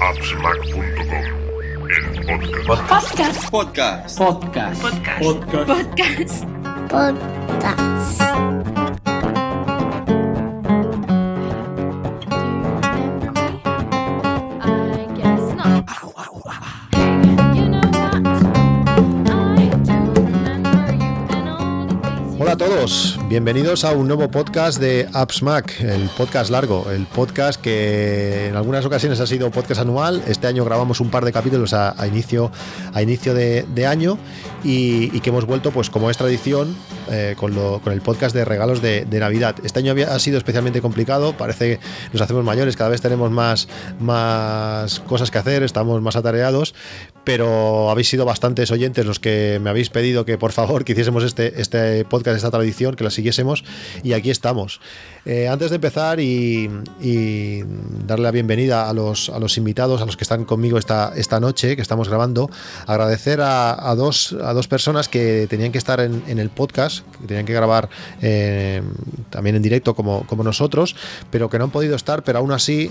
appsmac.com, 0.00 1.24
el 2.28 2.64
podcast. 2.66 3.50
Podcast. 3.50 4.18
Podcast. 4.18 4.82
Podcast. 4.82 5.64
Podcast. 5.66 6.44
Hola 6.92 7.18
a 7.66 8.87
bienvenidos 23.28 23.84
a 23.84 23.92
un 23.92 24.08
nuevo 24.08 24.30
podcast 24.30 24.80
de 24.80 25.06
AppsMac, 25.12 25.82
el 25.82 26.08
podcast 26.16 26.50
largo, 26.50 26.90
el 26.90 27.06
podcast 27.06 27.60
que 27.60 28.46
en 28.48 28.56
algunas 28.56 28.86
ocasiones 28.86 29.20
ha 29.20 29.26
sido 29.26 29.50
podcast 29.50 29.82
anual. 29.82 30.22
Este 30.26 30.46
año 30.46 30.64
grabamos 30.64 31.00
un 31.00 31.10
par 31.10 31.26
de 31.26 31.32
capítulos 31.32 31.74
a, 31.74 31.94
inicio, 32.06 32.50
a 32.94 33.02
inicio 33.02 33.34
de, 33.34 33.86
año 33.86 34.18
y, 34.64 35.20
que 35.20 35.28
hemos 35.28 35.44
vuelto, 35.44 35.72
pues 35.72 35.90
como 35.90 36.08
es 36.10 36.16
tradición, 36.16 36.74
eh, 37.10 37.34
con, 37.36 37.52
el 37.92 38.00
podcast 38.00 38.34
de 38.34 38.44
regalos 38.44 38.82
de, 38.82 39.06
Navidad. 39.18 39.56
Este 39.64 39.80
año 39.80 39.94
ha 40.08 40.18
sido 40.18 40.38
especialmente 40.38 40.80
complicado, 40.80 41.36
parece 41.36 41.78
que 41.78 41.80
nos 42.12 42.22
hacemos 42.22 42.44
mayores, 42.44 42.76
cada 42.76 42.90
vez 42.90 43.00
tenemos 43.00 43.30
más, 43.30 43.68
más 43.98 45.00
cosas 45.00 45.30
que 45.30 45.38
hacer, 45.38 45.62
estamos 45.62 46.00
más 46.02 46.16
atareados, 46.16 46.74
pero 47.24 47.90
habéis 47.90 48.08
sido 48.08 48.24
bastantes 48.24 48.70
oyentes 48.70 49.04
los 49.04 49.18
que 49.20 49.58
me 49.62 49.70
habéis 49.70 49.90
pedido 49.90 50.24
que 50.24 50.38
por 50.38 50.52
favor 50.52 50.84
que 50.84 50.92
hiciésemos 50.92 51.24
este, 51.24 51.60
este 51.60 52.04
podcast, 52.04 52.36
esta 52.36 52.50
tradición, 52.50 52.94
que 52.94 53.04
la 53.04 53.10
siguiésemos 53.10 53.64
y 54.02 54.12
aquí 54.12 54.30
estamos. 54.30 54.80
Eh, 55.24 55.48
antes 55.48 55.70
de 55.70 55.76
empezar 55.76 56.20
y, 56.20 56.70
darle 58.06 58.24
la 58.24 58.30
bienvenida 58.30 58.88
a 58.88 58.92
los, 58.94 59.28
a 59.28 59.38
los 59.38 59.58
invitados, 59.58 60.00
a 60.00 60.06
los 60.06 60.16
que 60.16 60.24
están 60.24 60.44
conmigo 60.44 60.78
esta, 60.78 61.12
esta 61.16 61.40
noche, 61.40 61.76
que 61.76 61.82
estamos 61.82 62.08
grabando, 62.08 62.50
agradecer 62.86 63.40
a, 63.42 63.94
dos, 63.94 64.34
a 64.42 64.54
dos 64.54 64.68
personas 64.68 65.08
que 65.08 65.46
tenían 65.50 65.72
que 65.72 65.78
estar 65.78 66.00
en 66.00 66.38
el 66.38 66.48
podcast, 66.48 66.97
que 67.20 67.26
tenían 67.26 67.46
que 67.46 67.52
grabar 67.52 67.88
eh, 68.22 68.82
también 69.30 69.56
en 69.56 69.62
directo 69.62 69.94
como, 69.94 70.26
como 70.26 70.42
nosotros, 70.42 70.96
pero 71.30 71.50
que 71.50 71.58
no 71.58 71.64
han 71.64 71.70
podido 71.70 71.96
estar, 71.96 72.22
pero 72.22 72.38
aún 72.38 72.52
así 72.52 72.90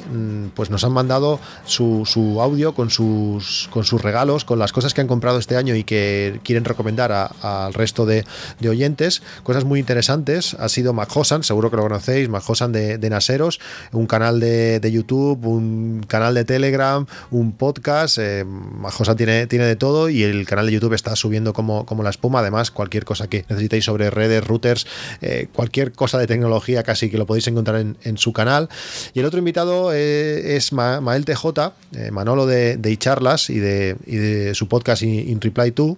pues 0.55 0.69
nos 0.69 0.83
han 0.83 0.91
mandado 0.91 1.39
su, 1.66 2.03
su 2.05 2.41
audio 2.41 2.73
con 2.73 2.89
sus, 2.89 3.69
con 3.72 3.83
sus 3.83 4.02
regalos, 4.02 4.45
con 4.45 4.59
las 4.59 4.72
cosas 4.72 4.94
que 4.94 5.02
han 5.02 5.08
comprado 5.08 5.39
este 5.39 5.55
año 5.55 5.75
y 5.75 5.83
que 5.83 6.39
quieren 6.44 6.66
recomendar 6.66 7.11
al 7.11 7.73
resto 7.73 8.05
de, 8.05 8.25
oyentes. 8.67 9.22
Cosas 9.44 9.64
muy 9.64 9.80
interesantes. 9.80 10.55
Ha 10.55 10.69
sido 10.69 10.94
Majosan, 10.94 11.44
seguro 11.44 11.69
que 11.69 11.77
lo 11.77 11.83
conocéis, 11.83 12.30
Majosan 12.30 12.71
de, 12.71 13.09
Naseros, 13.09 13.59
un 13.92 14.08
canal 14.08 14.39
de, 14.39 14.89
YouTube, 14.92 15.45
un 15.45 16.05
canal 16.08 16.33
de 16.33 16.45
Telegram, 16.45 17.05
un 17.31 17.53
podcast. 17.53 18.17
Eh, 18.19 18.45
Majosan 18.45 19.16
tiene, 19.16 19.47
tiene 19.47 19.66
de 19.66 19.75
todo 19.75 20.09
y 20.09 20.23
el 20.23 20.45
canal 20.45 20.66
de 20.66 20.73
YouTube 20.73 20.94
está 20.94 21.16
subiendo 21.16 21.53
como, 21.53 21.86
como 21.86 22.03
la 22.03 22.09
espuma. 22.09 22.39
Además, 22.39 22.71
cualquier 22.71 23.05
cosa 23.05 23.27
que 23.27 23.45
necesitéis 23.49 23.86
sobre 23.86 23.96
redes, 23.97 24.45
routers, 24.45 24.87
eh, 25.21 25.47
cualquier 25.53 25.91
cosa 25.91 26.17
de 26.17 26.27
tecnología 26.27 26.83
casi 26.83 27.09
que 27.09 27.17
lo 27.17 27.25
podéis 27.25 27.47
encontrar 27.47 27.79
en, 27.79 28.17
su 28.17 28.33
canal. 28.33 28.69
Y 29.13 29.19
el 29.19 29.25
otro 29.25 29.39
invitado 29.39 29.91
eh, 29.93 30.55
es 30.55 30.73
Ma 30.73 31.01
Mael 31.01 31.25
TJ, 31.25 31.45
eh, 31.93 32.11
Manolo 32.11 32.45
de, 32.45 32.77
de 32.77 32.91
y 32.91 33.59
de, 33.59 33.95
y 34.05 34.15
de 34.15 34.55
su 34.55 34.67
podcast 34.67 35.03
In, 35.03 35.29
In 35.29 35.41
Reply 35.41 35.71
To 35.71 35.97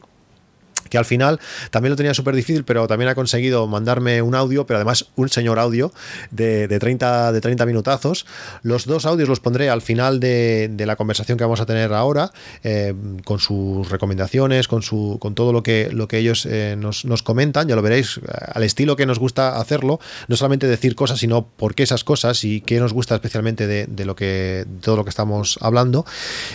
que 0.90 0.98
al 0.98 1.06
final 1.06 1.40
también 1.72 1.92
lo 1.92 1.96
tenía 1.96 2.14
súper 2.14 2.36
difícil, 2.36 2.64
pero 2.64 2.88
también 2.88 3.10
ha 3.10 3.16
conseguido 3.16 3.68
mandarme 3.68 4.22
un 4.22 4.36
audio, 4.36 4.66
pero 4.66 4.78
además 4.78 5.08
un 5.16 5.30
señor 5.30 5.60
audio 5.60 5.92
de, 6.32 6.68
de, 6.68 6.80
30, 6.80 7.32
de 7.32 7.42
30 7.42 7.66
minutazos. 7.66 8.26
Los 8.64 8.86
dos 8.86 9.06
audios 9.06 9.30
los 9.30 9.40
pondré 9.40 9.70
al 9.70 9.82
final 9.82 10.20
de, 10.20 10.70
de 10.72 10.86
la 10.86 10.96
conversación 10.96 11.38
que 11.38 11.44
vamos 11.44 11.62
a 11.62 11.66
tener 11.66 11.94
ahora, 11.94 12.32
eh, 12.64 12.94
con 13.24 13.40
sus 13.40 13.90
recomendaciones, 13.90 14.68
con, 14.68 14.82
su, 14.82 15.18
con 15.20 15.36
todo 15.36 15.54
lo 15.54 15.64
que, 15.64 15.90
lo 15.92 16.08
que 16.08 16.18
ellos 16.18 16.46
eh, 16.46 16.76
nos, 16.78 17.06
nos, 17.06 17.24
comentan, 17.24 17.68
ya 17.68 17.76
lo 17.76 17.82
veréis, 17.82 18.20
al 18.54 18.64
estilo 18.64 18.96
que 18.96 19.06
nos 19.06 19.20
gusta 19.20 19.60
hacerlo, 19.60 20.00
no 20.28 20.36
solamente 20.36 20.68
decir 20.68 20.96
cosas, 20.96 21.20
sino 21.20 21.48
por 21.48 21.76
qué 21.76 21.84
esas 21.84 22.04
cosas 22.04 22.44
y 22.44 22.62
qué 22.62 22.80
nos 22.80 22.94
gusta 22.94 23.16
especialmente 23.16 23.68
de, 23.68 23.86
de 23.86 24.06
lo 24.06 24.16
que, 24.16 24.66
de 24.68 24.82
todo 24.82 24.96
lo 24.96 25.04
que 25.04 25.10
estamos 25.10 25.60
hablando. 25.62 26.06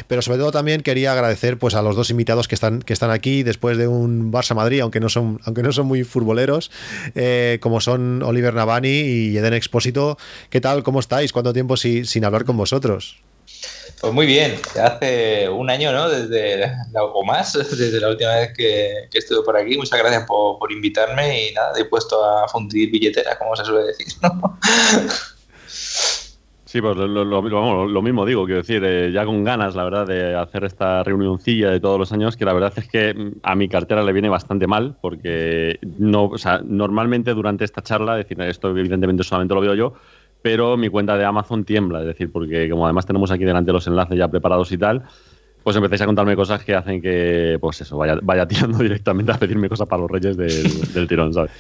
Pero 0.09 0.23
sobre 0.23 0.39
todo 0.39 0.53
también 0.53 0.83
quería 0.83 1.13
agradecer 1.13 1.59
pues, 1.59 1.75
a 1.75 1.83
los 1.83 1.97
dos 1.97 2.11
invitados 2.11 2.49
que 2.49 2.55
están, 2.55 2.81
que 2.81 2.93
están 2.93 3.11
aquí 3.11 3.43
después 3.43 3.79
de 3.79 3.89
un 3.89 4.24
Barça 4.33 4.55
Madrid, 4.55 4.81
aunque 4.81 5.01
no 5.01 5.09
son, 5.09 5.41
aunque 5.45 5.63
no 5.63 5.73
son 5.73 5.87
muy 5.87 6.05
futboleros, 6.05 6.71
eh, 7.15 7.59
como 7.61 7.81
son 7.81 8.23
Oliver 8.23 8.55
Navani 8.55 8.89
y 8.89 9.37
Eden 9.37 9.55
Expósito. 9.55 10.19
¿Qué 10.51 10.61
tal? 10.61 10.83
¿Cómo 10.83 11.01
estáis? 11.01 11.33
¿Cuánto 11.33 11.53
tiempo 11.53 11.77
si, 11.77 12.05
sin 12.05 12.25
hablar 12.25 12.45
con 12.45 12.57
vosotros? 12.57 13.23
Pues 14.01 14.13
muy 14.13 14.27
bien, 14.27 14.57
hace 14.83 15.49
un 15.49 15.71
año, 15.71 15.93
¿no? 15.93 16.09
Desde 16.09 16.73
o 16.95 17.25
más, 17.25 17.53
desde 17.71 18.01
la 18.01 18.11
última 18.11 18.35
vez 18.37 18.53
que, 18.57 19.09
que 19.11 19.19
estuve 19.19 19.43
por 19.43 19.57
aquí. 19.57 19.77
Muchas 19.77 19.99
gracias 19.99 20.25
por, 20.27 20.59
por 20.59 20.71
invitarme 20.73 21.49
y 21.49 21.55
nada, 21.55 21.73
he 21.79 21.85
puesto 21.85 22.25
a 22.25 22.49
fundir 22.49 22.91
billetera, 22.91 23.39
como 23.39 23.57
se 23.57 23.65
suele 23.65 23.87
decir, 23.87 24.09
¿no? 24.23 24.59
Sí, 26.75 26.81
pues 26.83 26.97
lo, 26.97 27.07
lo, 27.07 27.87
lo, 27.87 28.03
mismo 28.03 28.27
digo, 28.27 28.47
quiero 28.47 28.63
decir, 28.63 28.83
eh, 28.85 29.13
ya 29.13 29.25
con 29.25 29.45
ganas, 29.45 29.77
la 29.77 29.85
verdad, 29.85 30.09
de 30.09 30.35
hacer 30.35 30.65
esta 30.65 31.05
reunioncilla 31.05 31.71
de 31.71 31.79
todos 31.79 32.01
los 32.01 32.11
años, 32.11 32.37
que 32.37 32.45
la 32.45 32.53
verdad 32.53 32.73
es 32.75 32.89
que 32.89 33.15
a 33.45 33.55
mi 33.55 33.69
cartera 33.69 34.03
le 34.03 34.13
viene 34.13 34.29
bastante 34.29 34.67
mal, 34.67 34.97
porque 35.01 35.79
no, 36.01 36.25
o 36.25 36.37
sea, 36.37 36.63
normalmente 36.65 37.33
durante 37.33 37.65
esta 37.65 37.81
charla, 37.81 38.17
decir, 38.17 38.41
esto 38.41 38.77
evidentemente 38.77 39.23
solamente 39.23 39.55
lo 39.55 39.61
veo 39.61 39.75
yo, 39.75 39.95
pero 40.43 40.77
mi 40.77 40.89
cuenta 40.89 41.17
de 41.17 41.25
Amazon 41.25 41.63
tiembla, 41.65 42.01
es 42.01 42.07
decir, 42.07 42.33
porque 42.33 42.69
como 42.69 42.87
además 42.87 43.07
tenemos 43.07 43.31
aquí 43.31 43.45
delante 43.45 43.71
los 43.71 43.87
enlaces 43.87 44.19
ya 44.19 44.27
preparados 44.27 44.73
y 44.73 44.79
tal, 44.79 45.05
pues 45.63 45.77
empecéis 45.77 46.03
a 46.03 46.07
contarme 46.07 46.35
cosas 46.35 46.65
que 46.65 46.75
hacen 46.75 47.01
que, 47.01 47.57
pues 47.61 47.83
eso, 47.83 47.97
vaya, 47.97 48.19
vaya 48.21 48.49
tirando 48.49 48.79
directamente 48.83 49.31
a 49.31 49.39
pedirme 49.39 49.69
cosas 49.69 49.89
para 49.89 50.03
los 50.03 50.11
reyes 50.11 50.37
del 50.37 51.07
tirón, 51.07 51.33
¿sabes? 51.33 51.53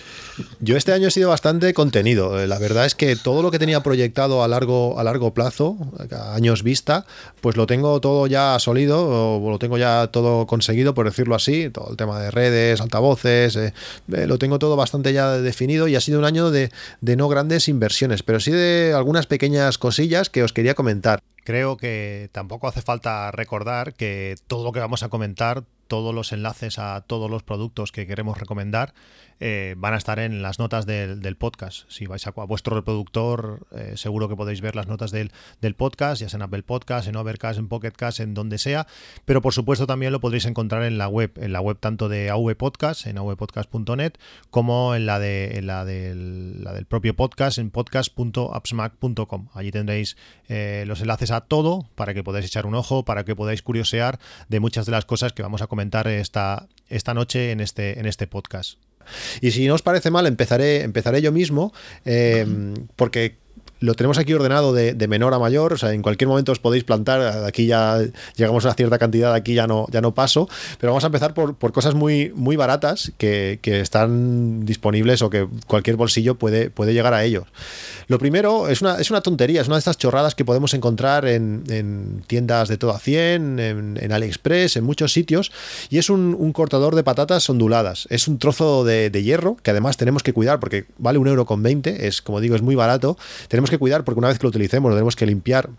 Yo 0.60 0.76
este 0.76 0.92
año 0.92 1.08
he 1.08 1.10
sido 1.10 1.28
bastante 1.28 1.72
contenido. 1.74 2.46
La 2.46 2.58
verdad 2.58 2.86
es 2.86 2.94
que 2.94 3.16
todo 3.16 3.42
lo 3.42 3.50
que 3.50 3.58
tenía 3.58 3.82
proyectado 3.82 4.42
a 4.42 4.48
largo, 4.48 4.98
a 4.98 5.04
largo 5.04 5.34
plazo, 5.34 5.76
a 6.10 6.34
años 6.34 6.62
vista, 6.62 7.06
pues 7.40 7.56
lo 7.56 7.66
tengo 7.66 8.00
todo 8.00 8.26
ya 8.26 8.58
sólido, 8.58 9.40
o 9.40 9.50
lo 9.50 9.58
tengo 9.58 9.78
ya 9.78 10.08
todo 10.08 10.46
conseguido, 10.46 10.94
por 10.94 11.06
decirlo 11.06 11.34
así. 11.34 11.70
Todo 11.70 11.90
el 11.90 11.96
tema 11.96 12.18
de 12.20 12.30
redes, 12.30 12.80
altavoces, 12.80 13.56
eh, 13.56 13.74
eh, 14.12 14.26
lo 14.26 14.38
tengo 14.38 14.58
todo 14.58 14.76
bastante 14.76 15.12
ya 15.12 15.30
definido 15.32 15.88
y 15.88 15.96
ha 15.96 16.00
sido 16.00 16.18
un 16.18 16.24
año 16.24 16.50
de, 16.50 16.70
de 17.00 17.16
no 17.16 17.28
grandes 17.28 17.68
inversiones, 17.68 18.22
pero 18.22 18.40
sí 18.40 18.50
de 18.50 18.92
algunas 18.94 19.26
pequeñas 19.26 19.78
cosillas 19.78 20.30
que 20.30 20.42
os 20.42 20.52
quería 20.52 20.74
comentar. 20.74 21.20
Creo 21.44 21.76
que 21.76 22.30
tampoco 22.32 22.68
hace 22.68 22.80
falta 22.80 23.30
recordar 23.30 23.92
que 23.94 24.36
todo 24.46 24.64
lo 24.64 24.72
que 24.72 24.80
vamos 24.80 25.02
a 25.02 25.10
comentar, 25.10 25.64
todos 25.86 26.14
los 26.14 26.32
enlaces 26.32 26.78
a 26.78 27.00
todos 27.02 27.30
los 27.30 27.42
productos 27.42 27.92
que 27.92 28.06
queremos 28.06 28.38
recomendar, 28.38 28.94
eh, 29.40 29.74
van 29.76 29.94
a 29.94 29.96
estar 29.96 30.18
en 30.18 30.42
las 30.42 30.58
notas 30.58 30.86
del, 30.86 31.36
podcast. 31.36 31.90
Si 31.90 32.06
vais 32.06 32.24
a, 32.26 32.30
vuestro 32.30 32.76
reproductor, 32.76 33.66
eh, 33.72 33.94
seguro 33.96 34.28
que 34.28 34.36
podéis 34.36 34.60
ver 34.60 34.76
las 34.76 34.86
notas 34.86 35.10
del, 35.10 35.32
podcast, 35.76 36.20
ya 36.20 36.28
sea 36.28 36.38
en 36.38 36.42
Apple 36.42 36.62
Podcast, 36.62 37.08
en 37.08 37.16
Overcast, 37.16 37.58
en 37.58 37.68
Pocketcast, 37.68 38.20
en 38.20 38.34
donde 38.34 38.58
sea. 38.58 38.86
Pero 39.24 39.42
por 39.42 39.52
supuesto 39.52 39.86
también 39.86 40.12
lo 40.12 40.20
podréis 40.20 40.46
encontrar 40.46 40.84
en 40.84 40.98
la 40.98 41.08
web, 41.08 41.32
en 41.36 41.52
la 41.52 41.60
web 41.60 41.78
tanto 41.80 42.08
de 42.08 42.30
AV 42.30 42.54
Podcast, 42.56 43.06
en 43.06 43.18
avpodcast.net, 43.18 44.12
como 44.50 44.94
en 44.94 45.06
la, 45.06 45.18
de, 45.18 45.58
en 45.58 45.66
la, 45.66 45.84
del, 45.84 46.62
la 46.62 46.72
del 46.72 46.86
propio 46.86 47.14
podcast, 47.14 47.58
en 47.58 47.70
podcast.appsmac.com. 47.70 49.48
Allí 49.52 49.70
tendréis 49.72 50.16
eh, 50.48 50.84
los 50.86 51.00
enlaces 51.00 51.30
a 51.30 51.40
todo 51.40 51.88
para 51.94 52.14
que 52.14 52.22
podáis 52.22 52.46
echar 52.46 52.66
un 52.66 52.74
ojo, 52.74 53.04
para 53.04 53.24
que 53.24 53.34
podáis 53.34 53.62
curiosear 53.62 54.18
de 54.48 54.60
muchas 54.60 54.86
de 54.86 54.92
las 54.92 55.04
cosas 55.04 55.32
que 55.32 55.42
vamos 55.42 55.62
a 55.62 55.66
comentar 55.74 56.06
esta, 56.06 56.68
esta 56.88 57.14
noche 57.14 57.50
en 57.50 57.58
este, 57.60 57.98
en 57.98 58.06
este 58.06 58.28
podcast. 58.28 58.78
Y 59.40 59.50
si 59.50 59.66
no 59.66 59.74
os 59.74 59.82
parece 59.82 60.12
mal, 60.12 60.26
empezaré, 60.26 60.82
empezaré 60.82 61.20
yo 61.20 61.32
mismo, 61.32 61.72
eh, 62.04 62.46
porque 62.96 63.38
lo 63.84 63.94
tenemos 63.94 64.18
aquí 64.18 64.32
ordenado 64.32 64.72
de, 64.72 65.08
menor 65.08 65.34
a 65.34 65.38
mayor, 65.38 65.74
o 65.74 65.76
sea, 65.76 65.92
en 65.92 66.00
cualquier 66.00 66.28
momento 66.28 66.52
os 66.52 66.58
podéis 66.58 66.84
plantar, 66.84 67.44
aquí 67.44 67.66
ya 67.66 67.98
llegamos 68.36 68.64
a 68.64 68.72
cierta 68.72 68.98
cantidad, 68.98 69.34
aquí 69.34 69.54
ya 69.54 69.66
no, 69.66 69.86
ya 69.90 70.00
no 70.00 70.14
paso, 70.14 70.48
pero 70.80 70.92
vamos 70.92 71.04
a 71.04 71.08
empezar 71.08 71.34
por, 71.34 71.56
por 71.56 71.72
cosas 71.72 71.94
muy, 71.94 72.32
muy 72.34 72.56
baratas 72.56 73.12
que, 73.18 73.58
que, 73.60 73.80
están 73.80 74.64
disponibles 74.64 75.20
o 75.20 75.28
que 75.28 75.46
cualquier 75.66 75.96
bolsillo 75.96 76.36
puede, 76.36 76.70
puede 76.70 76.94
llegar 76.94 77.12
a 77.12 77.24
ellos. 77.24 77.44
Lo 78.06 78.18
primero 78.18 78.68
es 78.68 78.80
una, 78.80 78.96
es 78.96 79.10
una 79.10 79.20
tontería, 79.20 79.60
es 79.60 79.66
una 79.66 79.76
de 79.76 79.80
estas 79.80 79.98
chorradas 79.98 80.34
que 80.34 80.44
podemos 80.44 80.72
encontrar 80.72 81.26
en, 81.26 81.64
en 81.68 82.22
tiendas 82.26 82.68
de 82.68 82.78
todo 82.78 82.92
a 82.92 82.98
100, 82.98 83.60
en, 83.60 84.12
AliExpress, 84.12 84.76
en 84.76 84.84
muchos 84.84 85.12
sitios, 85.12 85.52
y 85.90 85.98
es 85.98 86.08
un, 86.08 86.34
un 86.38 86.52
cortador 86.52 86.94
de 86.94 87.04
patatas 87.04 87.48
onduladas. 87.50 88.06
Es 88.10 88.28
un 88.28 88.38
trozo 88.38 88.84
de, 88.84 89.10
de, 89.10 89.22
hierro 89.22 89.56
que 89.62 89.70
además 89.70 89.96
tenemos 89.96 90.22
que 90.22 90.32
cuidar 90.32 90.60
porque 90.60 90.86
vale 90.98 91.18
un 91.18 91.28
euro 91.28 91.44
con 91.44 91.62
20, 91.62 92.06
es 92.06 92.22
como 92.22 92.40
digo, 92.40 92.56
es 92.56 92.62
muy 92.62 92.74
barato. 92.74 93.18
Tenemos 93.48 93.70
que 93.70 93.73
cuidar 93.78 94.04
porque 94.04 94.18
una 94.18 94.28
vez 94.28 94.38
que 94.38 94.44
lo 94.44 94.48
utilicemos 94.48 94.90
lo 94.90 94.96
tenemos 94.96 95.16
que 95.16 95.26
limpiar 95.26 95.70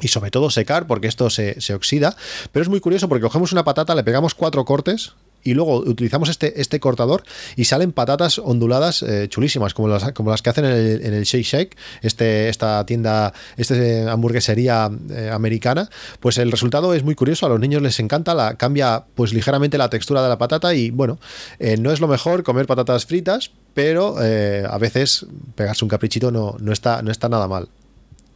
y 0.00 0.08
sobre 0.08 0.30
todo 0.30 0.50
secar 0.50 0.86
porque 0.86 1.06
esto 1.06 1.30
se, 1.30 1.60
se, 1.60 1.74
oxida. 1.74 2.16
Pero 2.52 2.62
es 2.62 2.68
muy 2.68 2.80
curioso 2.80 3.08
porque 3.08 3.22
cogemos 3.22 3.52
una 3.52 3.64
patata, 3.64 3.94
le 3.94 4.02
pegamos 4.02 4.34
cuatro 4.34 4.64
cortes 4.64 5.12
y 5.44 5.54
luego 5.54 5.78
utilizamos 5.78 6.30
este, 6.30 6.60
este 6.60 6.80
cortador 6.80 7.22
y 7.54 7.64
salen 7.64 7.92
patatas 7.92 8.38
onduladas 8.38 9.02
eh, 9.02 9.28
chulísimas, 9.28 9.74
como 9.74 9.88
las, 9.88 10.12
como 10.12 10.30
las 10.30 10.42
que 10.42 10.50
hacen 10.50 10.64
en 10.64 10.72
el, 10.72 11.04
en 11.04 11.14
el 11.14 11.24
Shake 11.24 11.44
Shake, 11.44 11.76
este, 12.02 12.48
esta 12.48 12.84
tienda, 12.86 13.32
esta 13.56 13.74
hamburguesería 14.10 14.90
eh, 15.10 15.30
americana. 15.32 15.90
Pues 16.20 16.38
el 16.38 16.50
resultado 16.50 16.94
es 16.94 17.04
muy 17.04 17.14
curioso, 17.14 17.46
a 17.46 17.50
los 17.50 17.60
niños 17.60 17.82
les 17.82 18.00
encanta, 18.00 18.34
la, 18.34 18.56
cambia 18.56 19.04
pues 19.14 19.32
ligeramente 19.32 19.78
la 19.78 19.90
textura 19.90 20.22
de 20.22 20.28
la 20.28 20.38
patata 20.38 20.74
y 20.74 20.90
bueno, 20.90 21.18
eh, 21.58 21.76
no 21.76 21.92
es 21.92 22.00
lo 22.00 22.08
mejor 22.08 22.42
comer 22.42 22.66
patatas 22.66 23.06
fritas, 23.06 23.50
pero 23.74 24.16
a 24.18 24.78
veces 24.78 25.26
pegarse 25.56 25.84
un 25.84 25.88
caprichito 25.88 26.30
no, 26.30 26.56
no, 26.60 26.72
está, 26.72 27.02
no 27.02 27.10
está 27.10 27.28
nada 27.28 27.48
mal. 27.48 27.68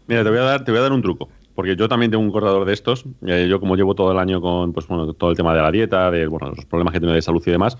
Mira, 0.09 0.25
te 0.25 0.31
voy 0.31 0.39
a 0.39 0.43
dar, 0.43 0.65
te 0.65 0.73
voy 0.73 0.81
a 0.81 0.83
dar 0.83 0.93
un 0.93 1.01
truco 1.01 1.29
porque 1.59 1.75
yo 1.75 1.89
también 1.89 2.13
tengo 2.13 2.23
un 2.23 2.31
cortador 2.31 2.65
de 2.65 2.73
estos. 2.73 3.05
Eh, 3.27 3.49
yo 3.51 3.59
como 3.59 3.75
llevo 3.75 3.97
todo 3.97 4.13
el 4.13 4.19
año 4.21 4.41
con 4.41 4.73
pues, 4.73 4.87
bueno, 4.87 5.13
todo 5.13 5.31
el 5.31 5.37
tema 5.37 5.53
de 5.57 5.61
la 5.61 5.73
dieta, 5.73 6.09
de 6.09 6.29
bueno, 6.29 6.53
los 6.55 6.65
problemas 6.67 6.95
que 6.95 7.01
tengo 7.01 7.13
de 7.13 7.21
salud 7.21 7.43
y 7.45 7.51
demás, 7.51 7.77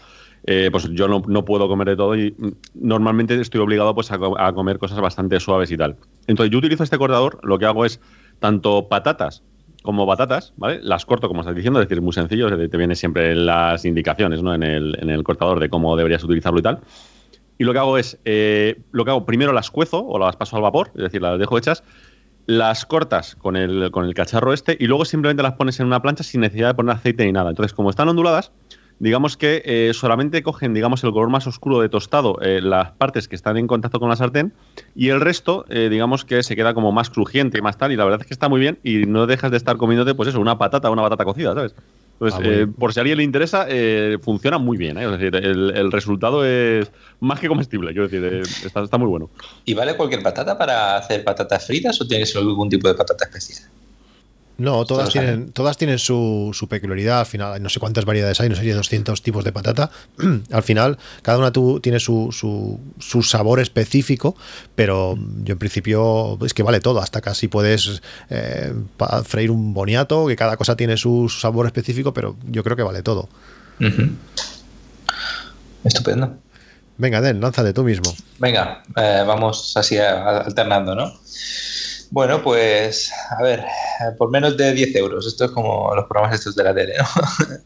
eh, 0.47 0.69
pues 0.73 0.91
yo 0.91 1.07
no, 1.07 1.23
no, 1.29 1.45
puedo 1.45 1.69
comer 1.69 1.91
de 1.91 1.95
todo 1.95 2.17
y 2.17 2.35
mm, 2.37 2.49
normalmente 2.75 3.41
estoy 3.41 3.61
obligado 3.61 3.95
pues, 3.95 4.11
a, 4.11 4.53
comer 4.53 4.81
cosas 4.81 5.01
bastante 5.01 5.39
suaves 5.39 5.71
y 5.71 5.77
tal. 5.77 5.95
Entonces 6.27 6.51
yo 6.51 6.59
utilizo 6.59 6.83
este 6.83 6.99
cortador, 6.99 7.39
lo 7.45 7.57
que 7.61 7.67
hago 7.67 7.85
es 7.85 8.01
tanto 8.41 8.89
patatas 8.89 9.45
como 9.85 10.07
batatas, 10.07 10.55
¿vale? 10.57 10.81
Las 10.83 11.07
corto 11.07 11.29
como 11.29 11.43
estás 11.43 11.55
diciendo, 11.55 11.81
es 11.81 11.89
decir, 11.89 12.03
muy 12.03 12.13
sencillo, 12.13 12.49
te, 12.49 12.77
vienen 12.77 12.97
siempre 12.97 13.37
las 13.37 13.85
indicaciones 13.85 14.43
¿no? 14.43 14.57
en, 14.57 14.65
el, 14.65 14.99
en 15.01 15.09
el 15.09 15.23
cortador 15.23 15.61
de 15.61 15.71
cómo 15.71 15.97
deberías 15.97 16.25
utilizarlo 16.25 16.59
y 16.59 16.63
tal. 16.63 16.81
Y 17.59 17.65
lo 17.65 17.73
que 17.73 17.79
hago 17.79 17.99
es, 17.99 18.19
eh, 18.25 18.81
lo 18.93 19.05
que 19.05 19.11
hago, 19.11 19.27
primero 19.27 19.53
las 19.53 19.71
cuezo 19.71 20.05
o 20.05 20.19
las 20.19 20.37
paso 20.37 20.57
al 20.57 20.63
vapor, 20.63 20.91
es 20.95 21.03
decir, 21.03 21.21
las 21.21 21.39
dejo 21.39 21.59
hechas, 21.59 21.83
las 22.49 22.87
cortas 22.87 23.37
con 23.37 23.57
el, 23.57 23.91
con 23.91 24.07
el 24.07 24.15
cacharro 24.15 24.55
este 24.55 24.75
y 24.81 24.87
luego 24.87 25.05
simplemente 25.05 25.43
las 25.43 25.53
pones 25.53 25.79
en 25.81 25.87
una 25.87 26.01
plancha 26.01 26.25
sin 26.25 26.41
necesidad 26.41 26.69
de 26.69 26.75
poner 26.75 26.97
aceite 26.97 27.27
ni 27.27 27.33
nada. 27.33 27.51
Entonces, 27.51 27.75
como 27.75 27.91
están 27.91 28.09
onduladas, 28.09 28.53
digamos 29.01 29.37
que 29.37 29.61
eh, 29.67 29.93
solamente 29.93 30.43
cogen, 30.43 30.73
digamos, 30.73 31.05
el 31.05 31.13
color 31.13 31.29
más 31.29 31.47
oscuro 31.47 31.81
de 31.81 31.91
tostado, 31.91 32.41
eh, 32.41 32.63
las 32.63 32.93
partes 32.93 33.29
que 33.29 33.37
están 33.37 33.59
en 33.59 33.67
contacto 33.67 34.01
con 34.01 34.09
la 34.09 34.17
sartén, 34.17 34.55
y 34.95 35.11
el 35.11 35.21
resto, 35.21 35.67
eh, 35.69 35.91
digamos 35.91 36.25
que 36.25 36.43
se 36.43 36.57
queda 36.57 36.73
como 36.73 36.91
más 36.91 37.11
crujiente 37.11 37.59
y 37.59 37.61
más 37.61 37.77
tal, 37.77 37.93
y 37.93 37.97
la 37.97 38.05
verdad 38.05 38.23
es 38.23 38.27
que 38.27 38.35
está 38.35 38.49
muy 38.49 38.61
bien, 38.61 38.79
y 38.83 39.05
no 39.05 39.27
dejas 39.27 39.51
de 39.51 39.59
estar 39.59 39.77
comiéndote, 39.77 40.15
pues 40.15 40.31
eso, 40.31 40.41
una 40.41 40.57
patata 40.57 40.89
una 40.91 41.03
batata 41.03 41.27
cocida, 41.27 41.53
¿sabes? 41.53 41.75
Pues, 42.19 42.35
ah, 42.35 42.41
eh, 42.43 42.67
por 42.67 42.93
si 42.93 42.99
a 42.99 43.03
alguien 43.03 43.19
le 43.19 43.25
interesa, 43.25 43.67
eh, 43.69 44.19
funciona 44.21 44.59
muy 44.59 44.77
bien. 44.77 44.99
¿eh? 44.99 45.05
Es 45.05 45.11
decir, 45.13 45.37
el, 45.37 45.93
resultado 45.93 46.45
es 46.45 46.91
más 47.21 47.39
que 47.39 47.49
comestible. 47.49 47.93
Quiero 47.93 48.09
decir, 48.09 48.43
está, 48.65 48.83
está, 48.83 48.99
muy 48.99 49.09
bueno. 49.09 49.31
¿Y 49.65 49.75
vale 49.75 49.97
cualquier 49.97 50.23
patata 50.23 50.59
para 50.59 50.97
hacer 50.97 51.23
patatas 51.23 51.67
fritas 51.67 52.01
o 52.01 52.07
tienes 52.07 52.35
algún 52.35 52.69
tipo 52.69 52.89
de 52.89 52.95
patata 52.95 53.25
especial? 53.25 53.69
No, 54.59 54.85
todas 54.85 55.11
tienen, 55.11 55.53
todas 55.53 55.79
tienen 55.79 56.01
su, 56.01 56.51
su, 56.53 56.67
peculiaridad. 56.67 57.21
Al 57.21 57.27
final, 57.27 57.63
no 57.63 57.69
sé 57.69 57.79
cuántas 57.79 58.05
variedades 58.05 58.41
hay, 58.41 58.49
no 58.49 58.57
sé 58.57 58.63
si 58.63 58.71
200 58.71 59.23
tipos 59.23 59.45
de 59.45 59.53
patata. 59.53 59.89
al 60.51 60.63
final, 60.65 60.99
cada 61.23 61.39
una 61.39 61.53
tú 61.53 61.79
tiene 61.79 62.01
su, 62.01 62.33
su, 62.33 62.81
su, 62.99 63.23
sabor 63.23 63.61
específico, 63.61 64.37
pero 64.75 65.17
yo 65.45 65.53
en 65.53 65.59
principio 65.61 66.37
es 66.45 66.55
que 66.55 66.65
vale 66.65 66.81
todo. 66.81 67.01
Hasta 67.01 67.21
casi 67.21 67.47
puedes 67.47 68.03
eh, 68.31 68.75
freír 69.25 69.53
un 69.53 69.75
boniato, 69.75 70.27
que 70.27 70.35
cada 70.35 70.57
cosa 70.57 70.77
tiene 70.77 70.97
su 70.97 71.29
sabor 71.29 71.67
específico, 71.67 72.13
pero 72.13 72.37
yo 72.51 72.65
creo 72.65 72.77
que 72.77 72.83
vale 72.83 73.03
todo. 73.05 73.29
Estupendo. 75.85 76.37
Venga, 76.97 77.21
Den, 77.21 77.41
lánzate 77.41 77.73
tú 77.73 77.85
mismo. 77.85 78.13
Venga, 78.41 78.83
eh, 78.97 79.23
vamos 79.25 79.77
así 79.77 79.99
alternando, 79.99 80.97
¿no? 80.97 81.13
Bueno, 82.11 82.43
pues 82.43 83.13
a 83.31 83.43
ver, 83.43 83.65
por 84.17 84.31
menos 84.31 84.57
de 84.57 84.73
10 84.73 84.97
euros. 84.97 85.27
Esto 85.27 85.47
es 85.47 85.51
como 85.51 85.95
los 85.95 86.07
programas 86.07 86.39
estos 86.39 86.55
de 86.57 86.65
la 86.65 86.75
tele, 86.75 86.95
¿no? 86.99 87.05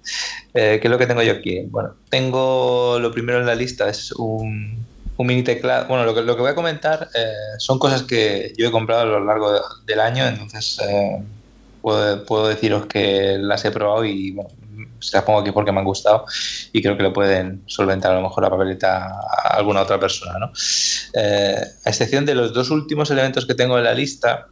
Eh, 0.54 0.80
¿Qué 0.82 0.88
es 0.88 0.90
lo 0.90 0.98
que 0.98 1.06
tengo 1.06 1.22
yo 1.22 1.32
aquí? 1.32 1.62
Bueno, 1.70 1.94
tengo 2.10 2.98
lo 2.98 3.10
primero 3.10 3.40
en 3.40 3.46
la 3.46 3.54
lista, 3.54 3.88
es 3.88 4.12
un, 4.12 4.84
mini 5.16 5.42
teclado. 5.42 5.86
Bueno, 5.88 6.04
lo 6.04 6.14
que, 6.14 6.20
lo 6.20 6.34
que 6.36 6.42
voy 6.42 6.50
a 6.50 6.54
comentar 6.54 7.08
eh, 7.14 7.32
son 7.56 7.78
cosas 7.78 8.02
que 8.02 8.52
yo 8.58 8.68
he 8.68 8.70
comprado 8.70 9.00
a 9.00 9.04
lo 9.06 9.24
largo 9.24 9.50
del 9.86 10.00
año, 10.00 10.26
entonces 10.26 10.78
eh, 10.86 11.22
puedo, 11.80 12.26
puedo, 12.26 12.48
deciros 12.48 12.84
que 12.84 13.38
las 13.38 13.64
he 13.64 13.70
probado 13.70 14.04
y 14.04 14.32
bueno, 14.32 14.50
las 15.12 15.22
pongo 15.24 15.40
aquí 15.40 15.52
porque 15.52 15.72
me 15.72 15.80
han 15.80 15.84
gustado 15.84 16.24
y 16.72 16.82
creo 16.82 16.96
que 16.96 17.02
lo 17.02 17.12
pueden 17.12 17.62
solventar 17.66 18.12
a 18.12 18.14
lo 18.16 18.22
mejor 18.22 18.44
la 18.44 18.50
papeleta 18.50 19.06
a 19.06 19.56
alguna 19.56 19.82
otra 19.82 19.98
persona. 19.98 20.38
¿no? 20.38 20.52
Eh, 21.14 21.60
a 21.84 21.88
excepción 21.88 22.26
de 22.26 22.34
los 22.34 22.52
dos 22.52 22.70
últimos 22.70 23.10
elementos 23.10 23.46
que 23.46 23.54
tengo 23.54 23.78
en 23.78 23.84
la 23.84 23.94
lista, 23.94 24.48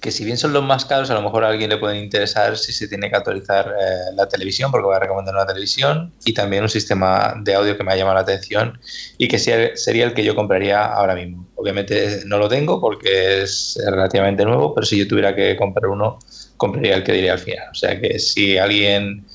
que 0.00 0.10
si 0.10 0.24
bien 0.24 0.36
son 0.36 0.52
los 0.52 0.62
más 0.62 0.84
caros, 0.84 1.10
a 1.10 1.14
lo 1.14 1.22
mejor 1.22 1.44
a 1.44 1.48
alguien 1.48 1.70
le 1.70 1.76
pueden 1.76 2.02
interesar 2.02 2.56
si 2.56 2.72
se 2.72 2.88
tiene 2.88 3.10
que 3.10 3.16
actualizar 3.16 3.68
eh, 3.68 4.14
la 4.14 4.28
televisión, 4.28 4.70
porque 4.70 4.86
voy 4.86 4.96
a 4.96 5.00
recomendar 5.00 5.34
una 5.34 5.46
televisión, 5.46 6.12
y 6.24 6.32
también 6.34 6.62
un 6.62 6.68
sistema 6.68 7.34
de 7.42 7.54
audio 7.54 7.76
que 7.76 7.84
me 7.84 7.92
ha 7.92 7.96
llamado 7.96 8.14
la 8.14 8.20
atención 8.20 8.80
y 9.16 9.28
que 9.28 9.38
sería 9.38 10.04
el 10.04 10.14
que 10.14 10.24
yo 10.24 10.34
compraría 10.34 10.84
ahora 10.84 11.14
mismo. 11.14 11.48
Obviamente 11.56 12.22
no 12.26 12.38
lo 12.38 12.48
tengo 12.48 12.80
porque 12.80 13.42
es 13.42 13.78
relativamente 13.84 14.44
nuevo, 14.44 14.74
pero 14.74 14.86
si 14.86 14.98
yo 14.98 15.08
tuviera 15.08 15.34
que 15.34 15.56
comprar 15.56 15.86
uno, 15.86 16.18
compraría 16.56 16.96
el 16.96 17.02
que 17.02 17.12
diría 17.12 17.32
al 17.32 17.38
final. 17.38 17.68
O 17.70 17.74
sea 17.74 18.00
que 18.00 18.18
si 18.18 18.56
alguien 18.56 19.26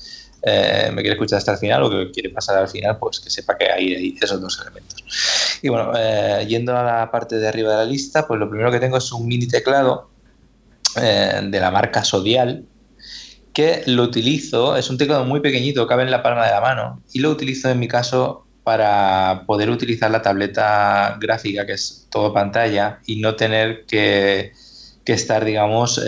eh, 0.46 0.90
me 0.92 1.00
quiere 1.00 1.14
escuchar 1.14 1.38
hasta 1.38 1.52
el 1.52 1.58
final 1.58 1.82
o 1.84 1.90
que 1.90 2.10
quiere 2.10 2.28
pasar 2.28 2.58
al 2.58 2.68
final, 2.68 2.98
pues 2.98 3.18
que 3.18 3.30
sepa 3.30 3.56
que 3.56 3.70
hay, 3.70 4.14
esos 4.20 4.40
dos 4.40 4.60
elementos. 4.60 5.02
Y 5.62 5.70
bueno, 5.70 5.92
eh, 5.96 6.44
yendo 6.46 6.76
a 6.76 6.82
la 6.82 7.10
parte 7.10 7.36
de 7.38 7.48
arriba 7.48 7.70
de 7.70 7.76
la 7.78 7.84
lista, 7.86 8.26
pues 8.26 8.38
lo 8.38 8.50
primero 8.50 8.70
que 8.70 8.78
tengo 8.78 8.98
es 8.98 9.10
un 9.12 9.26
mini 9.26 9.48
teclado 9.48 10.10
eh, 10.96 11.40
de 11.42 11.60
la 11.60 11.70
marca 11.70 12.04
Sodial, 12.04 12.66
que 13.54 13.84
lo 13.86 14.02
utilizo, 14.02 14.76
es 14.76 14.90
un 14.90 14.98
teclado 14.98 15.24
muy 15.24 15.40
pequeñito, 15.40 15.86
cabe 15.86 16.02
en 16.02 16.10
la 16.10 16.22
palma 16.22 16.44
de 16.44 16.52
la 16.52 16.60
mano, 16.60 17.02
y 17.12 17.20
lo 17.20 17.30
utilizo 17.30 17.70
en 17.70 17.78
mi 17.78 17.88
caso 17.88 18.46
para 18.64 19.44
poder 19.46 19.70
utilizar 19.70 20.10
la 20.10 20.20
tableta 20.20 21.16
gráfica, 21.20 21.64
que 21.64 21.72
es 21.72 22.06
todo 22.10 22.34
pantalla, 22.34 22.98
y 23.06 23.20
no 23.20 23.34
tener 23.36 23.86
que 23.86 24.52
estar, 25.06 25.44
digamos, 25.44 26.00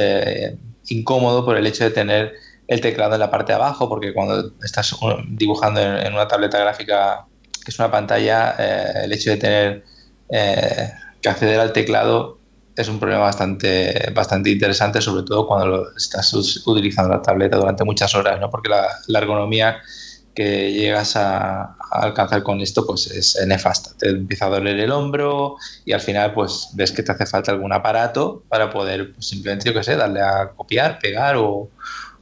incómodo 0.88 1.44
por 1.44 1.56
el 1.56 1.66
hecho 1.66 1.84
de 1.84 1.90
tener 1.90 2.34
el 2.68 2.80
teclado 2.80 3.14
en 3.14 3.20
la 3.20 3.30
parte 3.30 3.52
de 3.52 3.56
abajo, 3.56 3.88
porque 3.88 4.12
cuando 4.12 4.52
estás 4.62 4.94
dibujando 5.28 5.80
en, 5.80 6.12
una 6.12 6.26
tableta 6.26 6.58
gráfica 6.58 7.26
que 7.64 7.70
es 7.70 7.78
una 7.78 7.90
pantalla, 7.90 8.54
eh, 8.58 9.04
el 9.04 9.12
hecho 9.12 9.30
de 9.30 9.36
tener 9.36 9.84
eh, 10.28 10.90
que 11.20 11.28
acceder 11.28 11.60
al 11.60 11.72
teclado 11.72 12.38
es 12.76 12.88
un 12.88 12.98
problema 12.98 13.22
bastante, 13.22 14.12
bastante 14.14 14.50
interesante, 14.50 15.00
sobre 15.00 15.24
todo 15.24 15.46
cuando 15.46 15.86
estás 15.96 16.32
utilizando 16.66 17.14
la 17.14 17.22
tableta 17.22 17.56
durante 17.56 17.84
muchas 17.84 18.14
horas, 18.14 18.38
¿no? 18.38 18.50
porque 18.50 18.68
la, 18.68 19.18
ergonomía 19.18 19.78
que 20.34 20.72
llegas 20.72 21.16
a, 21.16 21.76
alcanzar 21.90 22.42
con 22.42 22.60
esto 22.60 22.86
pues 22.86 23.06
es 23.06 23.38
nefasta. 23.46 23.92
Te 23.99 24.11
empieza 24.11 24.46
a 24.46 24.50
doler 24.50 24.78
el 24.78 24.92
hombro 24.92 25.56
y 25.87 25.92
al 25.92 26.00
final 26.00 26.35
pues 26.35 26.68
ves 26.75 26.92
que 26.92 27.02
te 27.02 27.12
hace 27.12 27.25
falta 27.25 27.50
algún 27.52 27.73
aparato 27.73 28.44
para 28.49 28.70
poder 28.70 29.14
pues, 29.14 29.28
simplemente, 29.28 29.66
yo 29.70 29.75
qué 29.75 29.82
sé, 29.82 29.96
darle 29.96 30.20
a 30.20 30.50
copiar, 30.54 30.99
pegar 30.99 31.37
o, 31.37 31.70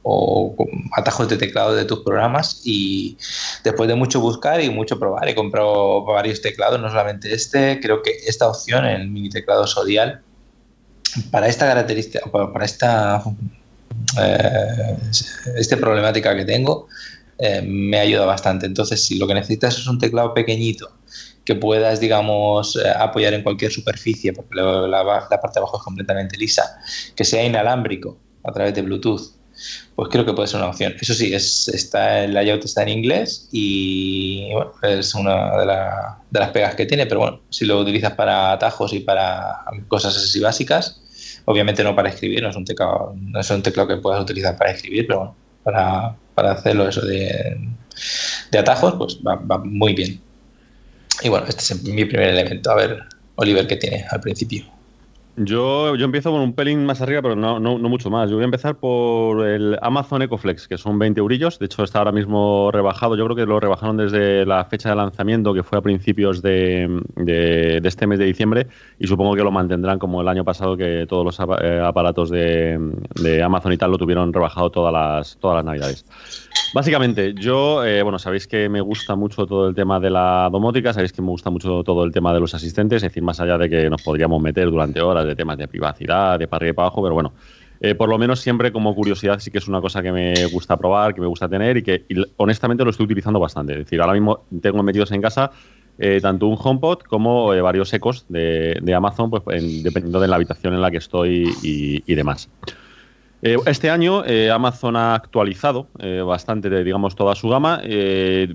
o 0.07 0.55
atajos 0.91 1.27
de 1.27 1.35
teclado 1.35 1.73
de 1.73 1.83
tus 1.83 2.01
programas 2.01 2.61
y 2.63 3.17
después 3.63 3.89
de 3.89 3.95
mucho 3.95 4.19
buscar 4.19 4.61
y 4.61 4.69
mucho 4.69 4.99
probar, 4.99 5.27
he 5.27 5.33
comprado 5.33 6.03
varios 6.03 6.41
teclados, 6.41 6.79
no 6.79 6.89
solamente 6.89 7.33
este, 7.33 7.79
creo 7.81 8.03
que 8.03 8.11
esta 8.27 8.47
opción, 8.47 8.85
el 8.85 9.09
mini 9.09 9.29
teclado 9.29 9.65
Sodial, 9.65 10.21
para 11.31 11.47
esta 11.47 11.65
característica, 11.65 12.19
para 12.29 12.65
esta 12.65 13.23
eh, 14.21 14.97
este 15.55 15.75
problemática 15.75 16.35
que 16.35 16.45
tengo, 16.45 16.87
eh, 17.39 17.63
me 17.63 17.97
ayuda 17.97 18.25
bastante. 18.25 18.67
Entonces, 18.67 19.03
si 19.03 19.17
lo 19.17 19.25
que 19.25 19.33
necesitas 19.33 19.75
es 19.79 19.87
un 19.87 19.97
teclado 19.97 20.35
pequeñito 20.35 20.91
que 21.45 21.55
puedas, 21.55 21.99
digamos, 21.99 22.75
eh, 22.75 22.91
apoyar 22.95 23.33
en 23.33 23.41
cualquier 23.41 23.71
superficie, 23.71 24.33
porque 24.33 24.55
la, 24.55 25.03
la 25.03 25.41
parte 25.41 25.55
de 25.55 25.59
abajo 25.61 25.77
es 25.77 25.83
completamente 25.83 26.37
lisa, 26.37 26.77
que 27.15 27.25
sea 27.25 27.43
inalámbrico 27.43 28.19
a 28.43 28.51
través 28.51 28.75
de 28.75 28.83
Bluetooth 28.83 29.44
pues 29.95 30.09
creo 30.09 30.25
que 30.25 30.33
puede 30.33 30.47
ser 30.47 30.59
una 30.59 30.69
opción. 30.69 30.95
Eso 30.99 31.13
sí, 31.13 31.33
es, 31.33 31.67
está, 31.69 32.23
el 32.23 32.33
layout 32.33 32.65
está 32.65 32.83
en 32.83 32.89
inglés 32.89 33.47
y 33.51 34.51
bueno, 34.53 34.71
es 34.83 35.15
una 35.15 35.57
de, 35.57 35.65
las 36.39 36.49
pegas 36.49 36.75
que 36.75 36.85
tiene, 36.85 37.05
pero 37.05 37.21
bueno, 37.21 37.41
si 37.49 37.65
lo 37.65 37.79
utilizas 37.79 38.13
para 38.13 38.51
atajos 38.51 38.93
y 38.93 38.99
para 38.99 39.63
cosas 39.87 40.15
así 40.17 40.39
básicas, 40.39 41.01
obviamente 41.45 41.83
no 41.83 41.95
para 41.95 42.09
escribir, 42.09 42.41
no 42.41 42.49
es 42.49 42.55
un 42.55 42.65
teclado, 42.65 43.15
no 43.15 43.39
es 43.39 43.49
un 43.49 43.63
teclado 43.63 43.87
que 43.87 43.97
puedas 43.97 44.21
utilizar 44.21 44.57
para 44.57 44.71
escribir, 44.71 45.07
pero 45.07 45.19
bueno, 45.19 45.35
para, 45.63 46.15
para 46.33 46.51
hacerlo 46.51 46.87
eso 46.87 47.01
de, 47.05 47.57
de 48.51 48.57
atajos, 48.57 48.95
pues 48.95 49.19
va 49.23 49.57
muy 49.59 49.93
bien. 49.93 50.21
Y 51.23 51.29
bueno, 51.29 51.45
este 51.47 51.73
es 51.73 51.83
mi 51.83 52.05
primer 52.05 52.29
elemento. 52.29 52.71
A 52.71 52.75
ver, 52.75 52.99
Oliver, 53.35 53.65
¿qué 53.67 53.77
tiene 53.77 54.05
al 54.09 54.19
principio? 54.19 54.74
Yo, 55.37 55.95
empiezo 55.95 56.31
con 56.31 56.39
un 56.39 56.53
pelín 56.53 56.85
más 56.85 57.01
arriba, 57.01 57.21
pero 57.21 57.35
no, 57.35 57.59
no, 57.59 57.77
mucho 57.77 58.09
más. 58.09 58.29
Yo 58.29 58.37
voy 58.37 58.43
a 58.43 58.45
empezar 58.45 58.75
por 58.77 59.45
el 59.45 59.77
Amazon 59.81 60.21
EcoFlex, 60.21 60.69
que 60.69 60.77
son 60.77 60.97
20 60.97 61.19
eurillos. 61.19 61.59
De 61.59 61.65
hecho, 61.65 61.83
está 61.83 61.99
ahora 61.99 62.13
mismo 62.13 62.71
rebajado. 62.71 63.17
Yo 63.17 63.25
creo 63.25 63.35
que 63.35 63.45
lo 63.45 63.59
rebajaron 63.59 63.97
desde 63.97 64.45
la 64.45 64.63
fecha 64.63 64.89
de 64.89 64.95
lanzamiento, 64.95 65.53
que 65.53 65.63
fue 65.63 65.77
a 65.77 65.81
principios 65.81 66.41
de, 66.41 67.01
de, 67.15 67.81
este 67.83 68.07
mes 68.07 68.19
de 68.19 68.25
diciembre. 68.25 68.67
Y 68.97 69.07
supongo 69.07 69.35
que 69.35 69.43
lo 69.43 69.51
mantendrán 69.51 69.99
como 69.99 70.21
el 70.21 70.29
año 70.29 70.45
pasado, 70.45 70.77
que 70.77 71.05
todos 71.05 71.25
los 71.25 71.39
eh, 71.61 71.81
aparatos 71.83 72.29
de, 72.29 72.79
de 73.15 73.43
Amazon 73.43 73.73
y 73.73 73.77
tal 73.77 73.91
lo 73.91 73.97
tuvieron 73.97 74.31
rebajado 74.31 74.69
todas 74.69 74.93
las, 74.93 75.37
todas 75.37 75.57
las 75.57 75.65
navidades. 75.65 76.05
Básicamente, 76.71 77.33
yo, 77.35 77.85
eh, 77.85 78.03
bueno, 78.03 78.19
sabéis 78.19 78.47
que 78.47 78.67
me 78.67 78.81
gusta 78.81 79.15
mucho 79.15 79.45
todo 79.45 79.69
el 79.69 79.75
tema 79.75 79.99
de 79.99 80.09
la 80.09 80.49
domótica, 80.51 80.91
sabéis 80.93 81.13
que 81.13 81.21
me 81.21 81.29
gusta 81.29 81.49
mucho 81.49 81.83
todo 81.83 82.03
el 82.03 82.11
tema 82.11 82.33
de 82.33 82.39
los 82.41 82.53
asistentes, 82.53 82.97
es 82.97 83.09
decir, 83.09 83.23
más 83.23 83.39
allá 83.39 83.57
de 83.57 83.69
que 83.69 83.89
nos 83.89 84.01
podríamos 84.01 84.41
meter 84.41 84.69
durante 84.69 85.01
horas 85.01 85.25
de 85.25 85.35
temas 85.35 85.57
de 85.57 85.67
privacidad, 85.67 86.37
de 86.37 86.47
para 86.47 86.57
arriba 86.57 86.71
y 86.71 86.73
para 86.73 86.87
abajo, 86.87 87.01
pero 87.01 87.13
bueno, 87.13 87.33
eh, 87.79 87.95
por 87.95 88.09
lo 88.09 88.17
menos 88.17 88.41
siempre 88.41 88.71
como 88.71 88.93
curiosidad 88.93 89.39
sí 89.39 89.51
que 89.51 89.59
es 89.59 89.67
una 89.67 89.79
cosa 89.79 90.01
que 90.01 90.11
me 90.11 90.45
gusta 90.47 90.77
probar, 90.77 91.13
que 91.13 91.21
me 91.21 91.27
gusta 91.27 91.47
tener 91.47 91.77
y 91.77 91.83
que 91.83 92.05
honestamente 92.37 92.83
lo 92.83 92.89
estoy 92.89 93.05
utilizando 93.05 93.39
bastante. 93.39 93.73
Es 93.73 93.79
decir, 93.79 94.01
ahora 94.01 94.13
mismo 94.13 94.45
tengo 94.61 94.81
metidos 94.83 95.11
en 95.11 95.21
casa 95.21 95.51
eh, 95.97 96.19
tanto 96.21 96.47
un 96.47 96.57
HomePod 96.61 97.03
como 97.03 97.47
varios 97.61 97.93
ecos 97.93 98.25
de, 98.27 98.93
Amazon, 98.95 99.29
pues 99.29 99.43
dependiendo 99.83 100.19
de 100.19 100.27
la 100.27 100.35
habitación 100.35 100.73
en 100.73 100.81
la 100.81 100.91
que 100.91 100.97
estoy 100.97 101.45
y 101.61 102.15
demás. 102.15 102.49
Eh, 103.47 103.57
este 103.67 103.91
año 103.91 104.25
eh, 104.25 104.49
Amazon 104.49 104.95
ha 104.95 105.13
actualizado 105.13 105.85
eh, 105.99 106.23
bastante, 106.25 106.67
digamos, 106.83 107.15
toda 107.15 107.35
su 107.35 107.47
gama. 107.47 107.79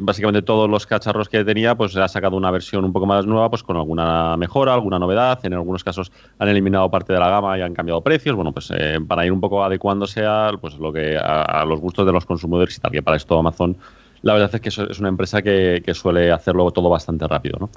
básicamente 0.01 0.43
todos 0.43 0.69
los 0.69 0.85
cacharros 0.85 1.29
que 1.29 1.45
tenía, 1.45 1.77
pues 1.77 1.97
ha 1.97 2.09
sacado 2.09 2.37
una 2.37 2.51
versión 2.51 2.85
un 2.85 2.93
poco 2.93 3.07
más 3.07 3.25
nueva, 3.25 3.49
pues 3.49 3.63
con 3.63 3.77
alguna 3.77 4.37
mejora, 4.37 4.75
alguna 4.75 4.99
novedad. 4.99 5.39
En 5.45 5.55
algunos 5.55 5.85
casos 5.85 6.11
han 6.41 6.49
eliminado 6.49 6.91
parte 6.91 7.13
de 7.13 7.21
la 7.21 7.29
gama 7.29 7.57
y 7.57 7.61
han 7.61 7.73
cambiado 7.73 8.01
precios. 8.01 8.35
Bueno, 8.35 8.51
pues 8.51 8.73
para 9.07 9.25
ir 9.25 9.31
un 9.31 9.41
poco 9.41 9.63
adecuándose 9.63 10.27
a, 10.27 10.51
pues, 10.61 10.77
lo 10.77 10.93
que, 10.93 11.17
a, 11.17 11.65
los 11.69 11.79
gustos 11.79 12.05
de 12.05 12.11
los 12.11 12.27
consumidores 12.27 12.77
y 12.77 12.81
tal, 12.81 12.91
que 12.91 13.01
para 13.01 13.17
esto 13.17 13.39
Amazon, 13.39 13.77
la 14.23 14.33
verdad 14.33 14.53
es 14.53 14.61
que 14.61 14.71
es 14.71 14.99
una 14.99 15.09
empresa 15.09 15.41
que, 15.41 15.85
que 15.87 15.95
suele 15.95 16.33
hacerlo 16.33 16.69
todo 16.73 16.91
bastante 16.91 17.29
rápido, 17.29 17.59
¿no? 17.61 17.71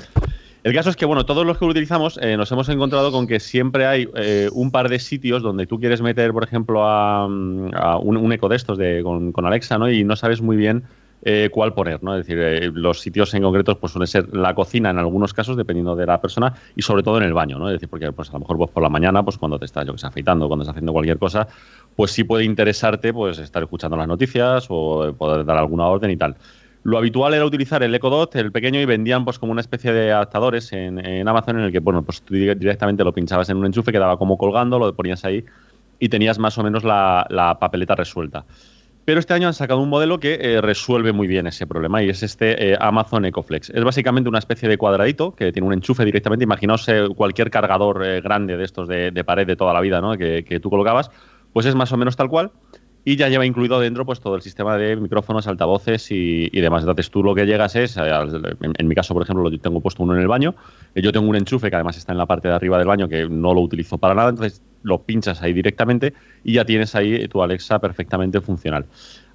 El 0.63 0.73
caso 0.73 0.89
es 0.89 0.95
que, 0.95 1.05
bueno, 1.05 1.25
todos 1.25 1.45
los 1.45 1.57
que 1.57 1.65
lo 1.65 1.71
utilizamos 1.71 2.17
eh, 2.21 2.37
nos 2.37 2.49
hemos 2.53 2.69
encontrado 2.69 3.11
con 3.11 3.27
que 3.27 3.41
siempre 3.41 3.85
hay 3.85 4.07
eh, 4.15 4.49
un 4.53 4.71
par 4.71 4.87
de 4.87 4.97
sitios 4.97 5.43
donde 5.43 5.67
tú 5.67 5.77
quieres 5.77 6.01
meter, 6.01 6.31
por 6.31 6.45
ejemplo, 6.45 6.85
a, 6.85 7.25
un, 7.25 8.31
eco 8.31 8.47
de 8.47 8.55
estos 8.55 8.77
de, 8.77 9.03
con, 9.03 9.45
Alexa, 9.45 9.77
¿no? 9.77 9.91
Y 9.91 10.05
no 10.05 10.15
sabes 10.15 10.41
muy 10.41 10.55
bien 10.55 10.85
eh, 11.23 11.49
cuál 11.51 11.73
poner, 11.73 12.01
¿no? 12.01 12.15
Es 12.15 12.25
decir, 12.25 12.71
los 12.73 13.01
sitios 13.01 13.33
en 13.33 13.43
concreto 13.43 13.77
pues 13.77 13.91
suelen 13.91 14.07
ser 14.07 14.33
la 14.33 14.55
cocina 14.55 14.89
en 14.89 14.99
algunos 14.99 15.33
casos, 15.33 15.57
dependiendo 15.57 15.97
de 15.97 16.05
la 16.05 16.21
persona, 16.21 16.53
y 16.77 16.81
sobre 16.81 17.03
todo 17.03 17.17
en 17.17 17.23
el 17.23 17.33
baño, 17.33 17.59
¿no? 17.59 17.67
Es 17.67 17.73
decir, 17.73 17.89
porque 17.89 18.13
pues 18.13 18.29
a 18.29 18.33
lo 18.33 18.39
mejor 18.39 18.55
vos 18.55 18.69
por 18.69 18.83
la 18.83 18.89
mañana, 18.89 19.21
pues 19.21 19.37
cuando 19.37 19.59
te 19.59 19.65
estás, 19.65 19.85
yo 19.85 19.91
que 19.91 19.99
sé, 19.99 20.07
afeitando, 20.07 20.47
cuando 20.47 20.63
estás 20.63 20.75
haciendo 20.75 20.93
cualquier 20.93 21.19
cosa, 21.19 21.45
pues 21.97 22.11
sí 22.11 22.23
puede 22.23 22.45
interesarte, 22.45 23.11
pues 23.11 23.37
estar 23.37 23.63
escuchando 23.63 23.97
las 23.97 24.07
noticias 24.07 24.67
o 24.69 25.13
poder 25.17 25.43
dar 25.43 25.57
alguna 25.57 25.87
orden 25.87 26.09
y 26.09 26.15
tal. 26.15 26.37
Lo 26.83 26.97
habitual 26.97 27.33
era 27.33 27.45
utilizar 27.45 27.81
el 27.81 27.95
Echo 27.95 28.09
Dot, 28.09 28.35
el 28.35 28.51
pequeño, 28.51 28.81
y 28.81 28.85
vendían 28.85 29.23
pues 29.23 29.39
como 29.39 29.53
una 29.53 29.61
especie 29.61 29.93
de 29.93 30.11
adaptadores 30.11 30.73
en, 30.73 31.27
Amazon 31.27 31.59
en 31.59 31.65
el 31.65 31.71
que, 31.71 31.79
bueno, 31.79 32.03
pues 32.03 32.21
tú 32.21 32.33
directamente 32.33 33.05
lo 33.05 33.13
pinchabas 33.13 33.49
en 33.49 33.57
un 33.57 33.65
enchufe, 33.65 33.93
quedaba 33.93 34.17
como 34.17 34.37
colgando, 34.37 34.77
lo 34.77 34.93
ponías 34.93 35.23
ahí 35.23 35.45
y 35.97 36.09
tenías 36.09 36.39
más 36.39 36.57
o 36.57 36.63
menos 36.63 36.83
la, 36.83 37.57
papeleta 37.59 37.95
resuelta. 37.95 38.45
Pero 39.05 39.19
este 39.19 39.33
año 39.33 39.47
han 39.47 39.53
sacado 39.53 39.81
un 39.81 39.89
modelo 39.89 40.19
que 40.19 40.37
eh, 40.41 40.61
resuelve 40.61 41.11
muy 41.11 41.27
bien 41.27 41.45
ese 41.47 41.67
problema 41.67 42.01
y 42.01 42.09
es 42.09 42.23
este 42.23 42.71
eh, 42.71 42.77
Amazon 42.79 43.25
EcoFlex. 43.25 43.69
Es 43.69 43.83
básicamente 43.83 44.29
una 44.29 44.39
especie 44.39 44.69
de 44.69 44.77
cuadradito 44.77 45.35
que 45.35 45.51
tiene 45.51 45.67
un 45.67 45.73
enchufe 45.73 46.05
directamente. 46.05 46.45
Imaginaos 46.45 46.87
eh, 46.87 47.05
cualquier 47.15 47.49
cargador 47.49 48.21
grande 48.21 48.55
de 48.55 48.63
estos 48.63 48.87
de, 48.87 49.23
pared 49.25 49.45
de 49.45 49.57
toda 49.57 49.73
la 49.73 49.81
vida 49.81 49.99
¿no? 49.99 50.17
que 50.17 50.59
tú 50.61 50.69
colocabas, 50.69 51.11
pues 51.51 51.65
es 51.65 51.75
más 51.75 51.91
o 51.91 51.97
menos 51.97 52.15
tal 52.15 52.29
cual 52.29 52.51
y 53.05 53.17
ya 53.17 53.27
lleva 53.27 53.45
incluido 53.45 53.79
dentro 53.79 54.05
pues 54.05 54.19
todo 54.19 54.35
el 54.35 54.41
sistema 54.41 54.77
de 54.77 54.95
micrófonos, 54.95 55.47
altavoces 55.47 56.07
y, 56.09 56.49
demás. 56.49 56.83
Entonces 56.83 57.09
tú 57.09 57.23
lo 57.23 57.35
que 57.35 57.45
llegas 57.45 57.75
es, 57.75 57.97
eh, 57.97 58.01
en, 58.61 58.87
mi 58.87 58.95
caso 58.95 59.13
por 59.13 59.23
ejemplo, 59.23 59.49
lo 59.49 59.57
tengo 59.57 59.81
puesto 59.81 60.03
uno 60.03 60.15
en 60.15 60.21
el 60.21 60.27
baño, 60.27 60.55
eh, 60.95 61.01
yo 61.01 61.11
tengo 61.11 61.27
un 61.27 61.35
enchufe 61.35 61.69
que 61.69 61.75
además 61.75 61.97
está 61.97 62.13
en 62.13 62.17
la 62.17 62.25
parte 62.25 62.47
de 62.47 62.53
arriba 62.53 62.77
del 62.77 62.87
baño 62.87 63.09
que 63.09 63.27
no 63.27 63.53
lo 63.53 63.61
utilizo 63.61 63.97
para 63.97 64.13
nada, 64.13 64.29
entonces 64.29 64.61
lo 64.83 65.01
pinchas 65.01 65.41
ahí 65.41 65.53
directamente 65.53 66.13
y 66.43 66.53
ya 66.53 66.65
tienes 66.65 66.95
ahí 66.95 67.27
tu 67.27 67.41
Alexa 67.41 67.79
perfectamente 67.79 68.39
funcional. 68.41 68.85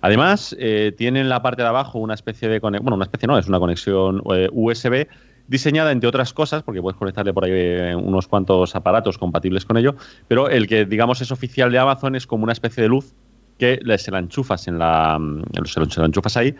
Además, 0.00 0.56
eh, 0.58 0.94
tiene 0.96 1.20
en 1.20 1.28
la 1.28 1.42
parte 1.42 1.62
de 1.62 1.68
abajo 1.68 1.98
una 1.98 2.14
especie 2.14 2.48
de 2.48 2.60
conexión, 2.60 2.84
bueno, 2.84 2.96
una 2.96 3.04
especie 3.04 3.26
no, 3.26 3.36
es 3.38 3.48
una 3.48 3.58
conexión 3.58 4.22
USB 4.24 5.08
diseñada 5.48 5.92
entre 5.92 6.08
otras 6.08 6.32
cosas, 6.32 6.62
porque 6.62 6.80
puedes 6.80 6.98
conectarle 6.98 7.32
por 7.32 7.44
ahí 7.44 7.94
unos 7.94 8.28
cuantos 8.28 8.76
aparatos 8.76 9.16
compatibles 9.16 9.64
con 9.64 9.78
ello, 9.78 9.96
pero 10.28 10.50
el 10.50 10.68
que 10.68 10.84
digamos 10.84 11.22
es 11.22 11.32
oficial 11.32 11.72
de 11.72 11.78
Amazon 11.78 12.14
es 12.14 12.26
como 12.26 12.44
una 12.44 12.52
especie 12.52 12.82
de 12.82 12.90
luz 12.90 13.14
que 13.58 13.80
se 13.98 14.10
la 14.10 14.18
enchufas 14.18 14.68
en 14.68 14.78
la 14.78 15.18
se 15.64 16.00
lo, 16.00 16.06
enchufas 16.06 16.36
ahí 16.36 16.54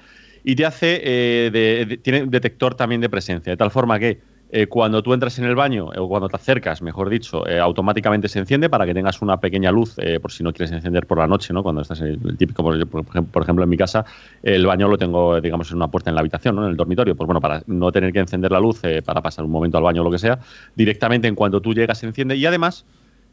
y 0.44 0.54
te 0.56 0.66
hace 0.66 1.00
eh, 1.04 1.98
tiene 2.02 2.26
detector 2.26 2.74
también 2.74 3.00
de 3.00 3.08
presencia 3.08 3.52
de 3.52 3.56
tal 3.56 3.70
forma 3.70 3.98
que 3.98 4.20
eh, 4.50 4.66
cuando 4.66 5.02
tú 5.02 5.12
entras 5.12 5.38
en 5.38 5.44
el 5.44 5.54
baño 5.54 5.90
o 5.94 6.08
cuando 6.08 6.26
te 6.26 6.36
acercas, 6.36 6.80
mejor 6.80 7.10
dicho, 7.10 7.46
eh, 7.46 7.58
automáticamente 7.58 8.30
se 8.30 8.38
enciende 8.38 8.70
para 8.70 8.86
que 8.86 8.94
tengas 8.94 9.20
una 9.20 9.38
pequeña 9.38 9.70
luz 9.70 9.96
por 10.22 10.32
si 10.32 10.42
no 10.42 10.54
quieres 10.54 10.72
encender 10.72 11.06
por 11.06 11.18
la 11.18 11.26
noche, 11.26 11.52
¿no? 11.52 11.62
Cuando 11.62 11.82
estás 11.82 12.00
en 12.00 12.06
el, 12.06 12.36
típico, 12.38 12.62
por, 12.62 12.86
por, 12.86 13.42
ejemplo, 13.42 13.62
en 13.62 13.68
mi 13.68 13.76
casa, 13.76 14.06
el 14.42 14.64
baño 14.64 14.88
lo 14.88 14.96
tengo, 14.96 15.38
digamos, 15.38 15.70
en 15.70 15.76
una 15.76 15.88
puerta 15.88 16.08
en 16.08 16.14
la 16.14 16.20
habitación, 16.20 16.56
¿no? 16.56 16.64
En 16.64 16.70
el 16.70 16.78
dormitorio. 16.78 17.14
Pues 17.14 17.26
bueno, 17.26 17.42
para 17.42 17.62
no 17.66 17.92
tener 17.92 18.10
que 18.10 18.20
encender 18.20 18.50
la 18.50 18.58
luz 18.58 18.80
para 19.04 19.20
pasar 19.20 19.44
un 19.44 19.50
momento 19.50 19.76
al 19.76 19.84
baño 19.84 20.00
o 20.00 20.04
lo 20.04 20.10
que 20.10 20.18
sea, 20.18 20.38
directamente 20.74 21.28
en 21.28 21.34
cuanto 21.34 21.60
tú 21.60 21.74
llegas 21.74 21.98
se 21.98 22.06
enciende 22.06 22.34
y 22.34 22.46
además 22.46 22.86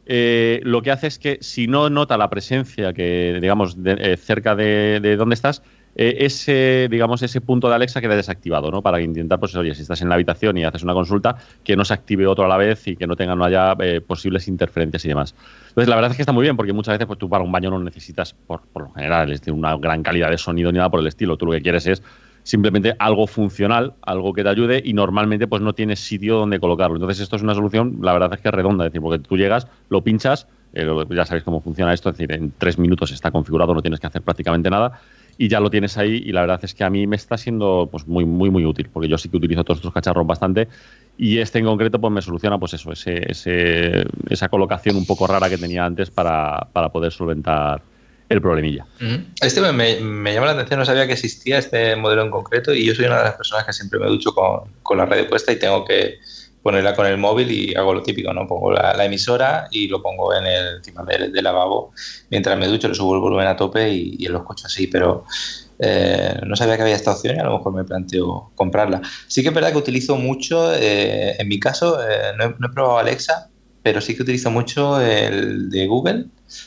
eh, 0.06 0.60
lo 0.62 0.82
que 0.82 0.90
hace 0.90 1.08
es 1.08 1.18
que 1.18 1.38
si 1.40 1.66
no 1.66 1.90
nota 1.90 2.16
la 2.16 2.30
presencia 2.30 2.92
que, 2.92 3.38
digamos, 3.40 3.76
eh, 3.84 4.16
cerca 4.16 4.54
de, 4.54 5.00
de, 5.00 5.16
donde 5.16 5.34
estás, 5.34 5.62
eh, 5.96 6.18
ese, 6.20 6.88
digamos, 6.90 7.22
ese 7.22 7.40
punto 7.40 7.68
de 7.68 7.74
Alexa 7.74 8.00
queda 8.00 8.16
desactivado, 8.16 8.70
¿no? 8.70 8.82
Para 8.82 9.00
intentar, 9.00 9.40
pues, 9.40 9.54
oye, 9.56 9.74
si 9.74 9.82
estás 9.82 10.02
en 10.02 10.08
la 10.08 10.14
habitación 10.14 10.56
y 10.58 10.64
haces 10.64 10.82
una 10.82 10.94
consulta, 10.94 11.36
que 11.64 11.76
no 11.76 11.84
se 11.84 11.94
active 11.94 12.26
otro 12.26 12.44
a 12.44 12.48
la 12.48 12.56
vez 12.56 12.86
y 12.86 12.96
que 12.96 13.06
no 13.06 13.16
tenga, 13.16 13.34
no 13.34 13.44
haya 13.44 13.76
posibles 14.06 14.46
interferencias 14.48 15.04
y 15.04 15.08
demás. 15.08 15.34
Entonces, 15.68 15.88
la 15.88 15.96
verdad 15.96 16.10
es 16.10 16.16
que 16.16 16.22
está 16.22 16.32
muy 16.32 16.42
bien, 16.42 16.56
porque 16.56 16.72
muchas 16.72 16.94
veces, 16.94 17.06
pues, 17.06 17.18
tú 17.18 17.28
para 17.28 17.42
un 17.42 17.50
baño 17.50 17.70
no 17.70 17.78
necesitas, 17.78 18.34
por, 18.34 18.60
por 18.72 18.82
lo 18.84 18.92
general, 18.92 19.34
una 19.48 19.76
gran 19.76 20.02
calidad 20.02 20.30
de 20.30 20.38
sonido 20.38 20.70
ni 20.70 20.76
nada 20.76 20.90
por 20.90 21.00
el 21.00 21.06
estilo. 21.06 21.36
Tú 21.36 21.46
lo 21.46 21.52
que 21.52 21.62
quieres 21.62 21.86
es 21.86 22.02
simplemente 22.46 22.94
algo 23.00 23.26
funcional, 23.26 23.94
algo 24.02 24.32
que 24.32 24.44
te 24.44 24.48
ayude 24.48 24.80
y 24.84 24.92
normalmente 24.92 25.48
pues 25.48 25.62
no 25.62 25.72
tienes 25.72 25.98
sitio 25.98 26.36
donde 26.36 26.60
colocarlo. 26.60 26.94
Entonces 26.94 27.18
esto 27.18 27.34
es 27.34 27.42
una 27.42 27.56
solución, 27.56 27.98
la 28.02 28.12
verdad 28.12 28.32
es 28.34 28.40
que 28.40 28.48
es 28.48 28.54
redonda, 28.54 28.84
decir, 28.84 29.00
porque 29.00 29.18
tú 29.18 29.36
llegas, 29.36 29.66
lo 29.88 30.02
pinchas, 30.02 30.46
eh, 30.72 30.86
ya 31.10 31.26
sabéis 31.26 31.42
cómo 31.42 31.60
funciona 31.60 31.92
esto, 31.92 32.10
es 32.10 32.16
decir, 32.16 32.30
en 32.30 32.52
tres 32.56 32.78
minutos 32.78 33.10
está 33.10 33.32
configurado, 33.32 33.74
no 33.74 33.82
tienes 33.82 33.98
que 33.98 34.06
hacer 34.06 34.22
prácticamente 34.22 34.70
nada 34.70 35.00
y 35.36 35.48
ya 35.48 35.58
lo 35.58 35.70
tienes 35.70 35.98
ahí 35.98 36.22
y 36.24 36.30
la 36.30 36.42
verdad 36.42 36.60
es 36.62 36.72
que 36.72 36.84
a 36.84 36.88
mí 36.88 37.08
me 37.08 37.16
está 37.16 37.36
siendo 37.36 37.88
pues 37.90 38.06
muy 38.06 38.24
muy 38.24 38.48
muy 38.48 38.64
útil 38.64 38.88
porque 38.92 39.08
yo 39.08 39.18
sí 39.18 39.28
que 39.28 39.38
utilizo 39.38 39.64
todos 39.64 39.78
estos 39.78 39.92
cacharros 39.92 40.26
bastante 40.26 40.68
y 41.18 41.38
este 41.38 41.58
en 41.58 41.64
concreto 41.64 42.00
pues 42.00 42.12
me 42.12 42.22
soluciona 42.22 42.58
pues 42.58 42.74
eso 42.74 42.92
ese 42.92 44.06
esa 44.30 44.48
colocación 44.48 44.96
un 44.96 45.04
poco 45.04 45.26
rara 45.26 45.50
que 45.50 45.58
tenía 45.58 45.84
antes 45.84 46.10
para, 46.10 46.68
para 46.72 46.90
poder 46.90 47.10
solventar 47.10 47.82
el 48.28 48.40
problemilla. 48.40 48.86
Este 49.40 49.60
me, 49.72 50.34
llama 50.34 50.46
la 50.46 50.52
atención, 50.52 50.80
no 50.80 50.86
sabía 50.86 51.06
que 51.06 51.12
existía 51.12 51.58
este 51.58 51.96
modelo 51.96 52.22
en 52.22 52.30
concreto 52.30 52.74
y 52.74 52.84
yo 52.84 52.94
soy 52.94 53.06
una 53.06 53.18
de 53.18 53.24
las 53.24 53.34
personas 53.34 53.64
que 53.64 53.72
siempre 53.72 53.98
me 53.98 54.06
ducho 54.06 54.34
con, 54.34 54.62
con 54.82 54.98
la 54.98 55.06
red 55.06 55.28
puesta 55.28 55.52
y 55.52 55.56
tengo 55.56 55.84
que 55.84 56.18
ponerla 56.62 56.96
con 56.96 57.06
el 57.06 57.16
móvil 57.16 57.50
y 57.52 57.74
hago 57.76 57.94
lo 57.94 58.02
típico, 58.02 58.32
¿no? 58.32 58.46
Pongo 58.48 58.72
la, 58.72 59.04
emisora 59.04 59.68
y 59.70 59.86
lo 59.86 60.02
pongo 60.02 60.34
en 60.34 60.46
el 60.46 60.76
encima 60.78 61.04
del, 61.04 61.32
lavabo 61.32 61.92
mientras 62.28 62.58
me 62.58 62.66
ducho, 62.66 62.88
le 62.88 62.94
subo 62.94 63.14
el 63.14 63.20
volumen 63.20 63.46
a 63.46 63.56
tope 63.56 63.88
y, 63.88 64.16
y 64.18 64.26
lo 64.26 64.38
escucho 64.38 64.66
así, 64.66 64.88
pero 64.88 65.24
eh, 65.78 66.40
no 66.46 66.56
sabía 66.56 66.76
que 66.76 66.82
había 66.82 66.94
esta 66.94 67.12
opción 67.12 67.36
y 67.36 67.40
a 67.40 67.44
lo 67.44 67.58
mejor 67.58 67.74
me 67.74 67.84
planteo 67.84 68.50
comprarla. 68.54 69.02
Sí 69.26 69.42
que 69.42 69.48
es 69.48 69.54
verdad 69.54 69.72
que 69.72 69.78
utilizo 69.78 70.16
mucho, 70.16 70.74
eh, 70.74 71.36
en 71.38 71.48
mi 71.48 71.60
caso, 71.60 71.98
eh, 72.02 72.32
no, 72.36 72.44
he, 72.44 72.72
probado 72.72 72.98
Alexa, 72.98 73.50
pero 73.86 74.00
sí 74.00 74.16
que 74.16 74.24
utilizo 74.24 74.50
mucho 74.50 75.00
el 75.00 75.70
de 75.70 75.86
Google 75.86 76.24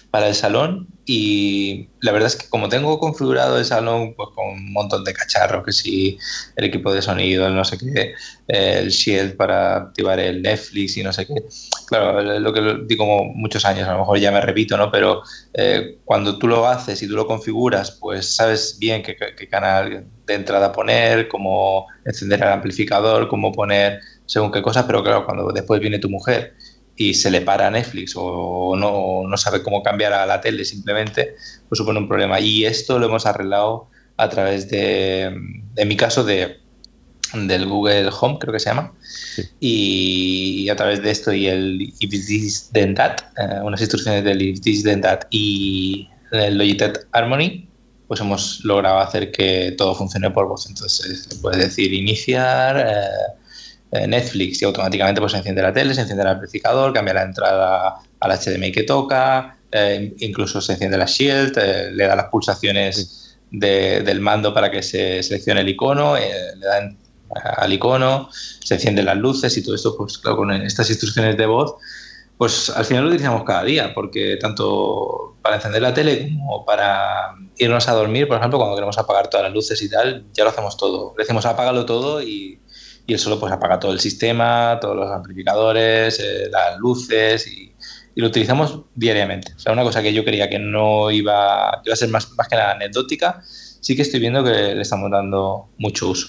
para 0.09 0.29
el 0.29 0.35
salón 0.35 0.87
y 1.05 1.89
la 1.99 2.13
verdad 2.13 2.27
es 2.27 2.37
que 2.37 2.47
como 2.47 2.69
tengo 2.69 2.97
configurado 2.97 3.59
el 3.59 3.65
salón 3.65 4.13
pues 4.15 4.29
con 4.33 4.47
un 4.47 4.71
montón 4.71 5.03
de 5.03 5.11
cacharros, 5.11 5.65
que 5.65 5.73
si 5.73 6.17
el 6.55 6.63
equipo 6.63 6.93
de 6.93 7.01
sonido, 7.01 7.45
el 7.45 7.55
no 7.55 7.65
sé 7.65 7.77
qué, 7.77 8.13
el 8.47 8.87
Shield 8.87 9.35
para 9.35 9.75
activar 9.75 10.17
el 10.21 10.41
Netflix 10.41 10.95
y 10.95 11.03
no 11.03 11.11
sé 11.11 11.27
qué, 11.27 11.33
claro, 11.87 12.21
lo 12.39 12.53
que 12.53 12.85
digo 12.87 13.25
muchos 13.35 13.65
años, 13.65 13.89
a 13.89 13.91
lo 13.91 13.99
mejor 13.99 14.17
ya 14.17 14.31
me 14.31 14.39
repito, 14.39 14.77
¿no? 14.77 14.89
Pero 14.89 15.21
eh, 15.53 15.97
cuando 16.05 16.39
tú 16.39 16.47
lo 16.47 16.69
haces 16.69 17.03
y 17.03 17.07
tú 17.09 17.17
lo 17.17 17.27
configuras, 17.27 17.97
pues 17.99 18.33
sabes 18.33 18.77
bien 18.79 19.03
qué, 19.03 19.17
qué 19.37 19.49
canal 19.49 20.05
de 20.25 20.33
entrada 20.33 20.71
poner, 20.71 21.27
cómo 21.27 21.85
encender 22.05 22.41
el 22.41 22.47
amplificador, 22.47 23.27
cómo 23.27 23.51
poner 23.51 23.99
según 24.25 24.53
qué 24.53 24.61
cosa, 24.61 24.87
pero 24.87 25.03
claro, 25.03 25.25
cuando 25.25 25.51
después 25.51 25.81
viene 25.81 25.99
tu 25.99 26.07
mujer 26.07 26.53
y 26.99 27.13
se 27.13 27.31
le 27.31 27.39
para 27.39 27.67
a 27.67 27.71
Netflix 27.71 28.13
o 28.17 28.75
no, 28.75 29.25
no, 29.25 29.37
sabe 29.37 29.63
cómo 29.63 29.81
cambiar 29.81 30.11
a 30.11 30.25
la 30.25 30.41
tele 30.41 30.65
simplemente, 30.65 31.33
pues 31.69 31.77
supone 31.77 31.97
un 31.97 32.09
problema. 32.09 32.41
Y 32.41 32.65
esto 32.65 32.99
lo 32.99 33.05
hemos 33.05 33.25
arreglado 33.25 33.87
a 34.17 34.27
través 34.27 34.69
de, 34.69 35.23
en 35.77 35.87
mi 35.87 35.95
caso, 35.95 36.25
de, 36.25 36.59
del 37.33 37.67
Google 37.67 38.09
Home, 38.19 38.37
creo 38.37 38.51
que 38.51 38.59
se 38.59 38.69
llama, 38.69 38.91
y, 39.61 40.67
a 40.67 40.75
través 40.75 41.01
de 41.01 41.11
esto 41.11 41.31
y 41.31 41.47
el 41.47 41.81
If 42.01 42.09
This 42.09 42.69
Then 42.73 42.95
That, 42.95 43.19
eh, 43.37 43.61
unas 43.63 43.79
instrucciones 43.79 44.25
del 44.25 44.41
If 44.41 44.59
This 44.59 44.83
Then 44.83 44.99
That 44.99 45.21
y 45.29 46.09
el 46.33 46.57
Logitech 46.57 47.07
Harmony, 47.13 47.69
pues 48.09 48.19
hemos 48.19 48.59
logrado 48.65 48.99
hacer 48.99 49.31
que 49.31 49.73
todo 49.77 49.95
funcione 49.95 50.31
por 50.31 50.49
voz. 50.49 50.67
Entonces, 50.67 51.27
se 51.29 51.35
puede 51.37 51.59
decir 51.59 51.93
iniciar... 51.93 52.77
Eh, 52.77 53.38
Netflix 53.91 54.61
y 54.61 54.65
automáticamente 54.65 55.19
pues 55.19 55.31
se 55.31 55.39
enciende 55.39 55.61
la 55.61 55.73
tele, 55.73 55.93
se 55.93 56.01
enciende 56.01 56.23
el 56.23 56.29
amplificador, 56.29 56.93
cambia 56.93 57.13
la 57.13 57.23
entrada 57.23 57.95
al 58.19 58.31
HDMI 58.31 58.71
que 58.71 58.83
toca, 58.83 59.57
eh, 59.71 60.13
incluso 60.19 60.61
se 60.61 60.73
enciende 60.73 60.97
la 60.97 61.05
Shield, 61.05 61.57
eh, 61.57 61.91
le 61.91 62.05
da 62.05 62.15
las 62.15 62.25
pulsaciones 62.25 63.37
del 63.51 64.21
mando 64.21 64.53
para 64.53 64.69
que 64.69 64.83
se 64.83 65.23
seleccione 65.23 65.61
el 65.61 65.69
icono, 65.69 66.17
eh, 66.17 66.55
le 66.55 66.65
dan 66.65 66.97
al 67.57 67.73
icono, 67.73 68.29
se 68.31 68.75
encienden 68.75 69.05
las 69.05 69.17
luces 69.17 69.55
y 69.57 69.63
todo 69.63 69.75
esto, 69.75 69.95
pues 69.97 70.17
claro, 70.17 70.37
con 70.37 70.51
estas 70.51 70.89
instrucciones 70.89 71.37
de 71.37 71.45
voz, 71.45 71.75
pues 72.37 72.69
al 72.69 72.85
final 72.85 73.03
lo 73.03 73.09
utilizamos 73.09 73.43
cada 73.43 73.63
día, 73.63 73.93
porque 73.93 74.37
tanto 74.39 75.35
para 75.41 75.57
encender 75.57 75.81
la 75.81 75.93
tele 75.93 76.29
como 76.29 76.65
para 76.65 77.35
irnos 77.57 77.87
a 77.87 77.93
dormir, 77.93 78.27
por 78.27 78.37
ejemplo, 78.37 78.57
cuando 78.57 78.75
queremos 78.75 78.97
apagar 78.97 79.29
todas 79.29 79.45
las 79.45 79.53
luces 79.53 79.81
y 79.81 79.89
tal, 79.89 80.25
ya 80.33 80.43
lo 80.43 80.51
hacemos 80.51 80.77
todo. 80.77 81.13
Le 81.17 81.23
decimos 81.23 81.45
apágalo 81.45 81.85
todo 81.85 82.21
y, 82.21 82.59
y 83.09 83.13
él 83.13 83.19
solo 83.19 83.39
pues 83.39 83.51
apaga 83.51 83.79
todo 83.79 83.91
el 83.91 83.99
sistema, 83.99 84.77
todos 84.79 84.95
los 84.95 85.11
amplificadores, 85.11 86.19
eh, 86.19 86.49
las 86.51 86.77
luces 86.77 87.47
y, 87.47 87.73
lo 88.15 88.27
utilizamos 88.27 88.81
diariamente. 88.95 89.53
O 89.55 89.59
sea, 89.59 89.71
una 89.71 89.83
cosa 89.83 90.01
que 90.01 90.13
yo 90.13 90.25
creía 90.25 90.49
que 90.49 90.59
no 90.59 91.09
iba, 91.09 91.81
iba 91.85 91.93
a 91.93 91.95
ser 91.95 92.09
más, 92.09 92.29
más 92.33 92.49
que 92.49 92.57
nada 92.57 92.73
anecdótica, 92.73 93.41
sí 93.45 93.95
que 93.95 94.01
estoy 94.01 94.19
viendo 94.19 94.43
que 94.43 94.75
le 94.75 94.81
estamos 94.81 95.09
dando 95.09 95.69
mucho 95.77 96.09
uso. 96.09 96.27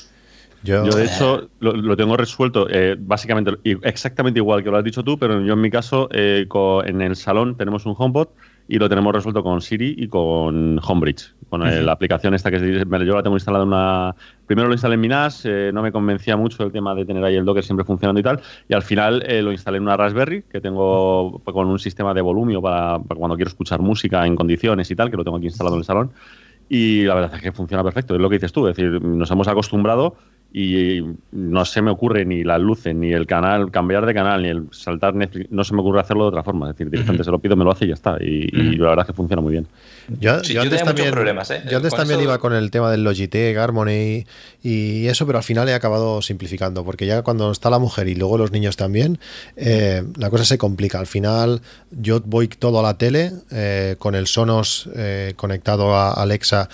Yo, 0.62 0.84
de 0.84 1.04
hecho 1.04 1.48
lo, 1.58 1.96
tengo 1.96 2.16
resuelto 2.16 2.68
eh, 2.70 2.94
básicamente 2.96 3.52
exactamente 3.82 4.38
igual 4.38 4.62
que 4.62 4.70
lo 4.70 4.76
has 4.76 4.84
dicho 4.84 5.02
tú, 5.02 5.18
pero 5.18 5.40
yo 5.44 5.54
en 5.54 5.60
mi 5.60 5.70
caso 5.70 6.08
eh, 6.12 6.46
en 6.84 7.00
el 7.00 7.16
salón 7.16 7.56
tenemos 7.56 7.86
un 7.86 7.96
HomePod 7.98 8.28
y 8.70 8.78
lo 8.78 8.88
tenemos 8.88 9.12
resuelto 9.12 9.42
con 9.42 9.60
Siri 9.60 9.96
y 9.98 10.06
con 10.06 10.78
Homebridge, 10.78 11.34
con 11.48 11.60
la 11.60 11.90
aplicación 11.90 12.34
esta 12.34 12.52
que 12.52 12.60
yo 12.60 13.14
la 13.16 13.22
tengo 13.22 13.36
instalada 13.36 13.64
en 13.64 13.68
una... 13.68 14.14
Primero 14.46 14.68
lo 14.68 14.74
instalé 14.74 14.94
en 14.94 15.00
mi 15.00 15.08
NAS, 15.08 15.44
eh, 15.44 15.72
no 15.74 15.82
me 15.82 15.90
convencía 15.90 16.36
mucho 16.36 16.62
el 16.62 16.70
tema 16.70 16.94
de 16.94 17.04
tener 17.04 17.24
ahí 17.24 17.34
el 17.34 17.44
Docker 17.44 17.64
siempre 17.64 17.84
funcionando 17.84 18.20
y 18.20 18.22
tal, 18.22 18.40
y 18.68 18.74
al 18.74 18.82
final 18.82 19.24
lo 19.42 19.50
instalé 19.50 19.78
en 19.78 19.82
una 19.82 19.96
Raspberry 19.96 20.42
que 20.42 20.60
tengo 20.60 21.42
con 21.44 21.66
un 21.66 21.80
sistema 21.80 22.14
de 22.14 22.20
volumen 22.20 22.62
para, 22.62 23.00
para 23.00 23.18
cuando 23.18 23.34
quiero 23.34 23.48
escuchar 23.48 23.80
música 23.80 24.24
en 24.24 24.36
condiciones 24.36 24.88
y 24.88 24.94
tal, 24.94 25.10
que 25.10 25.16
lo 25.16 25.24
tengo 25.24 25.38
aquí 25.38 25.46
instalado 25.46 25.74
en 25.74 25.80
el 25.80 25.84
salón. 25.84 26.12
Y 26.68 27.02
la 27.02 27.14
verdad 27.16 27.34
es 27.34 27.42
que 27.42 27.50
funciona 27.50 27.82
perfecto, 27.82 28.14
es 28.14 28.20
lo 28.20 28.30
que 28.30 28.36
dices 28.36 28.52
tú, 28.52 28.68
es 28.68 28.76
decir, 28.76 29.02
nos 29.02 29.28
hemos 29.32 29.48
acostumbrado 29.48 30.14
y 30.52 31.04
no 31.30 31.64
se 31.64 31.80
me 31.80 31.92
ocurre 31.92 32.24
ni 32.24 32.42
las 32.42 32.60
luces, 32.60 32.94
ni 32.94 33.12
el 33.12 33.26
canal, 33.26 33.70
cambiar 33.70 34.04
de 34.04 34.14
canal, 34.14 34.42
ni 34.42 34.48
el 34.48 34.66
saltar 34.72 35.14
Netflix, 35.14 35.50
no 35.52 35.62
se 35.62 35.74
me 35.74 35.80
ocurre 35.80 36.00
hacerlo 36.00 36.24
de 36.24 36.28
otra 36.30 36.42
forma. 36.42 36.68
Es 36.68 36.74
decir, 36.74 36.90
directamente 36.90 37.22
se 37.22 37.30
lo 37.30 37.38
pido, 37.38 37.54
me 37.54 37.64
lo 37.64 37.70
hace 37.70 37.84
y 37.84 37.88
ya 37.88 37.94
está. 37.94 38.16
Y, 38.20 38.50
la 38.76 38.88
verdad 38.88 39.04
es 39.04 39.06
que 39.08 39.12
funciona 39.12 39.40
muy 39.40 39.52
bien. 39.52 39.68
Yo, 40.18 40.32
antes 40.32 40.82
también, 40.82 41.12
problemas, 41.12 41.50
¿eh? 41.52 41.62
yo 41.70 41.76
antes 41.76 41.94
también 41.94 42.20
iba 42.20 42.38
con 42.38 42.52
el 42.52 42.70
tema 42.72 42.90
del 42.90 43.04
Logitech, 43.04 43.56
Harmony 43.56 44.26
y 44.62 45.06
eso, 45.06 45.24
pero 45.24 45.38
al 45.38 45.44
final 45.44 45.68
he 45.68 45.74
acabado 45.74 46.20
simplificando, 46.20 46.84
porque 46.84 47.06
ya 47.06 47.22
cuando 47.22 47.52
está 47.52 47.70
la 47.70 47.78
mujer 47.78 48.08
y 48.08 48.16
luego 48.16 48.36
los 48.36 48.50
niños 48.50 48.76
también, 48.76 49.20
eh, 49.56 50.02
la 50.16 50.30
cosa 50.30 50.44
se 50.44 50.58
complica. 50.58 50.98
Al 50.98 51.06
final 51.06 51.60
yo 51.92 52.20
voy 52.24 52.48
todo 52.48 52.80
a 52.80 52.82
la 52.82 52.98
tele 52.98 53.30
eh, 53.52 53.94
con 53.98 54.16
el 54.16 54.26
Sonos 54.26 54.88
conectado 55.36 55.94
a 55.94 56.12
Alexa 56.12 56.68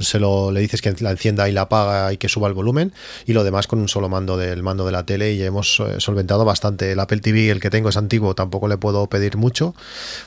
se 0.00 0.18
lo 0.18 0.50
le 0.50 0.60
dices 0.60 0.82
que 0.82 0.94
la 1.00 1.12
encienda 1.12 1.48
y 1.48 1.52
la 1.52 1.62
apaga 1.62 2.12
y 2.12 2.16
que 2.16 2.28
suba 2.28 2.48
el 2.48 2.54
volumen 2.54 2.92
y 3.26 3.32
lo 3.32 3.44
demás 3.44 3.66
con 3.66 3.78
un 3.78 3.88
solo 3.88 4.08
mando 4.08 4.36
del 4.36 4.62
mando 4.62 4.84
de 4.84 4.92
la 4.92 5.06
tele 5.06 5.32
y 5.32 5.42
hemos 5.42 5.80
eh, 5.80 6.00
solventado 6.00 6.44
bastante. 6.44 6.92
El 6.92 7.00
Apple 7.00 7.20
TV 7.20 7.50
el 7.50 7.60
que 7.60 7.70
tengo 7.70 7.88
es 7.88 7.96
antiguo 7.96 8.34
tampoco 8.34 8.68
le 8.68 8.76
puedo 8.76 9.06
pedir 9.08 9.36
mucho. 9.36 9.74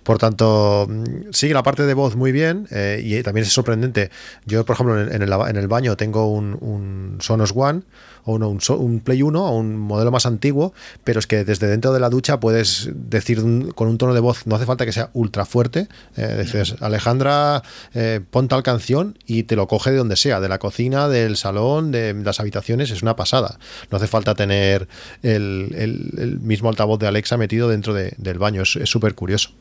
Por 0.04 0.18
tanto 0.18 0.88
mm, 0.90 1.32
sigue 1.32 1.54
la 1.54 1.64
parte 1.64 1.84
de 1.84 1.94
voz 1.94 2.16
muy 2.16 2.32
bien 2.32 2.68
eh, 2.72 3.02
y 3.04 3.22
también 3.24 3.46
es 3.46 3.52
sorprendente. 3.52 4.10
Yo 4.46 4.66
por 4.66 4.76
ejemplo 4.76 5.02
en 5.02 5.22
el, 5.22 5.32
en 5.32 5.58
el 5.58 5.68
baño 5.68 5.98
tengo 5.98 6.32
un 6.32 7.18
Sonos 7.20 7.54
One 7.56 7.82
o 8.26 8.34
un, 8.34 9.00
Play 9.00 9.22
1 9.22 9.46
o 9.46 9.58
un 9.58 9.78
modelo 9.78 10.12
más 10.12 10.26
antiguo, 10.26 10.74
pero 11.04 11.20
es 11.20 11.28
que 11.28 11.44
desde 11.44 11.68
dentro 11.68 11.94
de 11.94 12.00
la 12.00 12.10
ducha 12.10 12.40
puedes 12.40 12.90
decir 12.94 13.42
con 13.76 13.88
un 13.88 13.98
tono 13.98 14.14
de 14.14 14.20
voz, 14.20 14.46
no 14.48 14.56
hace 14.56 14.66
falta 14.66 14.86
que 14.86 14.92
sea 14.92 15.10
ultra 15.14 15.46
fuerte, 15.46 15.88
eh, 16.18 16.42
dices, 16.44 16.76
Alejandra, 16.82 17.64
eh, 17.94 18.22
pon 18.30 18.48
tal 18.48 18.64
canción 18.64 19.18
y 19.26 19.44
te 19.44 19.56
lo 19.56 19.68
coge 19.68 19.92
de 19.92 19.98
donde 19.98 20.16
sea, 20.16 20.40
de 20.40 20.50
la 20.50 20.60
cocina, 20.60 21.08
del 21.08 21.38
salón, 21.38 21.92
de 21.92 22.14
las 22.14 22.40
habitaciones, 22.40 22.92
es 22.92 23.02
una 23.02 23.16
pasada. 23.16 23.60
No 23.92 23.98
hace 23.98 24.08
falta 24.08 24.36
tener 24.36 24.88
el, 25.24 26.40
mismo 26.42 26.70
altavoz 26.70 27.00
de 27.00 27.08
Alexa 27.08 27.38
metido 27.38 27.70
dentro 27.70 27.94
del 27.94 28.38
baño, 28.38 28.62
es 28.64 28.78
súper 28.86 29.16
curioso. 29.16 29.52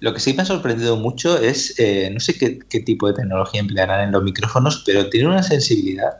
Lo 0.00 0.12
que 0.12 0.20
sí 0.20 0.34
me 0.34 0.42
ha 0.42 0.44
sorprendido 0.44 0.96
mucho 0.96 1.38
es, 1.38 1.78
eh, 1.78 2.10
no 2.12 2.20
sé 2.20 2.36
qué, 2.36 2.58
qué, 2.68 2.80
tipo 2.80 3.08
de 3.08 3.14
tecnología 3.14 3.60
emplearán 3.60 4.04
en 4.04 4.12
los 4.12 4.22
micrófonos, 4.22 4.82
pero 4.84 5.08
tiene 5.08 5.28
una 5.28 5.42
sensibilidad 5.42 6.18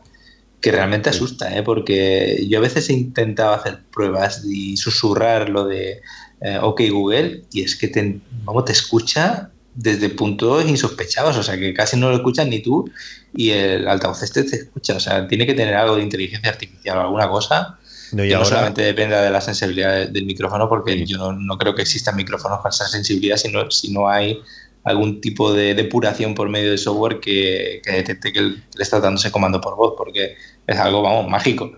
que 0.64 0.72
realmente 0.72 1.10
asusta, 1.10 1.54
¿eh? 1.54 1.62
porque 1.62 2.42
yo 2.48 2.56
a 2.56 2.62
veces 2.62 2.88
he 2.88 2.94
intentado 2.94 3.52
hacer 3.52 3.80
pruebas 3.92 4.42
y 4.46 4.78
susurrar 4.78 5.50
lo 5.50 5.66
de 5.66 6.00
eh, 6.40 6.58
OK 6.58 6.80
Google 6.90 7.42
y 7.52 7.60
es 7.60 7.76
que 7.76 7.88
te, 7.88 8.18
vamos, 8.44 8.64
te 8.64 8.72
escucha 8.72 9.50
desde 9.74 10.08
puntos 10.08 10.66
insospechados, 10.66 11.36
o 11.36 11.42
sea 11.42 11.58
que 11.58 11.74
casi 11.74 11.98
no 11.98 12.08
lo 12.08 12.16
escuchas 12.16 12.46
ni 12.46 12.60
tú 12.60 12.90
y 13.34 13.50
el 13.50 13.86
altavoz 13.86 14.22
este 14.22 14.42
te 14.44 14.56
escucha, 14.56 14.96
o 14.96 15.00
sea, 15.00 15.28
tiene 15.28 15.44
que 15.44 15.52
tener 15.52 15.74
algo 15.74 15.96
de 15.96 16.02
inteligencia 16.02 16.48
artificial 16.48 16.96
o 16.96 17.00
alguna 17.02 17.28
cosa. 17.28 17.78
No, 18.12 18.22
que 18.22 18.32
no 18.32 18.44
solamente 18.46 18.80
dependa 18.80 19.20
de 19.20 19.30
la 19.30 19.42
sensibilidad 19.42 20.08
del 20.08 20.24
micrófono, 20.24 20.68
porque 20.68 21.04
yo 21.04 21.32
no, 21.32 21.58
creo 21.58 21.74
que 21.74 21.82
existan 21.82 22.16
micrófonos 22.16 22.60
con 22.60 22.70
esa 22.70 22.88
sensibilidad 22.88 23.36
si 23.36 23.48
no, 23.48 23.70
si 23.70 23.92
no 23.92 24.08
hay 24.08 24.40
algún 24.84 25.20
tipo 25.20 25.52
de 25.52 25.74
depuración 25.74 26.34
por 26.34 26.48
medio 26.48 26.70
de 26.70 26.78
software 26.78 27.18
que, 27.18 27.80
detecte 27.84 28.32
que 28.32 28.40
le 28.40 28.62
está 28.78 29.00
dando 29.00 29.18
ese 29.18 29.32
comando 29.32 29.60
por 29.60 29.76
voz, 29.76 29.94
porque 29.96 30.36
es 30.66 30.78
algo, 30.78 31.02
vamos, 31.02 31.28
mágico. 31.28 31.72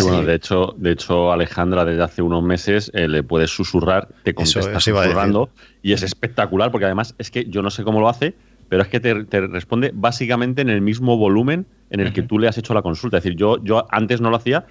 bueno, 0.00 0.22
de 0.22 0.34
hecho, 0.34 0.74
de 0.76 0.92
hecho, 0.92 1.32
Alejandra 1.32 1.84
desde 1.84 2.02
hace 2.02 2.22
unos 2.22 2.42
meses 2.42 2.90
eh, 2.94 3.08
le 3.08 3.22
puedes 3.22 3.50
susurrar, 3.50 4.08
te 4.24 4.34
contesta 4.34 4.80
susurrando 4.80 5.50
y 5.82 5.92
es 5.92 6.02
espectacular 6.02 6.70
porque 6.72 6.86
además 6.86 7.14
es 7.18 7.30
que 7.30 7.44
yo 7.44 7.62
no 7.62 7.70
sé 7.70 7.84
cómo 7.84 8.00
lo 8.00 8.08
hace, 8.08 8.34
pero 8.68 8.82
es 8.82 8.88
que 8.88 9.00
te, 9.00 9.12
responde 9.12 9.90
básicamente 9.94 10.62
en 10.62 10.70
el 10.70 10.80
mismo 10.80 11.16
volumen 11.18 11.66
en 11.90 12.00
el 12.00 12.12
que 12.12 12.22
tú 12.22 12.38
le 12.38 12.48
has 12.48 12.56
hecho 12.56 12.72
la 12.72 12.80
consulta. 12.80 13.18
Es 13.18 13.22
decir, 13.22 13.38
yo, 13.38 13.62
yo 13.62 13.86
antes 13.90 14.20
no 14.20 14.30
lo 14.30 14.36
hacía 14.36 14.64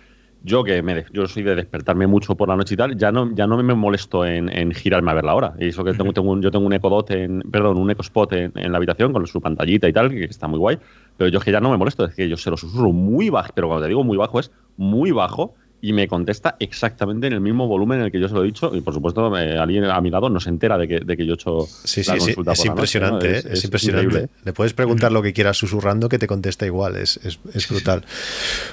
yo 0.44 0.64
que 0.64 0.82
me, 0.82 1.06
yo 1.14 1.28
soy 1.28 1.44
de 1.44 1.56
despertarme 1.56 2.08
mucho 2.08 2.36
por 2.36 2.50
la 2.50 2.56
noche 2.56 2.74
y 2.74 2.78
tal, 2.78 2.98
ya 2.98 3.12
no, 3.12 3.34
ya 3.34 3.48
no 3.48 3.62
me 3.62 3.74
molesto 3.74 4.26
en, 4.26 4.72
girarme 4.72 5.12
a 5.12 5.14
ver 5.14 5.24
la 5.24 5.36
hora. 5.36 5.54
Y 5.60 5.68
eso 5.68 5.84
que 5.84 5.94
tengo, 5.94 6.14
tengo 6.14 6.40
yo 6.40 6.52
tengo 6.52 6.66
un 6.66 6.78
Dot 6.82 7.12
en, 7.12 7.42
perdón, 7.52 7.78
un 7.78 7.92
Spot 7.92 8.34
en, 8.34 8.52
en, 8.56 8.72
la 8.72 8.78
habitación 8.78 9.14
con 9.14 9.26
su 9.28 9.40
pantallita 9.42 9.88
y 9.88 9.94
tal, 9.94 10.10
que 10.10 10.26
está 10.26 10.48
muy 10.48 10.60
guay. 10.60 10.80
Pero 11.18 11.30
yo 11.30 11.40
es 11.40 11.46
que 11.46 11.52
ya 11.52 11.60
no 11.60 11.70
me 11.70 11.78
molesto, 11.78 12.06
es 12.06 12.16
que 12.16 12.28
yo 12.28 12.38
se 12.38 12.50
lo 12.50 12.58
susurro 12.58 12.92
muy 12.92 13.30
bajo, 13.30 13.52
pero 13.54 13.68
cuando 13.68 13.84
te 13.84 13.90
digo 13.90 14.04
muy 14.04 14.18
bajo 14.18 14.40
es 14.40 14.52
muy 14.78 15.12
bajo 15.12 15.54
y 15.82 15.94
me 15.94 16.08
contesta 16.08 16.56
exactamente 16.60 17.28
en 17.28 17.34
el 17.34 17.42
mismo 17.42 17.68
volumen 17.68 18.00
en 18.00 18.06
el 18.06 18.12
que 18.12 18.20
yo 18.20 18.28
se 18.28 18.36
lo 18.36 18.44
he 18.44 18.46
dicho. 18.46 18.72
Y 18.74 18.82
por 18.82 18.94
supuesto, 18.94 19.36
eh, 19.38 19.58
alguien 19.58 19.86
a 19.86 20.00
mi 20.00 20.12
lado 20.12 20.30
no 20.30 20.40
se 20.40 20.50
entera 20.50 20.78
de 20.78 20.88
que, 20.88 21.00
de 21.00 21.18
que 21.18 21.26
yo 21.26 21.34
he 21.34 21.36
hecho. 21.36 21.68
Sí, 21.84 22.04
sí, 22.04 22.12
sí. 22.20 22.36
Es 22.52 22.66
impresionante, 22.66 23.40
¿eh? 23.40 23.44
es, 23.52 23.64
impresionante. 23.64 24.30
Le 24.44 24.54
puedes 24.54 24.74
preguntar 24.74 25.12
lo 25.12 25.24
que 25.24 25.34
quieras 25.34 25.58
susurrando 25.58 26.08
que 26.08 26.20
te 26.20 26.28
contesta 26.28 26.66
igual. 26.66 26.98
Es, 26.98 27.20
es, 27.24 27.68
brutal. 27.68 28.06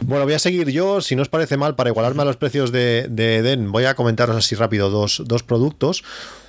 Bueno, 0.02 0.24
voy 0.24 0.34
a 0.34 0.38
seguir 0.38 0.70
yo, 0.70 1.00
si 1.00 1.16
no 1.16 1.22
os 1.22 1.28
parece 1.28 1.56
mal, 1.56 1.76
para 1.76 1.90
igualarme 1.90 2.22
a 2.22 2.24
los 2.26 2.36
precios 2.36 2.72
de, 2.72 3.06
de 3.08 3.36
Eden, 3.36 3.72
voy 3.72 3.84
a 3.84 3.94
comentaros 3.94 4.36
así 4.36 4.54
rápido 4.54 4.90
dos, 4.90 5.22
dos 5.26 5.42
productos. 5.42 6.04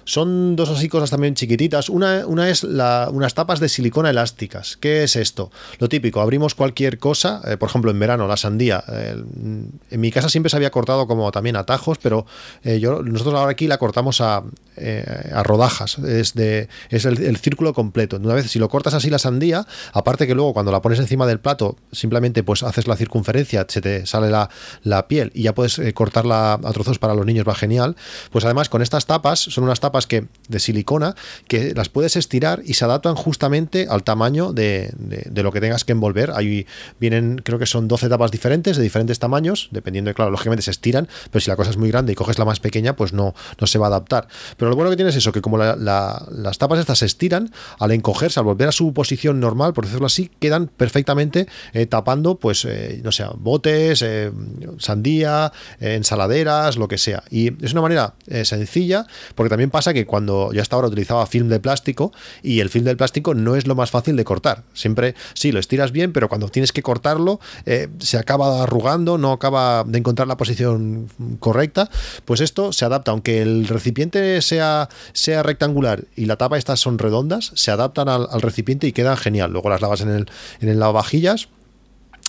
Son 0.10 0.56
dos 0.56 0.70
así 0.70 0.90
cosas 0.90 1.12
también 1.12 1.36
chiquititas. 1.36 1.88
Una, 1.88 2.26
una 2.26 2.50
es 2.50 2.64
la, 2.64 3.10
unas 3.14 3.36
tapas 3.36 3.60
de 3.60 3.70
silicona 3.70 4.10
elásticas. 4.10 4.76
¿Qué 4.76 5.04
es 5.04 5.16
esto? 5.16 5.52
Lo 5.78 5.88
típico, 5.88 6.20
abrimos 6.20 6.56
cualquier 6.56 6.98
cosa, 6.98 7.44
eh, 7.46 7.58
por 7.58 7.70
ejemplo 7.70 7.92
en 7.92 8.00
verano, 8.00 8.28
la 8.28 8.36
sandía. 8.36 8.84
en 8.88 10.02
mi 10.02 10.10
casa 10.10 10.28
siempre 10.28 10.50
se 10.50 10.56
había 10.56 10.72
cortado 10.72 11.06
como 11.06 11.32
también 11.32 11.56
atajos, 11.56 12.00
pero 12.02 12.26
eh, 12.64 12.80
nosotros 12.82 13.36
ahora 13.36 13.52
aquí 13.52 13.68
la 13.68 13.78
cortamos 13.78 14.20
a, 14.20 14.42
eh, 14.78 15.30
a 15.32 15.44
rodajas. 15.44 16.00
Es, 16.00 16.34
es 16.36 17.06
el, 17.06 17.38
círculo 17.38 17.76
completo. 17.76 18.18
Una 18.18 18.34
vez, 18.34 18.50
si 18.50 18.58
lo 18.58 18.68
cortas 18.68 18.96
así 18.96 19.12
la 19.12 19.20
sandía, 19.20 19.68
aparte 19.94 20.26
que 20.26 20.34
luego 20.34 20.54
cuando 20.54 20.72
la 20.72 20.82
pones 20.82 20.98
encima 20.98 21.28
del 21.28 21.40
plato, 21.40 21.78
simplemente 21.92 22.42
pues 22.42 22.64
haces 22.64 22.88
la 22.88 22.96
circunferencia, 22.96 23.68
se 23.70 23.80
te 23.80 24.08
sale 24.08 24.32
la, 24.32 24.50
la 24.82 25.08
piel 25.08 25.32
y 25.36 25.44
ya 25.44 25.54
puedes 25.54 25.80
cortarla 25.94 26.54
a 26.54 26.74
trozos 26.74 26.98
para 26.98 27.14
los 27.14 27.28
niños, 27.28 27.48
va 27.48 27.54
genial. 27.54 27.96
Pues 28.32 28.44
además 28.44 28.70
con 28.70 28.82
estas 28.82 29.06
tapas, 29.06 29.40
son 29.40 29.66
unas 29.66 29.80
tapas 29.80 29.99
que 30.08 30.26
de 30.48 30.60
silicona 30.60 31.16
que 31.48 31.74
las 31.76 31.90
puedes 31.90 32.16
estirar 32.16 32.62
y 32.66 32.74
se 32.74 32.86
adaptan 32.86 33.16
justamente 33.16 33.88
al 33.90 34.04
tamaño 34.04 34.54
de, 34.54 34.92
lo 35.36 35.52
que 35.52 35.62
tengas 35.62 35.86
que 35.86 35.92
envolver. 35.92 36.32
Ahí 36.32 36.66
vienen, 37.00 37.42
creo 37.44 37.60
que 37.60 37.66
son 37.66 37.88
12 37.88 38.10
tapas 38.10 38.32
diferentes 38.32 38.78
de 38.78 38.84
diferentes 38.84 39.20
tamaños, 39.20 39.70
dependiendo 39.72 40.10
de, 40.10 40.16
claro, 40.16 40.32
lógicamente 40.32 40.64
se 40.64 40.72
estiran, 40.72 41.08
pero 41.32 41.42
si 41.42 41.50
la 41.50 41.56
cosa 41.56 41.70
es 41.70 41.78
muy 41.78 41.90
grande 41.90 42.14
y 42.14 42.16
coges 42.16 42.40
la 42.40 42.46
más 42.46 42.60
pequeña, 42.60 42.96
pues 42.96 43.14
no, 43.14 43.34
no 43.60 43.68
se 43.68 43.78
va 43.78 43.88
a 43.88 43.90
adaptar. 43.90 44.28
Pero 44.58 44.70
lo 44.70 44.76
bueno 44.76 44.90
que 44.92 44.96
tiene 44.96 45.12
es 45.12 45.16
eso, 45.16 45.32
que 45.32 45.42
como 45.42 45.58
las 45.58 46.58
tapas 46.58 46.80
estas 46.80 47.00
se 47.00 47.06
estiran, 47.06 47.52
al 47.80 47.92
encogerse, 47.92 48.40
al 48.40 48.46
volver 48.46 48.68
a 48.68 48.72
su 48.72 48.94
posición 48.94 49.40
normal, 49.40 49.74
por 49.74 49.86
decirlo 49.86 50.08
así, 50.08 50.32
quedan 50.40 50.68
perfectamente 50.68 51.48
eh, 51.74 51.86
tapando, 51.86 52.40
pues, 52.40 52.66
eh, 52.66 53.02
no 53.04 53.12
sé, 53.12 53.26
botes, 53.36 54.02
eh, 54.02 54.32
sandía, 54.78 55.52
ensaladeras, 55.80 56.78
lo 56.78 56.88
que 56.88 56.98
sea. 56.98 57.24
Y 57.30 57.64
es 57.64 57.74
una 57.74 57.82
manera 57.82 58.16
sencilla, 58.44 59.06
porque 59.36 59.50
también 59.50 59.70
pasa 59.70 59.89
que 59.94 60.06
cuando 60.06 60.52
yo 60.54 60.62
hasta 60.62 60.76
ahora 60.76 60.88
utilizaba 60.88 61.26
film 61.26 61.50
de 61.50 61.60
plástico 61.60 62.12
y 62.44 62.60
el 62.60 62.70
film 62.70 62.86
del 62.86 62.98
plástico 62.98 63.34
no 63.34 63.56
es 63.56 63.68
lo 63.68 63.76
más 63.76 63.92
fácil 63.92 64.16
de 64.16 64.24
cortar. 64.24 64.64
Siempre, 64.74 65.16
sí, 65.34 65.52
lo 65.52 65.60
estiras 65.60 65.92
bien, 65.92 66.14
pero 66.14 66.30
cuando 66.30 66.50
tienes 66.50 66.72
que 66.72 66.82
cortarlo, 66.82 67.40
eh, 67.66 67.88
se 68.00 68.18
acaba 68.18 68.64
arrugando, 68.64 69.18
no 69.18 69.32
acaba 69.32 69.84
de 69.84 69.98
encontrar 69.98 70.28
la 70.28 70.38
posición 70.38 71.10
correcta. 71.40 71.90
Pues 72.26 72.42
esto 72.42 72.74
se 72.74 72.86
adapta, 72.86 73.12
aunque 73.12 73.42
el 73.42 73.68
recipiente 73.68 74.42
sea, 74.42 74.90
sea 75.14 75.44
rectangular 75.44 76.06
y 76.16 76.26
la 76.26 76.38
tapa 76.38 76.58
estas 76.58 76.80
son 76.80 76.98
redondas, 76.98 77.52
se 77.56 77.72
adaptan 77.72 78.10
al, 78.10 78.28
al 78.30 78.42
recipiente 78.42 78.88
y 78.88 78.92
quedan 78.92 79.18
genial. 79.18 79.52
Luego 79.52 79.70
las 79.70 79.82
lavas 79.82 80.02
en 80.02 80.10
el, 80.10 80.30
en 80.62 80.70
el 80.70 80.80
lavavajillas 80.80 81.50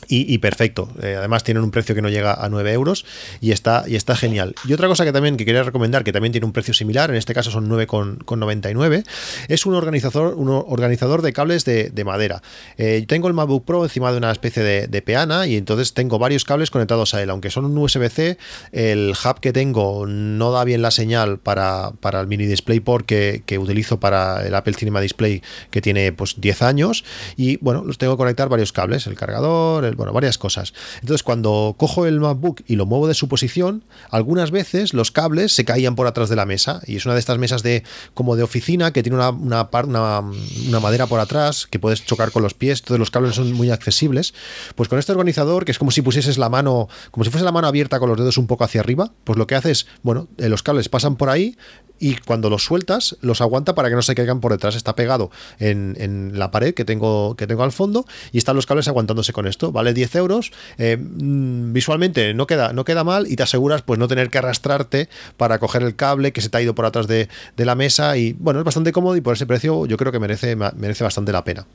y, 0.09 0.39
perfecto. 0.39 0.89
Eh, 1.03 1.15
además 1.17 1.45
tienen 1.45 1.63
un 1.63 1.71
precio 1.71 1.95
que 1.95 2.03
no 2.03 2.09
llega 2.09 2.35
a 2.35 2.49
9 2.49 2.73
euros 2.73 3.05
y 3.41 3.53
está, 3.53 3.85
y 3.87 3.97
está 3.97 4.17
genial. 4.17 4.55
Y 4.67 4.73
otra 4.73 4.89
cosa 4.89 5.05
que 5.05 5.13
también 5.13 5.37
que 5.37 5.45
quería 5.45 5.63
recomendar, 5.63 6.05
que 6.05 6.13
también 6.13 6.33
tiene 6.33 6.47
un 6.47 6.53
precio 6.53 6.75
similar, 6.75 7.11
en 7.11 7.17
este 7.17 7.35
caso 7.35 7.51
son 7.51 7.69
9,99, 7.69 9.05
es 9.49 9.67
un 9.67 9.75
organizador, 9.75 10.35
un 10.35 10.49
organizador 10.49 11.23
de 11.23 11.33
cables 11.33 11.65
de, 11.65 12.05
madera. 12.05 12.43
Eh, 12.79 13.05
tengo 13.07 13.29
el 13.29 13.35
MacBook 13.35 13.65
Pro 13.65 13.85
encima 13.85 14.11
de 14.11 14.19
una 14.19 14.33
especie 14.33 14.63
de, 14.63 15.03
peana 15.03 15.47
y 15.47 15.57
entonces 15.57 15.95
tengo 15.95 16.19
varios 16.19 16.45
cables 16.45 16.71
conectados 16.71 17.15
a 17.15 17.23
él. 17.23 17.31
Aunque 17.31 17.51
son 17.51 17.65
un 17.65 17.77
USB-C, 17.79 18.37
el 18.73 19.13
hub 19.13 19.41
que 19.41 19.53
tengo 19.53 20.07
no 20.07 20.51
da 20.51 20.65
bien 20.65 20.83
la 20.83 20.91
señal 20.91 21.39
para, 21.39 21.93
el 22.03 22.27
mini 22.27 22.47
DisplayPort 22.47 23.07
que, 23.07 23.43
que 23.47 23.59
utilizo 23.59 24.01
para 24.01 24.47
el 24.47 24.55
Apple 24.55 24.75
Cinema 24.75 25.01
Display 25.01 25.43
que 25.71 25.81
tiene 25.81 26.13
pues 26.13 26.41
10 26.41 26.63
años 26.63 27.05
y 27.37 27.59
bueno, 27.59 27.85
los 27.85 27.99
tengo 27.99 28.15
que 28.15 28.19
conectar 28.19 28.49
varios 28.49 28.73
cables, 28.73 29.07
el 29.07 29.15
cargador, 29.15 29.85
bueno, 29.97 30.13
varias 30.13 30.39
cosas. 30.39 30.73
Entonces, 31.01 31.23
cuando 31.23 31.75
cojo 31.77 32.07
el 32.07 32.21
MacBook 32.21 32.63
y 32.67 32.77
lo 32.77 32.87
muevo 32.87 33.09
de 33.09 33.15
su 33.15 33.29
posición, 33.29 33.85
algunas 34.11 34.51
veces 34.51 34.95
los 34.95 35.11
cables 35.11 35.53
se 35.53 35.65
caían 35.65 35.95
por 35.95 36.07
atrás 36.07 36.29
de 36.29 36.37
la 36.37 36.47
mesa. 36.47 36.81
Y 36.87 36.97
es 36.97 37.05
una 37.07 37.15
de 37.15 37.21
estas 37.21 37.39
mesas 37.39 37.63
de 37.63 37.83
como 38.15 38.37
de 38.37 38.43
oficina 38.43 38.93
que 38.93 39.03
tiene 39.03 39.17
una, 39.17 39.31
una, 39.31 40.81
madera 40.81 41.07
por 41.07 41.21
atrás 41.21 41.67
que 41.71 41.79
puedes 41.79 42.05
chocar 42.05 42.33
con 42.33 42.43
los 42.43 42.55
pies. 42.55 42.83
Todos 42.83 42.99
los 42.99 43.11
cables 43.11 43.35
son 43.35 43.53
muy 43.53 43.71
accesibles. 43.71 44.35
Pues 44.75 44.89
con 44.89 44.99
este 44.99 45.13
organizador, 45.13 45.65
que 45.65 45.73
es 45.73 45.79
como 45.79 45.91
si 45.91 46.03
pusieses 46.03 46.39
la 46.39 46.49
mano, 46.49 46.89
como 47.11 47.25
si 47.25 47.31
fuese 47.31 47.45
la 47.45 47.53
mano 47.53 47.67
abierta 47.67 47.99
con 47.99 48.09
los 48.09 48.19
dedos 48.19 48.39
un 48.39 48.47
poco 48.47 48.65
hacia 48.65 48.81
arriba, 48.81 49.13
pues 49.25 49.39
lo 49.39 49.47
que 49.47 49.55
hace 49.55 49.71
es, 49.71 49.87
bueno, 50.03 50.29
eh, 50.39 50.49
los 50.49 50.63
cables 50.63 50.89
pasan 50.89 51.17
por 51.17 51.29
ahí, 51.29 51.57
y 52.01 52.17
cuando 52.17 52.49
los 52.49 52.65
sueltas, 52.65 53.19
los 53.21 53.43
aguanta 53.43 53.75
para 53.75 53.91
que 53.91 53.95
no 53.95 54.01
se 54.03 54.15
caigan 54.15 54.41
por 54.41 54.53
detrás. 54.53 54.75
Está 54.75 54.97
pegado 54.97 55.31
en, 55.59 56.33
la 56.35 56.51
pared 56.51 56.73
que 56.73 56.87
tengo, 56.87 57.37
que 57.37 57.47
tengo 57.47 57.63
al 57.63 57.73
fondo 57.73 58.07
y 58.33 58.39
están 58.39 58.57
los 58.57 58.65
cables 58.65 58.89
aguantándose 58.89 59.35
con 59.35 59.47
esto. 59.47 59.71
Vale 59.81 59.95
10 59.95 60.15
euros. 60.17 60.53
Eh, 60.79 60.97
mm, 60.99 61.73
visualmente 61.73 62.35
no 62.35 62.47
queda, 62.47 62.73
no 62.73 62.85
queda 62.85 63.03
mal 63.03 63.27
y 63.27 63.37
te 63.37 63.43
aseguras 63.43 63.81
pues 63.83 63.99
no 63.99 64.09
tener 64.09 64.29
que 64.29 64.39
arrastrarte 64.39 65.09
para 65.37 65.59
coger 65.59 65.83
el 65.83 65.97
cable 65.97 66.33
que 66.33 66.43
se 66.43 66.51
te 66.51 66.59
ha 66.59 66.63
ido 66.63 66.75
por 66.75 66.85
atrás 66.85 67.07
de, 67.07 67.29
la 67.57 67.75
mesa. 67.75 68.17
Y 68.17 68.35
bueno, 68.35 68.61
es 68.61 68.65
bastante 68.65 68.93
cómodo 68.93 69.17
y 69.17 69.21
por 69.21 69.35
ese 69.35 69.47
precio 69.47 69.87
yo 69.87 69.97
creo 69.97 70.13
que 70.13 70.19
merece, 70.19 70.55
merece 70.55 71.05
bastante 71.05 71.33
la 71.33 71.45
pena. 71.45 71.67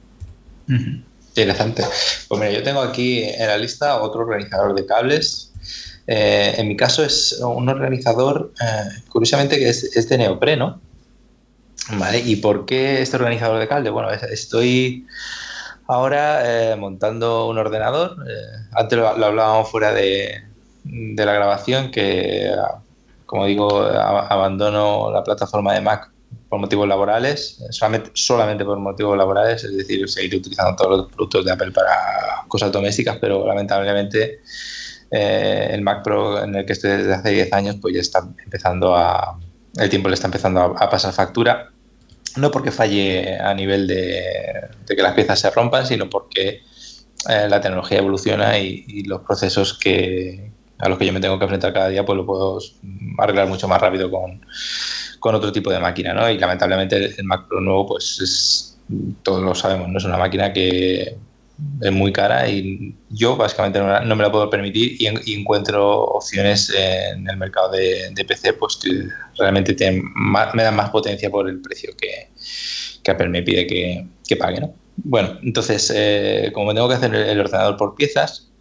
Interesante. 0.68 1.84
Pues 2.28 2.40
mira, 2.40 2.52
yo 2.54 2.64
tengo 2.64 2.82
aquí 2.82 3.24
en 3.24 3.48
la 3.48 3.58
lista 3.58 4.02
otro 4.02 4.22
organizador 4.22 4.76
de 4.76 4.86
cables 4.86 5.52
eh, 6.08 6.54
en 6.58 6.68
mi 6.68 6.78
caso 6.78 7.04
es 7.04 7.40
un 7.42 7.68
organizador, 7.68 8.54
eh, 8.62 9.02
curiosamente, 9.10 9.58
que 9.58 9.70
es, 9.70 10.10
de 10.10 10.18
neopreno. 10.18 10.82
¿Vale? 11.98 12.20
¿Y 12.20 12.38
por 12.38 12.66
qué 12.66 13.02
este 13.02 13.18
organizador 13.18 13.60
de 13.60 13.68
cable? 13.68 13.90
Bueno, 13.92 14.10
estoy 14.12 15.06
ahora 15.88 16.72
eh, 16.72 16.76
montando 16.76 17.48
un 17.48 17.58
ordenador. 17.58 18.18
antes 18.74 18.98
lo, 18.98 19.08
hablábamos 19.08 19.70
fuera 19.70 19.94
de, 19.94 20.44
la 20.84 21.34
grabación, 21.34 21.92
que, 21.92 22.52
como 23.26 23.46
digo, 23.46 23.82
abandono 23.82 25.12
la 25.12 25.24
plataforma 25.24 25.74
de 25.74 25.82
Mac 25.82 26.12
por 26.50 26.60
motivos 26.60 26.88
laborales, 26.88 27.64
solamente, 27.72 28.12
solamente 28.14 28.66
por 28.66 28.78
motivos 28.78 29.18
laborales, 29.18 29.64
es 29.64 29.76
decir, 29.78 30.08
seguir 30.10 30.36
utilizando 30.36 30.76
todos 30.76 30.98
los 30.98 31.12
productos 31.12 31.46
de 31.46 31.52
Apple 31.52 31.72
para 31.72 32.46
cosas 32.48 32.72
domésticas, 32.72 33.18
pero 33.20 33.46
lamentablemente 33.48 34.42
eh, 35.12 35.70
el 35.72 35.82
Mac 35.82 36.04
Pro 36.04 36.44
en 36.44 36.56
el 36.56 36.66
que 36.66 36.74
estoy 36.74 36.92
desde 36.92 37.14
hace 37.14 37.30
10 37.30 37.54
años, 37.54 37.78
pues 37.82 37.94
ya 37.94 38.02
está 38.02 38.28
empezando 38.44 38.96
a. 38.96 39.40
El 39.78 39.90
tiempo 39.90 40.10
le 40.10 40.16
está 40.16 40.28
empezando 40.28 40.62
a, 40.62 40.90
pasar 40.90 41.14
factura. 41.14 41.72
No 42.38 42.52
porque 42.52 42.72
falle 42.72 43.40
a 43.40 43.54
nivel 43.54 43.88
de, 43.88 44.70
que 44.88 45.02
las 45.02 45.14
piezas 45.14 45.40
se 45.40 45.50
rompan, 45.50 45.86
sino 45.86 46.10
porque 46.10 46.64
eh, 47.30 47.48
la 47.50 47.62
tecnología 47.62 48.00
evoluciona 48.00 48.58
y, 48.60 49.04
los 49.04 49.22
procesos 49.22 49.78
que, 49.78 50.52
a 50.80 50.90
los 50.90 50.98
que 50.98 51.06
yo 51.06 51.14
me 51.14 51.20
tengo 51.20 51.38
que 51.40 51.46
enfrentar 51.46 51.74
cada 51.74 51.90
día, 51.90 52.06
pues 52.06 52.18
lo 52.18 52.26
puedo 52.26 52.60
arreglar 53.18 53.48
mucho 53.48 53.68
más 53.68 53.82
rápido 53.82 54.12
con, 54.12 54.46
otro 55.20 55.52
tipo 55.52 55.72
de 55.72 55.80
máquina, 55.80 56.14
¿no? 56.14 56.30
Y 56.30 56.38
lamentablemente 56.38 57.16
el, 57.18 57.24
Mac 57.24 57.48
Pro 57.48 57.60
nuevo, 57.60 57.88
pues 57.88 58.20
es, 58.22 58.78
todos 59.24 59.42
lo 59.42 59.56
sabemos, 59.56 59.90
no 59.90 59.98
es 59.98 60.04
una 60.04 60.18
máquina 60.18 60.54
que 60.54 61.18
es 61.82 61.92
muy 61.92 62.12
cara 62.12 62.50
y 62.50 62.96
yo 63.10 63.36
básicamente 63.38 63.80
no, 63.80 64.16
me 64.16 64.24
la 64.24 64.32
puedo 64.32 64.50
permitir 64.50 65.02
y, 65.02 65.34
encuentro 65.34 66.02
opciones 66.02 66.70
en 66.70 67.30
el 67.30 67.38
mercado 67.38 67.72
de, 67.72 68.26
PC 68.28 68.54
pues 68.54 68.78
que 68.78 69.08
realmente 69.38 69.74
tienen 69.74 70.04
me 70.54 70.64
dan 70.64 70.76
más 70.76 70.90
potencia 70.90 71.30
por 71.30 71.48
el 71.48 71.62
precio 71.62 71.92
que, 71.98 72.30
que 73.04 73.12
Apple 73.12 73.30
me 73.30 73.44
pide 73.44 73.68
que, 73.68 74.06
que 74.28 74.36
pague. 74.36 74.60
¿no? 74.60 74.74
Bueno, 74.98 75.38
entonces 75.44 75.92
eh, 75.96 76.52
como 76.54 76.74
tengo 76.74 76.88
que 76.88 76.96
hacer 76.96 77.14
el 77.14 77.40
ordenador 77.40 77.78
por 77.78 77.96
piezas, 77.96 78.52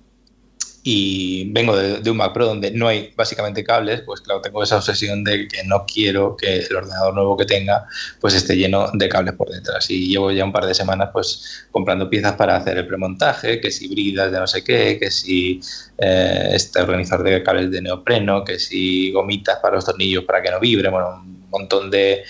y 0.87 1.51
vengo 1.51 1.75
de, 1.75 2.11
un 2.11 2.19
Mac 2.19 2.35
Pro 2.35 2.45
donde 2.45 2.71
no 2.71 2.89
hay 2.89 3.11
básicamente 3.17 3.65
cables, 3.65 4.03
pues 4.03 4.21
claro, 4.21 4.43
tengo 4.43 4.63
esa 4.63 4.77
obsesión 4.77 5.25
de 5.25 5.49
que 5.49 5.65
no 5.65 5.87
quiero 5.87 6.37
que 6.37 6.59
el 6.59 6.77
ordenador 6.77 7.15
nuevo 7.15 7.39
que 7.39 7.47
tenga 7.47 7.87
pues 8.21 8.35
esté 8.35 8.55
lleno 8.55 8.91
de 8.93 9.09
cables 9.09 9.33
por 9.33 9.49
detrás. 9.49 9.91
Y 9.91 10.09
llevo 10.09 10.31
ya 10.31 10.45
un 10.45 10.53
par 10.53 10.67
de 10.67 10.75
semanas 10.75 11.09
pues 11.11 11.67
comprando 11.71 12.11
piezas 12.11 12.35
para 12.35 12.57
hacer 12.57 12.77
el 12.77 12.87
premontaje, 12.87 13.61
que 13.61 13.71
si 13.71 13.89
bridas 13.89 14.31
de 14.31 14.39
no 14.39 14.47
sé 14.47 14.63
qué, 14.63 14.99
que 15.01 15.11
si 15.11 15.59
eh, 15.97 16.51
este 16.53 16.83
organizador 16.83 17.31
de 17.31 17.43
cables 17.43 17.71
de 17.71 17.81
neopreno, 17.81 18.45
que 18.45 18.59
si 18.59 19.11
gomitas 19.11 19.61
para 19.61 19.77
los 19.77 19.87
tornillos 19.87 20.25
para 20.25 20.43
que 20.43 20.51
no 20.51 20.61
vibre, 20.61 20.91
bueno, 20.91 21.23
un 21.25 21.49
montón 21.49 21.91
de, 21.91 22.25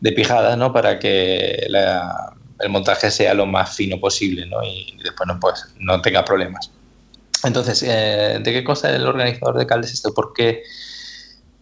de 0.00 0.12
pijadas, 0.12 0.56
¿no? 0.56 0.72
Para 0.72 0.98
que 0.98 1.68
el 2.58 2.68
montaje 2.70 3.10
sea 3.10 3.34
lo 3.34 3.44
más 3.44 3.76
fino 3.76 4.00
posible, 4.00 4.46
¿no? 4.46 4.64
Y 4.64 4.96
después 5.04 5.26
no, 5.26 5.38
pues, 5.38 5.66
no 5.78 6.00
tenga 6.00 6.24
problemas. 6.24 6.70
Entonces, 7.44 7.82
eh, 7.86 8.40
¿de 8.42 8.52
qué 8.52 8.64
cosa 8.64 8.94
el 8.94 9.06
organizador 9.06 9.58
de 9.58 9.66
cables 9.66 9.92
esto? 9.92 10.12
¿Por 10.12 10.32
qué 10.32 10.62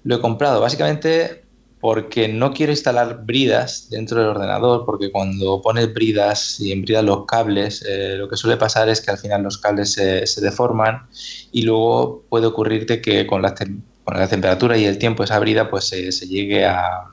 lo 0.05 0.17
he 0.17 0.21
comprado? 0.21 0.61
Básicamente 0.61 1.45
porque 1.81 2.27
no 2.27 2.53
quiero 2.53 2.73
instalar 2.73 3.25
bridas 3.25 3.89
dentro 3.91 4.19
del 4.19 4.31
ordenador, 4.31 4.85
porque 4.87 5.13
cuando 5.13 5.61
pones 5.61 5.93
bridas 5.93 6.59
y 6.59 6.73
embridas 6.73 7.05
los 7.05 7.27
cables, 7.27 7.85
eh, 7.87 8.17
lo 8.17 8.29
que 8.29 8.37
suele 8.37 8.57
pasar 8.57 8.89
es 8.89 9.01
que 9.01 9.11
al 9.11 9.19
final 9.19 9.43
los 9.43 9.59
cables 9.59 9.93
se, 9.93 10.41
deforman 10.41 11.07
y 11.53 11.63
luego 11.63 12.25
puede 12.29 12.47
ocurrirte 12.47 13.01
que 13.01 13.27
con 13.27 13.43
la, 13.43 13.55
temperatura 13.55 14.77
y 14.79 14.85
el 14.85 14.99
tiempo 14.99 15.23
esa 15.23 15.39
brida 15.39 15.69
pues 15.69 15.85
se 15.87 16.27
llegue 16.27 16.65
a, 16.65 17.11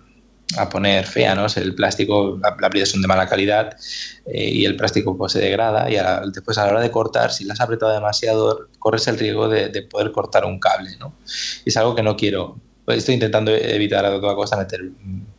a 0.57 0.69
poner 0.69 1.05
fea, 1.05 1.35
¿no? 1.35 1.47
el 1.55 1.75
plástico, 1.75 2.39
las 2.41 2.53
la 2.59 2.85
son 2.85 3.01
de 3.01 3.07
mala 3.07 3.27
calidad 3.27 3.75
eh, 4.25 4.49
y 4.49 4.65
el 4.65 4.75
plástico 4.75 5.17
pues 5.17 5.33
se 5.33 5.39
degrada 5.39 5.89
y 5.89 5.97
después 6.31 6.57
a 6.57 6.65
la 6.65 6.71
hora 6.73 6.81
de 6.81 6.91
cortar, 6.91 7.31
si 7.31 7.45
las 7.45 7.59
has 7.59 7.65
apretado 7.65 7.91
demasiado, 7.91 8.67
corres 8.79 9.07
el 9.07 9.17
riesgo 9.17 9.49
de, 9.49 9.69
poder 9.83 10.11
cortar 10.11 10.45
un 10.45 10.59
cable, 10.59 10.91
¿no? 10.99 11.15
Y 11.65 11.69
es 11.69 11.77
algo 11.77 11.95
que 11.95 12.03
no 12.03 12.15
quiero. 12.15 12.59
Pues 12.85 12.99
estoy 12.99 13.13
intentando 13.13 13.51
evitar 13.51 14.05
a 14.05 14.19
toda 14.19 14.35
costa 14.35 14.57
meter 14.57 14.81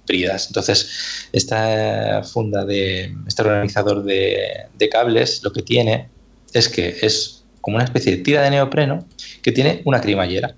bridas. 0.06 0.46
Entonces, 0.46 1.28
esta 1.32 2.22
funda 2.22 2.64
de 2.64 3.14
este 3.26 3.42
organizador 3.42 4.02
de, 4.02 4.66
de 4.72 4.88
cables 4.88 5.42
lo 5.42 5.52
que 5.52 5.62
tiene 5.62 6.08
es 6.54 6.68
que 6.68 6.96
es 7.02 7.44
como 7.60 7.76
una 7.76 7.84
especie 7.84 8.16
de 8.16 8.22
tira 8.22 8.42
de 8.42 8.50
neopreno 8.50 9.06
que 9.42 9.52
tiene 9.52 9.82
una 9.84 10.00
cremallera. 10.00 10.56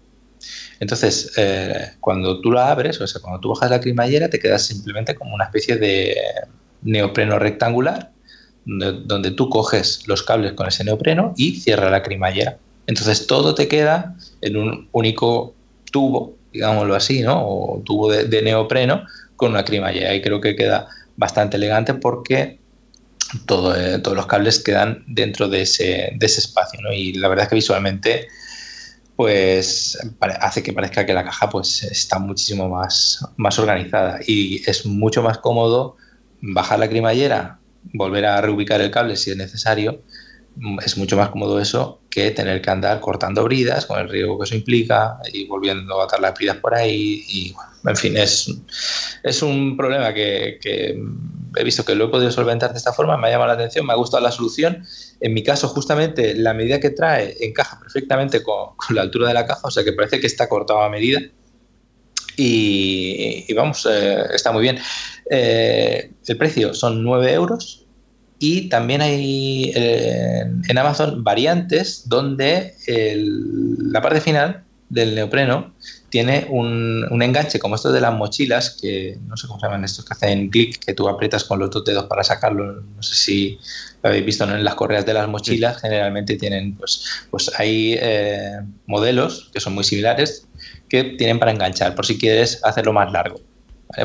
Entonces, 0.80 1.32
eh, 1.36 1.92
cuando 2.00 2.40
tú 2.40 2.52
la 2.52 2.70
abres, 2.70 3.00
o 3.00 3.06
sea, 3.06 3.20
cuando 3.20 3.40
tú 3.40 3.48
bajas 3.50 3.70
la 3.70 3.80
cremallera, 3.80 4.28
te 4.28 4.38
quedas 4.38 4.66
simplemente 4.66 5.14
como 5.14 5.34
una 5.34 5.44
especie 5.44 5.76
de 5.76 6.16
neopreno 6.82 7.38
rectangular, 7.38 8.12
donde, 8.66 9.30
tú 9.30 9.48
coges 9.48 10.06
los 10.08 10.24
cables 10.24 10.52
con 10.54 10.66
ese 10.66 10.82
neopreno 10.82 11.32
y 11.36 11.60
cierras 11.60 11.90
la 11.90 12.02
cremallera. 12.02 12.58
Entonces, 12.86 13.26
todo 13.26 13.54
te 13.54 13.68
queda 13.68 14.16
en 14.40 14.56
un 14.56 14.88
único 14.92 15.54
tubo, 15.92 16.36
digámoslo 16.52 16.94
así, 16.94 17.22
¿no? 17.22 17.46
O 17.46 17.82
tubo 17.84 18.10
de, 18.10 18.42
neopreno 18.42 19.04
con 19.36 19.52
una 19.52 19.64
cremallera. 19.64 20.14
Y 20.14 20.20
creo 20.20 20.40
que 20.40 20.56
queda 20.56 20.88
bastante 21.16 21.56
elegante 21.56 21.94
porque 21.94 22.58
eh, 23.48 23.98
todos 24.02 24.16
los 24.16 24.26
cables 24.26 24.58
quedan 24.58 25.04
dentro 25.06 25.48
de 25.48 25.62
ese, 25.62 26.12
de 26.16 26.26
ese 26.26 26.40
espacio, 26.40 26.80
¿no? 26.82 26.92
Y 26.92 27.14
la 27.14 27.28
verdad 27.28 27.44
es 27.44 27.48
que 27.50 27.56
visualmente 27.56 28.26
pues 29.16 29.98
hace 30.40 30.62
que 30.62 30.72
parezca 30.72 31.06
que 31.06 31.14
la 31.14 31.24
caja 31.24 31.48
pues 31.48 31.82
está 31.84 32.18
muchísimo 32.18 32.68
más, 32.68 33.26
más 33.36 33.58
organizada 33.58 34.20
y 34.26 34.62
es 34.68 34.84
mucho 34.84 35.22
más 35.22 35.38
cómodo 35.38 35.96
bajar 36.42 36.78
la 36.78 36.88
cremallera, 36.88 37.58
volver 37.94 38.26
a 38.26 38.40
reubicar 38.40 38.80
el 38.82 38.90
cable 38.90 39.16
si 39.16 39.30
es 39.30 39.36
necesario 39.36 40.02
es 40.84 40.96
mucho 40.96 41.16
más 41.16 41.30
cómodo 41.30 41.60
eso 41.60 42.00
que 42.08 42.30
tener 42.30 42.62
que 42.62 42.70
andar 42.70 42.98
cortando 43.00 43.44
bridas 43.44 43.84
con 43.84 43.98
el 43.98 44.08
riesgo 44.08 44.38
que 44.38 44.44
eso 44.44 44.54
implica 44.54 45.18
y 45.30 45.46
volviendo 45.46 46.00
a 46.00 46.04
atar 46.04 46.20
las 46.20 46.34
bridas 46.34 46.56
por 46.56 46.74
ahí. 46.74 47.24
Y 47.28 47.52
bueno, 47.52 47.70
en 47.84 47.96
fin, 47.96 48.16
es, 48.16 48.50
es 49.22 49.42
un 49.42 49.76
problema 49.76 50.14
que, 50.14 50.58
he 51.56 51.64
visto 51.64 51.84
que 51.84 51.94
lo 51.94 52.06
he 52.06 52.08
podido 52.08 52.30
solventar 52.30 52.72
de 52.72 52.78
esta 52.78 52.94
forma, 52.94 53.18
me 53.18 53.28
ha 53.28 53.30
llamado 53.32 53.48
la 53.48 53.54
atención, 53.54 53.86
me 53.86 53.92
ha 53.92 53.96
gustado 53.96 54.22
la 54.22 54.32
solución. 54.32 54.82
En 55.20 55.34
mi 55.34 55.42
caso, 55.42 55.68
justamente, 55.68 56.34
la 56.34 56.54
medida 56.54 56.80
que 56.80 56.90
trae 56.90 57.36
encaja 57.40 57.78
perfectamente 57.78 58.42
con, 58.42 58.70
la 58.90 59.02
altura 59.02 59.28
de 59.28 59.34
la 59.34 59.46
caja, 59.46 59.68
o 59.68 59.70
sea 59.70 59.84
que 59.84 59.92
parece 59.92 60.18
que 60.18 60.26
está 60.26 60.48
cortado 60.48 60.80
a 60.80 60.88
medida. 60.88 61.20
Y, 62.38 63.52
vamos, 63.54 63.86
eh, 63.90 64.24
está 64.34 64.52
muy 64.52 64.62
bien. 64.62 64.78
Eh, 65.30 66.12
el 66.26 66.36
precio 66.36 66.72
son 66.72 67.02
9 67.02 67.32
euros 67.32 67.85
y 68.38 68.68
también 68.68 69.00
hay 69.00 69.72
eh, 69.74 70.44
en 70.68 70.78
Amazon 70.78 71.24
variantes 71.24 72.08
donde 72.08 72.74
la 72.86 74.02
parte 74.02 74.20
final 74.20 74.62
del 74.88 75.14
neopreno 75.14 75.74
tiene 76.10 76.46
un, 76.48 77.22
enganche 77.22 77.58
como 77.58 77.74
estos 77.74 77.92
de 77.92 78.00
las 78.00 78.14
mochilas, 78.14 78.78
que 78.80 79.18
no 79.26 79.36
sé 79.36 79.46
cómo 79.46 79.58
se 79.58 79.66
llaman 79.66 79.84
estos 79.84 80.04
que 80.04 80.14
hacen 80.14 80.48
clic, 80.48 80.78
que 80.84 80.94
tú 80.94 81.08
aprietas 81.08 81.44
con 81.44 81.58
los 81.58 81.70
dos 81.70 81.84
dedos 81.84 82.04
para 82.04 82.22
sacarlo. 82.22 82.80
No 82.80 83.02
sé 83.02 83.14
si 83.16 83.58
lo 84.02 84.10
habéis 84.10 84.24
visto 84.24 84.44
en 84.44 84.64
las 84.64 84.74
correas 84.76 85.04
de 85.04 85.14
las 85.14 85.28
mochilas, 85.28 85.80
generalmente 85.80 86.36
tienen, 86.36 86.76
pues, 86.76 87.04
pues 87.30 87.50
hay 87.58 87.96
eh, 88.00 88.60
modelos 88.86 89.50
que 89.52 89.60
son 89.60 89.74
muy 89.74 89.84
similares 89.84 90.46
que 90.88 91.04
tienen 91.04 91.38
para 91.38 91.50
enganchar, 91.50 91.94
por 91.94 92.06
si 92.06 92.16
quieres 92.16 92.60
hacerlo 92.64 92.92
más 92.92 93.12
largo. 93.12 93.40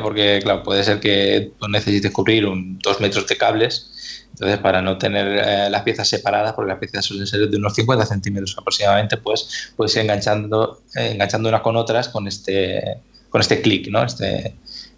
Porque, 0.02 0.40
claro, 0.44 0.64
puede 0.64 0.84
ser 0.84 1.00
que 1.00 1.52
tú 1.60 1.68
necesites 1.68 2.12
cubrir 2.12 2.46
un, 2.46 2.78
dos 2.80 3.00
metros 3.00 3.28
de 3.28 3.38
cables 3.38 3.91
entonces, 4.32 4.60
para 4.60 4.82
no 4.82 4.98
tener 4.98 5.28
eh, 5.28 5.70
las 5.70 5.84
piezas 5.84 6.08
separadas, 6.08 6.54
porque 6.54 6.70
las 6.70 6.80
piezas 6.80 7.06
suelen 7.06 7.28
ser 7.28 7.50
de 7.50 7.58
unos 7.58 7.76
50 7.76 8.06
centímetros 8.06 8.56
aproximadamente, 8.58 9.18
pues, 9.18 9.74
pues 9.76 9.96
enganchando, 9.98 10.82
eh, 10.96 11.12
enganchando 11.12 11.50
unas 11.50 11.62
con 11.62 11.76
otras 11.76 12.10
con 12.10 12.28
este, 12.28 13.02
con 13.30 13.42
este 13.42 13.62
clic, 13.62 13.90
¿no? 13.90 14.04
Este 14.04 14.56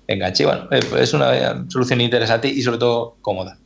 enganche. 0.07 0.45
Bueno, 0.45 0.67
eh, 0.71 0.81
es 0.99 1.13
una 1.13 1.65
solución 1.69 2.01
interesante 2.01 2.47
y 2.47 2.61
sobre 2.61 2.77
todo 2.77 3.17
cómoda. 3.21 3.57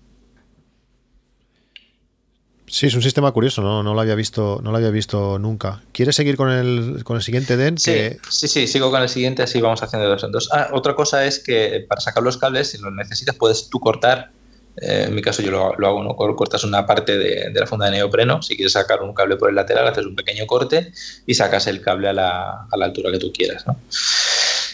Sí, 2.69 2.87
es 2.87 2.95
un 2.95 3.01
sistema 3.01 3.31
curioso, 3.31 3.61
no, 3.61 3.81
no 3.81 3.93
lo 3.93 4.01
había 4.01 4.15
visto, 4.15 4.59
no 4.61 4.71
lo 4.71 4.77
había 4.77 4.89
visto 4.89 5.39
nunca. 5.39 5.83
¿Quieres 5.93 6.17
seguir 6.17 6.35
con 6.35 6.51
el, 6.51 7.03
con 7.05 7.15
el 7.15 7.23
siguiente 7.23 7.55
DEN? 7.55 7.77
Sí, 7.77 8.09
sí, 8.29 8.47
sí, 8.49 8.67
sigo 8.67 8.91
con 8.91 9.01
el 9.01 9.07
siguiente, 9.07 9.41
así 9.41 9.61
vamos 9.61 9.81
haciendo 9.81 10.09
dos 10.09 10.23
en 10.23 10.31
dos. 10.31 10.49
Ah, 10.51 10.69
otra 10.73 10.93
cosa 10.93 11.25
es 11.25 11.39
que 11.39 11.85
para 11.87 12.01
sacar 12.01 12.23
los 12.23 12.37
cables, 12.37 12.71
si 12.71 12.77
los 12.77 12.91
necesitas, 12.91 13.35
puedes 13.35 13.69
tú 13.69 13.79
cortar 13.79 14.31
eh, 14.79 15.05
en 15.07 15.15
mi 15.15 15.21
caso 15.21 15.41
yo 15.41 15.51
lo, 15.77 15.87
hago, 15.87 16.03
¿no? 16.03 16.15
cortas 16.15 16.63
una 16.63 16.85
parte 16.85 17.17
de, 17.17 17.51
la 17.51 17.65
funda 17.65 17.85
de 17.85 17.93
neopreno, 17.93 18.41
si 18.41 18.55
quieres 18.55 18.73
sacar 18.73 19.01
un 19.01 19.13
cable 19.13 19.35
por 19.35 19.49
el 19.49 19.55
lateral, 19.55 19.87
haces 19.87 20.05
un 20.05 20.15
pequeño 20.15 20.45
corte 20.45 20.91
y 21.25 21.33
sacas 21.33 21.67
el 21.67 21.81
cable 21.81 22.09
a 22.09 22.13
la, 22.13 22.67
altura 22.71 23.11
que 23.11 23.17
tú 23.17 23.33
quieras. 23.33 23.65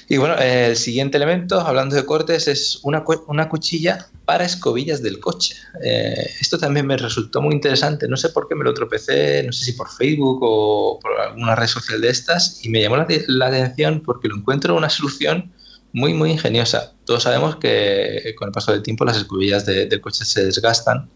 Y 0.09 0.17
bueno, 0.17 0.35
el 0.37 0.75
siguiente 0.75 1.15
elemento, 1.15 1.61
hablando 1.61 1.95
de 1.95 2.05
cortes, 2.05 2.49
es 2.49 2.79
una, 2.83 3.03
una 3.27 3.47
cuchilla 3.47 4.09
para 4.25 4.43
escobillas 4.43 5.01
del 5.01 5.19
coche. 5.21 5.55
Eh, 5.81 6.29
esto 6.41 6.57
también 6.57 6.85
me 6.85 6.97
resultó 6.97 7.41
muy 7.41 7.55
interesante. 7.55 8.07
No 8.09 8.17
sé 8.17 8.29
por 8.29 8.49
qué 8.49 8.55
me 8.55 8.65
lo 8.65 8.73
tropecé, 8.73 9.41
no 9.43 9.53
sé 9.53 9.63
si 9.63 9.71
por 9.71 9.89
Facebook 9.89 10.39
o 10.41 10.99
por 11.01 11.19
alguna 11.19 11.55
red 11.55 11.67
social 11.67 12.01
de 12.01 12.09
estas, 12.09 12.59
y 12.63 12.69
me 12.69 12.81
llamó 12.81 12.97
la, 12.97 13.07
la 13.27 13.47
atención 13.47 14.01
porque 14.01 14.27
lo 14.27 14.35
encuentro 14.35 14.75
una 14.75 14.89
solución 14.89 15.53
muy, 15.93 16.13
muy 16.13 16.31
ingeniosa. 16.31 16.93
Todos 17.05 17.23
sabemos 17.23 17.55
que 17.57 18.33
con 18.37 18.49
el 18.49 18.51
paso 18.51 18.71
del 18.71 18.81
tiempo 18.81 19.05
las 19.05 19.17
escobillas 19.17 19.65
del 19.65 20.01
coche 20.01 20.25
se 20.25 20.45
desgastan 20.45 21.09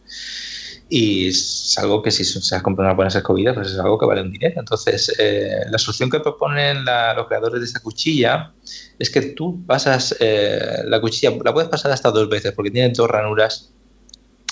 y 0.89 1.27
es 1.27 1.77
algo 1.77 2.01
que 2.01 2.11
si 2.11 2.23
se 2.23 2.55
has 2.55 2.61
comprado 2.61 2.87
unas 2.87 2.95
buenas 2.95 3.15
escobillas, 3.15 3.55
pues 3.55 3.71
es 3.71 3.79
algo 3.79 3.97
que 3.97 4.05
vale 4.05 4.21
un 4.21 4.31
dinero. 4.31 4.59
Entonces, 4.59 5.13
eh, 5.19 5.65
la 5.69 5.77
solución 5.77 6.09
que 6.09 6.19
proponen 6.19 6.85
los 6.85 7.27
creadores 7.27 7.59
de 7.59 7.65
esta 7.65 7.81
cuchilla 7.81 8.53
es 8.97 9.09
que 9.09 9.21
tú 9.21 9.65
pasas 9.65 10.15
eh, 10.19 10.83
la 10.85 11.01
cuchilla, 11.01 11.31
la 11.43 11.53
puedes 11.53 11.69
pasar 11.69 11.91
hasta 11.91 12.09
dos 12.11 12.29
veces 12.29 12.53
porque 12.53 12.71
tiene 12.71 12.93
dos 12.95 13.09
ranuras 13.09 13.71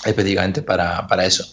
específicamente 0.04 0.60
para, 0.60 1.06
para 1.06 1.24
eso. 1.24 1.46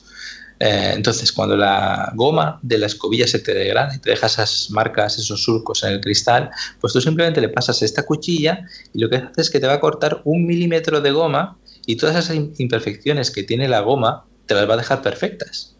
Eh, 0.59 0.91
entonces, 0.93 1.31
cuando 1.31 1.57
la 1.57 2.11
goma 2.15 2.59
de 2.61 2.77
la 2.77 2.85
escobilla 2.85 3.27
se 3.27 3.39
te 3.39 3.53
degrada 3.53 3.95
y 3.95 3.99
te 3.99 4.11
deja 4.11 4.27
esas 4.27 4.69
marcas, 4.71 5.17
esos 5.17 5.43
surcos 5.43 5.83
en 5.83 5.93
el 5.93 6.01
cristal, 6.01 6.49
pues 6.79 6.93
tú 6.93 7.01
simplemente 7.01 7.41
le 7.41 7.49
pasas 7.49 7.81
esta 7.81 8.03
cuchilla 8.03 8.65
y 8.93 8.99
lo 8.99 9.09
que 9.09 9.17
hace 9.17 9.41
es 9.41 9.49
que 9.49 9.59
te 9.59 9.67
va 9.67 9.73
a 9.73 9.79
cortar 9.79 10.21
un 10.23 10.45
milímetro 10.45 11.01
de 11.01 11.11
goma 11.11 11.57
y 11.85 11.95
todas 11.97 12.15
esas 12.15 12.35
imperfecciones 12.57 13.31
que 13.31 13.43
tiene 13.43 13.67
la 13.67 13.81
goma 13.81 14.25
te 14.45 14.55
las 14.55 14.69
va 14.69 14.75
a 14.75 14.77
dejar 14.77 15.01
perfectas. 15.01 15.75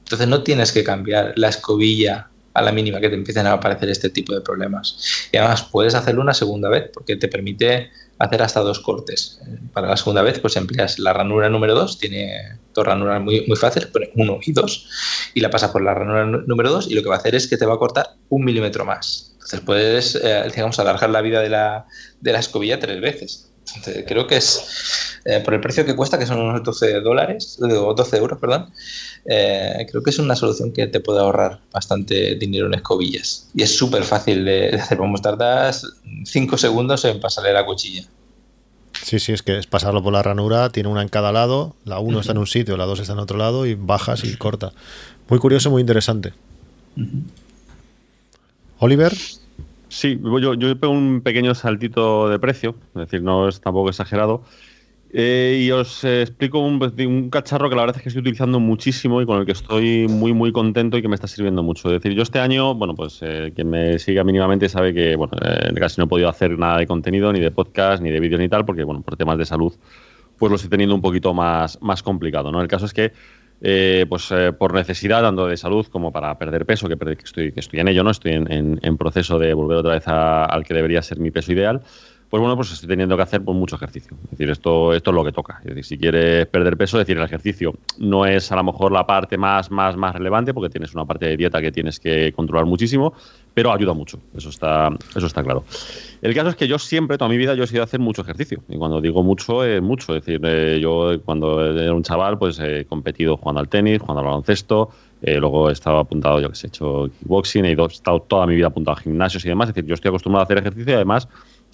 Entonces 0.00 0.28
no 0.28 0.42
tienes 0.42 0.72
que 0.72 0.84
cambiar 0.84 1.32
la 1.36 1.48
escobilla 1.48 2.30
a 2.54 2.62
la 2.62 2.72
mínima 2.72 3.00
que 3.00 3.08
te 3.08 3.14
empiecen 3.14 3.46
a 3.46 3.52
aparecer 3.52 3.90
este 3.90 4.08
tipo 4.08 4.32
de 4.32 4.40
problemas. 4.40 5.28
Y 5.32 5.36
además 5.36 5.64
puedes 5.64 5.94
hacerlo 5.94 6.22
una 6.22 6.32
segunda 6.32 6.68
vez 6.68 6.90
porque 6.92 7.16
te 7.16 7.28
permite 7.28 7.90
hacer 8.18 8.42
hasta 8.42 8.60
dos 8.60 8.80
cortes. 8.80 9.40
Para 9.72 9.88
la 9.88 9.96
segunda 9.96 10.22
vez, 10.22 10.38
pues 10.38 10.56
empleas 10.56 10.98
la 10.98 11.12
ranura 11.12 11.48
número 11.48 11.74
2, 11.74 11.98
tiene 11.98 12.58
dos 12.74 12.86
ranuras 12.86 13.20
muy, 13.20 13.44
muy 13.46 13.56
fáciles, 13.56 13.90
uno 14.14 14.38
y 14.42 14.52
dos, 14.52 14.88
y 15.34 15.40
la 15.40 15.50
pasas 15.50 15.70
por 15.70 15.82
la 15.82 15.94
ranura 15.94 16.24
número 16.24 16.70
2 16.70 16.90
y 16.90 16.94
lo 16.94 17.02
que 17.02 17.08
va 17.08 17.16
a 17.16 17.18
hacer 17.18 17.34
es 17.34 17.46
que 17.48 17.56
te 17.56 17.66
va 17.66 17.74
a 17.74 17.78
cortar 17.78 18.06
un 18.28 18.44
milímetro 18.44 18.84
más. 18.84 19.32
Entonces 19.34 19.60
puedes, 19.60 20.14
eh, 20.16 20.50
digamos, 20.54 20.78
alargar 20.78 21.10
la 21.10 21.20
vida 21.20 21.40
de 21.40 21.50
la, 21.50 21.86
de 22.20 22.32
la 22.32 22.40
escobilla 22.40 22.80
tres 22.80 23.00
veces. 23.00 23.52
Entonces, 23.74 24.04
creo 24.06 24.26
que 24.26 24.36
es, 24.36 25.18
eh, 25.24 25.40
por 25.40 25.54
el 25.54 25.60
precio 25.60 25.84
que 25.84 25.96
cuesta, 25.96 26.18
que 26.18 26.26
son 26.26 26.38
unos 26.40 26.62
12 26.62 27.00
dólares, 27.00 27.58
o 27.60 27.94
12 27.94 28.16
euros, 28.16 28.38
perdón, 28.38 28.72
eh, 29.24 29.86
creo 29.90 30.02
que 30.02 30.10
es 30.10 30.18
una 30.18 30.36
solución 30.36 30.72
que 30.72 30.86
te 30.86 31.00
puede 31.00 31.20
ahorrar 31.20 31.60
bastante 31.72 32.36
dinero 32.36 32.66
en 32.66 32.74
escobillas. 32.74 33.48
Y 33.54 33.62
es 33.62 33.76
súper 33.76 34.04
fácil 34.04 34.44
de, 34.44 34.70
hacer. 34.80 34.98
Vamos, 34.98 35.22
tardas 35.22 35.86
5 36.24 36.58
segundos 36.58 37.04
en 37.04 37.20
pasarle 37.20 37.52
la 37.52 37.66
cuchilla. 37.66 38.04
Sí, 39.02 39.18
sí, 39.18 39.32
es 39.32 39.42
que 39.42 39.58
es 39.58 39.66
pasarlo 39.66 40.02
por 40.02 40.12
la 40.12 40.22
ranura, 40.22 40.70
tiene 40.70 40.88
una 40.88 41.02
en 41.02 41.08
cada 41.08 41.30
lado, 41.30 41.76
la 41.84 41.98
1 41.98 42.20
está 42.20 42.32
en 42.32 42.38
un 42.38 42.46
sitio, 42.46 42.76
la 42.76 42.86
2 42.86 43.00
está 43.00 43.12
en 43.12 43.18
otro 43.18 43.36
lado 43.36 43.66
y 43.66 43.74
bajas 43.74 44.24
y 44.24 44.36
corta. 44.36 44.72
Muy 45.28 45.38
curioso, 45.38 45.70
muy 45.70 45.80
interesante. 45.80 46.32
Oliver. 48.78 49.12
Sí, 49.88 50.20
yo, 50.22 50.54
yo 50.54 50.80
pego 50.80 50.92
un 50.92 51.20
pequeño 51.20 51.54
saltito 51.54 52.28
de 52.28 52.38
precio, 52.38 52.74
es 52.88 53.02
decir, 53.02 53.22
no 53.22 53.48
es 53.48 53.60
tampoco 53.60 53.88
exagerado. 53.88 54.42
Eh, 55.18 55.62
y 55.62 55.70
os 55.70 56.02
eh, 56.04 56.22
explico 56.22 56.58
un, 56.58 57.30
cacharro 57.30 57.70
que 57.70 57.76
la 57.76 57.82
verdad 57.82 57.96
es 57.96 58.02
que 58.02 58.08
estoy 58.08 58.20
utilizando 58.20 58.58
muchísimo 58.58 59.22
y 59.22 59.26
con 59.26 59.38
el 59.38 59.46
que 59.46 59.52
estoy 59.52 60.08
muy, 60.08 60.32
muy 60.32 60.52
contento 60.52 60.98
y 60.98 61.02
que 61.02 61.08
me 61.08 61.14
está 61.14 61.28
sirviendo 61.28 61.62
mucho. 61.62 61.88
Es 61.88 62.02
decir, 62.02 62.16
yo 62.16 62.22
este 62.22 62.40
año, 62.40 62.74
bueno, 62.74 62.94
pues 62.94 63.20
eh, 63.22 63.52
quien 63.54 63.70
me 63.70 63.98
siga 63.98 64.24
mínimamente 64.24 64.68
sabe 64.68 64.92
que, 64.92 65.16
bueno, 65.16 65.32
casi 65.76 66.00
no 66.00 66.04
he 66.04 66.08
podido 66.08 66.28
hacer 66.28 66.58
nada 66.58 66.78
de 66.78 66.86
contenido, 66.86 67.32
ni 67.32 67.40
de 67.40 67.50
podcast, 67.50 68.02
ni 68.02 68.10
de 68.10 68.20
vídeo, 68.20 68.38
ni 68.38 68.48
tal, 68.48 68.64
porque, 68.64 68.84
bueno, 68.84 69.02
por 69.02 69.16
temas 69.16 69.38
de 69.38 69.46
salud, 69.46 69.72
pues 70.38 70.50
lo 70.50 70.56
estoy 70.56 70.70
teniendo 70.70 70.94
un 70.94 71.02
poquito 71.02 71.32
más, 71.32 71.80
más 71.80 72.02
complicado, 72.02 72.50
¿no? 72.50 72.60
El 72.60 72.68
caso 72.68 72.84
es 72.84 72.92
que, 72.92 73.12
pues 73.60 74.32
por 74.58 74.74
necesidad, 74.74 75.22
tanto 75.22 75.46
de 75.46 75.56
salud 75.56 75.86
como 75.86 76.12
para 76.12 76.36
perder 76.38 76.66
peso, 76.66 76.88
que, 76.88 76.96
estoy, 77.24 77.52
que 77.52 77.60
estoy 77.60 77.80
en 77.80 77.88
ello, 77.88 78.02
¿no? 78.02 78.10
Estoy 78.10 78.32
en, 78.32 78.96
proceso 78.98 79.38
de 79.38 79.54
volver 79.54 79.78
otra 79.78 79.94
vez 79.94 80.04
al 80.06 80.64
que 80.64 80.74
debería 80.74 81.02
ser 81.02 81.18
mi 81.18 81.30
peso 81.30 81.52
ideal 81.52 81.82
pues 82.28 82.40
bueno, 82.40 82.56
pues 82.56 82.72
estoy 82.72 82.88
teniendo 82.88 83.16
que 83.16 83.22
hacer 83.22 83.42
pues, 83.42 83.56
mucho 83.56 83.76
ejercicio. 83.76 84.16
Es 84.24 84.30
decir, 84.30 84.50
esto, 84.50 84.92
esto 84.92 85.10
es 85.10 85.14
lo 85.14 85.24
que 85.24 85.30
toca. 85.30 85.58
Es 85.60 85.66
decir, 85.66 85.84
si 85.84 85.98
quieres 85.98 86.46
perder 86.46 86.76
peso, 86.76 86.98
es 86.98 87.06
decir, 87.06 87.16
el 87.18 87.24
ejercicio 87.24 87.74
no 87.98 88.26
es 88.26 88.50
a 88.50 88.56
lo 88.56 88.64
mejor 88.64 88.90
la 88.90 89.06
parte 89.06 89.38
más, 89.38 89.70
más, 89.70 89.96
más 89.96 90.14
relevante, 90.14 90.52
porque 90.52 90.68
tienes 90.68 90.92
una 90.94 91.04
parte 91.04 91.26
de 91.26 91.36
dieta 91.36 91.60
que 91.60 91.70
tienes 91.70 92.00
que 92.00 92.32
controlar 92.32 92.66
muchísimo, 92.66 93.14
pero 93.54 93.72
ayuda 93.72 93.94
mucho. 93.94 94.18
Eso 94.36 94.48
está, 94.48 94.90
eso 95.14 95.26
está 95.26 95.44
claro. 95.44 95.64
El 96.20 96.34
caso 96.34 96.48
es 96.48 96.56
que 96.56 96.66
yo 96.66 96.80
siempre, 96.80 97.16
toda 97.16 97.28
mi 97.28 97.36
vida, 97.36 97.54
yo 97.54 97.62
he 97.62 97.66
sido 97.68 97.84
hacer 97.84 98.00
mucho 98.00 98.22
ejercicio. 98.22 98.62
Y 98.68 98.76
cuando 98.76 99.00
digo 99.00 99.22
mucho, 99.22 99.64
es 99.64 99.80
mucho. 99.80 100.16
Es 100.16 100.24
decir, 100.24 100.40
eh, 100.44 100.80
yo 100.82 101.20
cuando 101.24 101.64
era 101.64 101.94
un 101.94 102.02
chaval, 102.02 102.38
pues 102.38 102.58
he 102.58 102.86
competido 102.86 103.36
jugando 103.36 103.60
al 103.60 103.68
tenis, 103.68 104.00
jugando 104.00 104.20
al 104.20 104.26
baloncesto, 104.26 104.90
eh, 105.22 105.36
luego 105.38 105.70
he 105.70 105.72
estado 105.72 105.98
apuntado, 105.98 106.40
yo 106.40 106.50
que 106.50 106.56
sé, 106.56 106.66
he 106.66 106.68
hecho 106.68 107.08
kickboxing, 107.18 107.64
he 107.64 107.72
estado 107.72 108.20
toda 108.20 108.46
mi 108.46 108.54
vida 108.54 108.66
apuntado 108.66 108.96
a 108.96 109.00
gimnasios 109.00 109.44
y 109.44 109.48
demás. 109.48 109.68
Es 109.68 109.74
decir, 109.74 109.88
yo 109.88 109.94
estoy 109.94 110.08
acostumbrado 110.08 110.42
a 110.42 110.44
hacer 110.44 110.58
ejercicio 110.58 110.92
y 110.92 110.96
además 110.96 111.28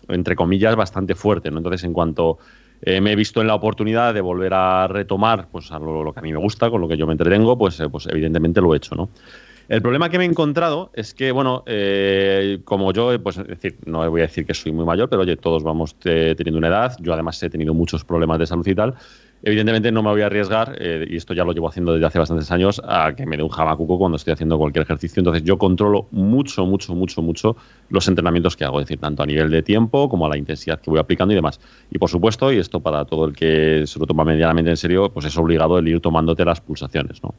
entre 0.08 0.36
comillas, 0.36 0.76
bastante 0.76 1.14
fuerte. 1.14 1.50
¿no? 1.50 1.58
Entonces, 1.58 1.84
en 1.84 1.92
cuanto 1.92 2.38
eh, 2.80 3.00
me 3.00 3.12
he 3.12 3.16
visto 3.16 3.40
en 3.40 3.46
la 3.46 3.54
oportunidad 3.54 4.12
de 4.12 4.20
volver 4.20 4.54
a 4.54 4.88
retomar 4.88 5.48
pues, 5.50 5.70
a 5.70 5.78
lo, 5.78 6.12
que 6.12 6.18
a 6.18 6.22
mí 6.22 6.32
me 6.32 6.38
gusta, 6.38 6.70
con 6.70 6.80
lo 6.80 6.88
que 6.88 6.96
yo 6.96 7.06
me 7.06 7.12
entretengo, 7.12 7.56
pues, 7.56 7.78
eh, 7.80 7.88
pues 7.88 8.06
evidentemente 8.08 8.60
lo 8.60 8.74
he 8.74 8.76
hecho. 8.76 8.94
¿no? 8.94 9.10
El 9.72 9.80
problema 9.80 10.10
que 10.10 10.18
me 10.18 10.24
he 10.24 10.28
encontrado 10.28 10.90
es 10.92 11.14
que, 11.14 11.32
bueno, 11.32 11.62
eh, 11.64 12.60
como 12.62 12.92
yo, 12.92 13.18
pues 13.22 13.38
es 13.38 13.46
decir, 13.46 13.78
no 13.86 14.06
voy 14.10 14.20
a 14.20 14.24
decir 14.24 14.44
que 14.44 14.52
soy 14.52 14.70
muy 14.70 14.84
mayor, 14.84 15.08
pero 15.08 15.22
oye, 15.22 15.34
todos 15.38 15.62
vamos 15.62 15.96
teniendo 15.98 16.58
una 16.58 16.68
edad. 16.68 16.94
Yo 17.00 17.14
además 17.14 17.42
he 17.42 17.48
tenido 17.48 17.72
muchos 17.72 18.04
problemas 18.04 18.38
de 18.38 18.44
salud 18.44 18.66
y 18.66 18.74
tal. 18.74 18.92
Evidentemente 19.42 19.90
no 19.90 20.02
me 20.02 20.10
voy 20.10 20.20
a 20.20 20.26
arriesgar, 20.26 20.76
eh, 20.78 21.06
y 21.08 21.16
esto 21.16 21.32
ya 21.32 21.42
lo 21.42 21.54
llevo 21.54 21.70
haciendo 21.70 21.94
desde 21.94 22.04
hace 22.04 22.18
bastantes 22.18 22.50
años, 22.50 22.82
a 22.84 23.14
que 23.14 23.24
me 23.24 23.38
dé 23.38 23.42
un 23.42 23.48
jamacuco 23.48 23.96
cuando 23.96 24.16
estoy 24.16 24.34
haciendo 24.34 24.58
cualquier 24.58 24.82
ejercicio. 24.82 25.20
Entonces 25.20 25.42
yo 25.42 25.56
controlo 25.56 26.06
mucho, 26.10 26.66
mucho, 26.66 26.94
mucho, 26.94 27.22
mucho 27.22 27.56
los 27.88 28.06
entrenamientos 28.08 28.54
que 28.58 28.66
hago, 28.66 28.78
es 28.78 28.84
decir, 28.84 29.00
tanto 29.00 29.22
a 29.22 29.26
nivel 29.26 29.50
de 29.50 29.62
tiempo 29.62 30.06
como 30.10 30.26
a 30.26 30.28
la 30.28 30.36
intensidad 30.36 30.82
que 30.82 30.90
voy 30.90 31.00
aplicando 31.00 31.32
y 31.32 31.36
demás. 31.36 31.58
Y 31.90 31.96
por 31.96 32.10
supuesto, 32.10 32.52
y 32.52 32.58
esto 32.58 32.80
para 32.80 33.06
todo 33.06 33.24
el 33.24 33.34
que 33.34 33.84
se 33.86 33.98
lo 33.98 34.04
toma 34.04 34.22
medianamente 34.22 34.68
en 34.68 34.76
serio, 34.76 35.10
pues 35.10 35.24
es 35.24 35.38
obligado 35.38 35.78
el 35.78 35.88
ir 35.88 36.00
tomándote 36.00 36.44
las 36.44 36.60
pulsaciones, 36.60 37.22
¿no? 37.22 37.34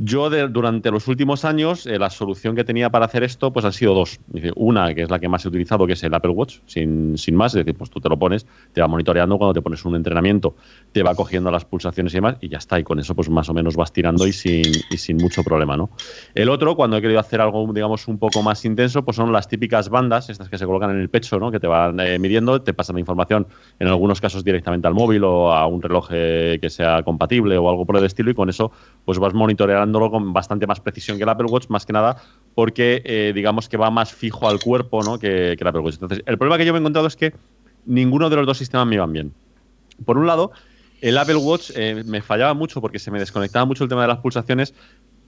Yo 0.00 0.30
durante 0.30 0.92
los 0.92 1.08
últimos 1.08 1.44
años 1.44 1.84
eh, 1.84 1.98
la 1.98 2.08
solución 2.08 2.54
que 2.54 2.62
tenía 2.62 2.88
para 2.88 3.06
hacer 3.06 3.24
esto 3.24 3.52
pues 3.52 3.64
han 3.64 3.72
sido 3.72 3.94
dos. 3.94 4.20
Una, 4.54 4.94
que 4.94 5.02
es 5.02 5.10
la 5.10 5.18
que 5.18 5.28
más 5.28 5.44
he 5.44 5.48
utilizado, 5.48 5.88
que 5.88 5.94
es 5.94 6.02
el 6.04 6.14
Apple 6.14 6.30
Watch, 6.30 6.58
sin, 6.66 7.18
sin 7.18 7.34
más. 7.34 7.52
Es 7.56 7.64
decir, 7.64 7.76
pues 7.76 7.90
tú 7.90 8.00
te 8.00 8.08
lo 8.08 8.16
pones, 8.16 8.46
te 8.72 8.80
va 8.80 8.86
monitoreando 8.86 9.36
cuando 9.38 9.54
te 9.54 9.60
pones 9.60 9.84
un 9.84 9.96
entrenamiento, 9.96 10.54
te 10.92 11.02
va 11.02 11.16
cogiendo 11.16 11.50
las 11.50 11.64
pulsaciones 11.64 12.12
y 12.12 12.18
demás 12.18 12.36
y 12.40 12.48
ya 12.48 12.58
está. 12.58 12.78
Y 12.78 12.84
con 12.84 13.00
eso 13.00 13.16
pues 13.16 13.28
más 13.28 13.48
o 13.48 13.54
menos 13.54 13.74
vas 13.74 13.92
tirando 13.92 14.24
y 14.24 14.32
sin, 14.32 14.62
y 14.88 14.96
sin 14.98 15.16
mucho 15.16 15.42
problema. 15.42 15.76
¿no? 15.76 15.90
El 16.32 16.48
otro, 16.48 16.76
cuando 16.76 16.96
he 16.96 17.02
querido 17.02 17.18
hacer 17.18 17.40
algo 17.40 17.68
digamos 17.72 18.06
un 18.06 18.18
poco 18.18 18.40
más 18.40 18.64
intenso, 18.64 19.04
pues 19.04 19.16
son 19.16 19.32
las 19.32 19.48
típicas 19.48 19.88
bandas, 19.88 20.30
estas 20.30 20.48
que 20.48 20.58
se 20.58 20.64
colocan 20.64 20.90
en 20.90 21.00
el 21.00 21.10
pecho, 21.10 21.40
¿no? 21.40 21.50
que 21.50 21.58
te 21.58 21.66
van 21.66 21.98
eh, 21.98 22.20
midiendo, 22.20 22.62
te 22.62 22.72
pasan 22.72 22.94
la 22.94 23.00
información 23.00 23.48
en 23.80 23.88
algunos 23.88 24.20
casos 24.20 24.44
directamente 24.44 24.86
al 24.86 24.94
móvil 24.94 25.24
o 25.24 25.52
a 25.52 25.66
un 25.66 25.82
reloj 25.82 26.10
eh, 26.12 26.58
que 26.60 26.70
sea 26.70 27.02
compatible 27.02 27.58
o 27.58 27.68
algo 27.68 27.84
por 27.84 27.96
el 27.96 28.04
estilo 28.04 28.30
y 28.30 28.34
con 28.34 28.48
eso 28.48 28.70
pues 29.04 29.18
vas 29.18 29.34
monitoreando 29.34 29.87
con 29.92 30.32
bastante 30.32 30.66
más 30.66 30.80
precisión 30.80 31.16
que 31.16 31.24
el 31.24 31.28
Apple 31.28 31.46
Watch, 31.48 31.68
más 31.68 31.84
que 31.84 31.92
nada 31.92 32.16
porque 32.54 33.02
eh, 33.04 33.30
digamos 33.34 33.68
que 33.68 33.76
va 33.76 33.88
más 33.88 34.12
fijo 34.12 34.48
al 34.48 34.58
cuerpo 34.58 35.02
¿no? 35.04 35.16
que, 35.16 35.52
el 35.52 35.66
Apple 35.66 35.80
Watch. 35.80 35.94
Entonces, 35.94 36.22
el 36.26 36.38
problema 36.38 36.58
que 36.58 36.64
yo 36.64 36.72
me 36.72 36.78
he 36.78 36.80
encontrado 36.80 37.06
es 37.06 37.14
que 37.14 37.32
ninguno 37.86 38.28
de 38.30 38.34
los 38.34 38.46
dos 38.46 38.58
sistemas 38.58 38.84
me 38.86 38.96
iban 38.96 39.12
bien. 39.12 39.32
Por 40.04 40.18
un 40.18 40.26
lado, 40.26 40.50
el 41.00 41.16
Apple 41.18 41.36
Watch 41.36 41.70
eh, 41.76 42.02
me 42.04 42.20
fallaba 42.20 42.54
mucho 42.54 42.80
porque 42.80 42.98
se 42.98 43.12
me 43.12 43.20
desconectaba 43.20 43.64
mucho 43.64 43.84
el 43.84 43.88
tema 43.88 44.02
de 44.02 44.08
las 44.08 44.18
pulsaciones, 44.18 44.74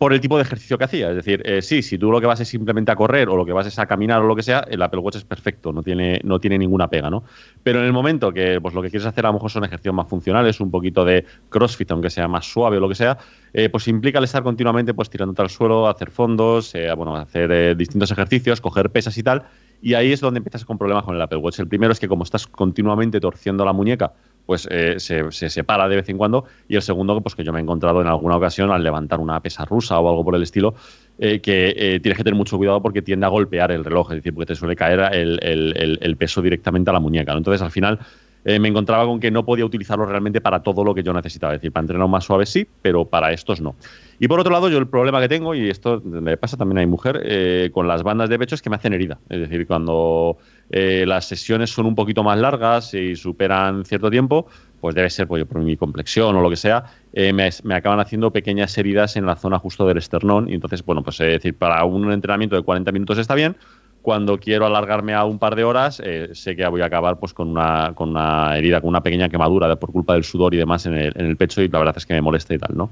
por 0.00 0.14
el 0.14 0.20
tipo 0.22 0.38
de 0.38 0.44
ejercicio 0.44 0.78
que 0.78 0.84
hacía. 0.84 1.10
Es 1.10 1.16
decir, 1.16 1.42
eh, 1.44 1.60
sí, 1.60 1.82
si 1.82 1.98
tú 1.98 2.10
lo 2.10 2.22
que 2.22 2.26
vas 2.26 2.40
es 2.40 2.48
simplemente 2.48 2.90
a 2.90 2.96
correr 2.96 3.28
o 3.28 3.36
lo 3.36 3.44
que 3.44 3.52
vas 3.52 3.66
es 3.66 3.78
a 3.78 3.84
caminar 3.84 4.22
o 4.22 4.26
lo 4.26 4.34
que 4.34 4.42
sea, 4.42 4.60
el 4.60 4.80
Apple 4.80 5.00
Watch 5.00 5.16
es 5.16 5.24
perfecto, 5.24 5.74
no 5.74 5.82
tiene, 5.82 6.22
no 6.24 6.40
tiene 6.40 6.56
ninguna 6.56 6.88
pega, 6.88 7.10
¿no? 7.10 7.22
Pero 7.62 7.80
en 7.80 7.84
el 7.84 7.92
momento 7.92 8.32
que 8.32 8.62
pues, 8.62 8.72
lo 8.72 8.80
que 8.80 8.88
quieres 8.88 9.06
hacer 9.06 9.26
a 9.26 9.28
lo 9.28 9.34
mejor 9.34 9.50
son 9.50 9.62
ejercicios 9.62 9.94
más 9.94 10.08
funcionales, 10.08 10.58
un 10.58 10.70
poquito 10.70 11.04
de 11.04 11.26
crossfit, 11.50 11.90
aunque 11.90 12.08
sea 12.08 12.28
más 12.28 12.50
suave 12.50 12.78
o 12.78 12.80
lo 12.80 12.88
que 12.88 12.94
sea, 12.94 13.18
eh, 13.52 13.68
pues 13.68 13.88
implica 13.88 14.16
el 14.16 14.24
estar 14.24 14.42
continuamente 14.42 14.94
pues 14.94 15.10
tirándote 15.10 15.42
al 15.42 15.50
suelo, 15.50 15.86
hacer 15.86 16.10
fondos, 16.10 16.74
eh, 16.74 16.90
bueno, 16.94 17.14
hacer 17.16 17.76
distintos 17.76 18.10
ejercicios, 18.10 18.62
coger 18.62 18.88
pesas 18.88 19.18
y 19.18 19.22
tal. 19.22 19.42
Y 19.82 19.92
ahí 19.92 20.12
es 20.12 20.20
donde 20.20 20.38
empiezas 20.38 20.64
con 20.64 20.78
problemas 20.78 21.04
con 21.04 21.14
el 21.14 21.20
Apple 21.20 21.38
Watch. 21.38 21.58
El 21.58 21.68
primero 21.68 21.92
es 21.92 22.00
que 22.00 22.08
como 22.08 22.24
estás 22.24 22.46
continuamente 22.46 23.20
torciendo 23.20 23.66
la 23.66 23.74
muñeca, 23.74 24.14
pues 24.50 24.66
eh, 24.68 24.96
se, 24.98 25.30
separa 25.48 25.88
de 25.88 25.94
vez 25.94 26.08
en 26.08 26.18
cuando. 26.18 26.44
Y 26.66 26.74
el 26.74 26.82
segundo, 26.82 27.20
pues 27.20 27.36
que 27.36 27.44
yo 27.44 27.52
me 27.52 27.60
he 27.60 27.62
encontrado 27.62 28.00
en 28.00 28.08
alguna 28.08 28.36
ocasión 28.36 28.72
al 28.72 28.82
levantar 28.82 29.20
una 29.20 29.38
pesa 29.38 29.64
rusa 29.64 30.00
o 30.00 30.08
algo 30.08 30.24
por 30.24 30.34
el 30.34 30.42
estilo, 30.42 30.74
eh, 31.20 31.38
que 31.38 31.72
eh, 31.76 32.00
tienes 32.00 32.16
que 32.16 32.24
tener 32.24 32.36
mucho 32.36 32.58
cuidado 32.58 32.82
porque 32.82 33.00
tiende 33.00 33.26
a 33.26 33.28
golpear 33.28 33.70
el 33.70 33.84
reloj, 33.84 34.10
es 34.10 34.16
decir, 34.16 34.34
porque 34.34 34.46
te 34.46 34.56
suele 34.56 34.74
caer 34.74 35.14
el, 35.14 36.16
peso 36.18 36.42
directamente 36.42 36.90
a 36.90 36.92
la 36.92 36.98
muñeca. 36.98 37.32
Entonces, 37.32 37.62
al 37.62 37.70
final, 37.70 38.00
me 38.44 38.66
encontraba 38.66 39.06
con 39.06 39.20
que 39.20 39.30
no 39.30 39.44
podía 39.44 39.64
utilizarlo 39.64 40.04
realmente 40.04 40.40
para 40.40 40.64
todo 40.64 40.82
lo 40.82 40.96
que 40.96 41.04
yo 41.04 41.12
necesitaba. 41.12 41.54
Es 41.54 41.60
decir, 41.60 41.70
para 41.70 41.84
entrenar 41.84 42.08
más 42.08 42.24
suave 42.24 42.44
sí, 42.44 42.66
pero 42.82 43.04
para 43.04 43.30
estos 43.30 43.60
no. 43.60 43.76
Y 44.18 44.28
por 44.28 44.40
otro 44.40 44.52
lado, 44.52 44.68
yo 44.68 44.78
el 44.78 44.86
problema 44.86 45.18
que 45.20 45.28
tengo, 45.28 45.54
y 45.54 45.70
esto 45.70 46.02
le 46.04 46.36
pasa 46.36 46.56
también 46.56 46.78
a 46.78 46.80
mi 46.80 46.88
mujer, 46.88 47.22
eh, 47.24 47.70
con 47.72 47.86
las 47.86 48.02
bandas 48.02 48.28
de 48.28 48.38
pecho 48.38 48.56
es 48.56 48.62
que 48.62 48.68
me 48.68 48.74
hacen 48.76 48.92
herida. 48.92 49.18
Es 49.28 49.40
decir, 49.40 49.66
cuando 49.66 50.38
eh, 50.70 51.04
las 51.06 51.26
sesiones 51.26 51.70
son 51.70 51.86
un 51.86 51.94
poquito 51.94 52.22
más 52.22 52.38
largas 52.38 52.94
y 52.94 53.16
superan 53.16 53.84
cierto 53.84 54.10
tiempo, 54.10 54.46
pues 54.80 54.94
debe 54.94 55.10
ser 55.10 55.26
pues, 55.26 55.44
por 55.44 55.60
mi 55.60 55.76
complexión 55.76 56.36
o 56.36 56.40
lo 56.40 56.48
que 56.48 56.56
sea, 56.56 56.84
eh, 57.12 57.32
me, 57.32 57.74
acaban 57.74 58.00
haciendo 58.00 58.32
pequeñas 58.32 58.76
heridas 58.78 59.16
en 59.16 59.26
la 59.26 59.36
zona 59.36 59.58
justo 59.58 59.86
del 59.86 59.98
esternón. 59.98 60.48
Y 60.48 60.54
entonces, 60.54 60.84
bueno, 60.84 61.02
pues 61.02 61.20
es 61.20 61.32
decir, 61.32 61.56
para 61.56 61.84
un 61.84 62.10
entrenamiento 62.12 62.56
de 62.56 62.62
40 62.62 62.92
minutos 62.92 63.18
está 63.18 63.34
bien, 63.34 63.56
cuando 64.02 64.38
quiero 64.38 64.64
alargarme 64.64 65.12
a 65.12 65.24
un 65.24 65.38
par 65.38 65.56
de 65.56 65.64
horas, 65.64 66.00
sé 66.32 66.56
que 66.56 66.66
voy 66.68 66.80
a 66.80 66.86
acabar 66.86 67.18
pues 67.18 67.34
con 67.34 67.48
una, 67.48 67.92
con 67.94 68.10
una 68.10 68.56
herida, 68.56 68.80
con 68.80 68.88
una 68.88 69.02
pequeña 69.02 69.28
quemadura 69.28 69.76
por 69.76 69.92
culpa 69.92 70.14
del 70.14 70.24
sudor 70.24 70.54
y 70.54 70.56
demás 70.56 70.86
en 70.86 70.94
el, 70.94 71.12
en 71.14 71.26
el, 71.26 71.36
pecho 71.36 71.60
y 71.60 71.68
la 71.68 71.80
verdad 71.80 71.94
es 71.98 72.06
que 72.06 72.14
me 72.14 72.22
molesta 72.22 72.54
y 72.54 72.58
tal, 72.58 72.74
¿no? 72.74 72.90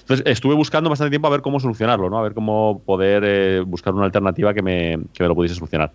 Entonces 0.00 0.26
estuve 0.26 0.54
buscando 0.54 0.90
bastante 0.90 1.10
tiempo 1.10 1.28
a 1.28 1.30
ver 1.30 1.40
cómo 1.40 1.60
solucionarlo, 1.60 2.10
¿no? 2.10 2.18
A 2.18 2.22
ver 2.22 2.34
cómo 2.34 2.82
poder 2.84 3.22
eh, 3.24 3.60
buscar 3.60 3.94
una 3.94 4.04
alternativa 4.04 4.52
que 4.52 4.60
me, 4.60 4.98
que 5.14 5.22
me 5.22 5.28
lo 5.28 5.34
pudiese 5.34 5.54
solucionar. 5.54 5.92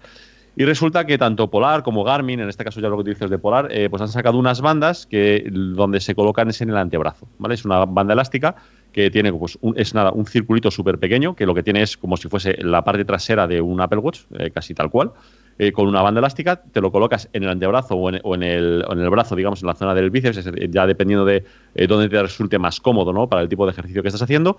Y 0.58 0.64
resulta 0.64 1.06
que 1.06 1.18
tanto 1.18 1.50
Polar 1.50 1.84
como 1.84 2.06
Garmin, 2.06 2.40
en 2.40 2.48
este 2.48 2.64
caso 2.64 2.80
ya 2.80 2.88
lo 2.88 2.96
que 2.96 3.02
utilizo 3.02 3.26
es 3.26 3.32
de 3.32 3.38
Polar, 3.38 3.68
eh, 3.72 3.90
pues 3.90 4.02
han 4.02 4.08
sacado 4.08 4.38
unas 4.38 4.62
bandas 4.62 5.06
que 5.06 5.50
donde 5.52 6.00
se 6.00 6.16
colocan 6.16 6.50
es 6.50 6.62
en 6.62 6.70
el 6.70 6.78
antebrazo, 6.78 7.28
¿vale? 7.40 7.56
Es 7.56 7.66
una 7.66 7.84
banda 7.84 8.14
elástica 8.14 8.56
que 8.94 9.12
tiene 9.12 9.34
pues 9.34 9.58
un, 9.60 9.78
es 9.78 9.94
nada, 9.94 10.12
un 10.12 10.26
circulito 10.26 10.72
súper 10.72 10.98
pequeño, 10.98 11.36
que 11.36 11.46
lo 11.46 11.54
que 11.54 11.62
tiene 11.62 11.82
es 11.82 11.98
como 11.98 12.16
si 12.16 12.30
fuese 12.30 12.56
la 12.64 12.86
parte 12.86 13.04
trasera 13.04 13.48
de 13.48 13.60
un 13.60 13.82
Apple 13.82 14.00
Watch, 14.00 14.22
eh, 14.40 14.52
casi 14.52 14.74
tal 14.74 14.90
cual. 14.90 15.12
Eh, 15.58 15.72
con 15.72 15.88
una 15.88 16.02
banda 16.02 16.20
elástica, 16.20 16.62
te 16.62 16.82
lo 16.82 16.92
colocas 16.92 17.30
en 17.34 17.44
el 17.44 17.50
antebrazo 17.50 17.96
o 17.96 18.10
en, 18.10 18.44
el, 18.44 18.86
en, 18.90 19.00
el, 19.00 19.10
brazo, 19.10 19.36
digamos, 19.36 19.62
en 19.62 19.68
la 19.68 19.76
zona 19.76 19.94
del 19.94 20.10
bíceps, 20.10 20.52
ya 20.70 20.86
dependiendo 20.86 21.24
de 21.24 21.46
dónde 21.88 22.10
te 22.10 22.22
resulte 22.22 22.60
más 22.60 22.82
cómodo 22.82 23.14
¿no? 23.14 23.30
para 23.30 23.42
el 23.42 23.48
tipo 23.48 23.66
de 23.66 23.72
ejercicio 23.72 24.02
que 24.02 24.10
estás 24.10 24.22
haciendo, 24.22 24.58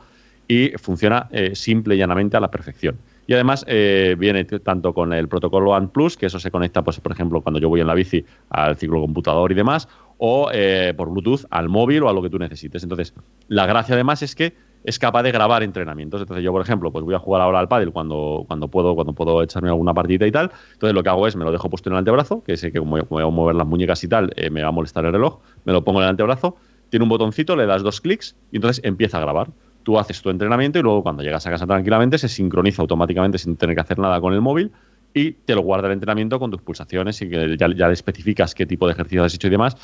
y 0.48 0.70
funciona 0.78 1.28
simple 1.52 1.96
y 1.96 1.98
llanamente 1.98 2.38
a 2.38 2.40
la 2.40 2.50
perfección. 2.50 2.96
Y 3.26 3.34
además 3.34 3.64
viene 3.66 4.44
tanto 4.44 4.94
con 4.94 5.12
el 5.12 5.28
protocolo 5.28 5.74
ANT 5.74 5.92
Plus, 5.92 6.16
que 6.16 6.26
eso 6.26 6.38
se 6.38 6.50
conecta, 6.50 6.82
pues, 6.82 7.00
por 7.00 7.12
ejemplo, 7.12 7.40
cuando 7.40 7.58
yo 7.58 7.68
voy 7.68 7.80
en 7.80 7.86
la 7.86 7.94
bici 7.94 8.24
al 8.50 8.76
ciclo 8.76 9.00
computador 9.00 9.50
y 9.50 9.54
demás, 9.54 9.88
o 10.18 10.48
por 10.96 11.10
Bluetooth 11.10 11.44
al 11.50 11.68
móvil 11.68 12.04
o 12.04 12.08
a 12.08 12.12
lo 12.12 12.22
que 12.22 12.30
tú 12.30 12.38
necesites. 12.38 12.84
Entonces, 12.84 13.14
la 13.48 13.66
gracia 13.66 13.94
además 13.94 14.22
es 14.22 14.34
que 14.34 14.54
es 14.86 15.00
capaz 15.00 15.24
de 15.24 15.32
grabar 15.32 15.62
entrenamientos. 15.64 16.20
Entonces 16.20 16.44
yo, 16.44 16.52
por 16.52 16.62
ejemplo, 16.62 16.92
pues 16.92 17.04
voy 17.04 17.14
a 17.14 17.18
jugar 17.18 17.42
ahora 17.42 17.58
al 17.58 17.68
pádel 17.68 17.92
cuando, 17.92 18.44
cuando 18.46 18.68
puedo, 18.68 18.94
cuando 18.94 19.12
puedo 19.12 19.42
echarme 19.42 19.68
alguna 19.68 19.92
partida 19.92 20.26
y 20.26 20.32
tal. 20.32 20.52
Entonces 20.72 20.94
lo 20.94 21.02
que 21.02 21.08
hago 21.08 21.26
es 21.26 21.34
me 21.34 21.44
lo 21.44 21.50
dejo 21.50 21.68
puesto 21.68 21.90
en 21.90 21.94
el 21.94 21.98
antebrazo, 21.98 22.42
que 22.44 22.56
sé 22.56 22.70
que 22.70 22.78
como 22.78 22.96
voy 22.96 23.22
a 23.22 23.26
mover 23.26 23.56
las 23.56 23.66
muñecas 23.66 24.02
y 24.04 24.08
tal, 24.08 24.32
eh, 24.36 24.48
me 24.48 24.62
va 24.62 24.68
a 24.68 24.72
molestar 24.72 25.04
el 25.04 25.12
reloj, 25.12 25.40
me 25.64 25.72
lo 25.72 25.82
pongo 25.82 25.98
en 25.98 26.04
el 26.04 26.10
antebrazo, 26.10 26.56
tiene 26.88 27.02
un 27.02 27.08
botoncito, 27.08 27.56
le 27.56 27.66
das 27.66 27.82
dos 27.82 28.00
clics 28.00 28.36
y 28.52 28.56
entonces 28.56 28.82
empieza 28.84 29.18
a 29.18 29.22
grabar. 29.22 29.48
Tú 29.86 30.00
haces 30.00 30.20
tu 30.20 30.30
entrenamiento 30.30 30.80
y 30.80 30.82
luego 30.82 31.04
cuando 31.04 31.22
llegas 31.22 31.46
a 31.46 31.50
casa 31.50 31.64
tranquilamente 31.64 32.18
se 32.18 32.26
sincroniza 32.28 32.82
automáticamente 32.82 33.38
sin 33.38 33.56
tener 33.56 33.76
que 33.76 33.82
hacer 33.82 34.00
nada 34.00 34.20
con 34.20 34.34
el 34.34 34.40
móvil 34.40 34.72
y 35.14 35.30
te 35.30 35.54
lo 35.54 35.60
guarda 35.60 35.86
el 35.86 35.92
entrenamiento 35.92 36.40
con 36.40 36.50
tus 36.50 36.60
pulsaciones 36.60 37.22
y 37.22 37.28
que 37.28 37.56
ya, 37.56 37.68
ya 37.72 37.86
le 37.86 37.92
especificas 37.92 38.52
qué 38.52 38.66
tipo 38.66 38.88
de 38.88 38.94
ejercicio 38.94 39.22
has 39.22 39.32
hecho 39.32 39.46
y 39.46 39.50
demás. 39.50 39.76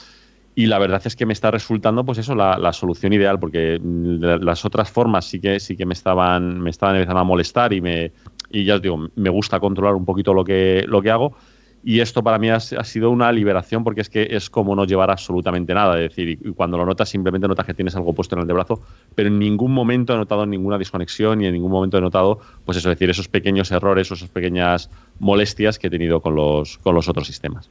Y 0.56 0.66
la 0.66 0.80
verdad 0.80 1.00
es 1.04 1.14
que 1.14 1.24
me 1.24 1.32
está 1.32 1.52
resultando 1.52 2.04
pues 2.04 2.18
eso 2.18 2.34
la, 2.34 2.72
solución 2.72 3.12
ideal 3.12 3.38
porque 3.38 3.78
mm, 3.80 4.42
las 4.42 4.64
otras 4.64 4.90
formas 4.90 5.24
sí 5.24 5.38
que 5.38 5.60
sí 5.60 5.76
que 5.76 5.86
me 5.86 5.94
estaban 5.94 6.60
me 6.60 6.70
estaban 6.70 6.96
empezando 6.96 7.20
a 7.20 7.24
molestar 7.24 7.72
y 7.72 7.80
me 7.80 8.10
y 8.50 8.64
ya 8.64 8.74
os 8.74 8.82
digo 8.82 9.08
me 9.14 9.30
gusta 9.30 9.60
controlar 9.60 9.94
un 9.94 10.04
poquito 10.04 10.34
lo 10.34 10.42
que 10.42 10.84
lo 10.88 11.00
que 11.00 11.12
hago 11.12 11.36
y 11.84 12.00
esto 12.00 12.22
para 12.22 12.38
mí 12.38 12.48
ha, 12.48 12.60
sido 12.60 13.10
una 13.10 13.32
liberación 13.32 13.82
porque 13.82 14.02
es 14.02 14.08
que 14.08 14.28
es 14.30 14.48
como 14.48 14.76
no 14.76 14.84
llevar 14.84 15.10
absolutamente 15.10 15.74
nada. 15.74 16.00
Es 16.00 16.10
decir, 16.10 16.28
y 16.28 16.36
cuando 16.52 16.78
lo 16.78 16.86
notas, 16.86 17.08
simplemente 17.08 17.48
notas 17.48 17.66
que 17.66 17.74
tienes 17.74 17.96
algo 17.96 18.12
puesto 18.12 18.36
en 18.36 18.40
el 18.40 18.42
antebrazo, 18.42 18.80
pero 19.14 19.28
en 19.28 19.38
ningún 19.38 19.72
momento 19.72 20.14
he 20.14 20.16
notado 20.16 20.46
ninguna 20.46 20.78
desconexión 20.78 21.42
y 21.42 21.46
en 21.46 21.52
ningún 21.52 21.72
momento 21.72 21.98
he 21.98 22.00
notado, 22.00 22.38
pues 22.64 22.78
eso, 22.78 22.88
es 22.88 22.96
decir, 22.96 23.10
esos 23.10 23.26
pequeños 23.26 23.72
errores 23.72 24.10
o 24.10 24.14
esas 24.14 24.28
pequeñas 24.28 24.90
molestias 25.18 25.78
que 25.78 25.88
he 25.88 25.90
tenido 25.90 26.20
con 26.20 26.36
los, 26.36 26.78
con 26.78 26.94
los 26.94 27.08
otros 27.08 27.26
sistemas. 27.26 27.68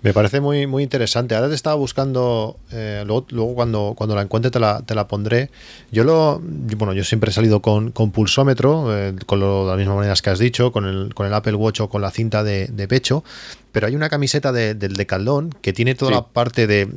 Me 0.00 0.12
parece 0.12 0.40
muy, 0.40 0.68
muy 0.68 0.84
interesante. 0.84 1.34
Ahora 1.34 1.48
te 1.48 1.56
estaba 1.56 1.74
buscando, 1.74 2.56
eh, 2.70 3.02
luego, 3.04 3.26
luego, 3.30 3.54
cuando, 3.54 3.94
cuando 3.96 4.14
la 4.14 4.22
encuentre 4.22 4.50
te 4.50 4.60
la, 4.60 4.80
te 4.82 4.94
la 4.94 5.08
pondré. 5.08 5.50
Yo 5.90 6.04
lo, 6.04 6.40
bueno, 6.40 6.92
yo 6.92 7.02
siempre 7.02 7.30
he 7.30 7.32
salido 7.32 7.60
con, 7.60 7.90
con 7.90 8.12
pulsómetro, 8.12 8.96
eh, 8.96 9.16
con 9.26 9.40
lo, 9.40 9.64
de 9.64 9.70
las 9.70 9.78
mismas 9.78 9.96
maneras 9.96 10.22
que 10.22 10.30
has 10.30 10.38
dicho, 10.38 10.70
con 10.70 10.86
el, 10.86 11.14
con 11.14 11.26
el 11.26 11.34
Apple 11.34 11.54
Watch 11.54 11.80
o 11.80 11.88
con 11.88 12.00
la 12.00 12.12
cinta 12.12 12.44
de, 12.44 12.86
pecho. 12.88 13.24
Pero 13.72 13.88
hay 13.88 13.96
una 13.96 14.08
camiseta 14.08 14.52
de, 14.52 14.74
del 14.74 14.94
Decathlon 14.94 15.50
que 15.60 15.72
tiene 15.72 15.96
toda 15.96 16.12
la 16.12 16.22
parte 16.22 16.68
de. 16.68 16.88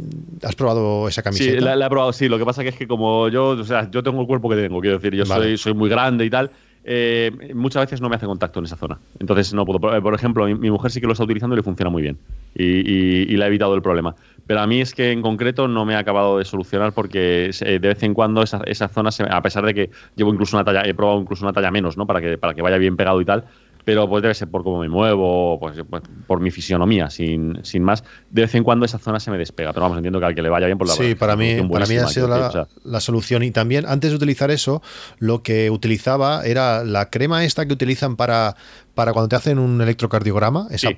¿Has 0.44 0.56
probado 0.56 1.08
esa 1.08 1.24
camiseta? 1.24 1.58
Sí, 1.58 1.60
la, 1.60 1.74
he 1.86 1.90
probado, 1.90 2.14
sí. 2.14 2.30
Lo 2.30 2.38
que 2.38 2.46
pasa 2.46 2.62
que 2.62 2.70
es 2.70 2.76
que 2.76 2.88
como 2.88 3.30
yo, 3.30 3.50
o 3.50 3.64
sea, 3.64 3.90
yo 3.90 4.04
tengo 4.04 4.22
el 4.22 4.28
cuerpo 4.28 4.48
que 4.48 4.56
tengo, 4.56 4.80
quiero 4.80 4.98
decir, 4.98 5.16
yo 5.16 5.26
soy, 5.26 5.58
soy 5.58 5.74
muy 5.74 5.90
grande 5.90 6.24
y 6.24 6.30
tal. 6.30 6.52
Eh, 6.84 7.52
muchas 7.54 7.84
veces 7.84 8.02
no 8.02 8.10
me 8.10 8.16
hace 8.16 8.26
contacto 8.26 8.60
en 8.60 8.66
esa 8.66 8.76
zona. 8.76 9.00
Entonces 9.20 9.54
no 9.54 9.66
puedo. 9.66 9.80
Por, 9.80 10.14
ejemplo, 10.14 10.46
mi, 10.46 10.72
mujer 10.72 10.92
sí 10.92 11.00
que 11.00 11.08
lo 11.08 11.14
está 11.14 11.24
utilizando 11.24 11.56
y 11.56 11.58
le 11.58 11.64
funciona 11.64 11.90
muy 11.90 12.02
bien. 12.02 12.18
Y, 12.56 13.36
le 13.36 13.44
ha 13.44 13.48
evitado 13.48 13.76
el 13.76 13.82
problema. 13.82 14.16
Pero 14.48 14.62
a 14.62 14.68
mí 14.68 14.82
es 14.82 14.94
que 14.94 15.12
en 15.12 15.22
concreto 15.22 15.68
no 15.68 15.86
me 15.86 15.96
ha 15.96 16.00
acabado 16.00 16.40
de 16.40 16.46
solucionar 16.46 16.94
porque 16.94 17.52
de 17.60 17.80
vez 17.80 18.04
en 18.04 18.14
cuando 18.14 18.42
esa, 18.42 18.62
esa 18.66 18.88
zona, 18.88 19.12
a 19.30 19.42
pesar 19.42 19.66
de 19.66 19.74
que 19.74 19.90
llevo 20.16 20.34
incluso 20.34 20.58
una 20.58 20.66
talla, 20.66 20.82
he 20.84 20.94
probado 20.94 21.22
incluso 21.22 21.46
una 21.46 21.54
talla 21.54 21.72
menos, 21.72 21.98
¿no? 21.98 22.06
Para 22.06 22.20
que, 22.20 22.38
para 22.38 22.54
que 22.54 22.62
vaya 22.62 22.78
bien 22.78 22.98
pegado 22.98 23.22
y 23.22 23.26
tal, 23.26 23.46
pero 23.86 24.08
pues 24.10 24.22
debe 24.22 24.34
ser 24.34 24.50
por 24.50 24.64
cómo 24.64 24.80
me 24.80 24.90
muevo, 24.90 25.60
pues, 25.60 25.78
pues, 25.90 26.04
por 26.28 26.40
mi 26.40 26.52
fisionomía, 26.52 27.10
sin, 27.10 27.60
sin 27.64 27.84
más. 27.84 28.04
De 28.30 28.44
vez 28.44 28.56
en 28.56 28.64
cuando 28.64 28.86
esa 28.86 28.98
zona 28.98 29.20
se 29.20 29.32
me 29.32 29.38
despega, 29.38 29.74
pero 29.74 29.84
vamos, 29.84 29.98
entiendo 29.98 30.20
que 30.20 30.26
al 30.26 30.36
que 30.36 30.42
le 30.42 30.50
vaya 30.50 30.66
bien 30.66 30.78
por 30.78 30.88
la 30.88 30.94
Sí, 30.94 31.16
para 31.16 31.36
mí, 31.36 31.62
para 31.72 31.86
mí 31.86 31.98
ha 31.98 32.08
sido 32.08 32.28
la, 32.28 33.00
solución. 33.00 33.44
Y 33.44 33.52
también, 33.52 33.86
antes 33.88 34.12
de 34.12 34.18
utilizar 34.18 34.52
eso, 34.52 34.82
lo 35.20 35.44
que 35.44 35.70
utilizaba 35.70 36.46
era 36.46 36.84
la 36.84 37.10
crema 37.10 37.44
esta 37.44 37.66
que 37.66 37.74
utilizan 37.74 38.16
para, 38.16 38.56
para 38.94 39.14
cuando 39.14 39.30
te 39.30 39.36
hacen 39.36 39.60
un 39.60 39.82
electrocardiograma, 39.82 40.68
esa 40.72 40.90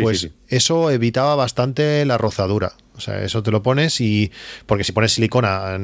pues 0.00 0.30
eso 0.48 0.90
evitaba 0.90 1.34
bastante 1.34 2.04
la 2.04 2.18
rozadura. 2.18 2.72
O 2.94 3.00
sea, 3.00 3.22
eso 3.22 3.42
te 3.42 3.50
lo 3.50 3.62
pones 3.62 4.00
y. 4.00 4.30
Porque 4.66 4.84
si 4.84 4.92
pones 4.92 5.12
silicona 5.12 5.78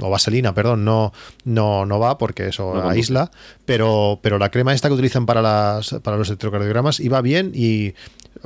o 0.00 0.10
vaselina, 0.10 0.54
perdón, 0.54 0.84
no, 0.84 1.12
no, 1.44 1.86
no 1.86 1.98
va 1.98 2.18
porque 2.18 2.48
eso 2.48 2.88
aísla. 2.88 3.30
Pero, 3.66 4.20
pero 4.22 4.38
la 4.38 4.50
crema 4.50 4.72
esta 4.72 4.88
que 4.88 4.94
utilizan 4.94 5.26
para, 5.26 5.42
las, 5.42 5.94
para 6.02 6.16
los 6.16 6.28
electrocardiogramas 6.28 7.00
iba 7.00 7.20
bien 7.20 7.52
y 7.54 7.94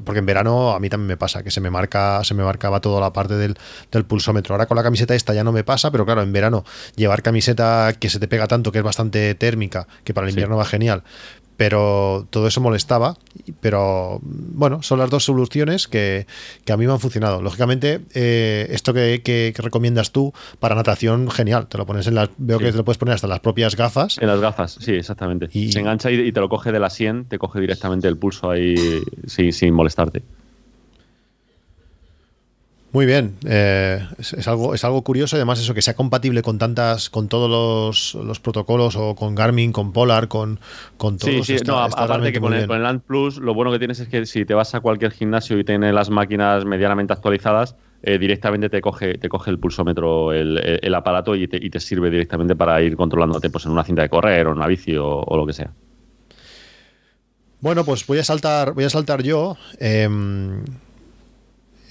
porque 0.05 0.21
en 0.21 0.27
verano 0.27 0.71
a 0.71 0.81
mí 0.81 0.89
también 0.89 1.09
me 1.09 1.17
pasa, 1.17 1.43
que 1.43 1.51
se 1.51 1.61
me 1.61 1.71
marca, 1.71 2.23
se 2.25 2.35
me 2.35 2.43
marcaba 2.43 2.81
toda 2.81 3.01
la 3.01 3.13
parte 3.13 3.35
del, 3.35 3.57
del, 3.91 4.05
pulsómetro. 4.05 4.55
Ahora 4.55 4.67
con 4.67 4.77
la 4.77 4.83
camiseta 4.83 5.15
esta 5.15 5.35
ya 5.35 5.45
no 5.45 5.53
me 5.53 5.65
pasa, 5.65 5.91
pero 5.91 6.05
claro, 6.05 6.23
en 6.23 6.33
verano 6.33 6.65
llevar 6.97 7.23
camiseta 7.23 7.93
que 7.99 8.09
se 8.09 8.19
te 8.19 8.29
pega 8.29 8.47
tanto, 8.47 8.73
que 8.73 8.79
es 8.79 8.85
bastante 8.85 9.35
térmica, 9.35 9.87
que 10.05 10.15
para 10.15 10.27
el 10.27 10.31
invierno 10.31 10.57
va 10.57 10.65
genial, 10.65 11.03
pero 11.61 12.27
todo 12.31 12.47
eso 12.47 12.63
molestaba. 12.63 13.19
Pero 13.61 14.19
bueno, 14.23 14.83
son 14.83 14.99
las 14.99 15.11
dos 15.11 15.25
soluciones 15.25 15.89
que, 15.89 16.27
a 16.67 16.77
mí 16.79 16.87
me 16.87 16.93
han 16.95 17.01
funcionado. 17.01 17.43
Lógicamente, 17.43 18.01
eh, 18.15 18.67
esto 18.71 18.95
que, 18.95 19.53
recomiendas 19.59 20.11
tú 20.11 20.33
para 20.59 20.75
natación, 20.75 21.31
genial. 21.31 21.67
Te 21.67 21.77
lo 21.77 21.85
pones 21.85 22.07
en 22.07 22.15
las. 22.15 22.31
Veo 22.39 22.59
que 22.59 22.73
te 22.73 22.79
lo 22.79 22.85
puedes 22.87 22.97
poner 22.97 23.15
hasta 23.15 23.27
las 23.27 23.41
propias 23.41 23.77
gafas. 23.77 24.17
En 24.23 24.29
las 24.29 24.41
gafas, 24.41 24.79
sí, 24.81 24.93
exactamente. 24.93 25.51
Y, 25.53 25.71
Se 25.71 25.81
engancha 25.81 26.11
y, 26.11 26.33
te 26.33 26.41
lo 26.41 26.49
coge 26.49 26.73
de 26.73 26.81
la 26.81 26.89
sien, 26.89 27.27
te 27.27 27.39
coge 27.39 27.61
directamente 27.61 28.09
el 28.09 28.17
pulso 28.17 28.49
ahí 28.49 28.77
sin 29.27 29.75
molestarte. 29.75 30.23
Muy 32.93 33.07
bien, 33.07 33.37
eh, 33.47 34.05
es, 34.19 34.49
algo, 34.49 34.75
es 34.75 34.83
algo 34.83 35.03
curioso, 35.03 35.37
además 35.37 35.61
eso 35.61 35.75
que 35.75 35.83
sea 35.83 35.95
compatible 35.95 36.43
con 36.43 36.59
tantas, 36.59 37.09
con 37.09 37.29
todos 37.29 38.15
los, 38.15 38.41
protocolos 38.41 38.97
o 38.97 39.15
con 39.15 39.37
Garmin, 39.37 39.71
con 39.71 39.93
Polar, 39.93 40.27
con, 40.27 40.59
con 40.97 41.17
todos. 41.17 41.47
Sí, 41.47 41.59
sí, 41.59 41.65
no, 41.65 41.79
aparte 41.79 42.33
que 42.33 42.41
con 42.41 42.53
el, 42.53 42.67
Land 42.67 43.03
Plus 43.03 43.39
lo 43.39 43.55
bueno 43.55 43.71
que 43.71 43.79
tienes 43.79 44.01
es 44.01 44.09
que 44.09 44.27
si 44.27 44.45
te 44.45 44.55
vas 44.55 44.75
a 44.75 44.81
cualquier 44.81 45.13
gimnasio 45.13 45.57
y 45.59 45.63
tiene 45.63 45.93
las 45.93 46.11
máquinas 46.11 46.65
medianamente 46.65 47.13
actualizadas, 47.13 47.77
eh, 48.03 48.19
directamente 48.19 48.69
te 48.69 48.81
coge, 48.81 49.19
te 49.19 49.29
coge 49.29 49.53
el 49.53 49.61
pulsómetro, 49.61 50.33
el, 50.33 50.95
aparato 50.95 51.37
y 51.37 51.47
te, 51.47 51.65
y 51.65 51.71
te, 51.71 51.79
sirve 51.79 52.11
directamente 52.11 52.57
para 52.57 52.83
ir 52.83 52.97
controlándote 52.97 53.51
pues, 53.51 53.67
en 53.67 53.71
una 53.71 53.85
cinta 53.85 54.03
de 54.03 54.09
correr 54.09 54.49
o 54.49 54.51
en 54.51 54.57
una 54.57 54.67
bici 54.67 54.97
o, 54.97 55.25
lo 55.37 55.47
que 55.47 55.53
sea. 55.53 55.71
Bueno, 57.61 57.85
pues 57.85 58.05
voy 58.05 58.19
a 58.19 58.25
saltar, 58.25 58.73
voy 58.73 58.85
a 58.85 58.91
saltar 58.91 59.23
yo. 59.23 59.57
Em, 59.79 60.65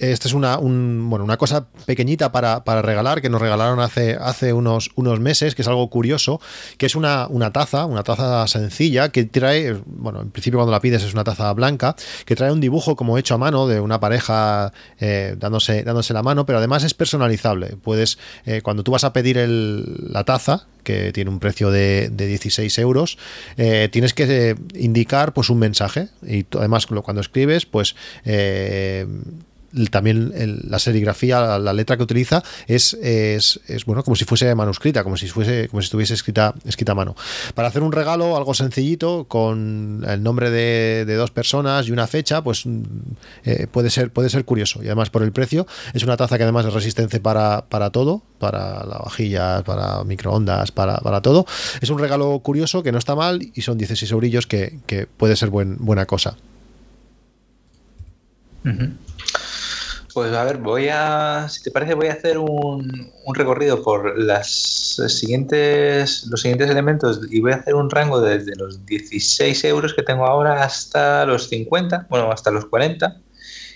esta 0.00 0.28
es 0.28 0.34
una, 0.34 0.56
bueno, 0.56 1.24
una 1.24 1.36
cosa 1.36 1.66
pequeñita 1.84 2.32
para, 2.32 2.62
regalar 2.82 3.20
que 3.20 3.28
nos 3.28 3.40
regalaron 3.40 3.80
hace, 3.80 4.16
hace 4.20 4.52
unos, 4.52 4.90
unos 4.94 5.20
meses, 5.20 5.54
que 5.54 5.62
es 5.62 5.68
algo 5.68 5.88
curioso, 5.90 6.40
que 6.78 6.86
es 6.86 6.94
una, 6.94 7.26
una 7.28 7.52
taza, 7.52 7.84
una 7.84 8.02
taza 8.02 8.46
sencilla 8.46 9.10
que 9.10 9.24
trae, 9.24 9.76
bueno, 9.84 10.22
en 10.22 10.30
principio 10.30 10.58
cuando 10.58 10.72
la 10.72 10.80
pides 10.80 11.04
es 11.04 11.12
una 11.12 11.24
taza 11.24 11.52
blanca, 11.52 11.96
que 12.24 12.34
trae 12.34 12.50
un 12.50 12.60
dibujo 12.60 12.96
como 12.96 13.18
hecho 13.18 13.34
a 13.34 13.38
mano 13.38 13.66
de 13.66 13.80
una 13.80 14.00
pareja 14.00 14.72
eh, 14.98 15.36
dándose, 15.38 15.82
dándose 15.82 16.14
la 16.14 16.22
mano, 16.22 16.46
pero 16.46 16.58
además 16.58 16.82
es 16.84 16.94
personalizable. 16.94 17.76
Puedes, 17.76 18.18
eh, 18.46 18.62
cuando 18.62 18.82
tú 18.82 18.92
vas 18.92 19.04
a 19.04 19.12
pedir 19.12 19.36
la 19.36 20.24
taza, 20.24 20.66
que 20.82 21.12
tiene 21.12 21.30
un 21.30 21.40
precio 21.40 21.70
de, 21.70 22.08
de 22.10 22.26
16 22.26 22.78
euros, 22.78 23.18
eh, 23.58 23.88
tienes 23.92 24.14
que 24.14 24.56
indicar 24.74 25.34
pues 25.34 25.50
un 25.50 25.58
mensaje 25.58 26.08
y 26.26 26.46
además 26.56 26.86
cuando 26.86 27.20
escribes 27.20 27.66
pues 27.66 27.94
también 29.90 30.32
la 30.68 30.78
serigrafía, 30.78 31.58
la, 31.58 31.72
letra 31.72 31.96
que 31.96 32.02
utiliza 32.02 32.42
es, 32.66 32.94
es, 32.94 33.60
bueno 33.86 34.02
como 34.02 34.16
si 34.16 34.24
fuese 34.24 34.52
manuscrita, 34.54 35.04
como 35.04 35.16
si 35.16 35.28
fuese, 35.28 35.68
como 35.68 35.80
si 35.80 35.86
estuviese 35.86 36.14
escrita, 36.14 36.54
escrita 36.64 36.92
a 36.92 36.94
mano. 36.94 37.14
Para 37.54 37.68
hacer 37.68 37.82
un 37.82 37.92
regalo, 37.92 38.36
algo 38.36 38.54
sencillito, 38.54 39.24
con 39.28 40.04
el 40.06 40.22
nombre 40.22 40.50
de, 40.50 41.04
dos 41.16 41.30
personas 41.30 41.86
y 41.88 41.92
una 41.92 42.06
fecha, 42.06 42.42
pues 42.42 42.66
mm, 42.66 42.82
eh, 43.44 43.66
puede 43.70 43.90
ser, 43.90 44.10
puede 44.10 44.30
ser 44.30 44.44
curioso. 44.44 44.82
Y 44.82 44.86
además 44.86 45.10
por 45.10 45.22
el 45.22 45.32
precio, 45.32 45.66
es 45.92 46.02
una 46.02 46.16
taza 46.16 46.36
que 46.36 46.44
además 46.44 46.66
es 46.66 46.72
resistente 46.72 47.20
para, 47.20 47.66
para 47.68 47.90
todo, 47.90 48.22
para 48.38 48.84
lavavajillas, 48.84 49.62
para 49.62 50.02
microondas, 50.04 50.72
para, 50.72 50.98
para, 50.98 51.20
todo. 51.20 51.46
Es 51.80 51.90
un 51.90 51.98
regalo 51.98 52.38
curioso 52.40 52.82
que 52.82 52.92
no 52.92 52.98
está 52.98 53.14
mal 53.14 53.40
y 53.54 53.62
son 53.62 53.78
16 53.78 54.10
eurillos 54.12 54.46
que, 54.46 54.78
que 54.86 55.06
puede 55.06 55.36
ser 55.36 55.50
buen, 55.50 55.76
buena 55.78 56.06
cosa. 56.06 56.36
Pues 60.12 60.32
a 60.32 60.44
ver, 60.44 60.58
voy 60.58 60.88
a, 60.88 61.46
si 61.48 61.62
te 61.62 61.70
parece, 61.70 61.94
voy 61.94 62.08
a 62.08 62.14
hacer 62.14 62.38
un, 62.38 63.12
recorrido 63.32 63.82
por 63.82 64.18
las 64.18 64.48
siguientes, 65.08 66.26
los 66.26 66.40
siguientes 66.40 66.68
elementos 66.68 67.20
y 67.30 67.40
voy 67.40 67.52
a 67.52 67.56
hacer 67.56 67.74
un 67.74 67.90
rango 67.90 68.20
desde 68.20 68.56
los 68.56 68.84
16 68.86 69.64
euros 69.64 69.94
que 69.94 70.02
tengo 70.02 70.26
ahora 70.26 70.64
hasta 70.64 71.24
los 71.26 71.48
50, 71.48 72.08
bueno, 72.10 72.32
hasta 72.32 72.50
los 72.50 72.66
40. 72.66 73.20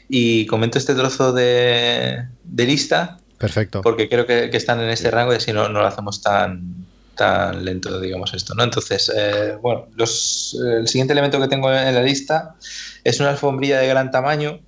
Y 0.09 0.47
comento 0.47 0.79
este 0.79 0.95
trozo 0.95 1.33
de, 1.33 2.27
lista. 2.57 3.19
Perfecto. 3.39 3.81
Porque 3.83 4.09
creo 4.09 4.27
que, 4.27 4.51
están 4.53 4.81
en 4.81 4.91
este 4.91 5.11
rango 5.11 5.33
y 5.33 5.37
así 5.37 5.53
no, 5.53 5.69
no 5.69 5.81
lo 5.81 5.87
hacemos 5.87 6.21
tan, 6.21 6.87
tan 7.15 7.65
lento, 7.65 8.01
digamos 8.01 8.35
esto, 8.35 8.55
¿no? 8.55 8.65
Entonces, 8.65 9.11
eh, 9.17 9.57
bueno, 9.63 9.87
los, 9.97 10.61
el 10.79 10.89
siguiente 10.89 11.13
elemento 11.13 11.41
que 11.41 11.49
tengo 11.49 11.73
en 11.73 11.95
la 11.95 12.03
lista 12.03 12.57
es 13.05 13.21
una 13.21 13.31
alfombrilla 13.31 13.79
de 13.79 13.89
gran 13.89 14.11
tamaño 14.11 14.61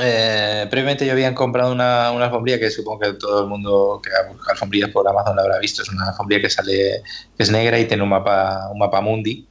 eh, 0.00 0.66
previamente 0.70 1.06
yo 1.06 1.12
había 1.12 1.34
comprado 1.34 1.72
una, 1.72 2.12
una, 2.12 2.26
alfombrilla 2.26 2.58
que 2.58 2.70
supongo 2.70 3.00
que 3.00 3.12
todo 3.14 3.42
el 3.42 3.48
mundo 3.48 4.00
que 4.02 4.10
ha 4.10 4.28
buscado 4.28 4.52
alfombrillas 4.52 4.90
por 4.90 5.06
Amazon 5.06 5.36
la 5.36 5.42
habrá 5.42 5.58
visto. 5.58 5.82
Es 5.82 5.88
una 5.88 6.08
alfombrilla 6.08 6.42
que 6.42 6.50
sale, 6.50 7.02
que 7.36 7.42
es 7.42 7.50
negra 7.50 7.78
y 7.78 7.86
tiene 7.86 8.02
un 8.02 8.08
mapa, 8.08 8.68
un 8.72 8.78
mapa 8.78 9.00
mundi. 9.00 9.46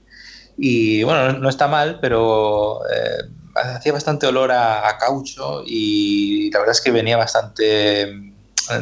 Y 0.57 1.03
bueno, 1.03 1.33
no, 1.33 1.49
está 1.49 1.67
mal, 1.67 1.99
pero 2.01 2.81
eh, 2.89 3.29
hacía 3.55 3.93
bastante 3.93 4.27
olor 4.27 4.51
a, 4.51 4.97
caucho 4.99 5.63
y 5.65 6.51
la 6.51 6.59
verdad 6.59 6.73
es 6.73 6.81
que 6.81 6.91
venía 6.91 7.15
bastante 7.17 8.01
eh, 8.01 8.09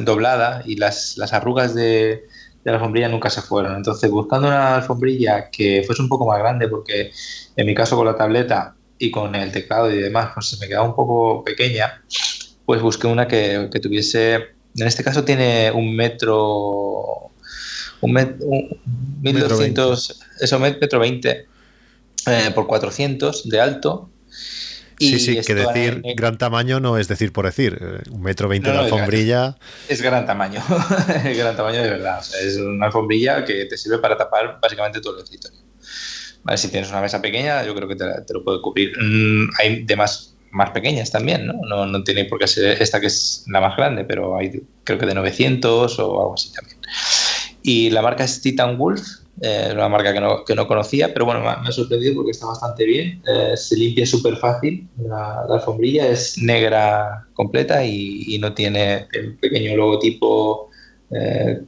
doblada 0.01 0.63
y 0.65 0.77
las, 0.77 1.17
las 1.17 1.33
arrugas 1.33 1.75
de, 1.75 2.25
de, 2.63 2.71
la 2.71 2.73
alfombrilla 2.77 3.09
nunca 3.09 3.29
se 3.29 3.41
fueron. 3.41 3.75
Entonces, 3.75 4.09
buscando 4.09 4.47
una 4.47 4.77
alfombrilla 4.77 5.49
que 5.51 5.83
fuese 5.85 6.01
un 6.01 6.09
poco 6.09 6.25
más 6.25 6.39
grande, 6.39 6.67
porque 6.67 7.11
en 7.55 7.65
mi 7.65 7.75
caso 7.75 7.95
con 7.95 8.07
la 8.07 8.15
tableta 8.15 8.76
y 8.99 9.11
con 9.11 9.35
el 9.35 9.51
teclado 9.51 9.91
y 9.91 9.97
demás, 9.97 10.31
pues 10.33 10.47
se 10.47 10.57
me 10.57 10.67
quedaba 10.67 10.87
un 10.87 10.95
poco 10.95 11.43
pequeña, 11.43 12.03
pues 12.65 12.81
busqué 12.81 13.07
una 13.07 13.27
que, 13.27 13.69
tuviese, 13.81 14.35
en 14.75 14.87
este 14.87 15.03
caso 15.03 15.23
tiene 15.23 15.71
un 15.71 15.95
metro, 15.95 17.31
un, 18.01 18.11
metro, 18.11 18.47
1200, 19.21 20.19
eso, 20.41 20.59
metro 20.59 20.99
20 20.99 21.45
eh, 22.27 22.51
por 22.53 22.67
400 22.67 23.49
de 23.49 23.61
alto. 23.61 24.09
sí, 24.99 25.19
sí, 25.19 25.39
que 25.41 25.53
decir 25.53 26.01
gran 26.15 26.39
tamaño 26.39 26.79
no 26.79 26.97
es 26.97 27.07
decir 27.07 27.31
por 27.31 27.45
decir. 27.45 28.01
Un 28.11 28.21
metro 28.21 28.49
veinte 28.49 28.71
de 28.71 28.77
alfombrilla. 28.79 29.57
Es, 29.87 30.01
gran 30.01 30.25
tamaño, 30.25 30.61
es 31.25 31.37
gran 31.37 31.55
tamaño 31.55 31.81
de 31.81 31.89
verdad. 31.89 32.19
es 32.43 32.57
una 32.57 32.87
alfombrilla 32.87 33.45
que 33.45 33.65
te 33.65 33.77
sirve 33.77 33.99
para 33.99 34.17
tapar 34.17 34.59
básicamente 34.59 34.99
todo 34.99 35.17
el 35.17 35.23
escritorio 35.23 35.66
si 36.55 36.69
tienes 36.69 36.89
una 36.89 37.01
mesa 37.01 37.21
pequeña, 37.21 37.65
yo 37.65 37.75
creo 37.75 37.87
que 37.87 37.95
te, 37.95 38.33
lo 38.33 38.43
puede 38.43 38.61
cubrir. 38.61 38.91
Mm, 38.99 39.49
hay 39.59 39.83
de 39.83 39.95
más, 39.95 40.35
más 40.51 40.71
pequeñas 40.71 41.11
también, 41.11 41.47
¿no? 41.47 41.85
¿no? 41.85 42.03
tiene 42.03 42.25
por 42.25 42.39
qué 42.39 42.47
ser 42.47 42.81
esta 42.81 42.99
que 42.99 43.07
es 43.07 43.45
la 43.47 43.61
más 43.61 43.75
grande, 43.75 44.03
pero 44.05 44.37
hay 44.37 44.61
creo 44.83 44.97
que 44.97 45.05
de 45.05 45.13
900 45.13 45.99
o 45.99 46.03
algo 46.03 46.33
así 46.33 46.51
también. 46.53 46.77
Y 47.63 47.89
la 47.89 48.01
marca 48.01 48.23
es 48.23 48.41
Titan 48.41 48.77
Wolf, 48.77 49.01
eh, 49.41 49.69
una 49.73 49.89
marca 49.89 50.13
que 50.13 50.19
no, 50.19 50.43
que 50.45 50.55
no, 50.55 50.67
conocía, 50.67 51.13
pero 51.13 51.25
bueno, 51.25 51.41
me, 51.41 51.49
ha 51.49 51.71
sorprendido 51.71 52.15
porque 52.15 52.31
está 52.31 52.47
bastante 52.47 52.85
bien. 52.85 53.21
Eh, 53.27 53.55
se 53.55 53.75
limpia 53.75 54.05
súper 54.05 54.37
fácil. 54.37 54.87
La, 54.97 55.41
alfombrilla 55.49 56.07
es 56.07 56.37
negra 56.37 57.27
completa 57.33 57.85
y, 57.85 58.23
y, 58.27 58.39
no 58.39 58.53
tiene 58.53 59.07
el 59.13 59.35
pequeño 59.35 59.75
logotipo 59.75 60.69
eh, 61.11 61.61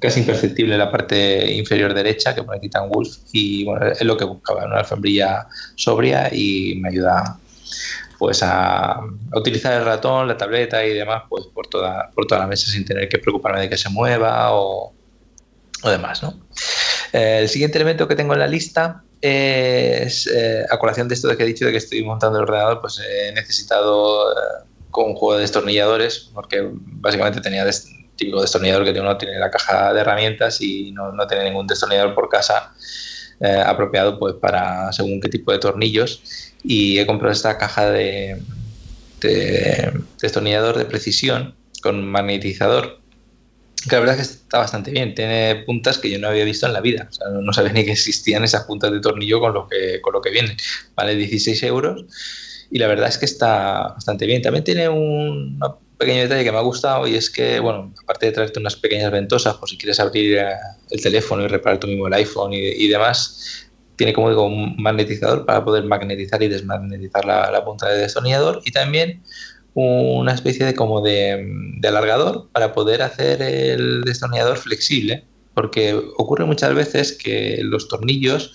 casi 0.00 0.20
imperceptible 0.20 0.74
en 0.74 0.80
la 0.80 0.90
parte 0.90 1.52
inferior 1.52 1.94
derecha 1.94 2.34
que 2.34 2.42
pone 2.42 2.60
Titan 2.60 2.88
Wolf 2.88 3.18
y 3.32 3.64
bueno, 3.64 3.86
es 3.86 4.02
lo 4.02 4.16
que 4.16 4.24
buscaba, 4.24 4.64
una 4.64 4.78
alfombrilla 4.78 5.46
sobria 5.74 6.28
y 6.32 6.76
me 6.80 6.90
ayuda 6.90 7.38
pues 8.18 8.42
a, 8.42 9.00
utilizar 9.34 9.74
el 9.74 9.84
ratón, 9.84 10.28
la 10.28 10.36
tableta 10.36 10.84
y 10.84 10.94
demás 10.94 11.24
pues 11.28 11.46
por 11.46 11.66
toda, 11.66 12.10
por 12.14 12.26
toda 12.26 12.42
la 12.42 12.46
mesa 12.46 12.70
sin 12.70 12.84
tener 12.84 13.08
que 13.08 13.18
preocuparme 13.18 13.60
de 13.60 13.68
que 13.68 13.76
se 13.76 13.88
mueva 13.90 14.54
o, 14.54 14.92
o 15.82 15.90
demás, 15.90 16.22
¿no? 16.22 16.34
Eh, 17.12 17.40
el 17.42 17.48
siguiente 17.48 17.78
elemento 17.78 18.08
que 18.08 18.16
tengo 18.16 18.32
en 18.32 18.40
la 18.40 18.46
lista 18.46 19.02
es, 19.20 20.26
eh, 20.26 20.64
a 20.70 20.78
colación 20.78 21.08
de 21.08 21.14
esto 21.14 21.28
de 21.28 21.36
que 21.36 21.42
he 21.42 21.46
dicho 21.46 21.64
de 21.64 21.72
que 21.72 21.78
estoy 21.78 22.02
montando 22.02 22.38
el 22.38 22.44
ordenador, 22.44 22.80
pues 22.80 23.00
he 23.00 23.32
necesitado 23.32 24.34
con 24.90 25.10
un 25.10 25.14
juego 25.14 25.34
de 25.34 25.42
destornilladores, 25.42 26.30
porque 26.32 26.68
básicamente 26.72 27.40
tenía 27.40 27.64
típico 28.16 28.40
destornillador 28.40 28.84
que 28.84 29.00
uno 29.00 29.16
tiene 29.16 29.38
la 29.38 29.50
caja 29.50 29.92
de 29.92 30.00
herramientas 30.00 30.60
y 30.60 30.92
no, 30.92 31.12
no 31.12 31.26
tiene 31.26 31.44
ningún 31.44 31.66
destornillador 31.66 32.14
por 32.14 32.28
casa 32.28 32.72
eh, 33.38 33.62
apropiado 33.66 34.18
pues 34.18 34.34
para 34.36 34.90
según 34.92 35.20
qué 35.20 35.28
tipo 35.28 35.52
de 35.52 35.58
tornillos. 35.58 36.22
Y 36.62 36.98
he 36.98 37.06
comprado 37.06 37.32
esta 37.32 37.58
caja 37.58 37.90
de, 37.90 38.40
destornillador 40.20 40.78
de 40.78 40.84
precisión 40.84 41.54
con 41.82 42.06
magnetizador 42.06 43.00
que 43.88 43.94
la 43.94 44.00
verdad 44.00 44.18
es 44.18 44.28
que 44.28 44.34
está 44.34 44.58
bastante 44.58 44.90
bien. 44.90 45.14
Tiene 45.14 45.62
puntas 45.66 45.98
que 45.98 46.10
yo 46.10 46.18
no 46.18 46.28
había 46.28 46.44
visto 46.44 46.66
en 46.66 46.72
la 46.72 46.80
vida. 46.80 47.06
O 47.08 47.12
sea, 47.12 47.28
no, 47.28 47.52
sabía 47.52 47.72
ni 47.72 47.84
que 47.84 47.92
existían 47.92 48.42
esas 48.42 48.64
puntas 48.64 48.90
de 48.90 49.00
tornillo 49.00 49.38
con 49.38 49.54
lo 49.54 49.68
que 49.68 50.00
con 50.00 50.12
lo 50.12 50.20
que 50.20 50.30
vienen. 50.30 50.56
Vale 50.96 51.14
16 51.14 51.62
euros 51.64 52.04
y 52.70 52.78
la 52.78 52.88
verdad 52.88 53.08
es 53.08 53.18
que 53.18 53.26
está 53.26 53.88
bastante 53.88 54.26
bien. 54.26 54.42
También 54.42 54.64
tiene 54.64 54.88
un, 54.88 55.60
pequeño 55.98 56.22
detalle 56.22 56.44
que 56.44 56.52
me 56.52 56.58
ha 56.58 56.62
gustado 56.62 57.06
y 57.06 57.14
es 57.14 57.30
que, 57.30 57.60
bueno, 57.60 57.92
aparte 58.02 58.26
de 58.26 58.32
traerte 58.32 58.60
unas 58.60 58.76
pequeñas 58.76 59.10
ventosas 59.10 59.56
por 59.56 59.68
si 59.68 59.78
quieres 59.78 59.98
abrir 60.00 60.38
eh, 60.38 60.52
el 60.90 61.02
teléfono 61.02 61.44
y 61.44 61.48
reparar 61.48 61.78
tú 61.78 61.86
mismo 61.86 62.06
el 62.06 62.14
iPhone 62.14 62.52
y, 62.52 62.86
demás, 62.88 63.68
tiene 63.96 64.12
como 64.12 64.28
digo 64.28 64.46
un 64.46 64.76
magnetizador 64.76 65.46
para 65.46 65.64
poder 65.64 65.84
magnetizar 65.84 66.42
y 66.42 66.48
desmagnetizar 66.48 67.24
la, 67.24 67.64
punta 67.64 67.88
del 67.88 68.00
destornillador 68.00 68.60
y 68.64 68.72
también 68.72 69.22
una 69.74 70.32
especie 70.32 70.64
de 70.64 70.74
como 70.74 71.02
de, 71.02 71.78
alargador 71.86 72.48
para 72.52 72.72
poder 72.72 73.02
hacer 73.02 73.42
el 73.42 74.02
destornillador 74.02 74.56
flexible 74.56 75.24
porque 75.56 75.94
ocurre 76.18 76.44
muchas 76.44 76.74
veces 76.74 77.12
que 77.12 77.58
los 77.62 77.88
tornillos 77.88 78.52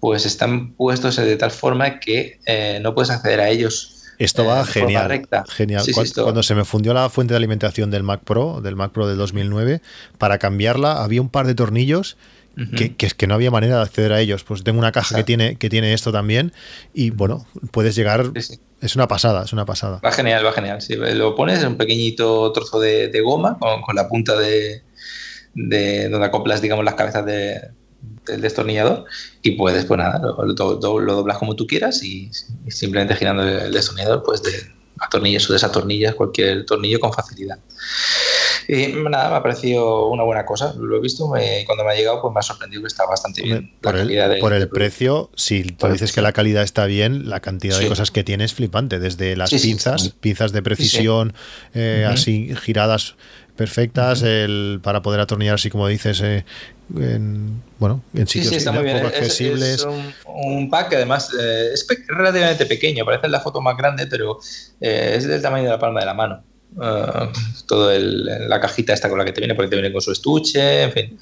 pues 0.00 0.26
están 0.26 0.74
puestos 0.74 1.14
de 1.14 1.36
tal 1.36 1.52
forma 1.52 2.00
que 2.00 2.40
eh, 2.46 2.80
no 2.82 2.92
puedes 2.92 3.10
acceder 3.10 3.38
a 3.38 3.48
ellos. 3.48 3.91
Esto 4.24 4.44
va 4.44 4.62
eh, 4.62 4.64
genial. 4.64 5.28
Genial. 5.48 5.84
cuando, 6.22 6.42
se 6.42 6.54
me 6.54 6.64
fundió 6.64 6.94
la 6.94 7.08
fuente 7.08 7.34
de 7.34 7.38
alimentación 7.38 7.90
del 7.90 8.02
Mac 8.02 8.22
Pro, 8.24 8.60
del 8.60 8.76
Mac 8.76 8.92
Pro 8.92 9.06
del 9.06 9.16
2009, 9.18 9.80
para 10.18 10.38
cambiarla 10.38 11.02
había 11.02 11.20
un 11.20 11.28
par 11.28 11.46
de 11.46 11.54
tornillos 11.54 12.16
que, 12.76 12.94
es 13.06 13.14
que 13.14 13.26
no 13.26 13.34
había 13.34 13.50
manera 13.50 13.76
de 13.76 13.82
acceder 13.82 14.12
a 14.12 14.20
ellos. 14.20 14.44
Pues 14.44 14.62
tengo 14.62 14.78
una 14.78 14.92
caja 14.92 15.16
que 15.16 15.24
tiene, 15.24 15.56
que 15.56 15.70
tiene 15.70 15.92
esto 15.94 16.12
también 16.12 16.52
y 16.92 17.10
bueno, 17.10 17.46
puedes 17.70 17.94
llegar. 17.94 18.30
es 18.34 18.96
una 18.96 19.08
pasada, 19.08 19.44
es 19.44 19.52
una 19.52 19.64
pasada. 19.64 20.00
Va 20.04 20.12
genial, 20.12 20.44
va 20.44 20.52
genial. 20.52 20.82
Si 20.82 20.94
lo 20.94 21.34
pones 21.34 21.62
en 21.62 21.68
un 21.68 21.76
pequeñito 21.76 22.52
trozo 22.52 22.78
de, 22.78 23.20
goma 23.24 23.58
con, 23.58 23.96
la 23.96 24.08
punta 24.08 24.36
de, 24.36 24.82
de 25.54 26.08
donde 26.08 26.26
acoplas, 26.26 26.60
digamos, 26.60 26.84
las 26.84 26.94
cabezas 26.94 27.24
de, 27.24 27.70
del 28.26 28.40
destornillador 28.40 29.04
y 29.42 29.52
puedes, 29.52 29.84
pues 29.84 29.98
nada, 29.98 30.20
lo, 30.20 30.44
lo, 30.44 31.14
doblas 31.14 31.38
como 31.38 31.56
tú 31.56 31.66
quieras 31.66 32.02
y, 32.02 32.30
simplemente 32.68 33.16
girando 33.16 33.42
el 33.42 33.72
destornillador, 33.72 34.22
pues 34.22 34.42
de 34.42 34.52
atornillas 35.00 35.48
o 35.50 35.52
desatornillas 35.52 36.14
cualquier 36.14 36.64
tornillo 36.64 37.00
con 37.00 37.12
facilidad. 37.12 37.58
Y 38.68 38.86
nada, 39.10 39.30
me 39.30 39.36
ha 39.36 39.42
parecido 39.42 40.06
una 40.06 40.22
buena 40.22 40.46
cosa. 40.46 40.72
Lo 40.78 40.96
he 40.96 41.00
visto 41.00 41.24
y 41.36 41.64
cuando 41.64 41.84
me 41.84 41.92
ha 41.92 41.94
llegado, 41.94 42.22
pues 42.22 42.32
me 42.32 42.38
ha 42.38 42.42
sorprendido 42.42 42.82
que 42.82 42.88
está 42.88 43.04
bastante 43.06 43.42
bien. 43.42 43.72
Por 43.80 43.96
el, 43.96 44.38
por 44.38 44.52
el 44.52 44.68
precio, 44.68 45.30
si 45.34 45.64
tú 45.64 45.88
dices 45.88 46.12
que 46.12 46.22
la 46.22 46.32
calidad 46.32 46.62
está 46.62 46.86
bien, 46.86 47.28
la 47.28 47.40
cantidad 47.40 47.78
de 47.78 47.88
cosas 47.88 48.10
que 48.10 48.22
tiene 48.22 48.44
es 48.44 48.54
flipante. 48.54 48.98
Desde 49.00 49.36
las 49.36 49.50
pinzas, 49.50 50.10
pinzas 50.20 50.52
de 50.52 50.62
precisión, 50.62 51.34
eh, 51.74 52.06
así 52.08 52.54
giradas 52.54 53.16
perfectas 53.56 54.22
el, 54.22 54.80
para 54.82 55.02
poder 55.02 55.20
atornillar, 55.20 55.54
así 55.54 55.70
como 55.70 55.86
dices, 55.88 56.20
eh, 56.22 56.44
en, 56.96 57.62
bueno, 57.78 58.02
en 58.14 58.26
sitios 58.26 58.64
poco 58.64 59.06
accesibles. 59.06 59.80
Es, 59.80 59.86
un, 60.26 60.70
pack 60.70 60.90
que 60.90 60.96
además 60.96 61.30
eh, 61.38 61.70
es 61.72 61.86
relativamente 62.08 62.66
pequeño, 62.66 63.04
parece 63.04 63.28
la 63.28 63.40
foto 63.40 63.60
más 63.60 63.76
grande, 63.76 64.06
pero 64.06 64.38
eh, 64.80 65.14
es 65.16 65.26
del 65.26 65.42
tamaño 65.42 65.64
de 65.64 65.70
la 65.70 65.78
palma 65.78 66.00
de 66.00 66.06
la 66.06 66.14
mano. 66.14 66.42
Uh, 66.74 67.30
todo 67.66 67.92
la 67.98 68.58
cajita 68.58 68.94
esta 68.94 69.10
con 69.10 69.18
la 69.18 69.26
que 69.26 69.32
te 69.32 69.42
viene, 69.42 69.54
porque 69.54 69.68
te 69.68 69.76
viene 69.76 69.92
con 69.92 70.00
su 70.00 70.10
estuche, 70.10 70.84
en 70.84 70.92
fin. 70.92 71.18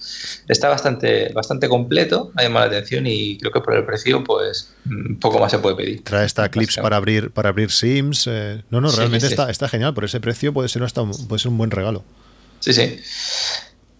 Está 0.47 0.68
bastante, 0.68 1.33
bastante 1.33 1.68
completo, 1.68 2.31
ha 2.37 2.45
llamado 2.45 2.66
la 2.66 2.76
atención 2.76 3.05
y 3.09 3.37
creo 3.37 3.51
que 3.51 3.61
por 3.61 3.74
el 3.74 3.85
precio, 3.85 4.22
pues 4.22 4.72
mm, 4.85 5.16
poco 5.16 5.41
más 5.41 5.51
se 5.51 5.59
puede 5.59 5.74
pedir. 5.74 6.05
Trae 6.05 6.24
esta 6.24 6.49
clips 6.49 6.76
para 6.76 6.97
abrir, 6.97 7.33
para 7.33 7.49
abrir 7.49 7.72
Sims. 7.72 8.31
no, 8.70 8.81
no, 8.81 8.93
realmente 8.93 9.26
Está, 9.26 9.51
está 9.51 9.68
genial. 9.68 9.93
Por 9.93 10.05
ese 10.05 10.20
precio 10.20 10.53
puede 10.53 10.68
ser, 10.68 10.85
hasta 10.85 11.03
puede 11.05 11.41
ser 11.41 11.51
un 11.51 11.59
buen 11.59 11.72
regalo. 11.72 12.05
Sí, 12.61 12.72
sí. 12.72 13.00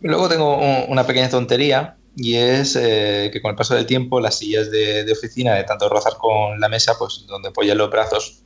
Luego 0.03 0.29
tengo 0.29 0.57
una 0.87 1.07
pequeña 1.07 1.29
tontería 1.29 1.97
y 2.17 2.37
es 2.37 2.77
eh, 2.77 3.31
que 3.33 3.41
con 3.41 3.51
el 3.51 3.57
paso 3.57 3.75
del 3.75 3.87
tiempo 3.87 4.21
las 4.21 4.39
sillas 4.39 4.71
de, 4.71 5.11
oficina, 5.13 5.55
de 5.55 5.65
tanto 5.65 5.89
rozar 5.89 6.15
con 6.19 6.59
la 6.61 6.69
mesa, 6.69 6.95
pues 6.99 7.25
donde 7.27 7.49
apoyan 7.49 7.79
los 7.79 7.91
brazos, 7.91 8.43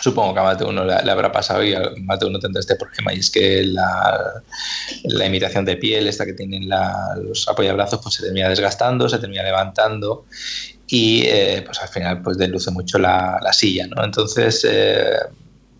supongo 0.00 0.34
que 0.34 0.40
a 0.40 0.42
más 0.42 0.58
de 0.58 0.64
uno 0.64 0.84
le, 0.84 0.92
habrá 0.94 1.30
pasado 1.32 1.62
y 1.64 1.74
a 1.74 1.92
más 2.02 2.18
de 2.18 2.26
uno 2.26 2.38
tendrá 2.38 2.60
este 2.60 2.76
problema 2.76 3.14
y 3.14 3.20
es 3.20 3.30
que 3.30 3.64
la, 3.64 4.42
imitación 5.26 5.64
de 5.64 5.76
piel, 5.76 6.08
esta 6.08 6.26
que 6.26 6.34
tienen 6.34 6.68
los 6.68 7.48
apoyabrazos, 7.48 8.00
pues 8.02 8.16
se 8.16 8.24
termina 8.24 8.48
desgastando, 8.48 9.08
se 9.08 9.18
termina 9.18 9.42
levantando 9.42 10.26
y 10.86 11.22
eh, 11.26 11.62
pues 11.64 11.80
al 11.80 11.88
final 11.88 12.22
pues 12.22 12.36
deluce 12.36 12.70
mucho 12.70 12.98
la, 12.98 13.40
silla, 13.52 13.86
¿no? 13.86 14.04
Entonces, 14.04 14.66
eh, 14.68 15.16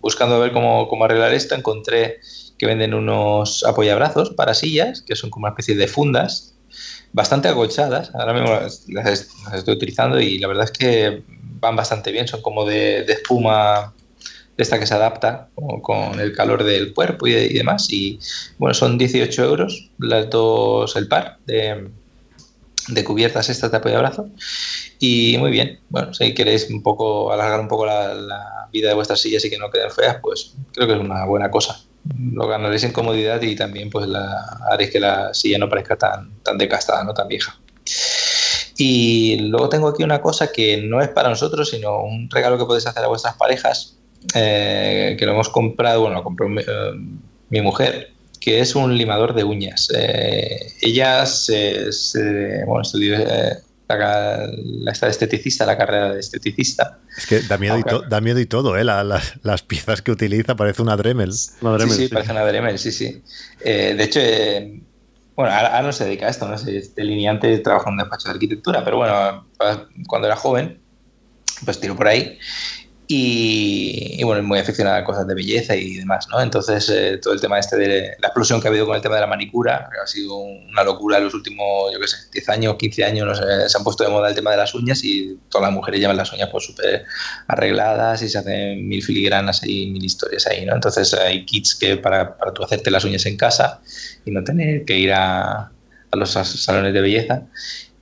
buscando 0.01 0.39
ver 0.39 0.51
cómo, 0.51 0.87
cómo 0.87 1.05
arreglar 1.05 1.33
esto, 1.33 1.55
encontré 1.55 2.19
que 2.57 2.65
venden 2.65 2.93
unos 2.93 3.63
apoyabrazos 3.65 4.31
para 4.31 4.53
sillas, 4.53 5.01
que 5.01 5.15
son 5.15 5.29
como 5.29 5.45
una 5.45 5.51
especie 5.51 5.75
de 5.75 5.87
fundas, 5.87 6.55
bastante 7.13 7.47
acolchadas. 7.47 8.13
Ahora 8.15 8.33
mismo 8.33 8.49
las, 8.89 9.29
estoy 9.53 9.75
utilizando 9.75 10.19
y 10.19 10.39
la 10.39 10.47
verdad 10.47 10.65
es 10.65 10.71
que 10.71 11.23
van 11.59 11.75
bastante 11.75 12.11
bien, 12.11 12.27
son 12.27 12.41
como 12.41 12.65
de, 12.65 12.99
espuma 13.01 13.93
de 14.57 14.63
esta 14.63 14.79
que 14.79 14.85
se 14.85 14.93
adapta 14.93 15.49
con, 15.81 16.19
el 16.19 16.33
calor 16.33 16.63
del 16.63 16.93
cuerpo 16.93 17.27
y, 17.27 17.53
demás. 17.53 17.87
Y 17.89 18.19
bueno, 18.57 18.73
son 18.73 18.97
18 18.97 19.43
euros 19.43 19.91
las 19.97 20.29
dos, 20.29 20.95
el 20.95 21.07
par 21.07 21.39
de, 21.45 21.89
de 22.87 23.03
cubiertas 23.03 23.49
estas 23.49 23.71
de. 23.71 24.27
Y 24.99 25.37
muy 25.39 25.51
bien, 25.51 25.81
bueno, 25.89 26.13
si 26.13 26.33
queréis 26.33 26.69
un 26.69 26.81
poco 26.81 27.33
alargar 27.33 27.59
un 27.59 27.67
poco 27.67 27.85
la, 27.85 28.13
la 28.13 28.69
vida 28.71 28.89
de 28.89 28.95
vuestras 28.95 29.19
sillas 29.19 29.43
y 29.43 29.49
que 29.49 29.57
no 29.57 29.69
queden 29.69 29.91
feas, 29.91 30.17
pues 30.21 30.55
creo 30.73 30.87
que 30.87 30.93
es 30.93 30.99
una 30.99 31.25
buena 31.25 31.51
cosa 31.51 31.85
lo 32.17 32.47
ganaréis 32.47 32.83
en 32.83 32.91
comodidad 32.91 33.41
y 33.41 33.55
también 33.55 33.89
pues 33.89 34.07
la, 34.07 34.59
haréis 34.69 34.91
que 34.91 34.99
la 34.99 35.33
silla 35.33 35.57
no 35.57 35.69
parezca 35.69 35.95
tan, 35.95 36.39
tan 36.43 36.57
decastada, 36.57 37.03
no 37.03 37.13
tan 37.13 37.27
vieja. 37.27 37.57
Y 38.77 39.37
luego 39.37 39.69
tengo 39.69 39.87
aquí 39.87 40.03
una 40.03 40.21
cosa 40.21 40.51
que 40.51 40.77
no 40.77 41.01
es 41.01 41.07
para 41.09 41.29
nosotros, 41.29 41.69
sino 41.69 42.03
un 42.03 42.29
regalo 42.29 42.57
que 42.57 42.65
podéis 42.65 42.87
hacer 42.87 43.03
a 43.03 43.07
vuestras 43.07 43.35
parejas, 43.35 43.97
eh, 44.33 45.15
que 45.17 45.25
lo 45.25 45.31
hemos 45.31 45.49
comprado, 45.49 46.01
bueno, 46.01 46.17
lo 46.17 46.23
compró 46.23 46.49
mi, 46.49 46.61
eh, 46.61 47.61
mujer, 47.61 48.11
que 48.39 48.59
es 48.59 48.75
un 48.75 48.97
limador 48.97 49.33
de 49.33 49.43
uñas. 49.43 49.89
Eh, 49.95 50.73
ella 50.81 51.25
se, 51.25 51.89
bueno, 52.65 52.81
estudió 52.81 53.17
esteticista, 55.07 55.65
la 55.65 55.77
carrera 55.77 56.13
de 56.13 56.19
esteticista. 56.19 56.99
Es 57.17 57.27
que 57.27 57.39
da 57.41 57.57
miedo, 57.57 57.77
y, 57.79 58.09
da 58.09 58.21
miedo 58.21 58.39
y 58.39 58.45
todo, 58.45 58.77
¿eh? 58.77 58.83
las 58.83 59.63
piezas 59.63 60.01
que 60.01 60.11
utiliza 60.11 60.55
parece 60.55 60.81
una 60.81 60.97
Dremel. 60.97 61.33
sí, 61.33 61.57
sí, 61.89 62.07
parece 62.09 62.31
una 62.31 62.45
Dremel, 62.45 62.77
sí, 62.77 62.91
sí. 62.91 63.21
Eh, 63.61 63.95
de 63.97 64.03
hecho, 64.03 64.19
eh, 64.21 64.81
bueno, 65.35 65.53
ahora, 65.53 65.81
no 65.81 65.93
se 65.93 66.05
dedica 66.05 66.27
a 66.27 66.29
esto, 66.29 66.47
no 66.47 66.55
es 66.55 66.95
delineante, 66.95 67.57
trabaja 67.59 67.89
en 67.89 67.93
un 67.93 67.99
despacho 67.99 68.27
de 68.27 68.33
arquitectura, 68.33 68.83
pero 68.83 68.97
bueno, 68.97 69.47
cuando 70.07 70.27
era 70.27 70.35
joven, 70.35 70.79
pues 71.63 71.79
tiró 71.79 71.95
por 71.95 72.07
ahí 72.07 72.37
y, 73.07 74.23
bueno, 74.23 74.41
es 74.41 74.47
muy 74.47 74.57
aficionada 74.57 74.97
a 74.97 75.03
cosas 75.03 75.27
de 75.27 75.35
belleza 75.35 75.75
y 75.75 75.95
demás, 75.95 76.27
¿no? 76.31 76.41
Entonces, 76.41 76.89
eh, 76.89 77.19
todo 77.21 77.33
el 77.33 77.41
tema 77.41 77.59
este 77.59 77.77
de 77.77 78.15
la 78.19 78.27
explosión 78.27 78.59
que 78.59 78.67
ha 78.67 78.71
habido 78.71 78.87
con 78.87 78.95
el 78.95 79.01
tema 79.01 79.15
de 79.15 79.21
la 79.21 79.27
manicura, 79.27 79.89
ha 80.01 80.07
sido 80.07 80.35
una 80.35 80.83
locura 80.83 81.17
en 81.17 81.25
los 81.25 81.33
últimos, 81.33 81.93
yo 81.93 81.99
qué 81.99 82.07
sé, 82.07 82.17
10 82.33 82.49
años, 82.49 82.75
15 82.77 83.03
años, 83.05 83.27
no 83.27 83.35
sé, 83.35 83.69
se 83.69 83.77
han 83.77 83.83
puesto 83.83 84.03
de 84.03 84.09
moda 84.09 84.29
el 84.29 84.35
tema 84.35 84.51
de 84.51 84.57
las 84.57 84.73
uñas 84.73 85.03
y 85.03 85.37
todas 85.49 85.67
las 85.67 85.73
mujeres 85.73 85.99
llevan 85.99 86.17
las 86.17 86.33
uñas 86.33 86.49
pues 86.51 86.65
súper 86.65 87.05
arregladas 87.47 88.21
y 88.23 88.29
se 88.29 88.39
hacen 88.39 88.87
mil 88.87 89.03
filigranas 89.03 89.61
y 89.63 89.91
mil 89.91 90.03
historias 90.03 90.47
ahí, 90.47 90.65
¿no? 90.65 90.73
Entonces, 90.73 91.13
hay 91.13 91.45
kits 91.45 91.75
que 91.75 91.97
para, 91.97 92.37
para 92.37 92.53
tú 92.53 92.63
hacerte 92.63 92.89
las 92.89 93.03
uñas 93.05 93.25
en 93.27 93.37
casa 93.37 93.81
y 94.25 94.31
no 94.31 94.43
tener 94.43 94.83
que 94.85 94.97
ir 94.97 95.13
a, 95.13 95.71
a 96.11 96.17
los 96.17 96.31
salones 96.31 96.93
de 96.93 97.01
belleza. 97.01 97.43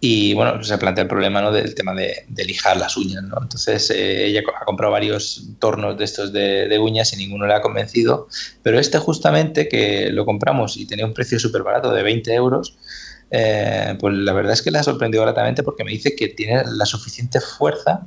Y 0.06 0.34
bueno, 0.34 0.62
se 0.62 0.78
plantea 0.78 1.04
el 1.04 1.08
problema 1.08 1.42
¿no? 1.42 1.50
del 1.50 1.74
tema 1.76 1.94
de, 1.94 2.26
lijar 2.46 2.76
las 2.76 2.98
uñas. 2.98 3.24
¿no? 3.24 3.38
Entonces 3.42 3.90
eh, 3.90 4.26
ella 4.26 4.42
ha 4.60 4.66
comprado 4.66 4.92
varios 4.92 5.46
tornos 5.60 5.98
de 5.98 6.04
estos 6.04 6.34
de, 6.34 6.78
uñas 6.78 7.14
y 7.14 7.16
ninguno 7.16 7.48
le 7.48 7.54
ha 7.54 7.62
convencido. 7.62 8.28
Pero 8.64 8.80
este 8.80 8.98
justamente 8.98 9.70
que 9.70 10.10
lo 10.12 10.26
compramos 10.26 10.76
y 10.76 10.86
tenía 10.86 11.06
un 11.06 11.14
precio 11.14 11.40
súper 11.40 11.64
barato 11.64 11.94
de 11.94 12.04
20 12.04 12.34
euros, 12.34 12.76
eh, 13.32 13.96
pues 13.98 14.14
la 14.14 14.34
verdad 14.34 14.52
es 14.52 14.62
que 14.62 14.72
le 14.72 14.80
ha 14.80 14.84
sorprendido 14.84 15.24
gratamente 15.24 15.64
porque 15.64 15.86
me 15.86 15.92
dice 15.92 16.18
que 16.18 16.28
tiene 16.28 16.64
la 16.66 16.86
suficiente 16.86 17.40
fuerza 17.40 18.06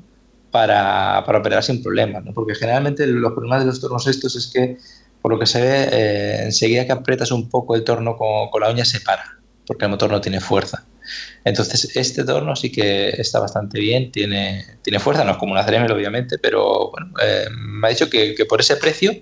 para, 0.51 1.25
para 1.25 1.39
operar 1.39 1.63
sin 1.63 1.83
problemas. 1.83 2.23
¿no? 2.27 2.35
Porque 2.35 2.55
generalmente 2.57 3.07
los 3.07 3.33
problemas 3.33 3.61
de 3.61 3.69
los 3.69 3.81
tornos 3.81 4.07
estos 4.07 4.37
es 4.37 4.49
que, 4.49 4.77
por 5.23 5.33
lo 5.33 5.39
que 5.39 5.47
se 5.47 5.63
ve, 5.63 5.89
eh, 5.91 6.43
enseguida 6.43 6.85
que 6.85 6.93
aprietas 6.93 7.31
un 7.31 7.49
poco 7.49 7.75
el 7.75 7.85
torno 7.85 8.19
con, 8.19 8.51
con 8.51 8.61
la 8.61 8.71
uña 8.71 8.85
se 8.85 9.01
para, 9.01 9.39
porque 9.67 9.87
el 9.87 9.93
motor 9.93 10.11
no 10.11 10.21
tiene 10.21 10.41
fuerza. 10.41 10.85
Entonces, 11.45 11.97
este 11.97 12.25
torno 12.25 12.57
sí 12.57 12.71
que 12.71 13.09
está 13.09 13.39
bastante 13.39 13.79
bien, 13.79 14.11
tiene, 14.11 14.65
tiene 14.83 14.99
fuerza, 14.99 15.25
no 15.25 15.33
es 15.33 15.37
como 15.37 15.53
una 15.53 15.63
Dremel, 15.63 15.93
obviamente, 15.93 16.39
pero 16.39 16.93
eh, 17.23 17.47
me 17.51 17.87
ha 17.87 17.91
dicho 17.91 18.11
que, 18.11 18.35
por 18.49 18.61
ese 18.61 18.77
precio 18.77 19.15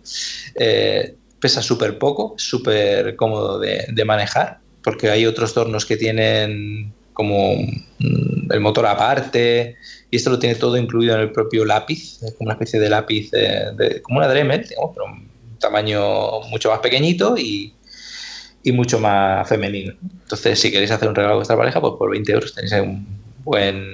eh, 0.54 1.14
pesa 1.40 1.62
súper 1.62 1.98
poco, 1.98 2.34
súper 2.38 3.16
cómodo 3.16 3.58
de, 3.58 4.04
manejar, 4.04 4.60
porque 4.82 5.10
hay 5.10 5.26
otros 5.26 5.54
tornos 5.54 5.86
que 5.86 5.96
tienen 5.96 6.92
como 7.12 7.54
mm, 7.54 8.52
el 8.52 8.60
motor 8.60 8.86
aparte, 8.86 9.76
y 10.10 10.16
esto 10.16 10.30
lo 10.30 10.38
tiene 10.38 10.54
todo 10.56 10.76
incluido 10.76 11.14
en 11.14 11.20
el 11.20 11.32
propio 11.32 11.64
lápiz, 11.64 12.18
como 12.38 12.48
una 12.48 12.54
especie 12.54 12.80
de 12.80 12.88
lápiz, 12.88 13.30
de, 13.30 14.00
como 14.02 14.18
una 14.18 14.28
Dremel, 14.28 14.66
pero 14.68 15.06
un 15.06 15.28
tamaño 15.58 16.40
mucho 16.50 16.70
más 16.70 16.80
pequeñito 16.80 17.36
y, 17.36 17.74
y 18.64 18.72
mucho 18.72 18.98
más 18.98 19.48
femenino. 19.48 19.92
Entonces, 20.22 20.58
si 20.58 20.72
queréis 20.72 20.90
hacer 20.90 21.08
un 21.08 21.14
regalo 21.14 21.34
a 21.34 21.36
vuestra 21.36 21.56
pareja, 21.56 21.80
pues 21.80 21.92
por 21.98 22.10
20 22.10 22.32
euros 22.32 22.54
tenéis 22.54 22.72
un 22.82 23.06
buen 23.44 23.86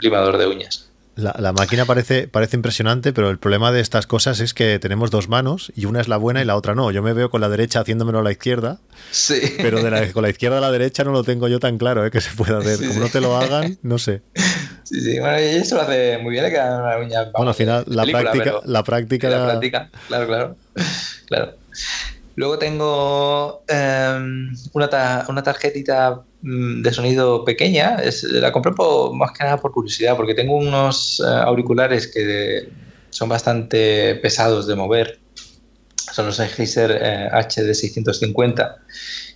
limador 0.00 0.38
de 0.38 0.46
uñas. 0.46 0.84
La, 1.16 1.52
máquina 1.52 1.84
parece, 1.84 2.28
parece 2.28 2.54
impresionante, 2.54 3.12
pero 3.12 3.28
el 3.30 3.38
problema 3.38 3.72
de 3.72 3.80
estas 3.80 4.06
cosas 4.06 4.38
es 4.38 4.54
que 4.54 4.78
tenemos 4.78 5.10
dos 5.10 5.28
manos 5.28 5.72
y 5.74 5.86
una 5.86 6.00
es 6.00 6.06
la 6.06 6.16
buena 6.16 6.42
y 6.42 6.44
la 6.44 6.54
otra 6.54 6.76
no. 6.76 6.92
Yo 6.92 7.02
me 7.02 7.12
veo 7.12 7.28
con 7.28 7.40
la 7.40 7.48
derecha 7.48 7.80
haciéndomelo 7.80 8.20
a 8.20 8.22
la 8.22 8.30
izquierda, 8.30 8.78
sí. 9.10 9.40
pero 9.56 9.82
de 9.82 9.90
la, 9.90 10.12
con 10.12 10.22
la 10.22 10.28
izquierda 10.30 10.58
a 10.58 10.60
la 10.60 10.70
derecha 10.70 11.02
no 11.02 11.10
lo 11.10 11.24
tengo 11.24 11.48
yo 11.48 11.58
tan 11.58 11.76
claro 11.76 12.06
¿eh? 12.06 12.12
que 12.12 12.20
se 12.20 12.30
pueda 12.36 12.58
hacer. 12.58 12.86
Como 12.86 13.00
no 13.00 13.08
te 13.08 13.20
lo 13.20 13.36
hagan, 13.36 13.78
no 13.82 13.98
sé. 13.98 14.22
Sí, 14.84 15.00
sí, 15.00 15.18
bueno, 15.18 15.40
y 15.40 15.44
eso 15.56 15.74
lo 15.74 15.82
hace 15.82 16.18
muy 16.18 16.30
bien, 16.30 16.44
le 16.44 16.50
queda 16.50 16.78
una 16.82 16.98
uña. 16.98 17.18
vamos, 17.18 17.32
Bueno, 17.34 17.50
al 17.50 17.56
final, 17.56 17.84
la 17.88 18.02
película, 18.02 18.22
práctica, 18.22 18.44
pero- 18.44 18.62
la 18.64 18.84
práctica, 18.84 19.28
la 19.28 19.44
práctica, 19.44 19.90
claro, 20.06 20.26
claro. 20.28 20.56
claro. 21.26 21.54
Luego 22.38 22.56
tengo 22.58 23.64
em, 23.66 24.48
una, 24.72 25.26
una 25.28 25.42
tarjetita 25.42 26.24
mm, 26.40 26.82
de 26.82 26.92
sonido 26.92 27.44
pequeña. 27.44 27.96
Es- 27.96 28.22
la 28.22 28.52
compré 28.52 28.72
por- 28.72 29.12
más 29.14 29.32
que 29.32 29.42
nada 29.44 29.56
por 29.58 29.72
curiosidad, 29.72 30.16
porque 30.16 30.34
tengo 30.34 30.56
unos 30.56 31.20
eh, 31.20 31.24
auriculares 31.28 32.06
que 32.12 32.68
son 33.10 33.28
bastante 33.28 34.14
pesados 34.22 34.66
de 34.68 34.76
mover. 34.76 35.18
Son 36.12 36.26
los 36.26 36.36
Sennheiser 36.36 36.90
eh, 37.02 37.28
HD650 37.32 38.76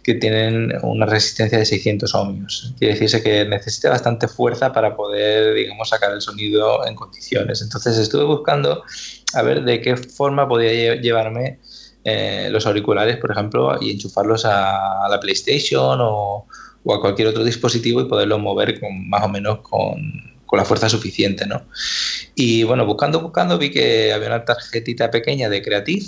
que 0.05 0.15
tienen 0.15 0.73
una 0.83 1.07
resistencia 1.07 1.59
de 1.59 1.65
600 1.65 2.15
ohmios. 2.15 2.75
Quiere 2.79 2.95
decirse 2.95 3.23
que 3.23 3.45
necesita 3.45 3.91
bastante 3.91 4.29
fuerza 4.29 4.73
para 4.73 4.97
poder, 4.97 5.55
digamos, 5.55 5.89
sacar 5.89 6.13
el 6.13 6.21
sonido 6.21 6.87
en 6.87 6.95
condiciones. 6.95 7.63
Entonces 7.63 7.99
estuve 7.99 8.25
buscando 8.25 8.83
a 9.35 9.43
ver 9.43 9.65
de 9.65 9.81
qué 9.81 9.97
forma 9.97 10.49
podía 10.49 10.73
lle- 10.73 11.01
llevarme 11.01 11.61
eh, 12.05 12.49
los 12.51 12.67
auriculares, 12.67 13.17
por 13.19 13.31
ejemplo, 13.31 13.79
y 13.81 13.91
enchufarlos 13.93 14.45
a, 14.45 15.07
la 15.09 15.21
PlayStation 15.21 15.99
o, 16.01 16.47
a 16.93 17.01
cualquier 17.01 17.29
otro 17.29 17.45
dispositivo 17.45 18.01
y 18.01 18.09
poderlo 18.09 18.39
mover 18.39 18.81
con, 18.81 19.09
más 19.09 19.23
o 19.25 19.29
menos 19.29 19.61
con, 19.61 20.33
con 20.47 20.59
la 20.59 20.65
fuerza 20.65 20.89
suficiente, 20.89 21.47
¿no? 21.47 21.63
Y 22.35 22.65
bueno, 22.65 22.85
buscando, 22.87 23.21
buscando, 23.21 23.59
vi 23.59 23.71
que 23.71 24.13
había 24.13 24.29
una 24.29 24.45
tarjetita 24.45 25.11
pequeña 25.11 25.49
de 25.49 25.63
Creative, 25.63 26.07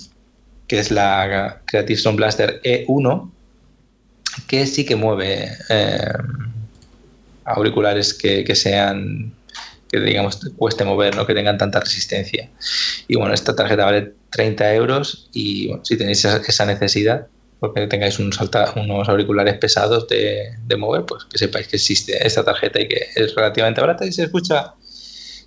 que 0.67 0.79
es 0.79 0.91
la 0.91 1.61
Creative 1.67 1.99
Sound 1.99 2.19
Blaster 2.19 2.61
E1, 2.63 3.31
que 4.49 4.67
sí 4.67 4.85
que 4.85 4.97
mueve 4.97 5.51
eh, 5.69 6.13
auriculares 7.45 8.15
que, 8.15 8.45
que 8.45 8.55
sean 8.55 9.33
que 9.91 10.01
digamos 10.01 10.41
cueste 10.57 10.85
mover, 10.85 11.15
¿no? 11.15 11.27
que 11.27 11.35
tengan 11.35 11.59
tanta 11.59 11.81
resistencia. 11.81 12.51
Y 13.07 13.17
bueno, 13.17 13.33
esta 13.33 13.55
tarjeta 13.55 13.85
vale 13.85 14.15
30 14.35 14.75
euros 14.75 15.29
y 15.33 15.69
bueno, 15.69 15.85
si 15.85 15.97
tenéis 15.97 16.25
esa, 16.25 16.67
necesidad, 16.67 17.29
porque 17.61 17.87
tengáis 17.87 18.19
unos, 18.19 18.37
auriculares 19.09 19.59
pesados 19.59 20.09
de, 20.09 20.51
mover, 20.77 21.05
pues 21.07 21.25
que 21.25 21.39
sepáis 21.39 21.69
que 21.69 21.77
existe 21.77 22.27
esta 22.27 22.45
tarjeta 22.45 22.81
y 22.81 22.89
que 22.89 23.07
es 23.15 23.33
relativamente 23.37 23.81
barata 23.81 24.05
y 24.05 24.11
se 24.11 24.25
escucha 24.25 24.75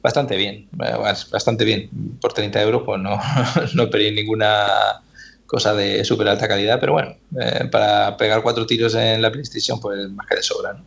bastante 0.01 0.37
bien, 0.37 0.69
eh, 0.81 0.95
bastante 1.29 1.65
bien. 1.65 1.89
Por 2.21 2.31
30 2.31 2.61
euros 2.61 2.83
pues 2.85 3.01
no, 3.01 3.19
no 3.73 3.89
pedí 3.89 4.11
ninguna 4.11 5.01
cosa 5.47 5.73
de 5.73 6.05
súper 6.05 6.29
alta 6.29 6.47
calidad, 6.47 6.79
pero 6.79 6.93
bueno, 6.93 7.17
eh, 7.41 7.67
para 7.69 8.15
pegar 8.15 8.41
cuatro 8.41 8.65
tiros 8.65 8.95
en 8.95 9.21
la 9.21 9.31
PlayStation 9.31 9.81
pues 9.81 10.09
más 10.11 10.27
que 10.27 10.35
de 10.37 10.43
sobra. 10.43 10.81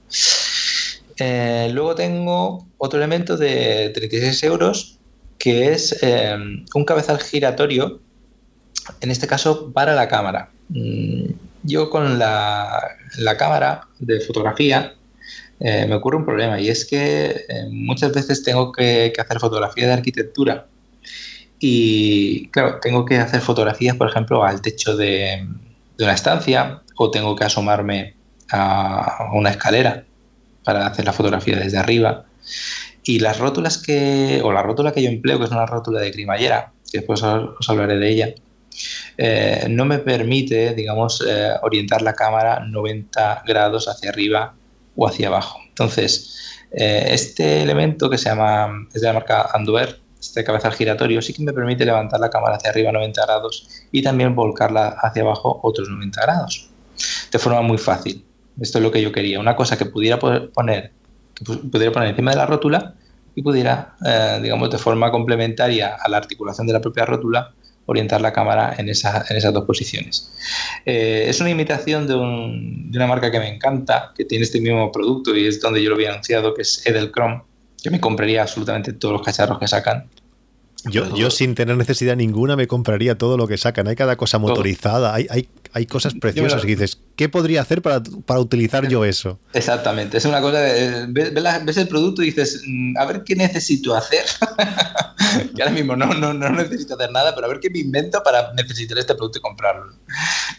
Eh, 1.19 1.69
luego 1.75 1.95
tengo 1.95 2.67
otro 2.79 2.99
elemento 2.99 3.37
de 3.37 3.91
36 3.91 4.43
euros 4.45 5.00
que 5.41 5.73
es 5.73 5.97
eh, 6.03 6.37
un 6.75 6.85
cabezal 6.85 7.19
giratorio, 7.19 8.01
en 9.01 9.11
este 9.11 9.27
caso 9.27 9.73
para 9.73 9.95
la 9.95 10.07
cámara. 10.07 10.51
Mm, 10.69 11.33
Yo 11.65 11.91
con 11.91 12.19
la, 12.19 12.97
la 13.19 13.37
cámara 13.37 13.89
de 13.99 14.21
fotografía 14.21 14.95
eh, 15.59 15.87
me 15.89 15.95
ocurre 15.95 16.19
un 16.19 16.25
problema 16.27 16.61
y 16.61 16.69
es 16.69 16.85
que 16.85 17.45
eh, 17.49 17.67
muchas 17.71 18.13
veces 18.13 18.43
tengo 18.43 18.71
que, 18.71 19.13
hacer 19.19 19.41
fotografía 19.41 19.87
de 19.87 19.93
arquitectura 19.95 20.67
y 21.59 22.49
claro, 22.49 22.79
tengo 22.81 23.05
que 23.05 23.17
hacer 23.17 23.41
fotografías, 23.41 23.97
por 23.97 24.09
ejemplo, 24.09 24.45
al 24.45 24.61
techo 24.61 24.97
de 24.97 25.47
una 25.99 26.13
estancia 26.13 26.83
o 26.97 27.11
tengo 27.11 27.35
que 27.35 27.45
asomarme 27.45 28.15
a 28.51 29.31
una 29.35 29.51
escalera 29.51 30.05
para 30.65 30.87
hacer 30.87 31.05
la 31.07 31.13
fotografía 31.13 31.57
desde 31.57 31.79
arriba. 31.79 32.27
Y 33.03 33.19
las 33.21 33.39
rótulas 33.39 33.79
que, 33.79 34.41
o 34.45 34.53
la 34.53 34.63
rótula 34.63 34.93
que 34.93 35.03
yo 35.03 35.09
empleo, 35.09 35.39
que 35.39 35.45
es 35.45 35.51
una 35.51 35.67
rótula 35.67 36.01
de 36.01 36.13
cremallera, 36.13 36.73
que 36.91 36.99
después 36.99 37.23
os, 37.23 37.69
hablaré 37.69 37.99
de 37.99 38.09
ella, 38.11 38.35
eh, 39.17 39.67
no 39.71 39.85
me 39.85 39.99
permite, 39.99 40.75
digamos, 40.75 41.25
eh, 41.27 41.53
orientar 41.63 42.03
la 42.03 42.15
cámara 42.15 42.61
90 42.61 43.43
grados 43.47 43.89
hacia 43.89 44.11
arriba 44.11 44.55
o 44.97 45.07
hacia 45.07 45.29
abajo. 45.29 45.59
Entonces, 45.69 46.37
eh, 46.73 47.09
este 47.11 47.63
elemento 47.63 48.09
que 48.11 48.19
se 48.19 48.29
llama, 48.29 48.87
es 48.95 49.01
de 49.01 49.07
la 49.07 49.15
marca 49.15 49.49
Andover, 49.53 49.99
este 50.21 50.45
cabezal 50.45 50.75
giratorio, 50.75 51.23
sí 51.23 51.33
que 51.33 51.43
me 51.43 51.53
permite 51.53 51.85
levantar 51.85 52.21
la 52.21 52.31
cámara 52.31 52.57
hacia 52.57 52.71
arriba 52.71 52.93
90 52.93 53.25
grados 53.25 53.67
y 53.91 54.03
también 54.03 54.35
volcarla 54.35 54.97
hacia 55.03 55.23
abajo 55.23 55.61
otros 55.63 55.89
90 55.89 56.21
grados. 56.21 56.69
De 57.33 57.39
forma 57.39 57.63
muy 57.63 57.79
fácil. 57.79 58.25
Esto 58.61 58.79
es 58.79 58.85
lo 58.85 58.93
que 58.93 59.01
yo 59.01 59.11
quería. 59.11 59.41
Una 59.41 59.57
cosa 59.57 59.79
que 59.79 59.87
pudiera 59.87 60.19
poner, 60.19 60.93
pudiera 61.45 61.93
poner 61.93 62.11
encima 62.11 62.31
de 62.31 62.37
la 62.37 62.47
rótula 62.47 62.95
y 63.35 63.43
pudiera, 63.43 63.95
eh, 64.05 64.41
digamos, 64.43 64.71
de 64.71 64.79
forma 64.79 65.11
complementaria 65.11 65.97
a 66.01 66.09
la 66.09 66.17
articulación 66.17 66.67
de 66.67 66.73
la 66.73 66.81
propia 66.81 67.05
rótula, 67.05 67.53
orientar 67.87 68.21
la 68.21 68.33
cámara 68.33 68.75
en, 68.79 68.89
en 68.89 68.91
esas 68.91 69.53
dos 69.53 69.65
posiciones. 69.65 70.31
Eh, 70.87 71.25
es 71.29 71.41
una 71.41 71.51
imitación 71.51 72.07
de, 72.07 72.15
de 72.15 72.99
una 72.99 73.07
marca 73.07 73.31
que 73.31 73.41
me 73.41 73.49
encanta, 73.49 74.13
que 74.17 74.25
tiene 74.25 74.45
este 74.45 74.61
mismo 74.61 74.93
producto 74.93 75.35
y 75.37 75.47
es 75.47 75.61
donde 75.61 75.83
yo 75.83 75.91
lo 75.91 75.97
había 75.97 76.11
anunciado, 76.11 76.55
que 76.55 76.63
es 76.63 76.87
Edelcrom, 76.87 77.43
que 77.83 77.91
me 77.91 78.01
compraría 78.01 78.43
absolutamente 78.43 78.93
todos 78.93 79.15
los 79.15 79.23
cacharros 79.23 79.59
que 79.59 79.67
sacan. 79.67 80.09
Yo, 80.85 81.15
yo 81.17 81.31
sin 81.31 81.55
tener 81.55 81.77
necesidad 81.77 82.17
ninguna 82.17 82.57
me 82.57 82.67
compraría 82.67 83.17
todo 83.19 83.37
lo 83.37 83.47
que 83.47 83.59
sacan. 83.59 83.87
Hay 83.89 83.97
cada 83.97 84.17
cosa 84.17 84.39
motorizada, 84.39 85.15
hay, 85.15 85.27
hay, 85.31 85.49
hay 85.73 85.87
cosas 85.87 86.15
preciosas 86.15 86.65
y 86.65 86.69
dices, 86.69 86.99
¿qué 87.17 87.29
podría 87.29 87.61
hacer 87.63 87.83
para, 87.83 88.03
para 88.03 88.41
utilizar 88.41 88.89
yo 88.89 89.05
eso? 89.05 89.39
Exactamente, 89.53 90.17
es 90.17 90.25
una 90.25 90.41
cosa, 90.41 90.61
de- 90.61 91.07
ves, 91.09 91.35
ves 91.35 91.45
ves 91.65 91.77
el 91.77 91.89
producto 91.89 92.23
y 92.23 92.27
dices, 92.27 92.63
"Mm, 92.67 92.97
a 92.97 93.05
ver 93.05 93.25
qué 93.25 93.37
necesito 93.37 93.95
hacer. 93.95 94.25
que 95.55 95.63
ahora 95.63 95.75
mismo 95.75 95.97
no, 95.97 96.07
no, 96.15 96.33
no 96.35 96.51
necesito 96.51 96.95
hacer 96.95 97.11
nada, 97.13 97.35
pero 97.35 97.47
a 97.47 97.51
ver 97.51 97.61
qué 97.61 97.71
me 97.71 97.79
invento 97.81 98.23
para 98.23 98.53
necesitar 98.55 98.99
este 98.99 99.15
producto 99.15 99.39
y 99.39 99.43
comprarlo. 99.43 99.93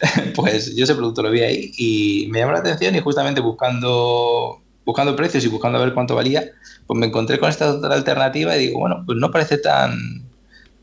pues 0.34 0.74
yo 0.74 0.84
ese 0.84 0.94
producto 0.94 1.22
lo 1.22 1.30
vi 1.30 1.40
ahí 1.40 1.72
y 1.76 2.28
me 2.30 2.38
llamó 2.40 2.52
la 2.52 2.60
atención 2.60 2.94
y 2.94 3.00
justamente 3.00 3.40
buscando, 3.40 4.61
buscando 4.84 5.14
precios 5.16 5.44
y 5.44 5.48
buscando 5.48 5.78
a 5.78 5.84
ver 5.84 5.94
cuánto 5.94 6.14
valía, 6.14 6.44
pues 6.86 6.98
me 6.98 7.06
encontré 7.06 7.38
con 7.38 7.48
esta 7.50 7.72
otra 7.74 7.94
alternativa 7.94 8.56
y 8.56 8.66
digo, 8.66 8.80
bueno, 8.80 9.02
pues 9.06 9.18
no 9.18 9.30
parece 9.30 9.58
tan, 9.58 9.98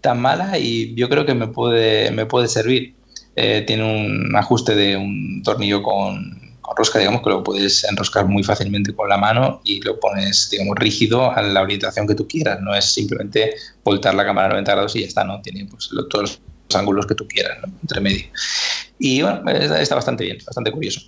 tan 0.02 0.20
mala 0.22 0.58
y 0.58 0.96
yo 0.96 1.10
creo 1.10 1.26
que 1.26 1.34
me 1.34 1.48
puede, 1.48 2.12
me 2.12 2.26
puede 2.26 2.48
servir. 2.48 2.96
Eh, 3.36 3.64
tiene 3.66 3.84
un 3.84 4.36
ajuste 4.36 4.76
de 4.76 4.98
un 4.98 5.42
tornillo 5.44 5.82
con, 5.82 6.58
con 6.62 6.76
rosca, 6.78 7.00
digamos 7.00 7.22
que 7.22 7.30
lo 7.30 7.44
puedes 7.44 7.84
enroscar 7.86 8.26
muy 8.28 8.44
fácilmente 8.44 8.94
con 8.94 9.08
la 9.08 9.18
mano 9.18 9.62
y 9.64 9.82
lo 9.82 10.00
pones, 10.00 10.50
digamos, 10.52 10.76
rígido 10.78 11.32
a 11.32 11.42
la 11.42 11.62
orientación 11.62 12.08
que 12.08 12.16
tú 12.16 12.28
quieras. 12.28 12.60
No 12.62 12.74
es 12.76 12.86
simplemente 12.86 13.54
voltar 13.84 14.16
la 14.16 14.26
cámara 14.26 14.48
a 14.48 14.50
90 14.52 14.72
grados 14.74 14.96
y 14.96 15.02
ya 15.02 15.08
está, 15.08 15.24
¿no? 15.24 15.42
Tiene 15.42 15.66
pues, 15.70 15.90
lo- 15.92 16.08
todos 16.08 16.42
los 16.70 16.76
ángulos 16.80 17.06
que 17.08 17.16
tú 17.16 17.28
quieras, 17.28 17.58
¿no? 17.66 17.74
Entre 17.82 18.02
medio. 18.02 18.26
Y 18.98 19.22
bueno, 19.22 19.42
está, 19.52 19.82
está 19.82 19.96
bastante 19.96 20.26
bien, 20.26 20.38
bastante 20.46 20.72
curioso. 20.72 21.02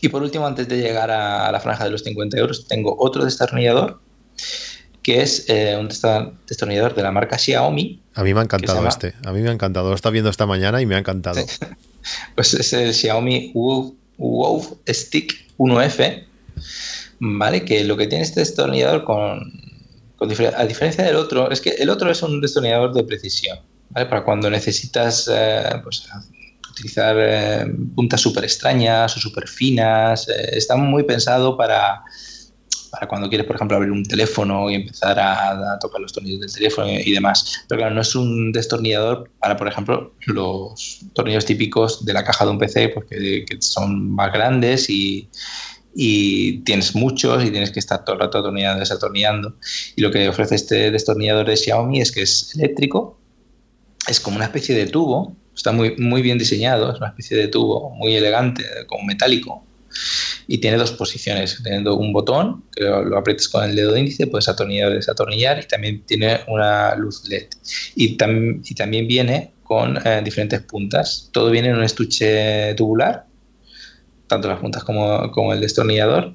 Y 0.00 0.08
por 0.08 0.22
último, 0.22 0.46
antes 0.46 0.66
de 0.68 0.78
llegar 0.78 1.10
a, 1.10 1.46
a 1.46 1.52
la 1.52 1.60
franja 1.60 1.84
de 1.84 1.90
los 1.90 2.02
50 2.02 2.36
euros, 2.38 2.66
tengo 2.66 2.96
otro 2.98 3.24
destornillador 3.24 4.00
que 5.02 5.22
es 5.22 5.46
eh, 5.48 5.76
un 5.78 5.88
destornillador 6.46 6.94
de 6.94 7.02
la 7.02 7.10
marca 7.10 7.38
Xiaomi, 7.38 8.02
A 8.14 8.22
mí 8.22 8.34
me 8.34 8.40
ha 8.40 8.42
encantado 8.42 8.86
este. 8.86 9.14
A 9.24 9.32
mí 9.32 9.40
me 9.40 9.48
ha 9.48 9.52
encantado. 9.52 9.88
Lo 9.88 9.94
está 9.94 10.10
viendo 10.10 10.28
esta 10.30 10.44
mañana 10.46 10.80
y 10.82 10.86
me 10.86 10.94
ha 10.94 10.98
encantado. 10.98 11.40
pues 12.34 12.52
es 12.54 12.72
el 12.74 12.92
Xiaomi 12.92 13.52
Wove 13.54 14.76
Stick 14.88 15.46
1F, 15.58 16.24
¿vale? 17.20 17.64
Que 17.64 17.84
lo 17.84 17.96
que 17.96 18.06
tiene 18.06 18.24
este 18.24 18.40
destornillador 18.40 19.04
con, 19.04 19.52
con 20.16 20.28
difer- 20.28 20.54
a 20.56 20.66
diferencia 20.66 21.02
del 21.04 21.16
otro, 21.16 21.50
es 21.50 21.60
que 21.62 21.70
el 21.70 21.88
otro 21.88 22.10
es 22.10 22.22
un 22.22 22.40
destornillador 22.40 22.92
de 22.92 23.02
precisión, 23.04 23.58
¿vale? 23.90 24.06
Para 24.06 24.22
cuando 24.24 24.50
necesitas 24.50 25.30
eh, 25.32 25.62
pues, 25.82 26.06
utilizar 26.80 27.16
eh, 27.18 27.66
puntas 27.94 28.20
súper 28.20 28.44
extrañas 28.44 29.16
o 29.16 29.20
súper 29.20 29.46
finas, 29.46 30.28
eh, 30.28 30.50
está 30.52 30.76
muy 30.76 31.04
pensado 31.04 31.56
para, 31.56 32.02
para 32.90 33.06
cuando 33.06 33.28
quieres, 33.28 33.46
por 33.46 33.56
ejemplo, 33.56 33.76
abrir 33.76 33.92
un 33.92 34.04
teléfono 34.04 34.70
y 34.70 34.74
empezar 34.74 35.18
a, 35.20 35.78
tocar 35.78 36.00
los 36.00 36.12
tornillos 36.12 36.40
del 36.40 36.52
teléfono 36.52 36.88
y, 36.90 37.12
demás. 37.12 37.64
Pero 37.68 37.80
claro, 37.80 37.94
no 37.94 38.00
es 38.00 38.14
un 38.14 38.52
destornillador 38.52 39.30
para, 39.38 39.56
por 39.56 39.68
ejemplo, 39.68 40.14
los 40.26 41.00
tornillos 41.12 41.44
típicos 41.44 42.04
de 42.04 42.12
la 42.12 42.24
caja 42.24 42.44
de 42.44 42.50
un 42.50 42.58
PC, 42.58 42.88
porque 42.90 43.44
que 43.46 43.56
son 43.60 44.10
más 44.10 44.32
grandes 44.32 44.88
y, 44.88 45.28
y 45.94 46.58
tienes 46.60 46.94
muchos 46.94 47.44
y 47.44 47.50
tienes 47.50 47.70
que 47.70 47.80
estar 47.80 48.04
todo 48.04 48.14
el 48.14 48.20
rato 48.20 48.38
atornillando 48.38 48.78
y 48.78 48.80
desatornillando. 48.80 49.56
Y 49.96 50.02
lo 50.02 50.10
que 50.10 50.28
ofrece 50.28 50.54
este 50.54 50.90
destornillador 50.90 51.46
de 51.46 51.56
Xiaomi 51.56 52.00
es 52.00 52.12
que 52.12 52.22
es 52.22 52.54
eléctrico, 52.54 53.18
es 54.08 54.18
como 54.18 54.36
una 54.36 54.46
especie 54.46 54.74
de 54.74 54.86
tubo, 54.86 55.36
está 55.60 55.72
muy, 55.72 55.94
muy 55.98 56.22
bien 56.22 56.38
diseñado, 56.38 56.90
es 56.92 56.98
una 56.98 57.08
especie 57.08 57.36
de 57.36 57.48
tubo 57.48 57.90
muy 57.90 58.14
elegante, 58.14 58.64
como 58.86 59.04
metálico, 59.04 59.66
y 60.46 60.58
tiene 60.58 60.78
dos 60.78 60.92
posiciones, 60.92 61.60
teniendo 61.62 61.96
un 61.96 62.12
botón 62.12 62.64
que 62.74 62.84
lo, 62.84 63.04
lo 63.04 63.18
aprietas 63.18 63.48
con 63.48 63.64
el 63.64 63.76
dedo 63.76 63.96
índice, 63.96 64.26
puedes 64.26 64.48
atornillar 64.48 64.92
desatornillar 64.92 65.60
y 65.60 65.66
también 65.68 66.04
tiene 66.06 66.40
una 66.48 66.94
luz 66.96 67.24
LED. 67.28 67.48
Y, 67.96 68.16
tam- 68.16 68.60
y 68.64 68.74
también 68.74 69.06
viene 69.06 69.52
con 69.62 69.98
eh, 70.06 70.22
diferentes 70.24 70.60
puntas. 70.62 71.28
Todo 71.32 71.50
viene 71.50 71.68
en 71.68 71.76
un 71.76 71.84
estuche 71.84 72.74
tubular, 72.74 73.26
tanto 74.26 74.48
las 74.48 74.60
puntas 74.60 74.84
como, 74.84 75.30
como 75.32 75.52
el 75.52 75.60
destornillador. 75.60 76.34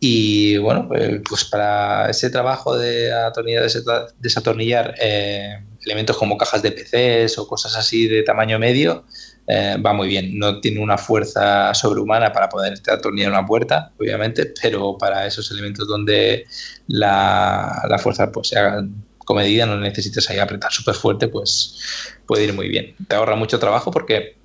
Y 0.00 0.56
bueno, 0.58 0.88
pues, 0.88 1.20
pues 1.28 1.44
para 1.46 2.10
ese 2.10 2.30
trabajo 2.30 2.76
de 2.78 3.12
atornillar, 3.12 3.66
desatornillar 4.18 4.94
eh, 5.00 5.58
elementos 5.84 6.16
como 6.16 6.36
cajas 6.36 6.62
de 6.62 6.72
PCs 6.72 7.38
o 7.38 7.46
cosas 7.46 7.76
así 7.76 8.06
de 8.06 8.22
tamaño 8.22 8.58
medio, 8.58 9.04
eh, 9.46 9.76
va 9.84 9.92
muy 9.92 10.08
bien. 10.08 10.38
No 10.38 10.60
tiene 10.60 10.80
una 10.80 10.98
fuerza 10.98 11.72
sobrehumana 11.74 12.32
para 12.32 12.48
poder 12.48 12.74
atornillar 12.88 13.32
una 13.32 13.46
puerta, 13.46 13.92
obviamente, 13.98 14.52
pero 14.60 14.96
para 14.98 15.26
esos 15.26 15.50
elementos 15.50 15.88
donde 15.88 16.46
la, 16.86 17.84
la 17.88 17.98
fuerza 17.98 18.30
pues, 18.30 18.48
sea 18.48 18.84
comedida, 19.18 19.66
no 19.66 19.76
necesitas 19.76 20.28
ahí 20.30 20.38
apretar 20.38 20.72
súper 20.72 20.94
fuerte, 20.94 21.28
pues 21.28 21.78
puede 22.26 22.44
ir 22.44 22.52
muy 22.52 22.68
bien. 22.68 22.94
Te 23.08 23.16
ahorra 23.16 23.36
mucho 23.36 23.58
trabajo 23.58 23.90
porque 23.90 24.40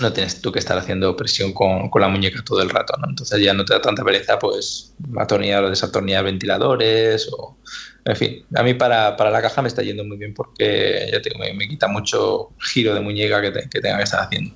no 0.00 0.12
tienes 0.12 0.40
tú 0.40 0.52
que 0.52 0.58
estar 0.58 0.78
haciendo 0.78 1.16
presión 1.16 1.52
con, 1.52 1.90
la 1.94 2.08
muñeca 2.08 2.42
todo 2.44 2.62
el 2.62 2.70
rato, 2.70 2.94
¿no? 2.98 3.08
Entonces 3.08 3.40
ya 3.42 3.52
no 3.52 3.64
te 3.64 3.74
da 3.74 3.80
tanta 3.80 4.04
pereza, 4.04 4.38
pues, 4.38 4.94
atornillar 5.18 5.64
o 5.64 5.70
desatornillar 5.70 6.24
ventiladores 6.24 7.28
o... 7.32 7.56
En 8.04 8.16
fin, 8.16 8.44
a 8.54 8.62
mí 8.62 8.74
para, 8.74 9.16
la 9.16 9.42
caja 9.42 9.62
me 9.62 9.68
está 9.68 9.82
yendo 9.82 10.04
muy 10.04 10.16
bien 10.16 10.34
porque 10.34 11.10
ya 11.12 11.20
tengo, 11.20 11.44
me, 11.54 11.68
quita 11.68 11.86
mucho 11.88 12.50
giro 12.58 12.94
de 12.94 13.00
muñeca 13.00 13.42
que, 13.42 13.50
tenga 13.50 13.98
que 13.98 14.04
estar 14.04 14.24
haciendo. 14.24 14.54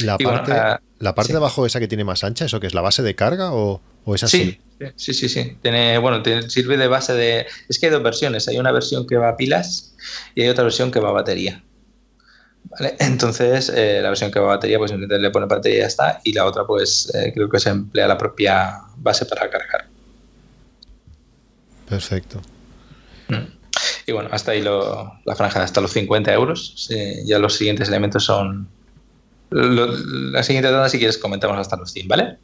La 0.00 0.18
parte, 0.18 0.52
ah, 0.52 0.80
la 0.98 1.14
parte 1.14 1.32
de 1.32 1.38
abajo 1.38 1.66
esa 1.66 1.80
que 1.80 1.88
tiene 1.88 2.04
más 2.04 2.24
ancha, 2.24 2.46
¿eso 2.46 2.60
que 2.60 2.66
es 2.66 2.74
la 2.74 2.80
base 2.80 3.02
de 3.02 3.14
carga 3.14 3.52
o, 3.52 3.80
o 4.04 4.14
es 4.14 4.22
así? 4.22 4.58
Sí, 4.96 5.14
sí, 5.14 5.28
sí, 5.28 5.58
Tiene, 5.62 5.98
bueno, 5.98 6.22
sirve 6.48 6.76
de 6.76 6.86
base 6.86 7.14
de... 7.14 7.46
Es 7.68 7.78
que 7.78 7.86
hay 7.86 7.92
dos 7.92 8.02
versiones. 8.02 8.46
Hay 8.48 8.58
una 8.58 8.72
versión 8.72 9.06
que 9.06 9.16
va 9.16 9.30
a 9.30 9.36
pilas 9.36 9.94
y 10.34 10.42
hay 10.42 10.48
otra 10.48 10.64
versión 10.64 10.90
que 10.90 11.00
va 11.00 11.08
a 11.08 11.12
batería. 11.12 11.62
Entonces, 12.98 13.72
eh, 13.74 14.00
la 14.02 14.08
versión 14.10 14.30
que 14.30 14.38
va 14.38 14.46
a 14.46 14.56
batería, 14.56 14.78
pues 14.78 14.92
le 14.92 15.30
pone 15.30 15.46
batería 15.46 15.78
y 15.78 15.80
ya 15.80 15.86
está. 15.86 16.20
Y 16.24 16.32
la 16.32 16.44
otra, 16.44 16.66
pues 16.66 17.10
eh, 17.14 17.32
creo 17.34 17.48
que 17.48 17.58
se 17.58 17.70
emplea 17.70 18.08
la 18.08 18.18
propia 18.18 18.80
base 18.96 19.24
para 19.24 19.48
cargar. 19.48 19.85
Perfecto. 21.88 22.40
Mm. 23.28 23.56
Y 24.06 24.12
bueno, 24.12 24.28
hasta 24.32 24.52
ahí 24.52 24.62
la 24.62 25.36
franja, 25.36 25.62
hasta 25.62 25.80
los 25.80 25.92
50 25.92 26.32
euros. 26.32 26.88
ya 27.24 27.38
los 27.38 27.54
siguientes 27.54 27.88
elementos 27.88 28.24
son. 28.24 28.68
la 29.50 30.42
siguiente 30.42 30.70
tanda, 30.70 30.88
si 30.88 30.98
quieres, 30.98 31.18
comentamos 31.18 31.58
hasta 31.58 31.76
los 31.76 31.92
100, 31.92 32.08
¿vale? 32.08 32.38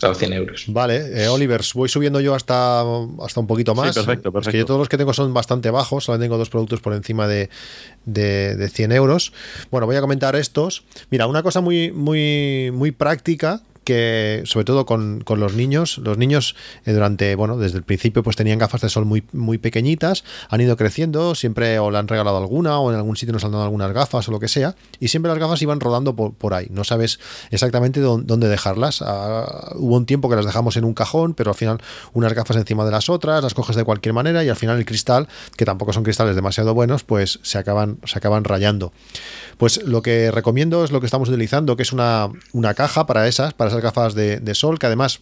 100 0.00 0.32
euros. 0.32 0.64
Vale, 0.68 1.22
eh, 1.22 1.28
Oliver, 1.28 1.60
voy 1.74 1.88
subiendo 1.88 2.20
yo 2.20 2.34
hasta, 2.34 2.82
hasta 3.22 3.40
un 3.40 3.46
poquito 3.46 3.74
más. 3.74 3.94
perfecto, 3.94 4.32
perfecto. 4.32 4.48
Es 4.50 4.52
que 4.52 4.58
yo 4.58 4.66
todos 4.66 4.78
los 4.78 4.88
que 4.88 4.96
tengo 4.96 5.12
son 5.12 5.34
bastante 5.34 5.70
bajos, 5.70 6.04
solo 6.04 6.18
tengo 6.18 6.38
dos 6.38 6.48
productos 6.48 6.80
por 6.80 6.94
encima 6.94 7.26
de, 7.28 7.50
de, 8.06 8.56
de 8.56 8.68
100 8.68 8.92
euros. 8.92 9.32
Bueno, 9.70 9.86
voy 9.86 9.96
a 9.96 10.00
comentar 10.00 10.36
estos. 10.36 10.84
Mira, 11.10 11.26
una 11.26 11.42
cosa 11.42 11.60
muy, 11.60 11.92
muy, 11.92 12.70
muy 12.72 12.92
práctica 12.92 13.62
que, 13.84 14.42
sobre 14.44 14.64
todo 14.64 14.86
con, 14.86 15.24
los 15.26 15.54
niños, 15.54 15.98
los 15.98 16.18
niños 16.18 16.54
eh, 16.84 16.92
durante, 16.92 17.34
bueno, 17.34 17.56
desde 17.56 17.78
el 17.78 17.84
principio 17.84 18.22
pues 18.22 18.36
tenían 18.36 18.58
gafas 18.58 18.80
de 18.80 18.88
sol 18.88 19.04
muy, 19.04 19.24
muy 19.32 19.58
pequeñitas, 19.58 20.24
han 20.48 20.60
ido 20.60 20.76
creciendo, 20.76 21.34
siempre 21.34 21.78
o 21.78 21.90
le 21.90 21.98
han 21.98 22.08
regalado 22.08 22.36
alguna 22.36 22.78
o 22.78 22.90
en 22.90 22.96
algún 22.96 23.16
sitio 23.16 23.32
nos 23.32 23.44
han 23.44 23.52
dado 23.52 23.64
algunas 23.64 23.92
gafas 23.92 24.28
o 24.28 24.32
lo 24.32 24.40
que 24.40 24.48
sea, 24.48 24.74
y 24.98 25.08
siempre 25.08 25.30
las 25.30 25.38
gafas 25.38 25.60
iban 25.62 25.80
rodando 25.80 26.14
por, 26.14 26.54
ahí, 26.54 26.66
no 26.70 26.84
sabes 26.84 27.20
exactamente 27.50 28.00
dónde, 28.00 28.48
dejarlas. 28.48 29.02
Ah, 29.02 29.72
hubo 29.76 29.96
un 29.96 30.06
tiempo 30.06 30.28
que 30.28 30.36
las 30.36 30.44
dejamos 30.44 30.76
en 30.76 30.84
un 30.84 30.94
cajón, 30.94 31.34
pero 31.34 31.50
al 31.50 31.56
final 31.56 31.78
unas 32.12 32.32
gafas 32.32 32.56
encima 32.56 32.84
de 32.84 32.90
las 32.90 33.08
otras, 33.08 33.42
las 33.42 33.54
coges 33.54 33.76
de 33.76 33.84
cualquier 33.84 34.12
manera 34.12 34.44
y 34.44 34.48
al 34.48 34.56
final 34.56 34.78
el 34.78 34.84
cristal, 34.84 35.28
que 35.56 35.64
tampoco 35.64 35.92
son 35.92 36.02
cristales 36.02 36.34
demasiado 36.34 36.74
buenos, 36.74 37.04
pues 37.04 37.38
se 37.42 37.58
acaban, 37.58 37.98
se 38.04 38.18
acaban 38.18 38.44
rayando. 38.44 38.92
Pues 39.56 39.82
lo 39.82 40.02
que 40.02 40.30
recomiendo 40.30 40.84
es 40.84 40.90
lo 40.90 41.00
que 41.00 41.06
estamos 41.06 41.28
utilizando, 41.28 41.76
que 41.76 41.82
es 41.82 41.92
una, 41.92 42.28
una 42.52 42.74
caja 42.74 43.06
para 43.06 43.28
esas, 43.28 43.52
para 43.52 43.68
esas 43.68 43.79
gafas 43.80 44.14
de, 44.14 44.40
de 44.40 44.54
sol, 44.54 44.78
que 44.78 44.86
además 44.86 45.20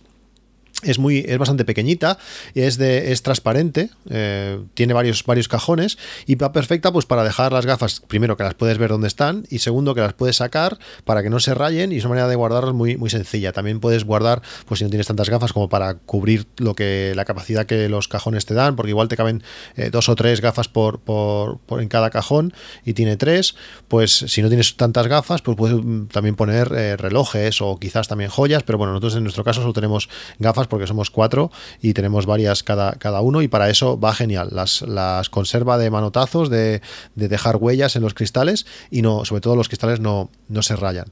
es 0.83 0.99
muy 0.99 1.25
es 1.27 1.39
bastante 1.39 1.65
pequeñita 1.65 2.19
es 2.55 2.79
de 2.79 3.13
es 3.13 3.23
transparente 3.23 3.91
eh, 4.11 4.61
tiene 4.75 4.95
varios 4.95 5.25
varios 5.25 5.49
cajones 5.49 5.99
y 6.27 6.37
va 6.37 6.53
perfecta 6.53 6.93
pues 6.93 7.05
para 7.05 7.25
dejar 7.25 7.53
las 7.53 7.67
gafas 7.67 8.01
primero 8.07 8.37
que 8.37 8.45
las 8.45 8.55
puedes 8.55 8.79
ver 8.79 8.91
dónde 8.91 9.09
están 9.09 9.45
y 9.51 9.59
segundo 9.59 9.95
que 9.95 10.01
las 10.01 10.13
puedes 10.13 10.37
sacar 10.37 10.79
para 11.05 11.23
que 11.23 11.31
no 11.31 11.41
se 11.41 11.55
rayen 11.55 11.93
y 11.93 11.97
es 11.97 12.05
una 12.05 12.11
manera 12.11 12.29
de 12.29 12.37
guardarlas 12.37 12.75
muy 12.75 12.97
muy 12.97 13.11
sencilla. 13.11 13.53
También 13.53 13.81
puedes 13.81 14.05
guardar 14.05 14.43
pues 14.67 14.79
si 14.79 14.85
no 14.85 14.91
tienes 14.91 15.07
tantas 15.07 15.29
gafas 15.29 15.53
como 15.53 15.69
para 15.69 15.95
cubrir 15.95 16.47
lo 16.59 16.75
que 16.75 17.13
la 17.17 17.25
capacidad 17.25 17.67
que 17.67 17.89
los 17.89 18.09
cajones 18.09 18.47
te 18.47 18.55
dan 18.55 18.77
porque 18.77 18.91
igual 18.91 19.09
te 19.09 19.17
caben 19.17 19.43
eh, 19.77 19.91
dos 19.91 20.09
o 20.09 20.15
tres 20.15 20.41
gafas 20.41 20.69
por, 20.69 21.01
por, 21.01 21.59
en 21.81 21.89
cada 21.89 22.11
cajón 22.11 22.53
y 22.85 22.95
tiene 22.95 23.17
tres 23.17 23.57
pues 23.89 24.13
si 24.13 24.43
no 24.43 24.49
tienes 24.49 24.77
tantas 24.77 25.09
gafas 25.09 25.43
pues 25.43 25.57
puedes 25.57 25.77
mm, 25.77 26.07
también 26.07 26.37
poner 26.37 26.73
eh, 26.73 26.97
relojes 26.97 27.61
o 27.61 27.79
quizás 27.79 28.07
también 28.09 28.31
joyas 28.31 28.63
pero 28.63 28.79
bueno 28.79 28.93
nosotros 28.93 29.17
en 29.17 29.25
nuestro 29.25 29.45
caso 29.45 29.61
solo 29.61 29.73
tenemos 29.73 30.09
gafas 30.39 30.68
porque 30.69 30.87
somos 30.87 31.11
cuatro 31.11 31.51
y 31.81 31.95
tenemos 31.95 32.27
varias 32.27 32.63
cada, 32.63 32.93
cada 32.93 33.21
uno 33.21 33.43
y 33.43 33.49
para 33.49 33.71
eso 33.71 33.99
va 33.99 34.15
genial. 34.15 34.49
Las, 34.53 34.83
las 34.83 35.29
conserva 35.29 35.79
de 35.79 35.91
manotazos, 35.91 36.51
de, 36.51 36.81
dejar 37.15 37.57
huellas 37.57 37.97
en 37.97 38.03
los 38.03 38.15
cristales 38.15 38.67
y 38.91 39.03
no, 39.03 39.25
sobre 39.25 39.41
todo 39.41 39.57
los 39.57 39.69
cristales 39.69 40.01
no, 40.01 40.31
no 40.49 40.63
se 40.63 40.77
rayan. 40.77 41.07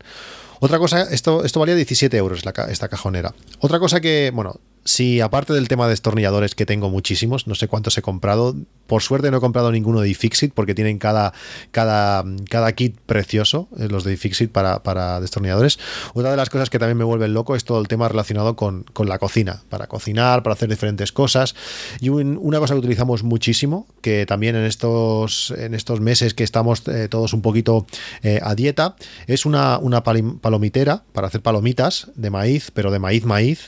Otra 0.61 0.79
cosa, 0.79 1.03
esto, 1.03 1.45
esto 1.45 1.61
valía 1.61 1.75
17 1.75 2.17
euros 2.17 2.43
esta 2.69 2.89
cajonera. 2.89 3.35
Otra 3.61 3.79
cosa 3.79 4.01
que, 4.01 4.31
bueno, 4.35 4.55
si 4.87 5.20
aparte 5.20 5.53
del 5.53 5.66
tema 5.66 5.84
de 5.84 5.91
destornilladores 5.91 6.55
que 6.55 6.64
tengo 6.64 6.91
muchísimos, 6.91 7.47
no 7.49 7.57
sé 7.57 7.66
cuántos 7.66 7.99
he 7.99 8.03
comprado, 8.03 8.55
por 8.87 9.03
suerte 9.03 9.32
no 9.32 9.39
he 9.39 9.41
comprado 9.41 9.72
ninguno 9.72 10.01
de 10.01 10.09
iFixit 10.11 10.55
porque 10.55 10.74
tienen 10.74 10.99
cada, 10.99 11.32
cada, 11.72 12.24
cada 12.49 12.72
kit 12.72 12.97
precioso, 13.05 13.68
eh, 13.78 13.89
los 13.89 14.05
de 14.05 14.12
iFixit 14.12 14.53
para, 14.53 14.84
para 14.84 15.20
destornilladores. 15.20 15.80
Otra 16.14 16.30
de 16.30 16.37
las 16.37 16.51
cosas 16.51 16.70
que 16.70 16.78
también 16.78 16.97
me 16.97 17.05
vuelven 17.05 17.34
loco 17.34 17.57
es 17.57 17.64
todo 17.64 17.80
el 17.80 17.89
tema 17.89 18.09
relacionado 18.09 18.55
con, 18.55 18.84
la 19.05 19.18
cocina, 19.18 19.62
para 19.68 19.89
cocinar, 19.89 20.45
para 20.45 20.55
hacer 20.55 20.68
diferentes 20.68 21.11
cosas. 21.11 21.57
Y 22.01 22.09
una 22.09 22.61
cosa 22.61 22.74
que 22.74 22.78
utilizamos 22.78 23.24
muchísimo, 23.24 23.89
que 24.01 24.24
también 24.24 24.55
en 24.55 24.64
estos, 24.64 25.53
en 25.57 25.74
estos 25.74 26.01
meses 26.01 26.32
que 26.32 26.45
estamos 26.45 26.87
eh, 26.87 27.09
todos 27.09 27.32
un 27.32 27.43
poquito 27.43 27.87
eh, 28.22 28.39
a 28.43 28.55
dieta, 28.55 28.95
es 29.26 29.47
una, 29.47 29.78
una 29.78 30.05
palomitera 30.05 31.03
para 31.12 31.26
hacer 31.26 31.43
palomitas 31.43 32.09
de 32.14 32.30
maíz, 32.30 32.70
pero 32.72 32.93
de 32.93 33.01
maíz 33.01 33.24
maíz. 33.24 33.66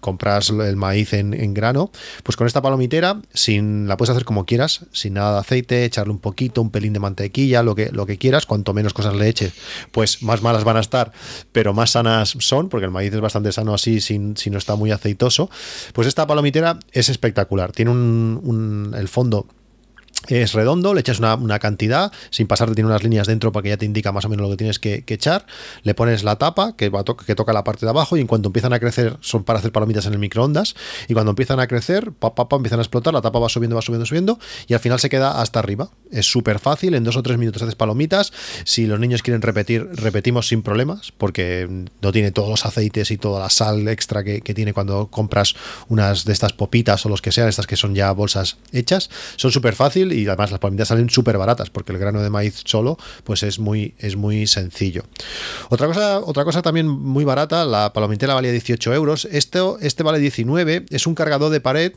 compras 0.00 0.52
el 0.62 0.76
maíz 0.76 1.12
en, 1.12 1.54
grano, 1.54 1.90
pues 2.22 2.36
con 2.36 2.46
esta 2.46 2.62
palomitera, 2.62 3.20
sin, 3.32 3.88
la 3.88 3.96
puedes 3.96 4.10
hacer 4.10 4.24
como 4.24 4.46
quieras, 4.46 4.86
sin 4.92 5.14
nada 5.14 5.34
de 5.34 5.38
aceite, 5.40 5.84
echarle 5.84 6.12
un 6.12 6.18
poquito, 6.18 6.62
un 6.62 6.70
pelín 6.70 6.92
de 6.92 7.00
mantequilla, 7.00 7.62
lo 7.62 7.74
que, 7.74 7.90
lo 7.92 8.06
que 8.06 8.18
quieras, 8.18 8.46
cuanto 8.46 8.74
menos 8.74 8.94
cosas 8.94 9.14
le 9.14 9.28
eches, 9.28 9.52
pues 9.92 10.22
más 10.22 10.42
malas 10.42 10.64
van 10.64 10.76
a 10.76 10.80
estar, 10.80 11.12
pero 11.52 11.74
más 11.74 11.90
sanas 11.90 12.36
son, 12.38 12.68
porque 12.68 12.86
el 12.86 12.90
maíz 12.90 13.12
es 13.12 13.20
bastante 13.20 13.52
sano 13.52 13.74
así, 13.74 14.00
sin, 14.00 14.36
si 14.36 14.50
no 14.50 14.58
está 14.58 14.76
muy 14.76 14.90
aceitoso. 14.90 15.50
Pues 15.92 16.08
esta 16.08 16.26
palomitera 16.26 16.78
es 16.92 17.08
espectacular, 17.08 17.72
tiene 17.72 17.90
un 17.90 18.94
el 18.96 19.08
fondo 19.08 19.46
es 20.28 20.52
redondo, 20.52 20.94
le 20.94 21.00
echas 21.00 21.18
una, 21.18 21.58
cantidad, 21.58 22.12
sin 22.30 22.46
pasarte 22.46 22.74
tiene 22.74 22.88
unas 22.88 23.02
líneas 23.02 23.26
dentro 23.26 23.52
para 23.52 23.62
que 23.62 23.68
ya 23.70 23.76
te 23.76 23.86
indica 23.86 24.12
más 24.12 24.24
o 24.24 24.28
menos 24.28 24.44
lo 24.44 24.50
que 24.50 24.56
tienes 24.58 24.78
que, 24.78 25.04
echar, 25.06 25.46
le 25.82 25.94
pones 25.94 26.22
la 26.22 26.36
tapa 26.36 26.76
que, 26.76 26.88
va 26.88 27.04
que 27.04 27.34
toca 27.34 27.52
la 27.52 27.64
parte 27.64 27.86
de 27.86 27.90
abajo 27.90 28.16
y 28.16 28.20
en 28.20 28.26
cuanto 28.26 28.48
empiezan 28.48 28.72
a 28.72 28.78
crecer 28.78 29.16
son 29.20 29.44
para 29.44 29.58
hacer 29.58 29.72
palomitas 29.72 30.06
en 30.06 30.12
el 30.12 30.18
microondas 30.18 30.76
y 31.08 31.14
cuando 31.14 31.30
empiezan 31.30 31.58
a 31.58 31.66
crecer, 31.66 32.12
pa, 32.12 32.34
pa, 32.34 32.46
empiezan 32.54 32.78
a 32.78 32.82
explotar, 32.82 33.14
la 33.14 33.22
tapa 33.22 33.38
va 33.38 33.48
subiendo, 33.48 33.76
va 33.76 33.82
subiendo, 33.82 34.06
subiendo 34.06 34.38
y 34.68 34.74
al 34.74 34.80
final 34.80 35.00
se 35.00 35.08
queda 35.08 35.40
hasta 35.40 35.58
arriba. 35.58 35.90
Es 36.12 36.26
súper 36.26 36.58
fácil, 36.58 36.94
en 36.94 37.04
dos 37.04 37.16
o 37.16 37.22
tres 37.22 37.38
minutos 37.38 37.62
haces 37.62 37.74
palomitas, 37.74 38.32
si 38.64 38.86
los 38.86 39.00
niños 39.00 39.22
quieren 39.22 39.42
repetir, 39.42 39.88
repetimos 39.94 40.48
sin 40.48 40.62
problemas 40.62 41.12
porque 41.16 41.86
no 42.00 42.12
tiene 42.12 42.30
todos 42.30 42.48
los 42.48 42.66
aceites 42.66 43.10
y 43.10 43.16
toda 43.16 43.40
la 43.40 43.50
sal 43.50 43.88
extra 43.88 44.22
que, 44.22 44.42
que 44.42 44.54
tiene 44.54 44.72
cuando 44.72 45.08
compras 45.08 45.54
unas 45.88 46.24
de 46.24 46.32
estas 46.32 46.52
popitas 46.52 47.04
o 47.06 47.08
los 47.08 47.22
que 47.22 47.32
sean, 47.32 47.48
estas 47.48 47.66
que 47.66 47.76
son 47.76 47.94
ya 47.94 48.12
bolsas 48.12 48.58
hechas, 48.72 49.10
son 49.36 49.50
súper 49.50 49.74
fácil 49.74 50.09
y 50.12 50.26
además 50.26 50.50
las 50.50 50.60
palomitas 50.60 50.88
salen 50.88 51.10
súper 51.10 51.38
baratas 51.38 51.70
porque 51.70 51.92
el 51.92 51.98
grano 51.98 52.22
de 52.22 52.30
maíz 52.30 52.62
solo 52.64 52.98
pues 53.24 53.42
es 53.42 53.58
muy, 53.58 53.94
es 53.98 54.16
muy 54.16 54.46
sencillo. 54.46 55.04
Otra 55.68 55.86
cosa, 55.86 56.20
otra 56.20 56.44
cosa 56.44 56.62
también 56.62 56.88
muy 56.88 57.24
barata, 57.24 57.64
la 57.64 57.92
palomitera 57.92 58.34
valía 58.34 58.52
18 58.52 58.94
euros, 58.94 59.28
este, 59.30 60.02
vale 60.02 60.18
19, 60.18 60.86
es 60.90 61.06
un 61.06 61.14
cargador 61.14 61.50
de 61.50 61.60
pared 61.60 61.92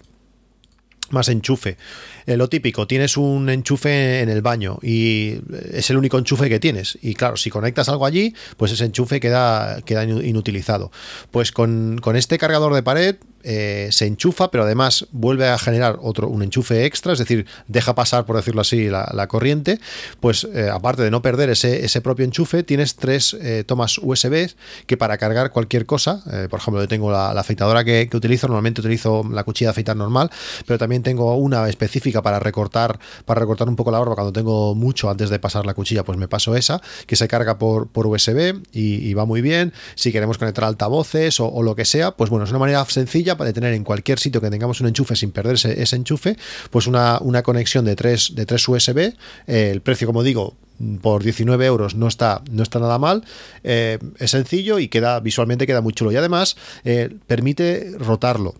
más 1.09 1.27
enchufe. 1.29 1.77
Eh, 2.25 2.37
lo 2.37 2.49
típico, 2.49 2.87
tienes 2.87 3.17
un 3.17 3.49
enchufe 3.49 4.21
en 4.21 4.29
el 4.29 4.41
baño 4.41 4.79
y 4.81 5.39
es 5.71 5.89
el 5.89 5.97
único 5.97 6.17
enchufe 6.17 6.49
que 6.49 6.59
tienes. 6.59 6.97
Y 7.01 7.13
claro, 7.13 7.37
si 7.37 7.49
conectas 7.49 7.89
algo 7.89 8.05
allí, 8.05 8.33
pues 8.57 8.71
ese 8.71 8.85
enchufe 8.85 9.19
queda, 9.19 9.81
queda 9.81 10.03
inutilizado. 10.05 10.91
Pues 11.31 11.51
con, 11.51 11.99
con 12.01 12.15
este 12.15 12.37
cargador 12.37 12.73
de 12.73 12.83
pared 12.83 13.17
eh, 13.43 13.89
se 13.91 14.05
enchufa, 14.05 14.51
pero 14.51 14.63
además 14.63 15.05
vuelve 15.11 15.49
a 15.49 15.57
generar 15.57 15.99
otro, 16.01 16.29
un 16.29 16.43
enchufe 16.43 16.85
extra, 16.85 17.11
es 17.11 17.19
decir, 17.19 17.45
deja 17.67 17.93
pasar, 17.93 18.25
por 18.25 18.37
decirlo 18.37 18.61
así, 18.61 18.87
la, 18.89 19.27
corriente, 19.27 19.79
pues 20.19 20.47
eh, 20.53 20.69
aparte 20.71 21.01
de 21.01 21.11
no 21.11 21.21
perder 21.21 21.49
ese, 21.49 21.83
ese 21.83 21.99
propio 21.99 22.25
enchufe, 22.25 22.63
tienes 22.63 22.95
tres 22.95 23.35
eh, 23.41 23.63
tomas 23.65 23.97
USB 23.97 24.49
que 24.85 24.95
para 24.95 25.17
cargar 25.17 25.51
cualquier 25.51 25.85
cosa, 25.85 26.23
por 26.49 26.59
ejemplo, 26.59 26.81
yo 26.81 26.87
tengo 26.87 27.11
la, 27.11 27.31
afeitadora 27.31 27.83
que, 27.83 28.09
utilizo, 28.13 28.47
normalmente 28.47 28.81
utilizo 28.81 29.23
la 29.29 29.43
cuchilla 29.43 29.69
de 29.69 29.71
afeitar 29.71 29.97
normal, 29.97 30.29
pero 30.65 30.77
también 30.77 31.03
tengo 31.03 31.35
una 31.35 31.67
específica 31.67 32.21
para 32.21 32.39
recortar, 32.39 32.99
para 33.25 33.41
recortar 33.41 33.67
un 33.67 33.75
poco 33.75 33.91
la 33.91 33.99
barba 33.99 34.15
cuando 34.15 34.31
tengo 34.31 34.75
mucho 34.75 35.09
antes 35.09 35.29
de 35.29 35.39
pasar 35.39 35.65
la 35.65 35.73
cuchilla, 35.73 36.03
pues 36.03 36.17
me 36.17 36.27
paso 36.27 36.55
esa, 36.55 36.81
que 37.07 37.15
se 37.15 37.27
carga 37.27 37.57
por, 37.57 37.87
por 37.87 38.07
USB 38.07 38.61
y, 38.71 39.13
va 39.13 39.25
muy 39.25 39.41
bien. 39.41 39.73
Si 39.95 40.11
queremos 40.11 40.37
conectar 40.37 40.63
altavoces 40.63 41.39
o, 41.39 41.47
o 41.47 41.61
lo 41.61 41.75
que 41.75 41.85
sea, 41.85 42.11
pues 42.11 42.29
bueno, 42.29 42.45
es 42.45 42.49
una 42.49 42.59
manera 42.59 42.83
sencilla 42.85 43.32
de 43.35 43.53
tener 43.53 43.73
en 43.73 43.83
cualquier 43.83 44.19
sitio 44.19 44.41
que 44.41 44.49
tengamos 44.49 44.81
un 44.81 44.87
enchufe 44.87 45.15
sin 45.15 45.31
perderse 45.31 45.81
ese 45.81 45.95
enchufe, 45.95 46.37
pues 46.69 46.87
una, 46.87 47.19
una 47.19 47.43
conexión 47.43 47.85
de 47.85 47.95
tres, 47.95 48.33
de 48.35 48.45
tres 48.45 48.67
USB. 48.67 49.13
Eh, 49.47 49.69
el 49.71 49.81
precio, 49.81 50.07
como 50.07 50.23
digo, 50.23 50.55
por 51.01 51.23
19 51.23 51.65
euros 51.65 51.95
no 51.95 52.07
está, 52.07 52.41
no 52.51 52.63
está 52.63 52.79
nada 52.79 52.99
mal. 52.99 53.23
Eh, 53.63 53.99
es 54.19 54.31
sencillo 54.31 54.79
y 54.79 54.87
queda 54.87 55.19
visualmente 55.19 55.67
queda 55.67 55.81
muy 55.81 55.93
chulo. 55.93 56.11
Y 56.11 56.15
además 56.15 56.57
eh, 56.83 57.09
permite 57.27 57.91
rotarlo 57.97 58.55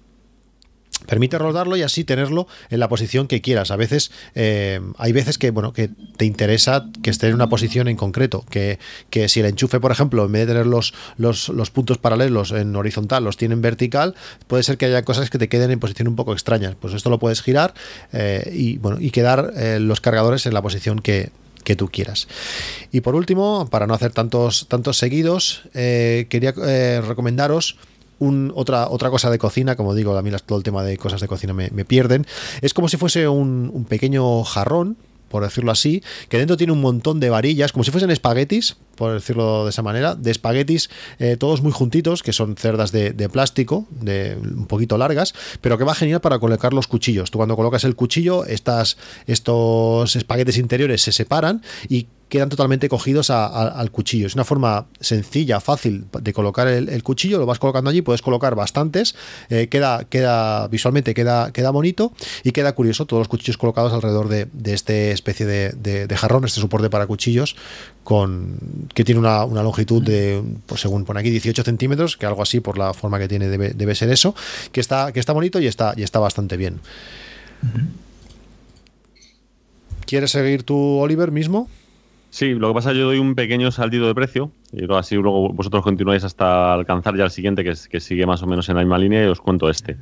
permite 1.06 1.38
rodarlo 1.38 1.76
y 1.78 1.82
así 1.82 2.04
tenerlo 2.04 2.48
en 2.70 2.80
la 2.80 2.90
posición 2.90 3.28
que 3.28 3.42
quieras. 3.42 3.72
A 3.72 3.76
veces 3.76 4.12
eh, 4.36 4.80
hay 4.98 5.12
veces 5.12 5.38
que 5.38 5.52
bueno 5.52 5.74
que 5.74 5.90
te 6.18 6.26
interesa 6.26 6.90
que 7.02 7.10
esté 7.10 7.28
en 7.28 7.36
una 7.36 7.50
posición 7.50 7.88
en 7.88 7.98
concreto, 7.98 8.46
que, 8.50 8.80
que, 9.10 9.30
si 9.30 9.40
el 9.40 9.48
enchufe, 9.48 9.80
por 9.80 9.92
ejemplo, 9.92 10.26
en 10.26 10.32
vez 10.32 10.48
de 10.48 10.54
tener 10.54 10.66
los, 10.66 10.94
los, 11.18 11.72
puntos 11.72 11.98
paralelos 11.98 12.52
en 12.52 12.76
horizontal, 12.76 13.24
los 13.24 13.38
tiene 13.38 13.54
en 13.54 13.62
vertical, 13.62 14.16
puede 14.48 14.64
ser 14.64 14.78
que 14.78 14.86
haya 14.86 15.04
cosas 15.04 15.30
que 15.30 15.38
te 15.38 15.50
queden 15.50 15.72
en 15.72 15.80
posición 15.80 16.08
un 16.08 16.16
poco 16.16 16.34
extrañas. 16.34 16.76
Pues 16.80 16.94
esto 16.94 17.10
lo 17.10 17.20
puedes 17.20 17.42
girar 17.42 17.74
eh, 18.12 18.52
y 18.54 18.78
bueno 18.78 19.00
y 19.00 19.12
quedar 19.12 19.54
eh, 19.56 19.80
los 19.80 20.02
cargadores 20.02 20.46
en 20.46 20.54
la 20.54 20.62
posición 20.62 21.00
que, 21.00 21.32
que 21.64 21.76
tú 21.76 21.90
quieras. 21.90 22.28
Y 22.92 23.02
por 23.02 23.16
último, 23.16 23.68
para 23.70 23.88
no 23.88 23.94
hacer 23.94 24.12
tantos, 24.12 24.68
tantos 24.68 24.98
seguidos, 24.98 25.64
quería 25.74 26.54
recomendaros 27.02 27.78
otra, 28.20 28.90
otra 28.90 29.10
cosa 29.10 29.30
de 29.30 29.38
cocina, 29.38 29.76
como 29.76 29.96
digo, 29.96 30.16
a 30.16 30.22
mí 30.22 30.32
todo 30.46 30.58
el 30.58 30.64
tema 30.64 30.84
de 30.84 30.98
cosas 30.98 31.22
de 31.22 31.28
cocina 31.28 31.54
me, 31.54 31.70
pierden. 31.86 32.26
Es 32.62 32.74
como 32.74 32.88
si 32.88 32.98
fuese 32.98 33.28
un, 33.28 33.86
pequeño 33.90 34.44
jarrón, 34.44 34.98
por 35.30 35.44
decirlo 35.44 35.72
así, 35.72 36.04
que 36.30 36.38
dentro 36.38 36.58
tiene 36.58 36.74
un 36.74 36.82
montón 36.82 37.20
de 37.20 37.30
varillas, 37.30 37.72
como 37.72 37.84
si 37.84 37.92
fuesen 37.92 38.12
espaguetis, 38.12 38.78
por 38.96 39.14
decirlo 39.14 39.64
de 39.64 39.72
esa 39.72 39.82
manera, 39.82 40.16
de 40.16 40.30
espaguetis 40.30 40.92
eh, 41.18 41.38
todos 41.38 41.62
muy 41.64 41.72
juntitos, 41.72 42.22
que 42.22 42.34
son 42.34 42.56
cerdas 42.56 42.92
de, 42.92 43.30
plástico, 43.30 43.88
de 43.90 44.38
un 44.40 44.68
poquito 44.68 44.98
largas, 44.98 45.34
pero 45.60 45.78
que 45.78 45.84
va 45.84 45.96
genial 45.96 46.22
para 46.22 46.38
colocar 46.38 46.74
los 46.74 46.88
cuchillos. 46.88 47.32
Tú 47.32 47.40
cuando 47.40 47.56
colocas 47.56 47.84
el 47.84 47.96
cuchillo, 47.96 48.46
estas, 48.46 48.98
estos 49.26 50.16
espaguetis 50.16 50.58
interiores 50.58 51.02
se 51.02 51.12
separan 51.12 51.64
y 51.90 52.08
quedan 52.34 52.50
totalmente 52.50 52.90
cogidos 52.90 53.30
al 53.30 53.92
cuchillo. 53.92 54.26
Es 54.26 54.34
una 54.34 54.44
forma 54.44 54.88
sencilla, 55.00 55.60
fácil 55.60 56.06
de 56.20 56.34
colocar 56.34 56.68
el, 56.68 57.04
cuchillo, 57.04 57.38
lo 57.38 57.46
vas 57.46 57.60
colocando 57.60 57.92
allí, 57.92 58.02
puedes 58.02 58.24
colocar 58.24 58.56
bastantes, 58.56 59.14
eh, 59.52 59.68
queda, 59.68 60.06
queda 60.06 60.68
visualmente 60.68 61.14
queda, 61.14 61.52
queda 61.52 61.70
bonito 61.70 62.12
y 62.44 62.52
queda 62.52 62.74
curioso 62.74 63.06
todos 63.06 63.22
los 63.22 63.28
cuchillos 63.28 63.58
colocados 63.58 63.94
alrededor 63.94 64.30
de, 64.30 64.48
de 64.52 64.74
esta 64.74 64.94
especie 64.94 65.46
de, 65.46 66.16
jarrón, 66.18 66.44
este 66.46 66.60
soporte 66.60 66.90
para 66.90 67.06
cuchillos, 67.06 67.56
con 68.04 68.58
que 68.96 69.04
tiene 69.04 69.20
una, 69.20 69.46
longitud 69.46 70.02
de, 70.02 70.42
pues 70.66 70.82
según 70.82 71.06
pone 71.06 71.20
aquí, 71.20 71.30
18 71.30 71.62
centímetros, 71.62 72.18
que 72.18 72.26
algo 72.26 72.42
así 72.42 72.62
por 72.62 72.80
la 72.80 72.96
forma 72.96 73.20
que 73.20 73.28
tiene 73.28 73.48
debe, 73.48 73.94
ser 73.94 74.10
eso, 74.10 74.34
que 74.72 74.80
está, 74.80 75.12
que 75.12 75.20
está 75.20 75.34
bonito 75.34 75.60
y 75.60 75.68
está, 75.68 75.94
y 75.96 76.02
está 76.02 76.18
bastante 76.18 76.58
bien. 76.58 76.80
¿Quieres 80.08 80.32
seguir 80.32 80.64
tú, 80.64 80.98
Oliver, 80.98 81.30
mismo? 81.30 81.70
Sí, 82.34 82.56
lo 82.56 82.70
que 82.70 82.74
pasa 82.74 82.90
es 82.90 82.94
que 82.96 83.00
yo 83.02 83.06
doy 83.06 83.20
un 83.20 83.36
pequeño 83.36 83.70
saltito 83.70 84.08
de 84.08 84.16
precio 84.16 84.50
y 84.72 84.92
así 84.92 85.14
luego 85.14 85.50
vosotros 85.50 85.84
continuáis 85.84 86.24
hasta 86.24 86.74
alcanzar 86.74 87.16
ya 87.16 87.26
el 87.26 87.30
siguiente 87.30 87.64
que, 87.64 87.74
que 87.88 88.00
sigue 88.00 88.26
más 88.26 88.42
o 88.42 88.48
menos 88.48 88.68
en 88.70 88.76
la 88.76 88.82
misma 88.82 88.98
línea 88.98 89.24
y 89.24 89.28
os 89.28 89.40
cuento 89.40 89.70
este. 89.70 89.98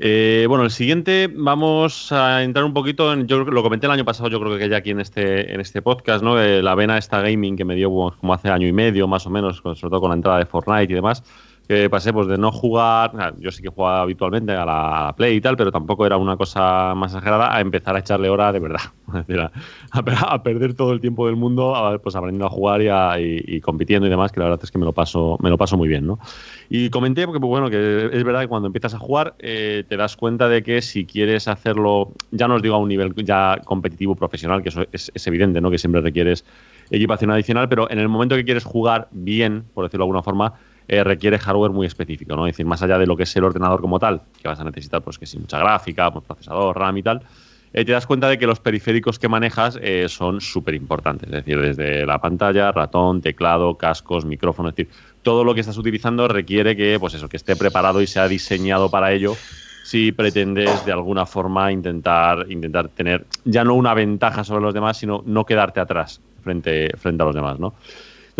Eh, 0.00 0.46
bueno, 0.48 0.64
el 0.64 0.72
siguiente 0.72 1.30
vamos 1.32 2.10
a 2.10 2.42
entrar 2.42 2.64
un 2.64 2.74
poquito 2.74 3.12
en, 3.12 3.28
yo 3.28 3.44
lo 3.44 3.62
comenté 3.62 3.86
el 3.86 3.92
año 3.92 4.04
pasado, 4.04 4.28
yo 4.28 4.40
creo 4.40 4.58
que 4.58 4.68
ya 4.68 4.78
aquí 4.78 4.90
en 4.90 4.98
este, 4.98 5.54
en 5.54 5.60
este 5.60 5.80
podcast, 5.80 6.24
¿no? 6.24 6.42
Eh, 6.42 6.60
la 6.60 6.74
vena 6.74 6.98
esta 6.98 7.20
gaming 7.20 7.56
que 7.56 7.64
me 7.64 7.76
dio 7.76 7.88
como 7.88 8.34
hace 8.34 8.48
año 8.48 8.66
y 8.66 8.72
medio 8.72 9.06
más 9.06 9.24
o 9.28 9.30
menos, 9.30 9.58
sobre 9.58 9.78
todo 9.78 10.00
con 10.00 10.10
la 10.10 10.16
entrada 10.16 10.38
de 10.38 10.46
Fortnite 10.46 10.92
y 10.92 10.96
demás 10.96 11.22
que 11.70 11.88
pasé 11.88 12.12
pues 12.12 12.26
de 12.26 12.36
no 12.36 12.50
jugar, 12.50 13.12
yo 13.38 13.52
sí 13.52 13.62
que 13.62 13.68
jugaba 13.68 14.00
habitualmente 14.00 14.50
a 14.50 14.64
la, 14.64 15.14
Play 15.16 15.36
y 15.36 15.40
tal, 15.40 15.56
pero 15.56 15.70
tampoco 15.70 16.04
era 16.04 16.16
una 16.16 16.36
cosa 16.36 16.96
más 16.96 17.12
exagerada, 17.12 17.54
a 17.54 17.60
empezar 17.60 17.94
a 17.94 18.00
echarle 18.00 18.28
hora 18.28 18.50
de 18.50 18.58
verdad, 18.58 18.80
a, 19.92 20.42
perder 20.42 20.74
todo 20.74 20.92
el 20.92 21.00
tiempo 21.00 21.28
del 21.28 21.36
mundo, 21.36 21.72
pues 22.02 22.16
aprendiendo 22.16 22.46
a 22.46 22.50
jugar 22.50 22.80
y, 23.20 23.60
compitiendo 23.60 24.08
y 24.08 24.10
demás, 24.10 24.32
que 24.32 24.40
la 24.40 24.46
verdad 24.46 24.58
es 24.64 24.72
que 24.72 24.78
me 24.78 24.84
lo 24.84 24.92
paso, 24.92 25.38
me 25.40 25.48
lo 25.48 25.56
paso 25.56 25.76
muy 25.76 25.86
bien, 25.86 26.08
¿no? 26.08 26.18
Y 26.68 26.90
comenté 26.90 27.24
porque, 27.24 27.38
pues, 27.38 27.50
bueno, 27.50 27.70
que 27.70 28.10
es 28.12 28.24
verdad 28.24 28.40
que 28.40 28.48
cuando 28.48 28.66
empiezas 28.66 28.94
a 28.94 28.98
jugar 28.98 29.36
eh, 29.38 29.84
te 29.88 29.96
das 29.96 30.16
cuenta 30.16 30.48
de 30.48 30.64
que 30.64 30.82
si 30.82 31.06
quieres 31.06 31.46
hacerlo, 31.46 32.14
ya 32.32 32.48
no 32.48 32.56
os 32.56 32.62
digo 32.62 32.74
a 32.74 32.78
un 32.78 32.88
nivel 32.88 33.14
ya 33.24 33.60
competitivo 33.64 34.16
profesional, 34.16 34.64
que 34.64 34.70
eso 34.70 34.86
es, 34.90 35.12
es 35.14 35.26
evidente, 35.28 35.60
¿no? 35.60 35.70
Que 35.70 35.78
siempre 35.78 36.00
requieres 36.00 36.44
equipación 36.90 37.30
adicional, 37.30 37.68
pero 37.68 37.88
en 37.92 38.00
el 38.00 38.08
momento 38.08 38.34
que 38.34 38.44
quieres 38.44 38.64
jugar 38.64 39.06
bien, 39.12 39.66
por 39.72 39.84
decirlo 39.84 40.02
de 40.02 40.08
alguna 40.08 40.24
forma, 40.24 40.54
eh, 40.92 41.04
requiere 41.04 41.38
hardware 41.38 41.70
muy 41.70 41.86
específico, 41.86 42.34
¿no? 42.34 42.48
Es 42.48 42.54
decir, 42.54 42.66
más 42.66 42.82
allá 42.82 42.98
de 42.98 43.06
lo 43.06 43.16
que 43.16 43.22
es 43.22 43.36
el 43.36 43.44
ordenador 43.44 43.80
como 43.80 44.00
tal, 44.00 44.22
que 44.42 44.48
vas 44.48 44.58
a 44.58 44.64
necesitar, 44.64 45.00
pues 45.02 45.20
que 45.20 45.26
sí, 45.26 45.38
mucha 45.38 45.56
gráfica, 45.60 46.12
pues, 46.12 46.24
procesador, 46.24 46.76
RAM 46.76 46.96
y 46.96 47.02
tal, 47.04 47.22
eh, 47.72 47.84
te 47.84 47.92
das 47.92 48.08
cuenta 48.08 48.28
de 48.28 48.38
que 48.38 48.46
los 48.48 48.58
periféricos 48.58 49.20
que 49.20 49.28
manejas 49.28 49.78
eh, 49.80 50.06
son 50.08 50.40
súper 50.40 50.74
importantes. 50.74 51.28
Es 51.28 51.44
decir, 51.44 51.60
desde 51.60 52.04
la 52.04 52.18
pantalla, 52.20 52.72
ratón, 52.72 53.20
teclado, 53.20 53.76
cascos, 53.76 54.24
micrófono, 54.24 54.70
es 54.70 54.74
decir, 54.74 54.92
todo 55.22 55.44
lo 55.44 55.54
que 55.54 55.60
estás 55.60 55.78
utilizando 55.78 56.26
requiere 56.26 56.74
que, 56.74 56.98
pues 56.98 57.14
eso, 57.14 57.28
que 57.28 57.36
esté 57.36 57.54
preparado 57.54 58.02
y 58.02 58.08
sea 58.08 58.26
diseñado 58.26 58.90
para 58.90 59.12
ello 59.12 59.36
si 59.84 60.10
pretendes 60.10 60.84
de 60.84 60.90
alguna 60.90 61.24
forma 61.24 61.70
intentar, 61.70 62.46
intentar 62.50 62.88
tener 62.88 63.26
ya 63.44 63.62
no 63.62 63.74
una 63.74 63.94
ventaja 63.94 64.42
sobre 64.42 64.62
los 64.62 64.74
demás, 64.74 64.96
sino 64.96 65.22
no 65.24 65.46
quedarte 65.46 65.78
atrás 65.78 66.20
frente, 66.42 66.90
frente 66.96 67.22
a 67.22 67.26
los 67.26 67.34
demás, 67.36 67.60
¿no? 67.60 67.74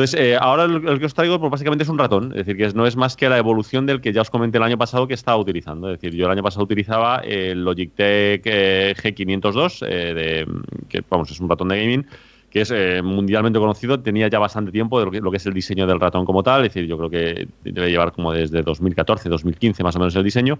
Entonces, 0.00 0.18
eh, 0.18 0.38
ahora 0.40 0.64
el, 0.64 0.98
que 0.98 1.04
os 1.04 1.12
traigo 1.12 1.38
pues, 1.38 1.50
básicamente 1.50 1.82
es 1.82 1.90
un 1.90 1.98
ratón, 1.98 2.32
es 2.32 2.46
decir, 2.46 2.56
que 2.56 2.72
no 2.72 2.86
es 2.86 2.96
más 2.96 3.16
que 3.16 3.28
la 3.28 3.36
evolución 3.36 3.84
del 3.84 4.00
que 4.00 4.14
ya 4.14 4.22
os 4.22 4.30
comenté 4.30 4.56
el 4.56 4.64
año 4.64 4.78
pasado 4.78 5.06
que 5.06 5.12
estaba 5.12 5.36
utilizando. 5.36 5.90
Es 5.90 6.00
decir, 6.00 6.16
yo 6.18 6.24
el 6.24 6.32
año 6.32 6.42
pasado 6.42 6.64
utilizaba 6.64 7.18
el 7.18 7.62
Logitech 7.62 8.40
eh, 8.46 8.94
G502, 8.96 9.84
eh, 9.86 10.46
que 10.88 11.04
vamos, 11.10 11.30
es 11.30 11.38
un 11.38 11.50
ratón 11.50 11.68
de 11.68 11.78
gaming 11.78 12.06
que 12.48 12.62
es 12.62 12.72
mundialmente 13.04 13.60
conocido, 13.60 14.00
tenía 14.00 14.26
ya 14.26 14.40
bastante 14.40 14.72
tiempo 14.72 14.98
de 14.98 15.04
lo 15.04 15.10
que, 15.12 15.20
lo 15.20 15.30
que, 15.30 15.36
es 15.36 15.46
el 15.46 15.54
diseño 15.54 15.86
del 15.86 16.00
ratón 16.00 16.24
como 16.24 16.42
tal, 16.42 16.64
es 16.64 16.74
decir, 16.74 16.84
yo 16.88 16.98
creo 16.98 17.08
que 17.08 17.46
debe 17.62 17.90
llevar 17.90 18.10
como 18.10 18.32
desde 18.32 18.62
2014, 18.62 19.28
2015 19.28 19.84
más 19.84 19.94
o 19.94 20.00
menos 20.00 20.16
el 20.16 20.24
diseño, 20.24 20.58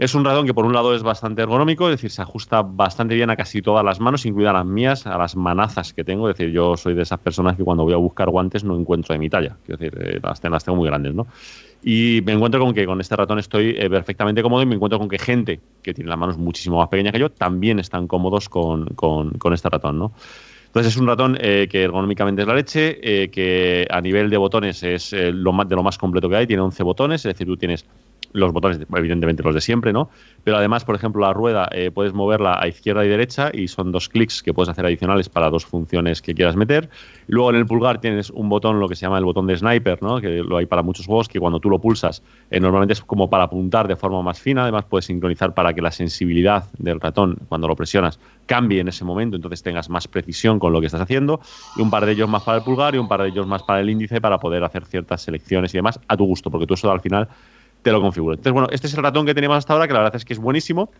es 0.00 0.14
un 0.14 0.24
ratón 0.24 0.46
que 0.46 0.54
por 0.54 0.64
un 0.64 0.72
lado 0.72 0.94
es 0.94 1.02
bastante 1.02 1.42
ergonómico, 1.42 1.86
es 1.86 1.96
decir, 1.96 2.10
se 2.10 2.22
ajusta 2.22 2.62
bastante 2.62 3.14
bien 3.14 3.28
a 3.28 3.36
casi 3.36 3.60
todas 3.60 3.84
las 3.84 4.00
manos, 4.00 4.24
incluidas 4.24 4.54
las 4.54 4.64
mías, 4.64 5.06
a 5.06 5.18
las 5.18 5.36
manazas 5.36 5.92
que 5.92 6.04
tengo. 6.04 6.30
Es 6.30 6.38
decir, 6.38 6.54
yo 6.54 6.74
soy 6.78 6.94
de 6.94 7.02
esas 7.02 7.18
personas 7.18 7.54
que 7.54 7.64
cuando 7.64 7.84
voy 7.84 7.92
a 7.92 7.98
buscar 7.98 8.30
guantes 8.30 8.64
no 8.64 8.74
encuentro 8.78 9.12
de 9.12 9.18
mi 9.18 9.28
talla. 9.28 9.58
Es 9.68 9.78
decir, 9.78 9.94
eh, 10.00 10.18
las, 10.22 10.64
tengo 10.64 10.76
muy 10.76 10.88
grandes, 10.88 11.12
¿no? 11.12 11.26
Y 11.82 12.22
me 12.24 12.32
encuentro 12.32 12.60
con 12.60 12.72
que 12.72 12.86
con 12.86 12.98
este 12.98 13.14
ratón 13.14 13.40
estoy 13.40 13.76
eh, 13.78 13.90
perfectamente 13.90 14.42
cómodo 14.42 14.62
y 14.62 14.66
me 14.66 14.76
encuentro 14.76 14.98
con 14.98 15.06
que 15.06 15.18
gente 15.18 15.60
que 15.82 15.92
tiene 15.92 16.08
las 16.08 16.18
manos 16.18 16.38
muchísimo 16.38 16.78
más 16.78 16.88
pequeñas 16.88 17.12
que 17.12 17.18
yo 17.18 17.30
también 17.30 17.78
están 17.78 18.06
cómodos 18.06 18.48
con, 18.48 18.86
este 19.52 19.68
ratón, 19.68 19.98
¿no? 19.98 20.12
Entonces 20.68 20.94
es 20.94 20.98
un 20.98 21.08
ratón 21.08 21.36
eh, 21.38 21.68
que 21.70 21.82
ergonómicamente 21.82 22.40
es 22.40 22.48
la 22.48 22.54
leche, 22.54 23.28
que 23.28 23.86
a 23.90 24.00
nivel 24.00 24.30
de 24.30 24.38
botones 24.38 24.82
es 24.82 25.12
lo 25.12 25.52
más, 25.52 25.68
de 25.68 25.76
lo 25.76 25.82
más 25.82 25.98
completo 25.98 26.26
que 26.30 26.36
hay, 26.36 26.46
tiene 26.46 26.62
11 26.62 26.82
botones, 26.84 27.26
es 27.26 27.34
decir, 27.34 27.46
tú 27.46 27.58
tienes 27.58 27.84
los 28.32 28.52
botones, 28.52 28.80
evidentemente 28.94 29.42
los 29.42 29.54
de 29.54 29.60
siempre, 29.60 29.92
¿no? 29.92 30.10
Pero 30.44 30.56
además, 30.56 30.84
por 30.84 30.94
ejemplo, 30.94 31.22
la 31.22 31.32
rueda 31.32 31.68
eh, 31.72 31.90
puedes 31.90 32.12
moverla 32.12 32.60
a 32.60 32.68
izquierda 32.68 33.04
y 33.04 33.08
derecha 33.08 33.50
y 33.52 33.68
son 33.68 33.92
dos 33.92 34.08
clics 34.08 34.42
que 34.42 34.54
puedes 34.54 34.68
hacer 34.68 34.86
adicionales 34.86 35.28
para 35.28 35.50
dos 35.50 35.66
funciones 35.66 36.22
que 36.22 36.34
quieras 36.34 36.56
meter. 36.56 36.88
Luego 37.26 37.50
en 37.50 37.56
el 37.56 37.66
pulgar 37.66 38.00
tienes 38.00 38.30
un 38.30 38.48
botón, 38.48 38.80
lo 38.80 38.88
que 38.88 38.96
se 38.96 39.02
llama 39.02 39.18
el 39.18 39.24
botón 39.24 39.46
de 39.46 39.56
sniper, 39.56 40.02
¿no? 40.02 40.20
Que 40.20 40.42
lo 40.42 40.56
hay 40.56 40.66
para 40.66 40.82
muchos 40.82 41.06
juegos, 41.06 41.28
que 41.28 41.40
cuando 41.40 41.60
tú 41.60 41.70
lo 41.70 41.78
pulsas 41.78 42.22
eh, 42.50 42.60
normalmente 42.60 42.94
es 42.94 43.00
como 43.02 43.28
para 43.28 43.44
apuntar 43.44 43.88
de 43.88 43.96
forma 43.96 44.22
más 44.22 44.40
fina. 44.40 44.62
Además, 44.62 44.84
puedes 44.88 45.06
sincronizar 45.06 45.54
para 45.54 45.74
que 45.74 45.82
la 45.82 45.90
sensibilidad 45.90 46.64
del 46.78 47.00
ratón 47.00 47.36
cuando 47.48 47.68
lo 47.68 47.76
presionas 47.76 48.18
cambie 48.46 48.80
en 48.80 48.88
ese 48.88 49.04
momento, 49.04 49.36
entonces 49.36 49.62
tengas 49.62 49.88
más 49.88 50.08
precisión 50.08 50.58
con 50.58 50.72
lo 50.72 50.80
que 50.80 50.86
estás 50.86 51.00
haciendo. 51.00 51.40
Y 51.76 51.82
un 51.82 51.90
par 51.90 52.06
de 52.06 52.12
ellos 52.12 52.28
más 52.28 52.42
para 52.42 52.58
el 52.58 52.64
pulgar 52.64 52.94
y 52.94 52.98
un 52.98 53.08
par 53.08 53.22
de 53.22 53.28
ellos 53.28 53.46
más 53.46 53.62
para 53.62 53.80
el 53.80 53.90
índice 53.90 54.20
para 54.20 54.38
poder 54.38 54.64
hacer 54.64 54.84
ciertas 54.86 55.22
selecciones 55.22 55.74
y 55.74 55.78
demás 55.78 56.00
a 56.08 56.16
tu 56.16 56.24
gusto, 56.24 56.50
porque 56.50 56.66
tú 56.66 56.74
eso 56.74 56.90
al 56.90 57.00
final 57.00 57.28
te 57.82 57.92
lo 57.92 58.00
configuro. 58.00 58.34
Entonces, 58.34 58.52
bueno, 58.52 58.68
este 58.70 58.86
es 58.86 58.94
el 58.94 59.02
ratón 59.02 59.26
que 59.26 59.34
teníamos 59.34 59.58
hasta 59.58 59.72
ahora, 59.72 59.86
que 59.86 59.92
la 59.92 60.00
verdad 60.00 60.16
es 60.16 60.24
que 60.24 60.32
es 60.32 60.38
buenísimo. 60.38 60.90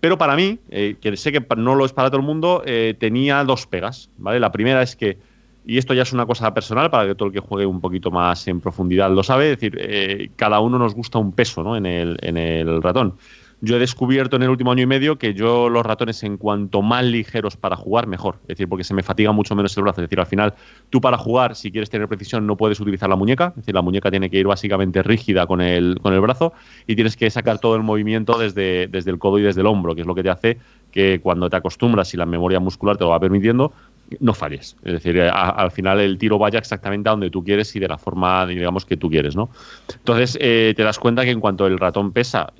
Pero 0.00 0.16
para 0.16 0.36
mí, 0.36 0.58
eh, 0.70 0.96
que 1.00 1.16
sé 1.16 1.32
que 1.32 1.44
no 1.56 1.74
lo 1.74 1.84
es 1.84 1.92
para 1.92 2.08
todo 2.08 2.20
el 2.20 2.26
mundo, 2.26 2.62
eh, 2.64 2.94
tenía 2.98 3.42
dos 3.44 3.66
pegas, 3.66 4.10
¿vale? 4.16 4.38
La 4.38 4.52
primera 4.52 4.80
es 4.82 4.94
que, 4.94 5.18
y 5.66 5.76
esto 5.76 5.92
ya 5.92 6.02
es 6.02 6.12
una 6.12 6.24
cosa 6.24 6.54
personal, 6.54 6.88
para 6.90 7.08
que 7.08 7.14
todo 7.16 7.28
el 7.28 7.34
que 7.34 7.40
juegue 7.40 7.66
un 7.66 7.80
poquito 7.80 8.10
más 8.10 8.46
en 8.46 8.60
profundidad 8.60 9.10
lo 9.10 9.24
sabe, 9.24 9.50
es 9.50 9.58
decir, 9.58 9.76
eh, 9.80 10.30
cada 10.36 10.60
uno 10.60 10.78
nos 10.78 10.94
gusta 10.94 11.18
un 11.18 11.32
peso 11.32 11.64
¿no? 11.64 11.76
en, 11.76 11.86
el, 11.86 12.16
en 12.22 12.36
el 12.36 12.80
ratón. 12.80 13.16
Yo 13.60 13.76
he 13.76 13.78
descubierto 13.80 14.36
en 14.36 14.42
el 14.44 14.50
último 14.50 14.70
año 14.70 14.82
y 14.82 14.86
medio 14.86 15.18
que 15.18 15.34
yo 15.34 15.68
los 15.68 15.84
ratones, 15.84 16.22
en 16.22 16.36
cuanto 16.36 16.80
más 16.80 17.04
ligeros 17.04 17.56
para 17.56 17.74
jugar, 17.74 18.06
mejor. 18.06 18.36
Es 18.42 18.48
decir, 18.48 18.68
porque 18.68 18.84
se 18.84 18.94
me 18.94 19.02
fatiga 19.02 19.32
mucho 19.32 19.56
menos 19.56 19.76
el 19.76 19.82
brazo. 19.82 20.00
Es 20.00 20.08
decir, 20.08 20.20
al 20.20 20.26
final, 20.26 20.54
tú 20.90 21.00
para 21.00 21.18
jugar, 21.18 21.56
si 21.56 21.72
quieres 21.72 21.90
tener 21.90 22.06
precisión, 22.06 22.46
no 22.46 22.56
puedes 22.56 22.78
utilizar 22.78 23.08
la 23.08 23.16
muñeca. 23.16 23.48
Es 23.48 23.56
decir, 23.56 23.74
la 23.74 23.82
muñeca 23.82 24.10
tiene 24.10 24.30
que 24.30 24.38
ir 24.38 24.46
básicamente 24.46 25.02
rígida 25.02 25.46
con 25.46 25.60
el, 25.60 25.98
con 26.00 26.14
el 26.14 26.20
brazo 26.20 26.52
y 26.86 26.94
tienes 26.94 27.16
que 27.16 27.28
sacar 27.30 27.58
todo 27.58 27.74
el 27.74 27.82
movimiento 27.82 28.38
desde, 28.38 28.86
desde 28.86 29.10
el 29.10 29.18
codo 29.18 29.38
y 29.38 29.42
desde 29.42 29.62
el 29.62 29.66
hombro, 29.66 29.94
que 29.96 30.02
es 30.02 30.06
lo 30.06 30.14
que 30.14 30.22
te 30.22 30.30
hace 30.30 30.58
que 30.90 31.20
cuando 31.20 31.50
te 31.50 31.56
acostumbras 31.56 32.12
y 32.14 32.16
la 32.16 32.26
memoria 32.26 32.60
muscular 32.60 32.96
te 32.96 33.04
lo 33.04 33.10
va 33.10 33.20
permitiendo, 33.20 33.72
no 34.20 34.34
falles. 34.34 34.76
Es 34.82 34.92
decir, 34.92 35.20
al 35.20 35.70
final 35.70 36.00
el 36.00 36.18
tiro 36.18 36.38
vaya 36.38 36.58
exactamente 36.58 37.08
a 37.08 37.12
donde 37.12 37.30
tú 37.30 37.44
quieres 37.44 37.74
y 37.76 37.80
de 37.80 37.88
la 37.88 37.98
forma, 37.98 38.46
digamos, 38.46 38.84
que 38.84 38.96
tú 38.96 39.10
quieres, 39.10 39.36
¿no? 39.36 39.50
Entonces 39.92 40.38
te 40.38 40.82
das 40.82 40.98
cuenta 40.98 41.24
que 41.24 41.30
en 41.30 41.40
cuanto 41.40 41.66
el 41.66 41.78
ratón 41.78 42.12
pesa 42.12 42.52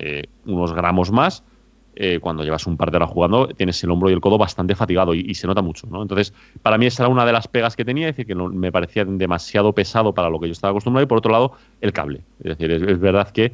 unos 0.45 0.73
gramos 0.73 1.11
más, 1.11 1.43
eh, 2.01 2.19
cuando 2.21 2.45
llevas 2.45 2.65
un 2.65 2.77
par 2.77 2.91
de 2.91 2.95
horas 2.95 3.09
jugando, 3.09 3.49
tienes 3.49 3.83
el 3.83 3.91
hombro 3.91 4.09
y 4.09 4.13
el 4.13 4.21
codo 4.21 4.37
bastante 4.37 4.73
fatigado 4.73 5.13
y, 5.13 5.35
se 5.35 5.47
nota 5.47 5.61
mucho. 5.61 5.85
¿no? 5.91 6.01
Entonces, 6.01 6.33
para 6.61 6.77
mí 6.77 6.85
esa 6.85 7.03
era 7.03 7.09
una 7.09 7.25
de 7.25 7.33
las 7.33 7.49
pegas 7.49 7.75
que 7.75 7.83
tenía, 7.83 8.07
es 8.07 8.15
decir, 8.15 8.25
que 8.25 8.35
me 8.35 8.71
parecía 8.71 9.03
demasiado 9.03 9.73
pesado 9.73 10.13
para 10.13 10.29
lo 10.29 10.39
que 10.39 10.47
yo 10.47 10.53
estaba 10.53 10.71
acostumbrado. 10.71 11.03
Y 11.03 11.07
por 11.07 11.17
otro 11.17 11.33
lado, 11.33 11.51
el 11.81 11.91
cable. 11.91 12.21
Es 12.39 12.57
decir, 12.57 12.71
es, 12.71 12.99
verdad 13.01 13.29
que 13.31 13.51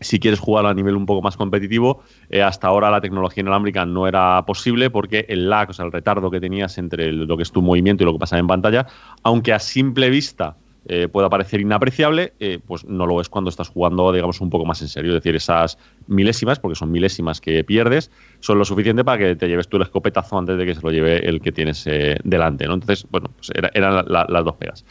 si 0.00 0.20
quieres 0.20 0.40
jugar 0.40 0.66
a 0.66 0.74
nivel 0.74 0.96
un 0.96 1.06
poco 1.06 1.22
más 1.22 1.36
competitivo, 1.36 2.02
eh, 2.30 2.42
hasta 2.42 2.68
ahora 2.68 2.90
la 2.90 3.00
tecnología 3.00 3.40
inalámbrica 3.40 3.84
no 3.84 4.06
era 4.06 4.44
posible 4.46 4.90
porque 4.90 5.26
el 5.28 5.48
lag, 5.50 5.70
o 5.70 5.72
sea, 5.72 5.84
el 5.84 5.92
retardo 5.92 6.30
que 6.30 6.40
tenías 6.40 6.78
entre 6.78 7.12
lo 7.12 7.36
que 7.36 7.42
es 7.42 7.52
tu 7.52 7.62
movimiento 7.62 8.02
y 8.02 8.06
lo 8.06 8.12
que 8.12 8.18
pasa 8.18 8.38
en 8.38 8.46
pantalla, 8.46 8.86
aunque 9.22 9.52
a 9.52 9.58
simple 9.58 10.10
vista 10.10 10.56
eh, 10.86 11.08
pueda 11.08 11.28
parecer 11.28 11.60
inapreciable, 11.60 12.32
eh, 12.40 12.60
pues 12.64 12.84
no 12.84 13.06
lo 13.06 13.20
es 13.20 13.28
cuando 13.28 13.50
estás 13.50 13.68
jugando, 13.68 14.10
digamos, 14.12 14.40
un 14.40 14.48
poco 14.48 14.64
más 14.64 14.80
en 14.80 14.88
serio. 14.88 15.10
Es 15.10 15.22
decir, 15.22 15.34
esas 15.34 15.76
milésimas, 16.06 16.58
porque 16.60 16.76
son 16.76 16.90
milésimas 16.90 17.40
que 17.40 17.62
pierdes, 17.64 18.10
son 18.40 18.58
lo 18.58 18.64
suficiente 18.64 19.04
para 19.04 19.18
que 19.18 19.36
te 19.36 19.48
lleves 19.48 19.68
tú 19.68 19.76
el 19.76 19.82
escopetazo 19.82 20.38
antes 20.38 20.56
de 20.56 20.64
que 20.64 20.74
se 20.74 20.80
lo 20.80 20.90
lleve 20.90 21.28
el 21.28 21.42
que 21.42 21.52
tienes 21.52 21.84
delante. 22.24 22.64
Entonces, 22.64 23.06
bueno, 23.10 23.30
pues 23.36 23.50
eran 23.74 24.04
las 24.06 24.44
dos 24.44 24.56
pegas. 24.56 24.84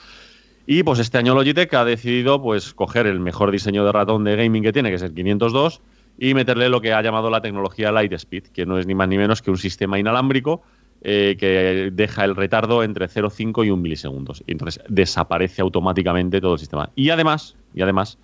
Y 0.69 0.83
pues 0.83 0.99
este 0.99 1.17
año 1.17 1.33
Logitech 1.33 1.73
ha 1.75 1.85
decidido 1.85 2.41
pues 2.41 2.73
coger 2.73 3.07
el 3.07 3.21
mejor 3.21 3.51
diseño 3.51 3.85
de 3.85 3.91
ratón 3.93 4.25
de 4.25 4.35
gaming 4.35 4.61
que 4.61 4.73
tiene, 4.73 4.89
que 4.89 4.95
es 4.95 5.01
el 5.01 5.13
502, 5.13 5.81
y 6.19 6.33
meterle 6.33 6.67
lo 6.67 6.81
que 6.81 6.91
ha 6.91 7.01
llamado 7.01 7.29
la 7.29 7.41
tecnología 7.41 7.89
Lightspeed, 7.93 8.47
que 8.47 8.65
no 8.65 8.77
es 8.77 8.85
ni 8.85 8.93
más 8.93 9.07
ni 9.07 9.17
menos 9.17 9.41
que 9.41 9.49
un 9.49 9.57
sistema 9.57 9.97
inalámbrico 9.97 10.61
eh, 11.01 11.37
que 11.39 11.89
deja 11.93 12.25
el 12.25 12.35
retardo 12.35 12.83
entre 12.83 13.07
0,5 13.07 13.65
y 13.65 13.71
1 13.71 13.81
milisegundos. 13.81 14.43
Y 14.45 14.51
entonces 14.51 14.83
desaparece 14.89 15.61
automáticamente 15.61 16.41
todo 16.41 16.53
el 16.53 16.59
sistema. 16.59 16.89
Y 16.95 17.11
además, 17.11 17.55
y 17.73 17.81
además 17.81 18.17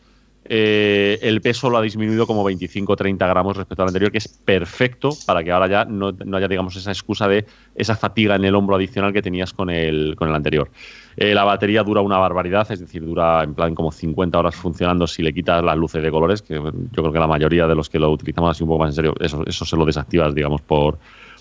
eh, 0.44 1.20
el 1.22 1.40
peso 1.40 1.70
lo 1.70 1.78
ha 1.78 1.82
disminuido 1.82 2.28
como 2.28 2.44
25-30 2.44 3.18
gramos 3.20 3.56
respecto 3.56 3.84
al 3.84 3.88
anterior, 3.88 4.12
que 4.12 4.18
es 4.18 4.28
perfecto 4.28 5.12
para 5.26 5.46
que 5.46 5.52
ahora 5.52 5.68
ya 5.68 5.86
no, 5.86 6.14
haya, 6.36 6.48
digamos, 6.50 6.76
esa 6.76 6.92
excusa 6.92 7.30
de 7.30 7.46
esa 7.76 7.96
fatiga 7.96 8.36
en 8.36 8.44
el 8.44 8.54
hombro 8.54 8.76
adicional 8.76 9.14
que 9.14 9.22
tenías 9.22 9.54
con 9.54 9.70
el, 9.70 10.16
con 10.18 10.28
el 10.28 10.36
anterior. 10.36 10.70
Eh, 11.18 11.34
la 11.34 11.44
batería 11.44 11.84
dura 11.84 12.02
una 12.02 12.18
barbaridad, 12.18 12.72
es 12.72 12.80
decir, 12.80 13.06
dura 13.06 13.44
en 13.44 13.54
plan 13.54 13.76
como 13.76 13.92
50 13.92 14.38
horas 14.38 14.56
funcionando 14.56 15.08
si 15.08 15.22
le 15.22 15.34
quitas 15.34 15.64
las 15.64 15.78
luces 15.78 16.02
de 16.02 16.12
colores, 16.12 16.42
que 16.42 16.56
yo 16.56 16.72
creo 16.92 17.12
que 17.12 17.20
la 17.20 17.28
mayoría 17.28 17.68
de 17.68 17.76
los 17.76 17.90
que 17.90 18.00
lo 18.00 18.10
utilizamos 18.12 18.52
así 18.52 18.64
un 18.64 18.70
poco 18.70 18.80
más 18.80 18.90
en 18.92 18.96
serio, 18.96 19.14
eso, 19.20 19.44
eso 19.46 19.66
se 19.66 19.76
lo 19.78 19.86
desactivas, 19.86 20.34
digamos, 20.34 20.62
por, 20.62 20.98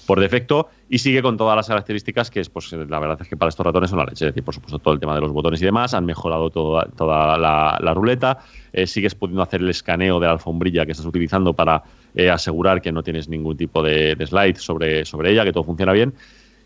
por 0.06 0.20
defecto 0.20 0.68
y 0.88 0.98
sigue 0.98 1.22
con 1.22 1.36
todas 1.36 1.56
las 1.56 1.68
características 1.68 2.30
que 2.30 2.40
es, 2.40 2.48
pues 2.48 2.72
la 2.72 2.98
verdad 2.98 3.18
es 3.20 3.28
que 3.28 3.36
para 3.36 3.48
estos 3.48 3.64
ratones 3.64 3.90
son 3.90 3.98
la 3.98 4.04
leche. 4.04 4.26
Es 4.26 4.32
decir, 4.32 4.44
por 4.44 4.54
supuesto, 4.54 4.78
todo 4.78 4.94
el 4.94 5.00
tema 5.00 5.14
de 5.14 5.20
los 5.20 5.32
botones 5.32 5.60
y 5.62 5.64
demás, 5.64 5.94
han 5.94 6.04
mejorado 6.04 6.50
toda, 6.50 6.86
toda 6.96 7.38
la, 7.38 7.94
ruleta, 7.94 8.38
eh, 8.72 8.86
sigues 8.86 9.14
pudiendo 9.14 9.42
hacer 9.42 9.60
el 9.60 9.70
escaneo 9.70 10.20
de 10.20 10.26
la 10.26 10.32
alfombrilla 10.32 10.84
que 10.84 10.92
estás 10.92 11.06
utilizando 11.06 11.52
para 11.52 11.82
eh, 12.14 12.30
asegurar 12.30 12.82
que 12.82 12.92
no 12.92 13.02
tienes 13.02 13.28
ningún 13.28 13.56
tipo 13.56 13.82
de, 13.82 14.16
slide 14.26 14.56
sobre, 14.56 15.04
sobre 15.04 15.32
ella, 15.32 15.44
que 15.44 15.52
todo 15.52 15.64
funciona 15.64 15.92
bien. 15.92 16.14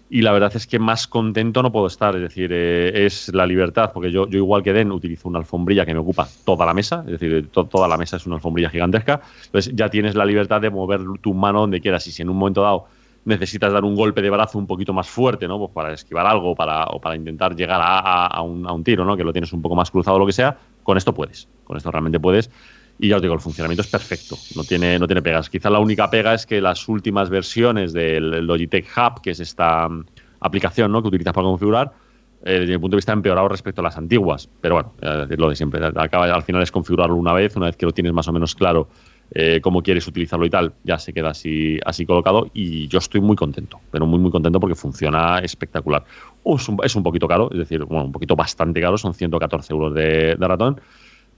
Y 0.09 0.23
la 0.23 0.31
verdad 0.33 0.53
es 0.55 0.69
que 0.69 0.79
más 0.79 1.09
contento 1.09 1.63
no 1.63 1.73
puedo 1.73 1.89
estar, 1.89 2.15
es 2.15 2.23
decir, 2.23 2.51
eh, 2.53 3.07
es 3.07 3.35
la 3.35 3.45
libertad, 3.45 3.91
porque 3.93 4.13
yo, 4.13 4.29
yo 4.29 4.39
igual 4.39 4.63
que 4.63 4.73
Den 4.73 4.93
utilizo 4.93 5.29
una 5.29 5.41
alfombrilla 5.41 5.85
que 5.85 5.95
me 5.95 6.01
ocupa 6.01 6.29
toda 6.45 6.65
la 6.65 6.75
mesa, 6.75 7.03
es 7.07 7.19
decir, 7.19 7.49
toda 7.51 7.89
la 7.89 7.97
mesa 7.97 8.17
es 8.17 8.27
una 8.27 8.37
alfombrilla 8.37 8.71
gigantesca, 8.71 9.21
entonces 9.47 9.75
ya 9.75 9.89
tienes 9.89 10.15
la 10.15 10.25
libertad 10.25 10.61
de 10.61 10.71
mover 10.71 11.01
tu 11.21 11.35
mano 11.35 11.61
donde 11.61 11.81
quieras 11.81 12.07
y 12.07 12.13
si 12.13 12.23
en 12.23 12.31
un 12.31 12.37
momento 12.37 12.63
dado 12.63 12.87
necesitas 13.27 13.73
dar 13.73 13.85
un 13.85 13.97
golpe 13.97 14.23
de 14.23 14.31
brazo 14.31 14.57
un 14.57 14.67
poquito 14.67 14.93
más 14.93 15.09
fuerte, 15.09 15.49
¿no? 15.49 15.59
Pues 15.59 15.73
para 15.73 15.93
esquivar 15.93 16.27
algo 16.27 16.55
para, 16.55 16.85
o 16.85 17.01
para 17.01 17.17
intentar 17.17 17.57
llegar 17.57 17.81
a, 17.83 18.41
un, 18.41 18.85
tiro, 18.85 19.05
¿no? 19.05 19.17
Que 19.17 19.25
lo 19.25 19.33
tienes 19.33 19.53
un 19.53 19.61
poco 19.61 19.75
más 19.75 19.91
cruzado 19.91 20.17
o 20.17 20.21
lo 20.21 20.27
que 20.27 20.33
sea, 20.33 20.57
con 20.85 20.97
esto 20.97 21.13
puedes. 21.13 21.49
Con 21.65 21.77
esto 21.77 21.91
realmente 21.91 22.21
puedes. 22.21 22.49
Y 22.99 23.09
ya 23.09 23.17
os 23.17 23.23
digo, 23.23 23.35
el 23.35 23.41
funcionamiento 23.41 23.83
es 23.83 23.89
perfecto, 23.89 24.37
no 24.55 24.65
tiene, 24.65 24.99
no 24.99 25.07
tiene 25.07 25.23
pegas. 25.23 25.51
Quizá 25.51 25.69
la 25.69 25.79
única 25.79 26.09
pega 26.09 26.35
es 26.35 26.47
que 26.47 26.61
las 26.61 26.89
últimas 26.89 27.29
versiones 27.29 27.93
del 27.93 28.47
Logitech 28.47 28.87
Hub, 28.97 29.21
que 29.21 29.31
es 29.31 29.41
esta 29.41 29.89
mm, 29.89 30.05
aplicación 30.41 30.93
¿no? 30.93 31.03
que 31.03 31.09
utilizas 31.09 31.35
para 31.35 31.47
configurar, 31.47 31.93
eh, 32.45 32.61
desde 32.61 32.73
mi 32.73 32.79
punto 32.79 32.97
de 32.97 32.99
vista, 32.99 33.13
ha 33.13 33.15
empeorado 33.15 33.49
respecto 33.49 33.81
a 33.83 33.85
las 33.85 33.97
antiguas. 33.97 34.49
Pero 34.61 34.77
bueno, 34.77 35.27
es 35.29 35.39
lo 35.39 35.51
de 35.51 35.57
siempre. 35.57 35.85
Acaba, 35.85 36.33
al 36.33 36.43
final 36.43 36.63
es 36.63 36.73
configurarlo 36.73 37.17
una 37.17 37.33
vez, 37.33 37.55
una 37.57 37.67
vez 37.67 37.77
que 37.77 37.87
lo 37.87 37.93
tienes 37.93 38.13
más 38.13 38.29
o 38.29 38.33
menos 38.33 38.55
claro 38.55 38.89
eh, 39.33 39.61
cómo 39.61 39.83
quieres 39.83 40.07
utilizarlo 40.07 40.47
y 40.47 40.51
tal, 40.51 40.73
ya 40.85 40.99
se 40.99 41.13
queda 41.13 41.31
así, 41.31 41.81
así 41.85 42.07
colocado 42.07 42.49
y 42.55 42.87
yo 42.87 43.01
estoy 43.01 43.21
muy 43.21 43.35
contento, 43.35 43.81
pero 43.91 44.07
muy 44.07 44.21
muy 44.21 44.31
contento 44.31 44.61
porque 44.61 44.77
funciona 44.77 45.41
espectacular. 45.41 46.05
es, 46.45 46.97
un, 46.97 47.03
poquito 47.03 47.27
caro, 47.27 47.51
es 47.51 47.59
decir, 47.59 47.85
bueno, 47.85 48.05
un 48.05 48.13
poquito 48.13 48.37
bastante 48.37 48.81
caro, 48.81 48.97
son 48.97 49.15
114 49.15 49.73
euros 49.73 49.95
de, 49.95 50.37
ratón. 50.39 50.81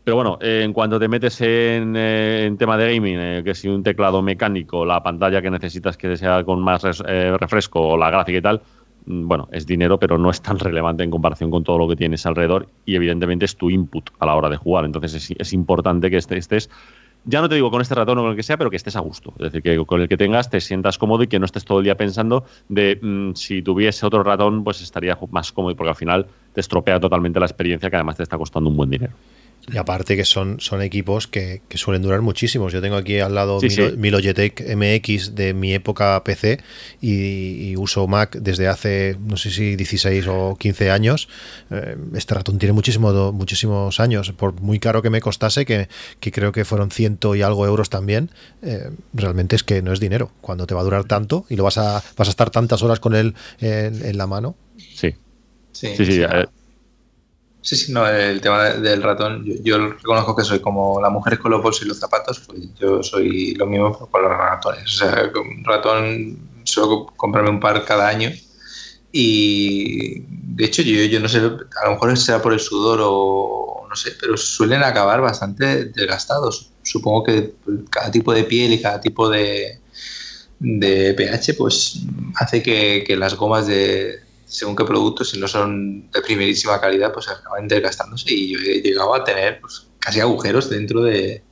Pero 0.08 0.16
bueno, 0.16 0.38
eh, 0.40 0.62
en 0.64 0.72
cuanto 0.72 0.98
te 0.98 1.06
metes 1.06 1.38
en, 1.42 1.92
eh, 1.94 2.50
tema 2.58 2.78
de 2.78 2.94
gaming, 2.94 3.44
que 3.44 3.54
si 3.54 3.68
un 3.68 3.82
teclado 3.82 4.22
mecánico, 4.22 4.86
la 4.86 5.02
pantalla 5.02 5.42
que 5.42 5.50
necesitas 5.50 5.98
que 5.98 6.16
sea 6.16 6.42
con 6.44 6.62
más 6.62 6.82
refresco 6.82 7.88
o 7.88 7.98
la 7.98 8.08
gráfica 8.08 8.38
y 8.38 8.40
tal, 8.40 8.62
mm, 9.04 9.28
bueno, 9.28 9.48
es 9.52 9.66
dinero, 9.66 9.98
pero 9.98 10.16
no 10.16 10.30
es 10.30 10.40
tan 10.40 10.58
relevante 10.58 11.04
en 11.04 11.10
comparación 11.10 11.50
con 11.50 11.62
todo 11.62 11.76
lo 11.76 11.86
que 11.86 11.94
tienes 11.94 12.24
alrededor 12.24 12.70
y 12.86 12.96
evidentemente 12.96 13.44
es 13.44 13.54
tu 13.54 13.68
input 13.68 14.08
a 14.18 14.24
la 14.24 14.34
hora 14.34 14.48
de 14.48 14.56
jugar. 14.56 14.86
Entonces 14.86 15.30
es, 15.38 15.52
importante 15.52 16.08
que 16.08 16.16
estés 16.16 16.70
ya 17.26 17.42
no 17.42 17.48
te 17.50 17.56
digo 17.56 17.70
con 17.70 17.82
este 17.82 17.94
ratón 17.94 18.16
o 18.16 18.22
con 18.22 18.30
el 18.30 18.36
que 18.36 18.42
sea, 18.42 18.56
pero 18.56 18.70
que 18.70 18.76
estés 18.76 18.96
a 18.96 19.00
gusto. 19.00 19.34
Es 19.36 19.52
decir, 19.52 19.60
que 19.60 19.76
con 19.84 20.00
el 20.00 20.08
que 20.08 20.16
tengas 20.16 20.48
te 20.48 20.62
sientas 20.62 20.96
cómodo 20.96 21.24
y 21.24 21.26
que 21.26 21.38
no 21.38 21.44
estés 21.44 21.66
todo 21.66 21.80
el 21.80 21.84
día 21.84 21.98
pensando 21.98 22.46
de 22.70 22.98
mm, 23.02 23.34
si 23.34 23.60
tuviese 23.60 24.06
otro 24.06 24.22
ratón, 24.22 24.64
pues 24.64 24.80
estaría 24.80 25.18
más 25.30 25.52
cómodo, 25.52 25.76
porque 25.76 25.90
al 25.90 25.96
final 25.96 26.26
te 26.54 26.62
estropea 26.62 26.98
totalmente 26.98 27.38
la 27.38 27.44
experiencia 27.44 27.90
que 27.90 27.96
además 27.96 28.16
te 28.16 28.22
está 28.22 28.38
costando 28.38 28.70
un 28.70 28.76
buen 28.78 28.88
dinero. 28.88 29.12
Y 29.70 29.76
aparte 29.76 30.16
que 30.16 30.24
son, 30.24 30.60
son 30.60 30.82
equipos 30.82 31.26
que, 31.26 31.60
suelen 31.74 32.02
durar 32.02 32.22
muchísimos. 32.22 32.72
Yo 32.72 32.80
tengo 32.80 32.96
aquí 32.96 33.18
al 33.18 33.34
lado 33.34 33.60
mi, 33.96 34.10
Logitech 34.10 34.64
MX 34.76 35.34
de 35.34 35.52
mi 35.54 35.74
época 35.74 36.22
PC 36.24 36.60
y, 37.00 37.76
uso 37.76 38.06
Mac 38.06 38.36
desde 38.36 38.66
hace, 38.66 39.16
no 39.20 39.36
sé 39.36 39.50
si 39.50 39.76
16 39.76 40.26
o 40.28 40.56
15 40.58 40.90
años. 40.90 41.28
Eh, 41.70 41.96
este 42.14 42.34
ratón 42.34 42.58
tiene 42.58 42.72
muchísimo, 42.72 43.32
muchísimos 43.32 44.00
años. 44.00 44.32
Por 44.32 44.60
muy 44.60 44.78
caro 44.78 45.02
que 45.02 45.10
me 45.10 45.20
costase, 45.20 45.66
que, 45.66 45.88
creo 46.20 46.52
que 46.52 46.64
fueron 46.64 46.90
ciento 46.90 47.34
y 47.34 47.42
algo 47.42 47.66
euros 47.66 47.90
también, 47.90 48.30
eh, 48.62 48.90
realmente 49.12 49.56
es 49.56 49.62
que 49.62 49.82
no 49.82 49.92
es 49.92 50.00
dinero. 50.00 50.30
Cuando 50.40 50.66
te 50.66 50.74
va 50.74 50.80
a 50.80 50.84
durar 50.84 51.04
tanto 51.04 51.44
y 51.48 51.56
lo 51.56 51.64
vas 51.64 51.78
a, 51.78 52.02
vas 52.16 52.28
a 52.28 52.30
estar 52.30 52.50
tantas 52.50 52.82
horas 52.82 53.00
con 53.00 53.14
él 53.14 53.34
en, 53.60 54.16
la 54.16 54.26
mano. 54.26 54.56
Sí. 54.94 55.14
Sí, 55.72 55.94
sí. 55.94 56.22
Eh, 56.22 56.46
Sí, 56.57 56.57
sí, 57.76 57.92
no, 57.92 58.08
el 58.08 58.40
tema 58.40 58.64
del 58.64 59.02
ratón, 59.02 59.44
yo, 59.62 59.88
reconozco 59.88 60.34
que 60.34 60.44
soy 60.44 60.60
como 60.60 61.00
las 61.00 61.12
mujeres 61.12 61.38
con 61.38 61.50
los 61.50 61.62
bolsos 61.62 61.84
y 61.84 61.88
los 61.88 61.98
zapatos, 61.98 62.40
pues 62.40 62.60
yo 62.80 63.02
soy 63.02 63.54
lo 63.54 63.66
mismo 63.66 63.92
con 64.10 64.22
los 64.22 64.30
ratones. 64.30 64.84
O 64.84 64.88
sea, 64.88 65.30
un 65.34 65.64
ratón 65.64 66.38
suelo 66.64 67.06
comprarme 67.16 67.50
un 67.50 67.60
par 67.60 67.84
cada 67.84 68.08
año 68.08 68.30
y 69.12 70.20
de 70.20 70.64
hecho 70.64 70.82
yo, 70.82 71.02
yo 71.04 71.20
no 71.20 71.28
sé, 71.28 71.38
a 71.38 71.84
lo 71.86 71.92
mejor 71.92 72.16
sea 72.16 72.40
por 72.40 72.52
el 72.52 72.60
sudor 72.60 73.00
o 73.02 73.86
no 73.88 73.96
sé, 73.96 74.12
pero 74.20 74.36
suelen 74.36 74.82
acabar 74.82 75.20
bastante 75.20 75.86
desgastados. 75.86 76.70
Supongo 76.82 77.24
que 77.24 77.54
cada 77.90 78.10
tipo 78.10 78.32
de 78.32 78.44
piel 78.44 78.72
y 78.72 78.80
cada 78.80 79.00
tipo 79.00 79.28
de, 79.28 79.80
de 80.58 81.14
pH 81.14 81.54
pues 81.54 82.02
hace 82.36 82.62
que 82.62 83.16
las 83.18 83.34
gomas 83.34 83.66
de, 83.66 84.27
según 84.48 84.74
qué 84.74 84.84
productos, 84.84 85.30
si 85.30 85.38
no 85.38 85.46
son 85.46 86.10
de 86.10 86.22
primerísima 86.22 86.80
calidad, 86.80 87.12
pues 87.12 87.28
acaban 87.28 87.68
desgastándose 87.68 88.32
y 88.32 88.52
yo 88.52 88.58
he 88.58 88.80
llegado 88.80 89.14
a 89.14 89.22
tener 89.22 89.60
pues, 89.60 89.86
casi 89.98 90.20
agujeros 90.20 90.70
dentro 90.70 91.02
de, 91.02 91.42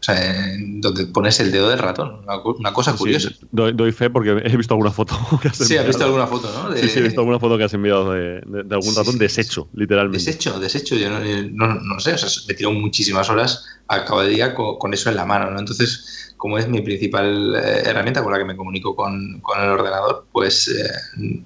o 0.00 0.02
sea, 0.02 0.56
donde 0.58 1.06
pones 1.08 1.38
el 1.40 1.52
dedo 1.52 1.68
del 1.68 1.78
ratón. 1.78 2.22
Una, 2.58 2.72
cosa 2.72 2.96
curiosa. 2.96 3.28
doy, 3.52 3.92
fe 3.92 4.08
porque 4.08 4.30
he 4.30 4.56
visto 4.56 4.72
alguna 4.72 4.90
foto. 4.90 5.14
Que 5.42 5.48
has 5.48 5.58
sí, 5.58 5.76
has 5.76 5.86
visto 5.86 6.04
alguna 6.04 6.26
foto, 6.26 6.50
¿no? 6.50 6.74
Sí, 6.74 6.88
sí, 6.88 6.98
he 7.00 7.02
visto 7.02 7.20
alguna 7.20 7.38
foto 7.38 7.58
que 7.58 7.64
has 7.64 7.74
enviado 7.74 8.12
de, 8.12 8.40
algún 8.70 8.94
ratón 8.94 9.18
deshecho, 9.18 9.68
literalmente. 9.74 10.24
Deshecho, 10.24 10.58
deshecho. 10.58 10.96
Yo 10.96 11.10
no, 11.10 11.74
no, 11.74 12.00
sé, 12.00 12.14
o 12.14 12.18
sea, 12.18 12.28
me 12.48 12.54
tiro 12.54 12.72
muchísimas 12.72 13.28
horas 13.28 13.66
a 13.88 14.06
cabo 14.06 14.22
de 14.22 14.30
día 14.30 14.54
con, 14.54 14.94
eso 14.94 15.10
en 15.10 15.16
la 15.16 15.26
mano, 15.26 15.50
¿no? 15.50 15.58
Entonces, 15.58 16.32
como 16.38 16.56
es 16.56 16.66
mi 16.66 16.80
principal 16.80 17.54
eh, 17.56 17.82
herramienta 17.84 18.22
con 18.22 18.32
la 18.32 18.38
que 18.38 18.46
me 18.46 18.56
comunico 18.56 18.96
con, 18.96 19.40
con 19.42 19.60
el 19.60 19.68
ordenador, 19.68 20.24
pues 20.32 20.68
eh, 20.68 21.42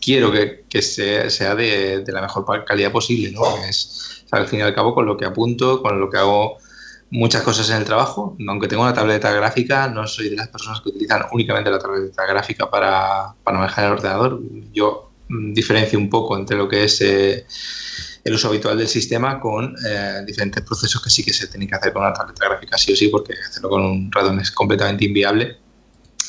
quiero 0.00 0.32
que, 0.32 0.64
que 0.68 0.82
sea, 0.82 1.54
de, 1.54 2.04
la 2.06 2.22
mejor 2.22 2.64
calidad 2.64 2.92
posible, 2.92 3.30
¿no? 3.30 3.42
es, 3.64 4.24
al 4.30 4.46
fin 4.46 4.60
y 4.60 4.62
al 4.62 4.74
cabo, 4.74 4.94
con 4.94 5.06
lo 5.06 5.16
que 5.16 5.24
apunto, 5.24 5.82
con 5.82 6.00
lo 6.00 6.08
que 6.08 6.18
hago 6.18 6.58
muchas 7.10 7.42
cosas 7.42 7.68
en 7.70 7.76
el 7.76 7.84
trabajo, 7.84 8.36
aunque 8.48 8.68
tengo 8.68 8.82
una 8.82 8.94
tableta 8.94 9.32
gráfica, 9.32 9.88
no 9.88 10.06
soy 10.06 10.30
de 10.30 10.36
las 10.36 10.48
personas 10.48 10.80
que 10.80 10.90
utilizan 10.90 11.22
únicamente 11.32 11.70
la 11.70 11.78
tableta 11.78 12.24
gráfica 12.24 12.70
para, 12.70 13.34
para 13.42 13.58
manejar 13.58 13.86
el 13.86 13.92
ordenador. 13.92 14.40
Yo 14.72 15.10
mm, 15.28 15.52
diferencio 15.52 15.98
un 15.98 16.08
poco 16.08 16.36
entre 16.36 16.56
lo 16.56 16.68
que 16.68 16.84
es 16.84 17.00
eh, 17.00 17.46
el 18.22 18.34
uso 18.34 18.48
habitual 18.48 18.78
del 18.78 18.86
sistema 18.86 19.40
con 19.40 19.74
eh, 19.84 20.22
diferentes 20.24 20.62
procesos 20.62 21.02
que 21.02 21.10
sí 21.10 21.24
que 21.24 21.32
se 21.32 21.48
tienen 21.48 21.68
que 21.68 21.74
hacer 21.74 21.92
con 21.92 22.02
una 22.02 22.12
tableta 22.12 22.48
gráfica 22.48 22.78
sí 22.78 22.92
o 22.92 22.96
sí, 22.96 23.08
porque 23.08 23.34
hacerlo 23.34 23.70
con 23.70 23.82
un 23.82 24.12
ratón 24.12 24.38
es 24.38 24.52
completamente 24.52 25.04
inviable 25.04 25.58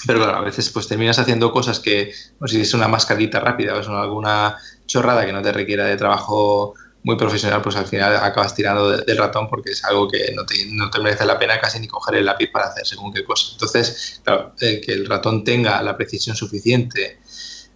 pero 0.08 0.20
claro, 0.20 0.38
a 0.38 0.42
veces 0.42 0.70
pues 0.70 0.88
terminas 0.88 1.20
haciendo 1.20 1.52
cosas 1.52 1.80
que, 1.80 2.12
sé 2.14 2.48
si 2.48 2.62
es 2.62 2.74
una 2.74 2.88
mascarita 2.88 3.40
rápida 3.40 3.76
o 3.76 3.80
es 3.80 3.88
alguna 3.88 4.58
chorrada 4.86 5.26
que 5.26 5.34
no 5.34 5.42
te 5.42 5.52
requiera 5.52 5.86
de 5.86 5.98
trabajo 5.98 6.74
muy 7.04 7.16
profesional, 7.16 7.62
pues 7.62 7.76
al 7.76 7.88
final 7.88 8.16
acabas 8.18 8.54
tirando 8.54 8.98
del 8.98 9.18
ratón 9.18 9.50
porque 9.50 9.72
es 9.72 9.84
algo 9.84 10.08
que 10.08 10.32
no 10.36 10.46
te, 10.46 10.66
no 10.68 10.90
te, 10.90 11.00
merece 11.00 11.26
la 11.26 11.40
pena 11.40 11.60
casi 11.60 11.80
ni 11.80 11.88
coger 11.88 12.16
el 12.16 12.26
lápiz 12.26 12.52
para 12.52 12.68
hacer 12.68 12.86
según 12.86 13.12
qué 13.12 13.24
cosa. 13.24 13.48
Entonces, 13.54 14.22
claro, 14.24 14.54
que 14.58 14.84
el 14.88 15.08
ratón 15.08 15.44
tenga 15.44 15.82
la 15.82 15.98
precisión 15.98 16.36
suficiente 16.36 17.20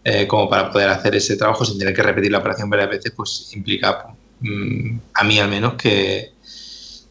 eh, 0.03 0.28
como 0.28 0.47
para 0.47 0.72
poder 0.72 0.89
hacer 0.89 1.16
ese 1.16 1.36
trabajo 1.36 1.66
sin 1.66 1.80
tener 1.80 1.95
que 1.95 2.03
repetir 2.03 2.32
la 2.32 2.38
operación 2.38 2.70
varias 2.70 2.89
veces, 2.89 3.13
pues 3.16 3.49
implica, 3.53 4.16
mm, 4.41 4.97
a 5.16 5.24
mí 5.24 5.39
al 5.39 5.49
menos, 5.49 5.74
que, 5.74 6.34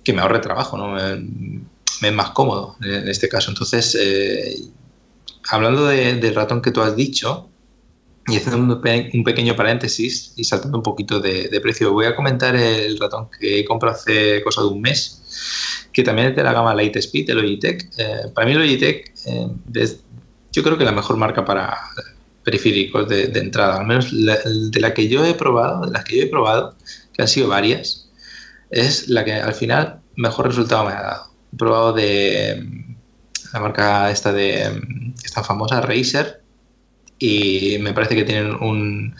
que 0.04 0.12
me 0.12 0.22
ahorre 0.22 0.38
trabajo, 0.38 0.78
¿no? 0.78 0.92
Me, 0.92 2.08
es 2.08 2.12
más 2.12 2.30
cómodo 2.30 2.76
en 2.82 3.08
este 3.08 3.28
caso. 3.28 3.50
Entonces, 3.50 3.96
eh, 3.98 4.56
hablando 5.50 5.86
del 5.86 6.34
ratón 6.34 6.62
que 6.62 6.70
tú 6.70 6.80
has 6.80 6.96
dicho, 6.96 7.50
y 8.26 8.36
haciendo 8.36 8.74
un, 8.74 9.24
pequeño 9.24 9.54
paréntesis 9.54 10.32
y 10.36 10.44
saltando 10.44 10.78
un 10.78 10.82
poquito 10.82 11.20
de, 11.20 11.60
precio, 11.62 11.92
voy 11.92 12.06
a 12.06 12.16
comentar 12.16 12.56
el 12.56 12.98
ratón 12.98 13.28
que 13.38 13.60
he 13.60 13.64
comprado 13.64 13.96
hace 13.96 14.42
cosa 14.42 14.62
de 14.62 14.68
un 14.68 14.80
mes, 14.80 15.86
que 15.92 16.02
también 16.02 16.28
es 16.28 16.36
de 16.36 16.42
la 16.42 16.52
gama 16.52 16.74
Lightspeed 16.74 17.26
de 17.26 17.34
Logitech. 17.34 17.90
Eh, 17.98 18.30
para 18.34 18.46
mí 18.46 18.54
Logitech, 18.54 19.12
eh, 19.26 19.48
yo 20.52 20.62
creo 20.62 20.78
que 20.78 20.84
la 20.84 20.92
mejor 20.92 21.16
marca 21.16 21.44
para 21.44 21.76
periféricos 22.44 23.08
de, 23.08 23.24
entrada, 23.24 23.78
al 23.78 23.86
menos 23.86 24.10
de 24.10 24.80
la 24.80 24.94
que 24.94 25.08
yo 25.08 25.24
he 25.24 25.34
probado, 25.34 25.86
de 25.86 25.92
las 25.92 26.04
que 26.04 26.18
yo 26.18 26.22
he 26.24 26.26
probado, 26.26 26.74
que 27.12 27.22
han 27.22 27.28
sido 27.28 27.48
varias, 27.48 28.08
es 28.70 29.08
la 29.08 29.24
que 29.24 29.34
al 29.34 29.54
final 29.54 30.00
mejor 30.16 30.46
resultado 30.46 30.84
me 30.84 30.92
ha 30.92 31.02
dado. 31.02 31.30
He 31.52 31.56
probado 31.56 31.92
de 31.92 32.83
la 33.54 33.60
marca 33.60 34.10
esta 34.10 34.32
de 34.32 34.82
esta 35.24 35.44
famosa 35.44 35.80
Razer 35.80 36.42
y 37.20 37.76
me 37.78 37.92
parece 37.92 38.16
que 38.16 38.24
tienen 38.24 38.56
un, 38.56 39.14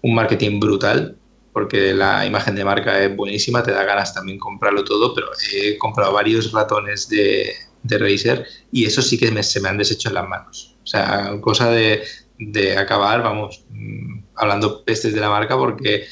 un 0.00 0.14
marketing 0.14 0.58
brutal 0.58 1.18
porque 1.52 1.92
la 1.92 2.24
imagen 2.24 2.54
de 2.54 2.64
marca 2.64 3.02
es 3.04 3.14
buenísima, 3.14 3.62
te 3.62 3.72
da 3.72 3.84
ganas 3.84 4.14
también 4.14 4.38
comprarlo 4.38 4.82
todo, 4.82 5.14
pero 5.14 5.28
he 5.52 5.76
comprado 5.76 6.14
varios 6.14 6.52
ratones 6.52 7.08
de, 7.08 7.52
de 7.82 7.98
Razer 7.98 8.46
y 8.72 8.86
eso 8.86 9.02
sí 9.02 9.18
que 9.18 9.42
se 9.42 9.60
me 9.60 9.68
han 9.68 9.78
deshecho 9.78 10.08
en 10.08 10.14
las 10.14 10.28
manos. 10.28 10.76
O 10.82 10.86
sea, 10.86 11.38
cosa 11.42 11.70
de, 11.70 12.02
de 12.38 12.78
acabar, 12.78 13.22
vamos, 13.22 13.64
mm, 13.70 14.20
hablando 14.36 14.84
pestes 14.84 15.12
de 15.12 15.20
la 15.20 15.28
marca 15.28 15.56
porque 15.56 16.06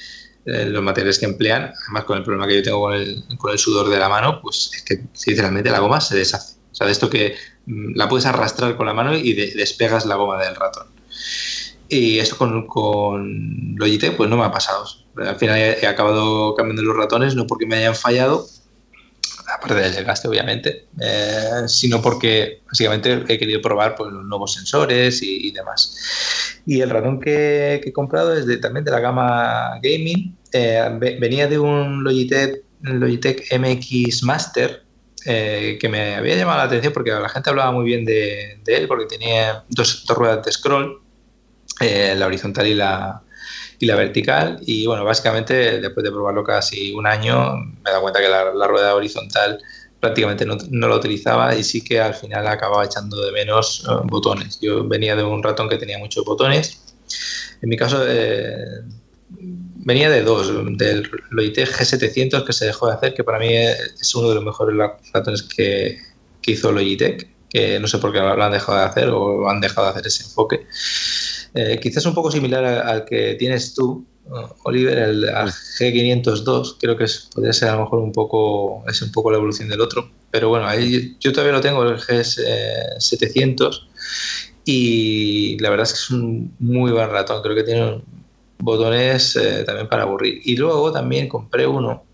eh, 0.44 0.66
los 0.66 0.82
materiales 0.82 1.18
que 1.18 1.26
emplean, 1.26 1.72
además 1.84 2.04
con 2.04 2.18
el 2.18 2.24
problema 2.24 2.46
que 2.46 2.56
yo 2.56 2.62
tengo 2.62 2.80
con 2.80 2.94
el, 2.94 3.24
con 3.38 3.52
el 3.52 3.58
sudor 3.58 3.88
de 3.88 3.98
la 3.98 4.10
mano, 4.10 4.40
pues 4.42 4.70
es 4.74 4.82
que 4.82 5.00
sinceramente 5.14 5.70
la 5.70 5.78
goma 5.78 6.00
se 6.02 6.16
deshace. 6.16 6.56
O 6.72 6.74
sea, 6.74 6.86
de 6.86 6.92
esto 6.92 7.08
que 7.08 7.36
la 7.66 8.08
puedes 8.08 8.26
arrastrar 8.26 8.76
con 8.76 8.86
la 8.86 8.94
mano 8.94 9.14
y 9.14 9.32
despegas 9.32 10.06
la 10.06 10.16
goma 10.16 10.42
del 10.42 10.54
ratón. 10.54 10.88
Y 11.88 12.18
esto 12.18 12.36
con, 12.36 12.66
con 12.66 13.76
Logitech 13.76 14.16
pues 14.16 14.28
no 14.28 14.36
me 14.36 14.44
ha 14.44 14.50
pasado. 14.50 14.84
Al 15.16 15.36
final 15.36 15.58
he, 15.58 15.86
acabado 15.86 16.54
cambiando 16.54 16.82
los 16.82 16.96
ratones, 16.96 17.34
no 17.34 17.46
porque 17.46 17.66
me 17.66 17.76
hayan 17.76 17.94
fallado, 17.94 18.46
aparte 19.54 19.74
del 19.74 19.94
desgaste 19.94 20.26
obviamente, 20.28 20.86
eh, 21.00 21.62
sino 21.66 22.02
porque 22.02 22.62
básicamente 22.66 23.24
he 23.28 23.38
querido 23.38 23.60
probar 23.60 23.94
pues, 23.94 24.12
los 24.12 24.24
nuevos 24.24 24.54
sensores 24.54 25.22
y, 25.22 25.50
demás. 25.52 25.96
Y 26.66 26.80
el 26.80 26.90
ratón 26.90 27.20
que, 27.20 27.74
he 27.84 27.92
comprado 27.92 28.34
es 28.34 28.46
de, 28.46 28.56
también 28.56 28.84
de 28.84 28.90
la 28.90 29.00
gama 29.00 29.78
gaming. 29.82 30.36
Eh, 30.52 30.82
venía 31.20 31.46
de 31.46 31.58
un 31.58 32.02
Logitech, 32.02 32.62
Logitech 32.80 33.46
MX 33.56 34.22
Master, 34.22 34.83
eh, 35.26 35.78
que 35.80 35.88
me 35.88 36.16
había 36.16 36.36
llamado 36.36 36.58
la 36.58 36.64
atención 36.64 36.92
porque 36.92 37.10
la 37.10 37.28
gente 37.28 37.50
hablaba 37.50 37.72
muy 37.72 37.84
bien 37.84 38.04
de, 38.04 38.60
él, 38.66 38.86
porque 38.86 39.06
tenía 39.06 39.64
dos, 39.68 40.04
dos 40.06 40.16
ruedas 40.16 40.44
de 40.44 40.52
scroll, 40.52 41.00
eh, 41.80 42.14
la 42.16 42.26
horizontal 42.26 42.66
y 42.66 42.74
la, 42.74 43.22
y 43.78 43.86
la 43.86 43.96
vertical. 43.96 44.58
Y 44.66 44.86
bueno, 44.86 45.04
básicamente 45.04 45.80
después 45.80 46.04
de 46.04 46.10
probarlo 46.10 46.44
casi 46.44 46.92
un 46.92 47.06
año, 47.06 47.56
me 47.56 47.80
he 47.86 47.90
dado 47.90 48.02
cuenta 48.02 48.20
que 48.20 48.28
la, 48.28 48.66
rueda 48.66 48.94
horizontal 48.94 49.60
prácticamente 50.00 50.44
no, 50.44 50.58
no, 50.70 50.88
la 50.88 50.96
utilizaba 50.96 51.54
y 51.54 51.64
sí 51.64 51.82
que 51.82 51.98
al 51.98 52.14
final 52.14 52.46
acababa 52.46 52.84
echando 52.84 53.24
de 53.24 53.32
menos 53.32 53.86
eh, 53.88 53.92
botones. 54.04 54.58
Yo 54.60 54.86
venía 54.86 55.16
de 55.16 55.22
un 55.22 55.42
ratón 55.42 55.68
que 55.68 55.78
tenía 55.78 55.98
muchos 55.98 56.24
botones. 56.24 56.82
En 57.62 57.68
mi 57.68 57.76
caso, 57.76 58.04
eh, 58.06 58.82
venía 59.28 60.10
de 60.10 60.22
dos, 60.22 60.48
del 60.78 61.10
Logitech 61.30 61.68
G700 61.68 62.44
que 62.44 62.52
se 62.52 62.66
dejó 62.66 62.88
de 62.88 62.94
hacer, 62.94 63.14
que 63.14 63.24
para 63.24 63.38
mí 63.38 63.48
es 63.54 64.14
uno 64.14 64.28
de 64.30 64.34
los 64.36 64.44
mejores 64.44 64.76
ratones 65.12 65.42
que, 65.42 65.98
que 66.40 66.52
hizo 66.52 66.72
Logitech, 66.72 67.28
que 67.48 67.78
no 67.78 67.86
sé 67.86 67.98
por 67.98 68.12
qué 68.12 68.18
lo 68.18 68.42
han 68.42 68.52
dejado 68.52 68.78
de 68.78 68.84
hacer 68.84 69.08
o 69.10 69.48
han 69.48 69.60
dejado 69.60 69.86
de 69.86 69.90
hacer 69.92 70.06
ese 70.06 70.24
enfoque. 70.24 70.66
Eh, 71.54 71.78
quizás 71.80 72.04
un 72.04 72.14
poco 72.14 72.30
similar 72.30 72.64
al, 72.64 73.04
que 73.04 73.34
tienes 73.34 73.74
tú, 73.74 74.04
Oliver, 74.64 74.98
el 74.98 75.28
al 75.28 75.50
G502, 75.50 76.78
creo 76.80 76.96
que 76.96 77.06
podría 77.32 77.52
ser 77.52 77.68
a 77.68 77.76
lo 77.76 77.82
mejor 77.82 78.00
un 78.00 78.10
poco, 78.12 78.82
es 78.88 79.00
un 79.02 79.12
poco 79.12 79.30
la 79.30 79.36
evolución 79.36 79.68
del 79.68 79.80
otro, 79.80 80.10
pero 80.30 80.48
bueno, 80.48 80.66
ahí 80.66 81.16
yo 81.20 81.32
todavía 81.32 81.52
lo 81.52 81.60
tengo, 81.60 81.84
el 81.84 81.98
G700, 81.98 83.86
y 84.64 85.58
la 85.60 85.70
verdad 85.70 85.86
es 85.86 85.92
que 85.92 85.98
es 85.98 86.10
un 86.10 86.54
muy 86.58 86.90
buen 86.90 87.08
ratón, 87.10 87.42
creo 87.42 87.54
que 87.54 87.62
tiene 87.62 88.02
botones 88.64 89.36
eh, 89.36 89.64
también 89.64 89.88
para 89.88 90.02
aburrir. 90.02 90.40
Y 90.44 90.56
luego 90.56 90.90
también 90.90 91.28
compré 91.28 91.66
uno 91.66 92.04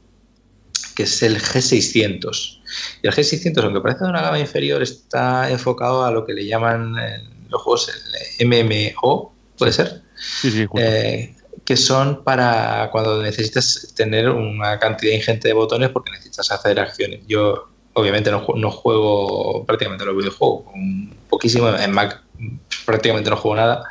que 0.94 1.05
es 1.05 1.22
el 1.22 1.40
G600. 1.40 2.61
Y 3.03 3.07
el 3.07 3.14
G600, 3.14 3.64
aunque 3.64 3.80
parece 3.80 4.05
de 4.05 4.11
una 4.11 4.22
gama 4.22 4.38
inferior, 4.38 4.82
está 4.82 5.51
enfocado 5.51 6.05
a 6.05 6.11
lo 6.11 6.26
que 6.26 6.34
le 6.34 6.46
llaman 6.46 6.94
los 7.48 7.62
juegos 7.62 7.90
el 8.38 8.46
MMO, 8.46 9.32
¿puede 9.57 9.72
ser? 9.72 10.03
Sí, 10.16 10.51
sí, 10.51 10.66
eh, 10.76 11.34
que 11.64 11.76
son 11.76 12.22
para 12.24 12.90
cuando 12.90 13.22
necesitas 13.22 13.92
tener 13.94 14.28
una 14.28 14.78
cantidad 14.78 15.14
ingente 15.14 15.48
de 15.48 15.55
botones 15.55 15.90
porque 15.90 16.11
necesitas 16.11 16.51
hacer 16.51 16.78
acciones. 16.78 17.20
Yo 17.26 17.68
obviamente 17.94 18.30
no, 18.30 18.46
no 18.57 18.70
juego 18.70 19.64
prácticamente 19.66 20.05
los 20.05 20.16
videojuegos, 20.16 20.64
poquísimo, 21.28 21.68
en 21.68 21.92
Mac 21.92 22.22
prácticamente 22.86 23.30
no 23.30 23.36
juego 23.36 23.57
nada, 23.57 23.84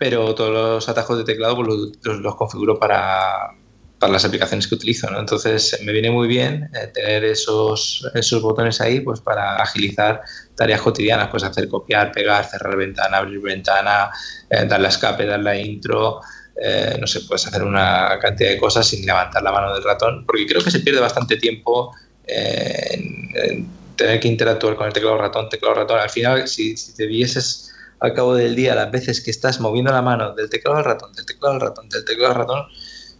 pero 0.00 0.34
todos 0.34 0.50
los 0.50 0.88
atajos 0.88 1.18
de 1.18 1.24
teclado 1.24 1.56
pues, 1.56 1.68
los, 2.02 2.34
configuro 2.34 2.78
para, 2.78 3.50
para, 3.98 4.14
las 4.14 4.24
aplicaciones 4.24 4.66
que 4.66 4.76
utilizo. 4.76 5.10
¿no? 5.10 5.20
Entonces 5.20 5.78
me 5.84 5.92
viene 5.92 6.10
muy 6.10 6.26
bien 6.26 6.70
eh, 6.72 6.86
tener 6.86 7.22
esos, 7.22 8.10
esos 8.14 8.40
botones 8.40 8.80
ahí 8.80 9.00
pues, 9.00 9.20
para 9.20 9.56
agilizar 9.56 10.22
tareas 10.54 10.80
cotidianas, 10.80 11.28
pues 11.28 11.42
hacer 11.42 11.68
copiar, 11.68 12.12
pegar, 12.12 12.46
cerrar 12.46 12.78
ventana, 12.78 13.18
abrir 13.18 13.42
ventana, 13.42 14.10
eh, 14.48 14.64
darle 14.64 14.86
a 14.86 14.88
escape, 14.88 15.26
darle 15.26 15.50
a 15.50 15.56
intro, 15.56 16.22
eh, 16.56 16.96
no 16.98 17.06
sé, 17.06 17.20
puedes 17.20 17.46
hacer 17.46 17.62
una 17.62 18.18
cantidad 18.22 18.52
de 18.52 18.58
cosas 18.58 18.86
sin 18.86 19.04
levantar 19.04 19.42
la 19.42 19.52
mano 19.52 19.74
del 19.74 19.84
ratón, 19.84 20.24
porque 20.24 20.46
creo 20.46 20.64
que 20.64 20.70
se 20.70 20.80
pierde 20.80 21.00
bastante 21.00 21.36
tiempo 21.36 21.94
eh, 22.26 22.88
en, 23.34 23.68
tener 23.96 24.18
que 24.18 24.28
interactuar 24.28 24.76
con 24.76 24.86
el 24.86 24.94
teclado 24.94 25.18
ratón, 25.18 25.50
teclado 25.50 25.74
ratón. 25.74 26.00
Al 26.00 26.08
final, 26.08 26.48
si, 26.48 26.74
te 26.94 27.06
vieses 27.06 27.69
al 28.00 28.14
cabo 28.14 28.34
del 28.34 28.56
día 28.56 28.74
las 28.74 28.90
veces 28.90 29.20
que 29.20 29.30
estás 29.30 29.60
moviendo 29.60 29.92
la 29.92 30.02
mano 30.02 30.34
del 30.34 30.48
teclado 30.48 30.78
al 30.78 30.84
ratón, 30.84 31.12
del 31.12 31.26
teclado 31.26 31.54
al 31.54 31.60
ratón, 31.60 31.88
del 31.88 32.04
teclado 32.04 32.32
al 32.32 32.38
ratón, 32.38 32.66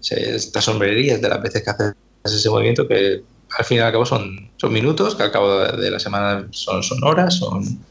se, 0.01 0.39
te 0.51 0.63
sombrerías 0.63 1.21
de 1.21 1.29
las 1.29 1.43
veces 1.43 1.63
que 1.63 1.71
haces 1.71 1.95
ese 2.25 2.51
movimiento 2.51 2.89
que 2.89 3.23
al 3.59 3.65
fin 3.65 3.79
y 3.79 3.81
al 3.81 3.93
cabo 3.93 4.07
son, 4.07 4.51
son 4.57 4.73
minutos, 4.73 5.15
que 5.15 5.23
al 5.23 5.33
cabo 5.33 5.59
de 5.59 5.91
la 5.91 5.99
semana 5.99 6.47
son, 6.51 6.83
son 6.83 7.03
horas, 7.05 7.35
son... 7.35 7.85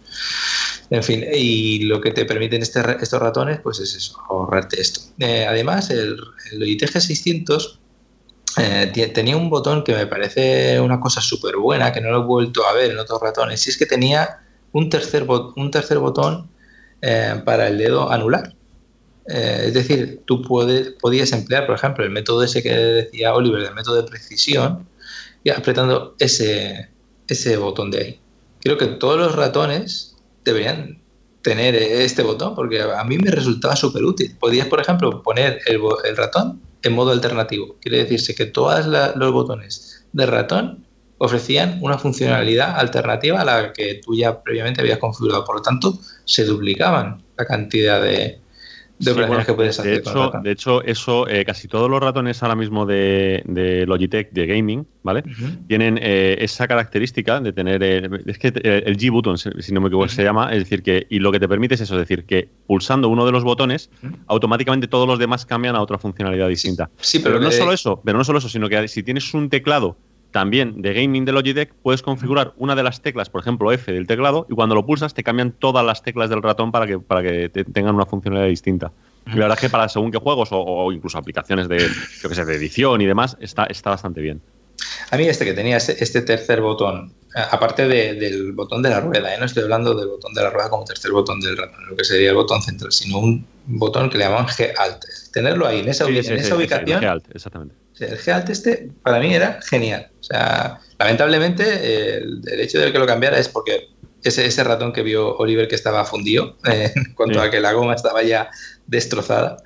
En 0.91 1.03
fin, 1.03 1.23
y 1.31 1.83
lo 1.83 2.01
que 2.01 2.09
te 2.09 2.25
permiten 2.25 2.63
este, 2.63 2.81
estos 2.99 3.21
ratones, 3.21 3.59
pues 3.61 3.79
es 3.79 3.93
eso, 3.93 4.17
ahorrarte 4.27 4.81
esto. 4.81 5.01
Eh, 5.19 5.45
además, 5.47 5.91
el, 5.91 6.17
el 6.51 6.59
Logitech 6.59 6.89
600 6.89 7.79
eh, 8.57 9.11
tenía 9.13 9.37
un 9.37 9.51
botón 9.51 9.83
que 9.83 9.93
me 9.93 10.07
parece 10.07 10.79
una 10.79 10.99
cosa 10.99 11.21
súper 11.21 11.57
buena, 11.57 11.91
que 11.93 12.01
no 12.01 12.09
lo 12.09 12.23
he 12.23 12.25
vuelto 12.25 12.65
a 12.65 12.73
ver 12.73 12.89
en 12.89 12.97
otros 12.97 13.21
ratones, 13.21 13.67
y 13.67 13.69
es 13.69 13.77
que 13.77 13.85
tenía 13.85 14.39
un 14.71 14.89
tercer, 14.89 15.27
un 15.29 15.69
tercer 15.69 15.99
botón 15.99 16.49
eh, 17.01 17.41
para 17.45 17.67
el 17.67 17.77
dedo 17.77 18.11
anular. 18.11 18.53
es 19.25 19.73
decir, 19.73 20.23
tú 20.25 20.41
puedes, 20.41 20.91
podías 20.99 21.31
emplear, 21.33 21.67
por 21.67 21.75
ejemplo, 21.75 22.03
el 22.03 22.09
método 22.09 22.43
ese 22.43 22.63
que 22.63 22.73
decía 22.73 23.33
Oliver, 23.35 23.61
el 23.61 23.75
método 23.75 24.01
de 24.01 24.03
precisión, 24.03 24.87
y 25.43 25.49
apretando 25.51 26.15
ese, 26.19 26.89
ese 27.27 27.57
botón 27.57 27.91
de 27.91 27.99
ahí. 27.99 28.19
Creo 28.61 28.77
que 28.77 28.87
todos 28.87 29.17
los 29.17 29.35
ratones 29.35 30.17
deberían 30.43 31.01
tener 31.41 31.75
este 31.75 32.23
botón 32.23 32.55
porque 32.55 32.81
a 32.81 33.03
mí 33.03 33.17
me 33.17 33.31
resultaba 33.31 33.75
súper 33.75 34.03
útil. 34.03 34.35
Podías, 34.39 34.67
por 34.67 34.81
ejemplo, 34.81 35.23
poner 35.23 35.59
el, 35.65 35.81
el, 36.03 36.17
ratón 36.17 36.61
en 36.83 36.93
modo 36.93 37.11
alternativo. 37.11 37.77
Quiere 37.81 37.99
decirse 37.99 38.35
que 38.35 38.45
todos 38.45 38.85
los 39.15 39.31
botones 39.31 40.05
de 40.11 40.25
ratón 40.25 40.85
ofrecían 41.17 41.79
una 41.81 41.97
funcionalidad 41.97 42.77
alternativa 42.77 43.41
a 43.41 43.45
la 43.45 43.73
que 43.73 44.01
tú 44.03 44.15
ya 44.15 44.41
previamente 44.41 44.81
habías 44.81 44.99
configurado. 44.99 45.45
Por 45.45 45.57
lo 45.57 45.61
tanto, 45.61 45.99
se 46.29 46.45
duplicaban 46.45 47.23
la 47.35 47.45
cantidad 47.45 47.99
de, 48.03 48.37
de 48.99 49.11
operaciones 49.11 49.27
bueno, 49.29 49.45
que 49.45 49.53
puedes 49.55 49.79
hacer 49.79 49.93
de 49.93 49.97
hecho, 49.97 50.31
de 50.43 50.51
hecho, 50.51 50.83
eso, 50.83 51.27
eh, 51.27 51.43
casi 51.43 51.67
todos 51.67 51.89
los 51.89 51.99
ratones 51.99 52.43
ahora 52.43 52.53
mismo 52.53 52.85
de, 52.85 53.41
de 53.45 53.87
Logitech, 53.87 54.31
de 54.31 54.45
gaming, 54.45 54.85
¿vale? 55.01 55.23
Tienen 55.67 55.97
eh, 55.99 56.37
esa 56.39 56.67
característica 56.67 57.39
de 57.39 57.51
tener, 57.51 57.81
eh, 57.81 58.07
es 58.27 58.37
que 58.37 58.49
eh, 58.49 58.83
el 58.85 58.95
G-button, 58.95 59.39
si 59.39 59.49
si 59.59 59.73
no 59.73 59.81
me 59.81 59.87
equivoco, 59.87 60.07
se 60.07 60.23
llama, 60.23 60.51
es 60.53 60.59
decir, 60.59 60.83
que, 60.83 61.07
y 61.09 61.17
lo 61.17 61.31
que 61.31 61.39
te 61.39 61.47
permite 61.47 61.73
es 61.73 61.81
eso, 61.81 61.95
es 61.95 62.01
decir, 62.01 62.25
que 62.25 62.47
pulsando 62.67 63.09
uno 63.09 63.25
de 63.25 63.31
los 63.31 63.43
botones, 63.43 63.89
automáticamente 64.27 64.87
todos 64.87 65.07
los 65.07 65.17
demás 65.17 65.47
cambian 65.47 65.75
a 65.75 65.81
otra 65.81 65.97
funcionalidad 65.97 66.47
distinta. 66.47 66.91
Sí, 66.99 67.17
Pero, 67.17 67.39
pero, 67.39 67.45
no 67.45 67.51
solo 67.51 67.73
eso, 67.73 68.01
pero 68.05 68.19
no 68.19 68.23
solo 68.23 68.37
eso, 68.37 68.49
sino 68.49 68.69
que 68.69 68.87
si 68.87 69.01
tienes 69.01 69.33
un 69.33 69.49
teclado 69.49 69.97
también 70.31 70.81
de 70.81 70.93
gaming 70.93 71.25
de 71.25 71.31
Logitech, 71.31 71.73
puedes 71.81 72.01
configurar 72.01 72.53
una 72.57 72.75
de 72.75 72.83
las 72.83 73.01
teclas, 73.01 73.29
por 73.29 73.41
ejemplo 73.41 73.71
F 73.71 73.91
del 73.91 74.07
teclado, 74.07 74.45
y 74.49 74.53
cuando 74.55 74.75
lo 74.75 74.85
pulsas 74.85 75.13
te 75.13 75.23
cambian 75.23 75.51
todas 75.53 75.85
las 75.85 76.03
teclas 76.03 76.29
del 76.29 76.41
ratón 76.43 76.71
para 76.71 76.85
que, 76.87 76.99
para 76.99 77.23
que 77.23 77.49
te- 77.49 77.63
tengan 77.65 77.95
una 77.95 78.05
funcionalidad 78.05 78.49
distinta. 78.49 78.91
Y 79.25 79.31
la 79.31 79.41
verdad 79.45 79.57
es 79.57 79.61
que 79.61 79.69
para 79.69 79.87
según 79.89 80.11
qué 80.11 80.17
juegos 80.17 80.51
o, 80.51 80.59
o 80.59 80.91
incluso 80.91 81.17
aplicaciones 81.17 81.67
de, 81.69 81.89
yo 82.21 82.29
que 82.29 82.35
sé, 82.35 82.45
de 82.45 82.55
edición 82.55 82.99
y 83.01 83.05
demás, 83.05 83.37
está, 83.39 83.65
está 83.65 83.91
bastante 83.91 84.21
bien. 84.21 84.41
A 85.11 85.17
mí 85.17 85.27
este 85.27 85.45
que 85.45 85.53
tenía 85.53 85.77
este, 85.77 86.03
este 86.03 86.21
tercer 86.21 86.61
botón, 86.61 87.13
a- 87.35 87.43
aparte 87.55 87.87
de- 87.87 88.13
del 88.15 88.53
botón 88.53 88.81
de 88.81 88.89
la 88.89 89.01
rueda, 89.01 89.33
¿eh? 89.35 89.37
no 89.39 89.45
estoy 89.45 89.63
hablando 89.63 89.93
del 89.93 90.07
botón 90.07 90.33
de 90.33 90.41
la 90.41 90.49
rueda 90.49 90.69
como 90.69 90.85
tercer 90.85 91.11
botón 91.11 91.39
del 91.41 91.57
ratón, 91.57 91.85
lo 91.89 91.95
que 91.95 92.03
sería 92.03 92.29
el 92.29 92.35
botón 92.35 92.61
central, 92.61 92.91
sino 92.91 93.19
un 93.19 93.45
botón 93.65 94.09
que 94.09 94.17
le 94.17 94.23
llamaban 94.25 94.47
G-Alt. 94.47 95.03
Tenerlo 95.33 95.67
ahí, 95.67 95.79
en 95.79 95.89
esa, 95.89 96.05
ubi- 96.05 96.17
Sí, 96.17 96.23
sí, 96.23 96.29
en 96.33 96.39
sí, 96.39 96.45
esa 96.45 96.55
sí, 96.55 96.61
ubicación, 96.61 97.21
exactamente. 97.33 97.75
Sea, 97.99 98.07
el 98.09 98.17
G-Alt 98.19 98.49
este 98.49 98.89
para 99.03 99.19
mí 99.19 99.33
era 99.33 99.59
genial. 99.69 100.11
O 100.19 100.23
sea, 100.23 100.79
lamentablemente 100.97 102.17
el, 102.17 102.41
el 102.51 102.59
hecho 102.61 102.79
de 102.79 102.91
que 102.91 102.99
lo 102.99 103.05
cambiara 103.05 103.37
es 103.37 103.47
porque 103.49 103.89
ese, 104.23 104.45
ese 104.45 104.63
ratón 104.63 104.91
que 104.93 105.03
vio 105.03 105.35
Oliver 105.37 105.67
que 105.67 105.75
estaba 105.75 106.03
fundido, 106.05 106.57
eh, 106.65 106.91
en 106.95 107.13
cuanto 107.13 107.39
Sí. 107.39 107.45
a 107.45 107.51
que 107.51 107.59
la 107.59 107.71
goma 107.73 107.93
estaba 107.95 108.23
ya 108.23 108.49
destrozada. 108.87 109.57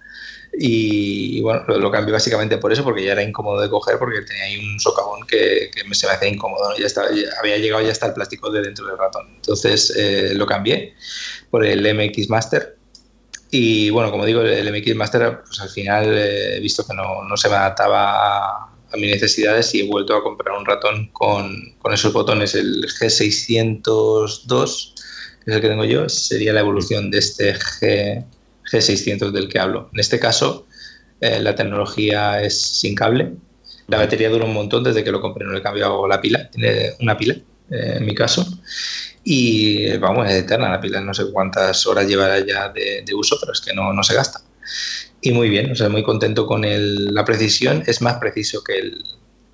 Y, 0.56 1.40
y 1.40 1.42
bueno, 1.42 1.64
lo, 1.68 1.80
lo 1.80 1.90
cambié 1.90 2.14
básicamente 2.14 2.58
por 2.60 2.72
eso, 2.72 2.84
porque 2.84 3.04
ya 3.04 3.14
era 3.14 3.24
incómodo 3.24 3.60
de 3.60 3.70
coger, 3.72 3.98
porque 3.98 4.22
tenía 4.22 4.44
ahí 4.44 4.58
un 4.60 4.80
socavón 4.80 5.26
que, 5.26 5.72
que 5.74 5.82
se 5.96 6.06
me 6.06 6.14
hacía 6.14 6.28
incómodo. 6.30 6.70
¿no? 6.70 6.78
Ya 6.78 6.86
estaba, 6.86 7.10
ya 7.12 7.24
había 7.40 7.58
llegado 7.58 7.84
ya 7.84 7.92
hasta 7.92 8.06
el 8.06 8.14
plástico 8.14 8.52
de 8.52 8.62
dentro 8.62 8.86
del 8.86 8.98
ratón. 9.00 9.28
Entonces 9.36 9.92
eh, 9.98 10.34
lo 10.36 10.46
cambié 10.46 10.94
por 11.50 11.66
el 11.66 11.82
MX 11.96 12.30
Master. 12.30 12.78
Y 13.56 13.92
bueno, 13.92 14.10
como 14.10 14.26
digo, 14.26 14.42
el 14.42 14.74
MX 14.74 14.96
Master, 14.96 15.42
pues 15.46 15.62
al 15.62 15.70
final 15.70 16.18
eh, 16.18 16.58
he 16.58 16.60
visto 16.60 16.84
que 16.88 16.96
no, 16.96 17.22
no 17.22 17.38
se 17.38 17.50
me 17.50 17.56
adaptaba 17.56 18.16
a, 18.16 18.74
a 18.92 18.98
mis 18.98 19.12
necesidades 19.12 19.76
y 19.76 19.82
he 19.82 19.88
vuelto 19.88 20.16
a 20.16 20.24
comprar 20.24 20.58
un 20.58 20.66
ratón 20.66 21.10
con, 21.14 21.76
con 21.78 21.94
esos 21.94 22.12
botones, 22.14 22.56
el 22.56 22.88
G602, 22.88 24.94
que 25.46 25.52
es 25.52 25.56
el 25.56 25.62
que 25.62 25.68
tengo 25.68 25.86
yo, 25.86 26.10
sería 26.10 26.52
la 26.52 26.62
evolución 26.62 27.12
de 27.12 27.20
este 27.20 27.54
G, 27.54 28.26
G600 28.72 29.30
del 29.30 29.50
que 29.50 29.60
hablo. 29.60 29.88
En 29.94 30.00
este 30.00 30.20
caso, 30.20 30.66
eh, 31.22 31.40
la 31.40 31.54
tecnología 31.54 32.42
es 32.42 32.60
sin 32.60 32.96
cable. 32.96 33.34
La 33.88 34.00
batería 34.00 34.32
dura 34.32 34.46
un 34.46 34.54
montón 34.56 34.84
desde 34.84 35.04
que 35.04 35.12
lo 35.12 35.22
compré, 35.22 35.46
no 35.46 35.52
le 35.52 35.60
he 35.60 35.62
cambiado 35.62 36.08
la 36.08 36.20
pila. 36.20 36.50
Tiene 36.50 36.94
una 37.02 37.16
pila, 37.16 37.36
eh, 37.70 37.98
en 37.98 38.06
mi 38.08 38.16
caso. 38.16 38.48
Y 39.24 39.96
vamos, 39.98 40.28
es 40.30 40.34
eterna 40.44 40.70
la 40.70 40.82
pila. 40.82 41.02
No 41.02 41.14
sé 41.14 41.32
cuántas 41.32 41.86
horas 41.88 42.08
llevará 42.08 42.40
ya 42.46 42.70
de, 42.70 43.04
de 43.06 43.14
uso, 43.16 43.38
pero 43.40 43.54
es 43.54 43.62
que 43.62 43.74
no, 43.74 43.94
no 43.94 44.04
se 44.04 44.14
gasta. 44.16 44.42
Y 45.22 45.32
muy 45.32 45.50
bien, 45.50 45.72
o 45.72 45.76
sea, 45.76 45.90
muy 45.90 46.04
contento 46.04 46.46
con 46.48 46.66
el- 46.66 47.14
la 47.14 47.26
precisión. 47.26 47.84
Es 47.88 48.02
más 48.02 48.16
preciso 48.20 48.64
que 48.64 48.80
el, 48.80 49.04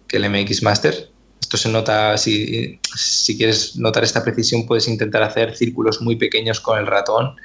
que 0.07 0.17
el 0.17 0.25
MX 0.25 0.63
Master. 0.63 1.11
Esto 1.41 1.57
se 1.57 1.69
nota, 1.69 2.17
si, 2.17 2.79
si 2.95 3.37
quieres 3.37 3.75
notar 3.77 4.03
esta 4.03 4.23
precisión, 4.23 4.65
puedes 4.67 4.87
intentar 4.87 5.23
hacer 5.23 5.55
círculos 5.55 6.01
muy 6.01 6.15
pequeños 6.15 6.59
con 6.59 6.79
el 6.79 6.87
ratón 6.87 7.35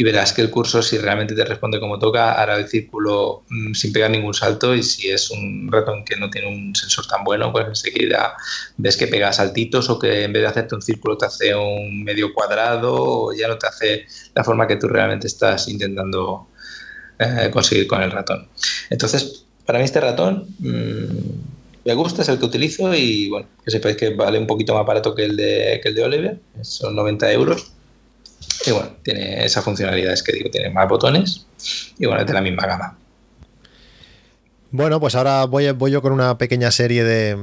y 0.00 0.04
verás 0.04 0.32
que 0.32 0.42
el 0.42 0.50
cursor, 0.50 0.84
si 0.84 0.96
realmente 0.96 1.34
te 1.34 1.44
responde 1.44 1.80
como 1.80 1.98
toca, 1.98 2.40
hará 2.40 2.56
el 2.56 2.68
círculo 2.68 3.42
mm, 3.48 3.74
sin 3.74 3.92
pegar 3.92 4.12
ningún 4.12 4.32
salto 4.32 4.72
y 4.72 4.84
si 4.84 5.08
es 5.08 5.28
un 5.32 5.68
ratón 5.72 6.04
que 6.04 6.14
no 6.14 6.30
tiene 6.30 6.46
un 6.46 6.72
sensor 6.72 7.04
tan 7.08 7.24
bueno, 7.24 7.50
pues 7.50 7.66
enseguida 7.66 8.36
ves 8.76 8.96
que 8.96 9.08
pega 9.08 9.32
saltitos 9.32 9.90
o 9.90 9.98
que 9.98 10.22
en 10.22 10.32
vez 10.32 10.42
de 10.42 10.48
hacerte 10.48 10.76
un 10.76 10.82
círculo 10.82 11.18
te 11.18 11.26
hace 11.26 11.52
un 11.52 12.04
medio 12.04 12.32
cuadrado 12.32 12.94
o 12.94 13.32
ya 13.32 13.48
no 13.48 13.58
te 13.58 13.66
hace 13.66 14.06
la 14.36 14.44
forma 14.44 14.68
que 14.68 14.76
tú 14.76 14.86
realmente 14.86 15.26
estás 15.26 15.66
intentando 15.66 16.46
eh, 17.18 17.50
conseguir 17.52 17.88
con 17.88 18.00
el 18.00 18.12
ratón. 18.12 18.46
Entonces, 18.90 19.46
para 19.66 19.80
mí 19.80 19.84
este 19.84 20.00
ratón 20.00 20.46
mm, 20.60 21.84
me 21.84 21.94
gusta, 21.94 22.22
es 22.22 22.28
el 22.28 22.38
que 22.38 22.44
utilizo 22.44 22.94
y 22.94 23.30
bueno, 23.30 23.48
que 23.64 23.72
sepáis 23.72 23.96
que 23.96 24.10
vale 24.10 24.38
un 24.38 24.46
poquito 24.46 24.74
más 24.74 24.86
barato 24.86 25.12
que 25.12 25.24
el 25.24 25.36
de, 25.36 25.80
que 25.82 25.88
el 25.88 25.96
de 25.96 26.04
Oliver, 26.04 26.38
son 26.62 26.94
90 26.94 27.32
euros. 27.32 27.72
Y 28.66 28.70
bueno, 28.72 28.90
tiene 29.02 29.44
esas 29.44 29.64
funcionalidades 29.64 30.22
que 30.22 30.32
digo, 30.32 30.50
tiene 30.50 30.70
más 30.70 30.88
botones 30.88 31.46
y 31.98 32.06
bueno, 32.06 32.20
es 32.22 32.26
de 32.26 32.32
la 32.34 32.40
misma 32.40 32.66
gama. 32.66 32.98
Bueno, 34.70 35.00
pues 35.00 35.14
ahora 35.14 35.44
voy, 35.46 35.70
voy 35.70 35.90
yo 35.90 36.02
con 36.02 36.12
una 36.12 36.36
pequeña 36.36 36.70
serie 36.70 37.02
de, 37.02 37.36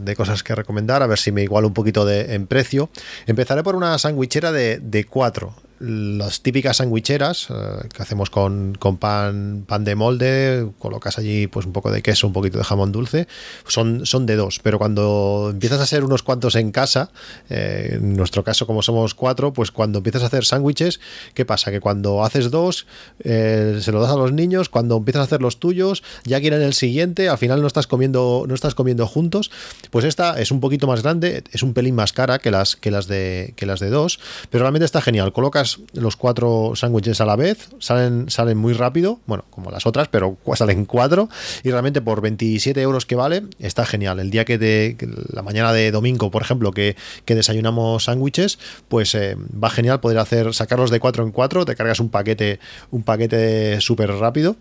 de- 0.00 0.16
cosas 0.16 0.42
que 0.42 0.54
recomendar, 0.54 1.02
a 1.02 1.06
ver 1.06 1.18
si 1.18 1.30
me 1.30 1.42
igualo 1.42 1.68
un 1.68 1.74
poquito 1.74 2.06
de, 2.06 2.34
en 2.34 2.46
precio. 2.46 2.88
Empezaré 3.26 3.62
por 3.62 3.76
una 3.76 3.98
sandwichera 3.98 4.50
de, 4.50 4.78
de 4.78 5.04
cuatro. 5.04 5.54
Las 5.80 6.40
típicas 6.40 6.76
sandwicheras 6.76 7.48
eh, 7.50 7.54
que 7.92 8.02
hacemos 8.02 8.30
con, 8.30 8.74
con 8.78 8.96
pan, 8.96 9.64
pan 9.66 9.84
de 9.84 9.94
molde, 9.96 10.68
colocas 10.78 11.18
allí 11.18 11.48
pues 11.48 11.66
un 11.66 11.72
poco 11.72 11.90
de 11.90 12.00
queso, 12.00 12.26
un 12.26 12.32
poquito 12.32 12.58
de 12.58 12.64
jamón 12.64 12.92
dulce, 12.92 13.26
son, 13.66 14.06
son 14.06 14.24
de 14.24 14.36
dos, 14.36 14.60
pero 14.62 14.78
cuando 14.78 15.48
empiezas 15.52 15.80
a 15.80 15.86
ser 15.86 16.04
unos 16.04 16.22
cuantos 16.22 16.54
en 16.54 16.70
casa, 16.70 17.10
eh, 17.50 17.94
en 17.94 18.14
nuestro 18.14 18.44
caso 18.44 18.66
como 18.66 18.82
somos 18.82 19.14
cuatro, 19.14 19.52
pues 19.52 19.72
cuando 19.72 19.98
empiezas 19.98 20.22
a 20.22 20.26
hacer 20.26 20.44
sándwiches, 20.44 21.00
¿qué 21.34 21.44
pasa? 21.44 21.72
Que 21.72 21.80
cuando 21.80 22.24
haces 22.24 22.50
dos, 22.50 22.86
eh, 23.18 23.78
se 23.80 23.90
lo 23.90 24.00
das 24.00 24.12
a 24.12 24.16
los 24.16 24.32
niños, 24.32 24.68
cuando 24.68 24.96
empiezas 24.96 25.20
a 25.20 25.24
hacer 25.24 25.42
los 25.42 25.58
tuyos, 25.58 26.02
ya 26.24 26.40
quieren 26.40 26.62
el 26.62 26.74
siguiente, 26.74 27.28
al 27.28 27.38
final 27.38 27.60
no 27.60 27.66
estás 27.66 27.86
comiendo, 27.86 28.44
no 28.46 28.54
estás 28.54 28.76
comiendo 28.76 29.06
juntos, 29.06 29.50
pues 29.90 30.04
esta 30.04 30.40
es 30.40 30.50
un 30.52 30.60
poquito 30.60 30.86
más 30.86 31.02
grande, 31.02 31.42
es 31.50 31.62
un 31.62 31.74
pelín 31.74 31.94
más 31.96 32.12
cara 32.12 32.38
que 32.38 32.50
las, 32.50 32.76
que 32.76 32.90
las 32.90 33.08
de 33.08 33.54
que 33.56 33.66
las 33.66 33.80
de 33.80 33.90
dos, 33.90 34.20
pero 34.50 34.62
realmente 34.62 34.84
está 34.84 35.00
genial. 35.00 35.32
Colocas 35.32 35.63
los 35.92 36.16
cuatro 36.16 36.72
sándwiches 36.74 37.20
a 37.20 37.26
la 37.26 37.36
vez, 37.36 37.68
salen, 37.78 38.30
salen 38.30 38.58
muy 38.58 38.72
rápido, 38.72 39.20
bueno, 39.26 39.44
como 39.50 39.70
las 39.70 39.86
otras, 39.86 40.08
pero 40.08 40.36
salen 40.54 40.84
cuatro, 40.84 41.28
y 41.62 41.70
realmente 41.70 42.00
por 42.00 42.20
27 42.20 42.80
euros 42.80 43.06
que 43.06 43.16
vale, 43.16 43.44
está 43.58 43.84
genial. 43.86 44.20
El 44.20 44.30
día 44.30 44.44
que, 44.44 44.58
te, 44.58 44.96
la 45.32 45.42
mañana 45.42 45.72
de 45.72 45.90
domingo, 45.90 46.30
por 46.30 46.42
ejemplo, 46.42 46.72
que, 46.72 46.96
que 47.24 47.34
desayunamos 47.34 48.04
sándwiches, 48.04 48.58
pues 48.88 49.14
eh, 49.14 49.36
va 49.62 49.70
genial 49.70 50.00
poder 50.00 50.18
hacer, 50.18 50.54
sacarlos 50.54 50.90
de 50.90 51.00
cuatro 51.00 51.24
en 51.24 51.30
cuatro, 51.30 51.64
te 51.64 51.74
cargas 51.74 52.00
un 52.00 52.08
paquete, 52.08 52.60
un 52.90 53.02
paquete 53.02 53.80
súper 53.80 54.10
rápido. 54.12 54.56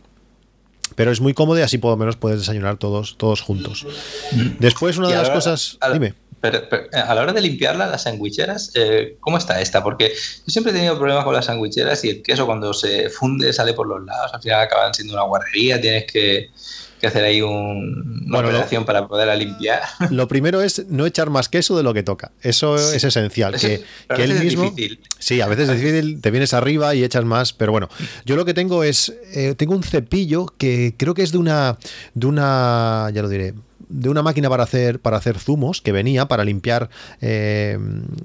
Pero 0.95 1.11
es 1.11 1.21
muy 1.21 1.34
cómodo 1.34 1.57
y 1.57 1.61
así 1.61 1.77
por 1.77 1.91
lo 1.91 1.97
menos 1.97 2.17
puedes 2.17 2.39
desayunar 2.39 2.77
todos, 2.77 3.17
todos 3.17 3.41
juntos. 3.41 3.88
Después, 4.59 4.97
una 4.97 5.07
de 5.07 5.15
las 5.15 5.30
cosas. 5.30 5.80
Dime. 5.91 6.13
Pero, 6.44 6.68
pero, 6.70 6.84
eh, 6.91 6.98
a 6.98 7.15
la 7.15 7.22
hora 7.22 7.32
de 7.32 7.40
limpiarla, 7.40 7.88
las 7.88 8.03
sandwicheras, 8.03 8.72
eh, 8.76 9.15
¿cómo 9.22 9.38
está 9.38 9.61
esta? 9.61 9.82
Porque 9.82 10.10
yo 10.10 10.52
siempre 10.52 10.74
he 10.74 10.76
tenido 10.76 10.98
problemas 10.98 11.24
con 11.24 11.34
las 11.34 11.45
sandwicheras 11.45 12.03
y 12.03 12.10
el 12.10 12.22
queso 12.22 12.45
cuando 12.45 12.74
se 12.74 13.10
funde 13.10 13.53
sale 13.53 13.74
por 13.74 13.88
los 13.88 14.03
lados, 14.06 14.32
al 14.34 14.41
final 14.41 14.60
acaban 14.60 14.94
siendo 14.94 15.14
una 15.14 15.24
guarrería, 15.24 15.80
tienes 15.80 16.03
que, 16.11 16.49
que 16.99 17.07
hacer 17.07 17.24
ahí 17.24 17.41
un- 17.41 18.24
una 18.26 18.38
Bueno, 18.40 18.41
lo- 18.52 18.57
operación 18.57 18.84
para 18.84 19.07
poderla 19.07 19.38
limpiar. 19.38 19.84
Lo 20.11 20.28
primero 20.28 20.61
es 20.61 20.86
no 20.90 21.06
echar 21.06 21.30
más 21.30 21.48
queso 21.48 21.78
de 21.78 21.84
lo 21.84 21.94
que 21.94 22.03
toca. 22.03 22.34
Eso 22.41 22.78
Sí. 22.78 22.98
es 22.98 23.03
esencial. 23.06 23.56
Eso- 23.56 23.68
Que, 23.68 23.84
a 24.10 24.15
que 24.15 24.24
él 24.26 24.32
veces 24.34 24.45
es 24.45 24.52
mismo. 24.57 24.70
difícil. 24.72 24.99
Sí, 25.20 25.40
a 25.40 25.48
veces 25.48 25.70
es 25.70 25.80
difícil, 25.80 26.20
te 26.20 26.30
vienes 26.30 26.53
arriba 26.53 26.94
y 26.94 27.06
echas 27.06 27.24
más, 27.24 27.53
pero 27.53 27.72
bueno, 27.72 27.88
yo 28.26 28.36
lo 28.36 28.44
que 28.44 28.53
tengo 28.53 28.84
es, 28.84 29.14
eh, 29.34 29.56
tengo 29.57 29.76
un 29.76 29.84
cepillo 29.84 30.48
que 30.57 30.94
creo 30.98 31.14
que 31.14 31.24
es 31.24 31.32
de 31.32 31.38
una, 31.38 31.78
de 32.14 32.28
una, 32.28 33.10
ya 33.14 33.22
lo 33.22 33.30
diré, 33.30 33.53
de 33.94 34.10
una 34.10 34.24
máquina 34.24 34.49
para 34.49 34.64
hacer, 34.64 34.99
para 34.99 35.18
hacer 35.18 35.38
zumos 35.40 35.82
que 35.82 35.91
venía 35.91 36.28
para 36.28 36.44
limpiar 36.44 36.90
eh, 37.22 37.78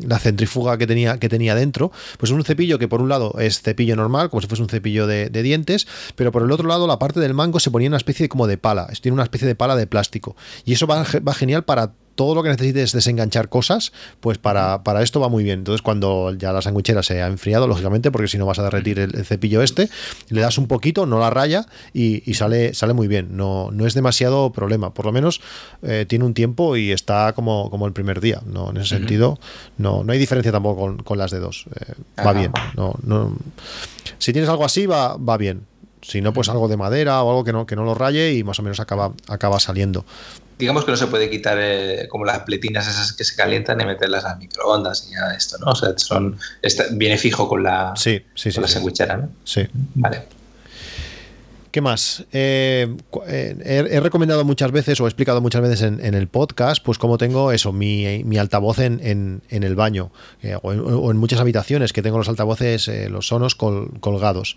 la 0.06 0.18
centrifuga 0.18 0.78
que 0.78 0.86
tenía, 0.86 1.18
que 1.18 1.28
tenía 1.28 1.54
dentro. 1.54 1.92
Pues 2.18 2.32
un 2.32 2.42
cepillo 2.42 2.78
que 2.78 2.88
por 2.88 3.02
un 3.02 3.08
lado 3.08 3.34
es 3.38 3.60
cepillo 3.60 3.94
normal, 3.96 4.30
como 4.30 4.40
si 4.40 4.48
fuese 4.48 4.62
un 4.62 4.68
cepillo 4.68 5.06
de, 5.06 5.28
dientes, 5.28 5.86
pero 6.16 6.32
por 6.32 6.42
el 6.42 6.50
otro 6.50 6.66
lado 6.66 6.86
la 6.86 6.98
parte 6.98 7.20
del 7.20 7.34
mango 7.34 7.60
se 7.60 7.70
ponía 7.70 7.88
una 7.88 7.96
especie 7.96 8.28
como 8.28 8.46
de 8.46 8.58
pala, 8.58 8.88
tiene 9.00 9.14
una 9.14 9.22
especie 9.22 9.46
de 9.46 9.54
pala 9.54 9.76
de 9.76 9.86
plástico. 9.86 10.36
Y 10.64 10.72
eso 10.72 10.86
va 10.86 11.34
genial 11.34 11.64
para 11.64 11.92
todo 12.18 12.34
lo 12.34 12.42
que 12.42 12.48
necesites 12.48 12.90
desenganchar 12.90 13.48
cosas, 13.48 13.92
pues 14.18 14.38
para, 14.38 14.82
para 14.82 15.04
esto 15.04 15.20
va 15.20 15.28
muy 15.28 15.44
bien. 15.44 15.60
Entonces, 15.60 15.82
cuando 15.82 16.34
ya 16.36 16.52
la 16.52 16.60
sandwichera 16.60 17.04
se 17.04 17.22
ha 17.22 17.28
enfriado, 17.28 17.68
lógicamente, 17.68 18.10
porque 18.10 18.26
si 18.26 18.38
no 18.38 18.44
vas 18.44 18.58
a 18.58 18.64
derretir 18.64 18.98
el, 18.98 19.14
el 19.14 19.24
cepillo 19.24 19.62
este, 19.62 19.88
le 20.28 20.40
das 20.40 20.58
un 20.58 20.66
poquito, 20.66 21.06
no 21.06 21.20
la 21.20 21.30
raya 21.30 21.66
y, 21.94 22.28
y 22.28 22.34
sale, 22.34 22.74
sale 22.74 22.92
muy 22.92 23.06
bien. 23.06 23.36
No, 23.36 23.70
no 23.70 23.86
es 23.86 23.94
demasiado 23.94 24.50
problema. 24.50 24.92
Por 24.92 25.06
lo 25.06 25.12
menos 25.12 25.40
eh, 25.82 26.06
tiene 26.08 26.24
un 26.24 26.34
tiempo 26.34 26.76
y 26.76 26.90
está 26.90 27.34
como, 27.34 27.70
como 27.70 27.86
el 27.86 27.92
primer 27.92 28.20
día. 28.20 28.42
No, 28.44 28.70
en 28.70 28.78
ese 28.78 28.96
sentido, 28.96 29.38
no, 29.76 30.02
no 30.02 30.12
hay 30.12 30.18
diferencia 30.18 30.50
tampoco 30.50 30.80
con, 30.80 30.98
con 31.04 31.18
las 31.18 31.30
de 31.30 31.38
dos. 31.38 31.66
Eh, 31.80 31.92
va 32.18 32.30
Ajá. 32.30 32.32
bien. 32.32 32.52
No, 32.74 32.96
no, 33.04 33.36
si 34.18 34.32
tienes 34.32 34.50
algo 34.50 34.64
así, 34.64 34.86
va, 34.86 35.16
va 35.16 35.36
bien. 35.36 35.62
Si 36.02 36.20
no, 36.20 36.32
pues 36.32 36.48
algo 36.48 36.66
de 36.66 36.76
madera 36.76 37.22
o 37.22 37.30
algo 37.30 37.44
que 37.44 37.52
no, 37.52 37.64
que 37.64 37.76
no 37.76 37.84
lo 37.84 37.94
raye 37.94 38.34
y 38.34 38.42
más 38.42 38.58
o 38.58 38.64
menos 38.64 38.80
acaba, 38.80 39.12
acaba 39.28 39.60
saliendo. 39.60 40.04
Digamos 40.58 40.84
que 40.84 40.90
no 40.90 40.96
se 40.96 41.06
puede 41.06 41.30
quitar 41.30 41.56
eh, 41.60 42.06
como 42.08 42.24
las 42.24 42.40
pletinas 42.40 42.86
esas 42.88 43.12
que 43.12 43.22
se 43.24 43.36
calientan 43.36 43.80
y 43.80 43.84
meterlas 43.84 44.24
al 44.24 44.38
microondas 44.38 45.06
y 45.08 45.14
nada 45.14 45.30
de 45.30 45.36
esto, 45.36 45.56
¿no? 45.58 45.70
O 45.70 45.74
sea, 45.76 45.90
son, 45.96 46.38
está- 46.62 46.86
viene 46.92 47.16
fijo 47.16 47.48
con 47.48 47.62
la, 47.62 47.92
Sí, 47.96 48.20
sí, 48.34 48.50
sí. 48.50 48.56
con 48.56 48.62
la 48.62 48.68
sandwichera, 48.68 49.16
¿no? 49.16 49.30
Sí. 49.44 49.62
Vale. 49.94 50.22
¿Qué 51.78 51.82
más? 51.82 52.24
Eh, 52.32 52.92
he, 53.28 54.00
recomendado 54.00 54.44
muchas 54.44 54.72
veces 54.72 55.00
o 55.00 55.04
he 55.04 55.08
explicado 55.08 55.40
muchas 55.40 55.62
veces 55.62 55.82
en, 55.82 56.14
el 56.14 56.26
podcast, 56.26 56.82
pues 56.82 56.98
cómo 56.98 57.18
tengo 57.18 57.52
eso, 57.52 57.72
mi, 57.72 58.04
altavoz 58.36 58.80
en, 58.80 59.42
el 59.48 59.76
baño 59.76 60.10
o, 60.62 60.72
en, 60.72 61.16
muchas 61.18 61.38
habitaciones 61.38 61.92
que 61.92 62.02
tengo 62.02 62.18
los 62.18 62.28
altavoces, 62.28 62.90
los 63.08 63.28
sonos 63.28 63.54
colgados. 63.54 64.56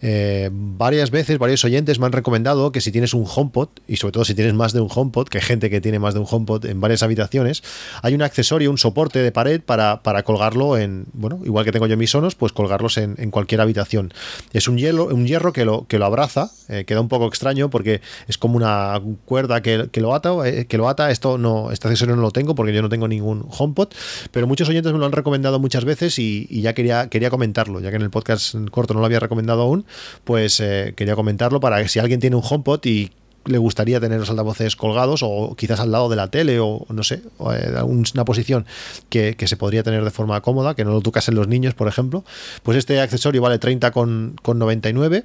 varias 0.00 1.10
veces, 1.10 1.36
varios 1.38 1.62
oyentes 1.66 1.98
me 1.98 2.06
han 2.06 2.12
recomendado 2.12 2.72
que 2.72 2.80
si 2.80 2.90
tienes 2.90 3.12
un 3.12 3.26
HomePod, 3.28 3.68
y 3.86 3.96
sobre 3.96 4.12
todo 4.12 4.24
si 4.24 4.34
tienes 4.34 4.54
más 4.54 4.72
de 4.72 4.80
un 4.80 4.88
HomePod, 4.90 5.28
que 5.28 5.36
hay 5.36 5.44
gente 5.44 5.68
que 5.68 5.82
tiene 5.82 5.98
más 5.98 6.14
de 6.14 6.20
un 6.20 6.26
HomePod 6.26 6.64
en 6.64 6.80
varias 6.80 7.02
habitaciones, 7.02 7.62
hay 8.00 8.14
un 8.14 8.22
accesorio, 8.22 8.70
un 8.70 8.78
soporte 8.78 9.18
de 9.18 9.30
pared 9.30 9.60
para, 9.60 10.00
colgarlo 10.24 10.78
en, 10.78 11.04
bueno, 11.12 11.38
igual 11.44 11.66
que 11.66 11.72
tengo 11.72 11.86
yo 11.86 11.98
mis 11.98 12.12
sonos, 12.12 12.34
pues 12.34 12.52
colgarlos 12.52 12.96
en, 12.96 13.30
cualquier 13.30 13.60
habitación. 13.60 14.14
Es 14.54 14.68
un, 14.68 14.78
hielo, 14.78 15.08
un 15.08 15.26
hierro 15.26 15.52
que 15.52 15.66
lo, 15.66 15.86
que 15.86 15.98
lo 15.98 16.06
abraza 16.06 16.50
eh, 16.68 16.84
queda 16.84 17.00
un 17.00 17.08
poco 17.08 17.26
extraño 17.26 17.70
porque 17.70 18.00
es 18.28 18.38
como 18.38 18.56
una 18.56 19.00
cuerda 19.24 19.62
que, 19.62 19.88
lo 19.94 20.14
ata, 20.14 20.30
eh, 20.46 20.66
que 20.66 20.78
lo 20.78 20.88
ata. 20.88 21.10
Esto 21.10 21.38
no, 21.38 21.70
este 21.70 21.88
accesorio 21.88 22.16
no 22.16 22.22
lo 22.22 22.30
tengo 22.30 22.54
porque 22.54 22.72
yo 22.72 22.82
no 22.82 22.88
tengo 22.88 23.08
ningún 23.08 23.46
HomePod, 23.48 23.88
pero 24.30 24.46
muchos 24.46 24.68
oyentes 24.68 24.92
me 24.92 24.98
lo 24.98 25.06
han 25.06 25.12
recomendado 25.12 25.58
muchas 25.58 25.84
veces 25.84 26.18
y, 26.18 26.46
ya 26.62 26.74
quería, 26.74 27.08
quería 27.08 27.30
comentarlo, 27.30 27.80
ya 27.80 27.90
que 27.90 27.96
en 27.96 28.02
el 28.02 28.10
podcast 28.10 28.54
corto 28.70 28.94
no 28.94 29.00
lo 29.00 29.06
había 29.06 29.20
recomendado 29.20 29.62
aún, 29.62 29.84
pues 30.24 30.60
eh, 30.60 30.94
quería 30.96 31.16
comentarlo 31.16 31.60
para 31.60 31.82
que 31.82 31.88
si 31.88 31.98
alguien 31.98 32.20
tiene 32.20 32.36
un 32.36 32.42
HomePod 32.48 32.84
y 32.86 33.10
le 33.44 33.58
gustaría 33.58 33.98
tener 34.00 34.20
los 34.20 34.30
altavoces 34.30 34.76
colgados 34.76 35.22
o 35.24 35.56
quizás 35.56 35.80
al 35.80 35.90
lado 35.90 36.08
de 36.08 36.16
la 36.16 36.28
tele 36.28 36.60
o 36.60 36.86
no 36.88 37.02
sé, 37.02 37.22
una 37.38 38.24
posición 38.24 38.66
que, 39.08 39.36
se 39.44 39.56
podría 39.56 39.82
tener 39.82 40.04
de 40.04 40.10
forma 40.10 40.40
cómoda, 40.40 40.74
que 40.74 40.84
no 40.84 40.92
lo 40.92 41.00
tocasen 41.00 41.34
los 41.34 41.48
niños, 41.48 41.74
por 41.74 41.88
ejemplo, 41.88 42.24
pues 42.62 42.78
este 42.78 43.00
accesorio 43.00 43.42
vale 43.42 43.58
30,99 43.58 45.24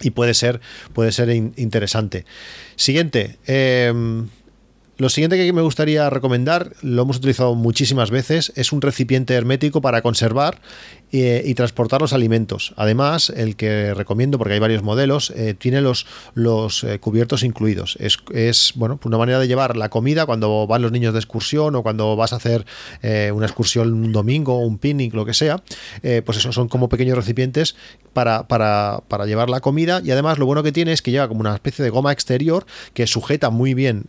y 0.00 0.10
puede 0.10 0.34
ser, 0.34 0.60
puede 0.92 1.12
ser 1.12 1.30
interesante. 1.30 2.24
Siguiente. 2.76 3.38
Em, 3.46 4.28
lo 5.00 5.08
siguiente 5.08 5.38
que 5.38 5.52
me 5.54 5.62
gustaría 5.62 6.10
recomendar, 6.10 6.74
lo 6.82 7.02
hemos 7.02 7.16
utilizado 7.16 7.54
muchísimas 7.54 8.10
veces, 8.10 8.52
es 8.54 8.70
un 8.70 8.82
recipiente 8.82 9.32
hermético 9.32 9.80
para 9.80 10.02
conservar 10.02 10.60
eh, 11.12 11.42
y 11.44 11.54
transportar 11.54 12.00
los 12.00 12.12
alimentos. 12.12 12.72
Además, 12.76 13.30
el 13.30 13.56
que 13.56 13.94
recomiendo, 13.94 14.38
porque 14.38 14.54
hay 14.54 14.60
varios 14.60 14.84
modelos, 14.84 15.32
eh, 15.34 15.54
tiene 15.58 15.80
los, 15.80 16.06
los 16.34 16.84
eh, 16.84 17.00
cubiertos 17.00 17.42
incluidos. 17.42 17.96
Es, 17.98 18.18
es, 18.32 18.74
bueno, 18.76 19.00
una 19.04 19.18
manera 19.18 19.40
de 19.40 19.48
llevar 19.48 19.76
la 19.76 19.88
comida 19.88 20.24
cuando 20.24 20.68
van 20.68 20.82
los 20.82 20.92
niños 20.92 21.12
de 21.12 21.18
excursión 21.18 21.74
o 21.74 21.82
cuando 21.82 22.14
vas 22.14 22.32
a 22.32 22.36
hacer 22.36 22.64
una 23.32 23.46
excursión 23.46 23.92
un 23.92 24.12
domingo, 24.12 24.60
un 24.60 24.78
picnic, 24.78 25.12
lo 25.14 25.24
que 25.24 25.34
sea. 25.34 25.60
pues 26.24 26.38
eso 26.38 26.52
son 26.52 26.68
como 26.68 26.88
pequeños 26.88 27.16
recipientes 27.16 27.74
para, 28.12 28.46
para, 28.46 29.02
para, 29.08 29.26
llevar 29.26 29.50
la 29.50 29.60
comida. 29.60 30.00
Y 30.04 30.12
además, 30.12 30.38
lo 30.38 30.46
bueno 30.46 30.62
que 30.62 30.70
tiene 30.70 30.92
es 30.92 31.02
que 31.02 31.10
lleva 31.10 31.26
como 31.26 31.40
una 31.40 31.54
especie 31.54 31.84
de 31.84 31.90
goma 31.90 32.12
exterior 32.12 32.66
que 32.94 33.06
sujeta 33.06 33.50
muy 33.50 33.74
bien 33.74 34.04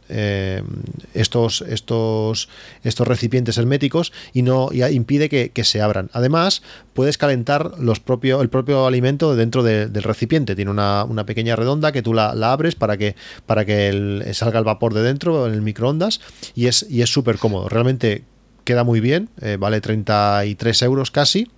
estos, 1.14 1.62
estos, 1.62 2.50
estos 2.84 3.08
recipientes 3.08 3.58
herméticos 3.58 4.14
y 4.34 4.44
no 4.44 4.70
impide 4.72 5.30
que, 5.30 5.50
que 5.50 5.64
se 5.64 5.82
abran. 5.82 6.10
Además, 6.14 6.62
puedes 6.94 7.18
calentar 7.18 7.80
los 7.80 8.00
propio, 8.00 8.42
el 8.42 8.50
propio 8.50 8.86
alimento 8.86 9.36
dentro 9.36 9.64
del 9.64 10.04
recipiente. 10.04 10.56
Tiene 10.56 10.72
una, 10.72 11.06
pequeña 11.26 11.56
redonda 11.56 11.92
que 11.92 12.02
tú 12.02 12.14
la, 12.14 12.32
abres 12.52 12.76
para 12.76 12.98
que, 12.98 13.16
para 13.46 13.66
que 13.66 14.32
salga 14.34 14.60
el 14.60 14.66
vapor 14.66 14.94
de 14.94 15.04
dentro 15.04 15.48
en 15.48 15.54
el 15.54 15.62
microondas 15.62 16.22
y 16.56 16.68
es 16.68 16.86
y 16.90 17.06
súper 17.06 17.38
cómodo. 17.38 17.70
Realmente 17.70 18.24
queda 18.64 18.84
muy 18.84 19.00
bien, 19.00 19.30
eh, 19.42 19.58
vale 19.60 19.82
33 19.82 20.82
euros 20.84 21.12
casi. 21.12 21.50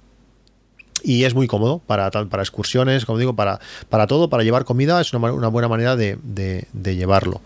Y 1.05 1.26
es 1.26 1.34
muy 1.34 1.47
cómodo 1.47 1.80
para, 1.85 2.10
para 2.11 2.43
excursiones, 2.43 3.05
como 3.05 3.18
digo, 3.18 3.35
para, 3.35 3.60
para 3.89 4.07
todo, 4.07 4.30
para 4.30 4.43
llevar 4.43 4.64
comida, 4.64 5.01
es 5.01 5.14
una, 5.14 5.49
buena 5.49 5.68
manera 5.68 5.97
de, 5.97 6.18
de 6.23 6.95
llevarlo. 6.95 7.41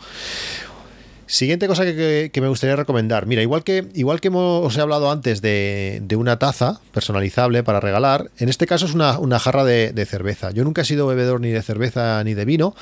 Siguiente 1.27 1.67
cosa 1.67 1.83
que, 1.83 2.31
me 2.41 2.47
gustaría 2.47 2.77
recomendar. 2.77 3.25
Mira, 3.25 3.41
igual 3.41 3.65
que, 3.65 3.89
igual 3.95 4.21
que 4.21 4.29
os 4.31 4.77
he 4.77 4.81
hablado 4.81 5.11
antes 5.11 5.41
de, 5.41 6.01
una 6.17 6.39
taza 6.39 6.79
personalizable 6.93 7.63
para 7.63 7.81
regalar, 7.81 8.31
en 8.37 8.47
este 8.47 8.65
caso 8.65 8.85
es 8.85 8.93
una, 8.93 9.39
jarra 9.39 9.65
de, 9.65 10.05
cerveza. 10.05 10.51
Yo 10.51 10.63
nunca 10.63 10.83
he 10.83 10.85
sido 10.85 11.05
bebedor 11.05 11.41
ni 11.41 11.49
de 11.49 11.61
cerveza 11.61 12.23
ni 12.23 12.33
de 12.33 12.45
vino, 12.45 12.75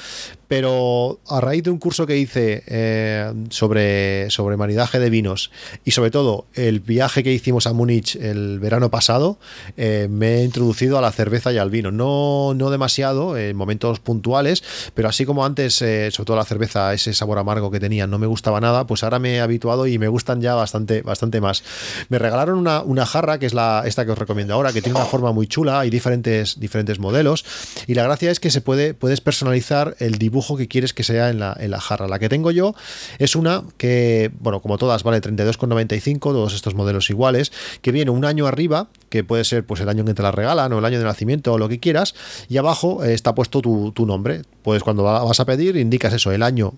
pero 0.47 1.19
a 1.27 1.41
raíz 1.41 1.63
de 1.63 1.71
un 1.71 1.79
curso 1.79 2.05
que 2.05 2.17
hice 2.17 2.63
eh, 2.67 3.33
sobre, 3.49 4.29
sobre 4.29 4.57
maridaje 4.57 4.99
de 4.99 5.09
vinos 5.09 5.49
y 5.83 5.91
sobre 5.91 6.11
todo 6.11 6.45
el 6.53 6.81
viaje 6.81 7.23
que 7.23 7.33
hicimos 7.33 7.65
a 7.65 7.73
Múnich 7.73 8.15
el 8.15 8.59
verano 8.59 8.91
pasado, 8.91 9.39
eh, 9.75 10.07
me 10.07 10.35
he 10.35 10.43
introducido 10.43 10.99
a 10.99 11.01
la 11.01 11.11
cerveza 11.11 11.51
y 11.51 11.57
al 11.57 11.71
vino. 11.71 11.91
No, 11.91 12.53
no 12.53 12.69
demasiado, 12.69 13.37
en 13.37 13.57
momentos 13.57 13.99
puntuales, 13.99 14.63
pero 14.93 15.09
así 15.09 15.25
como 15.25 15.43
antes, 15.45 15.81
eh, 15.81 16.11
sobre 16.11 16.27
todo 16.27 16.37
la 16.37 16.45
cerveza, 16.45 16.93
ese 16.93 17.11
sabor 17.15 17.39
amargo 17.39 17.71
que 17.71 17.79
tenía, 17.79 18.05
no 18.05 18.19
me 18.19 18.27
gustaba 18.35 18.59
nada, 18.59 18.85
pues 18.85 19.01
ahora 19.01 19.17
me 19.17 19.35
he 19.35 19.39
habituado 19.39 19.87
y 19.87 19.97
me 19.97 20.09
gustan 20.09 20.41
ya 20.41 20.55
bastante, 20.55 21.01
bastante 21.03 21.39
más. 21.39 21.63
Me 22.09 22.19
regalaron 22.19 22.59
una, 22.59 23.05
jarra, 23.05 23.39
que 23.39 23.45
es 23.45 23.53
la, 23.53 23.83
esta 23.85 24.03
que 24.03 24.11
os 24.11 24.17
recomiendo 24.17 24.53
ahora, 24.53 24.73
que 24.73 24.81
tiene 24.81 24.99
una 24.99 25.05
forma 25.05 25.31
muy 25.31 25.47
chula, 25.47 25.79
hay 25.79 25.89
diferentes, 25.89 26.59
diferentes 26.59 26.99
modelos, 26.99 27.45
y 27.87 27.93
la 27.93 28.03
gracia 28.03 28.31
es 28.31 28.41
que 28.41 28.51
se 28.51 28.59
puede, 28.59 28.93
puedes 28.93 29.21
personalizar 29.21 29.95
el 29.99 30.17
dibujo 30.17 30.57
que 30.57 30.67
quieres 30.67 30.93
que 30.93 31.03
sea 31.03 31.29
en 31.29 31.39
la, 31.39 31.55
en 31.57 31.71
la 31.71 31.79
jarra. 31.79 32.09
La 32.09 32.19
que 32.19 32.27
tengo 32.27 32.51
yo 32.51 32.75
es 33.19 33.37
una 33.37 33.63
que, 33.77 34.31
bueno, 34.41 34.61
como 34.61 34.77
todas, 34.77 35.03
vale 35.03 35.21
32,95, 35.21 36.19
todos 36.19 36.53
estos 36.53 36.75
modelos 36.75 37.09
iguales, 37.09 37.53
que 37.81 37.93
viene 37.93 38.11
un 38.11 38.25
año 38.25 38.47
arriba, 38.47 38.89
que 39.07 39.23
puede 39.23 39.45
ser 39.45 39.65
pues 39.65 39.79
el 39.79 39.87
año 39.87 40.01
en 40.01 40.07
que 40.07 40.13
te 40.13 40.23
la 40.23 40.31
regalan 40.31 40.73
o 40.73 40.79
el 40.79 40.83
año 40.83 40.99
de 40.99 41.05
nacimiento 41.05 41.53
o 41.53 41.57
lo 41.57 41.69
que 41.69 41.79
quieras, 41.79 42.15
y 42.49 42.57
abajo 42.57 43.01
eh, 43.05 43.13
está 43.13 43.33
puesto 43.33 43.61
tu, 43.61 43.93
tu 43.93 44.05
nombre. 44.05 44.41
Pues 44.61 44.83
cuando 44.83 45.03
vas 45.03 45.39
a 45.39 45.45
pedir, 45.45 45.77
indicas 45.77 46.11
eso, 46.11 46.33
el 46.33 46.43
año 46.43 46.73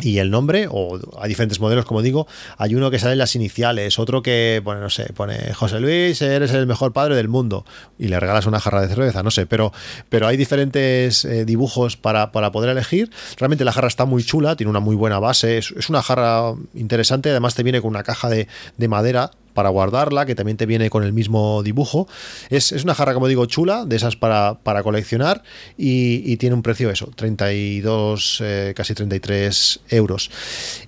y 0.00 0.18
el 0.18 0.30
nombre, 0.30 0.68
o 0.70 0.98
hay 1.20 1.28
diferentes 1.28 1.60
modelos, 1.60 1.84
como 1.84 2.02
digo, 2.02 2.26
hay 2.56 2.74
uno 2.74 2.90
que 2.90 2.98
sale 2.98 3.12
en 3.12 3.18
las 3.18 3.36
iniciales, 3.36 3.98
otro 3.98 4.22
que, 4.22 4.60
bueno, 4.64 4.80
no 4.80 4.90
sé, 4.90 5.12
pone 5.12 5.52
José 5.52 5.80
Luis, 5.80 6.20
eres 6.22 6.52
el 6.52 6.66
mejor 6.66 6.92
padre 6.92 7.14
del 7.14 7.28
mundo, 7.28 7.64
y 7.98 8.08
le 8.08 8.18
regalas 8.18 8.46
una 8.46 8.58
jarra 8.58 8.80
de 8.80 8.88
cerveza, 8.88 9.22
no 9.22 9.30
sé, 9.30 9.46
pero, 9.46 9.72
pero 10.08 10.26
hay 10.26 10.36
diferentes 10.36 11.24
eh, 11.24 11.44
dibujos 11.44 11.96
para, 11.96 12.32
para, 12.32 12.50
poder 12.52 12.70
elegir. 12.70 13.10
Realmente 13.36 13.64
la 13.64 13.72
jarra 13.72 13.88
está 13.88 14.04
muy 14.04 14.24
chula, 14.24 14.56
tiene 14.56 14.70
una 14.70 14.80
muy 14.80 14.96
buena 14.96 15.18
base, 15.18 15.58
es, 15.58 15.72
es 15.76 15.88
una 15.88 16.02
jarra 16.02 16.54
interesante, 16.74 17.30
además 17.30 17.54
te 17.54 17.62
viene 17.62 17.80
con 17.80 17.90
una 17.90 18.02
caja 18.02 18.28
de, 18.28 18.48
de 18.78 18.88
madera 18.88 19.30
para 19.52 19.68
guardarla, 19.68 20.26
que 20.26 20.34
también 20.34 20.56
te 20.56 20.66
viene 20.66 20.90
con 20.90 21.04
el 21.04 21.12
mismo 21.12 21.62
dibujo. 21.62 22.08
Es, 22.50 22.72
una 22.72 22.94
jarra, 22.94 23.14
como 23.14 23.28
digo, 23.28 23.46
chula, 23.46 23.84
de 23.84 23.96
esas 23.96 24.16
para, 24.16 24.58
para 24.62 24.82
coleccionar 24.82 25.42
y, 25.76 26.36
tiene 26.36 26.54
un 26.54 26.62
precio 26.62 26.90
eso, 26.90 27.10
32, 27.14 28.40
eh, 28.42 28.72
casi 28.74 28.94
33 28.94 29.80
euros. 29.90 30.30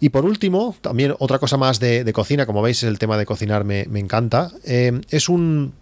Y 0.01 0.09
por 0.09 0.25
último, 0.25 0.75
también 0.81 1.15
otra 1.19 1.39
cosa 1.39 1.57
más 1.57 1.79
de, 1.81 2.11
cocina, 2.13 2.47
como 2.47 2.63
veis 2.63 2.83
el 2.83 2.99
tema 2.99 3.19
de 3.19 3.27
cocinar 3.27 3.65
me, 3.65 3.83
encanta, 3.99 4.51
eh, 4.65 5.01
es 5.11 5.29
un 5.29 5.73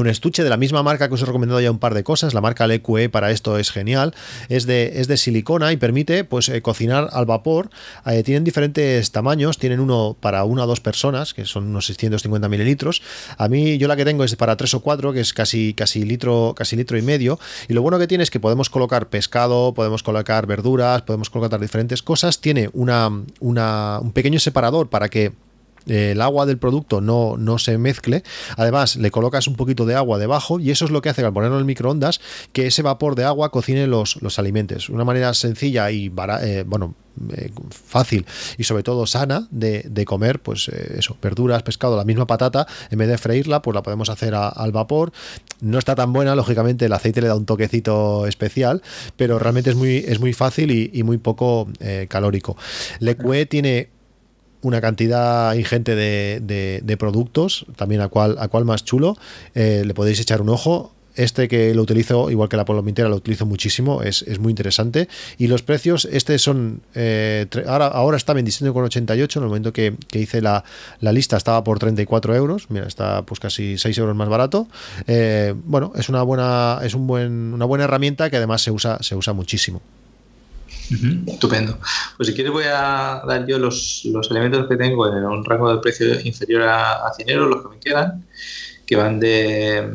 un 0.00 0.08
estuche 0.08 0.42
de 0.42 0.50
la 0.50 0.56
misma 0.56 0.82
marca 0.82 1.08
que 1.08 1.14
os 1.14 1.22
he 1.22 1.26
recomendado 1.26 1.60
ya 1.60 1.70
un 1.70 1.78
par 1.78 1.94
de 1.94 2.02
cosas, 2.02 2.34
la 2.34 2.40
marca 2.40 2.66
LQE 2.66 3.08
para 3.10 3.30
esto 3.30 3.58
es 3.58 3.70
genial, 3.70 4.14
es 4.48 4.66
de, 4.66 5.00
es 5.00 5.08
de 5.08 5.16
silicona 5.16 5.72
y 5.72 5.76
permite 5.76 6.24
pues 6.24 6.48
eh, 6.48 6.62
cocinar 6.62 7.08
al 7.12 7.26
vapor, 7.26 7.70
eh, 8.06 8.22
tienen 8.22 8.44
diferentes 8.44 9.12
tamaños, 9.12 9.58
tienen 9.58 9.80
uno 9.80 10.16
para 10.18 10.44
una 10.44 10.64
o 10.64 10.66
dos 10.66 10.80
personas, 10.80 11.34
que 11.34 11.44
son 11.44 11.66
unos 11.66 11.86
650 11.86 12.48
mililitros, 12.48 13.02
a 13.36 13.48
mí 13.48 13.78
yo 13.78 13.88
la 13.88 13.96
que 13.96 14.04
tengo 14.04 14.24
es 14.24 14.34
para 14.36 14.56
tres 14.56 14.74
o 14.74 14.80
cuatro, 14.80 15.12
que 15.12 15.20
es 15.20 15.32
casi, 15.32 15.74
casi, 15.74 16.04
litro, 16.04 16.54
casi 16.56 16.76
litro 16.76 16.96
y 16.96 17.02
medio, 17.02 17.38
y 17.68 17.74
lo 17.74 17.82
bueno 17.82 17.98
que 17.98 18.06
tiene 18.06 18.24
es 18.24 18.30
que 18.30 18.40
podemos 18.40 18.70
colocar 18.70 19.08
pescado, 19.08 19.74
podemos 19.74 20.02
colocar 20.02 20.46
verduras, 20.46 21.02
podemos 21.02 21.30
colocar 21.30 21.60
diferentes 21.60 22.02
cosas, 22.02 22.40
tiene 22.40 22.70
una, 22.72 23.10
una, 23.40 23.98
un 24.00 24.12
pequeño 24.12 24.40
separador 24.40 24.88
para 24.88 25.08
que 25.08 25.32
el 25.86 26.20
agua 26.20 26.46
del 26.46 26.58
producto 26.58 27.00
no, 27.00 27.36
no 27.36 27.58
se 27.58 27.78
mezcle. 27.78 28.22
Además, 28.56 28.96
le 28.96 29.10
colocas 29.10 29.46
un 29.46 29.56
poquito 29.56 29.86
de 29.86 29.94
agua 29.94 30.18
debajo 30.18 30.60
y 30.60 30.70
eso 30.70 30.84
es 30.84 30.90
lo 30.90 31.02
que 31.02 31.08
hace 31.08 31.24
al 31.24 31.32
ponerlo 31.32 31.56
en 31.56 31.60
el 31.60 31.66
microondas 31.66 32.20
que 32.52 32.66
ese 32.66 32.82
vapor 32.82 33.14
de 33.14 33.24
agua 33.24 33.50
cocine 33.50 33.86
los, 33.86 34.20
los 34.22 34.38
alimentos. 34.38 34.88
Una 34.88 35.04
manera 35.04 35.34
sencilla 35.34 35.90
y 35.90 36.12
eh, 36.42 36.64
bueno, 36.66 36.94
eh, 37.36 37.50
fácil 37.70 38.26
y 38.56 38.64
sobre 38.64 38.82
todo 38.82 39.06
sana 39.06 39.46
de, 39.50 40.04
comer, 40.06 40.40
pues 40.40 40.68
eh, 40.68 40.96
eso, 40.98 41.16
verduras, 41.20 41.62
pescado, 41.62 41.96
la 41.96 42.04
misma 42.04 42.26
patata, 42.26 42.66
en 42.90 42.98
vez 42.98 43.08
de 43.08 43.18
freírla, 43.18 43.62
pues 43.62 43.74
la 43.74 43.82
podemos 43.82 44.08
hacer 44.08 44.34
al 44.34 44.72
vapor. 44.72 45.12
No 45.60 45.78
está 45.78 45.94
tan 45.94 46.12
buena, 46.12 46.34
lógicamente 46.34 46.86
el 46.86 46.92
aceite 46.92 47.20
le 47.20 47.28
da 47.28 47.36
un 47.36 47.46
toquecito 47.46 48.26
especial, 48.26 48.82
pero 49.16 49.38
realmente 49.38 49.70
es 49.70 49.76
muy, 49.76 49.98
es 49.98 50.20
muy 50.20 50.32
fácil 50.32 50.70
y, 50.70 51.02
muy 51.02 51.18
poco 51.18 51.68
calórico. 52.08 52.56
Le 53.00 53.14
tiene 53.46 53.90
una 54.62 54.80
cantidad 54.80 55.54
ingente 55.54 55.94
de, 55.94 56.80
de, 56.82 56.96
productos, 56.96 57.66
también 57.76 58.00
a 58.00 58.08
cual, 58.08 58.36
a 58.38 58.48
cual 58.48 58.64
más 58.64 58.84
chulo. 58.84 59.16
Eh, 59.54 59.84
le 59.86 59.94
podéis 59.94 60.20
echar 60.20 60.42
un 60.42 60.50
ojo. 60.50 60.92
este 61.16 61.48
que 61.48 61.74
lo 61.74 61.82
utilizo, 61.82 62.30
igual 62.30 62.48
que 62.48 62.56
la 62.56 62.64
Polomitera, 62.64 63.08
lo 63.08 63.16
utilizo 63.16 63.44
muchísimo, 63.44 64.02
es, 64.02 64.22
es 64.22 64.38
muy 64.38 64.50
interesante. 64.50 65.08
Y 65.38 65.48
los 65.48 65.62
precios, 65.62 66.08
este 66.10 66.38
son, 66.38 66.82
eh, 66.94 67.46
ahora, 67.66 67.88
ahora 67.88 68.16
está 68.16 68.32
en 68.32 68.44
diseño 68.44 68.72
con 68.72 68.84
88, 68.84 69.38
en 69.38 69.42
el 69.42 69.48
momento 69.48 69.72
que, 69.72 69.94
hice 70.12 70.40
la, 70.40 70.64
lista 71.00 71.36
estaba 71.36 71.64
por 71.64 71.78
34 71.78 72.34
euros, 72.36 72.66
mira, 72.70 72.86
está 72.86 73.22
pues 73.22 73.40
casi 73.40 73.76
6 73.76 73.98
euros 73.98 74.16
más 74.16 74.28
barato. 74.28 74.68
Eh, 75.06 75.54
bueno, 75.64 75.92
es 75.96 76.08
una 76.08 76.22
buena, 76.22 76.78
es 76.82 76.94
un 76.94 77.06
buen, 77.06 77.54
una 77.54 77.64
buena 77.64 77.84
herramienta 77.84 78.30
que 78.30 78.36
además 78.36 78.62
se 78.62 78.70
usa, 78.70 78.98
se 79.02 79.16
usa 79.16 79.32
muchísimo. 79.32 79.82
Estupendo. 81.26 81.78
Pues 82.16 82.28
si 82.28 82.34
quieres 82.34 82.52
voy 82.52 82.64
a 82.64 83.22
dar 83.26 83.46
yo 83.46 83.58
los, 83.58 84.06
elementos 84.30 84.68
que 84.68 84.76
tengo 84.76 85.06
en 85.06 85.24
un 85.24 85.44
rango 85.44 85.72
de 85.72 85.80
precio 85.80 86.20
inferior 86.20 86.62
a, 86.62 87.06
a 87.06 87.14
100 87.14 87.30
euros, 87.30 87.50
los 87.50 87.62
que 87.62 87.68
me 87.68 87.80
quedan, 87.80 88.26
que 88.86 88.96
van 88.96 89.20
de 89.20 89.88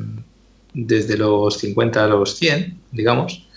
desde 0.75 1.17
los 1.17 1.57
50 1.57 2.03
a 2.03 2.07
los 2.07 2.35
100, 2.35 2.81
digamos, 2.91 3.47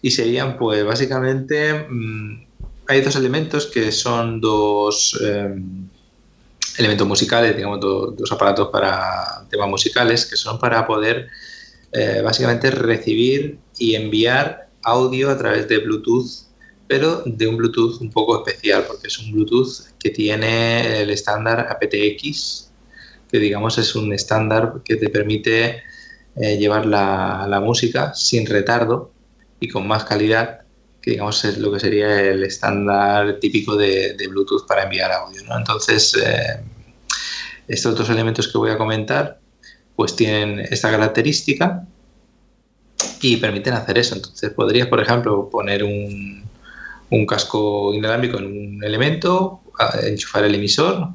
y 0.00 0.12
serían 0.12 0.56
pues 0.56 0.84
básicamente, 0.84 1.86
mm, 1.88 2.46
hay 2.86 3.00
dos 3.00 3.16
elementos 3.16 3.66
que 3.66 3.90
son 3.92 4.40
dos 4.40 5.18
em, 5.20 5.88
elementos 6.78 7.06
musicales, 7.06 7.56
digamos, 7.56 7.80
dos 7.80 8.32
aparatos 8.32 8.68
para 8.68 9.44
temas 9.50 9.68
musicales, 9.68 10.24
que 10.24 10.36
son 10.36 10.58
para 10.58 10.86
poder 10.86 11.26
eh, 11.92 12.20
básicamente 12.22 12.70
recibir 12.70 13.58
y 13.78 13.94
enviar 13.96 14.68
audio 14.82 15.30
a 15.30 15.36
través 15.36 15.68
de 15.68 15.78
Bluetooth 15.78 16.47
pero 16.88 17.22
de 17.26 17.46
un 17.46 17.58
Bluetooth 17.58 18.00
un 18.00 18.10
poco 18.10 18.38
especial, 18.38 18.84
porque 18.88 19.08
es 19.08 19.18
un 19.18 19.32
Bluetooth 19.32 19.92
que 19.98 20.10
tiene 20.10 21.02
el 21.02 21.10
estándar 21.10 21.68
aptX, 21.70 22.70
que 23.30 23.38
digamos 23.38 23.76
es 23.76 23.94
un 23.94 24.12
estándar 24.14 24.80
que 24.82 24.96
te 24.96 25.10
permite 25.10 25.82
eh, 26.36 26.56
llevar 26.56 26.86
la, 26.86 27.60
música 27.62 28.14
sin 28.14 28.46
retardo 28.46 29.12
y 29.60 29.68
con 29.68 29.86
más 29.86 30.04
calidad, 30.04 30.62
que 31.02 31.10
digamos 31.12 31.44
es 31.44 31.58
lo 31.58 31.70
que 31.70 31.80
sería 31.80 32.20
el 32.22 32.42
estándar 32.42 33.38
típico 33.38 33.76
de, 33.76 34.16
Bluetooth 34.30 34.66
para 34.66 34.84
enviar 34.84 35.12
audio. 35.12 35.42
Entonces, 35.54 36.14
eh, 36.14 36.60
estos 37.68 37.96
dos 37.98 38.08
elementos 38.08 38.48
que 38.48 38.56
voy 38.56 38.70
a 38.70 38.78
comentar, 38.78 39.40
pues 39.94 40.16
tienen 40.16 40.60
esta 40.60 40.90
característica 40.90 41.86
y 43.20 43.36
permiten 43.36 43.74
hacer 43.74 43.98
eso. 43.98 44.14
Entonces, 44.14 44.50
podrías, 44.50 44.88
por 44.88 45.02
ejemplo, 45.02 45.50
poner 45.50 45.84
un, 45.84 46.47
un 47.10 47.26
casco 47.26 47.92
inalámbrico 47.94 48.38
en 48.38 48.46
un 48.46 48.84
elemento, 48.84 49.60
enchufar 50.02 50.44
el 50.44 50.54
emisor 50.54 51.08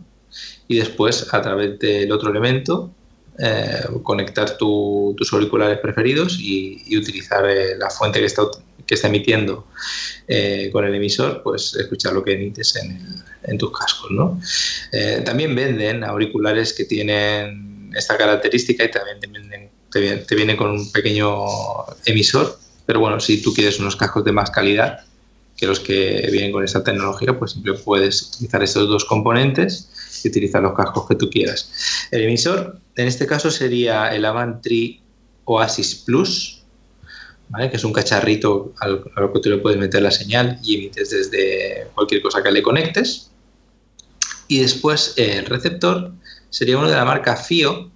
y 0.68 0.78
después 0.78 1.34
a 1.34 1.42
través 1.42 1.78
del 1.80 2.12
otro 2.12 2.32
elemento 2.32 2.92
eh, 3.40 3.86
conectar 4.04 4.58
tus 4.58 5.34
auriculares 5.34 5.80
preferidos 5.80 6.38
y, 6.40 6.96
utilizar 6.96 7.44
eh, 7.50 7.76
la 7.78 7.90
fuente 7.90 8.20
que 8.20 8.28
está, 8.28 8.44
que 8.86 8.94
está 8.94 9.08
emitiendo 9.08 9.66
eh, 10.28 10.70
con 10.72 10.86
el 10.86 10.94
emisor, 10.94 11.42
pues 11.42 11.74
escuchar 11.76 12.14
lo 12.14 12.24
que 12.24 12.34
emites 12.34 12.76
en, 12.76 13.58
tus 13.58 13.78
cascos. 13.78 14.12
¿no? 14.12 14.40
también 15.26 15.56
venden 15.56 16.04
auriculares 16.04 16.74
que 16.74 16.86
tienen 16.86 17.92
esta 17.96 18.18
característica 18.18 18.84
y 18.84 18.92
también 18.92 19.20
te, 19.92 20.18
te 20.18 20.36
vienen 20.36 20.56
con 20.56 20.72
un 20.72 20.92
pequeño 20.92 21.46
emisor, 22.06 22.60
pero 22.86 23.00
bueno, 23.00 23.20
si 23.20 23.42
tú 23.42 23.54
quieres 23.54 23.80
unos 23.80 23.96
cascos 23.96 24.24
de 24.24 24.32
más 24.32 24.52
calidad, 24.52 25.00
que 25.58 25.68
los 25.68 25.80
que 25.80 26.28
vienen 26.32 26.52
con 26.52 26.64
esta 26.64 26.84
tecnología, 26.84 27.38
pues 27.38 27.52
siempre 27.52 27.74
puedes 27.74 28.22
utilizar 28.34 28.64
estos 28.64 28.88
dos 28.88 29.06
componentes 29.06 29.90
y 30.24 30.30
utilizar 30.30 30.62
los 30.62 30.74
cascos 30.74 31.08
que 31.08 31.16
tú 31.16 31.30
quieras. 31.30 31.72
El 32.12 32.24
emisor, 32.24 32.80
en 32.96 33.08
este 33.08 33.28
caso, 33.28 33.52
sería 33.52 34.14
el 34.14 34.26
Avantri 34.26 35.02
Oasis 35.46 35.96
Plus, 35.96 36.64
¿vale? 37.50 37.70
que 37.70 37.78
es 37.78 37.84
un 37.84 37.94
cacharrito 37.94 38.74
al, 38.80 39.04
a 39.16 39.22
lo 39.22 39.34
que 39.34 39.40
tú 39.40 39.50
le 39.50 39.58
puedes 39.58 39.80
meter 39.80 40.02
la 40.02 40.12
señal 40.12 40.60
y 40.64 40.76
emites 40.76 41.10
desde 41.10 41.88
cualquier 41.94 42.22
cosa 42.22 42.42
que 42.42 42.52
le 42.52 42.64
conectes. 42.64 43.30
Y 44.48 44.60
después 44.60 45.14
el 45.18 45.46
receptor 45.46 46.12
sería 46.50 46.78
uno 46.78 46.90
de 46.90 46.96
la 46.96 47.06
marca 47.06 47.36
FIO, 47.36 47.92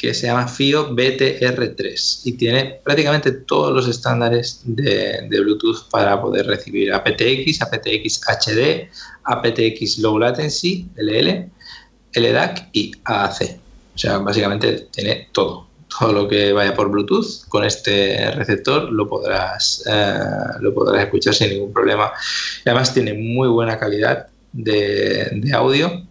que 0.00 0.14
se 0.14 0.28
llama 0.28 0.48
FIO 0.48 0.96
BTR3 0.96 2.20
y 2.24 2.32
tiene 2.32 2.80
prácticamente 2.82 3.32
todos 3.32 3.70
los 3.74 3.86
estándares 3.86 4.62
de, 4.64 5.26
Bluetooth 5.28 5.90
para 5.90 6.18
poder 6.18 6.46
recibir 6.46 6.90
aptX, 6.90 7.60
aptX 7.60 8.22
HD, 8.26 8.88
aptX 9.24 9.98
Low 9.98 10.18
Latency, 10.18 10.88
LL, 10.96 11.50
LDAC 12.14 12.70
y 12.72 12.92
AAC. 13.04 13.58
O 13.94 13.98
sea, 13.98 14.18
básicamente 14.18 14.88
tiene 14.90 15.28
todo. 15.32 15.66
Todo 15.98 16.14
lo 16.14 16.28
que 16.28 16.54
vaya 16.54 16.72
por 16.72 16.88
Bluetooth 16.88 17.46
con 17.48 17.64
este 17.64 18.30
receptor 18.30 18.90
lo 18.90 19.06
podrás, 19.06 19.84
eh, 19.86 20.18
lo 20.60 20.72
podrás 20.72 21.04
escuchar 21.04 21.34
sin 21.34 21.50
ningún 21.50 21.74
problema. 21.74 22.10
Y 22.64 22.70
además 22.70 22.94
tiene 22.94 23.12
muy 23.12 23.48
buena 23.48 23.78
calidad 23.78 24.28
de, 24.54 25.28
de 25.30 25.52
audio 25.52 26.06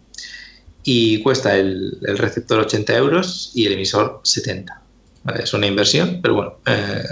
y 0.82 1.22
cuesta 1.22 1.56
el, 1.56 1.98
receptor 2.00 2.60
80 2.60 2.96
euros 2.96 3.50
y 3.54 3.66
el 3.66 3.74
emisor 3.74 4.20
70. 4.22 4.82
Es 5.42 5.52
una 5.52 5.66
inversión, 5.66 6.20
pero 6.22 6.34
bueno, 6.34 6.56
eh, 6.66 7.04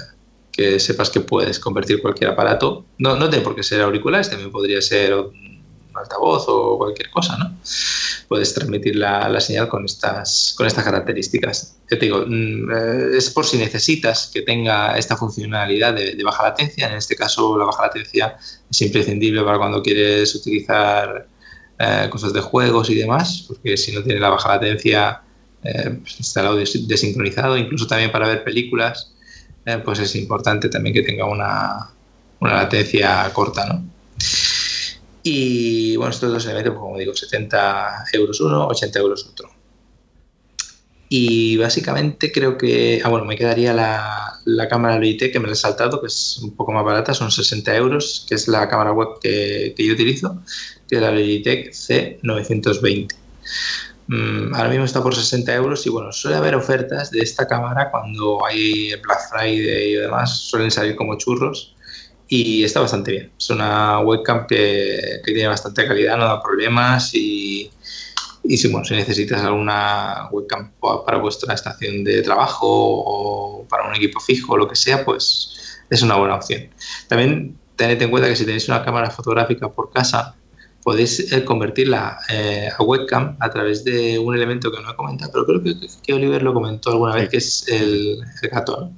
que 0.51 0.81
sepas 0.81 1.11
que 1.11 1.21
puedes 1.21 1.59
convertir 1.59 2.01
cualquier 2.01 2.31
aparato. 2.31 2.85
No, 2.99 3.17
no 3.17 3.29
tiene 3.29 3.45
por 3.45 3.55
qué 3.55 3.63
ser 3.63 3.83
auriculares, 3.83 4.31
también 4.31 4.51
podría 4.51 4.81
ser 4.81 5.15
un 5.15 5.63
altavoz 5.95 6.45
o 6.49 6.79
cualquier 6.79 7.11
cosa, 7.11 7.37
¿no? 7.37 7.57
Puedes 8.29 8.55
transmitir 8.55 8.97
la, 8.97 9.41
señal 9.41 9.69
con 9.69 9.85
estas, 9.85 10.55
con 10.57 10.67
estas 10.67 10.85
características. 10.85 11.77
Yo 11.91 11.99
te 11.99 12.07
digo, 12.07 12.25
mm, 12.27 12.71
eh, 12.71 13.17
es 13.17 13.31
por 13.31 13.45
si 13.45 13.57
necesitas 13.57 14.31
que 14.33 14.43
tenga 14.43 14.97
esta 14.99 15.17
funcionalidad 15.17 15.95
de, 15.95 16.15
de 16.15 16.25
baja 16.25 16.43
latencia. 16.43 16.89
En 16.89 16.97
este 16.97 17.17
caso, 17.17 17.57
la 17.59 17.65
baja 17.65 17.87
latencia 17.87 18.37
es 18.71 18.83
imprescindible 18.83 19.43
para 19.43 19.59
cuando 19.59 19.83
quieres 19.83 20.35
utilizar 20.35 21.27
eh, 21.79 22.09
cosas 22.11 22.33
de 22.33 22.41
juegos 22.41 22.91
y 22.91 22.97
demás, 22.97 23.45
porque 23.47 23.77
si 23.77 23.93
no 23.93 24.03
tiene 24.03 24.19
la 24.19 24.31
baja 24.31 24.49
latencia, 24.49 25.23
eh, 25.63 25.99
pues 26.01 26.19
está 26.19 26.41
el 26.41 26.49
audio 26.49 26.65
desincronizado, 26.87 27.57
incluso 27.57 27.87
también 27.87 28.11
para 28.11 28.27
ver 28.27 28.43
películas, 28.43 29.13
eh, 29.65 29.81
pues 29.85 30.01
es 30.01 30.17
importante 30.17 30.69
también 30.69 30.95
que 30.95 31.03
tenga 31.03 31.27
una, 31.27 31.91
una 32.41 32.55
latencia 32.55 33.31
corta, 33.33 33.67
¿no? 33.67 33.85
Y 35.23 35.97
bueno, 35.97 36.11
estos 36.11 36.33
dos 36.33 36.45
elementos, 36.47 36.73
pues, 36.73 36.81
como 36.81 36.99
digo, 36.99 37.15
70 37.15 38.07
euros 38.13 38.41
uno, 38.41 38.67
80 38.67 38.99
euros 38.99 39.29
otro. 39.31 39.51
Y 41.11 41.57
básicamente 41.59 42.33
creo 42.33 42.59
que, 42.59 43.01
ah, 43.05 43.09
bueno, 43.09 43.25
me 43.25 43.37
quedaría 43.37 43.73
la, 43.73 44.41
la 44.45 44.69
cámara 44.69 44.97
Logitech 44.97 45.33
que 45.33 45.41
me 45.41 45.47
la 45.47 45.53
he 45.53 45.57
saltado, 45.57 46.01
que 46.01 46.09
es 46.09 46.39
un 46.43 46.55
poco 46.57 46.73
más 46.73 46.85
barata, 46.85 47.15
son 47.15 47.31
60 47.31 47.75
euros, 47.77 48.27
que 48.29 48.35
es 48.35 48.49
la 48.49 48.69
cámara 48.69 48.93
web 48.93 49.19
que 49.21 49.75
yo 49.77 49.93
utilizo, 49.93 50.43
que 50.89 50.97
es 50.97 51.03
la 51.03 51.11
Logitech 51.11 51.71
C920. 51.73 53.15
Mm, 54.09 54.55
ahora 54.55 54.71
mismo 54.71 54.85
está 54.85 55.03
por 55.03 55.15
60 55.15 55.55
euros 55.55 55.87
y 55.87 55.91
bueno, 55.91 56.13
suele 56.13 56.37
haber 56.39 56.55
ofertas 56.55 57.11
de 57.11 57.21
esta 57.21 57.47
cámara 57.47 57.91
cuando 57.91 58.45
hay 58.47 58.95
Black 59.03 59.21
Friday 59.31 59.93
y 59.93 59.95
demás, 59.95 60.39
suelen 60.39 60.71
salir 60.71 60.97
como 60.97 61.19
churros 61.19 61.75
y 62.27 62.65
está 62.65 62.81
bastante 62.81 63.11
bien. 63.13 63.33
Es 63.39 63.51
una 63.51 64.01
webcam 64.01 64.47
que, 64.47 65.21
que 65.25 65.33
tiene 65.33 65.49
bastante 65.49 65.87
calidad, 65.87 66.17
no 66.17 66.25
da 66.25 66.43
problemas 66.43 67.15
y 67.15 67.71
y 68.49 68.57
si, 68.57 68.69
bueno, 68.69 68.85
si 68.87 68.95
necesitas 68.95 69.43
alguna 69.43 70.29
webcam 70.31 70.73
para 71.05 71.19
vuestra 71.19 71.53
estación 71.53 72.03
de 72.03 72.23
trabajo 72.23 72.67
o 72.67 73.67
para 73.69 73.87
un 73.87 73.95
equipo 73.95 74.21
fijo 74.21 74.55
o 74.55 74.57
lo 74.57 74.67
que 74.67 74.75
sea, 74.75 75.05
pues 75.05 75.83
es 75.91 76.01
una 76.01 76.17
buena 76.17 76.37
opción. 76.37 76.71
También 77.09 77.59
tened 77.77 78.01
en 78.01 78.11
cuenta 78.11 78.27
que 78.27 78.37
si 78.37 78.47
tenéis 78.47 78.67
una 78.69 78.83
cámara 78.83 79.11
fotográfica 79.11 79.69
por 79.69 79.91
casa, 79.91 80.35
podéis 80.89 81.31
eh, 81.33 81.45
convertirla 81.45 82.17
eh, 82.31 82.71
a 82.73 82.83
webcam 82.83 83.37
a 83.41 83.51
través 83.51 83.85
de 83.85 84.19
un 84.19 84.35
elemento 84.35 84.73
que 84.73 84.81
no 84.81 84.91
he 84.91 84.97
comentado, 84.97 85.31
pero 85.35 85.45
creo 85.45 85.63
que, 86.03 86.15
Oliver 86.15 86.43
lo 86.43 86.55
comentó 86.55 86.93
alguna 86.93 87.15
vez, 87.15 87.29
que 87.29 87.37
es 87.37 87.69
el, 87.69 88.19
gato. 88.51 88.91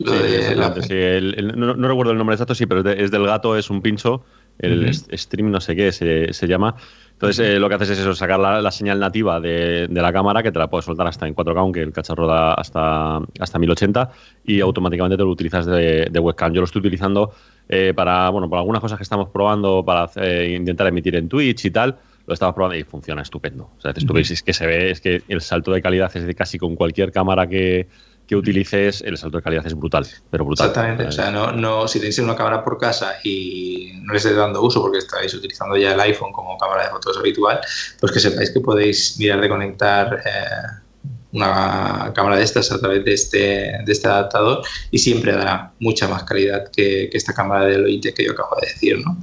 ¿no? 0.00 1.76
no, 1.76 1.88
recuerdo 1.88 2.10
el 2.10 2.18
nombre 2.18 2.34
exacto, 2.34 2.56
sí, 2.56 2.66
pero 2.66 2.80
es, 2.90 3.12
del 3.12 3.26
gato, 3.26 3.56
es 3.56 3.70
un 3.70 3.80
pincho, 3.80 4.24
el 4.58 4.92
stream 4.92 5.52
no 5.52 5.60
sé 5.60 5.76
qué 5.76 5.92
se, 5.92 6.32
se 6.32 6.48
llama 6.48 6.74
entonces, 7.16 7.46
eh, 7.48 7.58
lo 7.58 7.66
que 7.70 7.76
haces 7.76 7.88
es 7.90 8.00
eso, 8.00 8.14
sacar 8.14 8.38
la, 8.38 8.70
señal 8.70 9.00
nativa 9.00 9.40
de, 9.40 9.88
la 9.90 10.12
cámara, 10.12 10.42
que 10.42 10.52
te 10.52 10.58
la 10.58 10.68
puedes 10.68 10.84
soltar 10.84 11.06
hasta 11.06 11.26
en 11.26 11.34
4K, 11.34 11.58
aunque 11.58 11.80
el 11.80 11.90
cacharro 11.90 12.26
da 12.26 12.52
hasta, 12.52 13.22
hasta 13.40 13.58
1080, 13.58 14.10
y 14.44 14.60
automáticamente 14.60 15.16
te 15.16 15.22
lo 15.22 15.30
utilizas 15.30 15.64
de, 15.64 16.10
webcam. 16.20 16.52
Yo 16.52 16.60
lo 16.60 16.66
estoy 16.66 16.80
utilizando 16.80 17.32
eh, 17.70 17.94
para, 17.96 18.28
bueno, 18.28 18.50
para 18.50 18.60
algunas 18.60 18.82
cosas 18.82 18.98
que 18.98 19.02
estamos 19.02 19.30
probando, 19.30 19.82
para 19.82 20.10
eh, 20.16 20.54
intentar 20.58 20.88
emitir 20.88 21.16
en 21.16 21.26
Twitch 21.26 21.64
y 21.64 21.70
tal, 21.70 21.96
lo 22.26 22.34
estamos 22.34 22.54
probando 22.54 22.76
y 22.76 22.84
funciona 22.84 23.22
estupendo. 23.22 23.70
O 23.78 23.80
sea, 23.80 23.92
es 23.92 24.42
que 24.42 24.52
se 24.52 24.66
ve, 24.66 24.90
es 24.90 25.00
que 25.00 25.22
el 25.28 25.40
salto 25.40 25.72
de 25.72 25.80
calidad 25.80 26.14
es 26.14 26.26
de 26.26 26.34
casi 26.34 26.58
con 26.58 26.76
cualquier 26.76 27.12
cámara 27.12 27.46
que, 27.46 27.88
que 28.26 28.36
utilices, 28.36 29.02
el 29.02 29.16
salto 29.16 29.38
de 29.38 29.42
calidad 29.42 29.66
es 29.66 29.74
brutal, 29.74 30.06
pero 30.30 30.44
brutal. 30.44 30.68
Exactamente, 30.68 31.04
o 31.04 31.12
sea, 31.12 31.30
no, 31.30 31.52
no, 31.52 31.86
si 31.86 31.98
tenéis 31.98 32.18
una 32.18 32.34
cámara 32.34 32.64
por 32.64 32.78
casa 32.78 33.14
y 33.22 33.92
no 34.02 34.12
le 34.12 34.18
estáis 34.18 34.36
dando 34.36 34.62
uso 34.62 34.80
porque 34.82 34.98
estáis 34.98 35.32
utilizando 35.34 35.76
ya 35.76 35.94
el 35.94 36.00
iPhone 36.00 36.32
como 36.32 36.58
cámara 36.58 36.84
de 36.84 36.90
fotos 36.90 37.16
habitual, 37.16 37.60
pues 38.00 38.12
que 38.12 38.20
sepáis 38.20 38.50
que 38.50 38.60
podéis 38.60 39.16
mirar 39.18 39.40
de 39.40 39.48
conectar 39.48 40.22
eh, 40.24 40.86
una 41.32 42.12
cámara 42.14 42.36
de 42.36 42.44
estas 42.44 42.72
a 42.72 42.78
través 42.78 43.04
de 43.04 43.12
este, 43.12 43.38
de 43.84 43.92
este 43.92 44.08
adaptador 44.08 44.62
y 44.90 44.98
siempre 44.98 45.32
dará 45.32 45.72
mucha 45.80 46.08
más 46.08 46.24
calidad 46.24 46.70
que, 46.70 47.10
esta 47.12 47.34
cámara 47.34 47.66
de 47.66 47.78
Logitech 47.78 48.14
que 48.14 48.24
yo 48.24 48.32
acabo 48.32 48.56
de 48.60 48.68
decir, 48.68 48.98
¿no? 49.04 49.16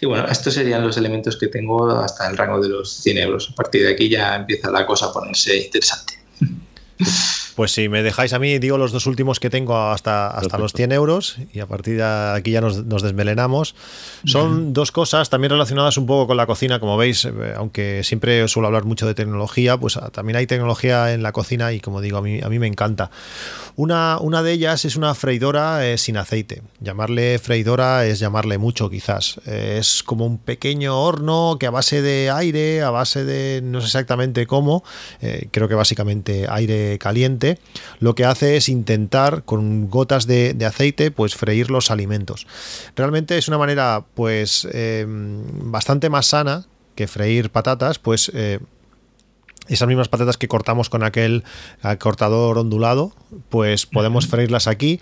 Y 0.00 0.06
bueno, 0.06 0.26
estos 0.28 0.54
serían 0.54 0.86
los 0.86 0.96
elementos 0.96 1.36
que 1.36 1.48
tengo 1.48 1.90
hasta 1.90 2.28
el 2.28 2.36
rango 2.36 2.60
de 2.60 2.68
los 2.68 2.92
100 2.92 3.18
euros. 3.18 3.48
A 3.52 3.54
partir 3.54 3.82
de 3.82 3.92
aquí 3.92 4.08
ya 4.08 4.36
empieza 4.36 4.70
la 4.70 4.86
cosa 4.86 5.06
a 5.06 5.12
ponerse 5.12 5.56
interesante. 5.56 6.14
Pues 7.58 7.72
si 7.72 7.88
me 7.88 8.04
dejáis 8.04 8.32
a 8.34 8.38
mí, 8.38 8.60
digo 8.60 8.78
los 8.78 8.92
dos 8.92 9.06
últimos 9.06 9.40
que 9.40 9.50
tengo 9.50 9.76
hasta, 9.76 10.28
hasta 10.28 10.58
los 10.58 10.72
100 10.74 10.92
euros 10.92 11.38
y 11.52 11.58
a 11.58 11.66
partir 11.66 11.96
de 11.96 12.04
aquí 12.04 12.52
ya 12.52 12.60
nos, 12.60 12.88
desmelenamos. 12.88 13.74
Son 14.24 14.72
dos 14.72 14.92
cosas 14.92 15.28
también 15.28 15.50
relacionadas 15.50 15.96
un 15.96 16.06
poco 16.06 16.28
con 16.28 16.36
la 16.36 16.46
cocina, 16.46 16.78
como 16.78 16.96
veis, 16.96 17.24
eh, 17.24 17.54
aunque 17.56 18.04
siempre 18.04 18.46
suelo 18.46 18.68
hablar 18.68 18.84
mucho 18.84 19.08
de 19.08 19.14
tecnología, 19.14 19.76
pues 19.76 19.96
ah, 19.96 20.10
también 20.10 20.36
hay 20.36 20.46
tecnología 20.46 21.12
en 21.12 21.24
la 21.24 21.32
cocina 21.32 21.72
y 21.72 21.80
como 21.80 22.00
digo, 22.00 22.18
a 22.18 22.22
mí, 22.22 22.40
a 22.40 22.48
mí 22.48 22.60
me 22.60 22.68
encanta. 22.68 23.10
Una, 23.74 24.18
una 24.20 24.44
de 24.44 24.52
ellas 24.52 24.84
es 24.84 24.94
una 24.94 25.12
freidora 25.16 25.84
eh, 25.84 25.98
sin 25.98 26.16
aceite. 26.16 26.62
Llamarle 26.78 27.40
freidora 27.40 28.06
es 28.06 28.20
llamarle 28.20 28.58
mucho 28.58 28.88
quizás. 28.88 29.40
Eh, 29.46 29.78
es 29.80 30.04
como 30.04 30.26
un 30.26 30.38
pequeño 30.38 30.96
horno 30.96 31.56
que 31.58 31.66
a 31.66 31.70
base 31.70 32.02
de 32.02 32.30
aire, 32.30 32.82
a 32.82 32.90
base 32.90 33.24
de 33.24 33.62
no 33.62 33.80
sé 33.80 33.86
exactamente 33.86 34.46
cómo, 34.46 34.84
creo 35.50 35.66
que 35.66 35.74
básicamente 35.74 36.46
aire 36.48 36.98
caliente, 36.98 37.47
lo 38.00 38.14
que 38.14 38.24
hace 38.24 38.56
es 38.56 38.68
intentar 38.68 39.44
con 39.44 39.88
gotas 39.88 40.26
de, 40.26 40.56
aceite 40.66 41.10
pues 41.10 41.34
freír 41.34 41.70
los 41.70 41.90
alimentos. 41.90 42.46
Realmente 42.96 43.38
es 43.38 43.48
una 43.48 43.58
manera 43.58 44.04
pues 44.14 44.68
em, 44.72 45.70
bastante 45.70 46.10
más 46.10 46.26
sana 46.26 46.66
que 46.94 47.06
freír 47.06 47.50
patatas, 47.50 47.98
pues 47.98 48.30
eh, 48.34 48.58
esas 49.68 49.88
mismas 49.88 50.08
patatas 50.08 50.36
que 50.36 50.48
cortamos 50.48 50.88
con 50.90 51.02
aquel 51.02 51.44
cortador 51.98 52.58
ondulado, 52.58 53.12
pues 53.50 53.86
podemos 53.86 54.26
freírlas 54.26 54.66
aquí. 54.66 55.00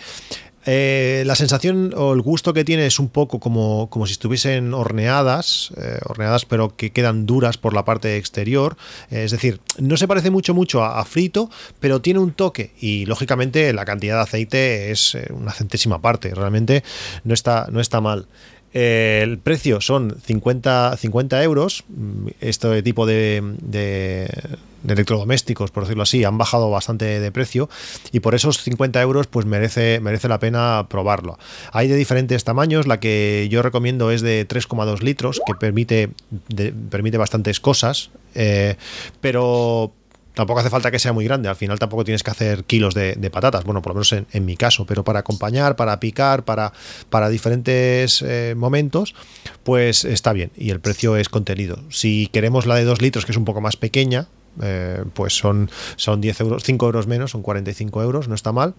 Eh, 0.67 1.23
la 1.27 1.37
sensación 1.37 1.95
o 1.97 2.13
el 2.13 2.21
gusto 2.23 2.53
que 2.53 2.65
tiene 2.65 2.87
es 2.87 2.99
un 2.99 3.09
poco 3.09 3.39
como, 3.39 3.89
como 3.89 4.07
si 4.07 4.13
estuviesen 4.13 4.75
horneadas, 4.75 5.71
eh, 5.77 6.01
horneadas 6.05 6.45
pero 6.45 6.75
que 6.75 6.91
quedan 6.91 7.25
duras 7.25 7.57
por 7.57 7.73
la 7.73 7.85
parte 7.85 8.17
exterior. 8.17 8.77
Eh, 9.11 9.25
es 9.25 9.31
decir, 9.31 9.61
no 9.79 9.97
se 9.97 10.09
parece 10.09 10.31
mucho 10.31 10.55
mucho 10.55 10.85
a, 10.85 11.05
frito, 11.05 11.51
pero 11.79 12.01
tiene 12.01 12.19
un 12.19 12.33
toque 12.33 12.73
y 12.81 13.07
lógicamente 13.07 13.73
la 13.73 13.85
cantidad 13.85 14.17
de 14.17 14.23
aceite 14.23 14.91
es 14.91 15.17
una 15.31 15.53
centésima 15.53 16.01
parte. 16.01 16.35
Realmente 16.35 16.83
no 17.23 17.33
está, 17.33 17.69
no 17.71 17.81
está 17.81 18.01
mal. 18.01 18.27
El 18.73 19.39
precio 19.39 19.81
son 19.81 20.17
50, 20.25 20.97
50 20.97 21.43
euros. 21.43 21.85
Este 22.41 22.83
tipo 22.83 23.07
de, 23.07 23.43
de 24.87 24.95
electrodomésticos, 24.95 25.71
por 25.71 25.85
decirlo 25.85 26.03
así, 26.03 26.25
han 26.25 26.39
bajado 26.39 26.71
bastante 26.71 27.21
de 27.21 27.33
precio 27.33 27.69
y 28.13 28.21
por 28.21 28.35
esos 28.35 28.63
50 28.63 29.01
euros 29.01 29.27
pues 29.27 29.47
merece, 29.47 30.01
merece 30.01 30.29
la 30.29 30.39
pena 30.39 30.87
probarlo. 30.89 31.39
Hay 31.73 31.89
de 31.89 31.97
diferentes 31.97 32.45
tamaños, 32.45 32.87
la 32.87 33.01
que 33.01 33.49
yo 33.51 33.63
recomiendo 33.63 34.11
es 34.11 34.23
de 34.23 34.47
3,2 34.47 35.01
litros, 35.01 35.41
que 35.47 35.55
permite, 35.55 36.11
permite 36.91 37.19
bastantes 37.19 37.61
cosas, 37.61 38.11
eh, 38.35 38.77
pero 39.21 39.93
tampoco 40.37 40.61
hace 40.61 40.69
falta 40.69 40.91
que 40.91 40.99
sea 40.99 41.15
muy 41.15 41.25
grande, 41.25 41.49
al 41.49 41.57
final 41.57 41.79
tampoco 41.79 42.05
tienes 42.05 42.23
que 42.23 42.31
hacer 42.31 42.65
kilos 42.65 42.95
de, 42.95 43.31
patatas, 43.33 43.65
bueno, 43.65 43.81
por 43.81 43.93
lo 43.93 43.95
menos 43.95 44.13
en, 44.13 44.45
mi 44.45 44.55
caso, 44.55 44.85
pero 44.85 45.03
para 45.03 45.21
acompañar, 45.21 45.77
para 45.77 45.99
picar, 45.99 46.45
para, 46.45 46.75
para 47.09 47.31
diferentes 47.31 48.21
eh, 48.21 48.55
momentos, 48.55 49.15
pues 49.65 50.05
está 50.05 50.35
bien. 50.35 50.51
Y 50.55 50.71
el 50.71 50.81
precio 50.81 51.17
es 51.17 51.31
contenido. 51.31 51.79
Si 51.89 52.27
queremos 52.29 52.67
la 52.67 52.75
de 52.75 52.85
2 52.85 53.01
litros, 53.01 53.25
que 53.25 53.33
es 53.33 53.39
un 53.39 53.47
poco 53.47 53.63
más 53.63 53.77
pequeña, 53.77 54.29
eh, 54.63 55.05
pues 55.15 55.35
son, 55.35 55.71
son 55.97 56.21
10 56.21 56.41
euros, 56.43 56.65
5 56.65 56.85
euros 56.85 57.07
menos, 57.07 57.31
son 57.31 57.41
45 57.41 58.03
euros, 58.03 58.29
no 58.29 58.35
está 58.35 58.53
mal 58.53 58.75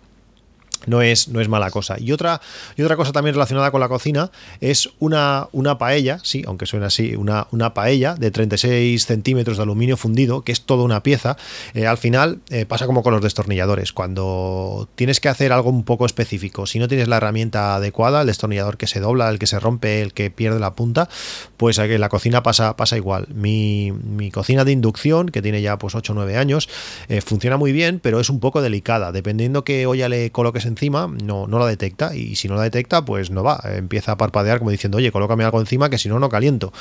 no 0.85 1.01
es, 1.01 1.27
no 1.27 1.41
es 1.41 1.49
mala 1.49 1.71
cosa. 1.71 1.95
Y 1.99 2.11
otra, 2.11 2.41
y 2.75 2.81
otra 2.81 2.95
cosa 2.95 3.11
también 3.11 3.33
relacionada 3.35 3.71
con 3.71 3.81
la 3.81 3.89
cocina 3.89 4.31
es 4.61 4.89
una, 4.99 5.47
una 5.51 5.77
paella, 5.77 6.19
sí, 6.23 6.43
aunque 6.47 6.65
suena 6.65 6.87
así, 6.87 7.15
una, 7.15 7.47
una 7.51 7.73
paella 7.73 8.15
de 8.15 8.31
36 8.31 9.05
centímetros 9.05 9.57
de 9.57 9.63
aluminio 9.63 9.97
fundido, 9.97 10.43
que 10.43 10.51
es 10.51 10.61
toda 10.61 10.83
una 10.83 11.03
pieza. 11.03 11.37
Eh, 11.73 11.87
al 11.87 11.97
final 11.97 12.39
eh, 12.49 12.65
pasa 12.65 12.85
como 12.85 13.03
con 13.03 13.13
los 13.13 13.21
destornilladores. 13.21 13.93
Cuando 13.93 14.87
tienes 14.95 15.19
que 15.19 15.29
hacer 15.29 15.51
algo 15.51 15.69
un 15.69 15.83
poco 15.83 16.05
específico, 16.05 16.65
si 16.65 16.79
no 16.79 16.87
tienes 16.87 17.07
la 17.07 17.17
herramienta 17.17 17.75
adecuada, 17.75 18.21
el 18.21 18.27
destornillador 18.27 18.77
que 18.77 18.87
se 18.87 18.99
dobla, 18.99 19.29
el 19.29 19.39
que 19.39 19.47
se 19.47 19.59
rompe, 19.59 20.01
el 20.01 20.13
que 20.13 20.29
pierde 20.29 20.59
la 20.59 20.75
punta, 20.75 21.09
pues 21.57 21.77
en 21.77 22.01
la 22.01 22.09
cocina 22.09 22.43
pasa, 22.43 22.75
pasa 22.75 22.97
igual. 22.97 23.27
Mi, 23.33 23.91
cocina 24.31 24.65
de 24.65 24.71
inducción, 24.71 25.29
que 25.29 25.41
tiene 25.41 25.61
ya 25.61 25.77
pues 25.77 25.95
8 25.95 26.11
o 26.11 26.15
9 26.15 26.37
años, 26.37 26.69
eh, 27.07 27.21
funciona 27.21 27.57
muy 27.57 27.71
bien, 27.71 27.99
pero 27.99 28.19
es 28.19 28.29
un 28.29 28.39
poco 28.39 28.61
delicada. 28.61 29.11
Dependiendo 29.11 29.63
que 29.63 29.85
olla 29.85 30.09
le 30.09 30.31
coloques 30.31 30.65
encima, 30.67 31.07
no, 31.23 31.47
no 31.47 31.59
la 31.59 31.65
detecta. 31.65 32.15
Y 32.15 32.35
si 32.35 32.47
no 32.47 32.55
la 32.55 32.63
detecta, 32.63 33.03
pues 33.03 33.31
no 33.31 33.43
va. 33.43 33.59
Empieza 33.63 34.13
a 34.13 34.17
parpadear 34.17 34.59
como 34.59 34.71
diciendo, 34.71 34.97
oye, 34.97 35.11
colócame 35.11 35.43
algo 35.43 35.59
encima 35.59 35.89
que 35.89 35.97
si 35.97 36.09
no, 36.09 36.19
no 36.19 36.29
caliento. 36.29 36.71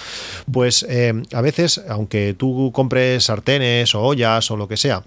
Pues 0.51 0.85
eh, 0.89 1.15
a 1.33 1.41
veces, 1.41 1.83
aunque 1.89 2.35
tú 2.37 2.71
compres 2.75 3.25
sartenes 3.25 3.95
o 3.95 4.03
ollas 4.03 4.51
o 4.51 4.57
lo 4.57 4.69
que 4.69 4.77
sea, 4.77 5.03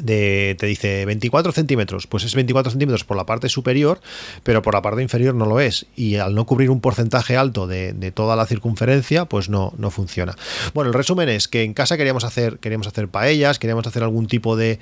de, 0.00 0.56
te 0.58 0.66
dice 0.66 1.04
24 1.04 1.52
centímetros, 1.52 2.06
pues 2.06 2.24
es 2.24 2.34
24 2.34 2.70
centímetros 2.70 3.04
por 3.04 3.16
la 3.16 3.26
parte 3.26 3.48
superior, 3.48 4.00
pero 4.42 4.62
por 4.62 4.74
la 4.74 4.82
parte 4.82 5.02
inferior 5.02 5.34
no 5.34 5.46
lo 5.46 5.60
es. 5.60 5.86
Y 5.96 6.16
al 6.16 6.34
no 6.34 6.46
cubrir 6.46 6.70
un 6.70 6.80
porcentaje 6.80 7.36
alto 7.36 7.66
de, 7.66 8.12
toda 8.14 8.36
la 8.36 8.46
circunferencia, 8.46 9.26
pues 9.26 9.48
no, 9.48 9.74
no 9.76 9.90
funciona. 9.90 10.36
Bueno, 10.74 10.88
el 10.88 10.94
resumen 10.94 11.28
es 11.28 11.48
que 11.48 11.62
en 11.62 11.74
casa 11.74 11.96
queríamos 11.96 12.24
hacer, 12.24 12.58
queríamos 12.58 12.86
hacer 12.86 13.08
paellas, 13.08 13.58
queríamos 13.58 13.86
hacer 13.86 14.02
algún 14.02 14.26
tipo 14.26 14.56
de, 14.56 14.78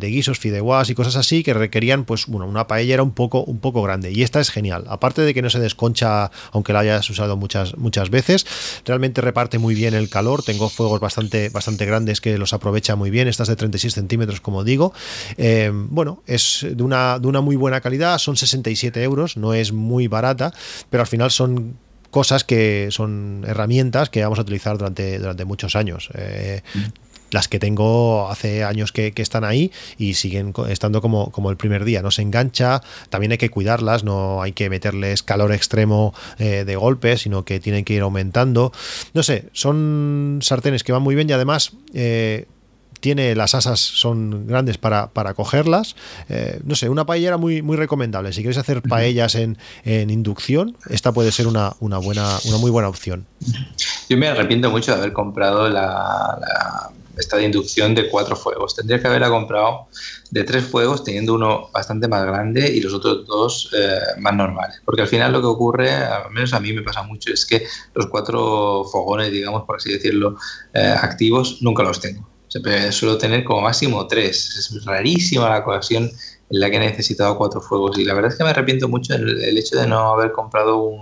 guisos, 0.00 0.38
fideuás 0.38 0.90
y 0.90 0.94
cosas 0.94 1.16
así 1.16 1.42
que 1.42 1.54
requerían, 1.54 2.04
pues, 2.04 2.26
bueno, 2.26 2.46
una 2.46 2.66
paella 2.66 2.94
era 2.94 3.02
un 3.02 3.12
poco, 3.12 3.44
un 3.44 3.60
poco 3.60 3.82
grande. 3.82 4.12
Y 4.12 4.22
esta 4.22 4.40
es 4.40 4.50
genial. 4.50 4.84
Aparte 4.88 5.22
de 5.22 5.34
que 5.34 5.42
no 5.42 5.50
se 5.50 5.60
desconcha, 5.60 6.30
aunque 6.52 6.72
la 6.72 6.80
hayas 6.80 7.08
usado 7.10 7.36
muchas, 7.36 7.76
muchas 7.76 8.10
veces, 8.10 8.46
realmente 8.84 9.20
reparte 9.20 9.58
muy 9.58 9.74
bien 9.74 9.94
el 9.94 10.08
calor. 10.08 10.42
Tengo 10.42 10.68
fuegos 10.68 11.00
bastante, 11.00 11.48
bastante 11.50 11.86
grandes 11.86 12.20
que 12.20 12.38
los 12.38 12.52
aprovecha 12.52 12.96
muy 12.96 13.10
bien. 13.10 13.28
Estas 13.28 13.48
de 13.48 13.56
36 13.56 13.94
centímetros 13.94 14.29
como 14.38 14.62
digo. 14.62 14.92
Eh, 15.36 15.70
bueno, 15.72 16.22
es 16.26 16.66
de 16.70 16.82
una, 16.82 17.18
de 17.18 17.26
una 17.26 17.40
muy 17.40 17.56
buena 17.56 17.80
calidad, 17.80 18.18
son 18.18 18.36
67 18.36 19.02
euros, 19.02 19.36
no 19.36 19.54
es 19.54 19.72
muy 19.72 20.06
barata, 20.06 20.52
pero 20.90 21.02
al 21.02 21.06
final 21.06 21.30
son 21.30 21.76
cosas 22.10 22.44
que 22.44 22.88
son 22.90 23.44
herramientas 23.46 24.10
que 24.10 24.22
vamos 24.22 24.38
a 24.38 24.42
utilizar 24.42 24.78
durante, 24.78 25.18
durante 25.18 25.44
muchos 25.44 25.76
años. 25.76 26.10
Eh, 26.14 26.62
las 27.30 27.46
que 27.46 27.58
tengo 27.58 28.28
hace 28.28 28.64
años 28.64 28.92
que, 28.92 29.12
están 29.16 29.44
ahí 29.44 29.70
y 29.98 30.14
siguen 30.14 30.52
estando 30.68 31.00
como, 31.00 31.30
como, 31.30 31.50
el 31.50 31.56
primer 31.56 31.84
día. 31.84 32.02
No 32.02 32.10
se 32.10 32.22
engancha, 32.22 32.82
también 33.08 33.32
hay 33.32 33.38
que 33.38 33.50
cuidarlas, 33.50 34.02
no 34.02 34.42
hay 34.42 34.52
que 34.52 34.70
meterles 34.70 35.22
calor 35.22 35.52
extremo 35.52 36.14
eh, 36.38 36.64
de 36.64 36.76
golpe, 36.76 37.16
sino 37.18 37.44
que 37.44 37.60
tienen 37.60 37.84
que 37.84 37.94
ir 37.94 38.02
aumentando. 38.02 38.72
No 39.14 39.22
sé, 39.22 39.48
son 39.52 40.40
sartenes 40.42 40.82
que 40.82 40.92
van 40.92 41.02
muy 41.02 41.14
bien 41.14 41.28
y 41.28 41.32
además 41.32 41.72
tiene 43.00 43.34
las 43.34 43.54
asas 43.54 43.80
son 43.80 44.46
grandes 44.46 44.78
para, 44.78 45.08
para 45.08 45.34
cogerlas. 45.34 45.96
Eh, 46.28 46.60
no 46.64 46.74
sé, 46.74 46.88
una 46.88 47.06
paellera 47.06 47.36
muy, 47.36 47.62
muy 47.62 47.76
recomendable. 47.76 48.32
Si 48.32 48.42
queréis 48.42 48.58
hacer 48.58 48.82
paellas 48.82 49.34
en, 49.34 49.58
inducción, 49.84 50.76
esta 50.88 51.12
puede 51.12 51.32
ser 51.32 51.46
una, 51.46 51.74
buena, 51.80 52.38
una 52.44 52.58
muy 52.58 52.70
buena 52.70 52.88
opción. 52.88 53.26
Yo 54.08 54.16
me 54.16 54.28
arrepiento 54.28 54.70
mucho 54.70 54.92
de 54.92 54.98
haber 54.98 55.12
comprado 55.12 55.68
la, 55.68 56.90
esta 57.16 57.36
de 57.36 57.44
inducción 57.44 57.94
de 57.94 58.08
cuatro 58.08 58.36
fuegos. 58.36 58.74
Tendría 58.74 59.00
que 59.00 59.06
haberla 59.06 59.28
comprado 59.28 59.88
de 60.30 60.44
tres 60.44 60.64
fuegos, 60.64 61.04
teniendo 61.04 61.34
uno 61.34 61.68
bastante 61.72 62.08
más 62.08 62.24
grande 62.24 62.70
y 62.70 62.80
los 62.80 62.92
otros 62.92 63.26
dos 63.26 63.70
eh, 63.76 63.98
más 64.18 64.34
normales. 64.34 64.80
Porque 64.84 65.02
al 65.02 65.08
final 65.08 65.32
lo 65.32 65.40
que 65.40 65.46
ocurre, 65.46 65.92
al 65.92 66.30
menos 66.30 66.52
a 66.52 66.60
mí 66.60 66.72
me 66.72 66.82
pasa 66.82 67.02
mucho, 67.02 67.32
es 67.32 67.46
que 67.46 67.66
los 67.94 68.06
cuatro 68.06 68.84
fogones, 68.84 69.30
digamos, 69.30 69.64
por 69.64 69.76
así 69.76 69.92
decirlo, 69.92 70.36
eh, 70.74 70.94
activos, 71.00 71.58
nunca 71.62 71.82
los 71.82 72.00
tengo 72.00 72.30
suelo 72.90 73.18
tener 73.18 73.44
como 73.44 73.62
máximo 73.62 74.06
tres. 74.06 74.56
Es 74.56 74.84
rarísima 74.84 75.48
la 75.48 75.58
ocasión 75.58 76.04
en 76.04 76.60
la 76.60 76.70
que 76.70 76.76
he 76.76 76.80
necesitado 76.80 77.36
cuatro 77.36 77.60
fuegos. 77.60 77.98
Y 77.98 78.04
la 78.04 78.14
verdad 78.14 78.32
es 78.32 78.38
que 78.38 78.44
me 78.44 78.50
arrepiento 78.50 78.88
mucho 78.88 79.14
del 79.16 79.56
hecho 79.56 79.78
de 79.78 79.86
no 79.86 80.14
haber 80.14 80.32
comprado 80.32 80.96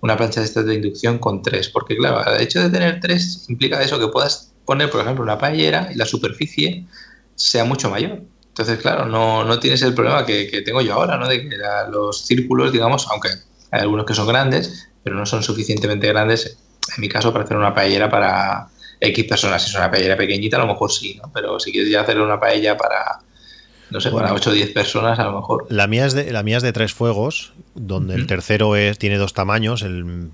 una 0.00 0.16
plancha 0.16 0.40
de 0.40 0.46
estas 0.46 0.66
de 0.66 0.74
inducción 0.74 1.18
con 1.18 1.42
tres. 1.42 1.68
Porque, 1.68 1.96
claro, 1.96 2.24
el 2.34 2.40
hecho 2.42 2.60
de 2.62 2.70
tener 2.70 3.00
tres 3.00 3.46
implica 3.48 3.82
eso, 3.82 3.98
que 3.98 4.08
puedas 4.08 4.52
poner, 4.64 4.90
por 4.90 5.00
ejemplo, 5.00 5.22
una 5.22 5.38
paellera 5.38 5.90
y 5.92 5.96
la 5.96 6.06
superficie 6.06 6.86
sea 7.34 7.64
mucho 7.64 7.90
mayor. 7.90 8.22
Entonces, 8.48 8.78
claro, 8.78 9.06
no, 9.06 9.44
no 9.44 9.58
tienes 9.58 9.80
el 9.82 9.94
problema 9.94 10.26
que, 10.26 10.62
tengo 10.64 10.82
yo 10.82 10.94
ahora, 10.94 11.16
¿no? 11.16 11.28
De 11.28 11.48
que 11.48 11.56
los 11.90 12.26
círculos, 12.26 12.72
digamos, 12.72 13.06
aunque 13.10 13.30
hay 13.70 13.80
algunos 13.80 14.04
que 14.04 14.14
son 14.14 14.26
grandes, 14.26 14.88
pero 15.02 15.16
no 15.16 15.24
son 15.24 15.42
suficientemente 15.42 16.06
grandes, 16.08 16.58
en 16.94 17.00
mi 17.00 17.08
caso, 17.08 17.32
para 17.32 17.44
hacer 17.44 17.56
una 17.56 17.74
paellera 17.74 18.10
para, 18.10 18.68
X 19.02 19.24
personas. 19.26 19.62
Si 19.62 19.70
es 19.70 19.76
una 19.76 19.90
paella 19.90 20.16
pequeñita, 20.16 20.56
a 20.56 20.60
lo 20.60 20.66
mejor 20.66 20.92
sí, 20.92 21.18
¿no? 21.20 21.30
Pero 21.34 21.58
si 21.58 21.72
quieres 21.72 21.90
ya 21.90 22.02
hacer 22.02 22.20
una 22.20 22.38
paella 22.38 22.76
para, 22.76 23.18
no 23.90 24.00
sé, 24.00 24.10
para 24.10 24.32
8 24.32 24.50
o 24.50 24.52
10 24.52 24.72
personas, 24.72 25.18
a 25.18 25.24
lo 25.24 25.32
mejor. 25.32 25.66
La 25.68 25.86
mía 25.86 26.06
es 26.06 26.14
de, 26.14 26.32
la 26.32 26.42
mía 26.42 26.56
es 26.58 26.62
de 26.62 26.72
tres 26.72 26.94
fuegos, 26.94 27.52
donde 27.74 28.14
el 28.14 28.26
tercero 28.26 28.76
es, 28.76 28.98
tiene 28.98 29.18
dos 29.18 29.34
tamaños, 29.34 29.82
el 29.82 30.30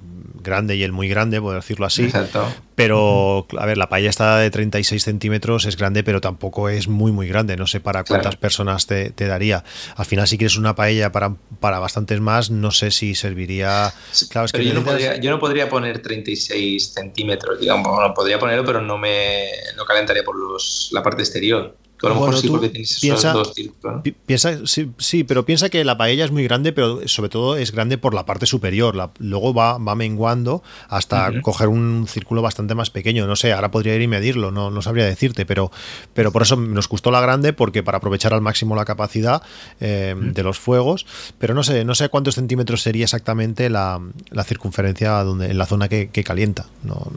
grande 0.48 0.74
y 0.76 0.82
el 0.82 0.92
muy 0.92 1.08
grande, 1.08 1.40
por 1.40 1.54
decirlo 1.54 1.86
así. 1.86 2.04
Exacto. 2.04 2.46
Pero, 2.74 3.46
a 3.58 3.66
ver, 3.66 3.76
la 3.76 3.88
paella 3.88 4.08
está 4.10 4.38
de 4.38 4.50
36 4.50 5.02
centímetros, 5.02 5.64
es 5.66 5.76
grande, 5.76 6.04
pero 6.04 6.20
tampoco 6.20 6.68
es 6.68 6.88
muy, 6.88 7.12
muy 7.12 7.26
grande. 7.28 7.56
No 7.56 7.66
sé 7.66 7.80
para 7.80 8.04
cuántas 8.04 8.32
Claro. 8.34 8.40
personas 8.40 8.86
te, 8.86 9.10
te 9.10 9.26
daría. 9.26 9.64
Al 9.96 10.06
final, 10.06 10.26
si 10.28 10.38
quieres 10.38 10.56
una 10.56 10.74
paella 10.74 11.10
para, 11.12 11.34
para 11.60 11.78
bastantes 11.78 12.20
más, 12.20 12.50
no 12.50 12.70
sé 12.70 12.90
si 12.90 13.14
serviría. 13.14 13.92
Claro, 14.30 14.46
es 14.46 14.52
que 14.52 14.64
yo 14.64 14.74
no, 14.74 14.84
podría, 14.84 15.16
yo 15.16 15.30
no 15.30 15.38
podría 15.38 15.68
poner 15.68 16.00
36 16.00 16.92
centímetros, 16.92 17.60
digamos, 17.60 17.88
bueno, 17.94 18.14
podría 18.14 18.38
ponerlo, 18.38 18.64
pero 18.64 18.80
no 18.80 18.96
me 18.98 19.48
no 19.76 19.84
calentaría 19.84 20.22
por 20.24 20.36
los, 20.36 20.90
la 20.92 21.02
parte 21.02 21.22
exterior. 21.22 21.76
A 22.06 22.08
lo 22.10 22.14
mejor 22.14 22.36
sí, 22.36 22.46
tú 22.46 22.52
porque 22.52 22.68
tienes 22.68 22.90
esos 22.90 23.00
piensa- 23.00 23.32
dos 23.32 23.54
círculos. 23.54 23.96
¿no? 23.96 24.02
Pi- 24.02 24.14
Piensa, 24.24 24.66
sí, 24.66 24.90
sí, 24.98 25.24
pero 25.24 25.44
piensa 25.44 25.68
que 25.68 25.84
la 25.84 25.98
paella 25.98 26.24
es 26.24 26.30
muy 26.30 26.44
grande, 26.44 26.72
pero 26.72 27.00
sobre 27.08 27.28
todo 27.28 27.56
es 27.56 27.72
grande 27.72 27.98
por 27.98 28.14
la 28.14 28.24
parte 28.24 28.46
superior. 28.46 28.94
La- 28.94 29.10
luego 29.18 29.52
va, 29.52 29.78
va 29.78 29.94
menguando 29.96 30.62
hasta 30.88 31.32
coger 31.42 31.68
un 31.68 32.06
círculo 32.08 32.40
bastante 32.42 32.74
más 32.74 32.90
pequeño. 32.90 33.26
No 33.26 33.34
sé, 33.36 33.52
ahora 33.52 33.70
podría 33.70 33.94
ir 33.96 34.02
y 34.02 34.06
medirlo, 34.06 34.50
no, 34.52 34.70
no 34.70 34.80
sabría 34.82 35.06
decirte, 35.06 35.44
pero, 35.44 35.72
pero 36.14 36.30
por 36.30 36.42
eso 36.42 36.54
nos 36.56 36.88
gustó 36.88 37.10
la 37.10 37.20
grande, 37.20 37.52
porque 37.52 37.82
para 37.82 37.98
aprovechar 37.98 38.32
al 38.32 38.40
máximo 38.42 38.76
la 38.76 38.84
capacidad 38.84 39.42
eh, 39.80 40.14
de 40.18 40.42
los 40.42 40.58
fuegos. 40.58 41.04
Pero 41.38 41.54
no 41.54 41.62
sé, 41.64 41.84
no 41.84 41.94
sé 41.96 42.08
cuántos 42.08 42.36
centímetros 42.36 42.82
sería 42.82 43.04
exactamente 43.04 43.70
la, 43.70 44.00
la 44.30 44.44
circunferencia 44.44 45.12
donde, 45.24 45.46
en 45.50 45.58
la 45.58 45.66
zona 45.66 45.88
que, 45.88 46.10
que 46.10 46.22
calienta. 46.22 46.66
No, 46.84 47.10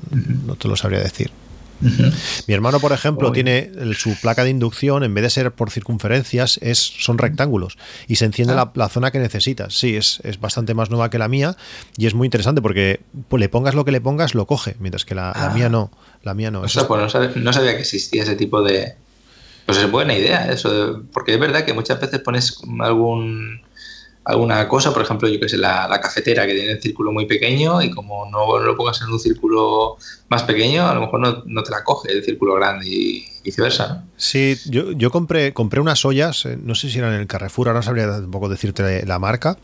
no 0.45 0.55
te 0.55 0.67
lo 0.67 0.75
sabría 0.75 0.99
decir. 1.01 1.29
Mi 2.47 2.53
hermano, 2.53 2.79
por 2.79 2.91
ejemplo, 2.91 3.31
tiene 3.31 3.71
el- 3.77 3.95
su 3.95 4.15
placa 4.19 4.43
de 4.43 4.49
inducción, 4.49 5.03
en 5.03 5.13
vez 5.13 5.23
de 5.23 5.29
ser 5.29 5.51
por 5.51 5.69
circunferencias, 5.71 6.59
es, 6.61 6.79
son 6.79 7.17
rectángulos 7.17 7.77
y 8.07 8.15
se 8.17 8.25
enciende 8.25 8.53
Ah. 8.53 8.57
la, 8.57 8.71
la 8.75 8.89
zona 8.89 9.11
que 9.11 9.19
necesitas. 9.19 9.73
Sí, 9.77 9.95
es, 9.95 10.19
es 10.23 10.39
bastante 10.39 10.73
más 10.73 10.89
nueva 10.89 11.09
que 11.09 11.17
la 11.17 11.27
mía 11.27 11.55
y 11.97 12.05
es 12.07 12.13
muy 12.13 12.27
interesante 12.27 12.61
porque 12.61 13.01
pues, 13.27 13.39
le 13.39 13.49
pongas 13.49 13.75
lo 13.75 13.85
que 13.85 13.91
le 13.91 14.01
pongas, 14.01 14.35
lo 14.35 14.45
coge, 14.47 14.75
mientras 14.79 15.05
que 15.05 15.15
la, 15.15 15.33
la 15.35 15.45
Ah. 15.47 15.53
mía 15.53 15.69
no. 15.69 15.91
La 16.23 16.33
mía 16.33 16.51
no. 16.51 16.61
O 16.61 16.65
Eso 16.65 16.79
sea, 16.81 16.87
pues 16.87 17.01
no 17.01 17.09
sabía, 17.09 17.31
no 17.35 17.51
sabía 17.53 17.73
que 17.75 17.81
existía 17.81 18.23
ese 18.23 18.35
tipo 18.35 18.61
de. 18.61 18.93
Pues 19.65 19.77
es 19.77 19.89
buena 19.89 20.13
idea 20.15 20.51
eso, 20.51 20.69
de- 20.71 21.03
porque 21.13 21.33
es 21.33 21.39
verdad 21.39 21.65
que 21.65 21.73
muchas 21.73 21.99
veces 21.99 22.19
pones 22.19 22.59
algún 22.81 23.61
alguna 24.23 24.67
cosa, 24.67 24.93
por 24.93 25.01
ejemplo, 25.01 25.27
yo 25.27 25.39
que 25.39 25.49
sé, 25.49 25.57
la, 25.57 25.87
la 25.87 25.99
cafetera 25.99 26.45
que 26.45 26.53
tiene 26.53 26.71
el 26.71 26.81
círculo 26.81 27.11
muy 27.11 27.25
pequeño 27.25 27.81
y 27.81 27.89
como 27.89 28.29
no 28.29 28.59
lo 28.59 28.77
pongas 28.77 29.01
en 29.01 29.09
un 29.09 29.19
círculo 29.19 29.97
más 30.29 30.43
pequeño, 30.43 30.87
a 30.87 30.93
lo 30.93 31.01
mejor 31.01 31.19
no, 31.19 31.43
no 31.45 31.63
te 31.63 31.71
la 31.71 31.83
coge 31.83 32.11
el 32.11 32.23
círculo 32.23 32.55
grande 32.55 32.87
y 32.87 33.25
viceversa. 33.43 33.87
¿no? 33.87 34.03
Sí, 34.17 34.57
yo, 34.69 34.91
yo 34.91 35.09
compré, 35.09 35.53
compré 35.53 35.81
unas 35.81 36.05
ollas, 36.05 36.45
eh, 36.45 36.57
no 36.61 36.75
sé 36.75 36.89
si 36.89 36.99
eran 36.99 37.13
en 37.13 37.21
el 37.21 37.27
Carrefour, 37.27 37.67
ahora 37.67 37.79
no 37.79 37.83
sabría 37.83 38.07
tampoco 38.07 38.47
decirte 38.47 39.05
la 39.05 39.19
marca, 39.19 39.57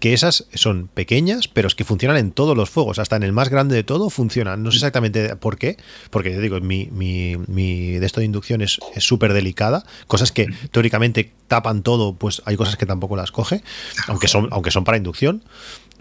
que 0.00 0.12
esas 0.14 0.46
son 0.54 0.88
pequeñas, 0.88 1.46
pero 1.46 1.68
es 1.68 1.74
que 1.74 1.84
funcionan 1.84 2.16
en 2.16 2.32
todos 2.32 2.56
los 2.56 2.68
fuegos, 2.70 2.98
hasta 2.98 3.16
en 3.16 3.22
el 3.22 3.32
más 3.32 3.48
grande 3.50 3.76
de 3.76 3.84
todo 3.84 4.10
funcionan. 4.10 4.62
No 4.62 4.70
sé 4.72 4.78
exactamente 4.78 5.36
por 5.36 5.58
qué, 5.58 5.76
porque 6.10 6.32
yo 6.32 6.40
digo, 6.40 6.58
mi, 6.60 6.88
mi, 6.90 7.36
mi 7.46 7.92
de 7.92 8.06
esto 8.06 8.20
de 8.20 8.26
inducción 8.26 8.62
es 8.62 8.80
súper 8.98 9.32
delicada, 9.32 9.84
cosas 10.08 10.32
que 10.32 10.46
teóricamente 10.72 11.32
tapan 11.46 11.82
todo, 11.82 12.14
pues 12.14 12.42
hay 12.46 12.56
cosas 12.56 12.76
que 12.76 12.86
tampoco 12.86 13.14
las 13.14 13.30
coge, 13.30 13.62
aunque 14.08 14.26
son, 14.26 14.48
aunque 14.50 14.70
son 14.70 14.84
para 14.84 14.96
inducción. 14.96 15.44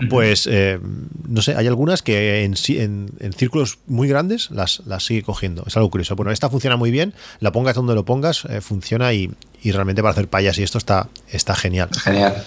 Pues 0.10 0.48
eh, 0.50 0.80
no 1.28 1.42
sé, 1.42 1.56
hay 1.58 1.68
algunas 1.68 2.02
que 2.02 2.46
en, 2.46 2.56
sí- 2.56 2.80
en, 2.80 3.10
en 3.20 3.34
círculos 3.34 3.80
muy 3.86 4.08
grandes 4.08 4.50
las, 4.50 4.82
las 4.86 5.04
sigue 5.06 5.24
cogiendo. 5.24 5.66
Es 5.68 5.76
algo 5.76 5.90
curioso. 5.90 6.16
Bueno, 6.16 6.32
esta 6.32 6.50
funciona 6.50 6.78
muy 6.78 6.90
bien, 6.90 7.14
la 7.42 7.52
pongas 7.52 7.76
donde 7.76 7.96
lo 7.96 8.06
pongas, 8.06 8.46
eh, 8.46 8.62
funciona 8.62 9.12
y, 9.12 9.30
y 9.62 9.72
realmente 9.74 10.02
para 10.02 10.14
hacer 10.14 10.30
payas 10.30 10.58
y 10.58 10.64
esto 10.64 10.78
está, 10.78 11.10
está 11.30 11.54
genial. 11.54 11.90
Genial. 12.02 12.46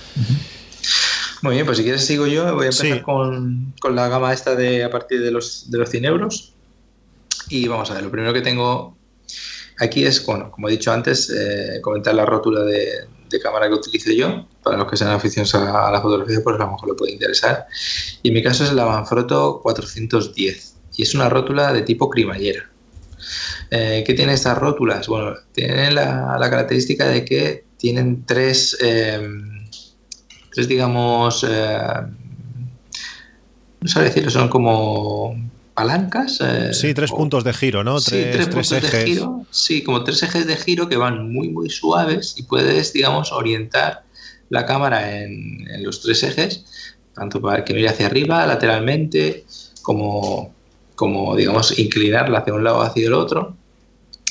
Muy 1.42 1.54
bien, 1.54 1.66
pues 1.66 1.78
si 1.78 1.84
quieres 1.84 2.04
sigo 2.04 2.26
yo, 2.26 2.44
voy 2.54 2.66
a 2.66 2.68
empezar 2.70 2.86
Sí. 2.98 3.00
con, 3.02 3.74
con 3.80 3.96
la 3.96 4.08
gama 4.08 4.32
esta 4.32 4.54
de 4.54 4.84
a 4.84 4.90
partir 4.90 5.20
de 5.20 5.30
los, 5.30 5.70
de 5.70 5.78
los 5.78 5.90
100 5.90 6.04
euros. 6.04 6.54
Y 7.48 7.66
vamos 7.68 7.90
a 7.90 7.94
ver, 7.94 8.04
lo 8.04 8.10
primero 8.10 8.32
que 8.32 8.40
tengo 8.42 8.96
aquí 9.78 10.04
es, 10.04 10.24
bueno, 10.24 10.50
como 10.52 10.68
he 10.68 10.72
dicho 10.72 10.92
antes, 10.92 11.28
eh, 11.30 11.80
comentar 11.82 12.14
la 12.14 12.24
rótula 12.24 12.62
de, 12.62 13.06
de 13.28 13.40
cámara 13.40 13.68
que 13.68 13.74
utilizo 13.74 14.12
yo. 14.12 14.46
Para 14.62 14.76
los 14.76 14.88
que 14.88 14.96
sean 14.96 15.10
aficionados 15.10 15.54
a, 15.56 15.88
a 15.88 15.90
la 15.90 16.00
fotografía, 16.00 16.38
pues 16.44 16.54
a 16.56 16.58
lo 16.64 16.70
mejor 16.72 16.88
le 16.90 16.94
puede 16.94 17.12
interesar. 17.12 17.66
Y 18.22 18.28
en 18.28 18.34
mi 18.34 18.42
caso 18.42 18.62
es 18.62 18.72
la 18.72 18.86
Manfrotto 18.86 19.60
410. 19.62 20.76
Y 20.96 21.02
es 21.02 21.14
una 21.14 21.28
rótula 21.28 21.72
de 21.72 21.82
tipo 21.82 22.08
cremallera. 22.08 22.70
Eh, 23.70 24.04
¿Qué 24.06 24.14
tienen 24.14 24.34
estas 24.34 24.58
rótulas? 24.58 25.08
Bueno, 25.08 25.34
tienen 25.52 25.94
la, 25.96 26.36
la 26.38 26.50
característica 26.50 27.08
de 27.08 27.24
que 27.24 27.64
tienen 27.78 28.24
tres, 28.26 28.76
eh, 28.80 29.26
tres 30.52 30.68
digamos, 30.68 31.44
eh, 31.48 31.78
no 33.80 33.88
sabría 33.88 34.10
decirlo, 34.10 34.30
son 34.30 34.48
como 34.48 35.34
palancas. 35.74 36.38
eh, 36.42 36.72
Sí, 36.72 36.94
tres 36.94 37.10
o- 37.10 37.16
puntos 37.16 37.44
de 37.44 37.52
giro, 37.52 37.82
¿no? 37.82 37.98
Sí, 37.98 38.10
tres, 38.10 38.30
tres, 38.32 38.48
tres 38.48 38.68
puntos 38.68 38.70
de 38.82 38.88
ejes. 38.88 39.04
giro. 39.04 39.46
Sí, 39.50 39.82
como 39.82 40.04
tres 40.04 40.22
ejes 40.22 40.46
de 40.46 40.56
giro 40.56 40.88
que 40.88 40.96
van 40.96 41.32
muy, 41.32 41.48
muy 41.48 41.68
suaves 41.70 42.34
y 42.36 42.44
puedes, 42.44 42.92
digamos, 42.92 43.32
orientar 43.32 44.04
la 44.50 44.66
cámara 44.66 45.18
en, 45.22 45.66
en 45.68 45.82
los 45.82 46.00
tres 46.02 46.22
ejes, 46.22 46.64
tanto 47.14 47.40
para 47.40 47.64
que 47.64 47.74
mire 47.74 47.88
hacia 47.88 48.06
arriba, 48.06 48.46
lateralmente, 48.46 49.44
como, 49.82 50.54
como, 50.94 51.34
digamos, 51.34 51.78
inclinarla 51.78 52.38
hacia 52.40 52.54
un 52.54 52.62
lado 52.64 52.78
o 52.78 52.82
hacia 52.82 53.06
el 53.06 53.14
otro 53.14 53.56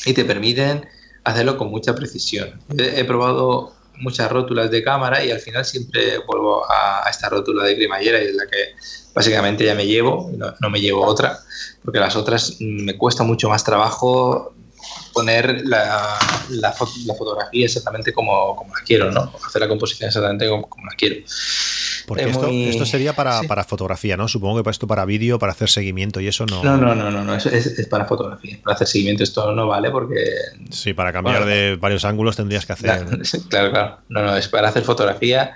y 0.06 0.14
te 0.14 0.24
permiten 0.26 0.86
hacerlo 1.24 1.58
con 1.58 1.70
mucha 1.70 1.94
precisión. 1.96 2.62
He, 2.78 3.00
he 3.02 3.06
probado 3.06 3.74
muchas 4.02 4.32
rótulas 4.32 4.70
de 4.72 4.84
cámara 4.84 5.24
y 5.24 5.32
al 5.32 5.40
final 5.40 5.64
siempre 5.66 6.18
vuelvo 6.28 6.66
a, 6.70 7.10
esta 7.10 7.30
rótula 7.30 7.64
de 7.64 7.76
cremallera 7.76 8.22
y 8.22 8.28
es 8.28 8.36
la 8.36 8.46
que 8.46 8.76
básicamente 9.14 9.66
ya 9.66 9.76
me 9.76 9.86
llevo, 9.86 10.32
no, 10.60 10.70
me 10.70 10.80
llevo 10.80 11.06
otra, 11.06 11.40
porque 11.84 12.00
las 12.00 12.16
otras 12.16 12.58
me 12.60 12.98
cuesta 12.98 13.24
mucho 13.24 13.50
más 13.50 13.64
trabajo 13.64 14.54
poner 15.14 15.66
la, 15.66 16.18
la 16.50 16.74
fotografía 16.74 17.66
exactamente 17.66 18.14
como, 18.14 18.56
como 18.56 18.74
la 18.76 18.82
quiero, 18.84 19.12
¿no? 19.12 19.34
Hacer 19.46 19.62
la 19.62 19.68
composición 19.68 20.08
exactamente 20.08 20.48
como, 20.50 20.68
como 20.68 20.86
la 20.86 20.96
quiero. 20.96 21.18
Porque 22.12 22.26
Es 22.26 22.32
esto, 22.32 22.48
muy- 22.48 22.66
esto 22.68 22.86
sería 22.86 23.14
para, 23.14 23.40
sí. 23.40 23.48
para 23.48 23.64
fotografía, 23.64 24.18
¿no? 24.18 24.28
Supongo 24.28 24.58
que 24.58 24.64
para 24.66 24.72
esto 24.74 24.86
para 24.86 25.06
vídeo, 25.06 25.40
para 25.40 25.54
hacer 25.54 25.70
seguimiento 25.70 26.20
y 26.20 26.28
eso 26.28 26.46
no. 26.46 26.62
No, 26.62 26.76
no, 26.76 26.94
no, 26.94 27.10
no, 27.10 27.24
no, 27.24 27.36
es, 27.36 27.46
es- 27.46 27.68
es 27.80 27.88
para 27.88 28.04
fotografía. 28.04 28.60
Para 28.62 28.76
hacer 28.76 28.88
seguimiento 28.88 29.24
esto 29.24 29.54
no 29.54 29.66
vale 29.66 29.90
porque 29.92 30.22
Sí, 30.72 30.94
para 30.94 31.14
cambiar 31.14 31.44
Bueno. 31.44 31.56
de 31.56 31.78
varios 31.78 32.04
ángulos 32.04 32.36
tendrías 32.36 32.66
que 32.66 32.74
hacer. 32.74 32.90
Claro, 33.08 33.22
claro, 33.50 33.72
claro. 33.72 33.98
No, 34.10 34.24
no, 34.24 34.36
es 34.36 34.50
para 34.50 34.68
hacer 34.68 34.84
fotografía 34.84 35.54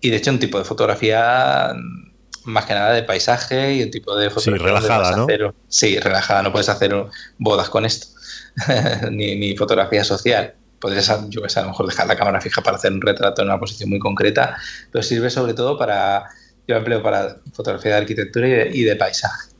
y 0.00 0.08
de 0.08 0.16
hecho 0.16 0.30
un 0.30 0.38
tipo 0.38 0.56
de 0.58 0.64
fotografía 0.64 1.74
más 2.44 2.64
que 2.64 2.72
nada 2.72 2.94
de 2.94 3.02
paisaje 3.02 3.74
y 3.74 3.82
un 3.82 3.90
tipo 3.90 4.16
de 4.16 4.30
fotografía. 4.30 4.72
donde 4.72 4.80
relajada, 4.88 5.16
¿no? 5.18 5.24
hacer- 5.24 5.52
sí, 5.68 5.98
relajada. 6.00 6.42
No 6.42 6.50
puedes 6.50 6.70
hacer 6.70 6.94
bodas 7.36 7.68
con 7.68 7.84
esto, 7.84 8.06
ni, 9.10 9.36
ni 9.36 9.54
fotografía 9.54 10.02
social. 10.04 10.54
Podrías, 10.80 11.12
yo 11.28 11.42
que 11.42 11.48
sé, 11.48 11.60
a 11.60 11.62
lo 11.62 11.68
mejor 11.68 11.86
dejar 11.86 12.06
la 12.06 12.16
cámara 12.16 12.40
fija 12.40 12.62
para 12.62 12.76
hacer 12.76 12.92
un 12.92 13.00
retrato 13.00 13.42
en 13.42 13.48
una 13.48 13.60
posición 13.60 13.90
muy 13.90 13.98
concreta, 13.98 14.56
pero 14.90 15.02
sirve 15.02 15.28
sobre 15.30 15.54
todo 15.54 15.76
para, 15.78 16.24
yo 16.66 16.76
empleo 16.76 17.02
para 17.02 17.36
fotografía 17.52 17.92
de 17.92 17.98
arquitectura 17.98 18.48
y 18.48 18.50
de, 18.50 18.70
y 18.72 18.82
de 18.84 18.96
paisaje. 18.96 19.50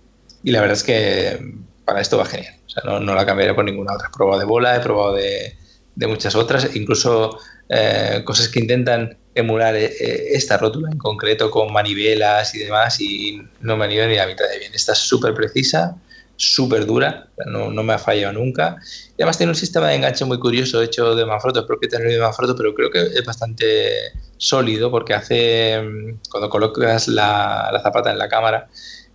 Y 0.42 0.50
la 0.50 0.60
verdad 0.60 0.76
es 0.76 0.82
que 0.82 1.54
para 1.84 2.00
esto 2.00 2.16
va 2.16 2.24
genial. 2.24 2.54
O 2.66 2.70
sea, 2.70 2.82
no, 2.84 3.00
no 3.00 3.14
la 3.14 3.26
cambiaría 3.26 3.54
por 3.54 3.64
ninguna 3.64 3.94
otra. 3.94 4.08
He 4.08 4.16
probado 4.16 4.38
de 4.38 4.46
bola, 4.46 4.76
he 4.76 4.80
probado 4.80 5.14
de, 5.14 5.56
de 5.94 6.06
muchas 6.06 6.34
otras, 6.34 6.74
incluso 6.74 7.38
eh, 7.68 8.22
cosas 8.24 8.48
que 8.48 8.60
intentan 8.60 9.18
emular 9.34 9.76
eh, 9.76 9.92
eh, 10.00 10.28
esta 10.32 10.56
rótula 10.56 10.90
en 10.90 10.98
concreto 10.98 11.50
con 11.50 11.72
manivelas 11.72 12.54
y 12.54 12.60
demás 12.60 13.00
y 13.00 13.40
no 13.60 13.76
me 13.76 13.84
han 13.84 13.92
ido 13.92 14.06
ni 14.06 14.16
la 14.16 14.26
mitad 14.26 14.48
de 14.48 14.58
bien. 14.58 14.74
Esta 14.74 14.92
es 14.92 14.98
súper 14.98 15.34
precisa, 15.34 15.96
súper 16.40 16.86
dura, 16.86 17.28
no, 17.46 17.70
no 17.70 17.82
me 17.82 17.92
ha 17.92 17.98
fallado 17.98 18.32
nunca. 18.32 18.76
Y 19.10 19.22
además 19.22 19.36
tiene 19.36 19.50
un 19.50 19.56
sistema 19.56 19.88
de 19.88 19.96
enganche 19.96 20.24
muy 20.24 20.38
curioso 20.38 20.80
hecho 20.80 21.14
de 21.14 21.26
Manfrotto, 21.26 21.60
espero 21.60 21.78
que 21.78 21.86
tenerlo 21.86 22.12
de 22.12 22.20
Manfrotto, 22.20 22.56
pero 22.56 22.74
creo 22.74 22.90
que 22.90 23.00
es 23.00 23.24
bastante 23.24 24.12
sólido 24.38 24.90
porque 24.90 25.12
hace, 25.12 25.80
mm, 25.82 26.20
cuando 26.30 26.48
colocas 26.48 27.08
la, 27.08 27.68
la 27.72 27.82
zapata 27.82 28.10
en 28.10 28.18
la 28.18 28.28
cámara, 28.28 28.68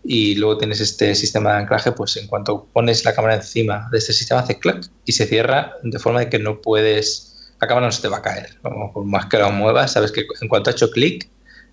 y 0.04 0.36
luego 0.36 0.60
tienes 0.60 0.80
este 0.82 1.16
sistema 1.16 1.54
de 1.54 1.58
anclaje, 1.62 1.92
pues 1.92 2.16
en 2.18 2.28
cuanto 2.28 2.68
pones 2.72 3.04
la 3.06 3.16
cámara 3.16 3.36
encima 3.36 3.90
de 3.92 3.98
este 3.98 4.14
sistema 4.14 4.42
hace 4.42 4.60
clac 4.60 4.86
y 5.04 5.14
se 5.14 5.26
cierra 5.26 5.74
de 5.82 5.98
forma 5.98 6.20
de 6.20 6.30
que 6.30 6.38
no 6.38 6.62
puedes, 6.62 7.56
la 7.60 7.68
cámara 7.68 7.88
no 7.88 7.92
se 7.92 8.04
te 8.04 8.08
va 8.08 8.18
a 8.18 8.22
caer, 8.22 8.60
por 8.62 9.04
más 9.04 9.26
que 9.26 9.40
la 9.40 9.50
muevas, 9.50 9.94
sabes 9.94 10.12
que 10.12 10.28
en 10.42 10.48
cuanto 10.48 10.70
ha 10.70 10.74
hecho 10.74 10.92
clic, 10.92 11.28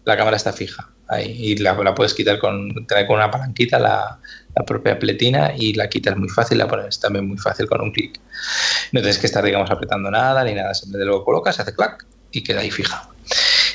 la 0.05 0.17
cámara 0.17 0.39
está 0.39 0.55
fija 0.55 0.92
ahí 1.15 1.37
y 1.39 1.57
la, 1.57 1.75
la 1.75 1.95
puedes 1.95 2.15
quitar 2.15 2.39
con, 2.39 2.87
trae 2.87 3.07
con 3.07 3.17
una 3.17 3.31
palanquita 3.31 3.79
la, 3.79 4.19
la 4.55 4.65
propia 4.65 4.99
pletina 4.99 5.53
y 5.57 5.75
la 5.75 5.89
quitas 5.89 6.17
muy 6.17 6.29
fácil, 6.29 6.59
la 6.59 6.69
pones 6.69 7.01
también 7.01 7.27
muy 7.27 7.39
fácil 7.39 7.67
con 7.67 7.81
un 7.81 7.93
clic. 7.93 8.21
No 8.93 9.01
tienes 9.01 9.19
que 9.19 9.27
estar, 9.27 9.45
digamos, 9.45 9.71
apretando 9.71 10.11
nada 10.11 10.45
ni 10.45 10.55
nada, 10.55 10.75
simplemente 10.75 11.11
lo 11.11 11.25
colocas, 11.25 11.59
hace 11.59 11.75
clac 11.75 12.05
y 12.31 12.43
queda 12.43 12.61
ahí 12.61 12.71
fija. 12.71 13.09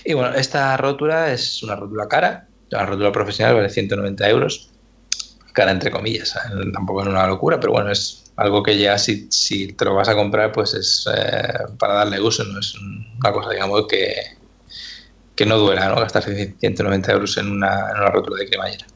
Y 0.06 0.14
bueno, 0.14 0.34
esta 0.36 0.78
rótula 0.78 1.32
es 1.32 1.64
una 1.64 1.76
rótula 1.76 2.08
cara, 2.08 2.48
la 2.70 2.86
rótula 2.86 3.12
profesional 3.12 3.56
vale 3.56 3.70
190 3.70 4.30
euros, 4.30 4.70
cara 5.54 5.72
entre 5.72 5.92
comillas, 5.92 6.36
¿eh? 6.36 6.72
tampoco 6.74 7.02
es 7.02 7.08
una 7.08 7.28
locura, 7.28 7.60
pero 7.60 7.74
bueno, 7.74 7.92
es 7.92 8.24
algo 8.36 8.62
que 8.62 8.78
ya 8.78 8.98
si, 8.98 9.28
si 9.32 9.74
te 9.74 9.86
lo 9.86 9.96
vas 9.96 10.10
a 10.10 10.16
comprar, 10.16 10.52
pues 10.52 10.74
es 10.76 11.10
eh, 11.14 11.42
para 11.80 11.96
darle 11.96 12.22
uso, 12.22 12.44
no 12.44 12.60
es 12.60 12.76
una 12.76 13.32
cosa, 13.32 13.50
digamos, 13.50 13.88
que, 13.88 14.37
que 15.38 15.46
no 15.46 15.58
duela, 15.58 15.88
¿no? 15.88 15.96
Gastar 15.96 16.24
190 16.24 17.12
euros 17.12 17.38
en 17.38 17.52
una, 17.52 17.92
en 17.92 17.98
una 17.98 18.38
de 18.38 18.50
cremallera. 18.50 18.88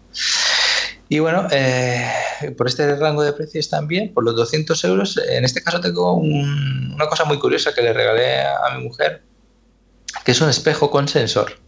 Y 1.08 1.20
bueno, 1.20 1.48
eh, 1.52 2.10
por 2.58 2.68
este 2.68 2.96
rango 2.96 3.22
de 3.22 3.32
precios 3.32 3.70
también, 3.70 4.14
por 4.14 4.24
los 4.24 4.36
200 4.36 4.84
euros, 4.86 5.20
en 5.30 5.46
este 5.46 5.62
caso 5.62 5.80
tengo 5.80 6.14
una 6.16 7.06
cosa 7.08 7.26
muy 7.26 7.38
curiosa 7.38 7.74
que 7.74 7.82
le 7.82 7.94
regalé 7.94 8.42
a 8.42 8.76
mi 8.76 8.86
mujer, 8.86 9.22
que 10.26 10.32
es 10.32 10.42
un 10.42 10.50
espejo 10.50 10.90
con 10.90 11.08
sensor. 11.08 11.60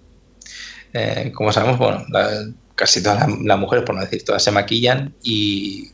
Eh, 0.94 1.32
como 1.36 1.52
sabemos, 1.52 1.78
bueno, 1.78 2.04
casi 2.76 3.04
todas 3.04 3.28
las, 3.30 3.60
mujeres, 3.60 3.86
por 3.86 3.96
no 3.96 4.02
decir 4.02 4.26
todas, 4.26 4.44
se 4.44 4.52
maquillan 4.52 5.14
y 5.22 5.92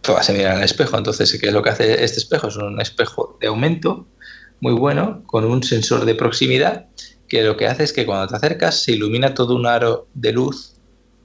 todas 0.00 0.24
se 0.24 0.32
miran 0.32 0.56
al 0.58 0.64
espejo. 0.64 0.96
Entonces, 0.96 1.36
¿qué 1.38 1.48
es 1.48 1.52
lo 1.52 1.62
que 1.62 1.70
hace 1.70 2.02
este 2.02 2.18
espejo? 2.18 2.48
Es 2.48 2.56
un 2.56 2.80
espejo 2.80 3.36
de 3.40 3.48
aumento 3.48 4.06
muy 4.60 4.72
bueno 4.72 5.22
con 5.26 5.44
un 5.44 5.62
sensor 5.62 6.06
de 6.06 6.14
proximidad 6.14 6.86
que 7.28 7.42
lo 7.42 7.56
que 7.56 7.66
hace 7.66 7.84
es 7.84 7.92
que 7.92 8.06
cuando 8.06 8.28
te 8.28 8.36
acercas 8.36 8.82
se 8.82 8.92
ilumina 8.92 9.34
todo 9.34 9.54
un 9.54 9.66
aro 9.66 10.06
de 10.14 10.32
luz 10.32 10.74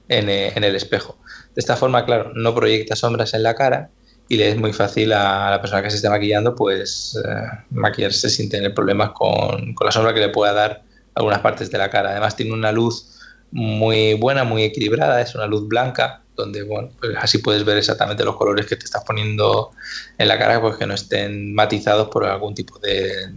en 0.08 0.28
eh, 0.28 0.52
el 0.54 0.76
espejo. 0.76 1.16
De 1.54 1.60
esta 1.60 1.76
forma, 1.76 2.04
claro, 2.04 2.32
no 2.34 2.54
proyecta 2.54 2.96
sombras 2.96 3.34
en 3.34 3.42
la 3.42 3.54
cara 3.54 3.90
y 4.28 4.36
le 4.36 4.48
es 4.48 4.56
muy 4.56 4.72
fácil 4.72 5.12
a 5.12 5.50
la 5.50 5.60
persona 5.60 5.82
que 5.82 5.90
se 5.90 5.96
esté 5.96 6.08
maquillando, 6.08 6.54
pues 6.54 7.18
eh, 7.22 7.58
maquillarse 7.70 8.30
sin 8.30 8.48
tener 8.48 8.74
problemas 8.74 9.10
con, 9.10 9.74
la 9.78 9.92
sombra 9.92 10.14
que 10.14 10.20
le 10.20 10.28
pueda 10.30 10.52
dar 10.52 10.82
algunas 11.14 11.40
partes 11.40 11.70
de 11.70 11.78
la 11.78 11.90
cara. 11.90 12.10
Además 12.10 12.36
tiene 12.36 12.52
una 12.52 12.72
luz 12.72 13.18
muy 13.50 14.14
buena, 14.14 14.44
muy 14.44 14.62
equilibrada, 14.62 15.20
es 15.20 15.34
una 15.34 15.46
luz 15.46 15.68
blanca, 15.68 16.22
donde 16.36 16.62
bueno, 16.62 16.90
pues 16.98 17.14
así 17.20 17.38
puedes 17.38 17.64
ver 17.64 17.76
exactamente 17.76 18.24
los 18.24 18.36
colores 18.36 18.66
que 18.66 18.76
te 18.76 18.86
estás 18.86 19.04
poniendo 19.04 19.70
en 20.16 20.28
la 20.28 20.38
cara, 20.38 20.60
pues 20.60 20.76
que 20.76 20.86
no 20.86 20.94
estén 20.94 21.54
matizados 21.54 22.08
por 22.08 22.24
algún 22.24 22.54
tipo 22.54 22.78
de, 22.78 23.30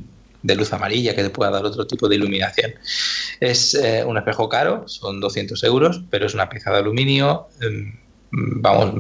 de 0.46 0.56
luz 0.56 0.72
amarilla 0.74 1.16
que 1.16 1.24
te 1.24 1.30
pueda 1.30 1.52
dar 1.52 1.66
otro 1.66 1.88
tipo 1.88 2.08
de 2.08 2.16
iluminación. 2.16 2.76
Es 3.40 3.74
eh, 3.74 4.04
un 4.06 4.18
espejo 4.18 4.48
caro, 4.48 4.88
son 4.88 5.20
200 5.20 5.64
euros, 5.64 6.02
pero 6.10 6.28
es 6.28 6.34
una 6.34 6.50
pieza 6.50 6.72
de 6.72 6.78
aluminio. 6.78 7.48
Em, 7.62 7.98
vamos, 8.32 8.94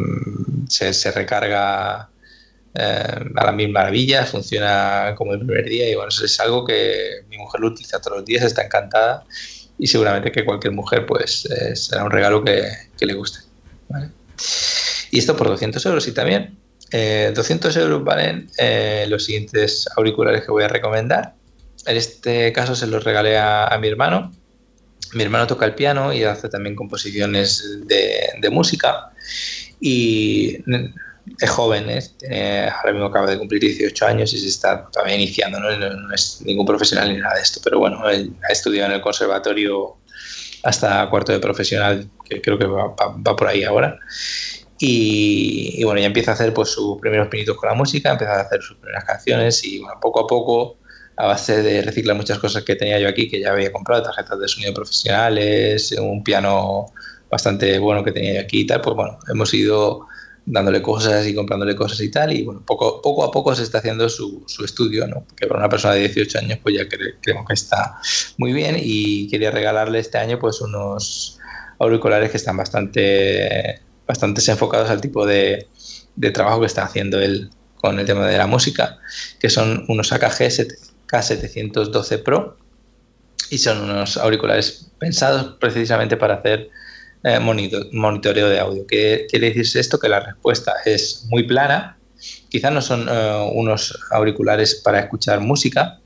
se, 0.69 1.11
recarga 1.11 2.09
eh, 2.73 3.31
a 3.35 3.45
la 3.45 3.51
mil 3.51 3.71
maravillas, 3.71 4.31
funciona 4.31 5.13
como 5.15 5.33
el 5.33 5.39
primer 5.39 5.65
día 5.65 5.89
y 5.89 5.95
bueno, 5.95 6.09
es 6.09 6.39
algo 6.39 6.65
que 6.65 7.21
mi 7.29 7.37
mujer 7.37 7.61
lo 7.61 7.67
utiliza 7.67 8.01
todos 8.01 8.17
los 8.17 8.25
días, 8.25 8.43
está 8.43 8.63
encantada 8.63 9.23
y 9.77 9.87
seguramente 9.87 10.31
que 10.31 10.45
cualquier 10.45 10.73
mujer 10.73 11.05
pues 11.05 11.45
eh, 11.45 11.75
será 11.75 12.05
un 12.05 12.11
regalo 12.11 12.43
que, 12.43 12.65
le 12.99 13.13
guste. 13.13 13.39
Y 15.11 15.19
esto 15.19 15.37
por 15.37 15.47
200 15.47 15.85
euros 15.85 16.07
y 16.07 16.11
también 16.11 16.57
200 16.91 17.75
euros 17.77 18.03
valen 18.03 18.49
los 19.09 19.25
siguientes 19.25 19.87
auriculares 19.95 20.43
que 20.43 20.51
voy 20.51 20.63
a 20.63 20.67
recomendar. 20.67 21.33
En 21.85 21.97
este 21.97 22.51
caso 22.53 22.75
se 22.75 22.87
los 22.87 23.03
regalé 23.03 23.37
a 23.37 23.77
mi 23.79 23.87
hermano 23.87 24.31
mi 25.15 25.23
hermano 25.23 25.47
toca 25.47 25.65
el 25.65 25.73
piano 25.73 26.13
y 26.13 26.23
hace 26.23 26.49
también 26.49 26.75
composiciones 26.75 27.79
de, 27.87 28.49
música. 28.51 29.11
Y 29.79 30.57
es 31.39 31.49
joven, 31.49 31.89
¿eh? 31.89 32.69
ahora 32.69 32.91
mismo 32.91 33.07
acaba 33.07 33.27
de 33.27 33.37
cumplir 33.37 33.61
18 33.61 34.05
años 34.05 34.33
y 34.33 34.39
se 34.39 34.47
está 34.47 34.87
todavía 34.91 35.15
iniciando, 35.15 35.59
¿no? 35.59 35.69
es 36.13 36.41
ningún 36.45 36.65
profesional 36.65 37.11
ni 37.11 37.19
nada 37.19 37.35
de 37.35 37.41
esto, 37.41 37.59
pero 37.63 37.79
bueno, 37.79 38.07
él 38.09 38.33
ha 38.47 38.51
estudiado 38.51 38.89
en 38.89 38.95
el 38.95 39.01
conservatorio 39.01 39.97
hasta 40.63 41.09
cuarto 41.09 41.31
de 41.31 41.39
profesional, 41.39 42.09
que 42.27 42.41
creo 42.41 42.57
que 42.57 42.65
va, 42.65 42.95
por 42.95 43.47
ahí 43.47 43.63
ahora. 43.63 43.99
Y, 44.77 45.83
bueno, 45.83 46.01
ya 46.01 46.07
empieza 46.07 46.31
a 46.31 46.33
hacer 46.33 46.53
pues 46.53 46.69
sus 46.69 46.99
primeros 46.99 47.29
pinitos 47.29 47.55
con 47.57 47.69
la 47.69 47.75
música, 47.75 48.11
empieza 48.11 48.35
a 48.35 48.41
hacer 48.41 48.61
sus 48.61 48.77
primeras 48.77 49.05
canciones 49.05 49.63
y 49.63 49.79
bueno, 49.79 49.99
poco 50.01 50.21
a 50.21 50.27
poco 50.27 50.77
a 51.17 51.27
base 51.27 51.63
de 51.63 51.81
reciclar 51.81 52.17
muchas 52.17 52.39
cosas 52.39 52.63
que 52.63 52.75
tenía 52.75 52.99
yo 52.99 53.07
aquí, 53.07 53.29
que 53.29 53.39
ya 53.39 53.53
había 53.53 53.71
comprado, 53.71 54.03
tarjetas 54.03 54.37
de 54.37 54.47
sonido 54.49 54.73
profesionales, 54.73 55.95
un 55.97 56.23
piano 56.23 56.87
bastante 57.29 57.79
bueno 57.79 58.03
que 58.03 58.11
tenía 58.11 58.33
yo 58.33 58.41
aquí 58.41 58.61
y 58.61 58.67
tal, 58.67 58.81
pues 58.81 58.95
bueno, 58.95 59.17
hemos 59.29 59.53
ido 59.53 60.07
dándole 60.45 60.81
cosas 60.81 61.25
y 61.25 61.33
comprándole 61.33 61.75
cosas 61.75 61.99
y 62.01 62.11
tal, 62.11 62.33
y 62.33 62.43
bueno, 62.43 62.63
poco, 62.65 63.01
poco 63.01 63.23
a 63.23 63.31
poco 63.31 63.55
se 63.55 63.63
está 63.63 63.79
haciendo 63.79 64.07
su, 64.09 64.43
su 64.45 64.63
estudio, 64.63 65.07
¿no? 65.07 65.25
Que 65.35 65.47
para 65.47 65.59
una 65.59 65.69
persona 65.69 65.95
de 65.95 66.01
18 66.01 66.39
años, 66.39 66.59
pues 66.61 66.75
ya 66.75 66.87
creo 66.87 67.15
que 67.45 67.53
está 67.53 67.97
muy 68.37 68.53
bien 68.53 68.75
y 68.79 69.27
quería 69.29 69.51
regalarle 69.51 69.99
este 69.99 70.17
año 70.17 70.37
pues 70.37 70.61
unos 70.61 71.39
auriculares 71.79 72.29
que 72.29 72.37
están 72.37 72.57
bastante, 72.57 73.81
bastante 74.07 74.41
enfocados 74.49 74.89
al 74.89 75.01
tipo 75.01 75.25
de, 75.25 75.67
de 76.15 76.31
trabajo 76.31 76.61
que 76.61 76.67
está 76.67 76.83
haciendo 76.83 77.19
él 77.19 77.49
con 77.75 77.99
el 77.99 78.05
tema 78.05 78.27
de 78.27 78.37
la 78.37 78.47
música, 78.47 78.97
que 79.39 79.49
son 79.49 79.85
unos 79.87 80.11
AKG 80.11 80.67
K712 81.07 82.23
Pro 82.23 82.57
y 83.49 83.57
son 83.57 83.81
unos 83.81 84.17
auriculares 84.17 84.91
pensados 84.97 85.57
precisamente 85.59 86.17
para 86.17 86.35
hacer 86.35 86.69
eh, 87.23 87.39
monitoreo 87.39 88.49
de 88.49 88.59
audio. 88.59 88.85
¿Qué 88.87 89.27
quiere 89.29 89.47
decirse 89.47 89.79
esto? 89.79 89.99
Que 89.99 90.09
la 90.09 90.19
respuesta 90.19 90.73
es 90.85 91.25
muy 91.29 91.43
plana. 91.43 91.97
Quizás 92.49 92.71
no 92.71 92.81
son 92.81 93.07
eh, 93.09 93.51
unos 93.53 93.97
auriculares 94.11 94.75
para 94.75 94.99
escuchar 94.99 95.39
música, 95.41 95.99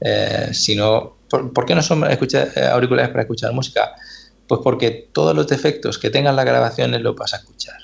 eh, 0.00 0.50
sino 0.52 1.16
¿por, 1.28 1.66
qué 1.66 1.74
no 1.74 1.82
son 1.82 2.04
auriculares 2.04 3.10
para 3.10 3.22
escuchar 3.22 3.52
música? 3.52 3.94
Pues 4.46 4.60
porque 4.62 5.08
todos 5.12 5.34
los 5.34 5.46
defectos 5.46 5.98
que 5.98 6.10
tengan 6.10 6.36
las 6.36 6.44
grabaciones 6.44 7.00
lo 7.00 7.14
vas 7.14 7.34
a 7.34 7.38
escuchar. 7.38 7.78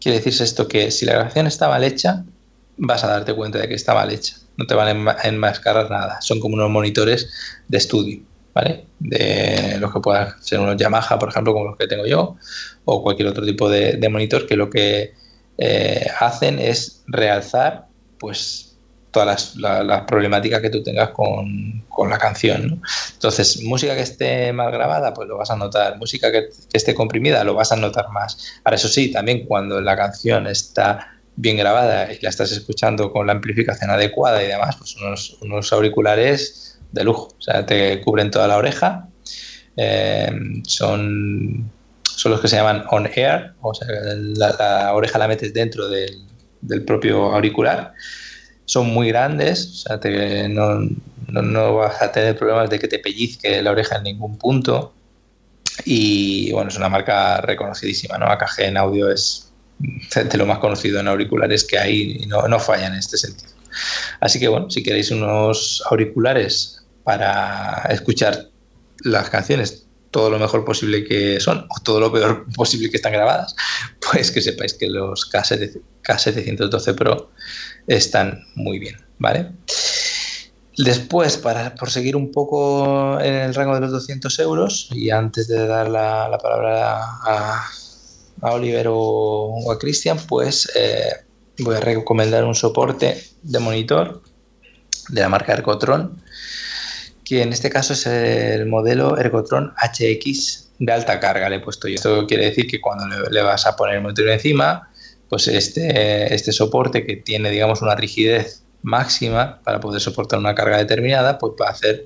Quiere 0.00 0.18
decirse 0.18 0.44
esto 0.44 0.66
que 0.66 0.90
si 0.90 1.06
la 1.06 1.12
grabación 1.12 1.46
está 1.46 1.68
mal 1.68 1.84
hecha, 1.84 2.24
vas 2.76 3.04
a 3.04 3.08
darte 3.08 3.34
cuenta 3.34 3.58
de 3.58 3.68
que 3.68 3.74
está 3.74 3.94
mal 3.94 4.10
hecha 4.10 4.36
no 4.60 4.66
te 4.66 4.74
van 4.74 5.08
a 5.08 5.22
enmascarar 5.22 5.90
nada. 5.90 6.20
Son 6.20 6.38
como 6.38 6.54
unos 6.54 6.68
monitores 6.68 7.30
de 7.66 7.78
estudio, 7.78 8.20
¿vale? 8.52 8.84
De 8.98 9.78
los 9.80 9.90
que 9.90 10.00
puedan 10.00 10.34
ser 10.42 10.60
unos 10.60 10.76
Yamaha, 10.76 11.18
por 11.18 11.30
ejemplo, 11.30 11.54
como 11.54 11.64
los 11.64 11.78
que 11.78 11.86
tengo 11.86 12.06
yo, 12.06 12.36
o 12.84 13.02
cualquier 13.02 13.28
otro 13.28 13.46
tipo 13.46 13.70
de, 13.70 14.06
monitor 14.10 14.46
que 14.46 14.56
lo 14.56 14.68
que 14.68 15.14
eh, 15.56 16.06
hacen 16.20 16.58
es 16.58 17.02
realzar, 17.06 17.86
pues, 18.18 18.69
todas 19.10 19.56
las, 19.56 20.02
problemáticas 20.02 20.60
que 20.60 20.70
tú 20.70 20.82
tengas 20.82 21.10
con, 21.10 21.84
la 22.08 22.18
canción. 22.18 22.80
Entonces, 23.12 23.62
música 23.62 23.94
que 23.94 24.02
esté 24.02 24.52
mal 24.52 24.72
grabada, 24.72 25.12
pues 25.12 25.28
lo 25.28 25.36
vas 25.36 25.50
a 25.50 25.56
notar. 25.56 25.98
Música 25.98 26.32
que, 26.32 26.48
que, 26.48 26.78
esté 26.78 26.94
comprimida, 26.94 27.44
lo 27.44 27.54
vas 27.54 27.72
a 27.72 27.76
notar 27.76 28.08
más. 28.10 28.60
Ahora, 28.64 28.76
eso 28.76 28.88
sí, 28.88 29.12
también 29.12 29.44
cuando 29.46 29.80
la 29.80 29.96
canción 29.96 30.46
está 30.46 31.20
bien 31.36 31.56
grabada 31.56 32.12
y 32.12 32.18
la 32.20 32.28
estás 32.28 32.52
escuchando 32.52 33.12
con 33.12 33.26
la 33.26 33.32
amplificación 33.32 33.90
adecuada 33.90 34.42
y 34.42 34.48
demás, 34.48 34.76
pues 34.76 34.96
unos, 35.42 35.72
auriculares 35.72 36.78
de 36.92 37.04
lujo. 37.04 37.28
O 37.38 37.42
sea, 37.42 37.64
te 37.64 38.00
cubren 38.02 38.30
toda 38.30 38.46
la 38.46 38.56
oreja. 38.56 39.08
Eh, 39.76 40.30
son, 40.64 41.70
son 42.04 42.32
los 42.32 42.40
que 42.40 42.48
se 42.48 42.56
llaman 42.56 42.84
on 42.90 43.08
air, 43.14 43.54
o 43.62 43.72
sea, 43.72 43.86
la, 43.88 44.92
oreja 44.92 45.18
la 45.18 45.28
metes 45.28 45.54
dentro 45.54 45.88
del, 45.88 46.84
propio 46.84 47.32
auricular. 47.32 47.94
Son 48.70 48.86
muy 48.86 49.08
grandes, 49.08 49.66
o 49.66 49.98
sea, 49.98 50.48
no, 50.48 50.88
no, 51.26 51.74
vas 51.74 52.00
a 52.00 52.12
tener 52.12 52.38
problemas 52.38 52.70
de 52.70 52.78
que 52.78 52.86
te 52.86 53.00
pellizque 53.00 53.60
la 53.60 53.72
oreja 53.72 53.96
en 53.96 54.04
ningún 54.04 54.38
punto. 54.38 54.94
Y 55.84 56.52
bueno, 56.52 56.70
es 56.70 56.76
una 56.76 56.88
marca 56.88 57.40
reconocidísima, 57.40 58.16
¿no? 58.16 58.26
AKG 58.26 58.60
en 58.60 58.76
audio 58.76 59.10
es 59.10 59.50
de 60.14 60.38
lo 60.38 60.46
más 60.46 60.60
conocido 60.60 61.00
en 61.00 61.08
auriculares 61.08 61.64
que 61.64 61.78
hay 61.80 62.18
y 62.20 62.26
no, 62.26 62.46
no 62.46 62.60
fallan 62.60 62.92
en 62.92 63.00
este 63.00 63.18
sentido. 63.18 63.50
Así 64.20 64.38
que 64.38 64.46
bueno, 64.46 64.70
si 64.70 64.84
queréis 64.84 65.10
unos 65.10 65.82
auriculares 65.90 66.80
para 67.02 67.88
escuchar 67.90 68.50
las 69.02 69.30
canciones 69.30 69.84
todo 70.12 70.30
lo 70.30 70.38
mejor 70.38 70.64
posible 70.64 71.04
que 71.04 71.40
son 71.40 71.66
o 71.68 71.80
todo 71.82 71.98
lo 72.00 72.12
peor 72.12 72.46
posible 72.56 72.88
que 72.90 72.96
están 72.98 73.12
grabadas, 73.12 73.54
pues 74.10 74.30
que 74.30 74.40
sepáis 74.40 74.74
que 74.74 74.88
los 74.88 75.28
K712 75.32 76.94
Pro 76.94 77.32
están 77.86 78.44
muy 78.54 78.78
bien, 78.78 78.96
¿vale? 79.18 79.50
Después, 80.76 81.36
para 81.36 81.74
por 81.74 81.90
seguir 81.90 82.16
un 82.16 82.32
poco 82.32 83.20
en 83.20 83.34
el 83.34 83.54
rango 83.54 83.74
de 83.74 83.80
los 83.80 83.92
200 83.92 84.38
euros 84.38 84.88
y 84.92 85.10
antes 85.10 85.48
de 85.48 85.66
dar 85.66 85.88
la, 85.88 86.28
la 86.28 86.38
palabra 86.38 87.02
a, 87.02 87.70
a 88.42 88.52
Oliver 88.52 88.86
o, 88.88 89.70
a 89.70 89.78
Cristian, 89.78 90.18
pues 90.28 90.70
eh, 90.74 91.10
voy 91.58 91.76
a 91.76 91.80
recomendar 91.80 92.44
un 92.44 92.54
soporte 92.54 93.22
de 93.42 93.58
monitor 93.58 94.22
de 95.08 95.20
la 95.20 95.28
marca 95.28 95.52
Ergotron, 95.52 96.22
que 97.24 97.42
en 97.42 97.52
este 97.52 97.70
caso 97.70 97.92
es 97.92 98.06
el 98.06 98.66
modelo 98.66 99.18
Ergotron 99.18 99.72
HX 99.76 100.70
de 100.78 100.92
alta 100.92 101.20
carga, 101.20 101.48
le 101.48 101.56
he 101.56 101.60
puesto 101.60 101.88
yo. 101.88 101.96
Esto 101.96 102.26
quiere 102.26 102.46
decir 102.46 102.66
que 102.66 102.80
cuando 102.80 103.06
le, 103.28 103.42
vas 103.42 103.66
a 103.66 103.76
poner 103.76 103.96
el 103.96 104.02
monitor 104.02 104.28
encima, 104.28 104.89
pues 105.30 105.46
este, 105.46 106.34
este 106.34 106.52
soporte 106.52 107.06
que 107.06 107.16
tiene, 107.16 107.50
digamos, 107.50 107.80
una 107.80 107.94
rigidez 107.94 108.64
máxima 108.82 109.60
para 109.62 109.78
poder 109.80 110.00
soportar 110.00 110.40
una 110.40 110.54
carga 110.54 110.76
determinada, 110.76 111.38
pues 111.38 111.52
va 111.60 111.68
a 111.68 111.70
hacer 111.70 112.04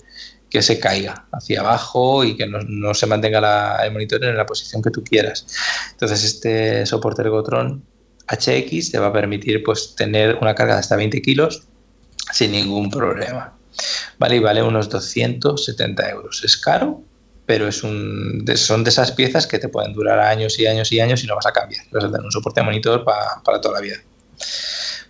que 0.50 0.60
se 0.62 0.78
caiga 0.78 1.26
hacia 1.32 1.60
abajo 1.60 2.22
y 2.22 2.36
que 2.36 2.46
no, 2.46 2.94
se 2.94 3.06
mantenga 3.06 3.82
el 3.82 3.92
monitor 3.92 4.22
en 4.22 4.36
la 4.36 4.46
posición 4.46 4.82
que 4.82 4.90
tú 4.90 5.02
quieras. 5.02 5.46
Entonces 5.92 6.22
este 6.22 6.84
soporte 6.86 7.22
Ergotron 7.22 7.82
HX 8.28 8.92
te 8.92 8.98
va 8.98 9.06
a 9.06 9.12
permitir 9.12 9.64
pues, 9.64 9.96
tener 9.96 10.36
una 10.36 10.54
carga 10.54 10.74
de 10.74 10.80
hasta 10.80 10.94
20 10.94 11.22
kilos 11.22 11.62
sin 12.30 12.52
ningún 12.52 12.90
problema. 12.90 13.56
Vale, 14.18 14.36
y 14.36 14.38
vale 14.38 14.62
unos 14.62 14.88
270 14.90 16.10
euros. 16.10 16.44
¿Es 16.44 16.56
caro? 16.56 17.02
Pero 17.46 17.68
es 17.68 17.82
un, 17.82 18.44
son 18.56 18.84
de 18.84 18.90
esas 18.90 19.12
piezas 19.12 19.46
que 19.46 19.58
te 19.58 19.68
pueden 19.68 19.92
durar 19.92 20.18
años 20.18 20.58
y 20.58 20.66
años 20.66 20.90
y 20.92 21.00
años 21.00 21.22
y 21.24 21.26
no 21.26 21.36
vas 21.36 21.46
a 21.46 21.52
cambiar. 21.52 21.84
Vas 21.92 22.04
a 22.04 22.08
tener 22.08 22.24
un 22.24 22.32
soporte 22.32 22.60
de 22.60 22.64
monitor 22.64 23.04
para 23.04 23.60
toda 23.60 23.74
la 23.74 23.80
vida. 23.80 23.96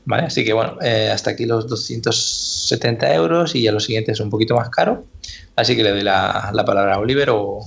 Vale, 0.06 0.24
así 0.24 0.44
que 0.44 0.52
bueno, 0.52 0.76
eh, 0.82 1.10
hasta 1.10 1.30
aquí 1.30 1.46
los 1.46 1.66
270 1.68 3.14
euros 3.14 3.54
y 3.54 3.62
ya 3.62 3.72
lo 3.72 3.80
siguiente 3.80 4.12
es 4.12 4.20
un 4.20 4.30
poquito 4.30 4.54
más 4.54 4.68
caro. 4.68 5.06
Así 5.56 5.76
que 5.76 5.82
le 5.82 5.90
doy 5.90 6.02
la, 6.02 6.52
palabra 6.66 6.94
a 6.94 6.98
Oliver 6.98 7.30
o, 7.30 7.60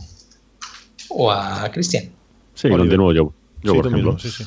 o 1.10 1.31
a 1.31 1.69
Cristian. 1.72 2.11
Sí, 2.53 2.69
continúo 2.69 3.14
yo. 3.14 3.34
Yo, 3.64 3.73
por 3.73 3.88
ejemplo. 3.88 4.19
sí, 4.19 4.30
sí. 4.30 4.45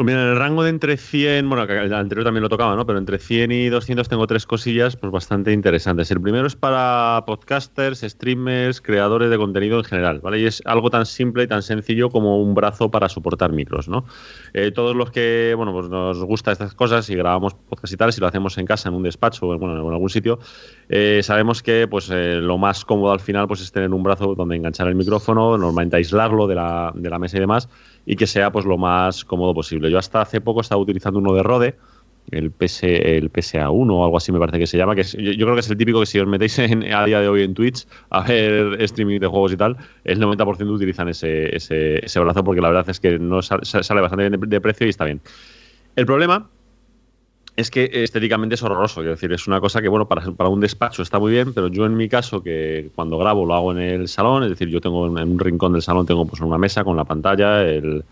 Pues 0.00 0.06
mira, 0.06 0.22
en 0.22 0.28
el 0.28 0.36
rango 0.38 0.62
de 0.62 0.70
entre 0.70 0.96
100, 0.96 1.46
bueno, 1.46 1.64
el 1.64 1.92
anterior 1.92 2.24
también 2.24 2.42
lo 2.42 2.48
tocaba, 2.48 2.74
¿no? 2.74 2.86
Pero 2.86 2.98
entre 2.98 3.18
100 3.18 3.52
y 3.52 3.68
200 3.68 4.08
tengo 4.08 4.26
tres 4.26 4.46
cosillas 4.46 4.96
pues 4.96 5.12
bastante 5.12 5.52
interesantes. 5.52 6.10
El 6.10 6.22
primero 6.22 6.46
es 6.46 6.56
para 6.56 7.22
podcasters, 7.26 8.00
streamers, 8.00 8.80
creadores 8.80 9.28
de 9.28 9.36
contenido 9.36 9.76
en 9.76 9.84
general, 9.84 10.20
¿vale? 10.20 10.40
Y 10.40 10.46
es 10.46 10.62
algo 10.64 10.88
tan 10.88 11.04
simple 11.04 11.42
y 11.42 11.48
tan 11.48 11.62
sencillo 11.62 12.08
como 12.08 12.42
un 12.42 12.54
brazo 12.54 12.90
para 12.90 13.10
soportar 13.10 13.52
micros, 13.52 13.90
¿no? 13.90 14.06
Eh, 14.54 14.70
todos 14.70 14.96
los 14.96 15.10
que, 15.10 15.52
bueno, 15.54 15.74
pues 15.74 15.90
nos 15.90 16.24
gusta 16.24 16.52
estas 16.52 16.72
cosas 16.72 17.10
y 17.10 17.14
grabamos 17.14 17.52
podcast 17.52 17.92
y 17.92 17.96
tal, 17.98 18.10
si 18.14 18.22
lo 18.22 18.26
hacemos 18.26 18.56
en 18.56 18.64
casa, 18.64 18.88
en 18.88 18.94
un 18.94 19.02
despacho 19.02 19.48
o 19.48 19.58
bueno, 19.58 19.86
en 19.86 19.92
algún 19.92 20.08
sitio, 20.08 20.38
eh, 20.88 21.20
sabemos 21.22 21.62
que 21.62 21.86
pues 21.86 22.08
eh, 22.08 22.36
lo 22.36 22.56
más 22.56 22.86
cómodo 22.86 23.12
al 23.12 23.20
final 23.20 23.46
pues 23.46 23.60
es 23.60 23.70
tener 23.70 23.92
un 23.92 24.02
brazo 24.02 24.34
donde 24.34 24.56
enganchar 24.56 24.88
el 24.88 24.94
micrófono, 24.94 25.58
normalmente 25.58 25.96
aislarlo 25.96 26.46
de 26.46 26.54
la, 26.54 26.90
de 26.94 27.10
la 27.10 27.18
mesa 27.18 27.36
y 27.36 27.40
demás 27.40 27.68
y 28.06 28.16
que 28.16 28.26
sea 28.26 28.50
pues 28.50 28.64
lo 28.64 28.78
más 28.78 29.24
cómodo 29.24 29.54
posible. 29.54 29.90
Yo 29.90 29.98
hasta 29.98 30.20
hace 30.20 30.40
poco 30.40 30.60
estaba 30.60 30.80
utilizando 30.80 31.18
uno 31.18 31.32
de 31.32 31.42
Rode, 31.42 31.76
el, 32.30 32.50
PS, 32.50 32.84
el 32.84 33.32
PSA1 33.32 33.90
o 33.90 34.04
algo 34.04 34.16
así 34.16 34.30
me 34.32 34.38
parece 34.38 34.58
que 34.58 34.66
se 34.66 34.76
llama, 34.76 34.94
que 34.94 35.02
yo, 35.02 35.46
creo 35.46 35.54
que 35.54 35.60
es 35.60 35.70
el 35.70 35.76
típico 35.76 36.00
que 36.00 36.06
si 36.06 36.18
os 36.20 36.26
metéis 36.26 36.58
a 36.94 37.04
día 37.04 37.20
de 37.20 37.28
hoy 37.28 37.42
en 37.42 37.54
Twitch 37.54 37.86
a 38.10 38.22
ver 38.22 38.80
streaming 38.82 39.20
de 39.20 39.26
juegos 39.26 39.52
y 39.52 39.56
tal, 39.56 39.76
el 40.04 40.20
90% 40.20 40.70
utilizan 40.70 41.08
ese, 41.08 41.54
ese, 41.54 42.20
brazo 42.20 42.44
porque 42.44 42.60
la 42.60 42.68
verdad 42.68 42.88
es 42.88 43.00
que 43.00 43.18
no 43.18 43.42
sale, 43.42 44.00
bastante 44.00 44.28
bien 44.28 44.40
de 44.40 44.60
precio 44.60 44.86
y 44.86 44.90
está 44.90 45.04
bien. 45.04 45.20
El 45.96 46.06
problema 46.06 46.48
es 47.60 47.70
que 47.70 47.90
estéticamente 47.92 48.54
es 48.54 48.62
horroroso. 48.62 48.96
Quiero 49.00 49.12
decir, 49.12 49.32
es 49.32 49.46
una 49.46 49.60
cosa 49.60 49.80
que, 49.80 49.88
bueno, 49.88 50.08
para, 50.08 50.30
para, 50.32 50.48
un 50.48 50.60
despacho 50.60 51.02
está 51.02 51.18
muy 51.18 51.32
bien, 51.32 51.54
pero 51.54 51.68
yo 51.68 51.86
en 51.86 51.96
mi 51.96 52.08
caso, 52.08 52.42
que 52.42 52.90
cuando 52.94 53.18
grabo 53.18 53.46
lo 53.46 53.54
hago 53.54 53.72
en 53.72 53.78
el 53.78 54.08
salón, 54.08 54.42
es 54.42 54.50
decir, 54.50 54.68
yo 54.68 54.80
tengo 54.80 55.06
en 55.06 55.30
un 55.30 55.38
rincón 55.38 55.72
del 55.72 55.82
salón, 55.82 56.06
tengo 56.06 56.26
pues 56.26 56.40
una 56.40 56.58
mesa 56.58 56.84
con 56.84 56.96
la 56.96 57.04
pantalla, 57.04 57.62
el, 57.62 58.04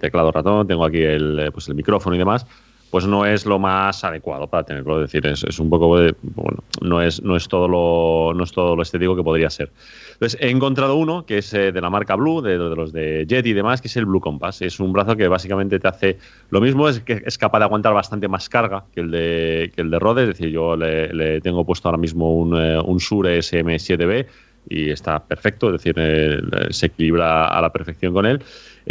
teclado 0.00 0.30
ratón, 0.30 0.66
tengo 0.66 0.84
aquí 0.84 1.00
el, 1.00 1.50
pues, 1.52 1.68
el 1.68 1.74
micrófono 1.74 2.14
y 2.14 2.18
demás, 2.18 2.46
pues 2.90 3.06
no 3.06 3.24
es 3.24 3.46
lo 3.46 3.58
más 3.58 4.02
adecuado 4.02 4.48
para 4.48 4.64
tenerlo. 4.64 5.02
Es 5.02 5.10
decir, 5.10 5.26
es, 5.26 5.58
un 5.58 5.70
poco, 5.70 5.88
bueno, 5.88 6.58
no 6.82 7.00
es, 7.00 7.22
no, 7.22 7.36
es 7.36 7.46
todo 7.46 7.68
lo, 7.68 8.34
no 8.34 8.44
es 8.44 8.52
todo 8.52 8.74
lo 8.74 8.82
estético 8.82 9.14
que 9.14 9.22
podría 9.22 9.48
ser. 9.48 9.70
Entonces, 10.14 10.38
he 10.40 10.50
encontrado 10.50 10.96
uno 10.96 11.24
que 11.24 11.38
es 11.38 11.54
eh, 11.54 11.72
de 11.72 11.80
la 11.80 11.88
marca 11.88 12.16
Blue, 12.16 12.42
de, 12.42 12.58
los 12.58 12.92
de 12.92 13.26
Jet 13.28 13.46
y 13.46 13.52
demás, 13.52 13.80
que 13.80 13.88
es 13.88 13.96
el 13.96 14.06
Blue 14.06 14.20
Compass. 14.20 14.62
Es 14.62 14.80
un 14.80 14.92
brazo 14.92 15.16
que 15.16 15.28
básicamente 15.28 15.78
te 15.78 15.88
hace 15.88 16.18
lo 16.50 16.60
mismo, 16.60 16.88
es 16.88 17.00
que 17.00 17.22
es 17.24 17.38
capaz 17.38 17.60
de 17.60 17.66
aguantar 17.66 17.94
bastante 17.94 18.26
más 18.26 18.48
carga 18.48 18.84
que 18.92 19.00
el 19.00 19.10
de, 19.10 19.72
que 19.74 19.82
el 19.82 19.90
de 19.90 19.98
Rode. 19.98 20.22
Es 20.22 20.28
decir, 20.28 20.50
yo 20.50 20.76
le, 20.76 21.40
tengo 21.40 21.64
puesto 21.64 21.88
ahora 21.88 21.98
mismo 21.98 22.34
un, 22.34 22.56
eh, 22.56 22.80
un 22.80 22.98
Shure 22.98 23.38
SM7B 23.38 24.26
y 24.68 24.90
está 24.90 25.18
perfecto, 25.24 25.68
es 25.68 25.72
decir, 25.82 25.94
eh, 25.96 26.40
se 26.70 26.86
equilibra 26.86 27.46
a 27.46 27.60
la 27.60 27.70
perfección 27.70 28.12
con 28.12 28.26
él. 28.26 28.42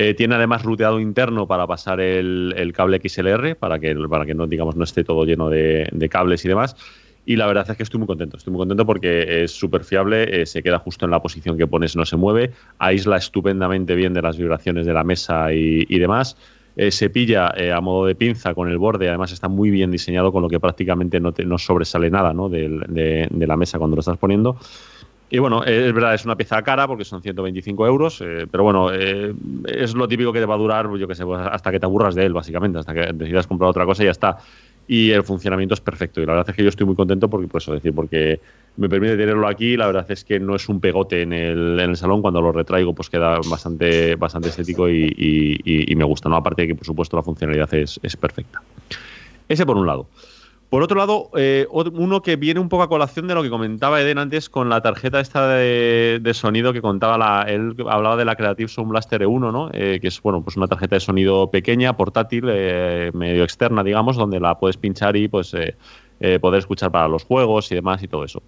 Eh, 0.01 0.13
tiene 0.13 0.35
además 0.35 0.63
ruteado 0.63 1.01
interno 1.01 1.45
para 1.45 1.67
pasar 1.67 1.99
el, 1.99 2.71
cable 2.73 3.01
XLR, 3.05 3.57
para 3.57 3.79
que, 3.79 3.93
para 4.09 4.25
que 4.25 4.33
no, 4.33 4.47
digamos, 4.47 4.77
no 4.77 4.85
esté 4.85 5.03
todo 5.03 5.25
lleno 5.25 5.49
de, 5.49 6.07
cables 6.09 6.45
y 6.45 6.47
demás. 6.47 6.77
Y 7.25 7.35
la 7.35 7.45
verdad 7.47 7.69
es 7.69 7.75
que 7.75 7.83
estoy 7.83 7.97
muy 7.97 8.07
contento. 8.07 8.37
Estoy 8.37 8.53
muy 8.53 8.59
contento 8.59 8.85
porque 8.85 9.43
es 9.43 9.51
súper 9.51 9.83
fiable, 9.83 10.41
eh, 10.41 10.45
se 10.45 10.63
queda 10.63 10.79
justo 10.79 11.03
en 11.03 11.11
la 11.11 11.21
posición 11.21 11.57
que 11.57 11.67
pones, 11.67 11.97
no 11.97 12.05
se 12.05 12.15
mueve, 12.15 12.53
aísla 12.77 13.17
estupendamente 13.17 13.93
bien 13.93 14.13
de 14.13 14.21
las 14.21 14.37
vibraciones 14.37 14.85
de 14.85 14.93
la 14.93 15.03
mesa 15.03 15.51
y, 15.51 15.99
demás. 15.99 16.37
se 16.77 17.09
pilla 17.09 17.51
a 17.75 17.81
modo 17.81 18.05
de 18.05 18.15
pinza 18.15 18.53
con 18.53 18.69
el 18.69 18.77
borde, 18.77 19.09
además 19.09 19.33
está 19.33 19.49
muy 19.49 19.69
bien 19.69 19.91
diseñado, 19.91 20.31
con 20.31 20.41
lo 20.41 20.47
que 20.47 20.61
prácticamente 20.61 21.19
no, 21.19 21.33
te, 21.33 21.45
sobresale 21.57 22.09
nada 22.09 22.33
de, 22.49 23.27
de, 23.29 23.47
la 23.47 23.57
mesa 23.57 23.77
cuando 23.77 23.97
lo 23.97 23.99
estás 23.99 24.17
poniendo. 24.17 24.55
Y 25.31 25.37
bueno, 25.37 25.63
es 25.63 25.93
verdad, 25.93 26.15
es 26.15 26.25
una 26.25 26.35
pieza 26.35 26.61
cara 26.63 26.87
porque 26.87 27.05
son 27.05 27.21
125 27.21 27.85
euros, 27.85 28.19
eh, 28.21 28.47
pero 28.49 28.63
bueno, 28.63 28.91
eh, 28.91 29.33
es 29.67 29.93
lo 29.93 30.07
típico 30.07 30.33
que 30.33 30.39
te 30.39 30.45
va 30.45 30.55
a 30.55 30.57
durar, 30.57 30.89
yo 30.97 31.07
que 31.07 31.13
sé, 31.13 31.23
pues 31.23 31.39
hasta 31.39 31.71
que 31.71 31.79
te 31.79 31.85
aburras 31.85 32.15
de 32.15 32.25
él, 32.25 32.33
básicamente, 32.33 32.79
hasta 32.79 32.93
que 32.95 33.13
decidas 33.13 33.45
comprar 33.45 33.69
otra 33.69 33.85
cosa 33.85 34.01
y 34.01 34.05
ya 34.05 34.11
está. 34.11 34.37
Y 34.87 35.11
el 35.11 35.23
funcionamiento 35.23 35.75
es 35.75 35.81
perfecto. 35.81 36.19
Y 36.19 36.25
la 36.25 36.33
verdad 36.33 36.49
es 36.49 36.55
que 36.55 36.63
yo 36.63 36.69
estoy 36.69 36.87
muy 36.87 36.95
contento 36.95 37.29
porque, 37.29 37.47
por 37.47 37.61
eso 37.61 37.73
decir, 37.73 37.93
porque 37.93 38.39
me 38.77 38.89
permite 38.89 39.17
tenerlo 39.17 39.47
aquí. 39.47 39.77
La 39.77 39.85
verdad 39.85 40.09
es 40.09 40.23
que 40.23 40.39
no 40.39 40.55
es 40.55 40.67
un 40.67 40.79
pegote 40.79 41.21
en 41.21 41.31
el, 41.31 41.79
en 41.79 41.91
el 41.91 41.95
salón. 41.95 42.23
Cuando 42.23 42.41
lo 42.41 42.51
retraigo, 42.51 42.95
pues 42.95 43.07
queda 43.07 43.39
bastante, 43.51 44.15
bastante 44.15 44.49
estético 44.49 44.89
y, 44.89 45.13
y, 45.15 45.95
me 45.95 46.03
gusta. 46.05 46.27
¿no? 46.27 46.37
Aparte 46.37 46.63
de 46.63 46.69
que, 46.69 46.75
por 46.75 46.87
supuesto, 46.87 47.15
la 47.15 47.21
funcionalidad 47.21 47.71
es, 47.75 47.99
es 48.01 48.17
perfecta. 48.17 48.63
Ese 49.47 49.63
por 49.63 49.77
un 49.77 49.85
lado. 49.85 50.07
Por 50.69 50.83
otro 50.83 50.99
lado, 50.99 51.31
eh, 51.35 51.65
uno 51.71 52.21
que 52.21 52.35
viene 52.35 52.59
un 52.59 52.69
poco 52.69 52.83
a 52.83 52.89
colación 52.89 53.27
de 53.27 53.33
lo 53.33 53.41
que 53.41 53.49
comentaba 53.49 54.01
Eden 54.01 54.19
antes 54.19 54.49
con 54.49 54.69
la 54.69 54.81
tarjeta 54.81 55.19
esta 55.19 55.47
de, 55.47 56.31
sonido 56.33 56.73
que 56.73 56.81
contaba, 56.81 57.17
la, 57.17 57.41
él 57.47 57.75
hablaba 57.89 58.15
de 58.17 58.25
la 58.25 58.35
Creative 58.35 58.69
Sound 58.69 58.91
Blaster 58.91 59.21
E1, 59.23 59.51
¿no? 59.51 59.71
Eh, 59.73 59.97
que 59.99 60.09
es 60.09 60.21
bueno, 60.21 60.43
pues 60.43 60.57
una 60.57 60.67
tarjeta 60.67 60.95
de 60.95 60.99
sonido 60.99 61.49
pequeña, 61.49 61.97
portátil, 61.97 62.45
eh, 62.49 63.09
medio 63.15 63.43
externa, 63.43 63.83
digamos, 63.83 64.15
donde 64.15 64.39
la 64.39 64.59
puedes 64.59 64.77
pinchar 64.77 65.15
y 65.15 65.27
pues 65.27 65.55
poder 66.41 66.59
escuchar 66.59 66.91
para 66.91 67.07
los 67.07 67.23
juegos 67.23 67.71
y 67.71 67.75
demás 67.75 68.03
y 68.03 68.07
todo 68.07 68.25
eso. 68.25 68.43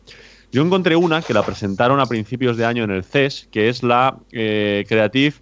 Yo 0.52 0.61
encontré 0.61 0.98
una 0.98 1.22
que 1.22 1.34
la 1.34 1.41
presentaron 1.41 2.02
a 2.02 2.06
principios 2.06 2.57
de 2.57 2.65
año 2.65 2.84
en 2.84 2.91
el 2.91 3.03
CES, 3.03 3.48
que 3.49 3.69
es 3.69 3.81
la 3.81 4.18
Creative 4.30 5.35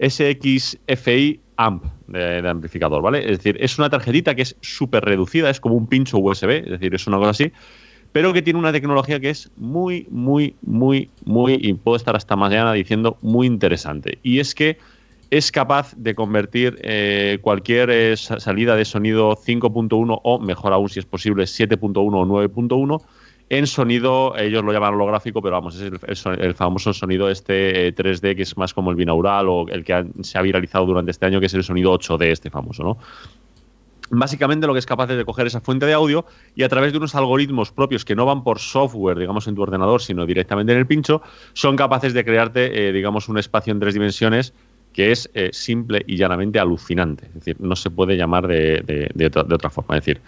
SXFI 0.00 1.43
amp 1.56 1.84
de, 2.08 2.48
amplificador, 2.48 3.02
¿vale? 3.02 3.20
Es 3.20 3.38
decir, 3.38 3.56
es 3.60 3.78
una 3.78 3.90
tarjetita 3.90 4.34
que 4.34 4.42
es 4.42 4.56
súper 4.60 5.04
reducida, 5.04 5.50
es 5.50 5.60
como 5.60 5.74
un 5.74 5.86
pincho 5.86 6.18
USB, 6.18 6.64
es 6.64 6.70
decir, 6.70 6.94
es 6.94 7.06
una 7.06 7.18
cosa 7.18 7.30
así, 7.30 7.52
pero 8.12 8.32
que 8.32 8.42
tiene 8.42 8.58
una 8.58 8.72
tecnología 8.72 9.18
que 9.20 9.30
es 9.30 9.50
muy, 9.56 10.06
muy, 10.10 10.54
muy, 10.62 11.10
muy, 11.24 11.58
y 11.60 11.72
puedo 11.74 11.96
estar 11.96 12.14
hasta 12.14 12.36
mañana 12.36 12.72
diciendo 12.72 13.18
muy 13.22 13.46
interesante. 13.46 14.18
Y 14.22 14.38
es 14.38 14.54
que 14.54 14.78
es 15.30 15.50
capaz 15.50 15.94
de 15.96 16.14
convertir 16.14 16.78
eh, 16.82 17.38
cualquier 17.40 17.90
eh, 17.90 18.16
salida 18.16 18.76
de 18.76 18.84
sonido 18.84 19.36
5.1 19.36 20.20
o, 20.22 20.38
mejor 20.38 20.72
aún 20.72 20.88
si 20.88 21.00
es 21.00 21.06
posible, 21.06 21.44
7.1 21.44 21.96
o 21.96 22.24
9.1 22.24 23.02
en 23.50 23.66
sonido, 23.66 24.36
ellos 24.36 24.64
lo 24.64 24.72
llaman 24.72 24.94
holográfico, 24.94 25.42
pero 25.42 25.56
vamos, 25.56 25.78
es 25.80 26.26
el, 26.26 26.54
famoso 26.54 26.92
sonido 26.92 27.28
este 27.28 27.94
3D 27.94 28.30
eh, 28.30 28.36
que 28.36 28.42
es 28.42 28.56
más 28.56 28.72
como 28.72 28.90
el 28.90 28.96
binaural 28.96 29.48
o 29.48 29.68
el 29.68 29.84
que 29.84 30.06
se 30.22 30.38
ha 30.38 30.42
viralizado 30.42 30.86
durante 30.86 31.10
este 31.10 31.26
año, 31.26 31.40
que 31.40 31.46
es 31.46 31.54
el 31.54 31.62
sonido 31.62 31.92
8D 31.92 32.24
este 32.24 32.50
famoso, 32.50 32.82
¿no? 32.82 32.98
Básicamente 34.10 34.66
lo 34.66 34.74
que 34.74 34.78
es 34.78 34.86
capaz 34.86 35.06
de 35.06 35.24
coger 35.24 35.46
esa 35.46 35.60
fuente 35.60 35.86
de 35.86 35.94
audio 35.94 36.26
y 36.54 36.62
a 36.62 36.68
través 36.68 36.92
de 36.92 36.98
unos 36.98 37.14
algoritmos 37.14 37.72
propios 37.72 38.04
que 38.04 38.14
no 38.14 38.26
van 38.26 38.44
por 38.44 38.58
software, 38.58 39.18
digamos, 39.18 39.48
en 39.48 39.54
tu 39.54 39.62
ordenador, 39.62 40.02
sino 40.02 40.26
directamente 40.26 40.72
en 40.72 40.78
el 40.78 40.86
pincho, 40.86 41.22
son 41.54 41.74
capaces 41.74 42.12
de 42.12 42.24
crearte, 42.24 42.88
eh, 42.88 42.92
digamos, 42.92 43.28
un 43.28 43.38
espacio 43.38 43.72
en 43.72 43.80
tres 43.80 43.94
dimensiones 43.94 44.52
que 44.92 45.10
es 45.10 45.28
eh, 45.34 45.50
simple 45.52 46.04
y 46.06 46.16
llanamente 46.16 46.60
alucinante. 46.60 47.26
Es 47.26 47.34
decir, 47.34 47.56
no 47.60 47.76
se 47.76 47.90
puede 47.90 48.16
llamar 48.16 48.46
de, 48.46 49.10
de, 49.12 49.26
otra, 49.26 49.42
de 49.42 49.54
otra 49.54 49.70
forma. 49.70 49.96
Es 49.96 50.04
decir, 50.04 50.22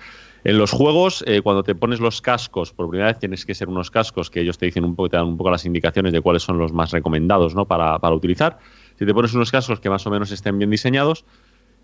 en 0.46 0.58
los 0.58 0.70
juegos, 0.70 1.24
eh, 1.26 1.42
cuando 1.42 1.64
te 1.64 1.74
pones 1.74 1.98
los 1.98 2.20
cascos, 2.20 2.72
por 2.72 2.88
primera 2.88 3.08
vez 3.08 3.18
tienes 3.18 3.44
que 3.44 3.52
ser 3.52 3.68
unos 3.68 3.90
cascos 3.90 4.30
que 4.30 4.42
ellos 4.42 4.56
te 4.56 4.66
dicen 4.66 4.84
un 4.84 4.94
poco, 4.94 5.08
te 5.08 5.16
dan 5.16 5.26
un 5.26 5.36
poco 5.36 5.50
las 5.50 5.64
indicaciones 5.64 6.12
de 6.12 6.20
cuáles 6.20 6.44
son 6.44 6.56
los 6.56 6.72
más 6.72 6.92
recomendados 6.92 7.56
¿no? 7.56 7.64
para, 7.66 7.98
utilizar. 8.12 8.60
Si 8.96 9.04
te 9.04 9.12
pones 9.12 9.34
unos 9.34 9.50
cascos 9.50 9.80
que 9.80 9.90
más 9.90 10.06
o 10.06 10.10
menos 10.10 10.30
estén 10.30 10.56
bien 10.56 10.70
diseñados, 10.70 11.24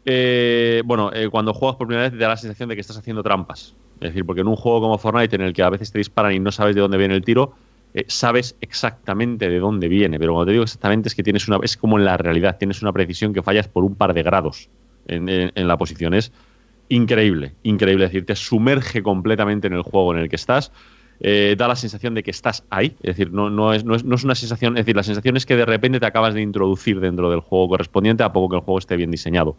eh, 0.04 0.80
bueno, 0.84 1.10
eh, 1.12 1.28
cuando 1.28 1.52
juegas 1.52 1.74
por 1.74 1.88
primera 1.88 2.08
vez 2.08 2.12
te 2.12 2.18
da 2.18 2.28
la 2.28 2.36
sensación 2.36 2.68
de 2.68 2.76
que 2.76 2.82
estás 2.82 2.96
haciendo 2.96 3.24
trampas. 3.24 3.74
Es 3.94 4.10
decir, 4.10 4.24
porque 4.24 4.42
en 4.42 4.46
un 4.46 4.54
juego 4.54 4.80
como 4.80 4.96
Fortnite, 4.96 5.34
en 5.34 5.42
el 5.42 5.52
que 5.54 5.64
a 5.64 5.70
veces 5.70 5.90
te 5.90 5.98
disparan 5.98 6.32
y 6.32 6.38
no 6.38 6.52
sabes 6.52 6.76
de 6.76 6.82
dónde 6.82 6.98
viene 6.98 7.16
el 7.16 7.24
tiro, 7.24 7.56
sabes 8.06 8.54
exactamente 8.60 9.48
de 9.48 9.58
dónde 9.58 9.88
viene. 9.88 10.20
Pero 10.20 10.34
cuando 10.34 10.46
te 10.46 10.52
digo 10.52 10.62
exactamente 10.62 11.08
es 11.08 11.16
que 11.16 11.24
tienes 11.24 11.48
una. 11.48 11.58
Es 11.64 11.76
como 11.76 11.98
en 11.98 12.04
la 12.04 12.16
realidad, 12.16 12.58
tienes 12.58 12.80
una 12.80 12.92
precisión 12.92 13.34
que 13.34 13.42
fallas 13.42 13.66
por 13.66 13.82
un 13.82 13.96
par 13.96 14.14
de 14.14 14.22
grados 14.22 14.70
en, 15.08 15.28
en 15.28 15.66
la 15.66 15.76
posición. 15.76 16.14
Es 16.14 16.30
increíble, 16.92 17.54
increíble. 17.62 18.04
Es 18.04 18.10
decir, 18.12 18.26
te 18.26 18.36
sumerge 18.36 19.02
completamente 19.02 19.66
en 19.66 19.72
el 19.72 19.82
juego 19.82 20.14
en 20.14 20.20
el 20.20 20.28
que 20.28 20.36
estás. 20.36 20.72
Eh, 21.20 21.54
da 21.56 21.68
la 21.68 21.76
sensación 21.76 22.14
de 22.14 22.22
que 22.22 22.32
estás 22.32 22.64
ahí, 22.68 22.96
es 23.00 23.16
decir, 23.16 23.32
no, 23.32 23.48
no, 23.48 23.72
es, 23.72 23.84
no, 23.84 23.94
es, 23.94 24.02
una 24.02 24.34
sensación, 24.34 24.76
es 24.76 24.84
decir, 24.84 24.96
la 24.96 25.04
sensación 25.04 25.36
es 25.36 25.46
que 25.46 25.54
de 25.54 25.64
repente 25.64 26.00
te 26.00 26.06
acabas 26.06 26.34
de 26.34 26.42
introducir 26.42 26.98
dentro 26.98 27.30
del 27.30 27.38
juego 27.38 27.68
correspondiente 27.68 28.24
a 28.24 28.32
poco 28.32 28.48
que 28.48 28.56
el 28.56 28.62
juego 28.62 28.78
esté 28.80 28.96
bien 28.96 29.12
diseñado. 29.12 29.56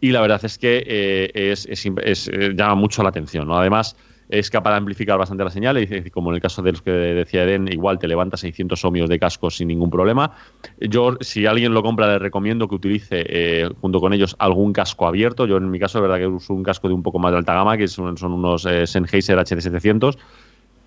Y 0.00 0.12
la 0.12 0.22
verdad 0.22 0.40
es 0.42 0.56
que 0.56 0.84
eh, 0.86 1.52
es, 1.52 1.66
eh, 1.66 2.54
llama 2.56 2.74
mucho 2.76 3.02
la 3.02 3.10
atención. 3.10 3.46
¿no? 3.46 3.58
Además, 3.58 3.94
es 4.28 4.50
capaz 4.50 4.70
de 4.70 4.76
amplificar 4.76 5.18
bastante 5.18 5.44
la 5.44 5.50
señal, 5.50 5.78
y 5.78 6.10
como 6.10 6.30
en 6.30 6.36
el 6.36 6.40
caso 6.40 6.62
de 6.62 6.72
los 6.72 6.82
que 6.82 6.90
decía 6.90 7.44
Eden, 7.44 7.68
igual 7.72 7.98
te 7.98 8.08
levanta 8.08 8.36
600 8.36 8.84
ohmios 8.84 9.08
de 9.08 9.18
casco 9.18 9.50
sin 9.50 9.68
ningún 9.68 9.90
problema. 9.90 10.32
Yo, 10.80 11.16
si 11.20 11.46
alguien 11.46 11.74
lo 11.74 11.82
compra, 11.82 12.06
le 12.06 12.18
recomiendo 12.18 12.68
que 12.68 12.74
utilice 12.74 13.24
eh, 13.28 13.68
junto 13.80 14.00
con 14.00 14.12
ellos 14.12 14.36
algún 14.38 14.72
casco 14.72 15.06
abierto. 15.06 15.46
Yo 15.46 15.56
en 15.56 15.70
mi 15.70 15.78
caso, 15.78 15.98
es 15.98 16.02
verdad 16.02 16.18
que 16.18 16.26
uso 16.26 16.54
un 16.54 16.62
casco 16.62 16.88
de 16.88 16.94
un 16.94 17.02
poco 17.02 17.18
más 17.18 17.32
de 17.32 17.38
alta 17.38 17.54
gama, 17.54 17.76
que 17.76 17.88
son, 17.88 18.16
unos 18.22 18.66
eh, 18.66 18.86
Sennheiser 18.86 19.38
HD700 19.38 20.16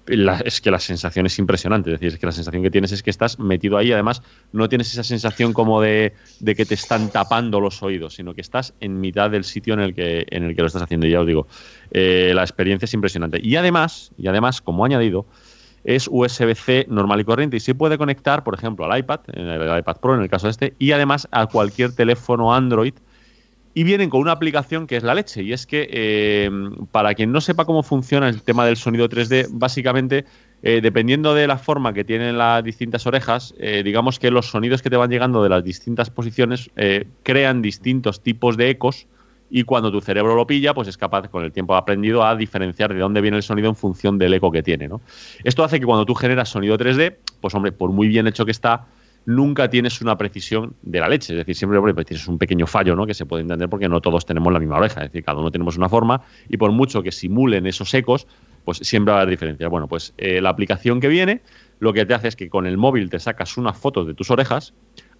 es 0.09 0.61
que 0.61 0.71
la 0.71 0.79
sensación 0.79 1.25
es 1.25 1.37
impresionante. 1.39 1.89
Es 1.91 1.99
decir, 1.99 2.13
es 2.13 2.19
que 2.19 2.25
la 2.25 2.31
sensación 2.31 2.63
que 2.63 2.71
tienes 2.71 2.91
es 2.91 3.03
que 3.03 3.09
estás 3.09 3.39
metido 3.39 3.77
ahí. 3.77 3.91
Además, 3.91 4.21
no 4.51 4.67
tienes 4.69 4.91
esa 4.91 5.03
sensación 5.03 5.53
como 5.53 5.81
de, 5.81 6.13
que 6.43 6.65
te 6.65 6.73
están 6.73 7.09
tapando 7.09 7.59
los 7.59 7.81
oídos, 7.83 8.15
sino 8.15 8.33
que 8.33 8.41
estás 8.41 8.73
en 8.79 8.99
mitad 8.99 9.29
del 9.29 9.43
sitio 9.43 9.73
en 9.73 9.81
el 9.81 9.93
que, 9.93 10.25
en 10.29 10.43
el 10.43 10.55
que 10.55 10.61
lo 10.61 10.67
estás 10.67 10.81
haciendo. 10.81 11.07
Y 11.07 11.11
ya 11.11 11.21
os 11.21 11.27
digo, 11.27 11.47
eh, 11.91 12.31
la 12.33 12.41
experiencia 12.41 12.85
es 12.85 12.93
impresionante. 12.93 13.39
Y 13.41 13.55
además, 13.55 14.11
y 14.17 14.27
además, 14.27 14.61
como 14.61 14.85
añadido, 14.85 15.25
es 15.83 16.07
USB-C 16.11 16.87
normal 16.89 17.21
y 17.21 17.23
corriente 17.23 17.57
y 17.57 17.59
se 17.59 17.75
puede 17.75 17.97
conectar, 17.97 18.43
por 18.43 18.53
ejemplo, 18.53 18.85
al 18.85 18.99
iPad, 18.99 19.21
en 19.33 19.47
el 19.47 19.79
iPad 19.79 19.97
Pro 19.97 20.15
en 20.15 20.21
el 20.21 20.29
caso 20.29 20.47
de 20.47 20.51
este, 20.51 20.73
y 20.79 20.91
además 20.91 21.27
a 21.31 21.47
cualquier 21.47 21.93
teléfono 21.93 22.53
Android. 22.53 22.93
Y 23.73 23.83
vienen 23.83 24.09
con 24.09 24.21
una 24.21 24.31
aplicación 24.31 24.87
que 24.87 24.97
es 24.97 25.03
la 25.03 25.13
leche. 25.13 25.43
Y 25.43 25.53
es 25.53 25.65
que, 25.65 25.87
eh, 25.91 26.49
para 26.91 27.13
quien 27.13 27.31
no 27.31 27.39
sepa 27.39 27.65
cómo 27.65 27.83
funciona 27.83 28.27
el 28.27 28.41
tema 28.41 28.65
del 28.65 28.77
sonido 28.77 29.07
3D, 29.07 29.47
básicamente, 29.51 30.25
eh, 30.63 30.79
dependiendo 30.81 31.33
de 31.33 31.47
la 31.47 31.57
forma 31.57 31.93
que 31.93 32.03
tienen 32.03 32.37
las 32.37 32.63
distintas 32.63 33.05
orejas, 33.05 33.53
eh, 33.59 33.83
digamos 33.83 34.19
que 34.19 34.31
los 34.31 34.47
sonidos 34.47 34.81
que 34.81 34.89
te 34.89 34.97
van 34.97 35.09
llegando 35.09 35.43
de 35.43 35.49
las 35.49 35.63
distintas 35.63 36.09
posiciones 36.09 36.69
crean 37.23 37.61
distintos 37.61 38.21
tipos 38.21 38.57
de 38.57 38.69
ecos 38.71 39.07
y 39.49 39.63
cuando 39.63 39.91
tu 39.91 40.01
cerebro 40.01 40.35
lo 40.35 40.45
pilla, 40.45 40.73
pues 40.73 40.87
es 40.87 40.97
capaz, 40.97 41.27
con 41.29 41.43
el 41.43 41.51
tiempo 41.51 41.75
aprendido, 41.75 42.23
a 42.23 42.35
diferenciar 42.35 42.93
de 42.93 42.99
dónde 42.99 43.21
viene 43.21 43.37
el 43.37 43.43
sonido 43.43 43.69
en 43.69 43.75
función 43.75 44.17
del 44.17 44.33
eco 44.33 44.51
que 44.51 44.63
tiene. 44.63 44.87
¿no? 44.87 45.01
Esto 45.43 45.63
hace 45.63 45.79
que 45.79 45.85
cuando 45.85 46.05
tú 46.05 46.13
generas 46.15 46.49
sonido 46.49 46.77
3D, 46.77 47.15
pues 47.41 47.53
hombre, 47.55 47.71
por 47.71 47.91
muy 47.91 48.07
bien 48.07 48.27
hecho 48.27 48.45
que 48.45 48.51
está, 48.51 48.85
nunca 49.25 49.69
tienes 49.69 50.01
una 50.01 50.17
precisión 50.17 50.75
de 50.81 50.99
la 50.99 51.07
leche. 51.07 51.33
Es 51.33 51.37
decir, 51.39 51.55
siempre 51.55 51.79
pues, 51.93 52.05
tienes 52.05 52.27
un 52.27 52.37
pequeño 52.37 52.67
fallo, 52.67 52.95
¿no? 52.95 53.05
Que 53.05 53.13
se 53.13 53.25
puede 53.25 53.41
entender 53.41 53.69
porque 53.69 53.87
no 53.87 54.01
todos 54.01 54.25
tenemos 54.25 54.51
la 54.51 54.59
misma 54.59 54.77
oreja. 54.77 55.01
Es 55.01 55.11
decir, 55.11 55.23
cada 55.23 55.39
uno 55.39 55.51
tenemos 55.51 55.77
una 55.77 55.89
forma 55.89 56.21
y 56.47 56.57
por 56.57 56.71
mucho 56.71 57.03
que 57.03 57.11
simulen 57.11 57.67
esos 57.67 57.93
ecos, 57.93 58.27
pues 58.65 58.79
siempre 58.79 59.11
va 59.11 59.19
a 59.19 59.21
haber 59.21 59.31
diferencias. 59.31 59.69
Bueno, 59.69 59.87
pues 59.87 60.13
eh, 60.17 60.41
la 60.41 60.49
aplicación 60.49 60.99
que 60.99 61.07
viene 61.07 61.41
lo 61.79 61.93
que 61.93 62.05
te 62.05 62.13
hace 62.13 62.27
es 62.27 62.35
que 62.35 62.49
con 62.49 62.65
el 62.65 62.77
móvil 62.77 63.09
te 63.09 63.19
sacas 63.19 63.57
unas 63.57 63.77
fotos 63.77 64.07
de 64.07 64.13
tus 64.13 64.31
orejas, 64.31 64.73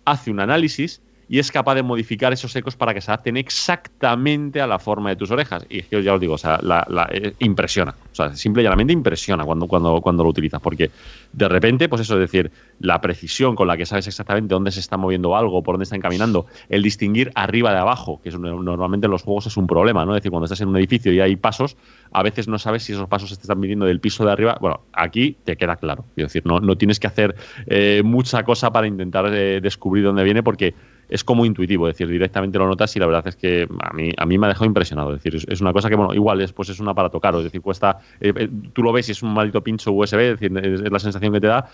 hace 0.05 0.31
un 0.31 0.39
análisis 0.39 1.01
y 1.29 1.37
es 1.37 1.51
capaz 1.51 1.75
de 1.75 1.83
modificar 1.83 2.33
esos 2.33 2.55
ecos 2.55 2.75
para 2.75 2.91
que 2.91 3.01
se 3.01 3.11
adapten 3.11 3.37
exactamente 3.37 4.61
a 4.61 4.65
la 4.65 4.79
forma 4.79 5.09
de 5.09 5.15
tus 5.15 5.29
orejas. 5.29 5.63
Y 5.69 5.83
que 5.83 6.01
ya 6.01 6.15
os 6.15 6.19
digo, 6.19 6.33
o 6.33 6.37
sea, 6.39 6.59
la, 6.63 7.07
eh, 7.11 7.35
impresiona. 7.37 7.93
O 8.11 8.15
sea, 8.15 8.35
simple 8.35 8.63
y 8.63 8.65
llanamente 8.65 8.93
impresiona 8.93 9.45
cuando, 9.45 9.67
cuando, 9.67 10.01
cuando 10.01 10.23
lo 10.23 10.29
utilizas. 10.31 10.59
Porque 10.59 10.89
de 11.31 11.47
repente, 11.47 11.87
pues 11.87 12.01
eso, 12.01 12.15
es 12.15 12.21
decir, 12.21 12.49
la 12.79 12.99
precisión 12.99 13.55
con 13.55 13.67
la 13.67 13.77
que 13.77 13.85
sabes 13.85 14.07
exactamente 14.07 14.55
dónde 14.55 14.71
se 14.71 14.79
está 14.79 14.97
moviendo 14.97 15.35
algo, 15.35 15.61
por 15.61 15.75
dónde 15.75 15.83
está 15.83 15.95
encaminando, 15.95 16.47
el 16.67 16.81
distinguir 16.81 17.31
arriba 17.35 17.71
de 17.73 17.77
abajo, 17.77 18.19
que 18.23 18.29
es 18.29 18.39
normalmente 18.39 19.05
en 19.05 19.11
los 19.11 19.21
juegos 19.21 19.45
es 19.45 19.55
un 19.55 19.67
problema, 19.67 20.05
¿no? 20.05 20.15
Es 20.15 20.21
decir, 20.21 20.31
cuando 20.31 20.45
estás 20.45 20.61
en 20.61 20.69
un 20.69 20.77
edificio 20.77 21.13
y 21.13 21.19
hay 21.19 21.35
pasos, 21.35 21.77
a 22.11 22.23
veces 22.23 22.47
no 22.47 22.57
sabes 22.57 22.81
si 22.81 22.93
esos 22.93 23.07
pasos 23.07 23.29
se 23.29 23.35
están 23.35 23.61
viniendo 23.61 23.85
del 23.85 23.99
piso 23.99 24.25
de 24.25 24.31
arriba. 24.31 24.57
Bueno, 24.59 24.81
aquí 24.93 25.37
te 25.43 25.57
queda 25.57 25.75
claro. 25.75 26.05
Es 26.15 26.23
decir, 26.23 26.43
no, 26.47 26.59
no 26.59 26.75
tienes 26.75 26.99
que 26.99 27.05
hacer 27.05 27.35
eh, 27.67 28.01
mucha 28.03 28.41
cosa 28.41 28.71
para 28.71 28.87
intentar 28.87 29.31
eh, 29.31 29.61
descubrir 29.61 30.03
dónde 30.05 30.23
viene 30.23 30.41
porque 30.41 30.73
es 31.09 31.23
como 31.23 31.43
intuitivo, 31.43 31.87
es 31.87 31.95
decir, 31.95 32.07
directamente 32.07 32.59
lo 32.59 32.67
notas 32.67 32.95
y 32.95 32.99
la 32.99 33.07
verdad 33.07 33.27
es 33.27 33.35
que 33.35 33.67
a 33.79 33.93
mí, 33.93 34.11
a 34.15 34.25
mí 34.25 34.37
me 34.37 34.45
ha 34.45 34.49
dejado 34.49 34.65
impresionado. 34.65 35.15
Es 35.15 35.23
decir, 35.23 35.43
es, 35.47 35.59
una 35.59 35.73
cosa 35.73 35.89
que, 35.89 35.95
bueno, 35.95 36.13
igual 36.13 36.39
es, 36.41 36.53
pues 36.53 36.69
es 36.69 36.79
un 36.79 36.87
aparato 36.87 37.19
caro, 37.19 37.39
es 37.39 37.45
decir, 37.45 37.61
cuesta, 37.61 37.99
eh, 38.21 38.31
eh, 38.35 38.49
tú 38.73 38.83
lo 38.83 38.93
ves 38.93 39.09
y 39.09 39.13
es 39.13 39.23
un 39.23 39.33
maldito 39.33 39.61
pincho 39.61 39.91
USB, 39.91 40.19
es 40.19 40.39
decir, 40.39 40.57
es, 40.57 40.81
la 40.81 40.99
sensación 40.99 41.33
que 41.33 41.41
te 41.41 41.47
da 41.47 41.67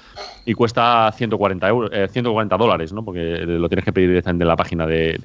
y 0.45 0.53
cuesta 0.53 1.11
140, 1.11 1.67
euros, 1.67 1.91
140 1.91 2.57
dólares, 2.57 2.93
¿no? 2.93 3.03
Porque 3.03 3.45
lo 3.45 3.67
tienes 3.67 3.83
que 3.83 3.91
pedir 3.91 4.09
directamente 4.09 4.43
en 4.43 4.47
la 4.47 4.55
página 4.55 4.87
de, 4.87 5.17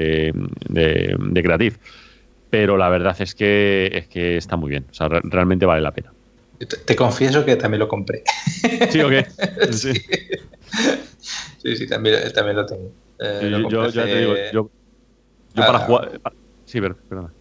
de, 0.68 1.42
Creative. 1.42 1.76
Pero 2.50 2.76
la 2.76 2.88
verdad 2.88 3.16
es 3.20 3.36
que, 3.36 3.90
es 3.92 4.08
que 4.08 4.36
está 4.36 4.56
muy 4.56 4.70
bien, 4.70 4.84
o 4.90 4.94
sea, 4.94 5.08
realmente 5.08 5.66
vale 5.66 5.82
la 5.82 5.92
pena. 5.92 6.12
Te, 6.84 6.96
confieso 6.96 7.44
que 7.44 7.56
también 7.56 7.78
lo 7.78 7.88
compré. 7.88 8.22
¿Sí 8.90 9.00
o 9.00 9.08
qué? 9.08 9.24
sí. 9.70 9.94
sí, 11.62 11.76
sí, 11.76 11.86
también, 11.86 12.16
también 12.34 12.56
lo 12.56 12.66
tengo. 12.66 12.90
Eh, 13.20 13.64
yo, 13.68 13.88
ya 13.88 14.04
te 14.04 14.18
digo, 14.18 14.34
yo, 14.52 14.70
para 15.54 15.78
ah, 15.78 15.80
jugar. 15.80 16.20
sí, 16.64 16.80
perdona. 16.80 17.32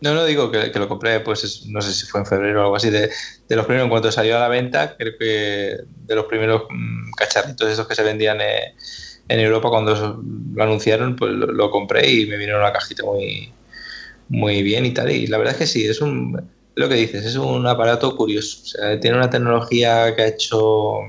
No, 0.00 0.14
no 0.14 0.24
digo 0.24 0.50
que, 0.50 0.70
lo 0.74 0.88
compré, 0.88 1.20
pues 1.20 1.66
no 1.66 1.82
sé 1.82 1.92
si 1.92 2.06
fue 2.06 2.20
en 2.20 2.26
febrero 2.26 2.60
o 2.60 2.64
algo 2.64 2.76
así, 2.76 2.88
de, 2.90 3.10
los 3.48 3.66
primeros, 3.66 3.84
en 3.84 3.90
cuanto 3.90 4.12
salió 4.12 4.36
a 4.36 4.40
la 4.40 4.48
venta, 4.48 4.96
creo 4.96 5.12
que 5.18 5.78
de 6.06 6.14
los 6.14 6.26
primeros 6.26 6.62
mm, 6.70 7.10
cacharritos 7.12 7.68
esos 7.68 7.86
que 7.86 7.96
se 7.96 8.04
vendían 8.04 8.40
eh, 8.40 8.74
en 9.28 9.40
Europa 9.40 9.68
cuando 9.68 10.22
lo 10.54 10.62
anunciaron, 10.62 11.16
pues 11.16 11.32
lo, 11.32 11.70
compré 11.70 12.10
y 12.10 12.26
me 12.26 12.36
vino 12.36 12.56
una 12.56 12.72
cajita 12.72 13.04
muy, 13.04 13.52
muy 14.28 14.62
bien 14.62 14.86
y 14.86 14.92
tal. 14.92 15.10
Y 15.10 15.26
la 15.26 15.38
verdad 15.38 15.54
es 15.54 15.58
que 15.58 15.66
sí, 15.66 15.84
es 15.84 16.00
un, 16.00 16.48
lo 16.76 16.88
que 16.88 16.94
dices, 16.94 17.24
es 17.24 17.36
un 17.36 17.66
aparato 17.66 18.16
curioso. 18.16 18.60
O 18.62 18.66
sea, 18.66 19.00
tiene 19.00 19.16
una 19.16 19.30
tecnología 19.30 20.14
que 20.14 20.22
ha 20.22 20.26
hecho 20.28 21.00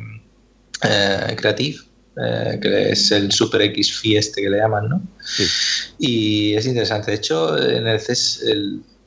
eh, 0.83 1.35
Creative 1.37 1.88
eh, 2.17 2.59
que 2.61 2.91
es 2.91 3.11
el 3.11 3.31
Super 3.31 3.61
X 3.61 3.99
Fieste 3.99 4.41
que 4.41 4.49
le 4.49 4.57
llaman, 4.57 4.89
¿no? 4.89 5.01
Y 5.99 6.53
es 6.55 6.65
interesante. 6.65 7.11
De 7.11 7.17
hecho, 7.17 7.57
en 7.57 7.87
el 7.87 7.99
CES 7.99 8.43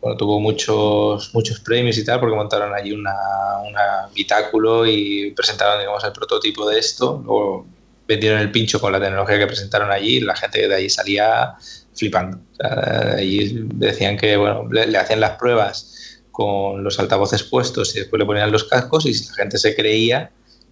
bueno, 0.01 0.17
tuvo 0.17 0.41
muchos, 0.41 1.35
muchos 1.35 1.61
premios 1.61 1.99
y 1.99 2.05
tal, 2.05 2.21
porque 2.21 2.35
montaron 2.35 2.73
allí 2.75 2.93
un 2.93 3.07
habitáculo 3.07 4.87
y 4.87 5.33
presentaron, 5.33 5.79
digamos, 5.79 6.03
el 6.05 6.13
prototipo 6.13 6.69
de 6.69 6.79
esto. 6.79 7.23
Luego 7.25 7.67
vendieron 8.09 8.41
el 8.41 8.51
pincho 8.51 8.81
con 8.81 8.93
la 8.93 9.01
tecnología 9.01 9.39
que 9.39 9.47
presentaron 9.47 9.91
allí 9.91 10.21
la 10.21 10.35
gente 10.35 10.67
de 10.67 10.75
allí 10.75 10.89
salía 10.89 11.55
flipando. 11.95 12.39
allí 13.17 13.67
decían 13.75 14.17
que, 14.17 14.37
bueno, 14.37 14.69
le, 14.71 14.97
hacían 14.97 15.21
las 15.21 15.37
pruebas 15.39 16.21
con 16.31 16.83
los 16.83 16.99
altavoces 16.99 17.43
puestos 17.43 17.95
y 17.95 18.01
después 18.01 18.19
le 18.19 18.27
ponían 18.27 18.51
los 18.51 18.65
cascos 18.65 19.07
y 19.07 19.13
la 19.13 19.35
gente 19.35 19.59
se 19.59 19.77
creía 19.77 20.31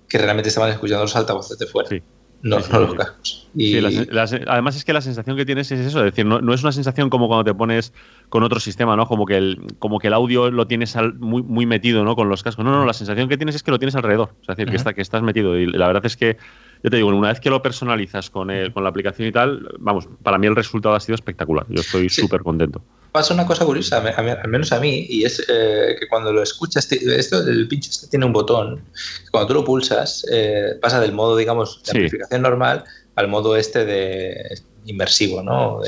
que 0.08 0.18
realmente 0.18 0.48
estaban 0.48 0.70
escuchando 0.70 1.04
los 1.04 1.14
altavoces 1.14 1.58
de 1.58 1.66
fuera. 1.66 1.88
Sí 1.88 2.02
no, 2.42 2.56
los 2.56 2.68
cascos. 2.68 3.48
Y... 3.54 3.76
además 3.78 4.76
es 4.76 4.84
que 4.84 4.92
la 4.92 5.00
sensación 5.00 5.36
que 5.36 5.44
tienes 5.44 5.70
es 5.72 5.80
eso, 5.80 5.98
es 5.98 6.04
decir, 6.12 6.24
no, 6.24 6.54
es 6.54 6.62
una 6.62 6.72
sensación 6.72 7.10
como 7.10 7.28
cuando 7.28 7.44
te 7.44 7.54
pones 7.54 7.92
con 8.28 8.42
otro 8.42 8.60
sistema, 8.60 8.96
¿no? 8.96 9.06
Como 9.06 9.26
que 9.26 9.36
el, 9.36 9.60
como 9.78 9.98
que 9.98 10.06
el 10.06 10.14
audio 10.14 10.50
lo 10.50 10.66
tienes 10.66 10.96
muy, 11.18 11.42
muy 11.42 11.66
metido, 11.66 12.04
¿no? 12.04 12.16
Con 12.16 12.28
los 12.28 12.42
cascos. 12.42 12.64
No, 12.64 12.70
no, 12.70 12.84
la 12.84 12.94
sensación 12.94 13.28
que 13.28 13.36
tienes 13.36 13.54
es 13.56 13.62
que 13.62 13.70
lo 13.70 13.78
tienes 13.78 13.94
alrededor. 13.94 14.30
es 14.42 14.46
decir, 14.46 14.68
que, 14.68 14.76
está, 14.76 14.94
que 14.94 15.02
estás 15.02 15.22
metido. 15.22 15.58
Y 15.58 15.66
la 15.66 15.86
verdad 15.86 16.06
es 16.06 16.16
que, 16.16 16.38
yo 16.82 16.90
te 16.90 16.96
digo, 16.96 17.08
una 17.08 17.28
vez 17.28 17.40
que 17.40 17.50
lo 17.50 17.62
personalizas 17.62 18.30
con, 18.30 18.48
con 18.72 18.82
la 18.82 18.90
aplicación 18.90 19.28
y 19.28 19.32
tal, 19.32 19.76
vamos, 19.78 20.08
para 20.22 20.38
mí 20.38 20.46
el 20.46 20.56
resultado 20.56 20.94
ha 20.94 21.00
sido 21.00 21.14
espectacular. 21.14 21.66
Yo 21.68 21.80
estoy 21.80 22.08
súper 22.08 22.42
contento 22.42 22.82
pasa 23.12 23.34
una 23.34 23.46
cosa 23.46 23.64
curiosa, 23.64 23.98
al 23.98 24.48
menos 24.48 24.72
a 24.72 24.80
mí, 24.80 25.06
y 25.08 25.24
es 25.24 25.44
eh, 25.48 25.96
que 25.98 26.08
cuando 26.08 26.32
lo 26.32 26.42
escuchas, 26.42 26.90
esto, 26.92 27.40
el 27.42 27.66
pincho 27.66 27.90
este 27.90 28.06
tiene 28.08 28.24
un 28.24 28.32
botón, 28.32 28.82
cuando 29.30 29.48
tú 29.48 29.54
lo 29.54 29.64
pulsas, 29.64 30.24
eh, 30.30 30.78
pasa 30.80 31.00
del 31.00 31.12
modo, 31.12 31.36
digamos, 31.36 31.82
de 31.84 31.90
amplificación 31.90 32.42
normal 32.42 32.84
al 33.16 33.28
modo 33.28 33.56
este 33.56 33.84
de 33.84 34.60
inmersivo, 34.86 35.42
¿no? 35.42 35.80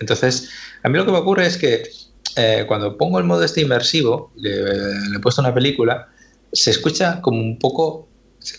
Entonces, 0.00 0.50
a 0.82 0.88
mí 0.88 0.96
lo 0.96 1.04
que 1.04 1.12
me 1.12 1.18
ocurre 1.18 1.46
es 1.46 1.58
que 1.58 1.82
eh, 2.36 2.64
cuando 2.66 2.96
pongo 2.96 3.18
el 3.18 3.24
modo 3.24 3.44
este 3.44 3.60
inmersivo, 3.60 4.32
le, 4.36 4.62
he 5.14 5.18
puesto 5.20 5.42
una 5.42 5.52
película, 5.52 6.08
se 6.52 6.70
escucha 6.70 7.20
como 7.20 7.40
un 7.40 7.58
poco, 7.58 8.07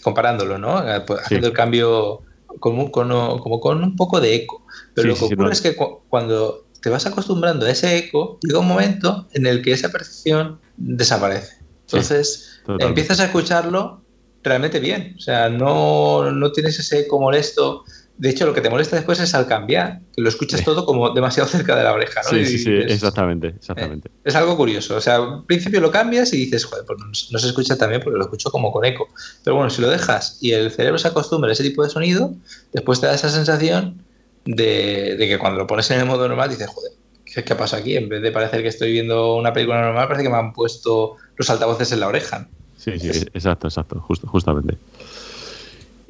comparándolo, 0.02 0.58
¿no? 0.58 0.84
Pues, 1.06 1.22
haciendo 1.22 1.48
el 1.48 1.54
cambio 1.54 2.22
como, 2.60 2.92
como, 2.92 3.60
con 3.60 3.84
un 3.84 3.96
poco 3.96 4.20
de 4.20 4.36
eco. 4.36 4.66
Pero 4.94 5.10
lo 5.10 5.16
que 5.16 5.26
ocurre 5.26 5.54
es 5.54 5.62
que 5.62 5.76
cuando 5.76 6.66
te 6.82 6.90
vas 6.90 7.06
acostumbrando 7.06 7.66
a 7.66 7.72
ese 7.72 7.98
eco, 7.98 8.40
llega 8.42 8.60
un 8.60 8.68
momento 8.68 9.28
en 9.34 9.46
el 9.46 9.62
que 9.62 9.72
esa 9.72 9.90
percepción 9.90 10.60
desaparece. 10.78 11.58
Entonces, 11.82 12.62
empiezas 12.80 13.20
a 13.20 13.26
escucharlo 13.26 14.04
realmente 14.44 14.80
bien. 14.80 15.16
O 15.18 15.22
sea, 15.22 15.50
no, 15.50 16.32
no, 16.32 16.52
tienes 16.52 16.80
ese 16.80 17.00
eco 17.00 17.20
molesto. 17.20 17.84
De 18.20 18.30
hecho, 18.30 18.46
lo 18.46 18.54
que 18.54 18.60
te 18.60 18.70
molesta 18.70 18.98
después 18.98 19.18
es 19.22 19.34
al 19.34 19.48
cambiar, 19.48 20.02
que 20.14 20.22
lo 20.22 20.28
escuchas 20.28 20.62
todo 20.66 20.86
como 20.86 21.12
demasiado 21.12 21.48
cerca 21.50 21.74
de 21.74 21.86
la 21.86 21.94
oreja. 21.94 22.22
Sí, 22.22 22.46
sí, 22.46 22.58
sí, 22.58 22.74
exactamente, 22.74 23.48
exactamente. 23.48 24.10
Eh, 24.10 24.22
es 24.26 24.36
algo 24.36 24.58
curioso. 24.58 24.98
O 24.98 25.02
sea, 25.02 25.16
al 25.16 25.46
principio 25.46 25.80
lo 25.80 25.90
cambias 25.90 26.34
y 26.34 26.38
dices, 26.38 26.66
joder, 26.66 26.84
pues 26.86 27.00
no, 27.32 27.40
se 27.40 27.48
escucha 27.48 27.78
tan 27.78 27.92
bien 27.92 28.02
porque 28.04 28.18
lo 28.18 28.26
escucho 28.26 28.52
como 28.52 28.74
con 28.74 28.84
eco. 28.84 29.08
Pero 29.46 29.56
bueno, 29.56 29.70
si 29.70 29.82
lo 29.82 29.90
dejas 29.90 30.38
y 30.42 30.52
el 30.52 30.70
cerebro 30.70 30.98
se 30.98 31.08
acostumbra 31.08 31.50
a 31.50 31.54
ese 31.54 31.64
tipo 31.64 31.82
de 31.82 31.90
sonido, 31.90 32.36
después 32.74 33.00
te 33.00 33.08
da 33.08 33.16
esa 33.16 33.30
sensación 33.30 34.04
de, 34.44 35.16
que 35.18 35.40
cuando 35.40 35.58
lo 35.58 35.66
pones 35.66 35.90
en 35.92 36.02
el 36.02 36.06
modo 36.06 36.28
normal 36.28 36.50
dices, 36.50 36.68
joder, 36.68 36.92
¿qué, 37.24 37.46
¿qué 37.46 37.56
pasa 37.56 37.78
aquí? 37.78 37.96
En 37.96 38.10
vez 38.10 38.22
de 38.22 38.34
parecer 38.34 38.62
que 38.64 38.68
estoy 38.68 38.92
viendo 38.92 39.38
una 39.38 39.54
película 39.54 39.82
normal, 39.82 40.10
parece 40.10 40.24
que 40.24 40.30
me 40.30 40.38
han 40.38 40.52
puesto 40.52 41.16
los 41.38 41.50
altavoces 41.50 41.90
en 41.94 42.02
la 42.02 42.10
oreja. 42.10 42.50
Sí, 42.76 43.00
sí, 43.00 43.08
exacto, 43.34 43.68
exacto, 43.68 44.02
justamente. 44.02 44.78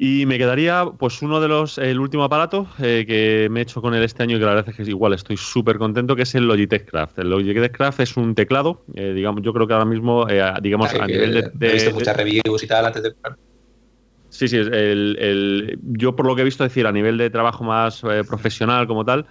Y 0.02 0.26
me 0.26 0.38
quedaría, 0.38 0.86
pues, 0.98 1.22
uno 1.22 1.42
de 1.42 1.50
los, 1.50 1.78
el 1.78 2.00
último 2.00 2.24
aparato 2.24 2.70
eh, 2.82 3.04
que 3.06 3.50
me 3.52 3.60
he 3.60 3.64
hecho 3.64 3.82
con 3.82 3.94
él 3.94 4.02
este 4.02 4.24
año 4.24 4.38
y 4.38 4.40
que 4.40 4.46
la 4.46 4.54
verdad 4.54 4.70
es 4.70 4.76
que 4.78 4.84
es 4.84 4.88
igual, 4.88 5.12
estoy 5.12 5.36
súper 5.36 5.78
contento, 5.78 6.16
que 6.16 6.22
es 6.22 6.34
el 6.36 6.48
Logitech 6.48 6.90
Craft. 6.90 7.20
El 7.20 7.30
Logitech 7.30 7.76
Craft 7.76 8.00
es 8.00 8.16
un 8.16 8.34
teclado, 8.34 8.86
eh, 8.94 9.12
digamos, 9.12 9.42
yo 9.44 9.52
creo 9.52 9.68
que 9.68 9.74
ahora 9.74 9.84
mismo, 9.84 10.26
eh, 10.30 10.42
digamos, 10.62 10.94
a 10.94 11.06
nivel 11.06 11.34
de, 11.34 11.52
de, 11.54 11.70
He 11.70 11.74
visto 11.74 11.92
muchas 11.92 12.16
reviews 12.16 12.64
y 12.64 12.68
tal 12.68 12.86
antes 12.86 13.04
de 13.04 13.14
Sí, 14.30 14.48
sí, 14.48 14.56
el, 14.56 15.18
el, 15.20 15.80
yo 15.82 16.16
por 16.16 16.26
lo 16.26 16.34
que 16.34 16.44
he 16.44 16.46
visto 16.46 16.64
decir 16.64 16.88
a 16.88 16.94
nivel 16.94 17.18
de 17.18 17.30
trabajo 17.30 17.66
más 17.66 18.02
eh, 18.06 18.24
profesional 18.26 18.88
como 18.88 19.04
tal, 19.04 19.28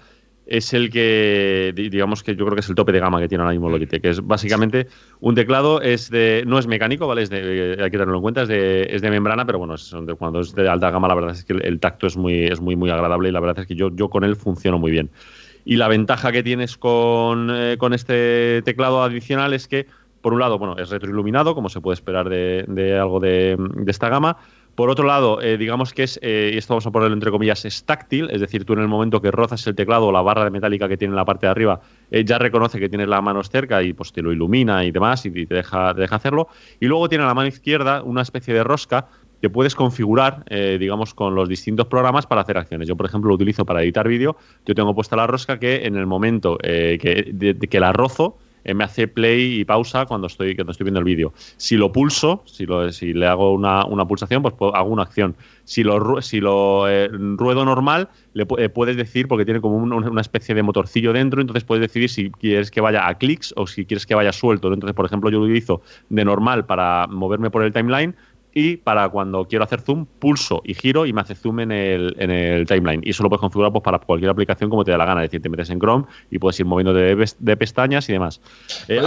es 0.48 0.72
el 0.72 0.90
que, 0.90 1.72
digamos 1.74 2.22
que 2.22 2.34
yo 2.34 2.46
creo 2.46 2.54
que 2.54 2.60
es 2.60 2.68
el 2.68 2.74
tope 2.74 2.90
de 2.90 3.00
gama 3.00 3.20
que 3.20 3.28
tiene 3.28 3.42
ahora 3.42 3.52
mismo 3.52 3.68
Logitech, 3.68 4.00
que 4.00 4.08
es 4.08 4.26
básicamente 4.26 4.88
un 5.20 5.34
teclado, 5.34 5.82
es 5.82 6.10
de, 6.10 6.42
no 6.46 6.58
es 6.58 6.66
mecánico, 6.66 7.06
¿vale? 7.06 7.22
Es 7.22 7.30
de, 7.30 7.76
hay 7.78 7.90
que 7.90 7.98
tenerlo 7.98 8.16
en 8.16 8.22
cuenta, 8.22 8.42
es 8.42 8.48
de, 8.48 8.88
es 8.90 9.02
de 9.02 9.10
membrana, 9.10 9.44
pero 9.44 9.58
bueno, 9.58 9.74
es 9.74 9.94
cuando 10.18 10.40
es 10.40 10.54
de 10.54 10.66
alta 10.66 10.90
gama 10.90 11.06
la 11.06 11.14
verdad 11.14 11.32
es 11.32 11.44
que 11.44 11.52
el, 11.52 11.78
tacto 11.80 12.06
es 12.06 12.16
muy, 12.16 12.46
es 12.46 12.60
muy, 12.60 12.76
muy 12.76 12.90
agradable 12.90 13.28
y 13.28 13.32
la 13.32 13.40
verdad 13.40 13.60
es 13.60 13.66
que 13.66 13.74
yo, 13.74 13.94
yo 13.94 14.08
con 14.08 14.24
él 14.24 14.36
funciono 14.36 14.78
muy 14.78 14.90
bien. 14.90 15.10
Y 15.66 15.76
la 15.76 15.88
ventaja 15.88 16.32
que 16.32 16.42
tienes 16.42 16.78
con, 16.78 17.50
eh, 17.54 17.76
con 17.76 17.92
este 17.92 18.62
teclado 18.62 19.02
adicional 19.02 19.52
es 19.52 19.68
que, 19.68 19.86
por 20.22 20.32
un 20.32 20.40
lado, 20.40 20.58
bueno, 20.58 20.78
es 20.78 20.88
retroiluminado, 20.88 21.54
como 21.54 21.68
se 21.68 21.82
puede 21.82 21.94
esperar 21.94 22.30
de, 22.30 22.64
de 22.68 22.98
algo 22.98 23.20
de, 23.20 23.56
de 23.58 23.90
esta 23.90 24.08
gama, 24.08 24.38
por 24.78 24.90
otro 24.90 25.08
lado, 25.08 25.42
eh, 25.42 25.58
digamos 25.58 25.92
que 25.92 26.04
es, 26.04 26.20
eh, 26.22 26.52
y 26.54 26.56
esto 26.56 26.74
vamos 26.74 26.86
a 26.86 26.92
ponerlo 26.92 27.12
entre 27.12 27.32
comillas, 27.32 27.64
es 27.64 27.82
táctil, 27.82 28.30
es 28.30 28.40
decir, 28.40 28.64
tú 28.64 28.74
en 28.74 28.78
el 28.78 28.86
momento 28.86 29.20
que 29.20 29.32
rozas 29.32 29.66
el 29.66 29.74
teclado 29.74 30.06
o 30.06 30.12
la 30.12 30.22
barra 30.22 30.44
de 30.44 30.50
metálica 30.50 30.88
que 30.88 30.96
tiene 30.96 31.10
en 31.10 31.16
la 31.16 31.24
parte 31.24 31.46
de 31.46 31.50
arriba, 31.50 31.80
eh, 32.12 32.24
ya 32.24 32.38
reconoce 32.38 32.78
que 32.78 32.88
tienes 32.88 33.08
la 33.08 33.20
mano 33.20 33.42
cerca 33.42 33.82
y 33.82 33.92
pues 33.92 34.12
te 34.12 34.22
lo 34.22 34.30
ilumina 34.30 34.84
y 34.84 34.92
demás 34.92 35.26
y 35.26 35.32
te 35.46 35.52
deja, 35.52 35.92
te 35.96 36.02
deja 36.02 36.14
hacerlo. 36.14 36.46
Y 36.78 36.86
luego 36.86 37.08
tiene 37.08 37.24
a 37.24 37.26
la 37.26 37.34
mano 37.34 37.48
izquierda 37.48 38.04
una 38.04 38.22
especie 38.22 38.54
de 38.54 38.62
rosca 38.62 39.08
que 39.42 39.50
puedes 39.50 39.74
configurar, 39.74 40.44
digamos, 40.48 41.12
con 41.12 41.34
los 41.34 41.48
distintos 41.48 41.86
programas 41.86 42.26
para 42.26 42.42
hacer 42.42 42.56
acciones. 42.56 42.86
Yo, 42.86 42.96
por 42.96 43.06
ejemplo, 43.06 43.28
lo 43.28 43.34
utilizo 43.34 43.64
para 43.64 43.82
editar 43.82 44.06
vídeo. 44.06 44.36
Yo 44.64 44.76
tengo 44.76 44.94
puesta 44.94 45.16
la 45.16 45.26
rosca 45.26 45.58
que 45.58 45.86
en 45.86 45.96
el 45.96 46.06
momento 46.06 46.56
que, 46.58 47.30
de, 47.32 47.54
que 47.54 47.80
la 47.80 47.92
rozo, 47.92 48.36
eh, 48.36 48.47
me 48.64 48.84
hace 48.84 49.08
play 49.08 49.60
y 49.60 49.64
pausa 49.64 50.06
cuando 50.06 50.26
estoy, 50.26 50.54
cuando 50.54 50.72
estoy 50.72 50.84
viendo 50.84 51.00
el 51.00 51.04
vídeo. 51.04 51.32
Si 51.56 51.76
lo 51.76 51.92
pulso, 51.92 52.42
si, 52.46 52.66
lo, 52.66 52.90
si 52.92 53.12
le 53.12 53.26
hago 53.26 53.52
una, 53.52 53.84
pulsación, 54.06 54.42
pues 54.42 54.54
hago 54.74 54.90
una 54.90 55.02
acción. 55.02 55.36
Si 55.64 55.82
lo, 55.82 56.20
si 56.22 56.40
lo 56.40 56.88
eh, 56.88 57.08
ruedo 57.08 57.64
normal, 57.64 58.08
le 58.32 58.46
eh, 58.58 58.68
puedes 58.68 58.96
decir, 58.96 59.28
porque 59.28 59.44
tiene 59.44 59.60
como 59.60 59.76
una 59.76 60.20
especie 60.20 60.54
de 60.54 60.62
motorcillo 60.62 61.12
dentro, 61.12 61.40
entonces 61.40 61.64
puedes 61.64 61.82
decidir 61.82 62.08
si 62.08 62.30
quieres 62.30 62.70
que 62.70 62.80
vaya 62.80 63.08
a 63.08 63.18
clics 63.18 63.52
o 63.56 63.66
si 63.66 63.84
quieres 63.84 64.06
que 64.06 64.14
vaya 64.14 64.32
suelto. 64.32 64.72
Entonces, 64.72 64.94
por 64.94 65.06
ejemplo, 65.06 65.30
yo 65.30 65.38
lo 65.38 65.44
utilizo 65.44 65.82
de 66.08 66.24
normal 66.24 66.66
para 66.66 67.06
moverme 67.08 67.50
por 67.50 67.62
el 67.62 67.72
timeline, 67.72 68.14
y 68.58 68.76
para 68.76 69.08
cuando 69.08 69.46
quiero 69.46 69.64
hacer 69.64 69.80
zoom, 69.80 70.04
pulso 70.04 70.62
y 70.64 70.74
giro 70.74 71.06
y 71.06 71.12
me 71.12 71.20
hace 71.20 71.36
zoom 71.36 71.60
en 71.60 71.70
el, 71.70 72.16
en 72.18 72.32
el 72.32 72.66
timeline. 72.66 73.00
Y 73.04 73.10
eso 73.10 73.22
lo 73.22 73.28
puedes 73.28 73.40
configurar 73.40 73.70
pues, 73.70 73.84
para 73.84 74.00
cualquier 74.00 74.32
aplicación 74.32 74.68
como 74.68 74.84
te 74.84 74.90
dé 74.90 74.98
la 74.98 75.04
gana. 75.04 75.22
Es 75.22 75.30
decir, 75.30 75.40
te 75.40 75.48
metes 75.48 75.70
en 75.70 75.78
Chrome 75.78 76.06
y 76.28 76.40
puedes 76.40 76.58
ir 76.58 76.66
moviendo 76.66 76.92
de, 76.92 77.56
pestañas 77.56 78.08
y 78.08 78.14
demás. 78.14 78.40
Eh, 78.88 78.98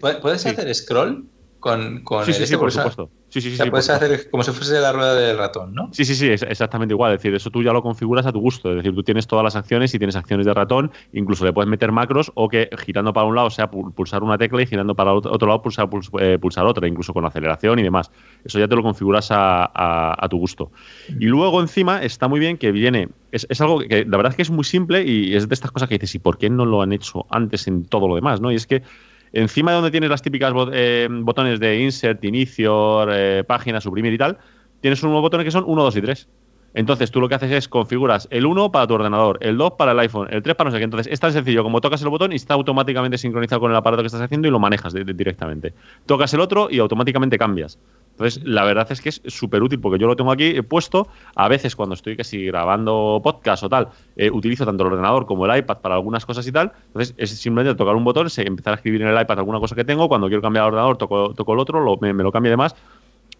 ¿Puedes, 0.00 0.44
hacer, 0.44 0.74
scroll 0.74 1.24
con, 1.66 2.00
con 2.02 2.24
sí, 2.24 2.32
sí, 2.32 2.46
sí, 2.46 2.56
por 2.56 2.70
supuesto. 2.70 3.10
Sí, 3.28 3.40
sí, 3.40 3.56
sí. 3.56 3.70
puedes 3.70 3.90
hacer 3.90 4.30
como 4.30 4.44
si 4.44 4.52
fuese 4.52 4.78
la 4.78 4.92
rueda 4.92 5.16
del 5.16 5.36
ratón, 5.36 5.74
¿no? 5.74 5.88
Sí, 5.92 6.04
sí, 6.04 6.14
sí, 6.14 6.28
es 6.28 6.42
exactamente 6.42 6.94
igual. 6.94 7.12
Es 7.12 7.18
decir, 7.18 7.34
eso 7.34 7.50
tú 7.50 7.60
ya 7.60 7.72
lo 7.72 7.82
configuras 7.82 8.24
a 8.24 8.32
tu 8.32 8.38
gusto. 8.38 8.70
Es 8.70 8.76
decir, 8.76 8.94
tú 8.94 9.02
tienes 9.02 9.26
todas 9.26 9.42
las 9.42 9.56
acciones 9.56 9.92
y 9.92 9.98
tienes 9.98 10.14
acciones 10.14 10.46
de 10.46 10.54
ratón. 10.54 10.92
Incluso 11.12 11.44
le 11.44 11.52
puedes 11.52 11.68
meter 11.68 11.90
macros 11.90 12.30
o 12.36 12.48
que 12.48 12.70
girando 12.78 13.12
para 13.12 13.26
un 13.26 13.34
lado 13.34 13.50
sea 13.50 13.68
pulsar 13.68 14.22
una 14.22 14.38
tecla 14.38 14.62
y 14.62 14.66
girando 14.66 14.94
para 14.94 15.12
otro 15.12 15.48
lado 15.48 15.60
pulsar, 15.60 15.88
eh, 16.20 16.38
pulsar 16.40 16.66
otra, 16.66 16.86
incluso 16.86 17.12
con 17.12 17.24
aceleración 17.24 17.80
y 17.80 17.82
demás. 17.82 18.12
Eso 18.44 18.60
ya 18.60 18.68
te 18.68 18.76
lo 18.76 18.82
configuras 18.84 19.28
a, 19.32 20.26
tu 20.30 20.38
gusto. 20.38 20.70
Y 21.18 21.26
luego 21.26 21.60
encima 21.60 22.02
está 22.02 22.28
muy 22.28 22.38
bien 22.38 22.58
que 22.58 22.70
viene. 22.70 23.08
Es, 23.32 23.60
algo 23.60 23.80
que, 23.80 24.04
la 24.04 24.16
verdad 24.16 24.30
es 24.30 24.36
que 24.36 24.42
es 24.42 24.50
muy 24.50 24.64
simple 24.64 25.02
y 25.02 25.34
es 25.34 25.48
de 25.48 25.54
estas 25.54 25.72
cosas 25.72 25.88
que 25.88 25.96
dices, 25.96 26.14
¿y 26.14 26.20
por 26.20 26.38
qué 26.38 26.48
no 26.48 26.64
lo 26.64 26.80
han 26.80 26.92
hecho 26.92 27.26
antes 27.28 27.66
en 27.66 27.86
todo 27.86 28.06
lo 28.06 28.14
demás? 28.14 28.40
¿no? 28.40 28.52
Y 28.52 28.54
es 28.54 28.66
que 28.66 28.82
Encima 29.32 29.70
de 29.70 29.76
donde 29.76 29.90
tienes 29.90 30.10
las 30.10 30.22
típicas 30.22 30.52
eh, 30.72 31.08
botones 31.10 31.60
de 31.60 31.80
insert, 31.80 32.24
inicio, 32.24 33.10
eh, 33.12 33.44
página, 33.44 33.80
suprimir 33.80 34.12
y 34.12 34.18
tal, 34.18 34.38
tienes 34.80 35.02
unos 35.02 35.20
botones 35.20 35.44
que 35.44 35.50
son 35.50 35.64
1, 35.66 35.82
2 35.82 35.96
y 35.96 36.00
3. 36.00 36.28
Entonces 36.74 37.10
tú 37.10 37.22
lo 37.22 37.28
que 37.28 37.34
haces 37.34 37.50
es 37.50 37.68
configuras 37.68 38.28
el 38.30 38.44
1 38.44 38.70
para 38.70 38.86
tu 38.86 38.94
ordenador, 38.94 39.38
el 39.40 39.56
2 39.56 39.72
para 39.78 39.92
el 39.92 39.98
iPhone, 39.98 40.28
el 40.30 40.42
3 40.42 40.56
para 40.56 40.68
no 40.68 40.74
sé 40.74 40.78
qué. 40.78 40.84
Entonces 40.84 41.10
es 41.10 41.18
tan 41.18 41.32
sencillo 41.32 41.62
como 41.62 41.80
tocas 41.80 42.02
el 42.02 42.10
botón 42.10 42.32
y 42.32 42.36
está 42.36 42.52
automáticamente 42.52 43.16
sincronizado 43.16 43.60
con 43.60 43.70
el 43.70 43.76
aparato 43.76 44.02
que 44.02 44.08
estás 44.08 44.20
haciendo 44.20 44.46
y 44.46 44.50
lo 44.50 44.58
manejas 44.58 44.92
directamente. 44.92 45.72
Tocas 46.04 46.34
el 46.34 46.40
otro 46.40 46.68
y 46.70 46.78
automáticamente 46.78 47.38
cambias. 47.38 47.78
Entonces, 48.16 48.42
la 48.44 48.64
verdad 48.64 48.90
es 48.90 49.02
que 49.02 49.10
es 49.10 49.20
súper 49.26 49.62
útil 49.62 49.78
porque 49.78 49.98
yo 49.98 50.06
lo 50.06 50.16
tengo 50.16 50.32
aquí 50.32 50.62
puesto. 50.62 51.06
A 51.34 51.48
veces, 51.48 51.76
cuando 51.76 51.94
estoy 51.94 52.16
casi 52.16 52.46
grabando 52.46 53.20
podcast 53.22 53.62
o 53.64 53.68
tal, 53.68 53.88
eh, 54.16 54.30
utilizo 54.30 54.64
tanto 54.64 54.84
el 54.84 54.92
ordenador 54.92 55.26
como 55.26 55.44
el 55.44 55.58
iPad 55.58 55.78
para 55.82 55.96
algunas 55.96 56.24
cosas 56.24 56.46
y 56.46 56.50
tal. 56.50 56.72
Entonces, 56.86 57.14
es 57.18 57.30
simplemente 57.38 57.76
tocar 57.76 57.94
un 57.94 58.04
botón, 58.04 58.28
empezar 58.38 58.72
a 58.72 58.76
escribir 58.76 59.02
en 59.02 59.08
el 59.08 59.20
iPad 59.20 59.40
alguna 59.40 59.60
cosa 59.60 59.74
que 59.74 59.84
tengo. 59.84 60.08
Cuando 60.08 60.28
quiero 60.28 60.40
cambiar 60.40 60.64
el 60.64 60.68
ordenador, 60.68 60.96
toco, 60.96 61.52
el 61.52 61.58
otro, 61.58 61.98
me, 62.00 62.14
lo 62.14 62.32
cambio 62.32 62.50
de 62.50 62.56
más 62.56 62.74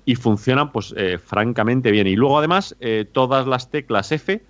y 0.04 0.14
funciona, 0.14 0.70
pues, 0.70 0.92
eh, 0.94 1.16
francamente 1.16 1.90
bien. 1.90 2.06
Y 2.06 2.14
luego, 2.14 2.38
además, 2.38 2.76
eh, 2.78 3.06
todas 3.10 3.46
las 3.46 3.70
teclas 3.70 4.12
F, 4.12 4.42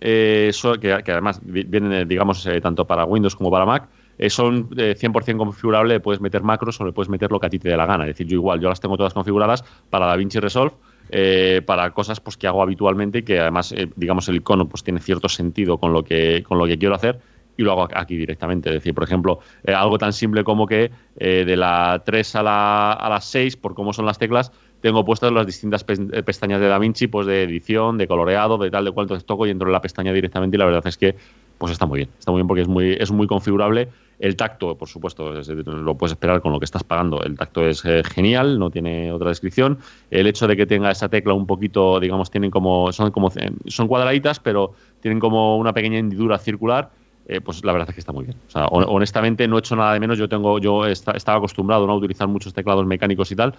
que, 0.00 0.50
que, 0.80 1.12
además 1.12 1.40
vienen, 1.44 2.08
digamos, 2.08 2.48
tanto 2.62 2.86
para 2.86 3.04
Windows 3.04 3.36
como 3.36 3.50
para 3.50 3.66
Mac, 3.66 3.86
eh, 3.86 4.03
son 4.28 4.68
100% 4.70 5.28
eh, 5.28 5.36
configurables, 5.36 6.00
puedes 6.00 6.20
meter 6.20 6.42
macros 6.42 6.80
o 6.80 6.84
le 6.84 6.92
puedes 6.92 7.08
meter 7.08 7.30
lo 7.30 7.40
que 7.40 7.46
a 7.46 7.50
ti 7.50 7.58
te 7.58 7.68
dé 7.68 7.76
la 7.76 7.86
gana. 7.86 8.04
Es 8.04 8.10
decir, 8.10 8.26
yo 8.26 8.36
igual, 8.36 8.60
yo 8.60 8.68
las 8.68 8.80
tengo 8.80 8.96
todas 8.96 9.14
configuradas 9.14 9.64
para 9.90 10.06
DaVinci 10.06 10.40
Resolve, 10.40 10.74
eh, 11.10 11.62
para 11.64 11.90
cosas 11.90 12.20
pues, 12.20 12.36
que 12.36 12.46
hago 12.46 12.62
habitualmente 12.62 13.18
y 13.18 13.22
que 13.22 13.40
además, 13.40 13.74
digamos, 13.96 14.28
el 14.28 14.36
icono 14.36 14.68
pues, 14.68 14.82
tiene 14.82 15.00
cierto 15.00 15.28
sentido 15.28 15.78
con 15.78 15.92
lo 15.92 16.04
que, 16.04 16.42
con 16.42 16.58
lo 16.58 16.66
que 16.66 16.78
quiero 16.78 16.94
hacer 16.94 17.20
y 17.56 17.62
lo 17.62 17.72
hago 17.72 17.88
aquí 17.94 18.16
directamente. 18.16 18.70
Es 18.70 18.74
decir, 18.74 18.94
por 18.94 19.04
ejemplo, 19.04 19.38
algo 19.66 19.96
tan 19.98 20.12
simple 20.12 20.42
como 20.42 20.66
que 20.66 20.90
de 21.16 21.56
la 21.56 22.02
3 22.04 22.34
a 22.36 22.42
la, 22.42 22.92
a 22.92 23.08
las 23.08 23.26
6, 23.26 23.56
por 23.56 23.74
cómo 23.74 23.92
son 23.92 24.06
las 24.06 24.18
teclas, 24.18 24.50
tengo 24.84 25.02
puestas 25.02 25.32
las 25.32 25.46
distintas 25.46 25.82
pestañas 25.82 26.60
de 26.60 26.68
DaVinci, 26.68 27.06
pues 27.06 27.26
de 27.26 27.44
edición, 27.44 27.96
de 27.96 28.06
coloreado, 28.06 28.58
de 28.58 28.70
tal, 28.70 28.84
de 28.84 28.90
cual, 28.90 29.04
entonces 29.04 29.24
toco 29.24 29.46
y 29.46 29.50
entro 29.50 29.66
en 29.66 29.72
la 29.72 29.80
pestaña 29.80 30.12
directamente 30.12 30.58
y 30.58 30.58
la 30.58 30.66
verdad 30.66 30.86
es 30.86 30.98
que 30.98 31.16
pues 31.64 31.72
está 31.72 31.86
muy 31.86 32.00
bien. 32.00 32.10
Está 32.18 32.30
muy 32.30 32.40
bien 32.40 32.46
porque 32.46 32.60
es 32.60 32.68
muy, 32.68 32.92
es 32.92 33.10
muy 33.10 33.26
configurable 33.26 33.88
el 34.18 34.36
tacto, 34.36 34.76
por 34.76 34.86
supuesto, 34.86 35.32
lo 35.32 35.94
puedes 35.96 36.12
esperar 36.12 36.42
con 36.42 36.52
lo 36.52 36.58
que 36.58 36.66
estás 36.66 36.84
pagando. 36.84 37.22
El 37.22 37.38
tacto 37.38 37.66
es 37.66 37.82
eh, 37.86 38.02
genial, 38.04 38.58
no 38.58 38.68
tiene 38.68 39.10
otra 39.10 39.30
descripción. 39.30 39.78
El 40.10 40.26
hecho 40.26 40.46
de 40.46 40.56
que 40.56 40.66
tenga 40.66 40.90
esa 40.90 41.08
tecla 41.08 41.32
un 41.32 41.46
poquito, 41.46 41.98
digamos, 41.98 42.30
tienen 42.30 42.50
como 42.50 42.92
son 42.92 43.10
como 43.10 43.28
eh, 43.36 43.50
son 43.66 43.88
cuadraditas, 43.88 44.40
pero 44.40 44.74
tienen 45.00 45.20
como 45.20 45.56
una 45.56 45.72
pequeña 45.72 45.98
hendidura 45.98 46.38
circular. 46.38 46.90
Eh, 47.26 47.40
pues 47.40 47.64
la 47.64 47.72
verdad 47.72 47.88
es 47.88 47.94
que 47.94 48.00
está 48.00 48.12
muy 48.12 48.24
bien. 48.24 48.36
O 48.46 48.50
sea, 48.50 48.66
honestamente 48.66 49.48
no 49.48 49.56
he 49.56 49.60
hecho 49.60 49.74
nada 49.74 49.94
de 49.94 50.00
menos. 50.00 50.18
Yo 50.18 50.28
tengo, 50.28 50.58
yo 50.58 50.86
estaba 50.86 51.38
acostumbrado 51.38 51.90
a 51.90 51.96
utilizar 51.96 52.28
muchos 52.28 52.52
teclados 52.52 52.84
mecánicos 52.84 53.32
y 53.32 53.36
tal, 53.36 53.54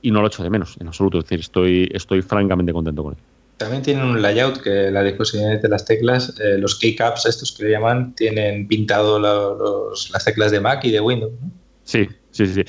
y 0.00 0.12
no 0.12 0.20
lo 0.20 0.26
he 0.26 0.28
hecho 0.28 0.44
de 0.44 0.50
menos 0.50 0.76
en 0.80 0.86
absoluto. 0.86 1.18
Es 1.18 1.24
decir, 1.24 1.40
estoy, 1.40 1.90
estoy 1.92 2.22
francamente 2.22 2.72
contento 2.72 3.02
con 3.02 3.14
él. 3.14 3.18
También 3.60 3.82
tienen 3.82 4.04
un 4.04 4.22
layout 4.22 4.62
que 4.62 4.90
la 4.90 5.02
disposición 5.02 5.60
de 5.60 5.68
las 5.68 5.84
teclas, 5.84 6.34
eh, 6.40 6.56
los 6.56 6.78
keycaps, 6.78 7.26
estos 7.26 7.52
que 7.52 7.64
le 7.64 7.72
llaman, 7.72 8.14
tienen 8.14 8.66
pintado 8.66 9.18
las 9.18 10.24
teclas 10.24 10.50
de 10.50 10.60
Mac 10.60 10.82
y 10.84 10.90
de 10.90 10.98
Windows. 10.98 11.34
Sí, 11.82 12.08
sí, 12.30 12.46
sí. 12.46 12.64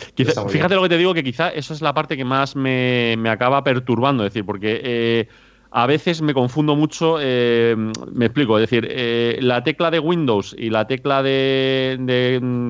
fíjate 0.50 0.76
lo 0.76 0.84
que 0.84 0.90
te 0.90 0.98
digo, 0.98 1.14
que 1.14 1.24
quizá 1.24 1.48
eso 1.48 1.74
es 1.74 1.82
la 1.82 1.94
parte 1.94 2.18
que 2.18 2.26
más 2.26 2.58
me, 2.58 3.16
acaba 3.30 3.64
perturbando, 3.64 4.26
es 4.26 4.34
decir, 4.34 4.46
porque 4.46 4.82
eh, 4.84 5.28
a 5.72 5.88
veces 5.88 6.22
me 6.22 6.34
confundo 6.34 6.76
mucho, 6.76 7.18
eh, 7.20 7.76
me 8.12 8.26
explico, 8.26 8.60
es 8.60 8.70
decir, 8.70 8.88
la 9.42 9.64
tecla 9.64 9.90
de 9.90 10.00
Windows 10.00 10.56
y 10.58 10.70
la 10.70 10.86
tecla 10.86 11.24
de, 11.24 11.98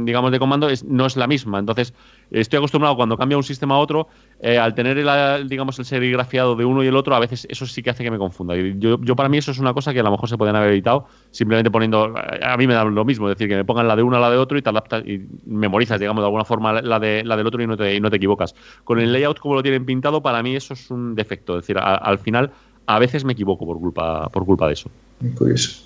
digamos, 0.06 0.32
de 0.32 0.40
comando 0.40 0.68
no 0.86 1.06
es 1.06 1.18
la 1.18 1.28
misma. 1.28 1.60
Entonces, 1.60 1.94
estoy 2.32 2.58
acostumbrado 2.58 2.96
cuando 2.96 3.18
cambia 3.18 3.38
un 3.38 3.44
sistema 3.44 3.76
a 3.76 3.78
otro, 3.78 4.08
eh, 4.40 4.58
al 4.58 4.74
tener 4.74 4.98
el, 4.98 5.50
digamos, 5.50 5.78
el 5.80 5.86
serigrafiado 5.86 6.56
de 6.56 6.66
uno 6.66 6.84
y 6.84 6.88
el 6.88 6.96
otro, 6.96 7.16
a 7.16 7.20
veces 7.20 7.46
eso 7.50 7.66
sí 7.66 7.84
que 7.84 7.90
hace 7.90 8.04
que 8.04 8.12
me 8.12 8.18
confunda. 8.18 8.56
Yo, 8.56 8.98
yo, 9.02 9.16
para 9.16 9.30
mí 9.30 9.38
eso 9.38 9.52
es 9.52 9.60
una 9.60 9.74
cosa 9.74 9.94
que 9.94 10.00
a 10.00 10.04
lo 10.04 10.12
mejor 10.12 10.30
se 10.30 10.38
pueden 10.38 10.56
haber 10.56 10.72
evitado 10.72 11.08
simplemente 11.32 11.70
poniendo, 11.70 12.14
a 12.16 12.58
mí 12.58 12.68
me 12.68 12.74
da 12.74 12.86
lo 12.86 13.06
mismo, 13.06 13.30
es 13.30 13.36
decir, 13.38 13.50
que 13.50 13.56
me 13.56 13.66
pongan 13.66 13.88
la 13.88 13.96
de 13.96 14.04
uno 14.04 14.18
a 14.18 14.20
la 14.20 14.32
de 14.32 14.38
otro 14.38 14.58
y 14.58 14.62
te 14.62 14.70
adaptas 14.70 15.04
y 15.06 15.22
memorizas, 15.46 16.00
digamos, 16.00 16.22
de 16.22 16.26
alguna 16.26 16.46
forma 16.46 16.82
la, 16.82 17.00
de, 17.00 17.24
la 17.24 17.36
del 17.36 17.48
otro 17.48 17.62
y 17.62 17.68
no, 17.68 17.78
te, 17.78 18.00
no 18.00 18.10
te 18.10 18.18
equivocas. 18.18 18.56
Con 18.84 19.00
el 19.00 19.12
layout 19.12 19.40
como 19.40 19.56
lo 19.56 19.64
tienen 19.64 19.86
pintado, 19.86 20.22
para 20.22 20.42
mí 20.42 20.56
eso 20.56 20.74
es 20.74 20.90
un 20.90 21.16
defecto, 21.16 21.58
es 21.58 21.68
decir, 21.68 21.78
al 21.78 22.18
final 22.20 22.52
a 22.86 23.00
veces 23.00 23.24
me 23.24 23.34
equivoco 23.34 23.66
por 23.66 23.80
culpa, 23.80 24.30
por 24.30 24.46
culpa 24.46 24.68
de 24.68 24.74
eso. 24.74 24.90
Muy 25.20 25.32
curioso. 25.32 25.82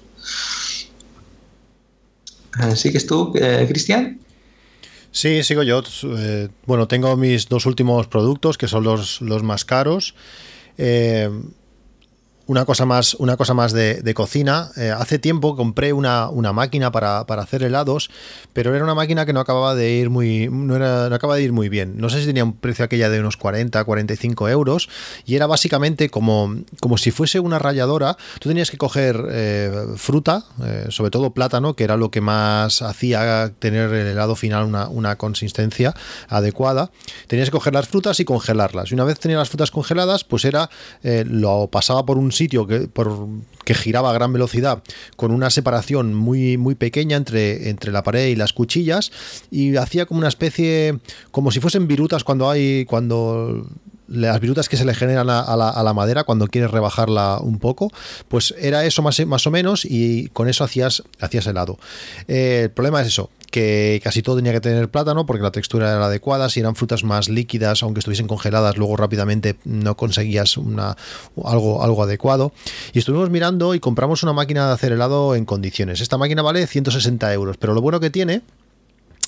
¿Sigues 2.76 3.06
tú, 3.06 3.34
eh, 3.36 3.66
Cristian? 3.68 4.20
Sí, 5.12 5.44
sigo 5.44 5.64
yo. 5.64 5.82
Eh, 6.04 6.50
bueno, 6.66 6.88
tengo 6.88 7.16
mis 7.18 7.48
dos 7.48 7.66
últimos 7.66 8.08
productos, 8.08 8.58
que 8.58 8.68
son 8.68 8.84
los, 8.84 9.22
los 9.22 9.44
más 9.44 9.66
caros. 9.66 10.16
Eh, 10.78 11.30
una 12.48 12.66
cosa 12.66 12.86
más, 12.86 13.16
una 13.16 13.38
cosa 13.38 13.54
más 13.54 13.74
de, 13.74 14.14
cocina. 14.14 14.72
Eh, 14.78 14.92
hace 14.92 15.20
tiempo 15.20 15.56
compré 15.56 15.94
una, 15.94 16.30
máquina 16.54 16.92
para, 16.92 17.22
hacer 17.22 17.64
helados, 17.64 18.10
pero 18.54 18.76
era 18.76 18.84
una 18.84 18.94
máquina 18.94 19.26
que 19.26 19.34
no 19.34 19.40
acababa 19.40 19.76
de 19.76 19.92
ir 19.92 20.10
muy, 20.10 20.48
no, 20.50 20.76
era, 20.76 21.10
no 21.10 21.16
acaba 21.16 21.36
de 21.36 21.44
ir 21.44 21.52
muy 21.52 21.70
bien. 21.70 21.96
No 21.98 22.10
sé 22.10 22.20
si 22.20 22.28
tenía 22.28 22.44
un 22.44 22.54
precio 22.54 22.86
aquella 22.86 23.10
de 23.10 23.20
unos 23.20 23.38
40, 23.38 23.84
45 23.84 24.50
euros 24.50 24.90
y 25.26 25.36
era 25.36 25.48
básicamente 25.48 26.10
como, 26.10 26.56
como 26.82 26.98
si 26.98 27.12
fuese 27.12 27.40
una 27.40 27.60
ralladora. 27.60 28.16
Tú 28.40 28.50
tenías 28.50 28.70
que 28.70 28.78
coger 28.78 29.26
eh, 29.30 29.88
fruta, 29.98 30.46
eh, 30.64 30.86
sobre 30.90 31.12
todo 31.12 31.34
plátano, 31.34 31.76
que 31.76 31.84
era 31.84 31.98
lo 31.98 32.12
que 32.12 32.22
más 32.22 32.82
hacía 32.82 33.52
tener 33.60 33.92
el 33.92 34.08
helado 34.08 34.36
final 34.36 34.66
una, 34.66 34.88
una 34.88 35.18
consistencia 35.18 35.94
adecuada. 36.30 36.92
Tenías 37.28 37.50
que 37.50 37.54
coger 37.54 37.74
las 37.74 37.88
frutas 37.88 38.20
y 38.20 38.26
congelarlas. 38.26 38.92
Y 38.92 38.94
una 38.94 39.04
vez 39.04 39.20
tenía 39.20 39.38
las 39.38 39.50
frutas 39.50 39.72
congeladas, 39.72 40.24
pues 40.24 40.46
era 40.46 40.70
lo 41.04 41.68
pasaba 41.68 42.06
por 42.06 42.18
un 42.18 42.32
sitio 42.36 42.68
que, 42.68 42.82
por, 42.82 43.28
que 43.64 43.74
giraba 43.74 44.12
a 44.12 44.14
gran 44.14 44.32
velocidad 44.32 44.84
con 45.16 45.32
una 45.32 45.50
separación 45.50 46.14
muy, 46.14 46.58
muy 46.58 46.76
pequeña 46.76 47.18
entre, 47.18 47.70
entre 47.70 47.92
la 47.92 48.04
pared 48.04 48.28
y 48.28 48.36
las 48.36 48.54
cuchillas 48.54 49.12
y 49.50 49.76
hacía 49.78 50.06
como 50.06 50.20
una 50.20 50.28
especie, 50.28 51.00
como 51.32 51.52
si 51.52 51.60
fuesen 51.60 51.88
virutas 51.88 52.24
cuando 52.24 52.50
hay, 52.50 52.86
cuando 52.86 53.68
las 54.08 54.40
virutas 54.40 54.70
que 54.70 54.78
se 54.78 54.86
le 54.86 54.94
generan 54.94 55.30
a, 55.30 55.56
la, 55.56 55.94
madera 55.94 56.24
cuando 56.24 56.48
quieres 56.48 56.72
rebajarla 56.72 57.40
un 57.40 57.60
poco, 57.60 57.92
pues 58.28 58.54
era 58.60 58.86
eso 58.86 59.02
más, 59.02 59.26
más 59.26 59.48
o 59.48 59.52
menos 59.52 59.86
y 59.86 60.28
con 60.30 60.48
eso 60.48 60.64
hacías, 60.64 61.04
hacías 61.20 61.48
helado. 61.48 61.78
Eh, 62.28 62.62
el 62.64 62.72
problema 62.72 63.02
es 63.02 63.08
eso, 63.08 63.30
que 63.52 64.02
casi 64.04 64.22
todo 64.22 64.36
tenía 64.36 64.52
que 64.52 64.62
tener 64.62 64.90
plátano 64.90 65.26
porque 65.26 65.44
la 65.44 65.52
textura 65.52 65.90
era 65.90 66.06
adecuada, 66.06 66.50
si 66.50 66.60
eran 66.60 66.76
frutas 66.76 67.04
más 67.04 67.30
líquidas, 67.30 67.84
aunque 67.84 68.00
estuviesen 68.00 68.28
congeladas, 68.28 68.78
luego 68.78 68.98
rápidamente 68.98 69.56
no 69.64 69.96
conseguías 69.96 70.58
una, 70.58 70.98
algo, 71.44 71.82
algo 71.84 72.04
adecuado. 72.04 72.52
Y 72.94 73.00
estuvimos 73.00 73.30
mirando 73.30 73.74
y 73.74 73.80
compramos 73.80 74.24
una 74.24 74.34
máquina 74.34 74.68
de 74.68 74.74
hacer 74.74 74.92
helado 74.92 75.36
en 75.36 75.46
condiciones. 75.46 76.02
Esta 76.02 76.18
máquina 76.18 76.42
vale 76.42 76.68
160 76.68 77.34
euros, 77.34 77.58
pero 77.58 77.74
lo 77.74 77.82
bueno 77.82 78.00
que 78.00 78.10
tiene 78.10 78.42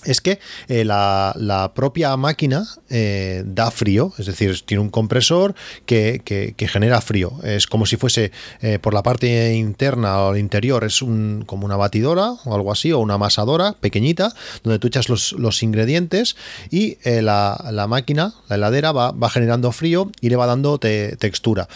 es 0.07 0.21
que 0.21 0.39
eh, 0.69 0.85
la, 0.85 1.71
propia 1.75 2.15
máquina 2.17 2.65
eh, 2.89 3.43
da 3.45 3.69
frío, 3.71 4.13
es 4.17 4.25
decir, 4.25 4.61
tiene 4.65 4.81
un 4.81 4.89
compresor 4.89 5.53
que, 5.85 6.55
genera 6.57 7.01
frío. 7.01 7.33
Es 7.43 7.67
como 7.67 7.85
si 7.85 7.97
fuese 7.97 8.31
eh, 8.61 8.79
por 8.79 8.93
la 8.93 9.03
parte 9.03 9.53
interna 9.53 10.21
o 10.21 10.35
interior, 10.37 10.83
es 10.85 11.01
un, 11.01 11.43
como 11.45 11.65
una 11.65 11.75
batidora 11.75 12.31
o 12.45 12.55
algo 12.55 12.71
así, 12.71 12.91
o 12.91 12.99
una 12.99 13.15
amasadora 13.15 13.73
pequeñita, 13.73 14.33
donde 14.63 14.79
tú 14.79 14.87
echas 14.87 15.09
los, 15.09 15.63
ingredientes 15.63 16.35
y 16.71 16.97
la, 17.03 17.85
máquina, 17.89 18.33
la 18.47 18.55
heladera, 18.55 18.91
va, 18.91 19.29
generando 19.29 19.71
frío 19.71 20.09
y 20.21 20.29
le 20.29 20.35
va 20.35 20.45
dando 20.45 20.79
textura. 20.79 21.67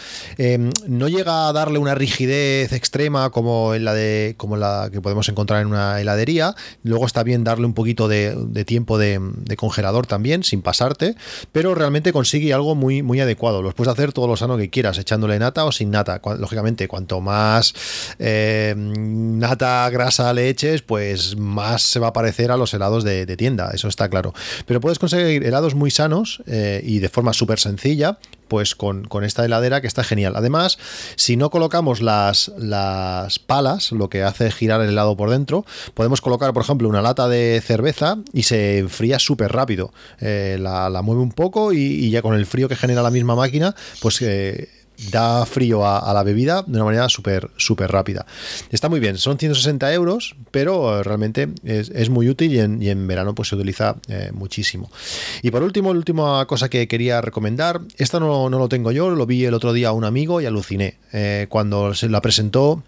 no 0.88 1.10
llega 1.10 1.50
a 1.50 1.54
darle 1.54 1.80
una 1.80 1.96
rigidez 1.96 2.72
extrema 2.72 3.30
como 3.32 3.76
la, 3.76 3.94
de, 3.94 4.36
como 4.38 4.56
la 4.56 4.90
que 4.92 5.02
podemos 5.02 5.28
encontrar 5.28 5.62
en 5.62 5.68
una 5.68 6.00
heladería, 6.00 6.56
luego 6.84 7.06
está 7.06 7.24
bien 7.24 7.44
darle 7.44 7.66
un 7.66 7.74
poquito 7.74 8.08
de 8.08 8.21
de, 8.30 8.66
tiempo 8.66 8.98
de, 8.98 9.20
congelador 9.58 10.08
también, 10.08 10.44
sin 10.44 10.62
pasarte, 10.62 11.16
pero 11.52 11.76
realmente 11.76 12.14
consigue 12.14 12.54
algo 12.54 12.76
muy, 12.76 13.04
muy 13.04 13.20
adecuado. 13.20 13.62
Los 13.62 13.74
puedes 13.74 13.92
hacer 13.92 14.14
todo 14.14 14.28
lo 14.28 14.38
sano 14.38 14.58
que 14.58 14.70
quieras, 14.70 14.98
echándole 14.98 15.38
nata 15.40 15.66
o 15.66 15.72
sin 15.72 15.92
nata. 15.92 16.22
Lógicamente, 16.38 16.88
cuanto 16.88 17.22
más 17.22 17.74
eh, 18.20 18.74
nata 18.78 19.90
grasa 19.90 20.34
le 20.34 20.50
eches, 20.50 20.82
pues 20.82 21.38
más 21.38 21.82
se 21.82 22.00
va 22.00 22.08
a 22.08 22.14
parecer 22.14 22.52
a 22.52 22.58
los 22.58 22.74
helados 22.74 23.04
de, 23.04 23.32
tienda, 23.38 23.72
eso 23.74 23.88
está 23.88 24.10
claro. 24.10 24.34
Pero 24.66 24.82
puedes 24.82 25.00
conseguir 25.00 25.44
helados 25.44 25.76
muy 25.76 25.92
sanos 25.92 26.44
eh, 26.48 26.82
y 26.84 27.00
de 27.00 27.10
forma 27.10 27.34
súper 27.34 27.60
sencilla, 27.60 28.18
pues 28.52 28.76
con, 28.76 29.08
esta 29.24 29.46
heladera 29.46 29.80
que 29.80 29.88
está 29.88 30.04
genial. 30.04 30.34
Además, 30.36 30.78
si 31.16 31.38
no 31.38 31.50
colocamos 31.50 32.02
las, 32.02 32.52
las 32.58 33.40
palas, 33.40 33.94
lo 33.94 34.10
que 34.10 34.24
hace 34.24 34.52
girar 34.52 34.82
el 34.82 34.90
helado 34.90 35.16
por 35.16 35.30
dentro, 35.30 35.66
podemos 35.94 36.20
colocar, 36.20 36.52
por 36.52 36.62
ejemplo, 36.62 36.90
una 36.90 37.02
lata 37.02 37.30
de 37.30 37.64
cerveza 37.66 38.18
y 38.34 38.44
se 38.44 38.80
enfría 38.80 39.20
súper 39.20 39.54
rápido. 39.54 39.94
Eh, 40.20 40.58
la, 40.60 41.02
mueve 41.02 41.22
un 41.22 41.32
poco 41.32 41.72
y, 41.72 42.10
ya 42.10 42.22
con 42.22 42.36
el 42.36 42.46
frío 42.46 42.68
que 42.68 42.76
genera 42.76 43.02
la 43.02 43.10
misma 43.10 43.36
máquina, 43.36 43.74
pues... 44.02 44.22
Eh, 44.22 44.81
da 45.10 45.46
frío 45.46 45.86
a, 45.86 46.14
la 46.14 46.24
bebida 46.24 46.64
de 46.66 46.76
una 46.76 46.86
manera 46.86 47.10
súper 47.10 47.50
súper 47.58 47.92
rápida. 47.92 48.26
Está 48.70 48.90
muy 48.90 49.00
bien, 49.00 49.18
son 49.18 49.38
160 49.38 49.92
euros, 49.94 50.36
pero 50.52 51.00
eh, 51.00 51.04
realmente 51.04 51.50
es, 51.64 52.10
muy 52.10 52.30
útil 52.30 52.54
y 52.54 52.90
en, 52.90 53.08
verano 53.08 53.34
pues 53.34 53.50
se 53.50 53.56
utiliza 53.56 53.96
eh, 54.08 54.32
muchísimo. 54.34 54.92
Y 55.42 55.52
por 55.52 55.64
último, 55.64 55.94
la 55.94 56.00
última 56.00 56.46
cosa 56.46 56.70
que 56.70 56.88
quería 56.88 57.22
recomendar, 57.22 57.82
esta 57.98 58.20
no, 58.20 58.50
lo 58.50 58.70
tengo 58.70 58.92
yo, 58.92 59.10
lo 59.10 59.26
vi 59.26 59.46
el 59.46 59.54
otro 59.54 59.74
día 59.74 59.90
a 59.90 59.94
un 59.94 60.04
amigo 60.04 60.42
y 60.42 60.46
aluciné. 60.46 60.98
Eh, 61.14 61.48
cuando 61.50 61.94
se 61.94 62.10
la 62.10 62.22
presentó 62.22 62.84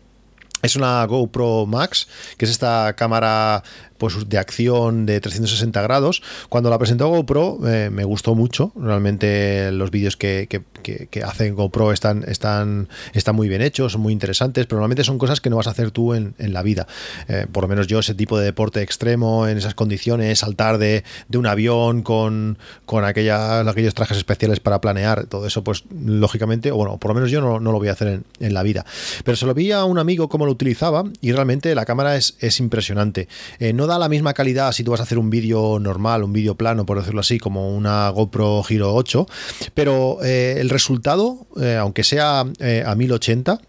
es 0.64 0.78
una 0.78 1.06
GoPro 1.06 1.66
Max, 1.66 2.08
que 2.38 2.46
es 2.46 2.52
esta 2.52 2.94
cámara 2.96 3.64
pues, 4.04 4.28
de 4.28 4.38
acción 4.38 5.06
de 5.06 5.22
360 5.22 5.82
grados. 5.82 6.22
Cuando 6.50 6.70
la 6.70 6.78
presentó 6.78 7.08
GoPro 7.08 7.60
eh, 7.66 7.90
me 7.90 8.04
gustó 8.04 8.36
mucho. 8.36 8.74
Realmente 8.76 9.72
los 9.72 9.92
vídeos 9.92 10.18
que, 10.18 10.50
que, 10.50 11.24
hacen 11.24 11.56
GoPro 11.56 11.94
están, 11.94 12.26
están, 12.28 12.90
están 13.14 13.34
muy 13.34 13.48
bien 13.48 13.62
hechos, 13.62 13.98
muy 13.98 14.12
interesantes, 14.12 14.66
pero 14.66 14.80
normalmente 14.80 15.06
son 15.06 15.18
cosas 15.18 15.40
que 15.40 15.50
no 15.50 15.56
vas 15.56 15.68
a 15.68 15.70
hacer 15.70 15.92
tú 15.92 16.14
en, 16.14 16.34
la 16.38 16.62
vida. 16.64 16.86
Eh, 17.30 17.48
por 17.50 17.64
lo 17.64 17.70
menos 17.70 17.88
yo 17.88 18.00
ese 18.00 18.14
tipo 18.14 18.38
de 18.38 18.44
deporte 18.44 18.82
extremo 18.82 19.48
en 19.48 19.58
esas 19.58 19.74
condiciones, 19.74 20.40
saltar 20.40 20.78
de, 20.80 21.06
un 21.34 21.48
avión 21.48 22.02
con, 22.02 22.58
con 22.86 23.06
aquellos 23.06 23.94
trajes 23.94 24.18
especiales 24.18 24.60
para 24.60 24.82
planear, 24.82 25.28
todo 25.28 25.48
eso 25.48 25.64
pues 25.64 25.86
lógicamente, 26.06 26.72
bueno, 26.72 26.98
por 26.98 27.10
lo 27.10 27.16
menos 27.16 27.32
yo 27.32 27.40
no, 27.40 27.60
lo 27.60 27.80
voy 27.80 27.88
a 27.88 27.94
hacer 27.94 28.22
en, 28.40 28.54
la 28.54 28.64
vida. 28.64 28.86
Pero 29.24 29.38
se 29.38 29.46
lo 29.46 29.54
vi 29.54 29.72
a 29.72 29.86
un 29.86 29.98
amigo 29.98 30.28
cómo 30.28 30.46
lo 30.46 30.52
utilizaba 30.52 31.06
y 31.22 31.32
realmente 31.32 31.74
la 31.74 31.86
cámara 31.86 32.18
es, 32.18 32.34
impresionante. 32.60 33.30
Eh, 33.60 33.74
no 33.74 33.88
da 33.88 33.93
la 34.00 34.10
misma 34.10 34.34
calidad 34.34 34.72
si 34.72 34.84
tú 34.84 34.92
vas 34.92 35.00
a 35.00 35.04
hacer 35.04 35.18
un 35.18 35.30
vídeo 35.30 35.80
normal, 35.80 36.24
un 36.24 36.34
vídeo 36.34 36.56
plano, 36.56 36.86
por 36.86 37.00
decirlo 37.00 37.22
así, 37.22 37.40
como 37.40 37.76
una 37.76 38.10
GoPro 38.10 38.64
Hero 38.68 38.94
8, 38.94 39.28
pero 39.74 40.20
eh, 40.24 40.56
el 40.60 40.70
resultado, 40.70 41.48
eh, 41.62 41.76
aunque 41.76 42.04
sea 42.04 42.42
a 42.42 42.96
1080, 42.96 43.60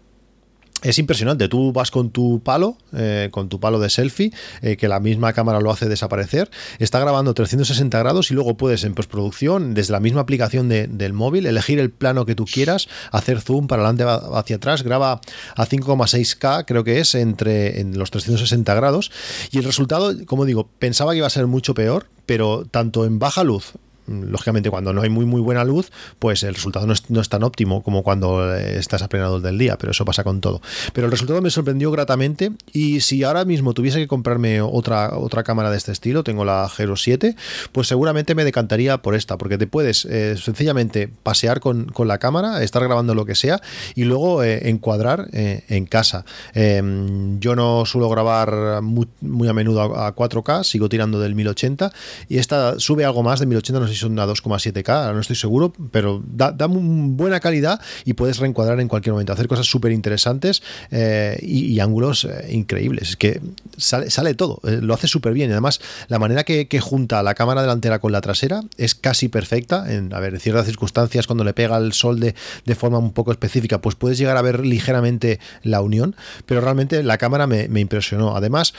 es 0.85 0.99
impresionante. 0.99 1.49
Tú 1.49 1.73
vas 1.73 1.89
con 1.89 2.11
tu 2.11 2.41
palo, 2.43 2.77
eh, 2.93 3.29
con 3.31 3.49
tu 3.49 3.59
palo 3.59 3.79
de 3.79 3.89
selfie, 3.89 4.31
eh, 4.61 4.77
que 4.77 4.87
la 4.87 4.99
misma 4.99 5.33
cámara 5.33 5.59
lo 5.59 5.71
hace 5.71 5.89
desaparecer. 5.89 6.49
Está 6.77 6.99
grabando 6.99 7.33
360 7.33 7.97
grados 7.97 8.29
y 8.29 8.35
luego 8.35 8.55
puedes 8.55 8.83
en 8.83 8.93
postproducción, 8.93 9.73
desde 9.73 9.93
la 9.93 9.99
misma 9.99 10.21
aplicación 10.21 10.69
del 10.69 11.13
móvil, 11.13 11.47
elegir 11.47 11.79
el 11.79 11.89
plano 11.89 12.25
que 12.25 12.35
tú 12.35 12.45
quieras, 12.45 12.87
hacer 13.11 13.41
zoom 13.41 13.67
para 13.67 13.83
adelante 13.83 14.05
hacia 14.35 14.57
atrás. 14.57 14.83
Graba 14.83 15.21
a 15.55 15.65
5,6K, 15.65 16.65
creo 16.65 16.83
que 16.83 16.99
es, 16.99 17.15
entre 17.15 17.81
en 17.81 17.97
los 17.97 18.11
360 18.11 18.73
grados. 18.75 19.11
Y 19.51 19.57
el 19.57 19.63
resultado, 19.63 20.13
como 20.27 20.45
digo, 20.45 20.69
pensaba 20.77 21.11
que 21.11 21.17
iba 21.17 21.27
a 21.27 21.31
ser 21.31 21.47
mucho 21.47 21.73
peor, 21.73 22.05
pero 22.27 22.65
tanto 22.69 23.05
en 23.05 23.17
baja 23.17 23.43
luz 23.43 23.73
lógicamente 24.07 24.69
cuando 24.69 24.93
no 24.93 25.01
hay 25.01 25.09
muy 25.09 25.25
muy 25.25 25.41
buena 25.41 25.63
luz, 25.63 25.91
pues 26.19 26.43
el 26.43 26.53
resultado 26.53 26.85
no 26.87 27.21
es, 27.21 27.29
tan 27.29 27.43
óptimo 27.43 27.83
como 27.83 28.03
cuando 28.03 28.55
eh, 28.55 28.77
estás 28.77 29.01
a 29.01 29.07
del 29.15 29.57
día, 29.57 29.77
pero 29.77 29.91
eso 29.91 30.05
pasa 30.05 30.23
con 30.23 30.41
todo. 30.41 30.61
Pero 30.93 31.05
el 31.05 31.11
resultado 31.11 31.41
me 31.41 31.49
sorprendió 31.49 31.91
gratamente 31.91 32.51
y 32.73 33.01
si 33.01 33.23
ahora 33.23 33.45
mismo 33.45 33.73
tuviese 33.73 33.99
que 33.99 34.07
comprarme 34.07 34.61
otra, 34.61 35.17
otra 35.17 35.43
cámara 35.43 35.71
de 35.71 35.77
este 35.77 35.91
estilo, 35.91 36.23
tengo 36.23 36.43
la 36.43 36.69
Hero 36.77 36.95
7, 36.95 37.35
pues 37.71 37.87
seguramente 37.87 38.35
me 38.35 38.43
decantaría 38.43 38.97
por 38.97 39.15
esta, 39.15 39.37
porque 39.37 39.57
te 39.57 39.67
puedes 39.67 40.05
eh, 40.05 40.35
sencillamente 40.37 41.09
pasear 41.23 41.59
con, 41.59 41.93
la 42.05 42.17
cámara, 42.17 42.61
estar 42.61 42.83
grabando 42.83 43.15
lo 43.15 43.25
que 43.25 43.35
sea 43.35 43.61
y 43.95 44.03
luego 44.03 44.43
eh, 44.43 44.69
encuadrar 44.69 45.27
en 45.31 45.85
casa. 45.85 46.25
Em, 46.53 47.39
yo 47.39 47.55
no 47.55 47.85
suelo 47.85 48.09
grabar 48.09 48.81
muy, 48.81 49.07
a 49.47 49.53
menudo 49.53 49.81
a, 49.81 50.15
4K, 50.15 50.63
sigo 50.63 50.89
tirando 50.89 51.19
del 51.19 51.35
1080 51.35 51.91
y 52.29 52.37
esta 52.37 52.79
sube 52.79 53.05
algo 53.05 53.23
más 53.23 53.39
de 53.39 53.45
1080, 53.45 53.79
no 53.79 53.87
sé 53.87 53.94
son 53.95 54.17
a 54.19 54.25
2,7K, 54.25 55.13
no 55.13 55.19
estoy 55.19 55.35
seguro, 55.35 55.73
pero 55.91 56.21
da, 56.25 56.53
buena 56.67 57.39
calidad 57.39 57.79
y 58.03 58.13
puedes 58.13 58.37
reencuadrar 58.37 58.79
en 58.79 58.87
cualquier 58.87 59.13
momento, 59.13 59.33
hacer 59.33 59.47
cosas 59.47 59.65
súper 59.65 59.91
interesantes 59.91 60.61
eh, 60.91 61.37
y, 61.41 61.79
ángulos 61.79 62.25
eh, 62.25 62.47
increíbles. 62.51 63.09
Es 63.09 63.15
que 63.17 63.41
sale, 63.77 64.33
todo, 64.35 64.59
eh, 64.63 64.79
lo 64.81 64.93
hace 64.93 65.07
súper 65.07 65.33
bien. 65.33 65.49
Y 65.49 65.53
además, 65.53 65.79
la 66.07 66.19
manera 66.19 66.43
que, 66.43 66.65
junta 66.79 67.23
la 67.23 67.35
cámara 67.35 67.61
delantera 67.61 67.99
con 67.99 68.11
la 68.11 68.21
trasera 68.21 68.61
es 68.77 68.95
casi 68.95 69.29
perfecta. 69.29 69.91
En, 69.91 70.13
a 70.13 70.19
ver, 70.19 70.33
en 70.33 70.39
ciertas 70.39 70.65
circunstancias, 70.65 71.25
cuando 71.25 71.43
le 71.43 71.53
pega 71.53 71.77
el 71.77 71.93
sol 71.93 72.19
de, 72.19 72.35
de 72.65 72.75
forma 72.75 72.97
un 72.97 73.13
poco 73.13 73.31
específica, 73.31 73.79
pues 73.79 73.95
puedes 73.95 74.17
llegar 74.17 74.37
a 74.37 74.41
ver 74.41 74.65
ligeramente 74.65 75.39
la 75.63 75.81
unión, 75.81 76.15
pero 76.45 76.61
realmente 76.61 77.01
la 77.03 77.17
cámara 77.17 77.47
me 77.47 77.79
impresionó. 77.79 78.35
Además, 78.35 78.73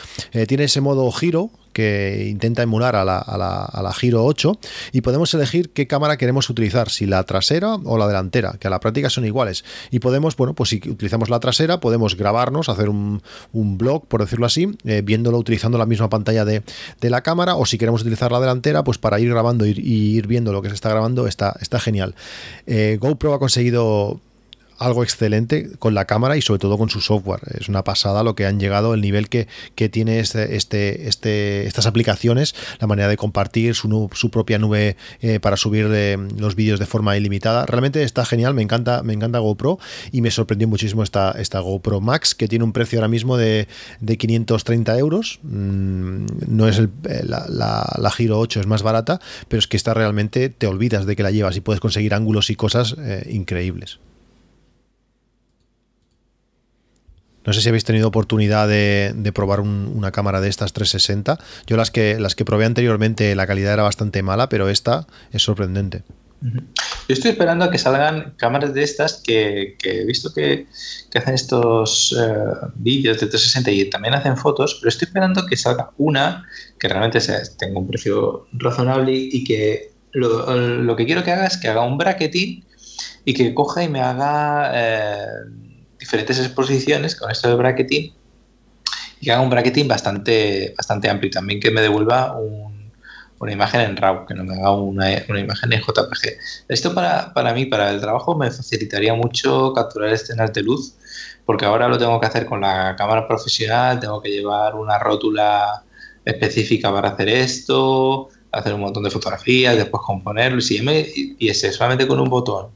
tiene 0.47 0.65
ese 0.65 0.81
modo 0.81 1.11
giro 1.11 1.51
que 1.77 2.27
intenta 2.31 2.63
emular 2.63 2.97
a 2.97 3.05
la, 3.05 3.19
a, 3.19 3.37
la, 3.37 3.63
a 3.67 3.83
la, 3.83 3.93
Giro 3.93 4.25
8 4.25 4.59
y 4.93 5.03
podemos 5.03 5.35
elegir 5.35 5.69
qué 5.75 5.87
cámara 5.87 6.17
queremos 6.17 6.49
utilizar, 6.49 6.89
si 6.89 7.05
la 7.05 7.23
trasera 7.25 7.75
o 7.75 7.99
la 7.99 8.07
delantera, 8.07 8.55
que 8.59 8.67
a 8.67 8.71
la 8.71 8.81
práctica 8.81 9.11
son 9.11 9.27
iguales. 9.27 9.63
Y 9.91 9.99
podemos, 9.99 10.37
bueno, 10.37 10.55
pues 10.55 10.71
si 10.71 10.77
utilizamos 10.77 11.29
la 11.29 11.39
trasera, 11.39 11.79
podemos 11.79 12.17
grabarnos, 12.17 12.71
hacer 12.71 12.89
un, 12.89 13.23
un 13.53 13.77
blog, 13.77 14.07
por 14.07 14.23
decirlo 14.23 14.47
así, 14.47 14.71
eh, 14.87 15.03
viéndolo 15.05 15.37
utilizando 15.37 15.77
la 15.77 15.85
misma 15.85 16.09
pantalla 16.09 16.47
de, 16.47 16.63
de, 17.03 17.11
la 17.11 17.21
cámara, 17.21 17.57
o 17.57 17.67
si 17.67 17.77
queremos 17.77 18.01
utilizar 18.01 18.33
la 18.33 18.41
delantera, 18.41 18.83
pues 18.83 18.97
para 18.97 19.21
ir 19.21 19.29
grabando 19.29 19.67
y 19.67 19.73
ir, 19.77 20.27
viendo 20.27 20.55
lo 20.55 20.63
que 20.63 20.71
se 20.71 20.77
está 20.77 20.89
grabando, 20.89 21.27
está, 21.27 21.57
está 21.61 21.79
genial. 21.79 22.15
Eh, 22.67 22.97
GoPro 22.99 23.35
ha 23.35 23.39
conseguido 23.39 24.19
algo 24.79 25.03
excelente 25.03 25.71
con 25.79 25.95
la 25.95 26.05
cámara 26.05 26.37
y 26.37 26.43
sobre 26.43 26.59
todo 26.59 26.79
con 26.79 26.91
su 26.91 27.01
software. 27.01 27.41
Es 27.59 27.69
una 27.69 27.85
pasada 27.85 28.23
lo 28.23 28.35
que 28.35 28.47
han 28.47 28.61
llegado, 28.61 28.95
el 28.95 29.01
nivel 29.01 29.29
que, 29.29 29.47
tiene 29.89 30.19
este, 30.19 30.57
este, 30.57 31.09
este, 31.09 31.67
estas 31.67 31.87
aplicaciones, 31.87 32.55
la 32.81 32.87
manera 32.87 33.09
de 33.09 33.17
compartir 33.17 33.75
su, 33.75 34.11
su 34.13 34.31
propia 34.31 34.59
nube 34.59 34.97
eh, 35.21 35.41
para 35.41 35.57
subir 35.57 35.89
eh, 35.93 36.19
los 36.39 36.55
vídeos 36.55 36.79
de 36.79 36.87
forma 36.87 37.17
ilimitada. 37.17 37.67
Realmente 37.67 38.03
está 38.03 38.25
genial, 38.25 38.55
me 38.55 38.63
encanta, 38.63 39.03
me 39.03 39.13
encanta 39.13 39.39
GoPro 39.39 39.79
y 40.13 40.21
me 40.23 40.31
sorprendió 40.31 40.69
muchísimo 40.69 41.03
esta, 41.03 41.33
esta 41.33 41.61
GoPro 41.61 42.01
Max 42.01 42.35
que 42.35 42.49
tiene 42.49 42.65
un 42.65 42.73
precio 42.73 42.99
ahora 42.99 43.09
mismo 43.09 43.37
de, 43.37 43.69
de 44.01 44.19
530 44.19 44.99
euros. 44.99 45.41
Mm, 45.43 46.27
no 46.49 46.69
es 46.69 46.79
el, 46.79 46.91
eh, 47.09 47.23
la, 47.25 47.47
la, 47.49 48.11
Giro 48.11 48.39
8, 48.39 48.61
es 48.61 48.67
más 48.67 48.83
barata, 48.83 49.21
pero 49.49 49.59
es 49.59 49.67
que 49.67 49.77
está 49.77 49.93
realmente, 49.95 50.49
te 50.49 50.67
olvidas 50.67 51.07
de 51.07 51.17
que 51.17 51.23
la 51.23 51.31
llevas 51.31 51.57
y 51.57 51.61
puedes 51.61 51.81
conseguir 51.81 52.15
ángulos 52.15 52.51
y 52.51 52.57
cosas 52.57 52.97
increíbles. 53.29 53.99
No 57.47 57.53
sé 57.53 57.61
si 57.61 57.69
habéis 57.69 57.85
tenido 57.85 58.09
oportunidad 58.09 58.69
de, 58.69 59.33
probar 59.35 59.61
una 59.61 60.11
cámara 60.11 60.41
de 60.41 60.49
estas 60.49 60.73
360. 60.73 61.39
Yo 61.67 61.77
las 61.77 61.91
que, 61.91 62.19
las 62.19 62.35
que 62.35 62.45
probé 62.45 62.65
anteriormente 62.65 63.35
la 63.37 63.47
calidad 63.47 63.73
era 63.73 63.85
bastante 63.85 64.23
mala, 64.23 64.49
pero 64.49 64.69
esta 64.69 65.07
es 65.33 65.43
sorprendente. 65.43 66.03
Yo 66.41 67.15
estoy 67.15 67.31
esperando 67.31 67.65
a 67.65 67.71
que 67.71 67.79
salgan 67.79 68.35
cámaras 68.37 68.75
de 68.75 68.83
estas 68.83 69.23
que, 69.25 69.77
he 69.83 70.05
visto 70.05 70.33
que, 70.35 70.67
hacen 71.15 71.35
estos 71.35 72.15
eh, 72.19 72.69
vídeos 72.75 73.19
de 73.21 73.27
360 73.27 73.71
y 73.71 73.91
también 73.91 74.15
hacen 74.15 74.37
fotos, 74.37 74.75
pero 74.75 74.91
estoy 74.91 75.07
esperando 75.07 75.47
que 75.47 75.57
salga 75.57 75.91
una 75.97 76.45
que 76.79 76.89
realmente 76.89 77.21
tenga 77.59 77.79
un 77.79 77.87
precio 77.87 78.47
razonable 78.53 79.13
y 79.15 79.45
que 79.45 79.93
lo, 80.13 80.97
que 80.97 81.07
quiero 81.07 81.25
que 81.25 81.33
haga 81.33 81.47
es 81.47 81.57
que 81.57 81.69
haga 81.69 81.83
un 81.83 81.97
bracketing 81.97 82.65
y 83.25 83.35
que 83.35 83.55
coja 83.55 83.83
y 83.83 83.89
me 83.89 84.01
haga 84.01 84.73
eh, 84.75 85.27
diferentes 86.07 86.39
exposiciones 86.39 87.17
con 87.17 87.31
esto 87.31 87.49
de 87.49 87.57
bracketing 87.57 88.13
y 89.21 89.25
que 89.25 89.33
haga 89.33 89.43
un 89.43 89.51
bracketing 89.51 89.89
bastante, 89.89 90.73
bastante 90.77 91.11
amplio 91.11 91.29
y 91.29 91.33
también 91.33 91.59
que 91.59 91.71
me 91.71 91.81
devuelva 91.81 92.37
una 93.39 93.53
imagen 93.53 93.81
en 93.81 93.97
RAW, 93.97 94.25
que 94.25 94.35
no 94.35 94.45
me 94.45 94.55
haga 94.55 94.73
una, 94.73 95.13
imagen 95.13 95.73
en 95.73 95.81
JPG. 95.81 96.39
Esto 96.69 96.95
para, 96.95 97.35
para, 97.35 97.53
mí, 97.53 97.67
para 97.67 97.91
el 97.91 98.01
trabajo, 98.01 98.37
me 98.37 98.51
facilitaría 98.51 99.15
mucho 99.15 99.73
capturar 99.75 100.11
escenas 100.11 100.53
de 100.53 100.63
luz, 100.63 100.95
porque 101.45 101.65
ahora 101.65 101.89
lo 101.89 101.99
tengo 101.99 102.21
que 102.21 102.27
hacer 102.27 102.47
con 102.47 102.61
la 102.61 102.95
cámara 102.97 103.27
profesional, 103.27 103.99
tengo 103.99 104.23
que 104.23 104.31
llevar 104.31 104.75
una 104.77 104.99
rótula 104.99 105.83
específica 106.25 106.93
para 106.93 107.11
hacer 107.11 107.29
esto, 107.29 108.29
hacer 108.53 108.75
un 108.75 108.81
montón 108.81 109.03
de 109.03 109.11
fotografías, 109.11 109.77
después 109.77 110.03
componerlo, 110.07 110.61
y, 110.61 111.37
y 111.39 111.49
ese 111.49 111.73
solamente 111.73 112.07
con 112.07 112.21
un 112.21 112.31
botón 112.31 112.69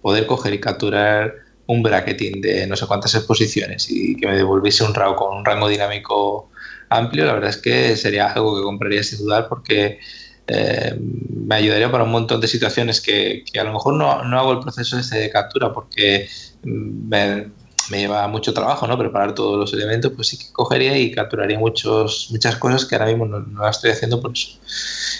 poder 0.00 0.26
coger 0.26 0.54
y 0.54 0.60
capturar 0.60 1.47
un 1.68 1.82
bracketing 1.82 2.40
de 2.40 2.66
no 2.66 2.76
sé 2.76 2.86
cuántas 2.86 3.14
exposiciones 3.14 3.90
y 3.90 4.16
que 4.16 4.26
me 4.26 4.36
devolviese 4.36 4.84
un 4.84 4.94
RAW 4.94 5.14
con 5.14 5.36
un 5.36 5.44
rango 5.44 5.68
dinámico 5.68 6.50
amplio, 6.88 7.26
la 7.26 7.34
verdad 7.34 7.50
es 7.50 7.58
que 7.58 7.94
sería 7.96 8.32
algo 8.32 8.56
que 8.56 8.62
compraría 8.62 9.02
sin 9.02 9.18
dudar 9.18 9.48
porque 9.48 9.98
eh, 10.46 10.98
me 10.98 11.56
ayudaría 11.56 11.90
para 11.90 12.04
un 12.04 12.10
montón 12.10 12.40
de 12.40 12.48
situaciones 12.48 13.02
que, 13.02 13.44
a 13.60 13.64
lo 13.64 13.72
mejor 13.74 13.94
no, 13.94 14.24
no, 14.24 14.38
hago 14.38 14.52
el 14.52 14.60
proceso 14.60 14.98
ese 14.98 15.18
de 15.18 15.30
captura 15.30 15.74
porque 15.74 16.26
me, 16.62 17.50
me, 17.90 17.98
lleva 17.98 18.26
mucho 18.28 18.54
trabajo 18.54 18.86
¿no? 18.86 18.96
preparar 18.96 19.34
todos 19.34 19.58
los 19.58 19.72
elementos, 19.74 20.12
pues 20.16 20.28
sí 20.28 20.38
que 20.38 20.50
cogería 20.50 20.96
y 20.96 21.12
capturaría 21.12 21.58
muchos, 21.58 22.28
muchas 22.30 22.56
cosas 22.56 22.86
que 22.86 22.94
ahora 22.94 23.08
mismo 23.08 23.26
no, 23.26 23.40
no 23.40 23.62
las 23.62 23.76
estoy 23.76 23.90
haciendo 23.90 24.22
por 24.22 24.32
eso. 24.32 24.58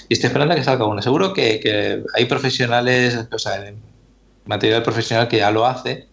Y 0.08 0.14
estoy 0.14 0.28
esperando 0.28 0.54
a 0.54 0.56
que 0.56 0.64
salga 0.64 0.86
una. 0.86 1.02
Seguro 1.02 1.34
que, 1.34 1.60
que 1.60 2.02
hay 2.14 2.24
profesionales, 2.24 3.18
o 3.30 3.38
sea, 3.38 3.70
material 4.46 4.82
profesional 4.82 5.28
que 5.28 5.36
ya 5.36 5.50
lo 5.50 5.66
hace, 5.66 6.08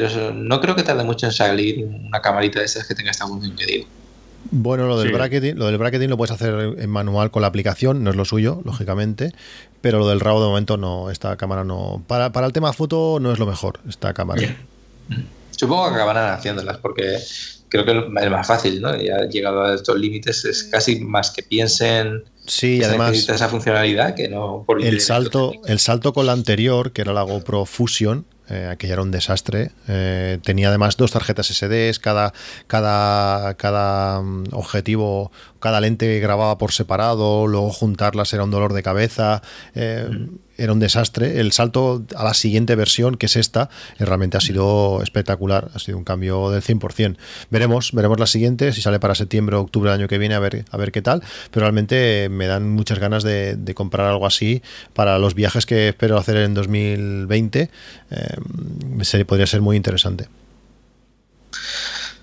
pero 0.00 0.32
no 0.32 0.60
creo 0.60 0.74
que 0.74 0.82
tarde 0.82 1.04
mucho 1.04 1.26
en 1.26 1.32
salir 1.32 1.86
una 1.86 2.20
camarita 2.20 2.58
de 2.58 2.64
esas 2.64 2.84
que 2.84 2.96
tenga 2.96 3.12
esta 3.12 3.28
función 3.28 3.54
que 3.54 3.64
digo. 3.64 3.86
Bueno, 4.50 4.88
lo 4.88 4.98
del, 4.98 5.12
bracketing, 5.12 5.56
lo 5.56 5.66
del 5.66 5.78
bracketing 5.78 6.08
lo 6.08 6.16
puedes 6.16 6.32
hacer 6.32 6.74
en 6.78 6.90
manual 6.90 7.30
con 7.30 7.42
la 7.42 7.48
aplicación, 7.48 8.02
no 8.02 8.10
es 8.10 8.16
lo 8.16 8.24
suyo, 8.24 8.60
lógicamente, 8.64 9.32
pero 9.80 10.00
lo 10.00 10.08
del 10.08 10.18
RAW 10.18 10.40
de 10.40 10.46
momento 10.46 10.76
no, 10.76 11.10
esta 11.10 11.36
cámara 11.36 11.62
no. 11.62 12.02
Para, 12.08 12.32
para 12.32 12.46
el 12.46 12.52
tema 12.52 12.72
foto 12.72 13.18
no 13.20 13.32
es 13.32 13.38
lo 13.38 13.46
mejor, 13.46 13.78
esta 13.88 14.12
cámara. 14.12 14.42
Supongo 15.52 15.88
que 15.88 15.94
acabarán 15.94 16.32
haciéndolas 16.32 16.78
porque 16.78 17.18
creo 17.68 17.84
que 17.84 17.92
es 18.20 18.30
más 18.30 18.46
fácil, 18.46 18.82
¿no? 18.82 18.96
Ya 18.96 19.28
llegado 19.30 19.62
a 19.62 19.74
estos 19.76 19.96
límites 19.96 20.44
es 20.44 20.64
casi 20.64 20.98
más 20.98 21.30
que 21.30 21.44
piensen 21.44 22.24
Sí, 22.46 22.82
además 22.84 23.28
esa 23.28 23.48
funcionalidad 23.48 24.14
que 24.14 24.28
no 24.28 24.64
por 24.66 24.84
el 24.84 25.00
salto, 25.00 25.52
el 25.66 25.78
salto 25.78 26.12
con 26.12 26.26
la 26.26 26.32
anterior, 26.32 26.92
que 26.92 27.00
era 27.00 27.14
la 27.14 27.22
GoPro 27.22 27.64
Fusion, 27.64 28.26
eh, 28.48 28.68
aquella 28.70 28.94
era 28.94 29.02
un 29.02 29.10
desastre. 29.10 29.72
Eh, 29.88 30.38
tenía 30.42 30.68
además 30.68 30.96
dos 30.96 31.12
tarjetas 31.12 31.50
SD, 31.50 31.92
cada, 32.00 32.32
cada, 32.66 33.54
cada 33.54 34.20
mm, 34.20 34.44
objetivo, 34.52 35.32
cada 35.60 35.80
lente 35.80 36.20
grababa 36.20 36.58
por 36.58 36.72
separado, 36.72 37.46
luego 37.46 37.70
juntarlas 37.70 38.32
era 38.32 38.44
un 38.44 38.50
dolor 38.50 38.72
de 38.72 38.82
cabeza. 38.82 39.42
Eh, 39.74 40.08
mm 40.10 40.43
era 40.56 40.72
un 40.72 40.80
desastre. 40.80 41.40
El 41.40 41.52
salto 41.52 42.04
a 42.14 42.24
la 42.24 42.34
siguiente 42.34 42.74
versión, 42.74 43.16
que 43.16 43.26
es 43.26 43.36
esta, 43.36 43.70
eh, 43.98 44.04
realmente 44.04 44.36
ha 44.36 44.40
sido 44.40 45.02
espectacular, 45.02 45.70
ha 45.74 45.78
sido 45.78 45.98
un 45.98 46.04
cambio 46.04 46.50
del 46.50 46.62
100%. 46.62 47.16
Veremos, 47.50 47.92
veremos 47.92 48.20
la 48.20 48.26
siguiente, 48.26 48.72
si 48.72 48.82
sale 48.82 49.00
para 49.00 49.14
septiembre 49.14 49.56
o 49.56 49.60
octubre 49.60 49.90
del 49.90 50.00
año 50.00 50.08
que 50.08 50.18
viene, 50.18 50.34
a 50.34 50.40
ver, 50.40 50.64
a 50.70 50.76
ver 50.76 50.92
qué 50.92 51.02
tal, 51.02 51.22
pero 51.50 51.64
realmente 51.64 52.28
me 52.30 52.46
dan 52.46 52.70
muchas 52.70 52.98
ganas 52.98 53.22
de, 53.22 53.74
comprar 53.74 54.06
algo 54.06 54.26
así 54.26 54.62
para 54.92 55.18
los 55.18 55.34
viajes 55.34 55.66
que 55.66 55.88
espero 55.88 56.16
hacer 56.16 56.36
en 56.36 56.54
2020. 56.54 57.70
Eh, 58.10 59.24
podría 59.26 59.46
ser 59.46 59.62
muy 59.62 59.76
interesante. 59.76 60.28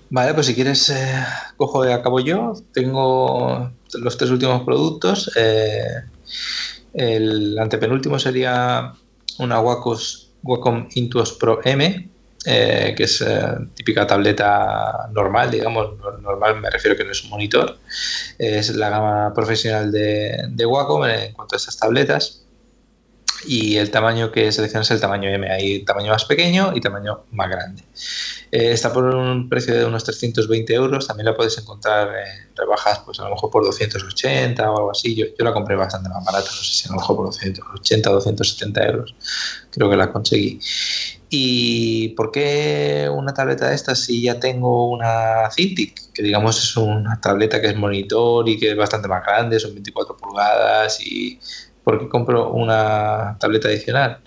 Vale, 0.08 0.34
pues 0.34 0.46
si 0.46 0.54
quieres, 0.54 0.88
eh, 0.90 1.24
cojo 1.56 1.82
de 1.82 1.92
acabo 1.92 2.20
yo. 2.20 2.54
Tengo 2.72 3.70
los 3.94 4.16
tres 4.16 4.30
últimos 4.30 4.62
productos. 4.62 5.30
El 6.94 7.58
antepenúltimo 7.58 8.18
sería 8.18 8.92
una 9.38 9.60
Wacom 9.60 10.88
Intuos 10.94 11.32
Pro 11.32 11.60
M, 11.64 12.08
eh, 12.44 12.94
que 12.96 13.04
es 13.04 13.20
eh, 13.20 13.42
típica 13.74 14.06
tableta 14.06 15.08
normal, 15.12 15.50
digamos, 15.50 15.98
normal 16.20 16.60
me 16.60 16.70
refiero 16.70 16.96
que 16.96 17.04
no 17.04 17.12
es 17.12 17.24
un 17.24 17.30
monitor. 17.30 17.78
Es 18.38 18.74
la 18.74 18.90
gama 18.90 19.32
profesional 19.34 19.92
de, 19.92 20.46
de 20.48 20.66
Wacom 20.66 21.04
en 21.04 21.32
cuanto 21.32 21.54
a 21.54 21.58
estas 21.58 21.76
tabletas 21.76 22.41
y 23.46 23.76
el 23.76 23.90
tamaño 23.90 24.30
que 24.30 24.50
seleccionas 24.52 24.88
es 24.88 24.96
el 24.96 25.00
tamaño 25.00 25.28
M. 25.28 25.50
Hay 25.50 25.84
tamaño 25.84 26.12
más 26.12 26.24
pequeño 26.24 26.72
y 26.74 26.80
tamaño 26.80 27.24
más 27.30 27.50
grande. 27.50 27.82
Eh, 28.50 28.72
está 28.72 28.92
por 28.92 29.04
un 29.04 29.48
precio 29.48 29.74
de 29.74 29.84
unos 29.84 30.04
320 30.04 30.72
euros. 30.74 31.06
También 31.06 31.26
la 31.26 31.36
puedes 31.36 31.56
encontrar 31.58 32.08
en 32.08 32.56
rebajas, 32.56 33.00
pues 33.04 33.18
a 33.20 33.24
lo 33.24 33.30
mejor 33.30 33.50
por 33.50 33.64
280 33.64 34.70
o 34.70 34.76
algo 34.76 34.90
así. 34.90 35.14
Yo, 35.14 35.26
yo 35.38 35.44
la 35.44 35.52
compré 35.52 35.76
bastante 35.76 36.08
más 36.08 36.24
barata, 36.24 36.50
no 36.50 36.62
sé 36.62 36.72
si 36.72 36.88
a 36.88 36.92
lo 36.92 36.98
mejor 36.98 37.16
por 37.16 37.26
280 37.26 38.10
o 38.10 38.14
270 38.14 38.86
euros. 38.86 39.14
Creo 39.70 39.90
que 39.90 39.96
la 39.96 40.12
conseguí. 40.12 40.60
¿Y 41.34 42.10
por 42.10 42.30
qué 42.30 43.08
una 43.10 43.32
tableta 43.32 43.70
de 43.70 43.74
estas 43.74 44.00
si 44.00 44.20
ya 44.20 44.38
tengo 44.38 44.90
una 44.90 45.50
Cintiq? 45.50 46.12
Que 46.12 46.22
digamos 46.22 46.62
es 46.62 46.76
una 46.76 47.18
tableta 47.22 47.58
que 47.58 47.68
es 47.68 47.76
monitor 47.76 48.46
y 48.50 48.58
que 48.58 48.72
es 48.72 48.76
bastante 48.76 49.08
más 49.08 49.24
grande, 49.24 49.58
son 49.58 49.72
24 49.72 50.14
pulgadas 50.14 51.00
y 51.00 51.40
¿Por 51.84 51.98
qué 51.98 52.08
compro 52.08 52.50
una 52.50 53.36
tableta 53.40 53.68
adicional? 53.68 54.18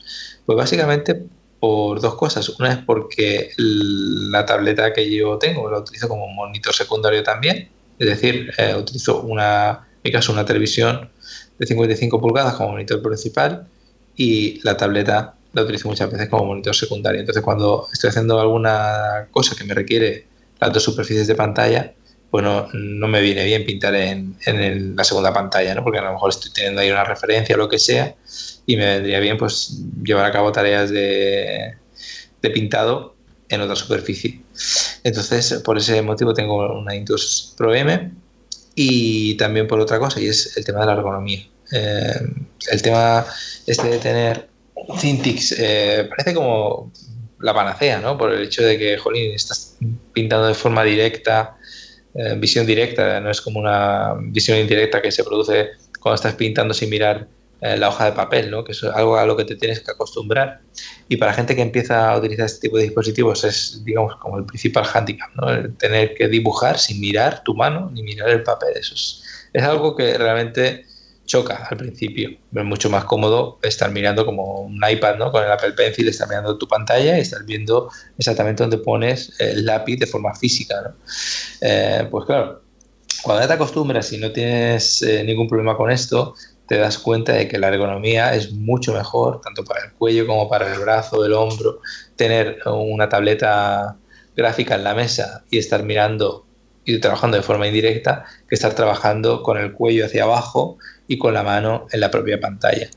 Pues 0.46 0.58
básicamente 0.58 1.26
por 1.60 2.00
dos 2.00 2.16
cosas. 2.16 2.50
Una 2.60 2.74
es 2.74 2.78
porque 2.80 3.52
la 3.58 4.46
tableta 4.46 4.94
que 4.94 5.10
yo 5.10 5.38
tengo 5.38 5.70
la 5.70 5.80
utilizo 5.80 6.08
como 6.08 6.28
monitor 6.28 6.74
secundario 6.74 7.24
también. 7.24 7.70
Es 7.98 8.08
decir, 8.08 8.52
eh, 8.58 8.76
utilizo 8.78 9.22
una, 9.22 9.88
en 9.96 10.02
mi 10.04 10.12
caso, 10.12 10.32
una 10.32 10.46
televisión 10.46 11.10
de 11.58 11.66
55 11.66 12.20
pulgadas 12.20 12.56
como 12.56 12.72
monitor 12.72 13.02
principal 13.02 13.68
y 14.16 14.60
la 14.64 14.76
tableta 14.78 15.36
la 15.54 15.64
utilizo 15.64 15.88
muchas 15.88 16.12
veces 16.12 16.30
como 16.30 16.46
monitor 16.46 16.76
secundario. 16.76 17.22
Entonces, 17.22 17.42
cuando 17.42 17.88
estoy 17.92 18.10
haciendo 18.10 18.40
alguna 18.40 19.28
cosa 19.32 19.56
que 19.56 19.64
me 19.64 19.74
requiere 19.74 20.28
las 20.60 20.74
dos 20.74 20.84
superficies 20.84 21.28
de 21.28 21.36
pantalla, 21.36 21.94
bueno, 22.36 22.68
no 22.74 23.08
me 23.08 23.22
viene 23.22 23.46
bien 23.46 23.64
pintar 23.64 23.96
en, 23.96 24.36
la 24.94 25.06
segunda 25.06 25.32
pantalla, 25.32 25.74
¿no? 25.74 25.86
Porque 25.86 26.00
a 26.00 26.02
lo 26.02 26.12
mejor 26.12 26.32
estoy 26.32 26.52
teniendo 26.52 26.82
ahí 26.82 26.92
una 26.92 27.06
referencia 27.06 27.56
o 27.56 27.58
lo 27.58 27.70
que 27.70 27.80
sea 27.80 28.14
y 28.66 28.76
me 28.76 28.86
vendría 28.86 29.22
bien 29.22 29.38
pues 29.38 29.80
llevar 30.04 30.26
a 30.26 30.34
cabo 30.34 30.52
tareas 30.52 30.90
de, 30.90 31.76
pintado 32.54 33.16
en 33.48 33.62
otra 33.62 33.78
superficie. 33.78 34.42
Entonces, 35.06 35.62
por 35.64 35.78
ese 35.78 36.02
motivo 36.02 36.34
tengo 36.34 36.78
una 36.78 36.94
Intuos 36.94 37.54
Pro 37.56 37.74
M 37.74 38.12
y 38.76 39.36
también 39.38 39.66
por 39.70 39.80
otra 39.80 39.98
cosa 39.98 40.20
y 40.20 40.28
es 40.28 40.58
el 40.58 40.66
tema 40.66 40.82
de 40.82 40.88
la 40.88 40.94
ergonomía. 40.94 41.48
Eh, 41.72 42.20
el 42.70 42.82
tema 42.82 43.26
este 43.66 43.88
de 43.88 43.98
tener 44.00 44.50
Cintiq 45.00 45.42
eh, 45.58 46.10
parece 46.10 46.34
como 46.34 46.92
la 47.40 47.54
panacea, 47.54 48.02
¿no? 48.02 48.18
Por 48.18 48.34
el 48.34 48.44
hecho 48.44 48.62
de 48.62 48.78
que, 48.78 48.98
jolín, 48.98 49.32
estás 49.32 49.78
pintando 50.12 50.48
de 50.48 50.54
forma 50.54 50.84
directa 50.84 51.56
eh, 52.16 52.36
visión 52.38 52.66
directa, 52.66 53.20
no 53.20 53.30
es 53.30 53.42
como 53.42 53.60
una 53.60 54.16
visión 54.20 54.58
indirecta 54.58 55.02
que 55.02 55.12
se 55.12 55.24
produce 55.24 55.72
cuando 56.00 56.16
estás 56.16 56.36
pintando 56.36 56.74
sin 56.74 56.90
mirar 56.90 57.28
eh, 57.62 57.78
la 57.78 57.90
hoja 57.90 58.06
de 58.06 58.12
papel, 58.12 58.52
¿no? 58.52 58.64
que 58.64 58.74
es 58.74 58.84
algo 58.84 59.18
a 59.18 59.26
lo 59.26 59.36
que 59.36 59.44
te 59.44 59.56
tienes 59.56 59.82
que 59.82 59.92
acostumbrar. 59.92 60.62
Y 61.10 61.18
para 61.18 61.34
gente 61.34 61.56
que 61.56 61.62
empieza 61.62 62.12
a 62.12 62.18
utilizar 62.18 62.46
este 62.46 62.68
tipo 62.68 62.78
de 62.78 62.84
dispositivos 62.84 63.44
es, 63.44 63.82
digamos, 63.84 64.16
como 64.18 64.38
el 64.38 64.46
principal 64.46 64.86
hándicap, 64.86 65.30
¿no? 65.36 65.74
tener 65.76 66.14
que 66.16 66.28
dibujar 66.28 66.78
sin 66.78 67.00
mirar 67.00 67.44
tu 67.44 67.54
mano 67.54 67.90
ni 67.94 68.04
mirar 68.04 68.30
el 68.30 68.44
papel. 68.44 68.74
Eso 68.76 68.94
es, 68.94 69.24
es 69.54 69.64
algo 69.64 69.96
que 69.96 70.18
realmente 70.18 70.86
choca 71.26 71.68
al 71.70 71.78
principio. 71.78 72.30
Es 72.54 72.64
mucho 72.64 72.90
más 72.90 73.06
cómodo 73.06 73.60
estar 73.64 73.92
mirando 73.92 74.26
como 74.26 74.62
un 74.62 74.82
iPad, 74.88 75.18
¿no? 75.18 75.32
Con 75.32 75.44
el 75.44 75.52
Apple 75.52 75.72
Pencil, 75.72 76.08
estar 76.08 76.28
mirando 76.28 76.58
tu 76.58 76.68
pantalla 76.68 77.18
y 77.18 77.22
estar 77.22 77.44
viendo 77.44 77.90
exactamente 78.18 78.64
dónde 78.64 78.78
pones 78.78 79.34
el 79.40 79.66
lápiz 79.66 79.98
de 79.98 80.08
forma 80.08 80.34
física, 80.36 80.76
¿no? 80.82 80.96
Eh, 81.62 82.08
pues 82.10 82.26
claro, 82.26 82.62
cuando 83.24 83.42
ya 83.42 83.48
te 83.48 83.54
acostumbras 83.54 84.12
y 84.14 84.18
no 84.18 84.32
tienes 84.32 85.02
eh, 85.02 85.24
ningún 85.24 85.48
problema 85.48 85.76
con 85.76 85.92
esto, 85.92 86.36
te 86.68 86.78
das 86.78 86.98
cuenta 86.98 87.34
de 87.34 87.48
que 87.48 87.58
la 87.58 87.68
ergonomía 87.68 88.34
es 88.34 88.52
mucho 88.52 88.94
mejor, 88.94 89.42
tanto 89.42 89.64
para 89.64 89.86
el 89.86 89.94
cuello 89.94 90.26
como 90.26 90.50
para 90.50 90.74
el 90.74 90.80
brazo, 90.80 91.24
el 91.26 91.34
hombro, 91.34 91.80
tener 92.16 92.60
una 92.66 93.10
tableta 93.10 93.98
gráfica 94.36 94.76
en 94.76 94.84
la 94.84 94.94
mesa 94.94 95.44
y 95.50 95.58
estar 95.58 95.84
mirando 95.84 96.46
y 96.86 97.00
trabajando 97.00 97.38
de 97.38 97.44
forma 97.44 97.68
indirecta 97.68 98.26
que 98.48 98.56
estar 98.56 98.74
trabajando 98.74 99.42
con 99.42 99.58
el 99.58 99.74
cuello 99.74 100.06
hacia 100.06 100.24
abajo 100.24 100.78
y 101.08 101.18
con 101.18 101.34
la 101.34 101.44
mano 101.44 101.88
en 101.92 102.00
la 102.00 102.12
propia 102.12 102.40
pantalla. 102.40 102.90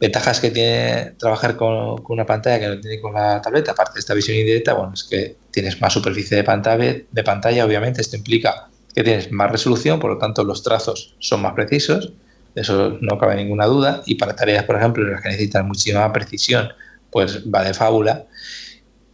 Ventajas 0.00 0.40
que 0.40 0.50
tiene 0.50 1.14
trabajar 1.18 1.56
con, 1.56 2.02
una 2.08 2.24
pantalla 2.24 2.60
que 2.60 2.68
no 2.68 2.80
tiene 2.80 3.00
con 3.00 3.14
la 3.14 3.42
tableta, 3.42 3.72
aparte 3.72 3.94
de 3.94 4.00
esta 4.00 4.14
visión 4.14 4.36
indirecta, 4.36 4.74
bueno, 4.74 4.94
es 4.94 5.04
que 5.04 5.36
tienes 5.50 5.80
más 5.80 5.92
superficie 5.92 6.36
de 6.36 6.44
pantalla, 6.44 6.94
de 7.10 7.62
obviamente. 7.62 8.00
Esto 8.00 8.16
implica 8.16 8.68
que 8.94 9.02
tienes 9.02 9.32
más 9.32 9.50
resolución, 9.50 9.98
por 9.98 10.12
lo 10.12 10.18
tanto 10.18 10.44
los 10.44 10.62
trazos 10.62 11.14
son 11.18 11.42
más 11.42 11.54
precisos, 11.54 12.12
eso 12.54 12.98
no 13.00 13.18
cabe 13.18 13.36
ninguna 13.36 13.66
duda, 13.66 14.02
y 14.06 14.14
para 14.14 14.34
tareas, 14.34 14.64
por 14.64 14.76
ejemplo, 14.76 15.04
en 15.04 15.12
las 15.12 15.22
que 15.22 15.28
necesitas 15.28 15.64
muchísima 15.64 16.12
precisión, 16.12 16.68
pues 17.10 17.44
va 17.44 17.64
de 17.64 17.74
fábula, 17.74 18.26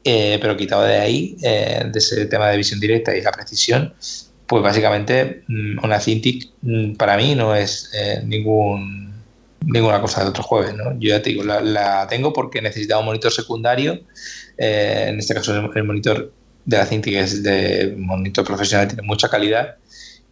eh, 0.04 0.38
pero 0.40 0.56
quitado 0.56 0.82
de 0.82 0.98
ahí, 0.98 1.36
eh, 1.42 1.84
de 1.90 1.98
ese 1.98 2.26
tema 2.26 2.48
de 2.48 2.58
visión 2.58 2.78
directa 2.78 3.16
y 3.16 3.22
la 3.22 3.32
precisión, 3.32 3.94
pues 4.46 4.62
básicamente 4.62 5.42
mm, 5.48 5.84
una 5.84 6.00
Cintiq 6.00 6.50
mm, 6.62 6.94
para 6.94 7.16
mí 7.16 7.34
no 7.34 7.54
es 7.54 7.90
eh, 7.94 8.22
ningún 8.24 9.14
ninguna 9.66 10.00
cosa 10.00 10.22
de 10.22 10.30
otro 10.30 10.42
jueves. 10.42 10.74
¿no? 10.74 10.92
Yo 10.98 11.10
ya 11.10 11.22
te 11.22 11.30
digo, 11.30 11.42
la, 11.42 12.06
tengo 12.08 12.32
porque 12.32 12.60
necesitaba 12.60 13.00
un 13.00 13.06
monitor 13.06 13.32
secundario, 13.32 14.00
en 14.58 15.18
este 15.18 15.34
caso 15.34 15.54
el, 15.74 15.84
monitor 15.84 16.32
de 16.64 16.76
la 16.76 16.86
Cintiq 16.86 17.14
es 17.14 17.42
de 17.42 17.94
monitor 17.96 18.44
profesional, 18.44 18.88
tiene 18.88 19.02
mucha 19.02 19.28
calidad 19.28 19.76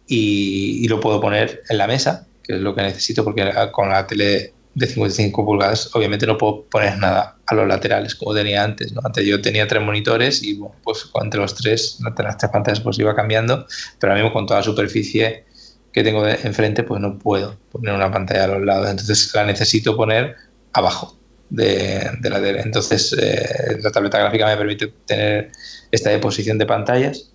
y, 0.07 0.83
y, 0.83 0.87
lo 0.87 0.99
puedo 0.99 1.19
poner 1.19 1.63
en 1.67 1.77
la 1.77 1.87
mesa, 1.87 2.27
que 2.43 2.53
es 2.55 2.61
lo 2.61 2.75
que 2.75 2.83
necesito 2.83 3.23
porque 3.23 3.51
con 3.71 3.89
la 3.89 4.05
tele 4.05 4.53
de 4.75 4.87
55 4.87 5.45
pulgadas, 5.45 5.89
obviamente 5.93 6.25
no 6.25 6.37
puedo 6.37 6.63
poner 6.63 6.97
nada 6.97 7.37
a 7.45 7.55
los 7.55 7.67
laterales 7.67 8.15
como 8.15 8.33
tenía 8.33 8.63
antes. 8.63 8.91
¿no? 8.91 9.01
Antes 9.03 9.25
yo 9.25 9.41
tenía 9.41 9.67
tres 9.67 9.83
monitores 9.83 10.41
y 10.43 10.55
bueno, 10.55 10.75
pues 10.83 11.09
entre 11.21 11.39
los 11.39 11.53
tres, 11.55 11.99
entre 12.05 12.25
las 12.25 12.37
tres 12.37 12.51
pantallas, 12.51 12.79
pues 12.79 12.97
iba 12.99 13.15
cambiando, 13.15 13.67
pero 13.99 14.13
ahora 14.13 14.23
mismo 14.23 14.33
con 14.33 14.47
toda 14.47 14.59
la 14.59 14.63
superficie 14.63 15.45
que 15.91 16.03
tengo 16.03 16.27
enfrente, 16.27 16.83
pues 16.83 16.99
no 16.99 17.19
puedo 17.19 17.57
poner 17.71 17.93
una 17.93 18.11
pantalla 18.11 18.45
a 18.45 18.47
los 18.47 18.63
lados. 18.63 18.89
Entonces 18.89 19.31
la 19.35 19.45
necesito 19.45 19.95
poner 19.95 20.35
abajo 20.73 21.17
de, 21.49 22.09
la 22.23 22.41
tele. 22.41 22.61
Entonces 22.61 23.15
eh, 23.19 23.77
la 23.79 23.91
tableta 23.91 24.17
gráfica 24.17 24.47
me 24.47 24.57
permite 24.57 24.87
tener 25.05 25.51
esta 25.91 26.09
deposición 26.09 26.57
de 26.57 26.65
pantallas 26.65 27.33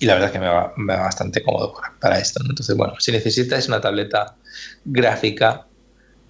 y 0.00 0.06
la 0.06 0.14
verdad 0.14 0.28
es 0.28 0.32
que 0.32 0.38
me 0.38 0.48
va, 0.48 0.72
bastante 0.76 1.42
cómodo 1.42 1.74
para, 2.00 2.18
esto. 2.18 2.40
Entonces, 2.48 2.76
bueno, 2.76 2.94
si 2.98 3.10
necesitas 3.12 3.66
una 3.68 3.80
tableta 3.80 4.36
gráfica 4.84 5.66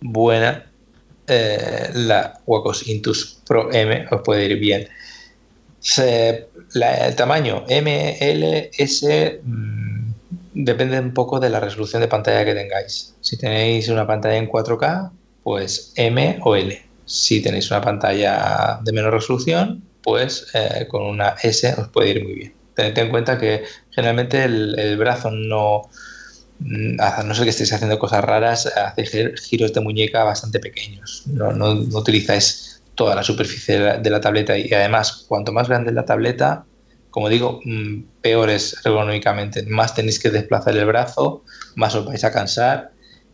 buena, 0.01 0.71
eh, 1.27 1.91
la 1.95 2.41
Wacos 2.47 2.89
Intus 2.89 3.41
Pro 3.47 3.73
M 3.73 4.07
os 4.11 4.23
puede 4.23 4.47
ir 4.47 4.59
bien. 4.59 4.89
el 5.99 7.17
tamaño 7.17 7.65
M, 7.69 8.17
L, 8.21 8.71
S 8.77 9.41
mm, 9.45 10.11
depende 10.55 10.99
un 11.01 11.13
poco 11.15 11.39
de 11.41 11.51
la 11.51 11.61
resolución 11.61 12.03
de 12.03 12.09
pantalla 12.09 12.45
que 12.45 12.55
tengáis. 12.55 13.15
Si 13.21 13.37
tenéis 13.37 13.89
una 13.89 14.07
pantalla 14.07 14.37
en 14.37 14.49
4K, 14.49 15.11
pues 15.43 15.93
M 15.97 16.39
o 16.43 16.57
L. 16.57 16.83
Si 17.05 17.43
tenéis 17.43 17.71
una 17.71 17.81
pantalla 17.81 18.81
de 18.83 18.93
menor 18.93 19.15
resolución, 19.15 19.83
pues 20.03 20.47
eh, 20.55 20.87
con 20.89 21.03
una 21.03 21.37
S 21.43 21.75
os 21.79 21.89
puede 21.89 22.11
ir 22.11 22.25
muy 22.25 22.35
bien. 22.35 22.55
Tened 22.75 22.97
en 22.99 23.11
cuenta 23.11 23.39
que 23.39 23.65
generalmente 23.91 24.45
el 24.45 24.97
brazo 24.99 25.31
no, 25.31 25.89
a 26.99 27.23
no 27.23 27.35
ser 27.35 27.45
que 27.45 27.51
estéis 27.51 27.73
haciendo 27.73 27.99
cosas 27.99 28.25
raras, 28.25 28.67
hace 28.67 29.35
giros 29.37 29.73
de 29.73 29.81
muñeca 29.81 30.25
bastante 30.25 30.59
pequeños. 30.59 31.23
No, 31.27 31.53
no, 31.53 31.71
utilizáis 31.71 32.83
toda 32.95 33.15
la 33.15 33.23
superficie 33.23 33.79
de 33.79 34.11
la, 34.11 34.21
tableta 34.21 34.59
y 34.59 34.73
además, 34.73 35.25
cuanto 35.29 35.53
más 35.53 35.69
grande 35.69 35.91
es 35.91 35.95
la 35.95 36.05
tableta, 36.05 36.65
como 37.11 37.29
digo, 37.29 37.61
mm, 37.65 38.03
peor 38.21 38.51
es 38.51 38.77
ergonómicamente. 38.85 39.63
Más 39.65 39.95
tenéis 39.95 40.19
que 40.19 40.31
desplazar 40.31 40.77
el 40.77 40.85
brazo, 40.85 41.45
más 41.77 41.95
os 41.95 42.05
vais 42.05 42.25
a 42.25 42.33
cansar 42.33 42.91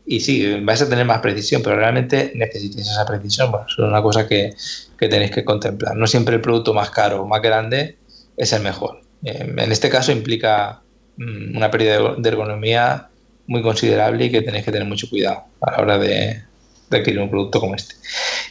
y 0.06 0.20
sí, 0.20 0.60
vais 0.60 0.82
a 0.82 0.88
tener 0.88 1.06
más 1.06 1.20
precisión, 1.20 1.62
pero 1.62 1.76
realmente 1.76 2.32
necesitáis 2.34 2.88
esa 2.88 3.06
precisión. 3.06 3.51
Bueno, 3.51 3.66
es 3.66 3.78
una 3.78 4.02
cosa 4.02 4.28
que, 4.28 4.55
que 4.98 5.09
tenéis 5.09 5.30
que 5.30 5.44
contemplar. 5.44 5.96
No 5.96 6.06
siempre 6.06 6.34
el 6.34 6.42
producto 6.42 6.74
más 6.74 6.90
caro 6.90 7.22
o 7.22 7.26
más 7.26 7.40
grande 7.40 7.96
es 8.36 8.52
el 8.52 8.62
mejor. 8.62 9.01
Eh, 9.24 9.55
en 9.56 9.72
este 9.72 9.88
caso 9.88 10.12
implica 10.12 10.82
mm, 11.16 11.56
una 11.56 11.70
pérdida 11.70 12.16
de 12.18 12.28
ergonomía 12.28 13.09
muy 13.47 13.62
considerable 13.62 14.27
y 14.27 14.31
que 14.31 14.43
tenéis 14.43 14.65
que 14.65 14.73
tener 14.73 14.89
mucho 14.89 15.09
cuidado 15.09 15.45
a 15.61 15.73
la 15.73 15.79
hora 15.79 15.99
de, 15.99 16.43
adquirir 16.91 17.21
un 17.21 17.31
producto 17.31 17.61
como 17.61 17.75
este. 17.75 17.95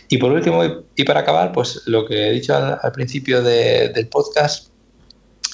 Y 0.09 0.17
por 0.17 0.31
último, 0.31 0.63
y 0.95 1.03
para 1.03 1.21
acabar, 1.21 1.51
pues 1.51 1.81
lo 1.85 2.05
que 2.05 2.27
he 2.27 2.31
dicho 2.31 2.55
al, 2.55 2.91
principio 2.91 3.41
del 3.41 4.07
podcast, 4.07 4.69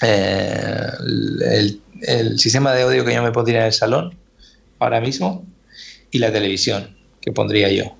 eh, 0.02 0.88
el, 2.02 2.40
sistema 2.40 2.74
de 2.74 2.84
audio 2.84 3.06
que 3.06 3.14
yo 3.14 3.22
me 3.22 3.32
pondría 3.32 3.60
en 3.60 3.66
el 3.68 3.74
salón 3.74 4.18
ahora 4.80 5.02
mismo 5.02 5.45
y 6.11 6.20
la 6.20 6.32
televisión 6.32 6.98
que 7.22 7.32
pondría 7.32 7.70
yo. 7.70 7.95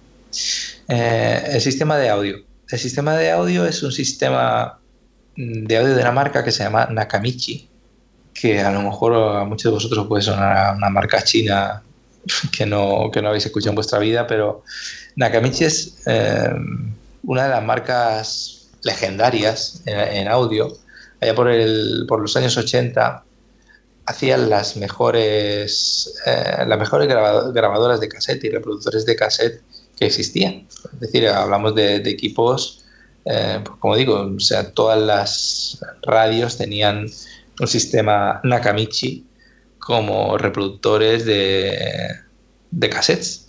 Eh, 0.88 1.44
el 1.54 1.62
sistema 1.62 1.98
de 1.98 2.10
audio. 2.10 2.38
El 2.70 2.80
sistema 2.80 3.16
de 3.16 3.32
audio 3.32 3.66
es 3.66 3.84
un 3.84 3.92
sistema 3.92 4.80
de 5.36 5.78
audio 5.78 5.96
de 5.96 6.02
una 6.02 6.12
marca 6.12 6.44
que 6.44 6.52
se 6.52 6.64
llama 6.64 6.88
Nakamichi 6.92 7.69
que 8.40 8.62
a 8.62 8.72
lo 8.72 8.82
mejor 8.82 9.14
a 9.14 9.44
muchos 9.44 9.66
de 9.66 9.76
vosotros 9.76 10.08
puede 10.08 10.24
sonar 10.24 10.76
una 10.76 10.90
marca 10.90 11.22
china 11.24 11.84
que 12.56 12.66
no, 12.66 13.10
que 13.12 13.22
no 13.22 13.30
habéis 13.30 13.46
escuchado 13.46 13.72
en 13.72 13.76
vuestra 13.76 14.00
vida, 14.00 14.28
pero 14.28 14.64
Nakamichi 15.16 15.66
es 15.66 16.02
eh, 16.06 16.50
una 17.24 17.44
de 17.44 17.50
las 17.50 17.64
marcas 17.64 18.70
legendarias 18.84 19.82
en, 19.86 20.28
audio. 20.28 20.78
Allá 21.22 21.36
por, 21.36 21.50
el, 21.50 22.06
por 22.08 22.22
los 22.22 22.36
años 22.38 22.56
80 22.56 23.24
hacían 24.06 24.50
las 24.50 24.78
mejores, 24.78 26.14
eh, 26.26 26.64
las 26.66 26.80
mejores 26.80 27.08
grabadoras 27.08 28.00
de 28.00 28.08
cassette 28.08 28.46
y 28.46 28.50
reproductores 28.50 29.06
de 29.06 29.16
cassette 29.16 29.62
que 29.98 30.06
existían. 30.06 30.66
Es 30.94 31.00
decir, 31.00 31.28
hablamos 31.28 31.76
de, 31.76 31.98
equipos, 31.98 32.86
eh, 33.26 33.60
pues 33.64 33.78
como 33.80 33.98
digo, 33.98 34.32
o 34.36 34.40
sea, 34.40 34.72
todas 34.72 35.00
las 35.00 35.80
radios 36.02 36.58
tenían 36.58 37.08
un 37.60 37.68
sistema 37.68 38.40
Nakamichi 38.44 39.26
como 39.78 40.38
reproductores 40.38 41.26
de, 41.26 42.20
de 42.72 42.90
cassettes. 42.90 43.48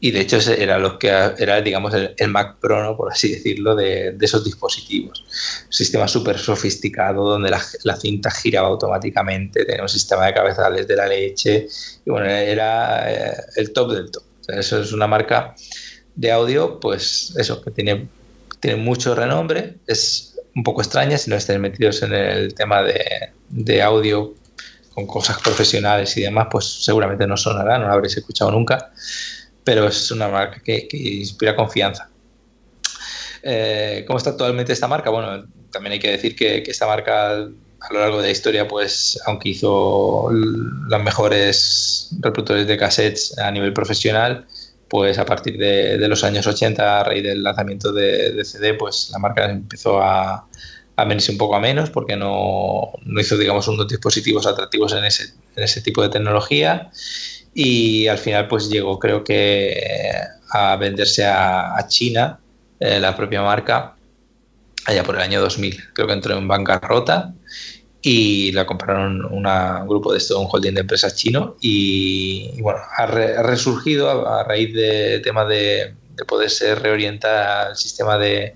Y 0.00 0.12
de 0.12 0.20
hecho 0.20 0.38
era 0.52 0.78
lo 0.78 0.96
que 0.96 1.08
era, 1.08 1.60
digamos, 1.60 1.92
el, 1.94 2.28
Mac 2.28 2.58
Pro, 2.60 2.96
por 2.96 3.10
así 3.10 3.32
decirlo, 3.32 3.74
de, 3.74 4.16
esos 4.20 4.44
dispositivos. 4.44 5.24
Un 5.66 5.72
sistema 5.72 6.06
súper 6.06 6.38
sofisticado 6.38 7.24
donde 7.24 7.50
la, 7.50 7.96
cinta 7.96 8.30
giraba 8.30 8.68
automáticamente, 8.68 9.64
tenía 9.64 9.82
un 9.82 9.88
sistema 9.88 10.26
de 10.26 10.34
cabezales 10.34 10.86
de 10.86 10.94
la 10.94 11.08
leche. 11.08 11.66
Y 12.04 12.10
bueno, 12.10 12.26
era 12.26 13.12
eh, 13.12 13.36
el 13.56 13.72
top 13.72 13.92
del 13.92 14.10
top. 14.12 14.22
eso 14.48 14.80
es 14.80 14.92
una 14.92 15.08
marca 15.08 15.56
de 16.14 16.30
audio, 16.30 16.78
pues 16.78 17.34
eso, 17.36 17.60
que 17.60 17.72
tiene, 17.72 18.08
tiene 18.60 18.76
mucho 18.76 19.16
renombre. 19.16 19.78
Es 19.88 20.27
un 20.54 20.62
poco 20.62 20.82
extraña 20.82 21.18
si 21.18 21.30
no 21.30 21.36
estáis 21.36 21.60
metidos 21.60 22.02
en 22.02 22.12
el 22.12 22.54
tema 22.54 22.82
de, 22.82 23.30
de 23.48 23.82
audio 23.82 24.34
con 24.98 25.06
cosas 25.06 25.38
profesionales 25.40 26.16
y 26.16 26.22
demás, 26.22 26.48
pues 26.50 26.64
seguramente 26.64 27.24
no 27.26 27.36
sonará, 27.36 27.78
no 27.78 27.86
lo 27.86 27.92
habréis 27.92 28.16
escuchado 28.16 28.50
nunca, 28.50 28.90
pero 29.62 29.86
es 29.86 30.10
una 30.10 30.28
marca 30.28 30.60
que, 30.60 30.88
inspira 30.90 31.54
confianza. 31.54 32.10
Eh, 33.42 34.02
¿Cómo 34.08 34.16
está 34.16 34.30
actualmente 34.30 34.72
esta 34.72 34.88
marca? 34.88 35.10
Bueno, 35.10 35.44
también 35.70 35.92
hay 35.92 35.98
que 36.00 36.10
decir 36.10 36.34
que, 36.34 36.64
esta 36.66 36.86
marca 36.86 37.30
a 37.30 37.92
lo 37.92 38.00
largo 38.00 38.16
de 38.16 38.24
la 38.24 38.30
historia, 38.30 38.66
pues 38.66 39.20
aunque 39.26 39.50
hizo 39.50 40.30
los 40.32 41.02
mejores 41.04 42.08
reproductores 42.20 42.66
de 42.66 42.76
cassettes 42.76 43.38
a 43.38 43.52
nivel 43.52 43.72
profesional, 43.72 44.46
pues 44.88 45.18
a 45.18 45.24
partir 45.24 45.58
de, 45.58 46.08
los 46.08 46.24
años 46.24 46.46
80, 46.46 47.00
a 47.00 47.04
raíz 47.04 47.22
del 47.22 47.42
lanzamiento 47.42 47.92
de, 47.92 48.42
CD, 48.44 48.74
pues 48.74 49.10
la 49.12 49.18
marca 49.18 49.50
empezó 49.50 50.00
a, 50.00 50.46
a 50.96 51.04
venirse 51.04 51.30
un 51.30 51.38
poco 51.38 51.54
a 51.54 51.60
menos 51.60 51.90
porque 51.90 52.16
no, 52.16 52.92
hizo, 53.20 53.36
digamos, 53.36 53.68
unos 53.68 53.86
dispositivos 53.86 54.46
atractivos 54.46 54.92
en 54.94 55.04
ese, 55.04 55.32
en 55.54 55.62
ese 55.62 55.80
tipo 55.80 56.02
de 56.02 56.08
tecnología. 56.08 56.90
Y 57.54 58.08
al 58.08 58.18
final 58.18 58.48
pues 58.48 58.68
llegó 58.68 58.98
creo 58.98 59.22
que 59.22 59.80
a 60.50 60.76
venderse 60.76 61.24
a, 61.24 61.84
China 61.88 62.40
eh, 62.80 62.98
la 63.00 63.16
propia 63.16 63.42
marca 63.42 63.96
allá 64.86 65.02
por 65.02 65.16
el 65.16 65.22
año 65.22 65.40
2000 65.40 65.92
creo 65.92 66.06
que 66.06 66.12
entró 66.12 66.38
en 66.38 66.46
bancarrota 66.48 67.34
y 68.00 68.52
la 68.52 68.66
compraron 68.66 69.24
un 69.24 69.44
grupo 69.88 70.12
de 70.12 70.18
esto, 70.18 70.38
un 70.38 70.48
holding 70.50 70.74
de 70.74 70.80
empresas 70.80 71.16
chino 71.16 71.56
y, 71.60 72.60
bueno, 72.60 72.80
ha, 72.96 73.06
resurgido 73.06 74.28
a, 74.28 74.44
raíz 74.44 74.72
del 74.74 75.20
tema 75.22 75.44
de, 75.44 75.94
de 76.16 76.24
poderse 76.24 76.74
reorientar 76.74 77.68
al 77.68 77.76
sistema 77.76 78.18
de 78.18 78.54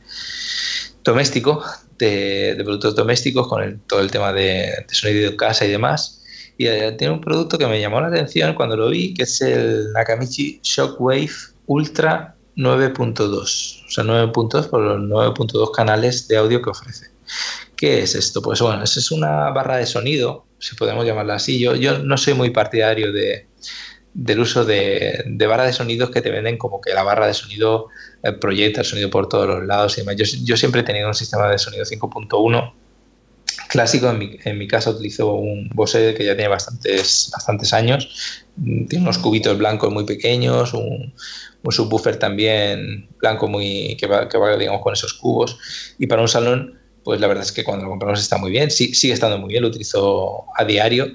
doméstico 1.05 1.63
de, 1.99 2.63
productos 2.65 2.95
domésticos 2.95 3.49
con 3.49 3.81
todo 3.87 4.01
el 4.01 4.11
tema 4.11 4.33
de, 4.33 4.85
sonido 4.91 5.31
de 5.31 5.37
casa 5.37 5.65
y 5.65 5.71
demás. 5.71 6.23
Y 6.59 6.67
eh, 6.67 6.93
tiene 6.93 7.15
un 7.15 7.21
producto 7.21 7.59
que 7.59 7.67
me 7.67 7.81
llamó 7.81 8.01
la 8.01 8.09
atención 8.09 8.55
cuando 8.55 8.77
lo 8.77 8.91
vi, 8.91 9.15
que 9.15 9.23
es 9.23 9.41
el 9.41 9.93
Nakamichi 9.93 10.61
Shockwave 10.63 11.31
Ultra 11.67 12.37
9.2. 12.57 13.31
O 13.31 13.47
sea, 13.91 14.05
9.2 14.05 14.69
por 14.69 14.81
los 14.83 14.99
9.2 14.99 15.71
canales 15.73 16.29
de 16.29 16.37
audio 16.37 16.61
que 16.61 16.71
ofrece. 16.71 17.07
¿Qué 17.83 18.01
es 18.01 18.15
esto? 18.15 18.41
Pues 18.41 18.61
bueno, 18.61 18.85
es 18.85 19.11
una 19.11 19.51
barra 19.51 19.77
de 19.77 19.87
sonido, 19.87 20.47
si 20.61 20.77
podemos 20.77 21.05
llamarla 21.05 21.35
así. 21.35 21.59
Yo, 21.59 21.75
yo 21.75 21.99
no 21.99 22.17
soy 22.17 22.35
muy 22.35 22.51
partidario 22.51 23.13
de, 23.13 23.49
del 24.15 24.39
uso 24.39 24.65
de, 24.65 25.25
barra 25.49 25.65
de 25.65 25.73
sonidos 25.73 26.11
que 26.11 26.21
te 26.21 26.31
venden 26.31 26.59
como 26.59 26.81
que 26.81 26.95
la 26.95 27.03
barra 27.03 27.27
de 27.27 27.35
sonido 27.35 27.89
eh, 28.23 28.31
proyecta 28.35 28.83
el 28.83 28.87
sonido 28.87 29.11
por 29.11 29.29
todos 29.29 29.49
los 29.49 29.67
lados. 29.67 29.99
Y 29.99 30.05
Yo, 30.15 30.25
yo 30.45 30.57
siempre 30.57 30.83
he 30.83 30.85
tenido 30.85 31.09
un 31.09 31.15
sistema 31.15 31.51
de 31.51 31.59
sonido 31.59 31.83
5.1 31.83 32.73
clásico. 33.69 34.11
En 34.11 34.59
mi, 34.59 34.69
caso 34.69 34.91
utilizo 34.91 35.35
un 35.35 35.69
Bose 35.75 36.15
que 36.15 36.25
ya 36.25 36.37
tiene 36.37 36.51
bastantes, 36.51 37.33
bastantes 37.33 37.73
años. 37.73 38.45
Tiene 38.89 39.03
unos 39.03 39.19
cubitos 39.19 39.59
blancos 39.59 39.93
muy 39.93 40.05
pequeños, 40.05 40.73
un, 40.73 41.13
un 41.65 41.73
subwoofer 41.73 42.17
también 42.17 43.09
blanco 43.19 43.49
muy 43.49 43.97
que 43.99 44.07
va, 44.07 44.29
que 44.29 44.39
va 44.39 44.57
digamos, 44.57 44.83
con 44.83 44.93
esos 44.93 45.15
cubos. 45.15 45.59
Y 45.99 46.07
para 46.07 46.23
un 46.23 46.29
salón 46.29 46.79
pues 47.05 47.21
la 47.21 47.27
verdad 47.27 47.45
es 47.45 47.53
que 47.53 47.65
cuando 47.65 47.85
lo 47.85 47.91
compramos 47.91 48.21
está 48.21 48.39
muy 48.39 48.51
bien, 48.51 48.71
sí, 48.71 48.95
sigue 48.95 49.15
estando 49.15 49.39
muy 49.39 49.49
bien, 49.49 49.63
lo 49.63 49.69
utilizo 49.69 50.45
a 50.57 50.65
diario. 50.65 51.09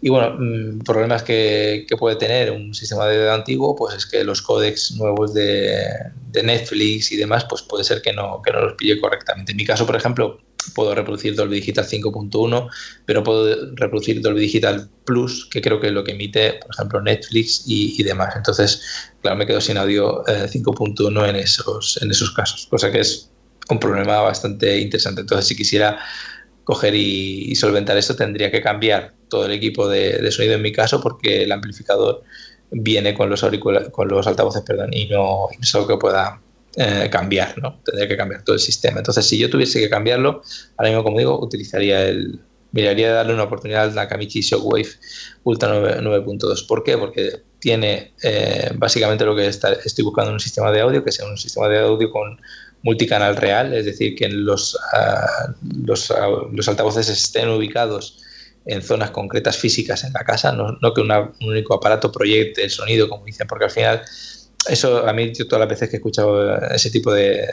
Y 0.00 0.08
bueno, 0.08 0.36
mm, 0.38 0.80
problemas 0.80 1.22
que, 1.22 1.86
que, 1.88 1.96
puede 1.96 2.16
tener 2.16 2.50
un 2.50 2.74
sistema 2.74 3.06
de 3.06 3.30
antiguo, 3.30 3.76
pues 3.76 3.94
es 3.94 4.06
que 4.06 4.24
los 4.24 4.42
códecs 4.42 4.92
nuevos 4.92 5.34
de, 5.34 5.86
de, 6.30 6.42
Netflix 6.42 7.12
y 7.12 7.16
demás, 7.16 7.44
pues 7.48 7.62
puede 7.62 7.84
ser 7.84 8.00
que 8.02 8.12
no, 8.12 8.40
que 8.42 8.52
no 8.52 8.60
los 8.60 8.74
pille 8.74 9.00
correctamente. 9.00 9.52
En 9.52 9.56
mi 9.56 9.64
caso, 9.64 9.86
por 9.86 9.96
ejemplo, 9.96 10.40
puedo 10.74 10.94
reproducir 10.94 11.34
Dolby 11.34 11.56
Digital 11.56 11.86
5.1, 11.86 12.70
pero 13.04 13.22
puedo 13.22 13.74
reproducir 13.74 14.20
Dolby 14.22 14.40
Digital 14.40 14.88
Plus, 15.04 15.46
que 15.50 15.60
creo 15.60 15.80
que 15.80 15.88
es 15.88 15.92
lo 15.92 16.04
que 16.04 16.12
emite, 16.12 16.54
por 16.54 16.74
ejemplo, 16.74 17.02
Netflix 17.02 17.64
y, 17.66 18.00
y 18.00 18.02
demás. 18.02 18.34
Entonces, 18.36 19.12
claro, 19.20 19.36
me 19.36 19.46
quedo 19.46 19.60
sin 19.60 19.76
audio 19.76 20.24
5.1 20.24 21.26
eh, 21.26 21.30
en 21.30 21.36
esos, 21.36 21.98
en 22.02 22.10
esos 22.10 22.30
casos, 22.30 22.66
cosa 22.70 22.90
que 22.90 23.00
es 23.00 23.30
un 23.70 23.78
problema 23.78 24.20
bastante 24.20 24.78
interesante. 24.78 25.22
Entonces, 25.22 25.46
si 25.46 25.56
quisiera 25.56 25.98
coger 26.64 26.94
y, 26.94 27.54
solventar 27.54 27.96
esto, 27.96 28.16
tendría 28.16 28.50
que 28.50 28.62
cambiar 28.62 29.14
todo 29.28 29.46
el 29.46 29.52
equipo 29.52 29.88
de, 29.88 30.30
sonido 30.30 30.54
en 30.54 30.62
mi 30.62 30.72
caso, 30.72 31.00
porque 31.00 31.42
el 31.42 31.52
amplificador 31.52 32.22
viene 32.70 33.14
con 33.14 33.30
los 33.30 33.44
con 33.92 34.08
los 34.08 34.26
altavoces, 34.26 34.62
perdón, 34.62 34.92
y 34.92 35.06
no, 35.06 35.48
es 35.60 35.74
algo 35.74 35.86
que 35.86 35.96
pueda 35.96 36.40
eh, 36.76 37.08
cambiar, 37.10 37.56
¿no? 37.58 37.80
Tendría 37.84 38.08
que 38.08 38.16
cambiar 38.16 38.42
todo 38.42 38.54
el 38.54 38.60
sistema. 38.60 38.98
Entonces, 38.98 39.26
si 39.26 39.38
yo 39.38 39.50
tuviese 39.50 39.80
que 39.80 39.88
cambiarlo, 39.88 40.42
ahora 40.76 40.90
mismo, 40.90 41.04
como 41.04 41.18
digo, 41.18 41.38
utilizaría 41.40 42.02
el, 42.02 42.40
miraría 42.74 43.12
darle 43.12 43.32
una 43.34 43.44
oportunidad 43.44 43.84
al 43.84 43.94
Nakamichi 43.94 44.40
Shockwave 44.40 44.88
Ultra 45.44 46.00
9.2. 46.00 46.66
¿Por 46.66 46.82
qué? 46.82 46.98
Porque 46.98 47.42
tiene 47.60 48.12
eh, 48.22 48.72
básicamente 48.74 49.24
lo 49.24 49.36
que 49.36 49.46
estoy 49.46 50.04
buscando 50.04 50.32
un 50.32 50.40
sistema 50.40 50.72
de 50.72 50.80
audio, 50.80 51.04
que 51.04 51.12
sea 51.12 51.26
un 51.26 51.38
sistema 51.38 51.68
de 51.68 51.78
audio 51.78 52.10
con 52.10 52.40
multicanal 52.84 53.36
real, 53.36 53.72
es 53.72 53.86
decir, 53.86 54.14
que 54.14 54.28
los, 54.28 54.78
ah, 54.92 55.54
los, 55.84 56.10
altavoces 56.68 57.08
estén 57.08 57.48
ubicados 57.48 58.22
en 58.66 58.82
zonas 58.82 59.10
concretas 59.10 59.56
físicas 59.56 60.04
en 60.04 60.12
la 60.12 60.20
casa, 60.20 60.52
no, 60.52 60.94
que 60.94 61.00
un 61.00 61.10
único 61.40 61.74
aparato 61.74 62.12
proyecte 62.12 62.62
el 62.62 62.70
sonido, 62.70 63.08
como 63.08 63.24
dicen, 63.24 63.46
porque 63.48 63.64
al 63.64 63.70
final, 63.70 64.02
eso 64.68 65.08
a 65.08 65.12
mí 65.12 65.32
todas 65.32 65.60
las 65.60 65.68
veces 65.68 65.88
que 65.88 65.96
he 65.96 65.98
escuchado 65.98 66.56
ese 66.70 66.90
tipo 66.90 67.12
de, 67.12 67.48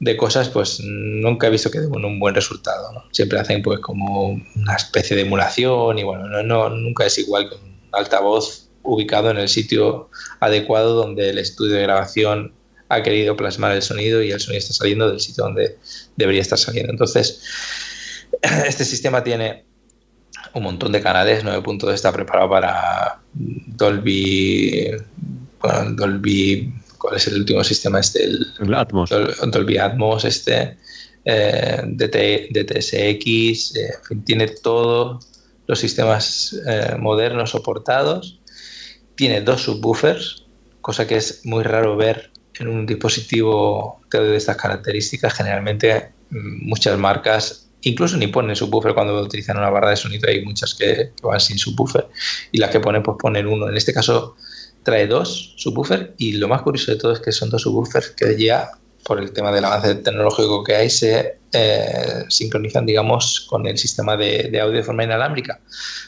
de 0.00 0.16
cosas, 0.16 0.48
pues 0.48 0.80
nunca 0.80 1.46
he 1.46 1.50
visto 1.50 1.70
que 1.70 1.80
den 1.80 2.04
un 2.04 2.18
buen 2.18 2.34
resultado. 2.34 2.90
¿no? 2.92 3.04
Siempre 3.12 3.38
hacen 3.38 3.62
pues 3.62 3.80
como 3.80 4.40
una 4.56 4.74
especie 4.76 5.14
de 5.14 5.22
emulación 5.22 5.98
y 5.98 6.04
bueno, 6.04 6.26
no, 6.26 6.42
no, 6.42 6.70
nunca 6.70 7.04
es 7.04 7.18
igual 7.18 7.48
que 7.48 7.56
un 7.56 7.78
altavoz 7.92 8.68
ubicado 8.82 9.30
en 9.30 9.38
el 9.38 9.48
sitio 9.48 10.10
adecuado 10.40 10.94
donde 10.94 11.30
el 11.30 11.38
estudio 11.38 11.74
de 11.76 11.82
grabación 11.82 12.52
ha 12.88 13.02
querido 13.02 13.36
plasmar 13.36 13.72
el 13.72 13.82
sonido 13.82 14.22
y 14.22 14.30
el 14.30 14.40
sonido 14.40 14.58
está 14.58 14.74
saliendo 14.74 15.10
del 15.10 15.20
sitio 15.20 15.44
donde 15.44 15.78
debería 16.16 16.42
estar 16.42 16.58
saliendo. 16.58 16.92
Entonces, 16.92 17.42
este 18.66 18.84
sistema 18.84 19.24
tiene 19.24 19.64
un 20.54 20.62
montón 20.62 20.92
de 20.92 21.00
canales, 21.00 21.44
9.2 21.44 21.92
está 21.92 22.12
preparado 22.12 22.50
para 22.50 23.20
Dolby, 23.32 24.90
bueno, 25.60 25.92
Dolby, 25.92 26.72
¿cuál 26.98 27.16
es 27.16 27.26
el 27.26 27.38
último 27.38 27.64
sistema? 27.64 28.00
Este, 28.00 28.24
el, 28.24 28.74
Atmos. 28.74 29.10
Dolby 29.10 29.78
Atmos, 29.78 30.24
este, 30.24 30.76
eh, 31.24 31.82
DT, 31.84 32.50
DTSX, 32.52 33.76
eh, 33.76 33.94
en 33.98 34.04
fin, 34.06 34.24
tiene 34.24 34.48
todos 34.48 35.26
los 35.66 35.78
sistemas 35.78 36.54
eh, 36.66 36.96
modernos 36.98 37.50
soportados, 37.50 38.38
tiene 39.16 39.40
dos 39.40 39.62
subwoofers, 39.62 40.44
cosa 40.82 41.06
que 41.06 41.16
es 41.16 41.44
muy 41.44 41.64
raro 41.64 41.96
ver 41.96 42.30
en 42.58 42.68
un 42.68 42.86
dispositivo 42.86 44.00
de 44.10 44.36
estas 44.36 44.56
características, 44.56 45.34
generalmente 45.34 46.12
mm, 46.30 46.68
muchas 46.68 46.98
marcas 46.98 47.64
incluso 47.84 48.16
ni 48.16 48.26
ponen 48.26 48.56
subwoofer 48.56 48.94
cuando 48.94 49.20
utilizan 49.20 49.58
una 49.58 49.70
barra 49.70 49.90
de 49.90 49.96
sonido, 49.96 50.28
hay 50.28 50.44
muchas 50.44 50.74
que, 50.74 51.12
van 51.22 51.40
sin 51.40 51.58
subwoofer 51.58 52.08
y 52.52 52.58
las 52.58 52.70
que 52.70 52.80
ponen 52.80 53.02
pues 53.02 53.16
ponen 53.20 53.46
uno. 53.46 53.68
En 53.68 53.76
este 53.76 53.92
caso 53.92 54.36
trae 54.82 55.06
dos 55.06 55.54
subwoofer 55.56 56.14
y 56.18 56.32
lo 56.32 56.48
más 56.48 56.62
curioso 56.62 56.92
de 56.92 56.98
todo 56.98 57.12
es 57.12 57.20
que 57.20 57.32
son 57.32 57.50
dos 57.50 57.62
subwoofers 57.62 58.10
que 58.10 58.36
ya 58.42 58.70
por 59.04 59.20
el 59.20 59.32
tema 59.32 59.52
del 59.52 59.64
avance 59.64 59.94
tecnológico 59.96 60.64
que 60.64 60.74
hay, 60.74 60.90
se 60.90 61.38
eh, 61.54 62.24
sincronizan, 62.28 62.84
digamos, 62.84 63.46
con 63.48 63.66
el 63.66 63.78
sistema 63.78 64.16
de, 64.16 64.60
audio 64.60 64.76
de 64.76 64.82
forma 64.82 65.04
inalámbrica, 65.04 65.60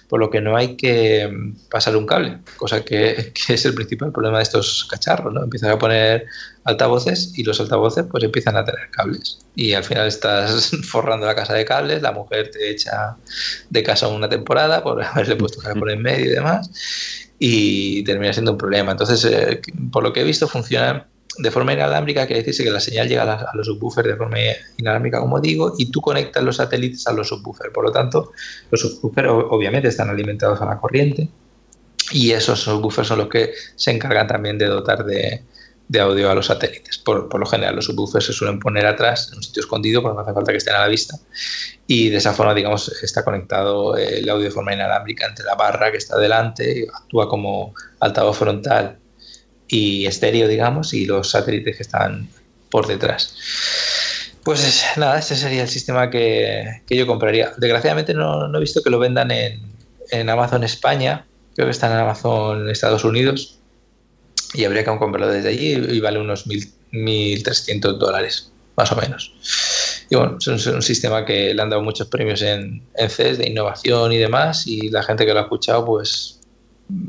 por 0.09 0.20
lo 0.20 0.28
que 0.31 0.40
no 0.40 0.56
hay 0.56 0.77
que 0.77 1.31
pasar 1.70 1.97
un 1.97 2.06
cable, 2.06 2.39
cosa 2.56 2.85
que, 2.85 3.32
es 3.48 3.64
el 3.64 3.74
principal 3.74 4.12
problema 4.12 4.39
de 4.39 4.43
estos 4.43 4.86
cacharros, 4.90 5.32
¿no? 5.32 5.44
Empiezan 5.44 5.70
a 5.70 5.78
poner 5.78 6.27
altavoces 6.64 7.32
y 7.39 7.44
los 7.44 7.60
altavoces 7.60 8.06
pues 8.10 8.24
empiezan 8.24 8.56
a 8.56 8.64
tener 8.64 8.90
cables 8.90 9.39
y 9.55 9.73
al 9.73 9.85
final 9.85 10.09
estás 10.09 10.70
forrando 10.82 11.27
la 11.27 11.35
casa 11.35 11.55
de 11.55 11.64
cables, 11.64 12.02
la 12.02 12.12
mujer 12.12 12.51
te 12.51 12.70
echa 12.70 13.16
de 13.70 13.82
casa 13.82 14.09
una 14.09 14.28
temporada 14.28 14.82
por 14.82 15.02
haberle 15.05 15.36
puesto 15.36 15.60
cable 15.60 15.78
por 15.78 15.90
en 15.90 16.02
medio 16.02 16.27
y 16.27 16.35
demás 16.35 16.70
y 17.39 18.02
termina 18.05 18.32
siendo 18.32 18.52
un 18.52 18.59
problema. 18.59 18.93
Entonces, 18.93 19.24
eh, 19.24 19.60
por 19.93 20.02
lo 20.02 20.12
que 20.12 20.20
he 20.20 20.24
visto, 20.24 20.48
funcionan 20.48 21.06
de 21.38 21.50
forma 21.50 21.72
inalámbrica 21.72 22.26
quiere 22.26 22.40
decirse 22.40 22.64
que 22.64 22.70
la 22.70 22.80
señal 22.80 23.08
llega 23.08 23.22
a, 23.22 23.50
los 23.54 23.66
subwoofers 23.66 24.08
de 24.08 24.16
forma 24.16 24.38
inalámbrica, 24.76 25.20
como 25.20 25.40
digo, 25.40 25.74
y 25.78 25.90
tú 25.90 26.00
conectas 26.00 26.42
los 26.42 26.56
satélites 26.56 27.06
a 27.06 27.12
los 27.12 27.28
subwoofers. 27.28 27.72
Por 27.72 27.84
lo 27.84 27.92
tanto, 27.92 28.32
los 28.70 28.80
subwoofers 28.80 29.28
obviamente 29.28 29.88
están 29.88 30.08
alimentados 30.08 30.60
a 30.60 30.66
la 30.66 30.78
corriente 30.78 31.28
y 32.12 32.32
esos 32.32 32.60
subwoofers 32.60 33.08
son 33.08 33.18
los 33.18 33.28
que 33.28 33.52
se 33.74 33.90
encargan 33.90 34.26
también 34.26 34.58
de 34.58 34.66
dotar 34.66 35.04
de, 35.04 35.42
audio 36.00 36.30
a 36.30 36.34
los 36.34 36.46
satélites. 36.46 36.98
Por, 36.98 37.38
lo 37.38 37.46
general, 37.46 37.76
los 37.76 37.86
subwoofers 37.86 38.26
se 38.26 38.32
suelen 38.32 38.58
poner 38.58 38.86
atrás, 38.86 39.28
en 39.30 39.38
un 39.38 39.42
sitio 39.42 39.60
escondido, 39.60 40.02
porque 40.02 40.16
no 40.16 40.22
hace 40.22 40.32
falta 40.32 40.52
que 40.52 40.58
estén 40.58 40.74
a 40.74 40.80
la 40.80 40.88
vista. 40.88 41.16
Y 41.86 42.08
de 42.08 42.16
esa 42.16 42.32
forma, 42.32 42.54
digamos, 42.54 42.88
está 43.02 43.24
conectado 43.24 43.96
el 43.96 44.28
audio 44.28 44.44
de 44.44 44.50
forma 44.50 44.74
inalámbrica 44.74 45.26
entre 45.26 45.44
la 45.44 45.54
barra 45.54 45.90
que 45.90 45.98
está 45.98 46.18
delante, 46.18 46.86
actúa 46.92 47.28
como 47.28 47.74
altavoz 48.00 48.36
frontal 48.36 48.98
y 49.68 50.06
estéreo, 50.06 50.48
digamos, 50.48 50.94
y 50.94 51.06
los 51.06 51.30
satélites 51.30 51.76
que 51.76 51.82
están 51.82 52.28
por 52.70 52.86
detrás. 52.86 53.34
Pues 54.44 54.84
nada, 54.97 55.18
este 55.18 55.34
sería 55.34 55.62
el 55.62 55.68
sistema 55.68 56.10
que, 56.10 56.82
yo 56.88 57.06
compraría. 57.06 57.52
Desgraciadamente 57.56 58.14
no, 58.14 58.55
he 58.56 58.60
visto 58.60 58.82
que 58.82 58.90
lo 58.90 58.98
vendan 58.98 59.30
en, 59.30 59.60
en, 60.10 60.28
Amazon 60.30 60.62
España, 60.62 61.26
creo 61.55 61.66
que 61.66 61.72
está 61.72 61.88
en 61.88 61.94
Amazon 61.94 62.70
Estados 62.70 63.05
Unidos 63.05 63.59
y 64.55 64.64
habría 64.64 64.84
que 64.84 64.97
comprarlo 64.97 65.28
desde 65.28 65.48
allí 65.48 65.72
y 65.72 66.01
vale 66.01 66.20
unos 66.20 66.47
1.300 66.47 67.98
dólares, 67.98 68.52
más 68.76 68.93
o 68.93 68.97
menos. 68.97 69.34
Y 70.09 70.14
bueno, 70.14 70.38
es 70.38 70.47
un, 70.47 70.82
sistema 70.82 71.24
que 71.24 71.52
le 71.52 71.60
han 71.60 71.70
dado 71.70 71.82
muchos 71.82 72.06
premios 72.06 72.40
en, 72.43 72.82
en 72.94 73.10
CES 73.10 73.38
de 73.38 73.48
innovación 73.48 74.12
y 74.12 74.18
demás 74.18 74.66
y 74.68 74.90
la 74.90 75.02
gente 75.02 75.26
que 75.26 75.32
lo 75.32 75.40
ha 75.40 75.43
escuchado 75.43 75.84
pues 75.84 76.38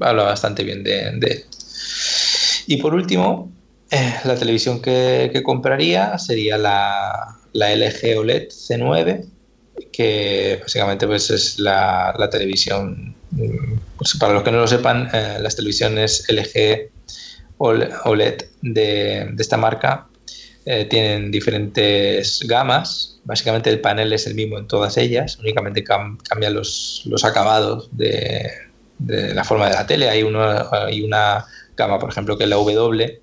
habla 0.02 0.24
bastante 0.24 0.64
bien 0.64 0.84
de. 0.84 1.46
Y 2.68 2.78
por 2.78 2.94
último, 2.94 3.50
eh, 3.90 4.16
la 4.26 4.36
televisión 4.36 4.82
que, 4.82 5.42
compraría 5.44 6.18
sería 6.18 6.58
la, 6.58 7.38
LG 7.54 8.20
OLED 8.20 8.50
C9, 8.50 9.26
que 9.94 10.60
básicamente 10.62 11.08
pues, 11.08 11.32
es 11.32 11.60
la, 11.60 12.14
televisión, 12.30 13.16
pues, 13.98 14.18
para 14.20 14.34
los 14.34 14.44
que 14.44 14.52
no 14.52 14.58
lo 14.58 14.68
sepan, 14.68 15.10
eh, 15.14 15.38
las 15.40 15.56
televisiones 15.56 16.26
LG 16.28 16.90
OLED 17.58 18.46
de, 18.62 19.34
esta 19.40 19.56
marca 19.56 20.08
eh, 20.66 20.86
tienen 20.86 21.32
diferentes 21.32 22.42
gamas. 22.46 23.22
Básicamente 23.24 23.70
el 23.70 23.80
panel 23.80 24.12
es 24.12 24.28
el 24.28 24.36
mismo 24.36 24.58
en 24.58 24.68
todas 24.68 24.98
ellas, 24.98 25.40
únicamente 25.40 25.86
cambian 25.86 26.54
los, 26.54 27.08
acabados 27.24 27.88
de, 27.94 28.52
de, 29.00 29.34
la 29.34 29.46
forma 29.46 29.70
de 29.70 29.76
la 29.76 29.88
tele. 29.88 30.10
Hay, 30.10 30.24
uno, 30.24 30.42
hay 30.70 31.02
una 31.02 31.46
gama, 31.78 32.00
por 32.00 32.10
ejemplo, 32.10 32.38
que 32.38 32.44
es 32.44 32.50
la 32.50 32.58
W, 32.58 33.22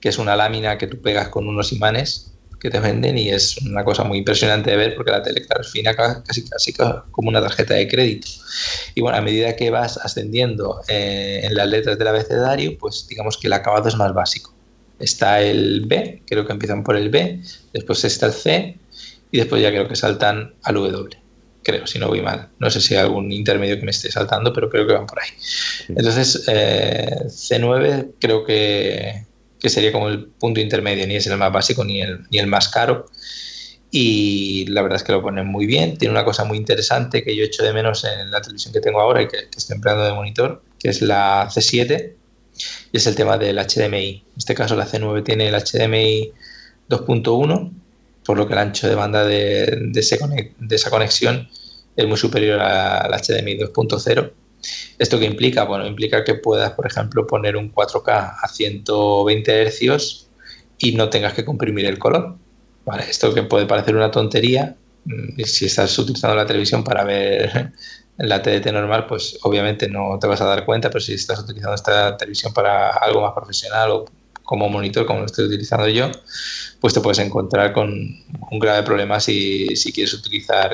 que 0.00 0.08
es 0.08 0.18
una 0.18 0.36
lámina 0.36 0.78
que 0.78 0.86
tú 0.86 1.02
pegas 1.02 1.28
con 1.28 1.48
unos 1.48 1.72
imanes 1.72 2.30
que 2.60 2.70
te 2.70 2.80
venden 2.80 3.18
y 3.18 3.28
es 3.28 3.58
una 3.58 3.84
cosa 3.84 4.04
muy 4.04 4.16
impresionante 4.16 4.70
de 4.70 4.78
ver 4.78 4.94
porque 4.94 5.10
la 5.10 5.22
tele, 5.22 5.42
es 5.60 5.70
fina 5.70 5.94
casi, 5.94 6.48
casi 6.48 6.72
como 7.10 7.28
una 7.28 7.42
tarjeta 7.42 7.74
de 7.74 7.86
crédito. 7.86 8.26
Y 8.94 9.02
bueno, 9.02 9.18
a 9.18 9.20
medida 9.20 9.54
que 9.54 9.68
vas 9.68 9.98
ascendiendo 9.98 10.80
eh, 10.88 11.42
en 11.44 11.54
las 11.54 11.68
letras 11.68 11.98
del 11.98 12.08
abecedario, 12.08 12.78
pues 12.78 13.06
digamos 13.06 13.36
que 13.36 13.48
el 13.48 13.52
acabado 13.52 13.86
es 13.88 13.96
más 13.96 14.14
básico. 14.14 14.54
Está 14.98 15.42
el 15.42 15.84
B, 15.86 16.22
creo 16.26 16.46
que 16.46 16.52
empiezan 16.52 16.84
por 16.84 16.96
el 16.96 17.10
B, 17.10 17.42
después 17.74 18.02
está 18.04 18.26
el 18.26 18.32
C, 18.32 18.78
y 19.30 19.38
después 19.38 19.60
ya 19.60 19.70
creo 19.70 19.86
que 19.86 19.96
saltan 19.96 20.54
al 20.62 20.76
W. 20.76 21.23
Creo, 21.64 21.86
si 21.86 21.98
no 21.98 22.08
voy 22.08 22.20
mal. 22.20 22.50
No 22.58 22.70
sé 22.70 22.80
si 22.80 22.94
hay 22.94 23.00
algún 23.00 23.32
intermedio 23.32 23.78
que 23.78 23.84
me 23.84 23.90
esté 23.90 24.10
saltando, 24.10 24.52
pero 24.52 24.68
creo 24.68 24.86
que 24.86 24.92
van 24.92 25.06
por 25.06 25.20
ahí. 25.20 25.30
Entonces, 25.88 26.44
eh, 26.46 27.22
C9 27.26 28.12
creo 28.20 28.44
que, 28.44 29.24
que, 29.58 29.70
sería 29.70 29.90
como 29.90 30.08
el 30.08 30.26
punto 30.26 30.60
intermedio, 30.60 31.06
ni 31.06 31.16
es 31.16 31.26
el 31.26 31.38
más 31.38 31.50
básico 31.50 31.82
ni 31.84 32.02
el, 32.02 32.20
ni 32.30 32.38
el 32.38 32.46
más 32.46 32.68
caro. 32.68 33.06
Y 33.90 34.66
la 34.66 34.82
verdad 34.82 34.96
es 34.96 35.04
que 35.04 35.12
lo 35.12 35.22
ponen 35.22 35.46
muy 35.46 35.64
bien. 35.64 35.96
Tiene 35.96 36.12
una 36.12 36.24
cosa 36.24 36.44
muy 36.44 36.58
interesante 36.58 37.24
que 37.24 37.34
yo 37.34 37.44
echo 37.44 37.62
de 37.62 37.72
menos 37.72 38.04
en 38.04 38.30
la 38.30 38.42
televisión 38.42 38.74
que 38.74 38.80
tengo 38.80 39.00
ahora 39.00 39.22
y 39.22 39.28
que, 39.28 39.48
que 39.48 39.56
estoy 39.58 39.76
empleando 39.76 40.04
de 40.04 40.12
monitor, 40.12 40.62
que 40.78 40.90
es 40.90 41.00
la 41.00 41.48
C7, 41.48 42.12
y 42.92 42.96
es 42.96 43.06
el 43.06 43.14
tema 43.14 43.38
del 43.38 43.56
HDMI. 43.56 44.22
En 44.26 44.36
este 44.36 44.54
caso 44.54 44.76
la 44.76 44.86
C9 44.86 45.24
tiene 45.24 45.48
el 45.48 45.54
HDMI 45.54 46.32
2.1 46.90 47.72
por 48.24 48.38
lo 48.38 48.46
que 48.46 48.54
el 48.54 48.58
ancho 48.58 48.88
de 48.88 48.94
banda 48.94 49.24
de, 49.24 49.92
esa 50.70 50.90
conexión 50.90 51.48
es 51.96 52.06
muy 52.06 52.16
superior 52.16 52.60
al 52.60 53.10
HDMI 53.10 53.58
2.0. 53.58 54.32
¿Esto 54.98 55.18
qué 55.18 55.26
implica? 55.26 55.64
Bueno, 55.64 55.86
implica 55.86 56.24
que 56.24 56.34
puedas, 56.34 56.72
por 56.72 56.86
ejemplo, 56.86 57.26
poner 57.26 57.56
un 57.56 57.72
4K 57.72 58.36
a 58.40 58.48
120 58.48 59.70
Hz 59.70 60.28
y 60.78 60.92
no 60.92 61.08
tengas 61.10 61.34
que 61.34 61.44
comprimir 61.44 61.86
el 61.86 61.98
color. 61.98 62.36
Esto 63.08 63.32
que 63.32 63.42
puede 63.42 63.66
parecer 63.66 63.96
una 63.96 64.10
tontería, 64.10 64.76
mm, 65.04 65.40
si 65.44 65.66
estás 65.66 65.98
utilizando 65.98 66.36
la 66.36 66.46
televisión 66.46 66.84
para 66.84 67.04
ver 67.04 67.72
la 68.18 68.42
TDT 68.42 68.72
normal, 68.72 69.06
pues 69.06 69.38
obviamente 69.42 69.88
no 69.88 70.18
te 70.20 70.26
vas 70.26 70.40
a 70.40 70.46
dar 70.46 70.64
cuenta, 70.64 70.88
pero 70.90 71.00
si 71.00 71.14
estás 71.14 71.40
utilizando 71.40 71.74
esta 71.74 72.16
televisión 72.16 72.52
para 72.52 72.90
algo 72.90 73.20
más 73.22 73.32
profesional 73.34 73.90
o 73.90 74.04
como 74.42 74.68
monitor, 74.68 75.06
como 75.06 75.20
lo 75.20 75.26
estoy 75.26 75.46
utilizando 75.46 75.88
yo, 75.88 76.10
pues 76.84 76.92
te 76.92 77.00
puedes 77.00 77.18
encontrar 77.18 77.72
con 77.72 77.88
un 77.88 78.58
grave 78.58 78.82
problema 78.82 79.18
si, 79.18 79.74
si 79.74 79.90
quieres 79.90 80.12
utilizar 80.12 80.70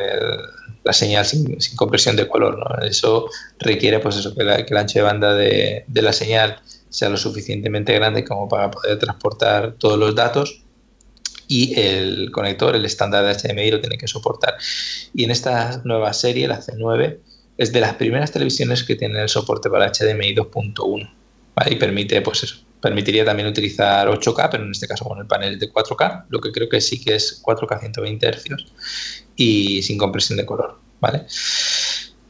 la 0.83 0.93
señal 0.93 1.25
sin, 1.25 1.57
compresión 1.77 2.17
de 2.17 2.27
color. 2.27 2.59
¿no? 2.59 2.85
Eso 2.85 3.31
requiere 3.61 4.01
pues 4.01 4.17
eso, 4.17 4.35
que, 4.35 4.43
el 4.43 4.77
ancho 4.77 4.99
de 4.99 5.03
banda 5.05 5.35
de, 5.35 5.85
de, 5.87 6.03
la 6.03 6.13
señal 6.13 6.59
sea 6.89 7.11
lo 7.11 7.17
suficientemente 7.17 7.95
grande 7.95 8.25
como 8.25 8.49
para 8.49 8.73
poder 8.73 8.99
transportar 8.99 9.75
todos 9.75 10.01
los 10.01 10.17
datos 10.17 10.65
y 11.47 11.79
el 11.79 12.33
conector, 12.33 12.75
el 12.75 12.85
estándar 12.85 13.25
de 13.25 13.33
HDMI, 13.33 13.71
lo 13.71 13.81
tiene 13.81 13.97
que 13.97 14.09
soportar. 14.09 14.57
Y 15.15 15.23
en 15.23 15.31
esta 15.31 15.81
nueva 15.85 16.13
serie, 16.13 16.49
la 16.49 16.61
C9, 16.61 17.19
es 17.57 17.73
de 17.73 17.79
las 17.79 17.95
primeras 17.95 18.33
televisiones 18.33 18.83
que 18.83 18.97
tienen 18.97 19.19
el 19.19 19.29
soporte 19.29 19.71
para 19.71 19.93
HDMI 19.93 20.35
2.1 20.35 21.09
y 21.71 21.77
permite 21.77 22.21
pues 22.21 22.43
eso, 22.43 22.57
Permitiría 22.81 23.25
también 23.25 23.49
utilizar 23.49 24.09
8K, 24.09 24.49
pero 24.51 24.65
en 24.65 24.71
este 24.71 24.89
caso 24.89 25.05
con 25.05 25.19
el 25.19 25.27
panel 25.27 25.59
de 25.59 25.71
4K, 25.71 26.27
lo 26.29 26.41
que 26.41 26.51
creo 26.51 26.69
que 26.69 26.81
sí 26.81 27.03
que 27.03 27.17
es 27.17 27.43
4K 27.43 27.81
120 27.81 28.31
Hz 28.31 28.45
y 29.37 29.83
sin 29.83 29.99
compresión 29.99 30.39
de 30.39 30.47
color, 30.47 30.79
¿vale? 31.01 31.27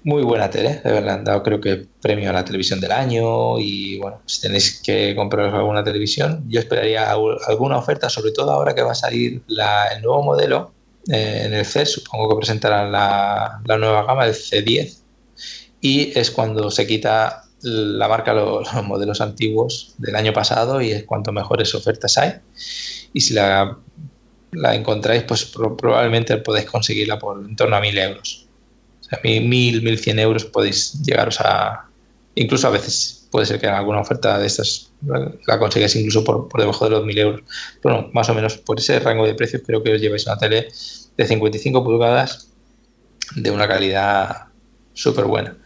Muy 0.02 0.22
buena 0.22 0.48
tele, 0.48 0.80
de 0.82 0.92
verdad, 0.92 1.16
han 1.16 1.24
dado 1.24 1.42
creo 1.42 1.60
que 1.60 1.86
premio 2.00 2.30
a 2.30 2.32
la 2.32 2.44
televisión 2.44 2.80
del 2.80 2.90
año 2.92 3.58
y 3.58 3.98
bueno, 3.98 4.22
si 4.24 4.40
tenéis 4.40 4.80
que 4.82 5.14
compraros 5.14 5.52
alguna 5.52 5.84
televisión, 5.84 6.42
yo 6.48 6.58
esperaría 6.58 7.10
alguna 7.10 7.76
oferta, 7.76 8.08
sobre 8.08 8.32
todo 8.32 8.50
ahora 8.50 8.74
que 8.74 8.82
va 8.82 8.92
a 8.92 8.94
salir 8.94 9.42
el 9.48 10.02
nuevo 10.02 10.22
modelo 10.22 10.72
eh, 11.08 11.42
en 11.44 11.52
el 11.52 11.66
CES, 11.66 11.92
supongo 11.92 12.30
que 12.30 12.36
presentarán 12.36 12.90
la, 12.90 13.60
la 13.66 13.76
nueva 13.76 14.04
gama, 14.04 14.26
el 14.26 14.34
C10, 14.34 15.00
y 15.82 16.18
es 16.18 16.30
cuando 16.30 16.70
se 16.70 16.86
quita 16.86 17.44
la 17.62 18.08
marca 18.08 18.32
los, 18.34 18.72
modelos 18.84 19.20
antiguos 19.20 19.94
del 19.98 20.16
año 20.16 20.32
pasado 20.32 20.80
y 20.80 20.92
es 20.92 21.04
cuanto 21.04 21.32
mejores 21.32 21.74
ofertas 21.74 22.18
hay. 22.18 22.34
Y 23.12 23.20
si 23.20 23.34
la, 23.34 23.76
la 24.52 24.74
encontráis, 24.74 25.22
pues 25.24 25.44
probablemente 25.44 26.36
podéis 26.38 26.66
conseguirla 26.66 27.18
por 27.18 27.44
en 27.44 27.56
torno 27.56 27.76
a 27.76 27.80
1000 27.80 27.98
euros. 27.98 28.46
O 29.00 29.04
sea, 29.04 29.20
1000, 29.22 29.82
1100 29.82 30.18
euros 30.18 30.44
podéis 30.44 31.00
llegaros 31.02 31.40
a. 31.40 31.86
Incluso 32.36 32.68
a 32.68 32.70
veces 32.70 33.28
puede 33.30 33.46
ser 33.46 33.60
que 33.60 33.66
en 33.66 33.74
alguna 33.74 34.00
oferta 34.00 34.38
de 34.38 34.46
estas 34.46 34.92
la 35.46 35.58
consigáis 35.58 35.94
incluso 35.96 36.24
por, 36.24 36.48
por 36.48 36.60
debajo 36.60 36.84
de 36.84 36.90
los 36.92 37.04
1000 37.04 37.18
euros. 37.18 37.40
Bueno, 37.82 38.08
más 38.12 38.28
o 38.28 38.34
menos 38.34 38.58
por 38.58 38.78
ese 38.78 38.98
rango 39.00 39.26
de 39.26 39.34
precios 39.34 39.62
creo 39.66 39.82
que 39.82 39.94
os 39.94 40.00
lleváis 40.00 40.26
una 40.26 40.38
tele 40.38 40.68
de 41.16 41.26
55 41.26 41.84
pulgadas 41.84 42.48
de 43.36 43.50
una 43.50 43.68
calidad 43.68 44.49
súper 45.00 45.24
buena. 45.24 45.56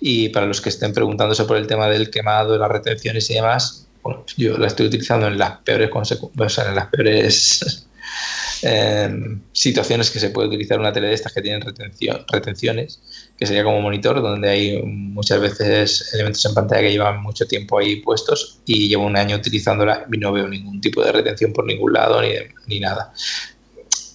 Y 0.00 0.28
para 0.28 0.46
los 0.46 0.60
que 0.60 0.68
estén 0.68 0.92
preguntándose 0.92 1.44
por 1.44 1.56
el 1.56 1.66
tema 1.66 1.88
del 1.88 2.10
quemado, 2.10 2.56
las 2.56 2.70
retenciones 2.70 3.28
y 3.30 3.34
demás, 3.34 3.88
bueno, 4.02 4.24
yo 4.36 4.56
la 4.56 4.68
estoy 4.68 4.86
utilizando 4.86 5.26
en 5.26 5.38
las 5.38 5.58
peores 5.58 5.90
en 5.90 6.74
las 6.74 6.86
peores 6.86 7.88
em, 8.62 9.40
situaciones 9.52 10.10
que 10.10 10.20
se 10.20 10.30
puede 10.30 10.48
utilizar 10.48 10.78
una 10.78 10.92
tele 10.92 11.08
de 11.08 11.14
estas 11.14 11.32
que 11.32 11.42
tienen 11.42 11.62
retención, 11.62 12.24
retenciones, 12.30 13.00
que 13.36 13.46
sería 13.46 13.64
como 13.64 13.80
monitor, 13.80 14.22
donde 14.22 14.48
hay 14.48 14.82
muchas 14.84 15.40
veces 15.40 16.14
elementos 16.14 16.44
en 16.44 16.54
pantalla 16.54 16.82
que 16.82 16.92
llevan 16.92 17.20
mucho 17.20 17.46
tiempo 17.46 17.78
ahí 17.78 17.96
puestos 17.96 18.60
y 18.66 18.88
llevo 18.88 19.04
un 19.06 19.16
año 19.16 19.34
utilizándola 19.36 20.06
y 20.12 20.18
no 20.18 20.32
veo 20.32 20.46
ningún 20.46 20.80
tipo 20.80 21.04
de 21.04 21.10
retención 21.10 21.52
por 21.52 21.64
ningún 21.64 21.92
lado 21.92 22.22
ni, 22.22 22.28
ni 22.68 22.78
nada. 22.78 23.12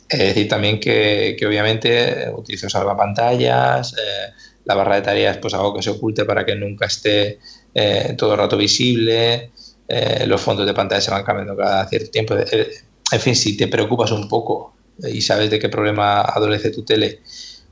Es 0.07 0.19
decir, 0.19 0.49
también 0.49 0.79
que, 0.79 1.37
que 1.39 1.45
obviamente 1.47 2.29
utilizo 2.35 2.69
salvapantallas, 2.69 3.93
eh, 3.93 4.33
la 4.65 4.75
barra 4.75 4.95
de 4.95 5.01
tareas, 5.01 5.37
pues 5.37 5.53
algo 5.53 5.73
que 5.73 5.81
se 5.81 5.89
oculte 5.89 6.25
para 6.25 6.45
que 6.45 6.55
nunca 6.55 6.85
esté 6.85 7.39
eh, 7.73 8.15
todo 8.17 8.33
el 8.33 8.39
rato 8.39 8.57
visible, 8.57 9.51
eh, 9.87 10.25
los 10.27 10.41
fondos 10.41 10.65
de 10.65 10.73
pantalla 10.73 11.01
se 11.01 11.11
van 11.11 11.23
cambiando 11.23 11.55
cada 11.55 11.87
cierto 11.87 12.11
tiempo. 12.11 12.35
Eh, 12.35 12.69
en 13.11 13.19
fin, 13.19 13.35
si 13.35 13.57
te 13.57 13.67
preocupas 13.67 14.11
un 14.11 14.27
poco 14.27 14.75
y 15.03 15.21
sabes 15.21 15.49
de 15.49 15.59
qué 15.59 15.69
problema 15.69 16.21
adolece 16.21 16.69
tu 16.69 16.83
tele 16.83 17.21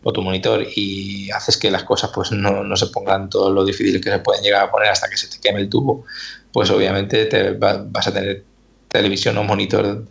o 0.03 0.13
tu 0.13 0.21
monitor 0.21 0.65
y 0.75 1.29
haces 1.31 1.57
que 1.57 1.69
las 1.69 1.83
cosas 1.83 2.11
pues 2.13 2.31
no, 2.31 2.63
no 2.63 2.75
se 2.75 2.87
pongan 2.87 3.29
todo 3.29 3.51
lo 3.51 3.65
difíciles 3.65 4.01
que 4.01 4.09
se 4.09 4.19
pueden 4.19 4.43
llegar 4.43 4.63
a 4.63 4.71
poner 4.71 4.89
hasta 4.89 5.09
que 5.09 5.17
se 5.17 5.27
te 5.27 5.39
queme 5.39 5.59
el 5.59 5.69
tubo, 5.69 6.05
pues 6.51 6.69
obviamente 6.71 7.25
te 7.25 7.51
vas 7.51 8.07
a 8.07 8.13
tener 8.13 8.43
televisión 8.87 9.37
o 9.37 9.43
monitor 9.43 10.05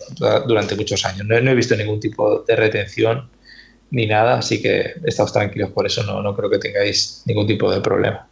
durante 0.46 0.76
muchos 0.76 1.04
años. 1.04 1.26
No, 1.26 1.40
no 1.40 1.50
he 1.50 1.54
visto 1.54 1.74
ningún 1.76 2.00
tipo 2.00 2.44
de 2.46 2.54
retención 2.54 3.28
ni 3.90 4.06
nada, 4.06 4.38
así 4.38 4.60
que 4.60 4.94
estamos 5.04 5.32
tranquilos 5.32 5.70
por 5.70 5.86
eso, 5.86 6.02
no, 6.04 6.22
no 6.22 6.34
creo 6.34 6.50
que 6.50 6.58
tengáis 6.58 7.22
ningún 7.26 7.46
tipo 7.46 7.70
de 7.70 7.80
problema. 7.80 8.28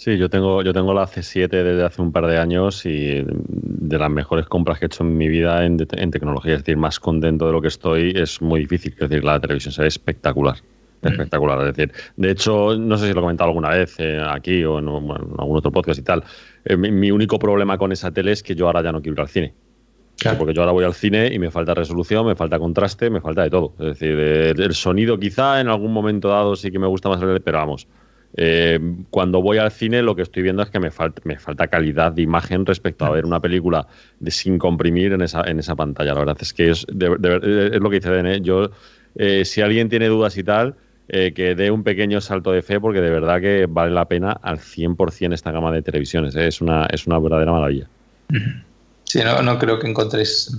Sí, 0.00 0.16
yo 0.16 0.30
tengo, 0.30 0.62
yo 0.62 0.72
tengo 0.72 0.94
la 0.94 1.06
C7 1.06 1.48
desde 1.50 1.84
hace 1.84 2.00
un 2.00 2.10
par 2.10 2.26
de 2.26 2.38
años 2.38 2.86
y 2.86 3.22
de 3.22 3.98
las 3.98 4.10
mejores 4.10 4.46
compras 4.46 4.78
que 4.78 4.86
he 4.86 4.88
hecho 4.88 5.02
en 5.02 5.18
mi 5.18 5.28
vida 5.28 5.62
en, 5.66 5.76
tecnología, 5.76 6.54
es 6.54 6.60
decir, 6.60 6.78
más 6.78 6.98
contento 6.98 7.46
de 7.46 7.52
lo 7.52 7.60
que 7.60 7.68
estoy, 7.68 8.14
es 8.16 8.40
muy 8.40 8.60
difícil. 8.60 8.94
Es 8.94 9.10
decir, 9.10 9.22
la 9.22 9.38
televisión 9.38 9.74
se 9.74 9.82
ve 9.82 9.88
espectacular. 9.88 10.56
Mm. 11.02 11.06
Espectacular. 11.06 11.60
Es 11.68 11.76
decir, 11.76 11.92
de 12.16 12.30
hecho, 12.30 12.78
no 12.78 12.96
sé 12.96 13.08
si 13.08 13.12
lo 13.12 13.20
he 13.20 13.22
comentado 13.22 13.48
alguna 13.50 13.68
vez 13.68 13.94
eh, 13.98 14.24
aquí 14.26 14.64
o 14.64 14.78
en, 14.78 14.88
algún 14.88 15.58
otro 15.58 15.70
podcast 15.70 16.00
y 16.00 16.02
tal. 16.02 16.24
Eh, 16.64 16.78
mi, 16.78 17.10
único 17.10 17.38
problema 17.38 17.76
con 17.76 17.92
esa 17.92 18.10
tele 18.10 18.32
es 18.32 18.42
que 18.42 18.54
yo 18.54 18.68
ahora 18.68 18.82
ya 18.82 18.92
no 18.92 19.02
quiero 19.02 19.16
ir 19.16 19.20
al 19.20 19.28
cine. 19.28 19.52
Porque 20.38 20.54
yo 20.54 20.62
ahora 20.62 20.72
voy 20.72 20.84
al 20.84 20.94
cine 20.94 21.30
y 21.32 21.38
me 21.38 21.50
falta 21.50 21.74
resolución, 21.74 22.26
me 22.26 22.36
falta 22.36 22.58
contraste, 22.58 23.10
me 23.10 23.20
falta 23.20 23.42
de 23.42 23.50
todo. 23.50 23.72
Es 23.78 23.86
decir, 23.98 24.18
el, 24.18 24.74
sonido 24.74 25.18
quizá 25.18 25.60
en 25.60 25.68
algún 25.68 25.92
momento 25.92 26.28
dado 26.28 26.56
sí 26.56 26.70
que 26.70 26.78
me 26.78 26.86
gusta 26.86 27.08
más, 27.08 27.20
pero 27.42 27.58
vamos. 27.58 27.86
Eh, 28.36 28.78
cuando 29.10 29.42
voy 29.42 29.58
al 29.58 29.72
cine 29.72 30.02
lo 30.02 30.14
que 30.14 30.22
estoy 30.22 30.44
viendo 30.44 30.62
es 30.62 30.70
que 30.70 30.78
me, 30.78 30.92
falta 30.92 31.20
me 31.24 31.36
falta 31.36 31.66
calidad 31.66 32.12
de 32.12 32.22
imagen 32.22 32.64
respecto 32.64 33.04
a 33.04 33.10
ver 33.10 33.24
una 33.24 33.40
película 33.40 33.88
de, 34.20 34.30
sin 34.30 34.56
comprimir 34.56 35.12
en 35.12 35.22
esa, 35.22 35.42
en 35.42 35.58
esa 35.58 35.74
pantalla. 35.74 36.14
La 36.14 36.20
verdad 36.20 36.36
es 36.40 36.52
que 36.52 36.70
es, 36.70 36.86
es 36.88 37.80
lo 37.80 37.90
que 37.90 37.96
dice 37.96 38.10
Dene. 38.10 38.40
Yo, 38.40 38.70
eh, 39.16 39.44
si 39.44 39.62
alguien 39.62 39.88
tiene 39.88 40.06
dudas 40.08 40.36
y 40.36 40.44
tal, 40.44 40.76
eh, 41.08 41.32
que 41.32 41.56
dé 41.56 41.72
un 41.72 41.82
pequeño 41.82 42.20
salto 42.20 42.52
de 42.52 42.62
fe 42.62 42.78
porque 42.78 43.00
de 43.00 43.10
verdad 43.10 43.40
que 43.40 43.66
vale 43.68 43.90
la 43.90 44.04
pena 44.06 44.30
al 44.30 44.58
100% 44.58 45.34
esta 45.34 45.50
gama 45.50 45.72
de 45.72 45.82
televisiones. 45.82 46.36
Es, 46.36 46.60
una, 46.60 46.86
es 46.86 47.06
una 47.06 47.18
verdadera 47.18 47.50
maravilla. 47.50 47.88
Sí, 49.10 49.18
no, 49.24 49.42
no 49.42 49.58
creo 49.58 49.80
que 49.80 49.88
encontréis 49.88 50.52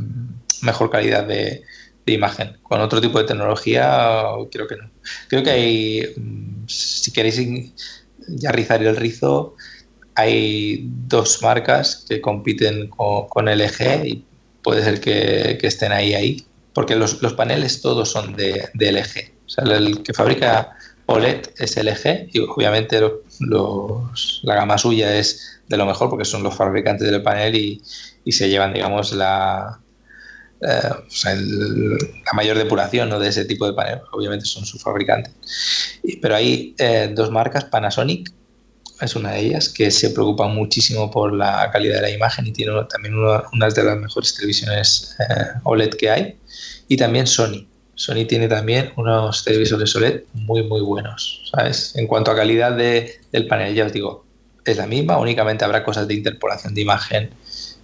mejor 0.61 0.89
calidad 0.89 1.23
de, 1.23 1.63
imagen. 2.05 2.57
Con 2.63 2.81
otro 2.81 2.99
tipo 2.99 3.17
de 3.17 3.23
tecnología, 3.23 4.23
creo 4.51 4.67
que 4.67 4.75
no. 4.75 4.91
Creo 5.29 5.41
que 5.41 5.51
hay, 5.51 6.13
si 6.67 7.13
queréis 7.13 7.39
ya 8.27 8.51
rizar 8.51 8.83
el 8.83 8.97
rizo, 8.97 9.55
hay 10.15 10.83
dos 11.07 11.41
marcas 11.41 12.05
que 12.09 12.19
compiten 12.19 12.89
con, 12.89 13.45
LG 13.45 14.05
y 14.05 14.25
puede 14.61 14.83
ser 14.83 14.99
que, 14.99 15.57
estén 15.61 15.93
ahí, 15.93 16.13
ahí, 16.13 16.45
porque 16.73 16.97
los, 16.97 17.15
paneles 17.37 17.81
todos 17.81 18.11
son 18.11 18.35
de, 18.35 18.69
LG. 18.73 19.31
O 19.45 19.49
sea, 19.49 19.63
el 19.77 20.03
que 20.03 20.13
fabrica 20.13 20.75
OLED 21.05 21.43
es 21.57 21.77
LG 21.77 22.27
y 22.33 22.39
obviamente 22.39 22.99
la 22.99 24.55
gama 24.55 24.77
suya 24.77 25.15
es 25.15 25.61
de 25.69 25.77
lo 25.77 25.85
mejor 25.85 26.09
porque 26.09 26.25
son 26.25 26.43
los 26.43 26.53
fabricantes 26.53 27.09
del 27.09 27.23
panel 27.23 27.55
y, 27.55 27.81
y 28.23 28.31
se 28.31 28.49
llevan, 28.49 28.73
digamos, 28.73 29.13
la, 29.13 29.79
eh, 30.61 30.89
la 31.33 32.33
mayor 32.33 32.57
depuración 32.57 33.09
¿no? 33.09 33.19
de 33.19 33.29
ese 33.29 33.45
tipo 33.45 33.65
de 33.65 33.73
panel. 33.73 33.99
Obviamente 34.11 34.45
son 34.45 34.65
sus 34.65 34.81
fabricantes. 34.81 35.33
Pero 36.21 36.35
hay 36.35 36.75
eh, 36.77 37.11
dos 37.13 37.31
marcas, 37.31 37.65
Panasonic 37.65 38.31
es 39.01 39.15
una 39.15 39.31
de 39.31 39.39
ellas, 39.39 39.69
que 39.69 39.89
se 39.89 40.11
preocupa 40.11 40.47
muchísimo 40.47 41.09
por 41.09 41.33
la 41.33 41.69
calidad 41.71 41.95
de 41.95 42.01
la 42.03 42.09
imagen 42.11 42.45
y 42.45 42.51
tiene 42.51 42.73
también 42.87 43.15
una, 43.15 43.69
de 43.69 43.83
las 43.83 43.97
mejores 43.97 44.35
televisiones 44.35 45.15
eh, 45.19 45.45
OLED 45.63 45.89
que 45.95 46.09
hay. 46.09 46.35
Y 46.87 46.97
también 46.97 47.25
Sony. 47.25 47.67
Sony 47.95 48.25
tiene 48.27 48.47
también 48.47 48.91
unos 48.97 49.43
televisores 49.43 49.95
OLED 49.95 50.21
muy, 50.33 50.63
muy 50.63 50.81
buenos, 50.81 51.51
¿sabes? 51.51 51.93
En 51.95 52.07
cuanto 52.07 52.31
a 52.31 52.35
calidad 52.35 52.75
del 52.75 53.47
panel, 53.47 53.73
ya 53.73 53.85
os 53.85 53.93
digo, 53.93 54.25
es 54.65 54.77
la 54.77 54.85
misma, 54.85 55.17
únicamente 55.17 55.65
habrá 55.65 55.83
cosas 55.83 56.07
de 56.07 56.13
interpolación 56.13 56.73
de 56.75 56.81
imagen 56.81 57.31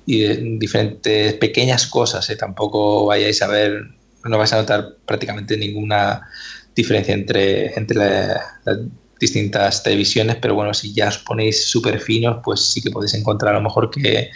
y 0.07 0.21
de 0.21 0.37
diferentes 0.57 1.33
pequeñas 1.35 1.85
cosas, 1.85 2.27
¿eh? 2.29 2.35
Tampoco 2.37 3.05
vayáis 3.05 3.41
a 3.41 3.47
ver, 3.47 3.83
no 4.23 4.37
vais 4.37 4.53
a 4.53 4.57
notar 4.57 4.95
prácticamente 5.05 5.57
ninguna 5.57 6.27
diferencia 6.73 7.13
entre, 7.13 7.77
entre 7.77 7.97
las 7.97 8.79
distintas 9.19 9.83
televisiones, 9.83 10.37
pero 10.37 10.55
bueno, 10.55 10.73
si 10.73 10.93
ya 10.93 11.09
os 11.09 11.17
ponéis 11.17 11.67
súper 11.67 11.99
finos, 11.99 12.37
pues 12.43 12.71
sí 12.71 12.81
que 12.81 12.89
podéis 12.89 13.15
encontrar 13.15 13.53
a 13.53 13.57
lo 13.57 13.63
mejor 13.63 13.91
que 13.91 14.31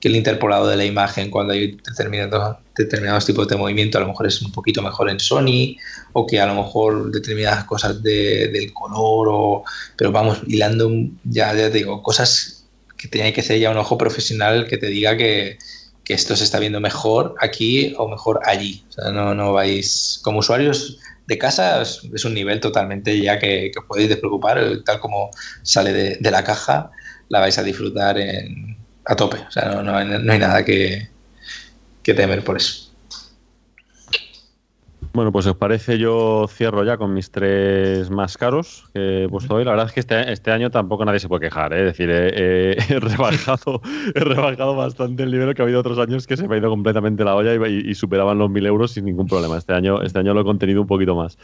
que 0.00 0.08
el 0.08 0.16
interpolado 0.16 0.68
de 0.68 0.76
la 0.76 0.84
imagen 0.84 1.30
cuando 1.30 1.52
hay 1.52 1.76
determinados, 1.84 2.58
determinados 2.76 3.24
tipos 3.24 3.48
de 3.48 3.56
movimiento 3.56 3.98
a 3.98 4.02
lo 4.02 4.08
mejor 4.08 4.26
es 4.26 4.42
un 4.42 4.52
poquito 4.52 4.82
mejor 4.82 5.08
en 5.08 5.20
Sony 5.20 5.76
o 6.12 6.26
que 6.26 6.40
a 6.40 6.46
lo 6.46 6.54
mejor 6.54 7.10
determinadas 7.10 7.64
cosas 7.64 8.02
del 8.02 8.72
color 8.72 9.28
o 9.30 9.64
pero 9.96 10.12
vamos 10.12 10.42
hilando 10.46 10.90
ya, 11.24 11.54
ya 11.54 11.70
te 11.70 11.78
digo 11.78 12.02
cosas 12.02 12.55
que 13.06 13.12
tiene 13.12 13.32
que 13.32 13.42
ser 13.42 13.58
ya 13.58 13.70
un 13.70 13.78
ojo 13.78 13.96
profesional 13.96 14.66
que 14.66 14.78
te 14.78 14.86
diga 14.86 15.16
que, 15.16 15.58
que 16.04 16.14
esto 16.14 16.36
se 16.36 16.44
está 16.44 16.58
viendo 16.58 16.80
mejor 16.80 17.34
aquí 17.40 17.94
o 17.98 18.08
mejor 18.08 18.40
allí 18.44 18.84
o 18.88 18.92
sea, 18.92 19.10
no, 19.10 19.34
no 19.34 19.52
vais 19.52 20.20
como 20.22 20.40
usuarios 20.40 20.98
de 21.26 21.38
casa 21.38 21.82
es, 21.82 22.24
un 22.24 22.34
nivel 22.34 22.60
totalmente 22.60 23.20
ya 23.20 23.38
que, 23.38 23.70
que 23.72 23.80
podéis 23.86 24.08
despreocupar 24.08 24.60
tal 24.84 25.00
como 25.00 25.30
sale 25.62 25.92
de, 25.92 26.30
la 26.30 26.44
caja 26.44 26.90
la 27.28 27.40
vais 27.40 27.58
a 27.58 27.62
disfrutar 27.62 28.18
en 28.18 28.76
a 29.06 29.14
tope. 29.14 29.38
O 29.38 29.50
sea, 29.50 29.82
no, 29.82 29.96
hay, 29.96 30.06
nada 30.06 30.64
que, 30.64 31.08
temer 32.02 32.44
por 32.44 32.56
eso. 32.56 32.85
Bueno, 35.16 35.32
pues 35.32 35.46
os 35.46 35.56
parece, 35.56 35.96
yo 35.96 36.46
cierro 36.46 36.84
ya 36.84 36.98
con 36.98 37.14
mis 37.14 37.30
tres 37.30 38.10
más 38.10 38.36
caros 38.36 38.84
que 38.92 39.24
he 39.24 39.28
puesto 39.30 39.54
hoy. 39.54 39.64
La 39.64 39.70
verdad 39.70 39.86
es 39.86 39.92
que 39.92 40.00
este, 40.00 40.30
este 40.30 40.50
año 40.50 40.70
tampoco 40.70 41.06
nadie 41.06 41.20
se 41.20 41.26
puede 41.26 41.46
quejar, 41.46 41.72
¿eh? 41.72 41.78
es 41.78 41.84
decir, 41.86 42.10
he, 42.10 43.00
rebajado, 43.00 43.80
he 44.14 44.20
rebajado 44.20 44.76
bastante 44.76 45.22
el 45.22 45.30
nivel 45.30 45.54
que 45.54 45.62
ha 45.62 45.64
habido 45.64 45.80
otros 45.80 45.98
años 45.98 46.26
que 46.26 46.36
se 46.36 46.46
me 46.46 46.56
ha 46.56 46.58
ido 46.58 46.68
completamente 46.68 47.24
la 47.24 47.34
olla 47.34 47.54
y, 47.66 47.94
superaban 47.94 48.36
los 48.36 48.50
mil 48.50 48.66
euros 48.66 48.90
sin 48.90 49.06
ningún 49.06 49.26
problema. 49.26 49.56
Este 49.56 49.72
año, 49.72 50.02
este 50.02 50.18
año 50.18 50.34
lo 50.34 50.42
he 50.42 50.44
contenido 50.44 50.82
un 50.82 50.86
poquito 50.86 51.16
más. 51.16 51.38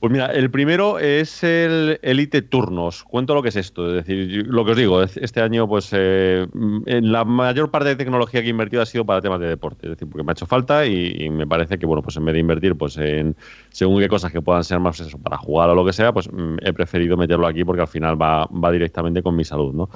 Pues 0.00 0.10
mira, 0.10 0.26
el 0.32 0.50
primero 0.50 0.98
es 0.98 1.44
el 1.44 1.98
Elite 2.00 2.40
Turnos. 2.40 3.04
Cuento 3.04 3.34
lo 3.34 3.42
que 3.42 3.50
es 3.50 3.56
esto. 3.56 3.86
Es 3.86 4.06
decir, 4.06 4.46
lo 4.46 4.64
que 4.64 4.70
os 4.70 4.76
digo, 4.78 5.02
este 5.02 5.42
año, 5.42 5.68
pues 5.68 5.90
eh, 5.92 6.46
en 6.86 7.12
la 7.12 7.26
mayor 7.26 7.70
parte 7.70 7.90
de 7.90 7.96
tecnología 7.96 8.40
que 8.40 8.46
he 8.46 8.50
invertido 8.50 8.80
ha 8.80 8.86
sido 8.86 9.04
para 9.04 9.20
temas 9.20 9.40
de 9.40 9.48
deporte. 9.48 9.86
Es 9.86 9.90
decir, 9.90 10.08
porque 10.08 10.24
me 10.24 10.30
ha 10.30 10.32
hecho 10.32 10.46
falta 10.46 10.86
y, 10.86 11.28
me 11.28 11.46
parece 11.46 11.78
que, 11.78 11.84
bueno, 11.84 12.00
pues 12.00 12.16
en 12.16 12.24
vez 12.24 12.32
de 12.32 12.40
invertir 12.40 12.76
pues 12.76 12.96
en 12.96 13.36
según 13.68 14.00
qué 14.00 14.08
cosas 14.08 14.32
que 14.32 14.40
puedan 14.40 14.64
ser 14.64 14.80
más 14.80 14.98
eso, 15.00 15.18
para 15.18 15.36
jugar 15.36 15.68
o 15.68 15.74
lo 15.74 15.84
que 15.84 15.92
sea, 15.92 16.14
pues 16.14 16.32
mm, 16.32 16.56
he 16.62 16.72
preferido 16.72 17.18
meterlo 17.18 17.46
aquí 17.46 17.62
porque 17.62 17.82
al 17.82 17.88
final 17.88 18.20
va, 18.20 18.46
va 18.46 18.72
directamente 18.72 19.22
con 19.22 19.36
mi 19.36 19.44
salud, 19.44 19.74
¿no? 19.74 19.90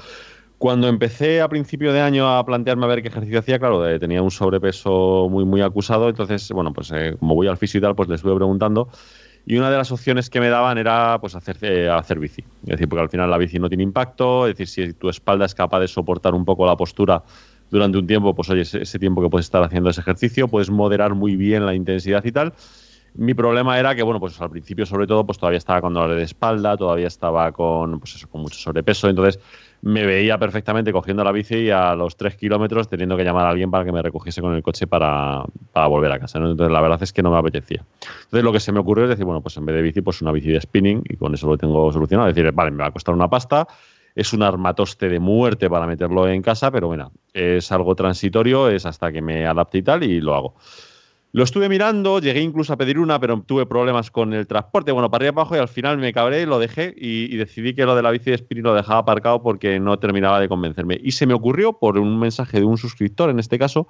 Cuando 0.58 0.86
empecé 0.86 1.40
a 1.40 1.48
principio 1.48 1.94
de 1.94 2.02
año 2.02 2.28
a 2.28 2.44
plantearme 2.44 2.84
a 2.84 2.88
ver 2.88 3.00
qué 3.00 3.08
ejercicio 3.08 3.38
hacía, 3.38 3.58
claro, 3.58 3.88
eh, 3.88 3.98
tenía 3.98 4.20
un 4.20 4.30
sobrepeso 4.30 5.28
muy, 5.30 5.46
muy 5.46 5.62
acusado. 5.62 6.10
Entonces, 6.10 6.50
bueno, 6.52 6.74
pues 6.74 6.92
eh, 6.92 7.16
como 7.18 7.34
voy 7.34 7.48
al 7.48 7.56
fisio 7.56 7.78
y 7.78 7.80
tal, 7.80 7.94
pues 7.94 8.08
le 8.08 8.16
estuve 8.16 8.34
preguntando. 8.36 8.88
Y 9.46 9.56
una 9.56 9.70
de 9.70 9.76
las 9.76 9.92
opciones 9.92 10.30
que 10.30 10.40
me 10.40 10.48
daban 10.48 10.78
era 10.78 11.18
pues 11.20 11.34
hacer, 11.34 11.58
eh, 11.60 11.88
hacer 11.88 12.18
bici. 12.18 12.42
Es 12.62 12.70
decir, 12.70 12.88
porque 12.88 13.02
al 13.02 13.10
final 13.10 13.30
la 13.30 13.36
bici 13.36 13.58
no 13.58 13.68
tiene 13.68 13.82
impacto, 13.82 14.46
es 14.46 14.56
decir, 14.56 14.88
si 14.88 14.92
tu 14.94 15.08
espalda 15.08 15.44
es 15.44 15.54
capaz 15.54 15.80
de 15.80 15.88
soportar 15.88 16.34
un 16.34 16.44
poco 16.44 16.66
la 16.66 16.76
postura 16.76 17.22
durante 17.70 17.98
un 17.98 18.06
tiempo, 18.06 18.34
pues 18.34 18.48
oye, 18.50 18.62
ese, 18.62 18.98
tiempo 18.98 19.20
que 19.20 19.28
puedes 19.28 19.46
estar 19.46 19.62
haciendo 19.62 19.90
ese 19.90 20.00
ejercicio, 20.00 20.48
puedes 20.48 20.70
moderar 20.70 21.14
muy 21.14 21.36
bien 21.36 21.66
la 21.66 21.74
intensidad 21.74 22.24
y 22.24 22.32
tal. 22.32 22.54
Mi 23.16 23.34
problema 23.34 23.78
era 23.78 23.94
que, 23.94 24.02
bueno, 24.02 24.18
pues 24.18 24.40
al 24.40 24.50
principio 24.50 24.86
sobre 24.86 25.06
todo, 25.06 25.24
pues 25.24 25.38
todavía 25.38 25.58
estaba 25.58 25.80
con 25.80 25.94
dolor 25.94 26.16
de 26.16 26.22
espalda, 26.22 26.76
todavía 26.76 27.06
estaba 27.06 27.52
con, 27.52 28.00
pues 28.00 28.16
eso, 28.16 28.28
con 28.28 28.42
mucho 28.42 28.58
sobrepeso, 28.58 29.08
entonces 29.08 29.40
me 29.84 30.06
veía 30.06 30.38
perfectamente 30.38 30.92
cogiendo 30.92 31.22
la 31.24 31.30
bici 31.30 31.56
y 31.56 31.70
a 31.70 31.94
los 31.94 32.16
tres 32.16 32.36
kilómetros 32.36 32.88
teniendo 32.88 33.18
que 33.18 33.22
llamar 33.22 33.44
a 33.44 33.50
alguien 33.50 33.70
para 33.70 33.84
que 33.84 33.92
me 33.92 34.00
recogiese 34.00 34.40
con 34.40 34.54
el 34.54 34.62
coche 34.62 34.86
para, 34.86 35.44
volver 35.74 36.10
a 36.10 36.18
casa. 36.18 36.38
Entonces 36.38 36.72
la 36.72 36.80
verdad 36.80 37.02
es 37.02 37.12
que 37.12 37.22
no 37.22 37.30
me 37.30 37.36
apetecía. 37.36 37.84
Entonces 38.00 38.42
lo 38.42 38.50
que 38.50 38.60
se 38.60 38.72
me 38.72 38.78
ocurrió 38.78 39.04
es 39.04 39.10
decir, 39.10 39.26
bueno, 39.26 39.42
pues 39.42 39.58
en 39.58 39.66
vez 39.66 39.76
de 39.76 39.82
bici, 39.82 40.00
pues 40.00 40.22
una 40.22 40.32
bici 40.32 40.50
de 40.50 40.58
spinning 40.58 41.02
y 41.06 41.18
con 41.18 41.34
eso 41.34 41.46
lo 41.48 41.58
tengo 41.58 41.92
solucionado. 41.92 42.28
Decir, 42.28 42.50
vale, 42.52 42.70
me 42.70 42.78
va 42.78 42.86
a 42.86 42.92
costar 42.92 43.14
una 43.14 43.28
pasta, 43.28 43.68
es 44.14 44.32
un 44.32 44.42
armatoste 44.42 45.10
de 45.10 45.20
muerte 45.20 45.68
para 45.68 45.86
meterlo 45.86 46.26
en 46.28 46.40
casa, 46.40 46.70
pero 46.70 46.86
bueno, 46.86 47.12
es 47.34 47.70
algo 47.70 47.94
transitorio, 47.94 48.70
es 48.70 48.86
hasta 48.86 49.12
que 49.12 49.20
me 49.20 49.46
adapte 49.46 49.78
y 49.78 49.82
tal 49.82 50.02
y 50.02 50.18
lo 50.22 50.34
hago. 50.34 50.54
Lo 51.34 51.42
estuve 51.42 51.68
mirando, 51.68 52.20
llegué 52.20 52.42
incluso 52.42 52.72
a 52.72 52.76
pedir 52.76 52.96
una, 52.96 53.18
pero 53.18 53.42
tuve 53.42 53.66
problemas 53.66 54.08
con 54.08 54.32
el 54.34 54.46
transporte. 54.46 54.92
Bueno, 54.92 55.10
para 55.10 55.24
arriba 55.24 55.42
abajo 55.42 55.56
y 55.56 55.58
al 55.58 55.66
final 55.66 55.98
me 55.98 56.12
cabré, 56.12 56.46
lo 56.46 56.60
dejé 56.60 56.94
y, 56.96 57.36
decidí 57.36 57.74
que 57.74 57.84
lo 57.84 57.96
de 57.96 58.02
la 58.02 58.12
bici 58.12 58.30
de 58.30 58.38
spinning 58.38 58.62
lo 58.62 58.72
dejaba 58.72 59.00
aparcado 59.00 59.42
porque 59.42 59.80
no 59.80 59.98
terminaba 59.98 60.38
de 60.38 60.48
convencerme. 60.48 60.96
Y 61.02 61.10
se 61.10 61.26
me 61.26 61.34
ocurrió, 61.34 61.72
por 61.72 61.98
un 61.98 62.20
mensaje 62.20 62.60
de 62.60 62.64
un 62.64 62.78
suscriptor 62.78 63.30
en 63.30 63.40
este 63.40 63.58
caso, 63.58 63.88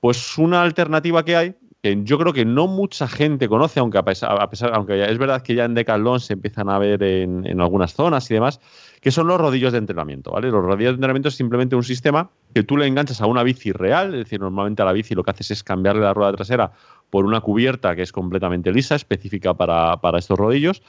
pues 0.00 0.38
una 0.38 0.60
alternativa 0.60 1.24
que 1.24 1.36
hay, 1.36 1.54
que 1.84 2.00
yo 2.02 2.18
creo 2.18 2.32
que 2.32 2.44
no 2.44 2.66
mucha 2.66 3.06
gente 3.06 3.46
conoce, 3.48 3.78
aunque 3.78 3.98
a 3.98 4.04
pesar, 4.04 4.42
a 4.42 4.50
pesar 4.50 4.72
aunque 4.74 5.04
es 5.04 5.18
verdad 5.18 5.42
que 5.42 5.54
ya 5.54 5.66
en 5.66 5.74
Decathlon 5.74 6.18
se 6.18 6.32
empiezan 6.32 6.68
a 6.68 6.80
ver 6.80 7.00
en, 7.00 7.46
en 7.46 7.60
algunas 7.60 7.94
zonas 7.94 8.28
y 8.28 8.34
demás, 8.34 8.58
que 9.00 9.12
son 9.12 9.28
los 9.28 9.40
rodillos 9.40 9.70
de 9.70 9.78
entrenamiento. 9.78 10.32
¿vale? 10.32 10.50
Los 10.50 10.64
rodillos 10.64 10.94
de 10.94 10.96
entrenamiento 10.96 11.28
es 11.28 11.36
simplemente 11.36 11.76
un 11.76 11.84
sistema 11.84 12.28
que 12.56 12.62
tú 12.62 12.78
le 12.78 12.86
enganchas 12.86 13.20
a 13.20 13.26
una 13.26 13.42
bici 13.42 13.70
real, 13.70 14.14
es 14.14 14.24
decir, 14.24 14.40
normalmente 14.40 14.80
a 14.80 14.86
la 14.86 14.94
bici 14.94 15.14
lo 15.14 15.22
que 15.22 15.30
haces 15.30 15.50
es 15.50 15.62
cambiarle 15.62 16.00
la 16.00 16.14
rueda 16.14 16.32
trasera 16.32 16.72
por 17.10 17.26
una 17.26 17.42
cubierta 17.42 17.94
que 17.94 18.00
es 18.00 18.12
completamente 18.12 18.72
lisa, 18.72 18.94
específica 18.94 19.52
para, 19.52 20.00
estos 20.16 20.38
rodillos. 20.38 20.80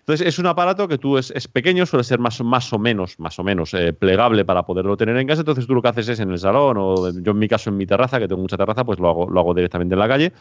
Entonces 0.00 0.26
es 0.26 0.40
un 0.40 0.46
aparato 0.46 0.88
que 0.88 0.98
tú 0.98 1.18
es, 1.18 1.46
pequeño, 1.46 1.86
suele 1.86 2.02
ser 2.02 2.18
más, 2.18 2.40
más 2.42 2.72
o 2.72 2.78
menos, 2.80 3.20
más 3.20 3.38
o 3.38 3.44
menos 3.44 3.72
eh, 3.72 3.92
plegable 3.92 4.44
para 4.44 4.64
poderlo 4.64 4.96
tener 4.96 5.16
en 5.16 5.28
casa. 5.28 5.42
Entonces 5.42 5.64
tú 5.64 5.76
lo 5.76 5.82
que 5.82 5.90
haces 5.90 6.08
es 6.08 6.18
en 6.18 6.32
el 6.32 6.40
salón 6.40 6.76
o 6.80 7.12
yo 7.12 7.30
en 7.30 7.38
mi 7.38 7.46
caso 7.46 7.70
en 7.70 7.76
mi 7.76 7.86
terraza, 7.86 8.18
que 8.18 8.26
tengo 8.26 8.42
mucha 8.42 8.56
terraza, 8.56 8.82
pues 8.82 8.98
lo 8.98 9.08
hago, 9.08 9.30
lo 9.30 9.38
hago 9.38 9.54
directamente 9.54 9.94
en 9.94 10.00
la 10.00 10.08
calle 10.08 10.32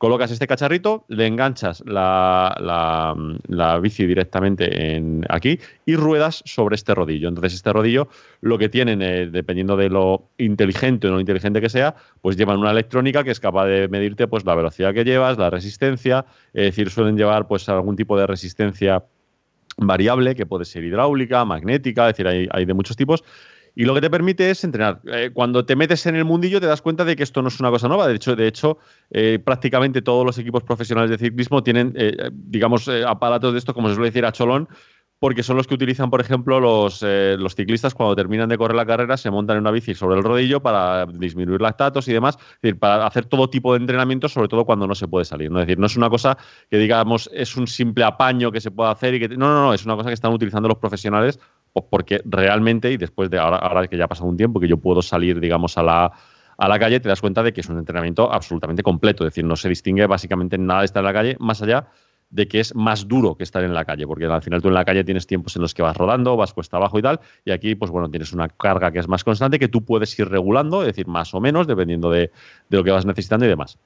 colocas 0.00 0.30
este 0.30 0.46
cacharrito, 0.46 1.04
le 1.08 1.26
enganchas 1.26 1.82
la, 1.84 2.56
la, 3.46 3.78
bici 3.80 4.06
directamente 4.06 4.96
en 4.96 5.26
aquí 5.28 5.60
y 5.84 5.94
ruedas 5.94 6.42
sobre 6.46 6.76
este 6.76 6.94
rodillo. 6.94 7.28
Entonces, 7.28 7.52
este 7.52 7.70
rodillo 7.70 8.08
lo 8.40 8.56
que 8.56 8.70
tienen, 8.70 9.02
eh, 9.02 9.26
dependiendo 9.26 9.76
de 9.76 9.90
lo 9.90 10.30
inteligente 10.38 11.06
o 11.06 11.10
no 11.10 11.20
inteligente 11.20 11.60
que 11.60 11.68
sea, 11.68 11.96
pues 12.22 12.38
llevan 12.38 12.56
una 12.56 12.70
electrónica 12.70 13.22
que 13.24 13.30
es 13.30 13.40
capaz 13.40 13.66
de 13.66 13.88
medirte 13.88 14.26
pues, 14.26 14.46
la 14.46 14.54
velocidad 14.54 14.94
que 14.94 15.04
llevas, 15.04 15.36
la 15.36 15.50
resistencia, 15.50 16.24
es 16.54 16.64
decir, 16.64 16.88
suelen 16.88 17.18
llevar 17.18 17.46
pues, 17.46 17.68
algún 17.68 17.94
tipo 17.94 18.18
de 18.18 18.26
resistencia 18.26 19.04
variable 19.76 20.34
que 20.34 20.46
puede 20.46 20.64
ser 20.64 20.82
hidráulica, 20.82 21.44
magnética, 21.44 22.08
es 22.08 22.16
decir, 22.16 22.26
hay, 22.26 22.48
hay 22.50 22.64
de 22.64 22.72
muchos 22.72 22.96
tipos 22.96 23.22
y 23.74 23.84
lo 23.84 23.94
que 23.94 24.00
te 24.00 24.10
permite 24.10 24.50
es 24.50 24.64
entrenar. 24.64 25.00
Eh, 25.06 25.30
cuando 25.32 25.64
te 25.64 25.76
metes 25.76 26.04
en 26.06 26.16
el 26.16 26.24
mundillo 26.24 26.60
te 26.60 26.66
das 26.66 26.82
cuenta 26.82 27.04
de 27.04 27.16
que 27.16 27.22
esto 27.22 27.42
no 27.42 27.48
es 27.48 27.60
una 27.60 27.70
cosa 27.70 27.88
nueva. 27.88 28.06
De 28.08 28.14
hecho, 28.14 28.36
de 28.36 28.46
hecho 28.46 28.78
eh, 29.10 29.38
prácticamente 29.42 30.02
todos 30.02 30.24
los 30.24 30.38
equipos 30.38 30.62
profesionales 30.62 31.10
de 31.10 31.18
ciclismo 31.18 31.62
tienen, 31.62 31.92
eh, 31.96 32.30
digamos, 32.32 32.88
aparatos 33.06 33.52
de 33.52 33.58
esto, 33.58 33.74
como 33.74 33.88
se 33.88 33.94
suele 33.94 34.10
decir 34.10 34.24
a 34.24 34.32
cholón, 34.32 34.68
porque 35.18 35.42
son 35.42 35.58
los 35.58 35.66
que 35.66 35.74
utilizan, 35.74 36.08
por 36.08 36.22
ejemplo, 36.22 36.60
los, 36.60 37.02
los, 37.02 37.54
ciclistas 37.54 37.92
cuando 37.92 38.16
terminan 38.16 38.48
de 38.48 38.56
correr 38.56 38.74
la 38.74 38.86
carrera, 38.86 39.18
se 39.18 39.30
montan 39.30 39.58
en 39.58 39.60
una 39.60 39.70
bici 39.70 39.94
sobre 39.94 40.16
el 40.16 40.24
rodillo 40.24 40.60
para 40.60 41.04
disminuir 41.04 41.60
lactatos 41.60 42.08
y 42.08 42.14
demás, 42.14 42.38
es 42.40 42.62
decir, 42.62 42.78
para 42.78 43.06
hacer 43.06 43.26
todo 43.26 43.50
tipo 43.50 43.74
de 43.74 43.80
entrenamiento, 43.80 44.30
sobre 44.30 44.48
todo 44.48 44.64
cuando 44.64 44.86
no 44.86 44.94
se 44.94 45.08
puede 45.08 45.26
salir. 45.26 45.50
¿no? 45.50 45.60
Es 45.60 45.66
decir, 45.66 45.78
no 45.78 45.84
es 45.84 45.96
una 45.98 46.08
cosa 46.08 46.38
que, 46.70 46.78
digamos, 46.78 47.28
es 47.34 47.54
un 47.54 47.66
simple 47.66 48.02
apaño 48.04 48.50
que 48.50 48.62
se 48.62 48.70
puede 48.70 48.92
hacer 48.92 49.12
y 49.12 49.20
que... 49.20 49.28
No, 49.28 49.52
no, 49.52 49.62
no, 49.62 49.74
es 49.74 49.84
una 49.84 49.94
cosa 49.94 50.08
que 50.08 50.14
están 50.14 50.32
utilizando 50.32 50.70
los 50.70 50.78
profesionales 50.78 51.38
porque 51.72 52.20
realmente, 52.24 52.90
y 52.92 52.96
después 52.96 53.30
de 53.30 53.38
ahora, 53.38 53.86
que 53.86 53.96
ya 53.96 54.04
ha 54.04 54.08
pasado 54.08 54.28
un 54.28 54.36
tiempo, 54.36 54.60
que 54.60 54.68
yo 54.68 54.78
puedo 54.78 55.02
salir, 55.02 55.40
digamos, 55.40 55.78
a 55.78 55.82
la, 55.82 56.12
a 56.58 56.68
la 56.68 56.78
calle, 56.78 57.00
te 57.00 57.08
das 57.08 57.20
cuenta 57.20 57.42
de 57.42 57.52
que 57.52 57.60
es 57.60 57.68
un 57.68 57.78
entrenamiento 57.78 58.32
absolutamente 58.32 58.82
completo. 58.82 59.24
Es 59.24 59.32
decir, 59.32 59.44
no 59.44 59.56
se 59.56 59.68
distingue 59.68 60.06
básicamente 60.06 60.58
nada 60.58 60.80
de 60.80 60.86
estar 60.86 61.00
en 61.00 61.06
la 61.06 61.12
calle, 61.12 61.36
más 61.38 61.62
allá 61.62 61.88
de 62.30 62.46
que 62.46 62.60
es 62.60 62.74
más 62.74 63.08
duro 63.08 63.36
que 63.36 63.42
estar 63.42 63.62
en 63.64 63.74
la 63.74 63.84
calle, 63.84 64.06
porque 64.06 64.24
al 64.24 64.42
final 64.42 64.62
tú 64.62 64.68
en 64.68 64.74
la 64.74 64.84
calle 64.84 65.02
tienes 65.04 65.26
tiempos 65.26 65.56
en 65.56 65.62
los 65.62 65.74
que 65.74 65.82
vas 65.82 65.96
rodando, 65.96 66.36
vas 66.36 66.54
cuesta 66.54 66.76
abajo 66.76 66.98
y 66.98 67.02
tal, 67.02 67.20
y 67.44 67.50
aquí, 67.50 67.74
pues 67.74 67.90
bueno, 67.90 68.08
tienes 68.08 68.32
una 68.32 68.48
carga 68.48 68.92
que 68.92 69.00
es 69.00 69.08
más 69.08 69.24
constante, 69.24 69.58
que 69.58 69.68
tú 69.68 69.84
puedes 69.84 70.16
ir 70.18 70.28
regulando, 70.28 70.82
es 70.82 70.86
decir, 70.86 71.08
más 71.08 71.34
o 71.34 71.40
menos, 71.40 71.66
dependiendo 71.66 72.10
de, 72.10 72.30
de 72.68 72.76
lo 72.76 72.84
que 72.84 72.92
vas 72.92 73.04
necesitando 73.04 73.46
y 73.46 73.48
demás. 73.48 73.78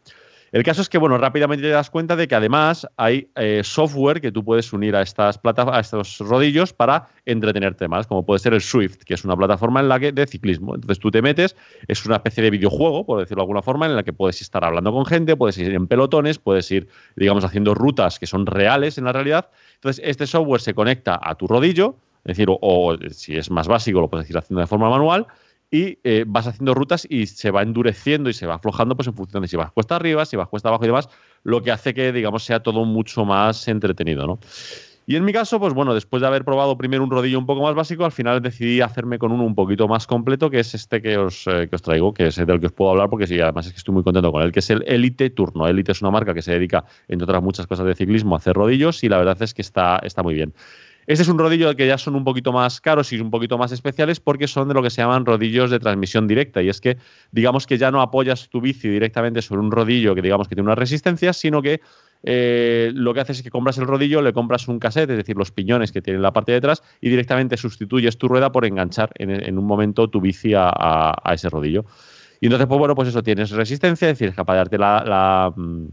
El 0.55 0.63
caso 0.63 0.83
es 0.83 0.89
que, 0.89 0.99
bueno, 0.99 1.19
rápidamente 1.19 1.65
te 1.65 1.71
das 1.71 1.91
cuenta 1.91 2.15
de 2.15 2.29
que 2.29 2.35
además 2.37 2.87
hay 2.97 3.29
eh, 3.35 3.63
software 3.65 4.21
que 4.21 4.31
tú 4.31 4.45
puedes 4.45 4.73
unir 4.73 4.95
a 4.95 5.03
estas 5.03 5.41
a 5.43 5.81
estos 5.81 6.19
rodillos 6.21 6.73
para 6.73 7.09
entretenerte 7.27 7.89
más, 7.89 8.07
como 8.07 8.25
puede 8.25 8.39
ser 8.39 8.55
el 8.55 8.61
Swift, 8.61 8.99
que 8.99 9.15
es 9.15 9.25
una 9.25 9.37
plataforma 9.37 9.81
en 9.81 9.89
la 9.89 9.99
que 9.99 10.13
de 10.13 10.25
ciclismo. 10.29 10.77
Entonces 10.77 11.01
tú 11.01 11.11
te 11.11 11.23
metes, 11.23 11.57
es 11.89 12.07
una 12.07 12.15
especie 12.15 12.41
de 12.41 12.51
videojuego, 12.51 13.05
por 13.05 13.19
decirlo 13.19 13.41
de 13.41 13.47
alguna 13.47 13.63
forma, 13.63 13.87
en 13.87 13.97
la 13.97 14.05
que 14.05 14.13
puedes 14.13 14.41
estar 14.43 14.65
hablando 14.65 14.93
con 14.93 15.05
gente, 15.07 15.35
puedes 15.35 15.59
ir 15.59 15.75
en 15.75 15.89
pelotones, 15.89 16.39
puedes 16.39 16.71
ir, 16.71 16.87
digamos, 17.17 17.45
haciendo 17.45 17.75
rutas 17.75 18.21
que 18.21 18.29
son 18.29 18.47
reales 18.47 18.97
en 18.97 19.07
la 19.07 19.13
realidad. 19.13 19.51
Entonces 19.75 20.05
este 20.07 20.25
software 20.25 20.61
se 20.61 20.73
conecta 20.73 21.19
a 21.21 21.35
tu 21.35 21.49
rodillo, 21.49 21.97
es 22.19 22.37
decir, 22.37 22.47
o 22.49 22.97
si 23.11 23.37
es 23.37 23.51
más 23.51 23.67
básico, 23.67 24.01
lo 24.01 24.09
puedes 24.09 24.31
ir 24.31 24.39
haciendo 24.39 24.61
de 24.61 24.69
forma 24.69 24.89
manual 24.89 25.27
y 25.75 25.99
eh, 26.05 26.25
vas 26.25 26.47
haciendo 26.47 26.73
rutas 26.73 27.05
y 27.11 27.27
se 27.27 27.51
va 27.51 27.63
endureciendo 27.63 28.31
y 28.31 28.33
se 28.33 28.47
va 28.47 28.55
aflojando 28.55 28.95
pues 28.95 29.09
en 29.09 29.15
función 29.15 29.43
de 29.43 29.49
si 29.49 29.57
vas 29.57 29.73
cuesta 29.73 29.97
arriba, 29.97 30.25
si 30.25 30.37
vas 30.37 30.47
cuesta 30.47 30.69
abajo 30.69 30.85
y 30.85 30.87
demás, 30.87 31.09
lo 31.43 31.65
que 31.65 31.73
hace 31.73 31.93
que, 31.93 32.13
digamos, 32.13 32.45
sea 32.45 32.63
todo 32.63 32.85
mucho 32.85 33.25
más 33.25 33.67
entretenido, 33.67 34.25
¿no? 34.25 34.39
Y 35.07 35.17
en 35.17 35.25
mi 35.25 35.33
caso, 35.33 35.59
pues 35.59 35.75
bueno, 35.75 35.93
después 35.93 36.21
de 36.21 36.29
haber 36.29 36.45
probado 36.45 36.79
primero 36.79 37.03
un 37.03 37.11
rodillo 37.11 37.41
un 37.41 37.45
poco 37.45 37.61
más 37.61 37.75
básico, 37.75 38.05
al 38.05 38.13
final 38.13 38.41
decidí 38.41 38.83
hacerme 38.83 39.19
con 39.19 39.33
uno 39.33 39.43
un 39.43 39.57
poquito 39.57 39.89
más 39.89 40.07
completo, 40.07 40.49
que 40.49 40.61
es 40.61 40.77
este 40.77 41.03
que 41.03 41.19
os, 41.19 41.45
eh, 41.49 41.67
que 41.69 41.75
os 41.75 41.83
traigo, 41.83 42.15
que 42.15 42.29
es 42.29 42.37
del 42.37 42.61
que 42.61 42.67
os 42.67 42.73
puedo 42.73 42.93
hablar, 42.93 43.11
porque 43.11 43.27
sí, 43.27 43.41
además 43.41 43.67
es 43.67 43.73
que 43.73 43.79
estoy 43.79 43.95
muy 43.95 44.05
contento 44.05 44.31
con 44.31 44.43
él, 44.43 44.53
que 44.53 44.61
es 44.61 44.71
el 44.71 44.85
Elite 44.87 45.29
Turno. 45.31 45.67
Elite 45.67 45.91
es 45.91 46.01
una 46.03 46.13
marca 46.13 46.35
que 46.35 46.41
se 46.41 46.53
dedica, 46.53 46.85
entre 47.09 47.25
otras 47.25 47.43
muchas 47.43 47.67
cosas 47.67 47.85
de 47.85 47.97
ciclismo, 47.97 48.37
a 48.37 48.39
hacer 48.39 48.55
rodillos 48.55 49.03
y 49.03 49.09
la 49.09 49.19
verdad 49.19 49.43
es 49.43 49.53
que 49.53 49.63
está, 49.63 49.99
está 50.05 50.23
muy 50.23 50.35
bien. 50.35 50.55
Este 51.07 51.23
es 51.23 51.29
un 51.29 51.39
rodillo 51.39 51.75
que 51.77 51.87
ya 51.87 51.99
son 51.99 52.15
un 52.15 52.25
poquito 52.25 52.53
más 52.53 52.81
caros 52.81 53.13
y 53.13 53.21
un 53.21 53.31
poquito 53.31 53.59
más 53.59 53.73
especiales 53.73 54.21
porque 54.21 54.49
son 54.49 54.69
de 54.69 54.75
lo 54.75 54.83
que 54.83 54.91
se 54.91 55.03
llaman 55.03 55.27
rodillos 55.27 55.71
de 55.71 55.79
transmisión 55.79 56.27
directa. 56.27 56.63
Y 56.63 56.69
es 56.69 56.81
que, 56.81 56.97
digamos 57.31 57.67
que 57.67 57.79
ya 57.79 57.91
no 57.91 58.01
apoyas 58.01 58.49
tu 58.49 58.61
bici 58.61 58.89
directamente 58.89 59.43
sobre 59.43 59.61
un 59.61 59.71
rodillo 59.71 60.15
que 60.15 60.23
digamos 60.23 60.49
que 60.49 60.55
tiene 60.55 60.67
una 60.67 60.75
resistencia, 60.75 61.33
sino 61.33 61.63
que 61.63 61.81
eh, 62.27 62.91
lo 62.95 63.13
que 63.13 63.21
haces 63.21 63.39
es 63.39 63.43
que 63.43 63.51
compras 63.51 63.77
el 63.77 63.87
rodillo, 63.87 64.23
le 64.23 64.33
compras 64.33 64.67
un 64.67 64.79
cassette, 64.79 65.11
es 65.11 65.17
decir, 65.19 65.37
los 65.37 65.53
piñones 65.53 65.93
que 65.93 66.01
tiene 66.01 66.19
la 66.19 66.33
parte 66.33 66.53
de 66.53 66.59
atrás, 66.59 66.83
y 67.01 67.11
directamente 67.11 67.57
sustituyes 67.57 68.17
tu 68.17 68.29
rueda 68.29 68.51
por 68.51 68.65
enganchar 68.65 69.11
en, 69.17 69.59
un 69.59 69.67
momento 69.67 70.09
tu 70.09 70.21
bici 70.21 70.53
a, 70.57 71.15
ese 71.33 71.51
rodillo. 71.51 71.85
Y 72.41 72.47
entonces, 72.47 72.67
pues 72.67 72.79
bueno, 72.79 72.95
pues 72.95 73.09
eso 73.09 73.23
tienes 73.23 73.51
resistencia, 73.51 74.09
es 74.09 74.15
decir, 74.15 74.29
es 74.29 74.35
capaz 74.35 74.55
de 74.55 74.59
darte 74.59 74.79
la, 74.79 75.53
mm, 75.55 75.87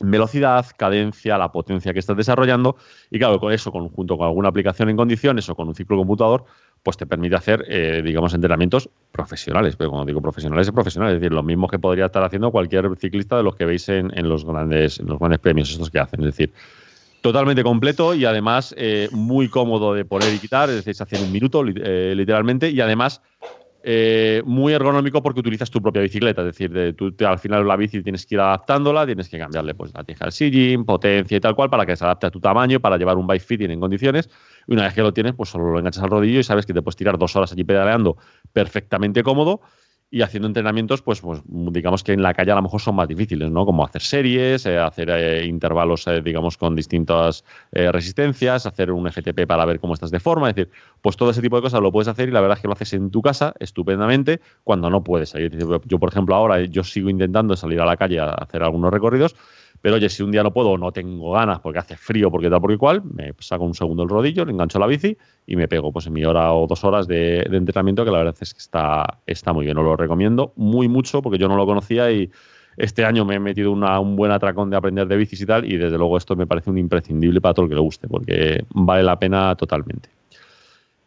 velocidad, 0.00 0.66
cadencia, 0.76 1.38
la 1.38 1.52
potencia 1.52 1.92
que 1.92 1.98
estás 1.98 2.16
desarrollando. 2.16 2.76
Y 3.10 3.18
claro, 3.18 3.38
con 3.38 3.52
eso, 3.52 3.70
junto 3.70 4.16
con 4.16 4.26
alguna 4.26 4.48
aplicación 4.48 4.90
en 4.90 4.96
condiciones 4.96 5.48
o 5.48 5.54
con 5.54 5.68
un 5.68 5.74
ciclo 5.74 5.96
computador, 5.96 6.44
pues 6.82 6.96
te 6.96 7.06
permite 7.06 7.34
hacer, 7.34 7.64
eh, 7.68 8.02
digamos, 8.04 8.34
entrenamientos 8.34 8.88
profesionales. 9.10 9.76
Pero 9.76 9.90
cuando 9.90 10.06
digo 10.06 10.20
profesionales, 10.20 10.66
es 10.66 10.72
profesional, 10.72 11.12
es 11.12 11.20
decir, 11.20 11.32
lo 11.32 11.42
mismo 11.42 11.66
que 11.68 11.78
podría 11.78 12.06
estar 12.06 12.22
haciendo 12.22 12.50
cualquier 12.50 12.88
ciclista 12.96 13.36
de 13.36 13.42
los 13.42 13.56
que 13.56 13.64
veis 13.64 13.88
en, 13.88 14.10
los, 14.28 14.44
grandes, 14.44 15.00
en 15.00 15.06
los 15.06 15.18
grandes 15.18 15.40
premios 15.40 15.70
estos 15.70 15.90
que 15.90 15.98
hacen. 15.98 16.20
Es 16.20 16.26
decir, 16.26 16.52
totalmente 17.22 17.64
completo 17.64 18.14
y 18.14 18.24
además 18.24 18.74
eh, 18.78 19.08
muy 19.10 19.48
cómodo 19.48 19.94
de 19.94 20.04
poner 20.04 20.32
y 20.32 20.38
quitar, 20.38 20.68
es 20.68 20.76
decir, 20.76 20.94
se 20.94 21.02
hace 21.02 21.16
en 21.16 21.24
un 21.24 21.32
minuto, 21.32 21.64
eh, 21.66 22.14
literalmente, 22.14 22.70
y 22.70 22.80
además 22.80 23.20
eh, 23.88 24.42
muy 24.44 24.72
ergonómico 24.72 25.22
porque 25.22 25.38
utilizas 25.38 25.70
tu 25.70 25.80
propia 25.80 26.02
bicicleta. 26.02 26.40
Es 26.42 26.58
decir, 26.58 26.96
tú 26.96 27.14
al 27.24 27.38
final 27.38 27.68
la 27.68 27.76
bici 27.76 28.02
tienes 28.02 28.26
que 28.26 28.34
ir 28.34 28.40
adaptándola, 28.40 29.06
tienes 29.06 29.28
que 29.28 29.38
cambiarle 29.38 29.76
pues, 29.76 29.94
la 29.94 30.02
tija 30.02 30.24
al 30.24 30.32
sillín, 30.32 30.84
potencia 30.84 31.36
y 31.36 31.40
tal 31.40 31.54
cual 31.54 31.70
para 31.70 31.86
que 31.86 31.94
se 31.94 32.04
adapte 32.04 32.26
a 32.26 32.30
tu 32.32 32.40
tamaño, 32.40 32.80
para 32.80 32.96
llevar 32.96 33.16
un 33.16 33.28
bike 33.28 33.42
fitting 33.42 33.70
en 33.70 33.78
condiciones. 33.78 34.28
Y 34.66 34.72
una 34.72 34.82
vez 34.82 34.94
que 34.94 35.02
lo 35.02 35.14
tienes, 35.14 35.34
pues 35.34 35.50
solo 35.50 35.70
lo 35.70 35.78
enganchas 35.78 36.02
al 36.02 36.10
rodillo 36.10 36.40
y 36.40 36.42
sabes 36.42 36.66
que 36.66 36.74
te 36.74 36.82
puedes 36.82 36.96
tirar 36.96 37.16
dos 37.16 37.36
horas 37.36 37.52
allí 37.52 37.62
pedaleando 37.62 38.16
perfectamente 38.52 39.22
cómodo 39.22 39.60
y 40.08 40.22
haciendo 40.22 40.46
entrenamientos, 40.46 41.02
pues, 41.02 41.20
pues, 41.20 41.42
digamos 41.46 42.04
que 42.04 42.12
en 42.12 42.22
la 42.22 42.32
calle 42.32 42.52
a 42.52 42.54
lo 42.54 42.62
mejor 42.62 42.80
son 42.80 42.94
más 42.94 43.08
difíciles, 43.08 43.50
¿no? 43.50 43.66
Como 43.66 43.84
hacer 43.84 44.02
series, 44.02 44.64
eh, 44.66 44.78
hacer 44.78 45.10
eh, 45.10 45.44
intervalos, 45.44 46.06
eh, 46.06 46.22
digamos, 46.22 46.56
con 46.56 46.76
distintas 46.76 47.44
resistencias, 47.72 48.66
hacer 48.66 48.92
un 48.92 49.06
FTP 49.08 49.46
para 49.46 49.64
ver 49.64 49.80
cómo 49.80 49.94
estás 49.94 50.10
de 50.10 50.20
forma, 50.20 50.48
es 50.48 50.54
decir, 50.54 50.72
pues 51.02 51.16
todo 51.16 51.30
ese 51.30 51.42
tipo 51.42 51.56
de 51.56 51.62
cosas 51.62 51.80
lo 51.80 51.90
puedes 51.90 52.08
hacer 52.08 52.28
y 52.28 52.32
la 52.32 52.40
verdad 52.40 52.56
es 52.56 52.62
que 52.62 52.68
lo 52.68 52.74
haces 52.74 52.92
en 52.92 53.10
tu 53.10 53.20
casa 53.20 53.52
estupendamente 53.58 54.40
cuando 54.64 54.88
no 54.90 55.02
puedes 55.02 55.30
salir. 55.30 55.56
Yo, 55.84 55.98
por 55.98 56.08
ejemplo, 56.08 56.34
ahora 56.34 56.62
yo 56.64 56.84
sigo 56.84 57.10
intentando 57.10 57.56
salir 57.56 57.80
a 57.80 57.84
la 57.84 57.96
calle 57.96 58.20
a 58.20 58.30
hacer 58.30 58.62
algunos 58.62 58.92
recorridos, 58.92 59.34
pero 59.86 59.98
oye, 59.98 60.08
si 60.08 60.24
un 60.24 60.32
día 60.32 60.42
no 60.42 60.52
puedo 60.52 60.70
o 60.70 60.78
no 60.78 60.90
tengo 60.90 61.30
ganas 61.30 61.60
porque 61.60 61.78
hace 61.78 61.96
frío, 61.96 62.28
porque 62.28 62.50
tal, 62.50 62.60
porque 62.60 62.76
cual, 62.76 63.04
me 63.04 63.32
saco 63.38 63.62
un 63.62 63.72
segundo 63.72 64.02
el 64.02 64.08
rodillo, 64.08 64.44
le 64.44 64.50
engancho 64.50 64.80
la 64.80 64.88
bici 64.88 65.16
y 65.46 65.54
me 65.54 65.68
pego 65.68 65.92
pues 65.92 66.08
en 66.08 66.12
mi 66.14 66.24
hora 66.24 66.52
o 66.54 66.66
dos 66.66 66.82
horas 66.82 67.06
de, 67.06 67.42
entrenamiento, 67.42 68.04
que 68.04 68.10
la 68.10 68.18
verdad 68.18 68.34
es 68.40 68.52
que 68.52 68.58
está, 68.58 69.20
está 69.28 69.52
muy 69.52 69.64
bien. 69.64 69.78
Os 69.78 69.84
lo 69.84 69.94
recomiendo 69.94 70.52
muy 70.56 70.88
mucho 70.88 71.22
porque 71.22 71.38
yo 71.38 71.46
no 71.46 71.54
lo 71.56 71.64
conocía 71.66 72.10
y 72.10 72.28
este 72.76 73.04
año 73.04 73.24
me 73.24 73.36
he 73.36 73.38
metido 73.38 73.70
un 73.70 74.16
buen 74.16 74.32
atracón 74.32 74.70
de 74.70 74.76
aprender 74.76 75.06
de 75.06 75.16
bicis 75.16 75.40
y 75.40 75.46
tal, 75.46 75.64
y 75.72 75.76
desde 75.76 75.96
luego 75.96 76.16
esto 76.16 76.34
me 76.34 76.48
parece 76.48 76.68
un 76.68 76.78
imprescindible 76.78 77.40
para 77.40 77.54
todo 77.54 77.66
el 77.66 77.68
que 77.68 77.76
le 77.76 77.80
guste, 77.80 78.08
porque 78.08 78.64
vale 78.70 79.04
la 79.04 79.16
pena 79.20 79.54
totalmente. 79.54 80.08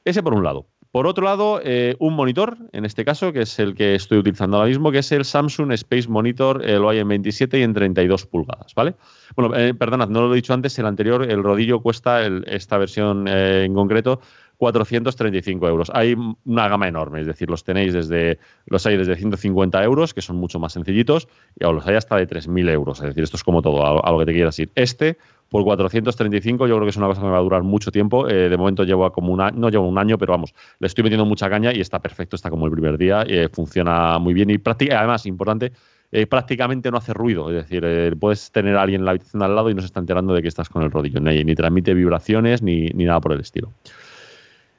Ese 0.06 0.24
por 0.24 0.34
un 0.34 0.46
lado. 0.46 0.68
Por 0.92 1.06
otro 1.06 1.24
lado, 1.24 1.62
eh, 1.64 1.96
un 2.00 2.16
monitor, 2.16 2.58
en 2.72 2.84
este 2.84 3.06
caso, 3.06 3.32
que 3.32 3.42
es 3.42 3.60
el 3.60 3.76
que 3.76 3.94
estoy 3.94 4.18
utilizando 4.18 4.58
ahora 4.58 4.70
mismo, 4.70 4.92
que 4.92 5.00
es 5.00 5.12
el 5.12 5.24
Samsung 5.24 5.72
Space 5.74 6.08
Monitor, 6.08 6.68
eh, 6.68 6.80
lo 6.80 6.90
hay 6.90 6.98
en 6.98 7.08
27 7.08 7.60
y 7.60 7.62
en 7.62 7.76
32 7.76 8.26
pulgadas, 8.26 8.74
¿vale? 8.74 8.96
Bueno, 9.36 9.56
eh, 9.56 9.76
perdonad, 9.76 10.10
no 10.10 10.22
lo 10.22 10.34
he 10.34 10.36
dicho 10.38 10.52
antes, 10.52 10.80
el 10.80 10.88
anterior, 10.88 11.30
el 11.30 11.44
rodillo 11.44 11.82
cuesta, 11.82 12.26
esta 12.26 12.80
versión 12.80 13.28
en 13.28 13.72
concreto, 13.76 14.20
435 14.60 15.70
euros. 15.70 15.90
Hay 15.94 16.16
una 16.44 16.68
gama 16.68 16.88
enorme, 16.88 17.22
es 17.22 17.28
decir, 17.28 17.50
los 17.50 17.64
tenéis 17.64 17.94
desde, 17.94 18.40
los 18.66 18.86
hay 18.86 18.98
desde 18.98 19.16
150 19.16 19.82
euros, 19.84 20.14
que 20.14 20.22
son 20.22 20.36
mucho 20.36 20.60
más 20.60 20.74
sencillitos, 20.74 21.30
y 21.58 21.64
los 21.64 21.88
hay 21.88 21.96
hasta 21.96 22.18
de 22.18 22.28
3.000 22.28 22.70
euros. 22.70 23.00
Es 23.00 23.06
decir, 23.06 23.24
esto 23.24 23.38
es 23.38 23.44
como 23.44 23.62
todo, 23.62 24.06
a, 24.06 24.12
lo 24.12 24.20
que 24.20 24.26
te 24.26 24.34
quieras 24.34 24.60
ir. 24.60 24.70
Este, 24.76 25.18
por 25.50 25.64
435 25.64 26.68
yo 26.68 26.76
creo 26.76 26.86
que 26.86 26.92
es 26.92 26.98
una 26.98 27.08
cosa 27.08 27.22
que 27.22 27.28
me 27.28 27.34
va 27.34 27.40
a 27.40 27.42
durar 27.42 27.64
mucho 27.64 27.92
tiempo. 27.92 28.28
Eh, 28.30 28.50
de 28.50 28.58
momento 28.58 28.84
llevo 28.84 29.12
como 29.12 29.34
un 29.34 29.42
año, 29.42 29.58
no 29.58 29.70
llevo 29.70 29.88
un 29.88 29.98
año, 29.98 30.18
pero 30.18 30.34
vamos, 30.34 30.54
le 30.80 30.88
estoy 30.88 31.04
metiendo 31.04 31.26
mucha 31.26 31.50
caña 31.50 31.74
y 31.74 31.82
está 31.82 32.00
perfecto, 32.00 32.36
está 32.36 32.50
como 32.50 32.66
el 32.66 32.72
primer 32.72 32.98
día, 32.98 33.24
eh, 33.28 33.50
funciona 33.52 34.20
muy 34.20 34.34
bien 34.34 34.50
y 34.50 34.60
además, 34.92 35.26
importante, 35.26 35.72
eh, 36.12 36.28
prácticamente 36.28 36.92
no 36.92 36.98
hace 36.98 37.14
ruido. 37.14 37.50
Es 37.50 37.68
decir, 37.68 38.16
puedes 38.20 38.52
tener 38.52 38.78
a 38.78 38.84
alguien 38.84 39.02
en 39.02 39.06
la 39.06 39.12
habitación 39.12 39.42
al 39.42 39.56
lado 39.56 39.70
y 39.70 39.74
no 39.74 39.82
se 39.82 39.88
está 39.88 40.00
enterando 40.00 40.34
de 40.34 40.42
que 40.42 40.48
estás 40.48 40.70
con 40.70 40.84
el 40.84 40.92
rodillo, 40.92 41.20
ni, 41.20 41.44
ni 41.44 41.56
transmite 41.56 41.94
vibraciones 41.94 42.62
ni, 42.62 42.88
ni 42.90 43.06
nada 43.06 43.20
por 43.20 43.34
el 43.34 43.42
estilo. 43.42 43.72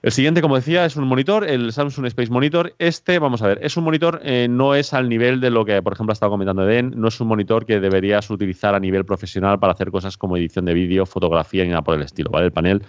El 0.02 0.12
siguiente, 0.12 0.40
como 0.40 0.56
decía, 0.56 0.86
es 0.86 0.96
un 0.96 1.06
monitor, 1.06 1.46
el 1.46 1.74
Samsung 1.74 2.06
Space 2.06 2.30
Monitor. 2.30 2.74
Este, 2.78 3.18
vamos 3.18 3.42
a 3.42 3.48
ver, 3.48 3.58
es 3.62 3.76
un 3.76 3.84
monitor, 3.84 4.22
eh, 4.24 4.46
no 4.48 4.74
es 4.74 4.94
al 4.94 5.10
nivel 5.10 5.40
de 5.40 5.50
lo 5.50 5.66
que, 5.66 5.82
por 5.82 5.92
ejemplo, 5.92 6.12
ha 6.12 6.14
estado 6.14 6.30
comentando 6.30 6.66
Eden, 6.66 6.94
no 6.96 7.08
es 7.08 7.20
un 7.20 7.28
monitor 7.28 7.66
que 7.66 7.80
deberías 7.80 8.30
utilizar 8.30 8.74
a 8.74 8.80
nivel 8.80 9.04
profesional 9.04 9.58
para 9.58 9.74
hacer 9.74 9.90
cosas 9.90 10.16
como 10.16 10.38
edición 10.38 10.64
de 10.64 10.72
vídeo, 10.72 11.04
fotografía 11.04 11.64
y 11.64 11.68
nada 11.68 11.82
por 11.82 11.96
el 11.96 12.02
estilo, 12.02 12.30
¿vale? 12.30 12.46
El 12.46 12.52
panel 12.52 12.82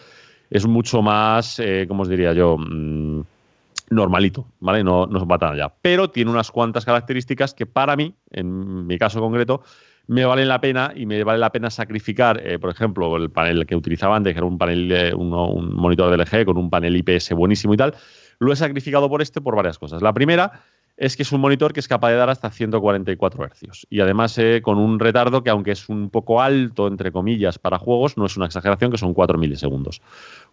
es 0.50 0.66
mucho 0.66 1.02
más, 1.02 1.60
eh, 1.60 1.86
¿cómo 1.86 2.04
os 2.04 2.08
diría 2.08 2.32
yo? 2.32 2.58
Mm, 2.58 3.24
normalito, 3.90 4.48
¿vale? 4.62 4.82
No, 4.82 5.06
no 5.06 5.26
va 5.26 5.38
tan 5.38 5.52
allá. 5.54 5.74
Pero 5.82 6.10
tiene 6.12 6.32
unas 6.32 6.50
cuantas 6.50 6.86
características 6.86 7.54
que 7.54 7.66
para 7.66 7.98
mí, 7.98 8.16
en 8.30 8.88
mi 8.88 8.98
caso 8.98 9.20
concreto, 9.20 9.64
me 10.12 10.26
vale 10.26 10.46
la 10.46 10.60
pena 10.60 10.92
y 10.94 11.06
me 11.06 11.24
vale 11.24 11.40
la 11.40 11.54
pena 11.54 11.70
sacrificar, 11.70 12.46
eh, 12.46 12.60
por 12.60 12.70
ejemplo, 12.70 13.16
el 13.16 13.30
panel 13.30 13.66
que 13.66 13.78
utilizaba 13.78 14.18
antes, 14.18 14.34
que 14.34 14.40
era 14.40 14.46
un 14.46 14.58
panel, 14.58 15.14
un 15.16 15.74
monitor 15.74 16.12
de 16.12 16.18
LG 16.18 16.44
con 16.44 16.58
un 16.58 16.70
panel 16.70 16.98
IPS 16.98 17.32
buenísimo 17.32 17.74
y 17.74 17.78
tal, 17.78 17.96
lo 18.38 18.52
he 18.52 18.56
sacrificado 18.58 19.08
por 19.08 19.22
este 19.22 19.40
por 19.40 19.56
varias 19.56 19.80
cosas. 19.80 20.02
La 20.02 20.14
primera 20.14 20.52
es 21.02 21.18
que 21.18 21.24
es 21.24 21.32
un 21.32 21.42
monitor 21.42 21.74
que 21.74 21.80
es 21.80 21.88
capaz 21.88 22.10
de 22.10 22.16
dar 22.16 22.30
hasta 22.30 22.52
144 22.52 23.44
Hz. 23.44 23.88
Y 23.90 24.02
además 24.02 24.38
eh, 24.38 24.62
con 24.62 24.78
un 24.78 25.00
retardo 25.00 25.42
que, 25.42 25.50
aunque 25.50 25.72
es 25.72 25.90
un 25.90 26.12
poco 26.12 26.44
alto, 26.44 26.88
entre 26.88 27.12
comillas, 27.12 27.58
para 27.58 27.80
juegos, 27.80 28.18
no 28.18 28.28
es 28.28 28.38
una 28.38 28.46
exageración, 28.46 28.92
que 28.92 29.00
son 29.00 29.16
4 29.16 29.40
milisegundos. 29.40 30.00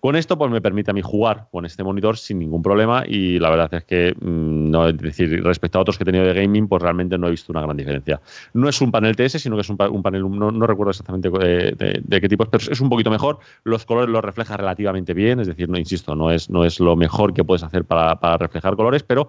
Con 0.01 0.17
esto, 0.17 0.39
pues 0.39 0.51
me 0.51 0.63
permite 0.63 0.91
a 0.91 0.95
mí 0.95 1.03
jugar 1.03 1.49
con 1.53 1.67
este 1.67 1.85
monitor 1.85 2.17
sin 2.17 2.39
ningún 2.39 2.63
problema. 2.63 3.05
Y 3.07 3.39
la 3.39 3.51
verdad 3.51 3.75
es 3.75 3.85
que, 3.85 4.15
mm, 4.19 4.71
no, 4.71 4.89
es 4.89 4.97
decir, 4.97 5.45
respecto 5.45 5.79
a 5.79 5.83
otros 5.83 5.99
que 5.99 6.05
he 6.05 6.07
tenido 6.07 6.25
de 6.25 6.33
gaming, 6.33 6.67
pues 6.67 6.81
realmente 6.81 7.19
no 7.19 7.27
he 7.27 7.31
visto 7.31 7.53
una 7.53 7.61
gran 7.61 7.77
diferencia. 7.77 8.19
No 8.55 8.71
es 8.71 8.81
un 8.81 8.91
panel 8.91 9.17
TS, 9.17 9.43
sino 9.43 9.55
que 9.55 9.61
es 9.61 9.69
un, 9.69 9.77
panel, 9.77 10.31
no, 10.31 10.67
recuerdo 10.67 10.93
exactamente 10.93 11.31
eh, 11.43 11.75
de, 11.77 12.21
qué 12.23 12.29
tipo 12.29 12.47
pero 12.47 12.65
es 12.73 12.81
un 12.81 12.89
poquito 12.89 13.11
mejor. 13.11 13.39
Los 13.65 13.85
colores 13.85 14.09
los 14.09 14.25
refleja 14.25 14.57
relativamente 14.57 15.13
bien, 15.13 15.41
es 15.41 15.47
decir, 15.47 15.69
no 15.69 15.77
insisto, 15.77 16.15
no 16.15 16.31
es, 16.31 16.49
no 16.49 16.65
es 16.65 16.81
lo 16.81 16.97
mejor 16.97 17.35
que 17.35 17.45
puedes 17.45 17.63
hacer 17.63 17.85
para, 17.85 18.19
para 18.19 18.39
reflejar 18.39 18.75
colores, 18.77 19.03
pero 19.03 19.29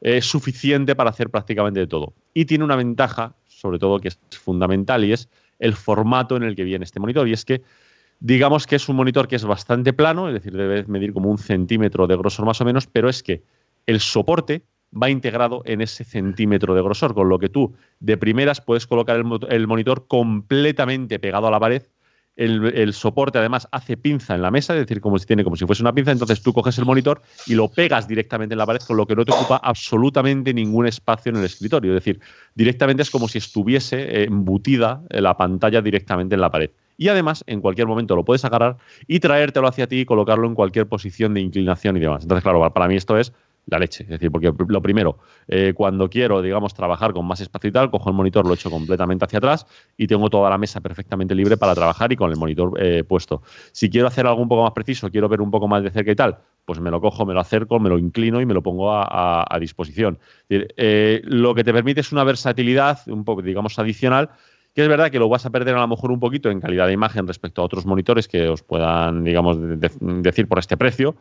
es 0.00 0.24
suficiente 0.24 0.96
para 0.96 1.10
hacer 1.10 1.30
prácticamente 1.30 1.86
todo. 1.86 2.14
Y 2.34 2.44
tiene 2.46 2.64
una 2.64 2.76
ventaja, 2.76 3.34
sobre 3.46 3.78
todo 3.78 4.00
que 4.00 4.08
es 4.08 4.18
fundamental, 4.30 5.04
y 5.04 5.12
es 5.12 5.28
el 5.58 5.74
formato 5.74 6.36
en 6.36 6.42
el 6.42 6.56
que 6.56 6.64
viene 6.64 6.84
este 6.84 7.00
monitor. 7.00 7.28
Y 7.28 7.32
es 7.32 7.44
que, 7.44 7.62
digamos 8.18 8.66
que 8.66 8.76
es 8.76 8.88
un 8.88 8.96
monitor 8.96 9.28
que 9.28 9.36
es 9.36 9.44
bastante 9.44 9.92
plano, 9.92 10.28
es 10.28 10.34
decir, 10.34 10.56
debe 10.56 10.84
medir 10.84 11.12
como 11.12 11.30
un 11.30 11.38
centímetro 11.38 12.06
de 12.06 12.16
grosor 12.16 12.46
más 12.46 12.60
o 12.60 12.64
menos, 12.64 12.86
pero 12.86 13.08
es 13.08 13.22
que 13.22 13.42
el 13.86 14.00
soporte 14.00 14.64
va 14.90 15.10
integrado 15.10 15.62
en 15.66 15.80
ese 15.80 16.04
centímetro 16.04 16.74
de 16.74 16.82
grosor, 16.82 17.14
con 17.14 17.28
lo 17.28 17.38
que 17.38 17.48
tú 17.48 17.74
de 18.00 18.16
primeras 18.16 18.60
puedes 18.60 18.86
colocar 18.86 19.16
el, 19.48 19.66
monitor 19.66 20.06
completamente 20.08 21.18
pegado 21.18 21.46
a 21.46 21.50
la 21.50 21.60
pared 21.60 21.82
el, 22.36 22.92
soporte 22.94 23.38
además 23.38 23.68
hace 23.70 23.96
pinza 23.96 24.34
en 24.34 24.42
la 24.42 24.50
mesa, 24.50 24.74
es 24.74 24.80
decir, 24.80 25.00
como 25.00 25.18
si 25.18 25.26
tiene 25.26 25.44
como 25.44 25.56
si 25.56 25.66
fuese 25.66 25.82
una 25.82 25.92
pinza, 25.92 26.12
entonces 26.12 26.42
tú 26.42 26.52
coges 26.52 26.78
el 26.78 26.86
monitor 26.86 27.20
y 27.46 27.54
lo 27.54 27.68
pegas 27.68 28.08
directamente 28.08 28.54
en 28.54 28.58
la 28.58 28.66
pared, 28.66 28.80
con 28.86 28.96
lo 28.96 29.06
que 29.06 29.14
no 29.14 29.24
te 29.24 29.32
ocupa 29.32 29.56
absolutamente 29.62 30.54
ningún 30.54 30.86
espacio 30.86 31.30
en 31.30 31.38
el 31.38 31.44
escritorio. 31.44 31.92
Es 31.92 32.04
decir, 32.04 32.20
directamente 32.54 33.02
es 33.02 33.10
como 33.10 33.28
si 33.28 33.38
estuviese 33.38 34.24
embutida 34.24 35.02
la 35.10 35.36
pantalla 35.36 35.82
directamente 35.82 36.34
en 36.34 36.40
la 36.40 36.50
pared. 36.50 36.70
Y 36.96 37.08
además, 37.08 37.42
en 37.46 37.62
cualquier 37.62 37.86
momento 37.86 38.14
lo 38.14 38.24
puedes 38.24 38.44
agarrar 38.44 38.76
y 39.06 39.20
traértelo 39.20 39.66
hacia 39.66 39.86
ti 39.86 40.00
y 40.00 40.04
colocarlo 40.04 40.46
en 40.46 40.54
cualquier 40.54 40.86
posición 40.86 41.32
de 41.32 41.40
inclinación 41.40 41.96
y 41.96 42.00
demás. 42.00 42.22
Entonces, 42.22 42.42
claro, 42.42 42.72
para 42.72 42.88
mí 42.88 42.96
esto 42.96 43.18
es 43.18 43.32
la 43.70 43.78
leche. 43.78 44.04
Es 44.04 44.10
decir, 44.10 44.30
porque 44.30 44.52
lo 44.68 44.82
primero, 44.82 45.18
eh, 45.48 45.72
cuando 45.74 46.08
quiero, 46.10 46.42
digamos, 46.42 46.74
trabajar 46.74 47.12
con 47.12 47.26
más 47.26 47.40
espacio 47.40 47.68
y 47.68 47.72
tal, 47.72 47.90
cojo 47.90 48.10
el 48.10 48.16
monitor, 48.16 48.46
lo 48.46 48.54
echo 48.54 48.70
completamente 48.70 49.24
hacia 49.24 49.38
atrás 49.38 49.66
y 49.96 50.06
tengo 50.06 50.28
toda 50.28 50.50
la 50.50 50.58
mesa 50.58 50.80
perfectamente 50.80 51.34
libre 51.34 51.56
para 51.56 51.74
trabajar 51.74 52.12
y 52.12 52.16
con 52.16 52.30
el 52.30 52.36
monitor 52.36 52.72
eh, 52.80 53.04
puesto. 53.04 53.42
Si 53.72 53.88
quiero 53.88 54.08
hacer 54.08 54.26
algo 54.26 54.42
un 54.42 54.48
poco 54.48 54.62
más 54.62 54.72
preciso, 54.72 55.10
quiero 55.10 55.28
ver 55.28 55.40
un 55.40 55.50
poco 55.50 55.68
más 55.68 55.82
de 55.82 55.90
cerca 55.90 56.10
y 56.10 56.16
tal, 56.16 56.38
pues 56.64 56.80
me 56.80 56.90
lo 56.90 57.00
cojo, 57.00 57.24
me 57.26 57.34
lo 57.34 57.40
acerco, 57.40 57.78
me 57.80 57.88
lo 57.88 57.98
inclino 57.98 58.40
y 58.40 58.46
me 58.46 58.54
lo 58.54 58.62
pongo 58.62 58.92
a, 58.92 59.56
disposición. 59.60 60.18
Eh, 60.48 61.20
lo 61.24 61.54
que 61.54 61.64
te 61.64 61.72
permite 61.72 62.00
es 62.00 62.12
una 62.12 62.24
versatilidad 62.24 63.00
un 63.08 63.24
poco, 63.24 63.42
digamos, 63.42 63.78
adicional, 63.78 64.30
que 64.74 64.82
es 64.82 64.88
verdad 64.88 65.10
que 65.10 65.18
lo 65.18 65.28
vas 65.28 65.44
a 65.46 65.50
perder 65.50 65.74
a 65.74 65.80
lo 65.80 65.88
mejor 65.88 66.12
un 66.12 66.20
poquito 66.20 66.50
en 66.50 66.60
calidad 66.60 66.86
de 66.86 66.92
imagen 66.92 67.26
respecto 67.26 67.60
a 67.60 67.64
otros 67.64 67.86
monitores 67.86 68.28
que 68.28 68.48
os 68.48 68.62
puedan, 68.62 69.24
digamos, 69.24 69.58
decir 70.00 70.46
por 70.46 70.58
este 70.58 70.76
precio, 70.76 71.16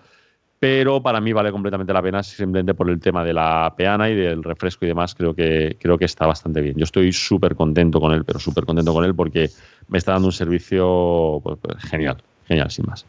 pero 0.60 1.02
para 1.02 1.22
mí 1.22 1.32
vale 1.32 1.52
completamente 1.52 1.94
la 1.94 2.02
pena 2.02 2.22
simplemente 2.22 2.74
por 2.74 2.90
el 2.90 3.00
tema 3.00 3.24
de 3.24 3.34
la 3.34 3.74
peana 3.78 4.10
y 4.10 4.16
del 4.16 4.44
refresco 4.44 4.86
y 4.86 4.90
demás, 4.90 5.16
creo 5.16 5.34
que, 5.34 5.78
creo 5.80 5.98
que 5.98 6.06
está 6.06 6.28
bastante 6.28 6.60
bien. 6.60 6.76
Yo 6.76 6.84
estoy 6.84 7.14
súper 7.14 7.56
contento 7.56 8.02
con 8.02 8.14
él, 8.14 8.26
pero 8.26 8.40
súper 8.40 8.66
contento 8.66 8.94
con 8.94 9.06
él 9.06 9.16
porque 9.16 9.50
me 9.88 9.98
está 9.98 10.14
dando 10.14 10.28
un 10.28 10.34
servicio 10.34 11.40
pues, 11.42 11.58
pues, 11.62 11.78
genial, 11.86 12.18
genial, 12.46 12.70
sin 12.70 12.86
más. 12.88 13.06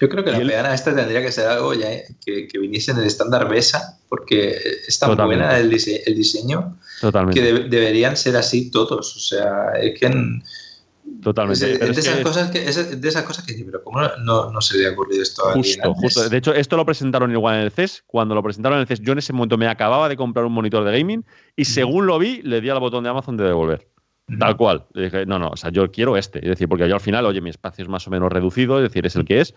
Yo 0.00 0.08
creo 0.10 0.22
que 0.22 0.32
la 0.32 0.38
peana 0.40 0.74
esta 0.74 0.94
tendría 0.94 1.22
que 1.22 1.32
ser 1.32 1.48
algo 1.48 1.72
ya 1.72 1.90
eh, 1.90 2.06
que, 2.24 2.58
viniese 2.58 2.90
en 2.90 2.98
el 2.98 3.06
estándar 3.06 3.48
BESA, 3.48 3.98
porque 4.10 4.54
es 4.86 4.98
tan 4.98 5.16
buena 5.16 5.58
el, 5.58 5.70
diseño 5.70 6.76
que 7.32 7.40
deberían 7.70 8.18
ser 8.18 8.36
así 8.36 8.70
todos. 8.70 9.16
O 9.16 9.20
sea, 9.20 9.72
es 9.80 9.98
que... 9.98 10.10
Totalmente. 11.22 11.78
de, 11.78 11.90
esas 11.90 12.20
cosas 12.20 12.50
que, 12.50 12.60
de 12.60 13.08
esas 13.08 13.22
cosas 13.22 13.44
que 13.44 13.54
pero 13.64 13.82
¿cómo 13.82 14.00
no, 14.24 14.60
se 14.60 14.78
le 14.78 14.86
ha 14.86 14.92
ocurrido 14.92 15.22
esto 15.22 15.48
a 15.48 15.52
justo, 15.52 15.94
justo. 15.94 16.28
De 16.28 16.36
hecho, 16.36 16.54
esto 16.54 16.76
lo 16.76 16.84
presentaron 16.84 17.30
igual 17.30 17.56
en 17.56 17.60
el 17.62 17.70
CES. 17.70 18.04
Cuando 18.06 18.34
lo 18.34 18.42
presentaron 18.42 18.78
en 18.78 18.82
el 18.82 18.86
CES, 18.86 19.00
yo 19.00 19.12
en 19.12 19.18
ese 19.18 19.32
momento 19.32 19.58
me 19.58 19.68
acababa 19.68 20.08
de 20.08 20.16
comprar 20.16 20.44
un 20.44 20.52
monitor 20.52 20.84
de 20.84 20.98
gaming 20.98 21.24
y 21.56 21.64
según 21.64 22.06
lo 22.06 22.18
vi, 22.18 22.42
le 22.42 22.60
di 22.60 22.68
al 22.68 22.80
botón 22.80 23.04
de 23.04 23.10
Amazon 23.10 23.36
de 23.36 23.44
devolver. 23.44 23.88
Tal 24.38 24.56
cual. 24.56 24.86
Le 24.94 25.04
dije, 25.04 25.26
no, 25.26 25.38
no, 25.38 25.48
o 25.48 25.56
sea, 25.56 25.70
yo 25.70 25.90
quiero 25.90 26.16
este. 26.16 26.38
Es 26.38 26.48
decir, 26.48 26.68
porque 26.68 26.88
yo 26.88 26.94
al 26.94 27.00
final, 27.00 27.26
oye, 27.26 27.40
mi 27.40 27.50
espacio 27.50 27.82
es 27.82 27.88
más 27.88 28.06
o 28.06 28.10
menos 28.10 28.32
reducido, 28.32 28.78
es 28.78 28.84
decir, 28.84 29.04
es 29.06 29.16
el 29.16 29.24
que 29.24 29.40
es. 29.40 29.54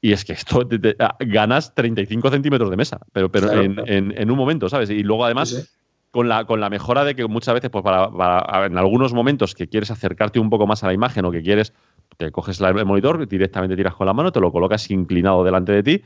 Y 0.00 0.12
es 0.12 0.24
que 0.24 0.32
esto 0.32 0.68
ah, 0.98 1.16
ganas 1.20 1.74
35 1.74 2.30
centímetros 2.30 2.70
de 2.70 2.76
mesa, 2.76 3.00
pero, 3.12 3.30
pero 3.30 3.52
en, 3.52 4.30
un 4.30 4.36
momento, 4.36 4.68
¿sabes? 4.68 4.90
Y 4.90 5.02
luego 5.02 5.24
además 5.24 5.74
con 6.14 6.28
la, 6.28 6.44
con 6.44 6.60
la 6.60 6.70
mejora 6.70 7.04
de 7.04 7.16
que 7.16 7.26
muchas 7.26 7.54
veces, 7.54 7.70
pues 7.70 7.82
para, 7.82 8.66
en 8.66 8.78
algunos 8.78 9.12
momentos 9.12 9.52
que 9.52 9.66
quieres 9.66 9.90
acercarte 9.90 10.38
un 10.38 10.48
poco 10.48 10.64
más 10.64 10.84
a 10.84 10.86
la 10.86 10.92
imagen 10.92 11.24
o 11.24 11.32
que 11.32 11.42
quieres, 11.42 11.72
te 12.16 12.30
coges 12.30 12.60
el 12.60 12.84
monitor, 12.86 13.26
directamente 13.26 13.74
tiras 13.74 13.96
con 13.96 14.06
la 14.06 14.12
mano, 14.12 14.30
te 14.30 14.38
lo 14.38 14.52
colocas 14.52 14.88
inclinado 14.92 15.42
delante 15.42 15.72
de 15.72 15.82
ti. 15.82 16.02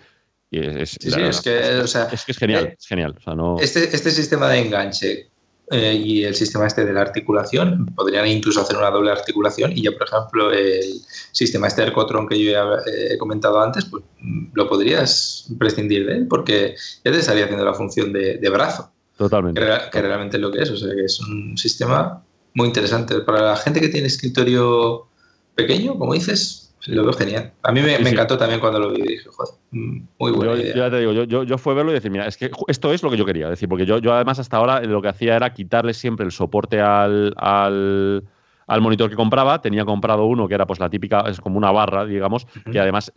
Y 0.50 0.60
es, 0.60 0.96
sí, 0.98 1.10
sí, 1.10 1.20
es, 1.20 1.42
que, 1.42 1.58
o 1.80 1.86
sea, 1.86 2.08
es, 2.10 2.24
que 2.24 2.32
es 2.32 2.38
genial, 2.38 2.64
eh, 2.64 2.76
es 2.78 2.86
genial. 2.86 3.16
O 3.18 3.20
sea, 3.20 3.34
no... 3.34 3.58
este, 3.60 3.84
este 3.94 4.10
sistema 4.10 4.48
de 4.48 4.60
enganche 4.60 5.28
eh, 5.70 5.92
y 5.92 6.24
el 6.24 6.34
sistema 6.34 6.66
este 6.66 6.86
de 6.86 6.94
la 6.94 7.02
articulación, 7.02 7.84
podrían 7.94 8.26
incluso 8.28 8.62
hacer 8.62 8.78
una 8.78 8.90
doble 8.90 9.10
articulación 9.10 9.72
y 9.76 9.82
ya, 9.82 9.90
por 9.92 10.08
ejemplo, 10.08 10.52
el 10.54 11.02
sistema 11.32 11.66
este 11.66 11.82
Ercotron 11.82 12.26
que 12.26 12.42
yo 12.42 12.50
eh, 12.50 13.12
he 13.12 13.18
comentado 13.18 13.60
antes, 13.60 13.84
pues 13.84 14.02
lo 14.54 14.68
podrías 14.70 15.52
prescindir 15.58 16.06
de 16.06 16.14
él 16.14 16.28
porque 16.28 16.76
ya 17.04 17.12
te 17.12 17.18
estaría 17.18 17.44
haciendo 17.44 17.66
la 17.66 17.74
función 17.74 18.10
de, 18.10 18.38
de 18.38 18.48
brazo. 18.48 18.90
Totalmente. 19.18 19.60
Que, 19.90 20.00
realmente 20.00 20.36
es 20.36 20.40
lo 20.40 20.52
que 20.52 20.62
es. 20.62 20.70
O 20.70 20.76
sea, 20.76 20.94
que 20.94 21.04
es 21.04 21.20
un 21.20 21.58
sistema 21.58 22.22
muy 22.54 22.68
interesante. 22.68 23.20
Para 23.20 23.42
la 23.42 23.56
gente 23.56 23.80
que 23.80 23.88
tiene 23.88 24.06
escritorio 24.06 25.08
pequeño, 25.56 25.98
como 25.98 26.14
dices, 26.14 26.72
lo 26.86 27.02
veo 27.02 27.12
genial. 27.12 27.52
A 27.64 27.72
mí 27.72 27.82
me, 27.82 27.96
encantó 27.96 28.38
también 28.38 28.60
cuando 28.60 28.78
lo 28.78 28.92
vi 28.92 29.02
dije, 29.02 29.28
joder, 29.28 29.54
muy 29.72 30.30
buena 30.30 30.54
yo, 30.54 30.60
idea. 30.60 30.76
ya 30.76 30.90
te 30.90 31.00
digo, 31.00 31.12
yo, 31.12 31.42
yo, 31.42 31.58
fue 31.58 31.74
verlo 31.74 31.90
y 31.90 31.94
decir, 31.94 32.12
mira, 32.12 32.28
es 32.28 32.36
que 32.36 32.48
esto 32.68 32.92
es 32.92 33.02
lo 33.02 33.10
que 33.10 33.16
yo 33.16 33.26
quería. 33.26 33.50
decir, 33.50 33.68
porque 33.68 33.84
yo, 33.84 33.98
yo 33.98 34.14
además 34.14 34.38
hasta 34.38 34.56
ahora 34.56 34.80
lo 34.82 35.02
que 35.02 35.08
hacía 35.08 35.34
era 35.34 35.52
quitarle 35.52 35.94
siempre 35.94 36.24
el 36.24 36.30
soporte 36.30 36.80
al, 36.80 37.34
al 37.36 38.22
al 38.68 38.80
monitor 38.82 39.10
que 39.10 39.16
compraba. 39.16 39.60
Tenía 39.60 39.84
comprado 39.84 40.26
uno 40.26 40.46
que 40.46 40.54
era 40.54 40.66
pues 40.66 40.78
la 40.78 40.88
típica, 40.88 41.24
es 41.26 41.40
como 41.40 41.58
una 41.58 41.72
barra, 41.72 42.04
digamos, 42.04 42.46
que 42.70 42.78
además 42.78 43.12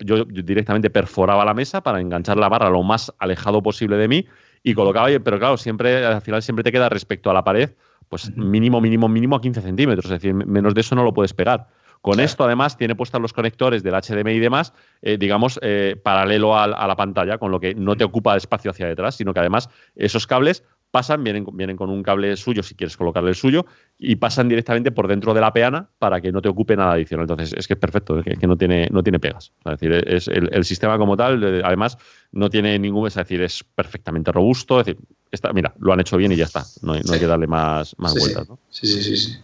yo, 0.00 0.24
directamente 0.24 0.90
perforaba 0.90 1.44
la 1.44 1.54
mesa 1.54 1.82
para 1.82 2.00
enganchar 2.00 2.36
la 2.38 2.48
barra 2.48 2.70
lo 2.70 2.82
más 2.82 3.14
alejado 3.18 3.62
posible 3.62 3.96
de 3.96 4.08
mí 4.08 4.26
y 4.66 4.74
colocaba, 4.74 5.06
pero 5.22 5.38
claro, 5.38 5.56
siempre, 5.56 6.04
al 6.04 6.20
final 6.20 6.42
siempre 6.42 6.64
te 6.64 6.72
queda 6.72 6.88
respecto 6.88 7.30
a 7.30 7.32
la 7.32 7.44
pared, 7.44 7.70
pues 8.08 8.36
mínimo, 8.36 8.80
mínimo, 8.80 9.08
mínimo 9.08 9.36
a 9.36 9.40
15 9.40 9.60
centímetros, 9.60 10.06
es 10.06 10.10
decir, 10.10 10.34
menos 10.34 10.74
de 10.74 10.80
eso 10.80 10.96
no 10.96 11.04
lo 11.04 11.14
puedes 11.14 11.32
pegar. 11.32 11.68
Con 12.00 12.18
esto, 12.18 12.42
además, 12.42 12.76
tiene 12.76 12.96
puestos 12.96 13.20
los 13.20 13.32
conectores 13.32 13.84
del 13.84 13.94
HDMI 13.94 14.32
y 14.32 14.38
demás, 14.40 14.72
eh, 15.02 15.18
digamos, 15.18 15.60
eh, 15.62 15.94
paralelo 16.02 16.58
a, 16.58 16.66
la 16.66 16.96
pantalla, 16.96 17.38
con 17.38 17.52
lo 17.52 17.60
que 17.60 17.76
no 17.76 17.94
te 17.94 18.02
ocupa 18.02 18.36
espacio 18.36 18.72
hacia 18.72 18.88
detrás, 18.88 19.14
sino 19.14 19.32
que 19.32 19.38
además 19.38 19.70
esos 19.94 20.26
cables 20.26 20.64
pasan, 20.96 21.22
vienen, 21.22 21.44
vienen 21.52 21.76
con 21.76 21.90
un 21.90 22.02
cable 22.02 22.34
suyo 22.38 22.62
si 22.62 22.74
quieres 22.74 22.96
colocarle 22.96 23.28
el 23.28 23.36
suyo, 23.36 23.66
y 23.98 24.16
pasan 24.16 24.48
directamente 24.48 24.92
por 24.92 25.08
dentro 25.08 25.34
de 25.34 25.42
la 25.42 25.52
peana 25.52 25.90
para 25.98 26.22
que 26.22 26.32
no 26.32 26.40
te 26.40 26.48
ocupe 26.48 26.74
nada 26.74 26.92
adicional. 26.92 27.24
Entonces, 27.24 27.52
es 27.54 27.66
que 27.66 27.74
es 27.74 27.78
perfecto, 27.78 28.18
es 28.18 28.38
que, 28.38 28.46
no, 28.46 28.56
tiene, 28.56 28.88
no 28.90 29.02
tiene 29.02 29.20
pegas. 29.20 29.52
Es 29.66 29.72
decir, 29.72 29.92
es 29.92 30.26
el, 30.28 30.64
sistema 30.64 30.96
como 30.96 31.14
tal, 31.14 31.62
además, 31.62 31.98
no 32.32 32.48
tiene 32.48 32.78
ningún, 32.78 33.08
es 33.08 33.14
decir, 33.14 33.42
es 33.42 33.62
perfectamente 33.62 34.32
robusto. 34.32 34.80
Es 34.80 34.86
decir, 34.86 35.02
está, 35.30 35.52
mira, 35.52 35.74
lo 35.80 35.92
han 35.92 36.00
hecho 36.00 36.16
bien 36.16 36.32
y 36.32 36.36
ya 36.36 36.46
está. 36.46 36.64
No 36.80 36.94
hay, 36.94 37.02
que 37.02 37.26
darle 37.26 37.46
más, 37.46 37.94
más 37.98 38.14
vueltas. 38.14 38.48
Sí. 38.70 38.86
sí, 38.86 39.02
sí, 39.02 39.16
sí, 39.18 39.38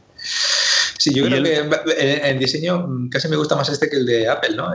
sí. 0.97 1.15
yo 1.15 1.27
creo 1.27 1.43
que 1.43 2.31
en 2.31 2.39
diseño 2.39 2.89
casi 3.11 3.29
me 3.29 3.37
gusta 3.37 3.57
más 3.57 3.69
este 3.69 3.91
que 3.91 3.97
el 3.97 4.07
de 4.07 4.27
Apple, 4.27 4.57
¿no? 4.57 4.73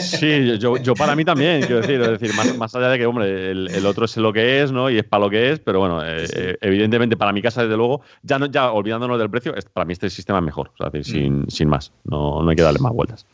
Sí, 0.00 0.58
yo, 0.58 0.76
yo, 0.76 0.94
para 0.94 1.14
mí 1.14 1.24
también, 1.24 1.60
quiero 1.60 1.80
decir, 1.80 2.00
es 2.00 2.20
decir 2.20 2.34
más, 2.34 2.56
más 2.56 2.74
allá 2.74 2.88
de 2.88 2.98
que, 2.98 3.06
hombre, 3.06 3.50
el, 3.50 3.86
otro 3.86 4.04
es 4.04 4.16
lo 4.16 4.32
que 4.32 4.62
es, 4.62 4.72
¿no? 4.72 4.90
Y 4.90 4.98
es 4.98 5.04
para 5.04 5.24
lo 5.24 5.30
que 5.30 5.52
es, 5.52 5.60
pero 5.60 5.80
bueno, 5.80 6.04
eh, 6.04 6.26
eh, 6.34 6.58
evidentemente 6.60 7.16
para 7.16 7.32
mi 7.32 7.42
casa, 7.42 7.62
desde 7.62 7.76
luego, 7.76 8.02
ya, 8.22 8.38
no, 8.38 8.46
ya 8.46 8.70
olvidándonos 8.72 9.18
del 9.18 9.30
precio, 9.30 9.54
para 9.72 9.84
mí 9.84 9.92
este 9.92 10.10
sistema 10.10 10.38
es 10.38 10.44
mejor, 10.44 10.70
o 10.78 10.90
sea, 10.90 11.02
sin, 11.02 11.42
mm. 11.42 11.48
sin, 11.48 11.68
más, 11.68 11.92
no, 12.04 12.42
no 12.42 12.50
hay 12.50 12.56
que 12.56 12.62
darle 12.62 12.80
más 12.80 12.92
vueltas. 12.92 13.26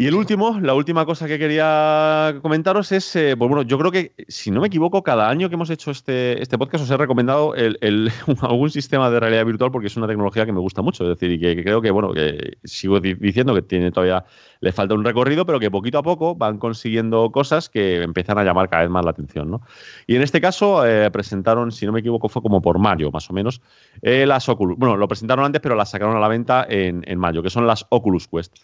Y 0.00 0.06
el 0.06 0.14
último, 0.14 0.60
la 0.60 0.74
última 0.74 1.04
cosa 1.04 1.26
que 1.26 1.40
quería 1.40 2.36
comentaros 2.40 2.92
es, 2.92 3.16
eh, 3.16 3.34
pues 3.36 3.48
bueno, 3.48 3.62
yo 3.62 3.76
creo 3.80 3.90
que, 3.90 4.14
si 4.28 4.52
no 4.52 4.60
me 4.60 4.68
equivoco, 4.68 5.02
cada 5.02 5.28
año 5.28 5.48
que 5.48 5.56
hemos 5.56 5.70
hecho 5.70 5.90
este, 5.90 6.40
este 6.40 6.56
podcast 6.56 6.84
os 6.84 6.90
he 6.92 6.96
recomendado 6.96 7.56
el, 7.56 8.12
algún 8.42 8.70
sistema 8.70 9.10
de 9.10 9.18
realidad 9.18 9.44
virtual 9.44 9.72
porque 9.72 9.88
es 9.88 9.96
una 9.96 10.06
tecnología 10.06 10.46
que 10.46 10.52
me 10.52 10.60
gusta 10.60 10.82
mucho. 10.82 11.02
Es 11.02 11.18
decir, 11.18 11.32
y 11.32 11.40
que, 11.40 11.64
creo 11.64 11.82
que, 11.82 11.90
bueno, 11.90 12.12
que 12.12 12.58
sigo 12.62 13.00
diciendo 13.00 13.56
que 13.56 13.62
tiene 13.62 13.90
todavía, 13.90 14.24
le 14.60 14.70
falta 14.70 14.94
un 14.94 15.02
recorrido, 15.02 15.44
pero 15.44 15.58
que 15.58 15.68
poquito 15.68 15.98
a 15.98 16.04
poco 16.04 16.36
van 16.36 16.58
consiguiendo 16.58 17.32
cosas 17.32 17.68
que 17.68 18.00
empiezan 18.00 18.38
a 18.38 18.44
llamar 18.44 18.68
cada 18.68 18.82
vez 18.82 18.92
más 18.92 19.04
la 19.04 19.10
atención, 19.10 19.50
¿no? 19.50 19.62
Y 20.06 20.14
en 20.14 20.22
este 20.22 20.40
caso 20.40 20.86
eh, 20.86 21.10
presentaron, 21.10 21.72
si 21.72 21.86
no 21.86 21.90
me 21.92 21.98
equivoco, 21.98 22.28
fue 22.28 22.40
como 22.40 22.62
por 22.62 22.78
mayo, 22.78 23.10
más 23.10 23.28
o 23.30 23.32
menos, 23.32 23.60
eh, 24.02 24.26
las 24.26 24.48
Oculus. 24.48 24.78
Bueno, 24.78 24.96
lo 24.96 25.08
presentaron 25.08 25.44
antes, 25.44 25.60
pero 25.60 25.74
las 25.74 25.90
sacaron 25.90 26.16
a 26.16 26.20
la 26.20 26.28
venta 26.28 26.64
en, 26.70 27.02
en 27.04 27.18
mayo, 27.18 27.42
que 27.42 27.50
son 27.50 27.66
las 27.66 27.84
Oculus 27.88 28.28
Quest. 28.28 28.58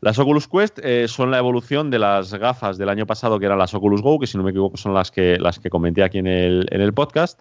Las 0.00 0.18
Oculus 0.18 0.46
Quest 0.46 0.78
eh, 0.82 1.08
son 1.08 1.30
la 1.30 1.38
evolución 1.38 1.90
de 1.90 1.98
las 1.98 2.32
gafas 2.34 2.78
del 2.78 2.88
año 2.88 3.06
pasado, 3.06 3.38
que 3.38 3.46
eran 3.46 3.58
las 3.58 3.74
Oculus 3.74 4.00
Go, 4.00 4.18
que 4.18 4.26
si 4.26 4.38
no 4.38 4.44
me 4.44 4.50
equivoco 4.50 4.76
son 4.76 4.94
las 4.94 5.10
que, 5.10 5.38
las 5.38 5.58
que 5.58 5.70
comenté 5.70 6.04
aquí 6.04 6.18
en 6.18 6.28
el, 6.28 6.68
en 6.70 6.80
el 6.80 6.92
podcast. 6.94 7.40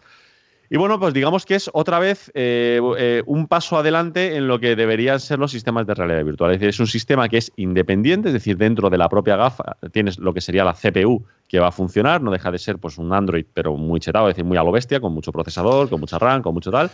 Y 0.69 0.77
bueno, 0.77 0.99
pues 0.99 1.13
digamos 1.13 1.45
que 1.45 1.55
es 1.55 1.69
otra 1.73 1.97
vez 1.99 2.29
eh, 2.33 2.81
eh, 2.97 3.23
un 3.25 3.47
paso 3.47 3.77
adelante 3.77 4.35
en 4.35 4.47
lo 4.47 4.59
que 4.59 4.75
deberían 4.75 5.19
ser 5.19 5.39
los 5.39 5.51
sistemas 5.51 5.87
de 5.87 5.93
realidad 5.93 6.25
virtual. 6.25 6.51
Es 6.51 6.59
decir, 6.59 6.69
es 6.69 6.79
un 6.79 6.87
sistema 6.87 7.29
que 7.29 7.37
es 7.37 7.53
independiente, 7.55 8.29
es 8.29 8.33
decir, 8.33 8.57
dentro 8.57 8.89
de 8.89 8.97
la 8.97 9.07
propia 9.07 9.37
gafa 9.37 9.77
tienes 9.93 10.19
lo 10.19 10.33
que 10.33 10.41
sería 10.41 10.65
la 10.65 10.73
CPU 10.73 11.25
que 11.47 11.59
va 11.59 11.67
a 11.67 11.71
funcionar, 11.71 12.21
no 12.21 12.31
deja 12.31 12.51
de 12.51 12.57
ser 12.57 12.79
pues 12.79 12.97
un 12.97 13.13
Android, 13.13 13.45
pero 13.53 13.77
muy 13.77 14.01
chetado, 14.01 14.27
es 14.27 14.35
decir, 14.35 14.43
muy 14.43 14.57
a 14.57 14.63
lo 14.63 14.73
bestia, 14.73 14.99
con 14.99 15.13
mucho 15.13 15.31
procesador, 15.31 15.89
con 15.89 16.01
mucha 16.01 16.19
RAM, 16.19 16.41
con 16.41 16.53
mucho 16.53 16.69
tal. 16.69 16.91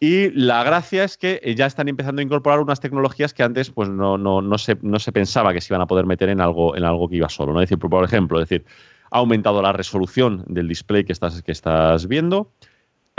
Y 0.00 0.30
la 0.30 0.62
gracia 0.62 1.04
es 1.04 1.16
que 1.16 1.54
ya 1.56 1.66
están 1.66 1.88
empezando 1.88 2.20
a 2.20 2.22
incorporar 2.22 2.60
unas 2.60 2.78
tecnologías 2.78 3.34
que 3.34 3.42
antes 3.42 3.70
pues, 3.70 3.88
no, 3.88 4.16
no, 4.16 4.40
no, 4.40 4.58
se, 4.58 4.78
no 4.82 4.98
se 5.00 5.10
pensaba 5.10 5.52
que 5.52 5.60
se 5.60 5.72
iban 5.72 5.80
a 5.80 5.86
poder 5.86 6.06
meter 6.06 6.28
en 6.28 6.40
algo, 6.40 6.76
en 6.76 6.84
algo 6.84 7.08
que 7.08 7.16
iba 7.16 7.28
solo. 7.28 7.52
¿no? 7.52 7.60
Es 7.60 7.68
decir, 7.68 7.78
por 7.78 8.04
ejemplo, 8.04 8.38
decir, 8.38 8.64
ha 9.10 9.18
aumentado 9.18 9.60
la 9.60 9.72
resolución 9.72 10.44
del 10.46 10.68
display 10.68 11.04
que 11.04 11.12
estás, 11.12 11.42
que 11.42 11.52
estás 11.52 12.06
viendo. 12.06 12.52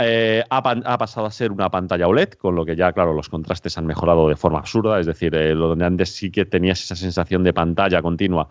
Eh, 0.02 0.42
ha, 0.48 0.62
pasado 0.96 1.26
a 1.26 1.30
ser 1.30 1.52
una 1.52 1.70
pantalla 1.70 2.08
OLED, 2.08 2.30
con 2.30 2.54
lo 2.54 2.64
que 2.64 2.74
ya, 2.74 2.90
claro, 2.92 3.12
los 3.12 3.28
contrastes 3.28 3.76
han 3.76 3.84
mejorado 3.84 4.30
de 4.30 4.36
forma 4.36 4.60
absurda. 4.60 4.98
Es 4.98 5.04
decir, 5.04 5.34
eh, 5.34 5.54
lo 5.54 5.68
donde 5.68 5.84
antes 5.84 6.14
sí 6.14 6.30
que 6.30 6.46
tenías 6.46 6.82
esa 6.82 6.96
sensación 6.96 7.44
de 7.44 7.52
pantalla 7.52 8.00
continua, 8.00 8.48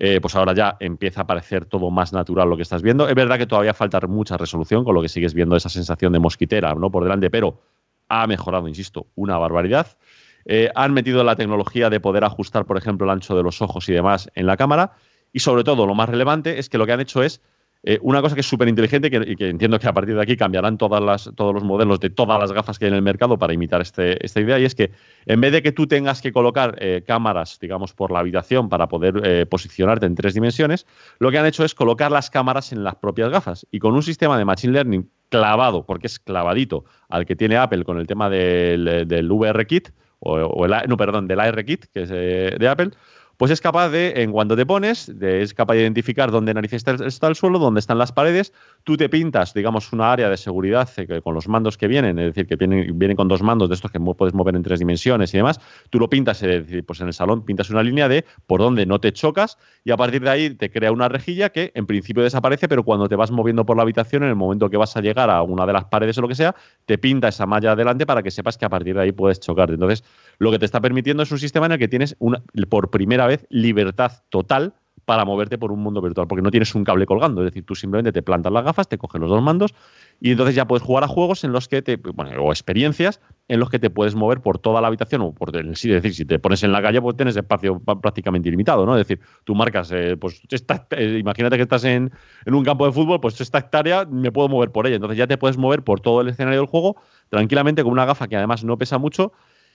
eh, 0.00 0.20
pues 0.20 0.36
ahora 0.36 0.54
ya 0.54 0.76
empieza 0.78 1.22
a 1.22 1.26
parecer 1.26 1.64
todo 1.64 1.90
más 1.90 2.12
natural 2.12 2.48
lo 2.48 2.56
que 2.56 2.62
estás 2.62 2.82
viendo. 2.82 3.08
Es 3.08 3.16
verdad 3.16 3.36
que 3.36 3.46
todavía 3.46 3.74
falta 3.74 4.00
mucha 4.06 4.36
resolución, 4.36 4.84
con 4.84 4.94
lo 4.94 5.02
que 5.02 5.08
sigues 5.08 5.34
viendo 5.34 5.56
esa 5.56 5.68
sensación 5.68 6.12
de 6.12 6.20
mosquitera 6.20 6.72
¿no? 6.74 6.88
por 6.88 7.02
delante, 7.02 7.30
pero 7.30 7.60
ha 8.08 8.26
mejorado, 8.28 8.68
insisto, 8.68 9.08
una 9.16 9.36
barbaridad. 9.38 9.98
Eh, 10.44 10.70
han 10.76 10.94
metido 10.94 11.24
la 11.24 11.34
tecnología 11.34 11.90
de 11.90 11.98
poder 11.98 12.22
ajustar, 12.22 12.64
por 12.64 12.78
ejemplo, 12.78 13.06
el 13.06 13.10
ancho 13.10 13.36
de 13.36 13.42
los 13.42 13.60
ojos 13.60 13.88
y 13.88 13.92
demás 13.92 14.30
en 14.36 14.46
la 14.46 14.56
cámara. 14.56 14.92
Y 15.32 15.40
sobre 15.40 15.64
todo, 15.64 15.84
lo 15.84 15.96
más 15.96 16.08
relevante 16.08 16.60
es 16.60 16.68
que 16.68 16.78
lo 16.78 16.86
que 16.86 16.92
han 16.92 17.00
hecho 17.00 17.24
es 17.24 17.42
eh, 17.90 17.98
una 18.02 18.20
cosa 18.20 18.34
que 18.34 18.42
es 18.42 18.46
súper 18.46 18.68
inteligente 18.68 19.08
y 19.08 19.34
que, 19.34 19.48
entiendo 19.48 19.78
que 19.78 19.88
a 19.88 19.94
partir 19.94 20.14
de 20.14 20.20
aquí 20.20 20.36
cambiarán 20.36 20.76
todos 20.76 21.00
los 21.00 21.64
modelos 21.64 21.98
de 22.00 22.10
todas 22.10 22.38
las 22.38 22.52
gafas 22.52 22.78
que 22.78 22.84
hay 22.84 22.90
en 22.90 22.96
el 22.96 23.00
mercado 23.00 23.38
para 23.38 23.54
imitar 23.54 23.80
este, 23.80 24.22
esta 24.22 24.42
idea, 24.42 24.58
y 24.58 24.66
es 24.66 24.74
que 24.74 24.90
en 25.24 25.40
vez 25.40 25.52
de 25.52 25.62
que 25.62 25.72
tú 25.72 25.86
tengas 25.86 26.20
que 26.20 26.30
colocar 26.30 26.76
eh, 26.80 27.02
cámaras, 27.06 27.58
digamos, 27.58 27.94
por 27.94 28.12
la 28.12 28.18
habitación 28.18 28.68
para 28.68 28.88
poder 28.88 29.22
eh, 29.24 29.46
posicionarte 29.46 30.04
en 30.04 30.16
tres 30.16 30.34
dimensiones, 30.34 30.86
lo 31.18 31.30
que 31.30 31.38
han 31.38 31.46
hecho 31.46 31.64
es 31.64 31.74
colocar 31.74 32.12
las 32.12 32.28
cámaras 32.28 32.72
en 32.74 32.84
las 32.84 32.96
propias 32.96 33.30
gafas. 33.30 33.66
Y 33.70 33.78
con 33.78 33.94
un 33.94 34.02
sistema 34.02 34.36
de 34.36 34.44
Machine 34.44 34.74
Learning 34.74 35.10
clavado, 35.30 35.86
porque 35.86 36.08
es 36.08 36.18
clavadito 36.18 36.84
al 37.08 37.24
que 37.24 37.36
tiene 37.36 37.56
Apple 37.56 37.84
con 37.84 37.98
el 37.98 38.06
tema 38.06 38.28
del, 38.28 39.08
del 39.08 39.32
VR 39.32 39.66
Kit, 39.66 39.88
o, 40.18 40.66
el, 40.66 40.74
no, 40.88 40.98
perdón, 40.98 41.26
del 41.26 41.40
AR 41.40 41.64
Kit, 41.64 41.86
que 41.86 42.04
de 42.04 42.68
Apple, 42.68 42.90
pues 43.38 43.52
es 43.52 43.60
capaz 43.60 43.88
de, 43.90 44.14
en 44.16 44.32
cuanto 44.32 44.56
te 44.56 44.66
pones, 44.66 45.08
es 45.08 45.54
capaz 45.54 45.74
de 45.74 45.82
identificar 45.82 46.32
dónde 46.32 46.52
narices 46.52 46.84
está, 47.06 47.28
el 47.28 47.36
suelo, 47.36 47.60
dónde 47.60 47.78
están 47.78 47.96
las 47.96 48.10
paredes, 48.10 48.52
tú 48.82 48.96
te 48.96 49.08
pintas, 49.08 49.54
digamos, 49.54 49.92
una 49.92 50.12
área 50.12 50.28
de 50.28 50.36
seguridad 50.36 50.90
eh, 50.96 51.20
con 51.22 51.34
los 51.34 51.46
mandos 51.46 51.78
que 51.78 51.86
vienen, 51.86 52.18
es 52.18 52.34
decir, 52.34 52.48
que 52.48 52.56
vienen, 52.56 52.98
vienen 52.98 53.16
con 53.16 53.28
dos 53.28 53.40
mandos 53.40 53.68
de 53.68 53.76
estos 53.76 53.92
que 53.92 54.00
puedes 54.00 54.34
mover 54.34 54.56
en 54.56 54.64
tres 54.64 54.80
dimensiones 54.80 55.32
y 55.34 55.36
demás, 55.36 55.60
tú 55.88 56.00
lo 56.00 56.10
pintas, 56.10 56.42
es 56.42 56.66
decir, 56.66 56.84
pues 56.84 57.00
en 57.00 57.06
el 57.06 57.12
salón 57.12 57.44
pintas 57.44 57.70
una 57.70 57.82
línea 57.82 58.08
de 58.08 58.24
por 58.48 58.60
dónde 58.60 58.86
no 58.86 58.98
te 58.98 59.12
chocas 59.12 59.56
y 59.84 59.92
a 59.92 59.96
partir 59.96 60.22
de 60.22 60.30
ahí 60.30 60.50
te 60.50 60.70
crea 60.72 60.90
una 60.90 61.08
rejilla 61.08 61.50
que 61.50 61.70
en 61.76 61.86
principio 61.86 62.24
desaparece, 62.24 62.66
pero 62.68 62.82
cuando 62.82 63.08
te 63.08 63.14
vas 63.14 63.30
moviendo 63.30 63.64
por 63.64 63.76
la 63.76 63.84
habitación, 63.84 64.24
en 64.24 64.30
el 64.30 64.36
momento 64.36 64.68
que 64.68 64.76
vas 64.76 64.96
a 64.96 65.00
llegar 65.00 65.30
a 65.30 65.42
una 65.42 65.64
de 65.64 65.74
las 65.74 65.84
paredes 65.84 66.18
o 66.18 66.22
lo 66.22 66.28
que 66.28 66.34
sea, 66.34 66.56
te 66.86 66.98
pinta 66.98 67.28
esa 67.28 67.46
malla 67.46 67.72
adelante 67.72 68.04
para 68.04 68.20
que 68.24 68.32
sepas 68.32 68.58
que 68.58 68.64
a 68.64 68.68
partir 68.68 68.96
de 68.96 69.02
ahí 69.02 69.12
puedes 69.12 69.38
chocarte. 69.38 69.74
Entonces, 69.74 70.02
lo 70.38 70.50
que 70.50 70.58
te 70.58 70.64
está 70.64 70.80
permitiendo 70.80 71.22
es 71.22 71.30
un 71.30 71.38
sistema 71.38 71.66
en 71.66 71.72
el 71.72 71.78
que 71.78 71.88
tienes 71.88 72.16
una, 72.18 72.42
por 72.68 72.90
primera 72.90 73.27
vez 73.28 73.46
libertad 73.50 74.12
total 74.28 74.74
para 75.08 75.24
moverte 75.24 75.56
por 75.56 75.72
un 75.72 75.80
mundo 75.80 76.02
virtual, 76.02 76.26
porque 76.28 76.42
no 76.42 76.50
tienes 76.50 76.74
un 76.74 76.84
cable 76.84 77.06
colgando, 77.06 77.40
es 77.40 77.46
decir, 77.46 77.64
tú 77.64 77.74
simplemente 77.74 78.12
te 78.12 78.22
plantas 78.22 78.52
las 78.52 78.62
gafas, 78.62 78.90
te 78.90 78.98
coges 78.98 79.18
los 79.18 79.30
dos 79.30 79.40
mandos 79.40 79.74
y 80.20 80.32
entonces 80.32 80.54
ya 80.54 80.66
puedes 80.66 80.82
jugar 80.82 81.02
a 81.02 81.08
juegos 81.08 81.44
en 81.44 81.52
los 81.52 81.66
que 81.66 81.80
te, 81.80 81.96
bueno, 81.96 82.42
o 82.42 82.52
experiencias 82.52 83.18
en 83.48 83.58
los 83.58 83.70
que 83.70 83.78
te 83.78 83.88
puedes 83.88 84.14
mover 84.14 84.42
por 84.42 84.58
toda 84.58 84.82
la 84.82 84.88
habitación 84.88 85.22
o 85.22 85.32
por 85.32 85.56
es 85.56 85.80
decir, 85.82 86.12
si 86.12 86.26
te 86.26 86.38
pones 86.38 86.62
en 86.62 86.72
la 86.72 86.82
calle, 86.82 87.00
pues 87.00 87.16
tienes 87.16 87.34
espacio 87.36 87.80
prácticamente 87.80 88.50
ilimitado, 88.50 88.84
¿no? 88.84 88.98
Es 88.98 89.08
decir, 89.08 89.24
tú 89.44 89.54
marcas, 89.54 89.90
eh, 89.92 90.18
pues 90.18 90.42
eh, 90.90 91.16
imagínate 91.18 91.56
que 91.56 91.62
estás 91.62 91.84
en, 91.84 92.12
en, 92.44 92.54
un 92.54 92.62
campo 92.62 92.84
de 92.84 92.92
fútbol, 92.92 93.18
pues 93.18 93.40
esta 93.40 93.56
hectárea 93.56 94.04
me 94.04 94.30
puedo 94.30 94.50
mover 94.50 94.72
por 94.72 94.86
ella, 94.86 94.96
entonces 94.96 95.16
ya 95.16 95.26
te 95.26 95.38
puedes 95.38 95.56
mover 95.56 95.82
por 95.84 96.00
todo 96.00 96.20
el 96.20 96.28
escenario 96.28 96.60
del 96.60 96.68
juego 96.68 96.96
tranquilamente 97.30 97.82
con 97.82 97.92
una 97.92 98.04
gafa 98.04 98.28
que 98.28 98.36
además 98.36 98.62
no 98.62 98.76
pesa 98.76 98.98
mucho 98.98 99.32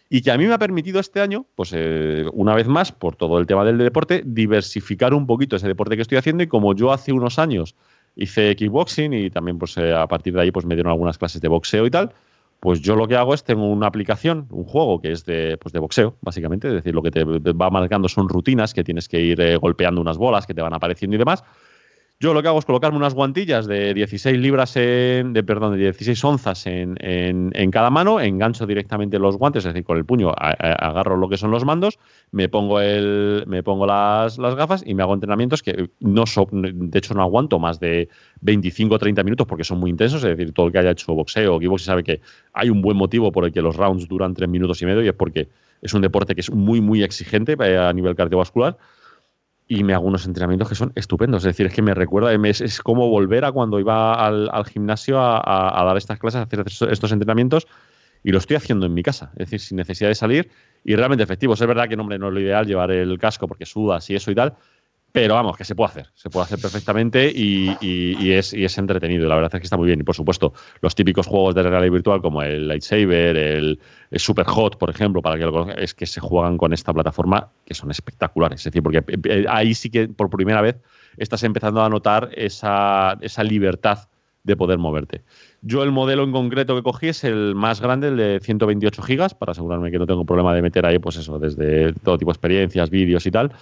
y 0.10 0.22
que 0.22 0.32
a 0.32 0.38
mí 0.38 0.46
me 0.46 0.54
ha 0.54 0.60
permitido 0.60 1.00
este 1.00 1.22
año, 1.22 1.46
pues 1.56 1.72
eh, 1.74 2.26
una 2.34 2.54
vez 2.56 2.68
más, 2.68 2.92
por 2.92 3.16
todo 3.16 3.40
el 3.40 3.48
tema 3.48 3.64
del 3.66 3.78
deporte, 3.78 4.22
diversificar 4.26 5.14
un 5.14 5.26
poquito 5.26 5.56
ese 5.56 5.68
deporte 5.68 5.96
que 5.96 6.02
estoy 6.02 6.18
haciendo 6.18 6.44
y 6.44 6.48
como 6.48 6.76
yo 6.76 6.92
hace 6.92 7.12
unos 7.12 7.40
años 7.40 7.76
hice 8.16 8.56
kickboxing 8.56 9.14
y 9.14 9.30
también 9.30 9.58
pues 9.58 9.76
eh, 9.78 9.94
a 9.94 10.08
partir 10.08 10.34
de 10.34 10.42
ahí 10.42 10.52
pues 10.52 10.66
me 10.66 10.76
dieron 10.76 10.92
algunas 10.92 11.18
clases 11.18 11.42
de 11.42 11.48
boxeo 11.48 11.86
y 11.86 11.92
tal, 11.92 12.14
pues 12.60 12.80
yo 12.80 12.96
lo 12.96 13.08
que 13.08 13.16
hago 13.16 13.34
es 13.34 13.44
tengo 13.44 13.68
una 13.68 13.88
aplicación, 13.88 14.48
un 14.52 14.64
juego 14.64 15.02
que 15.02 15.12
es 15.12 15.26
de, 15.26 15.58
pues 15.58 15.74
de 15.74 15.80
boxeo, 15.80 16.16
básicamente, 16.22 16.68
es 16.68 16.76
decir, 16.76 16.94
lo 16.94 17.02
que 17.02 17.12
te 17.12 17.24
va 17.24 17.70
marcando 17.70 18.08
son 18.08 18.30
rutinas 18.30 18.74
que 18.74 18.84
tienes 18.84 19.10
que 19.10 19.20
ir 19.20 19.42
eh, 19.42 19.58
golpeando 19.58 20.00
unas 20.00 20.18
bolas 20.18 20.46
que 20.46 20.54
te 20.54 20.62
van 20.62 20.74
apareciendo 20.74 21.16
y 21.16 21.20
demás, 21.20 21.44
yo 22.20 22.34
lo 22.34 22.42
que 22.42 22.48
hago 22.48 22.60
es 22.60 22.66
colocarme 22.66 22.98
unas 22.98 23.14
guantillas 23.14 23.68
de 23.68 23.94
16 23.94 24.38
libras 24.38 24.78
en, 24.78 25.34
de, 25.34 25.44
perdón, 25.44 25.74
de 25.74 25.80
16 25.80 26.24
onzas 26.24 26.66
en, 26.68 26.98
en, 27.02 27.72
cada 27.72 27.90
mano, 27.90 28.22
engancho 28.22 28.66
directamente 28.66 29.20
los 29.20 29.38
guantes, 29.38 29.66
es 29.66 29.74
decir, 29.74 29.84
con 29.84 29.98
el 29.98 30.06
puño 30.06 30.32
agarro 30.38 31.18
lo 31.18 31.28
que 31.28 31.36
son 31.36 31.52
los 31.52 31.66
mandos, 31.66 32.00
me 32.32 32.48
pongo 32.48 32.80
el, 32.80 33.44
me 33.46 33.62
pongo 33.62 33.86
las, 33.86 34.38
las 34.38 34.56
gafas 34.56 34.84
y 34.86 34.94
me 34.94 35.04
hago 35.04 35.14
entrenamientos 35.14 35.62
que 35.62 35.90
no 36.00 36.24
de 36.52 36.98
hecho 36.98 37.14
no 37.14 37.24
aguanto 37.24 37.60
más 37.60 37.82
de 37.82 38.08
25 38.42 38.96
o 38.96 39.00
30 39.00 39.22
minutos 39.24 39.46
porque 39.46 39.66
son 39.66 39.80
muy 39.80 39.90
intensos, 39.90 40.24
es 40.24 40.38
decir, 40.38 40.54
todo 40.54 40.68
el 40.68 40.72
que 40.72 40.80
haya 40.80 40.92
hecho 40.92 41.14
boxeo 41.14 41.56
o 41.56 41.60
kickboxing 41.60 41.86
sabe 41.86 42.04
que 42.04 42.22
hay 42.54 42.70
un 42.70 42.82
buen 42.82 42.96
motivo 42.96 43.34
por 43.34 43.44
el 43.44 43.52
que 43.52 43.62
los 43.62 43.76
rounds 43.76 44.08
duran 44.08 44.34
3 44.34 44.48
minutos 44.48 44.82
y 44.82 44.86
medio 44.86 45.04
y 45.04 45.10
es 45.10 45.14
porque 45.14 45.50
es 45.82 45.94
un 45.94 46.02
deporte 46.02 46.36
que 46.36 46.42
es 46.42 46.52
muy 46.52 46.80
muy 46.80 47.04
exigente 47.04 47.58
eh, 47.60 47.78
a 47.78 47.92
nivel 47.92 48.16
cardiovascular 48.16 48.78
y 49.68 49.84
me 49.84 49.94
hago 49.94 50.06
unos 50.06 50.26
entrenamientos 50.26 50.70
que 50.70 50.76
son 50.76 50.92
estupendos. 50.96 51.44
Es 51.44 51.56
decir, 51.56 51.66
es 51.66 51.74
que 51.74 51.82
me 51.82 51.94
recuerda, 51.94 52.34
es, 52.34 52.82
como 52.82 53.10
volver 53.10 53.46
a 53.46 53.52
cuando 53.52 53.80
iba 53.80 54.14
al, 54.14 54.66
gimnasio 54.66 55.20
a, 55.20 55.84
dar 55.86 55.98
estas 55.98 56.20
clases, 56.20 56.40
a 56.40 56.44
hacer 56.44 56.64
estos 56.92 57.12
entrenamientos, 57.12 57.68
y 58.24 58.32
lo 58.32 58.38
estoy 58.38 58.56
haciendo 58.56 58.86
en 58.86 58.94
mi 58.94 59.04
casa, 59.04 59.32
es 59.34 59.50
decir, 59.50 59.60
sin 59.60 59.78
necesidad 59.78 60.10
de 60.10 60.16
salir 60.16 60.50
y 60.84 60.96
realmente 60.96 61.24
efectivos. 61.24 61.60
Es 61.60 61.68
verdad 61.68 61.90
que 61.90 61.96
hombre, 61.96 62.18
no 62.18 62.30
es 62.30 62.34
lo 62.34 62.40
ideal 62.40 62.66
llevar 62.66 62.92
el 62.92 63.18
casco 63.20 63.48
porque 63.48 63.66
sudas 63.66 64.10
y 64.10 64.16
eso 64.16 64.32
y 64.32 64.36
tal, 64.36 64.56
pero 65.14 65.36
vamos, 65.36 65.56
que 65.56 65.64
se 65.64 65.76
puede 65.76 65.92
hacer, 65.92 66.08
se 66.16 66.32
puede 66.32 66.46
hacer 66.46 66.60
perfectamente 66.60 67.32
y, 67.32 68.32
es, 68.32 68.52
entretenido. 68.80 69.30
La 69.30 69.36
verdad 69.36 69.52
es 69.54 69.60
que 69.60 69.66
está 69.66 69.78
muy 69.78 69.86
bien. 69.86 70.00
Y 70.00 70.04
por 70.04 70.16
supuesto, 70.16 70.54
los 70.82 70.96
típicos 70.96 71.28
juegos 71.28 71.54
de 71.54 71.62
realidad 71.62 71.92
virtual 71.92 72.20
como 72.20 72.42
el 72.42 72.68
Lightsaber, 72.68 73.38
el, 73.38 73.80
Super 74.14 74.48
Hot, 74.48 74.80
por 74.80 74.90
ejemplo, 74.90 75.22
para 75.22 75.38
que 75.38 75.46
lo 75.46 75.70
es 75.70 75.94
que 75.94 76.08
se 76.08 76.20
juegan 76.20 76.58
con 76.58 76.74
esta 76.74 76.92
plataforma 76.92 77.52
que 77.64 77.76
son 77.76 77.92
espectaculares. 77.92 78.62
Es 78.62 78.64
decir, 78.66 78.82
porque 78.82 78.98
eh, 79.08 79.20
eh, 79.26 79.46
ahí 79.48 79.76
sí 79.76 79.92
que 79.92 80.08
por 80.08 80.32
primera 80.32 80.62
vez 80.62 80.78
estás 81.18 81.44
empezando 81.44 81.84
a 81.84 81.90
notar 81.90 82.32
esa, 82.34 83.16
esa 83.22 83.44
libertad 83.44 84.08
de 84.44 84.58
poder 84.58 84.78
moverte. 84.78 85.22
Yo 85.62 85.84
el 85.84 85.92
modelo 85.92 86.24
en 86.24 86.32
concreto 86.32 86.76
que 86.76 86.84
cogí 86.84 87.08
es 87.08 87.24
el 87.24 87.56
más 87.56 87.80
grande, 87.80 88.10
el 88.10 88.18
de 88.18 88.40
128 88.42 89.02
gigas, 89.02 89.34
para 89.34 89.54
asegurarme 89.54 89.90
que 89.90 89.98
no 89.98 90.06
tengo 90.06 90.26
problema 90.26 90.54
de 90.54 90.62
meter 90.62 90.86
ahí, 90.86 91.00
pues 91.00 91.16
eso, 91.16 91.40
desde 91.40 91.94
todo 91.94 92.18
tipo 92.18 92.32
de 92.32 92.34
experiencias, 92.34 92.90
vídeos 92.90 93.26
y 93.26 93.32
tal. 93.32 93.54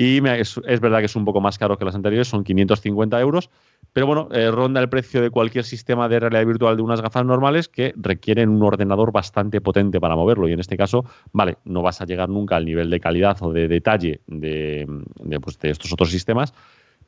Y 0.00 0.24
es, 0.28 0.54
verdad 0.80 1.00
que 1.00 1.06
es 1.06 1.16
un 1.16 1.24
poco 1.24 1.40
más 1.40 1.58
caro 1.58 1.76
que 1.76 1.84
las 1.84 1.96
anteriores, 1.96 2.28
son 2.28 2.44
550 2.44 3.20
euros, 3.20 3.50
pero 3.92 4.06
bueno, 4.06 4.28
eh, 4.30 4.48
ronda 4.48 4.80
el 4.80 4.88
precio 4.88 5.20
de 5.20 5.30
cualquier 5.30 5.64
sistema 5.64 6.08
de 6.08 6.20
realidad 6.20 6.46
virtual 6.46 6.76
de 6.76 6.82
unas 6.82 7.00
gafas 7.00 7.24
normales 7.24 7.68
que 7.68 7.92
requieren 7.96 8.48
un 8.48 8.62
ordenador 8.62 9.10
bastante 9.10 9.60
potente 9.60 9.98
para 9.98 10.14
moverlo. 10.14 10.48
Y 10.48 10.52
en 10.52 10.60
este 10.60 10.76
caso, 10.76 11.04
vale, 11.32 11.56
no 11.64 11.82
vas 11.82 12.00
a 12.00 12.06
llegar 12.06 12.28
nunca 12.28 12.54
al 12.54 12.64
nivel 12.64 12.90
de 12.90 13.00
calidad 13.00 13.38
o 13.40 13.52
de 13.52 13.66
detalle 13.66 14.20
de, 14.28 14.86
pues, 15.40 15.58
estos 15.62 15.92
otros 15.92 16.12
sistemas, 16.12 16.54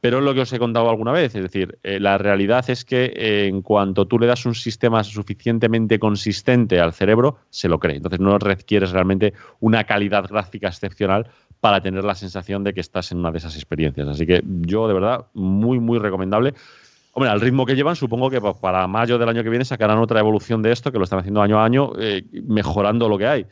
pero 0.01 0.19
es 0.19 0.25
lo 0.25 0.35
que 0.35 0.41
os 0.41 0.53
he 0.53 0.59
contado 0.59 0.91
alguna 0.91 1.13
vez, 1.13 1.33
es 1.37 1.43
decir, 1.43 1.79
eh, 1.85 2.01
la 2.01 2.19
realidad 2.19 2.69
es 2.71 2.85
que 2.85 3.13
eh, 3.15 3.47
en 3.47 3.63
cuanto 3.63 4.07
tú 4.09 4.19
le 4.19 4.27
das 4.27 4.47
un 4.47 4.57
sistema 4.57 5.05
suficientemente 5.05 6.01
consistente 6.01 6.81
al 6.81 6.93
cerebro, 6.93 7.37
se 7.51 7.69
lo 7.69 7.79
cree. 7.79 7.99
Entonces 7.99 8.19
no 8.19 8.37
requieres 8.37 8.91
realmente 8.91 9.33
una 9.61 9.85
calidad 9.85 10.27
gráfica 10.27 10.67
excepcional 10.67 11.29
para 11.61 11.81
tener 11.81 12.05
la 12.05 12.15
sensación 12.15 12.65
de 12.65 12.73
que 12.73 12.81
estás 12.81 13.13
en 13.13 13.19
una 13.19 13.31
de 13.31 13.39
esas 13.39 13.55
experiencias. 13.55 14.09
Así 14.09 14.27
que 14.27 14.43
yo, 14.45 14.89
de 14.89 14.95
verdad, 14.95 15.27
muy, 15.35 15.79
muy 15.79 15.99
recomendable. 15.99 16.55
Hombre, 17.13 17.31
al 17.31 17.41
ritmo 17.41 17.67
que 17.67 17.75
llevan, 17.75 17.97
supongo 17.97 18.31
que 18.31 18.41
para 18.41 18.87
mayo 18.87 19.19
del 19.19 19.29
año 19.29 19.43
que 19.43 19.51
viene 19.51 19.65
sacarán 19.65 19.99
otra 19.99 20.21
evolución 20.21 20.63
de 20.63 20.73
esto, 20.73 20.91
que 20.91 20.99
lo 20.99 21.05
están 21.05 21.19
haciendo 21.19 21.43
año 21.43 21.59
a 21.59 21.65
año, 21.65 21.93
eh, 21.99 22.25
mejorando 22.45 23.09
lo 23.09 23.19
que 23.19 23.27
hay. 23.27 23.47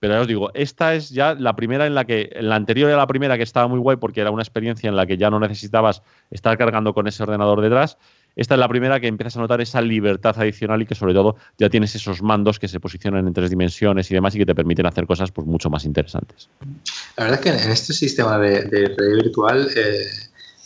Pero 0.00 0.14
ya 0.14 0.20
os 0.22 0.26
digo, 0.26 0.50
esta 0.54 0.94
es 0.94 1.10
ya 1.10 1.34
la 1.34 1.54
primera 1.54 1.86
en 1.86 1.94
la 1.94 2.04
que, 2.04 2.36
la 2.40 2.56
anterior 2.56 2.88
era 2.88 2.98
la 2.98 3.06
primera 3.06 3.36
que 3.36 3.44
estaba 3.44 3.68
muy 3.68 3.78
guay 3.78 3.98
porque 3.98 4.20
era 4.20 4.32
una 4.32 4.42
experiencia 4.42 4.88
en 4.88 4.96
la 4.96 5.06
que 5.06 5.16
ya 5.16 5.30
no 5.30 5.38
necesitabas 5.38 6.02
estar 6.30 6.58
cargando 6.58 6.92
con 6.92 7.06
ese 7.06 7.22
ordenador 7.22 7.60
detrás 7.60 7.98
esta 8.34 8.54
es 8.54 8.60
la 8.60 8.68
primera 8.68 8.98
que 8.98 9.06
empiezas 9.06 9.36
a 9.36 9.40
notar 9.40 9.60
esa 9.60 9.80
libertad 9.80 10.34
adicional 10.38 10.82
y 10.82 10.86
que 10.86 10.94
sobre 10.94 11.12
todo 11.12 11.36
ya 11.58 11.68
tienes 11.68 11.94
esos 11.94 12.22
mandos 12.22 12.58
que 12.58 12.68
se 12.68 12.80
posicionan 12.80 13.26
en 13.26 13.34
tres 13.34 13.50
dimensiones 13.50 14.10
y 14.10 14.14
demás 14.14 14.34
y 14.34 14.38
que 14.38 14.46
te 14.46 14.54
permiten 14.54 14.86
hacer 14.86 15.06
cosas 15.06 15.30
pues 15.30 15.46
mucho 15.46 15.68
más 15.68 15.84
interesantes. 15.84 16.48
La 17.16 17.24
verdad 17.24 17.40
es 17.40 17.44
que 17.44 17.64
en 17.64 17.70
este 17.70 17.92
sistema 17.92 18.38
de, 18.38 18.62
realidad 18.62 19.24
virtual 19.24 19.68
eh, 19.76 20.06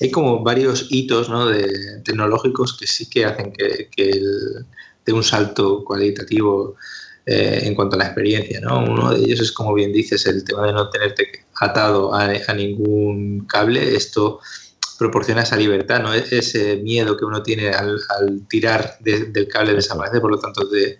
hay 0.00 0.10
como 0.10 0.42
varios 0.42 0.86
hitos 0.90 1.28
¿no? 1.28 1.46
de, 1.46 2.00
tecnológicos 2.04 2.76
que 2.76 2.86
sí 2.86 3.08
que 3.10 3.24
hacen 3.24 3.52
que, 3.52 4.22
de 5.04 5.12
un 5.12 5.24
salto 5.24 5.84
cualitativo 5.84 6.76
eh, 7.24 7.62
en 7.64 7.74
cuanto 7.74 7.96
a 7.96 7.98
la 7.98 8.06
experiencia. 8.06 8.60
¿no? 8.60 8.84
Uno 8.84 9.12
de 9.12 9.24
ellos 9.24 9.40
es, 9.40 9.50
como 9.50 9.74
bien 9.74 9.92
dices, 9.92 10.24
el 10.26 10.44
tema 10.44 10.66
de 10.66 10.72
no 10.72 10.88
tenerte 10.90 11.46
atado 11.60 12.14
a, 12.14 12.30
a 12.46 12.54
ningún 12.54 13.46
cable. 13.48 13.96
Esto 13.96 14.40
proporciona 14.98 15.42
esa 15.42 15.56
libertad, 15.56 16.00
¿no? 16.00 16.14
E-, 16.14 16.24
ese 16.30 16.76
miedo 16.76 17.16
que 17.16 17.24
uno 17.24 17.42
tiene 17.42 17.70
al, 17.70 18.00
tirar 18.48 18.98
del 19.00 19.48
cable 19.48 19.74
desaparece, 19.74 20.20
por 20.20 20.30
lo 20.30 20.38
tanto 20.38 20.68
te, 20.68 20.98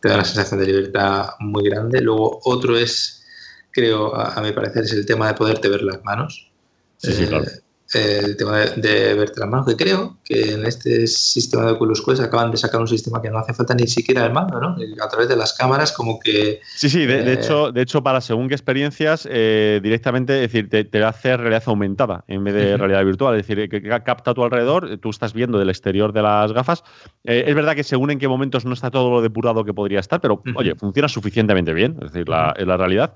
te, 0.00 0.08
da 0.08 0.14
una 0.14 0.24
sensación 0.24 0.60
de 0.60 0.66
libertad 0.66 1.30
muy 1.40 1.64
grande. 1.64 2.00
Luego 2.00 2.40
otro 2.44 2.76
es, 2.76 3.24
creo, 3.70 4.14
a, 4.14 4.40
mi 4.40 4.52
parecer, 4.52 4.84
es 4.84 4.92
el 4.92 5.06
tema 5.06 5.28
de 5.28 5.34
poderte 5.34 5.68
ver 5.68 5.82
las 5.82 6.02
manos. 6.04 6.50
Sí, 6.98 7.12
sí, 7.12 7.26
claro. 7.26 7.44
Eh, 7.44 7.63
el 7.94 8.36
tema 8.36 8.58
de, 8.58 9.30
manos, 9.46 9.66
que 9.66 9.76
creo 9.76 10.16
que 10.24 10.52
en 10.52 10.66
este 10.66 11.06
sistema 11.06 11.66
de 11.66 11.72
Oculus 11.72 12.04
Quest 12.04 12.22
acaban 12.22 12.50
de 12.50 12.56
sacar 12.56 12.80
un 12.80 12.88
sistema 12.88 13.20
que 13.20 13.30
no 13.30 13.38
hace 13.38 13.54
falta 13.54 13.74
ni 13.74 13.86
siquiera 13.86 14.24
el 14.24 14.32
mando, 14.32 14.60
¿no? 14.60 14.76
A 15.02 15.08
través 15.08 15.28
de 15.28 15.36
las 15.36 15.52
cámaras, 15.52 15.92
como 15.92 16.18
que. 16.18 16.60
Sí, 16.76 16.88
sí, 16.88 17.06
de, 17.06 17.20
eh, 17.20 17.32
hecho, 17.32 17.72
de 17.72 17.82
hecho, 17.82 18.02
para 18.02 18.20
según 18.20 18.48
qué 18.48 18.54
experiencias, 18.54 19.28
eh, 19.30 19.80
directamente, 19.82 20.44
es 20.44 20.52
decir, 20.52 20.68
te, 20.68 20.84
te, 20.84 21.02
hace 21.02 21.36
realidad 21.36 21.62
aumentada 21.66 22.24
en 22.28 22.44
vez 22.44 22.54
de 22.54 22.76
realidad 22.76 23.04
virtual. 23.04 23.38
Es 23.38 23.46
decir, 23.46 23.68
que, 23.68 23.82
capta 24.04 24.32
a 24.32 24.34
tu 24.34 24.42
alrededor, 24.42 24.98
tú 24.98 25.10
estás 25.10 25.32
viendo 25.32 25.58
del 25.58 25.70
exterior 25.70 26.12
de 26.12 26.22
las 26.22 26.52
gafas. 26.52 26.84
Eh, 27.24 27.44
es 27.46 27.54
verdad 27.54 27.74
que 27.74 27.84
según 27.84 28.10
en 28.10 28.18
qué 28.18 28.28
momentos 28.28 28.64
no 28.64 28.74
está 28.74 28.90
todo 28.90 29.10
lo 29.10 29.22
depurado 29.22 29.64
que 29.64 29.74
podría 29.74 30.00
estar, 30.00 30.20
pero 30.20 30.42
oye, 30.56 30.74
funciona 30.74 31.08
suficientemente 31.08 31.72
bien, 31.72 31.96
es 32.02 32.12
decir, 32.12 32.28
la, 32.28 32.54
la 32.58 32.76
realidad. 32.76 33.14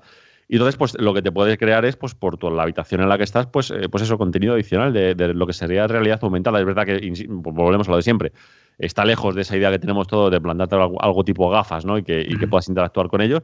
Y 0.51 0.55
entonces, 0.55 0.77
pues 0.77 0.99
lo 0.99 1.13
que 1.13 1.21
te 1.21 1.31
puede 1.31 1.59
crear 1.59 1.85
es, 1.85 1.95
pues 1.95 2.15
por 2.15 2.37
toda 2.37 2.51
la 2.51 2.63
habitación 2.63 3.01
en 3.01 3.09
la 3.09 3.19
que 3.19 3.23
estás, 3.23 3.45
pues, 3.45 3.69
eh, 3.69 3.87
pues 3.87 4.01
eso, 4.01 4.17
contenido 4.17 4.55
adicional 4.55 4.91
de, 4.91 5.13
lo 5.35 5.45
que 5.45 5.53
sería 5.53 5.85
realidad 5.85 6.19
aumentada. 6.23 6.59
Es 6.59 6.65
verdad 6.65 6.87
que, 6.87 6.97
pues, 6.97 7.55
volvemos 7.55 7.87
a 7.87 7.91
lo 7.91 7.97
de 7.97 8.01
siempre, 8.01 8.33
está 8.79 9.05
lejos 9.05 9.35
de 9.35 9.43
esa 9.43 9.55
idea 9.55 9.69
que 9.69 9.77
tenemos 9.77 10.07
todos 10.07 10.31
de 10.31 10.41
plantarte 10.41 10.75
algo, 10.75 11.23
tipo 11.23 11.51
gafas, 11.51 11.85
¿no? 11.85 11.99
Y 11.99 12.03
que, 12.03 12.21
y 12.27 12.35
que 12.39 12.47
puedas 12.47 12.67
interactuar 12.67 13.09
con 13.09 13.21
ellos. 13.21 13.43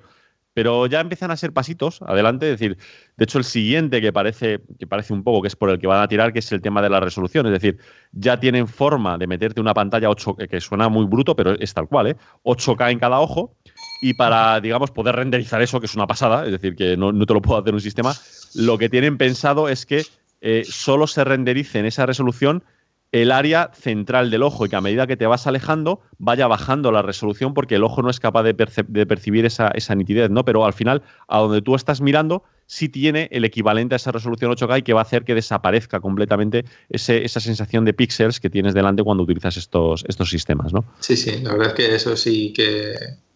Pero 0.56 0.88
ya 0.88 1.00
empiezan 1.00 1.30
a 1.30 1.38
ser 1.38 1.54
pasitos 1.54 2.02
adelante, 2.02 2.52
es 2.52 2.60
decir, 2.60 2.78
de 3.18 3.24
hecho 3.24 3.38
el 3.38 3.44
siguiente 3.44 4.02
que 4.02 4.12
parece, 4.12 4.62
que 4.80 4.88
parece 4.88 5.14
un 5.14 5.24
poco 5.24 5.44
que 5.44 5.50
es 5.50 5.56
por 5.56 5.70
el 5.70 5.78
que 5.78 5.86
van 5.86 6.02
a 6.02 6.08
tirar, 6.08 6.34
que 6.34 6.40
es 6.40 6.52
el 6.54 6.62
tema 6.62 6.82
de 6.82 6.90
la 6.90 7.02
resolución, 7.02 7.46
es 7.46 7.52
decir, 7.52 7.78
ya 8.14 8.40
tienen 8.40 8.68
forma 8.68 9.18
de 9.18 9.28
meterte 9.28 9.62
una 9.62 9.74
pantalla 9.74 10.10
8, 10.10 10.38
que 10.50 10.62
suena 10.62 10.90
muy 10.90 11.06
bruto, 11.06 11.36
pero 11.36 11.52
es 11.60 11.74
tal 11.74 11.88
cual, 11.88 12.08
¿eh? 12.08 12.16
8K 12.44 12.92
en 12.94 13.00
cada 13.00 13.20
ojo, 13.20 13.58
y 14.06 14.14
para, 14.14 14.62
digamos, 14.62 14.92
poder 14.92 15.16
renderizar 15.16 15.64
eso, 15.64 15.80
que 15.80 15.88
es 15.88 15.96
una 15.96 16.06
pasada, 16.06 16.46
es 16.46 16.52
decir, 16.52 16.76
que 16.76 16.96
no, 16.96 17.12
te 17.26 17.34
lo 17.34 17.42
puedo 17.42 17.60
hacer 17.60 17.74
un 17.74 17.82
sistema, 17.82 18.14
lo 18.54 18.78
que 18.78 18.88
tienen 18.88 19.18
pensado 19.18 19.68
es 19.68 19.88
que 19.88 20.04
eh, 20.42 20.64
solo 20.64 21.08
se 21.08 21.24
renderice 21.24 21.80
en 21.80 21.88
esa 21.88 22.06
resolución 22.06 22.64
el 23.12 23.32
área 23.32 23.72
central 23.74 24.30
del 24.30 24.44
ojo 24.44 24.64
y 24.64 24.70
que 24.70 24.76
a 24.76 24.82
medida 24.82 25.08
que 25.08 25.18
te 25.18 25.26
vas 25.26 25.48
alejando 25.48 26.02
vaya 26.20 26.46
bajando 26.46 26.92
la 26.92 27.02
resolución 27.02 27.56
porque 27.56 27.76
el 27.76 27.84
ojo 27.84 28.04
no 28.04 28.12
es 28.12 28.20
capaz 28.20 28.44
de, 28.44 28.54
percibir 28.54 29.44
esa, 29.44 29.72
nitidez, 29.96 30.30
¿no? 30.30 30.46
Pero 30.46 30.66
al 30.66 30.74
final, 30.74 31.02
a 31.28 31.40
donde 31.40 31.64
tú 31.64 31.74
estás 31.74 32.00
mirando, 32.00 32.44
sí 32.68 32.90
tiene 32.90 33.28
el 33.32 33.44
equivalente 33.44 33.96
a 33.96 33.98
esa 33.98 34.12
resolución 34.12 34.52
8K 34.52 34.80
y 34.80 34.82
que 34.84 34.94
va 34.94 35.00
a 35.00 35.04
hacer 35.04 35.24
que 35.24 35.34
desaparezca 35.34 36.00
completamente 36.00 36.64
esa 36.90 37.40
sensación 37.40 37.86
de 37.86 37.94
píxeles 37.94 38.40
que 38.40 38.52
tienes 38.52 38.76
delante 38.76 39.02
cuando 39.02 39.24
utilizas 39.24 39.58
estos, 39.58 40.06
estos 40.08 40.30
sistemas, 40.30 40.74
¿no? 40.74 40.86
Sí, 41.00 41.18
sí, 41.18 41.40
la 41.42 41.54
verdad 41.54 41.70
es 41.70 41.74
que 41.74 41.96
eso 41.96 42.16
sí 42.16 42.54
que, 42.54 42.94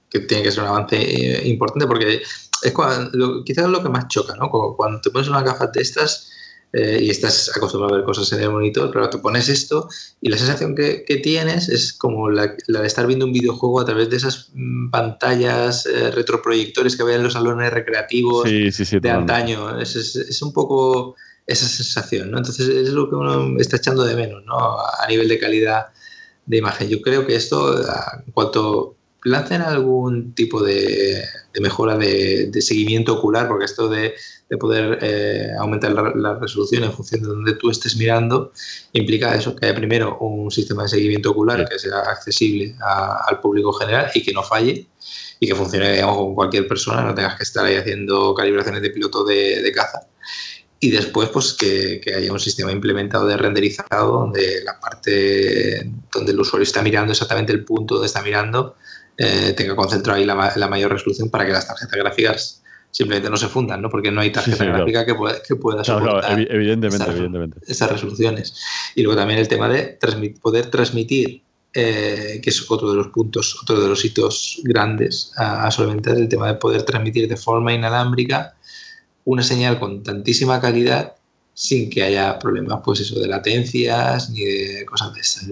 tiene 0.10 0.44
que 0.44 0.52
ser 0.52 0.64
un 0.64 0.70
avance 0.70 0.98
eh, 0.98 1.48
importante 1.48 1.86
porque 1.86 2.22
es 2.62 2.72
cuando, 2.74 3.44
quizás 3.44 3.70
lo 3.70 3.82
que 3.82 3.90
más 3.90 4.08
choca, 4.08 4.36
¿no? 4.36 4.50
Cuando 4.50 5.00
te 5.02 5.12
pones 5.12 5.30
una 5.30 5.42
gafas 5.42 5.72
de 5.72 5.82
estas 5.82 6.30
eh, 6.72 7.00
y 7.02 7.10
estás 7.10 7.50
acostumbrado 7.56 7.96
a 7.96 7.98
ver 7.98 8.06
cosas 8.06 8.32
en 8.34 8.44
el 8.44 8.52
monitor, 8.52 8.92
pero 8.92 9.10
te 9.10 9.18
pones 9.18 9.50
esto 9.50 9.90
y 10.22 10.30
la 10.30 10.38
sensación 10.38 10.76
que, 10.76 11.04
tienes 11.24 11.68
es 11.68 11.94
como 11.94 12.30
la, 12.30 12.56
de 12.68 12.86
estar 12.86 13.08
viendo 13.08 13.26
un 13.26 13.34
videojuego 13.34 13.80
a 13.80 13.86
través 13.86 14.10
de 14.10 14.18
esas 14.18 14.52
mm, 14.54 14.92
pantallas 14.92 15.88
eh, 15.88 16.12
retroproyectores 16.12 16.96
que 16.96 17.02
había 17.02 17.16
en 17.16 17.24
los 17.24 17.34
salones 17.34 17.74
recreativos 17.74 18.44
de 18.44 19.10
antaño. 19.10 19.80
Es, 19.80 20.42
un 20.44 20.54
poco 20.54 21.16
esa 21.48 21.68
sensación, 21.68 22.30
¿no? 22.30 22.38
Entonces 22.38 22.68
es 22.70 22.90
lo 22.90 23.10
que 23.10 23.16
uno 23.16 23.58
está 23.60 23.78
echando 23.78 24.04
de 24.04 24.16
menos, 24.16 24.44
¿no? 24.46 24.56
A 24.56 25.08
nivel 25.08 25.28
de 25.28 25.40
calidad 25.40 25.88
de 26.46 26.58
imagen. 26.58 26.88
Yo 26.88 27.02
creo 27.02 27.26
que 27.26 27.36
esto, 27.36 27.80
en 27.80 28.32
cuanto 28.32 28.96
lancen 29.24 29.62
algún 29.62 30.34
tipo 30.34 30.62
de, 30.62 31.24
mejora 31.60 31.98
de, 31.98 32.52
seguimiento 32.62 33.18
ocular, 33.18 33.48
porque 33.48 33.66
esto 33.66 33.90
de, 33.90 34.14
poder 34.60 35.00
eh, 35.02 35.52
aumentar 35.60 35.92
la, 35.92 36.36
resolución 36.36 36.84
en 36.84 36.94
función 36.94 37.22
de 37.22 37.28
donde 37.28 37.54
tú 37.54 37.70
estés 37.70 37.98
mirando, 37.98 38.52
implica 38.94 39.36
eso, 39.36 39.56
que 39.56 39.66
haya 39.66 39.76
primero 39.76 40.18
un 40.20 40.50
sistema 40.50 40.84
de 40.84 40.90
seguimiento 40.90 41.32
ocular 41.32 41.68
que 41.68 41.78
sea 41.78 42.00
accesible 42.00 42.76
al 42.82 43.40
público 43.42 43.74
general 43.74 44.10
y 44.14 44.24
que 44.24 44.34
no 44.34 44.44
falle 44.44 44.88
y 45.40 45.48
que 45.48 45.56
funcione 45.56 46.02
con 46.02 46.36
cualquier 46.36 46.68
persona, 46.68 47.04
no 47.04 47.14
tengas 47.14 47.36
que 47.36 47.44
estar 47.44 47.66
ahí 47.66 47.76
haciendo 47.76 48.34
calibraciones 48.34 48.82
de 48.82 48.90
piloto 48.90 49.24
de, 49.24 49.72
caza. 49.74 50.02
Y 50.82 50.92
después, 50.92 51.28
pues 51.30 51.54
que, 51.54 52.00
que, 52.02 52.16
haya 52.16 52.32
un 52.32 52.40
sistema 52.40 52.72
implementado 52.72 53.28
de 53.28 53.36
renderizado 53.36 54.14
donde 54.14 54.64
la 54.64 54.80
parte 54.80 55.92
donde 56.14 56.32
el 56.32 56.40
usuario 56.40 56.64
está 56.64 56.82
mirando 56.82 57.12
exactamente 57.12 57.52
el 57.52 57.66
punto 57.66 57.96
donde 57.96 58.08
está 58.08 58.22
mirando 58.22 58.76
eh, 59.22 59.52
tenga 59.52 59.76
concentrado 59.76 60.18
ahí 60.18 60.26
la, 60.26 60.68
mayor 60.70 60.94
resolución 60.94 61.30
para 61.30 61.46
que 61.46 61.52
las 61.52 61.68
tarjetas 61.68 62.00
gráficas 62.00 62.64
simplemente 62.90 63.30
no 63.30 63.36
se 63.36 63.50
fundan, 63.50 63.82
¿no? 63.82 63.90
Porque 63.90 64.12
no 64.12 64.22
hay 64.22 64.32
tarjeta 64.32 64.64
gráfica 64.64 65.06
que, 65.06 65.14
pueda, 65.14 65.44
que 65.46 65.58
pueda 65.58 65.84
soportar 65.84 66.40
evidentemente, 66.40 67.60
esas, 67.68 67.92
resoluciones. 67.92 68.56
Y 68.96 69.04
luego 69.04 69.20
también 69.20 69.40
el 69.40 69.50
tema 69.50 69.68
de 69.68 70.00
poder 70.42 70.68
transmitir, 70.68 71.42
eh, 71.74 72.40
que 72.42 72.50
es 72.50 72.72
otro 72.72 72.92
de 72.92 72.96
los 72.96 73.10
puntos, 73.10 73.60
otro 73.62 73.82
de 73.82 73.90
los 73.90 74.06
hitos 74.06 74.62
grandes 74.64 75.34
a, 75.36 75.68
a 75.68 75.72
solventar, 75.72 76.16
el 76.16 76.30
tema 76.30 76.48
de 76.48 76.54
poder 76.54 76.84
transmitir 76.84 77.28
de 77.28 77.36
forma 77.36 77.74
inalámbrica 77.74 78.56
una 79.26 79.44
señal 79.44 79.80
con 79.80 80.02
tantísima 80.02 80.62
calidad 80.62 81.16
sin 81.60 81.90
que 81.90 82.02
haya 82.02 82.40
problemas, 82.40 82.80
pues 82.86 83.02
eso, 83.02 83.20
de 83.20 83.28
latencias 83.28 84.30
ni 84.30 84.46
de 84.46 84.86
cosas 84.86 85.14
de 85.14 85.20
estas. 85.20 85.46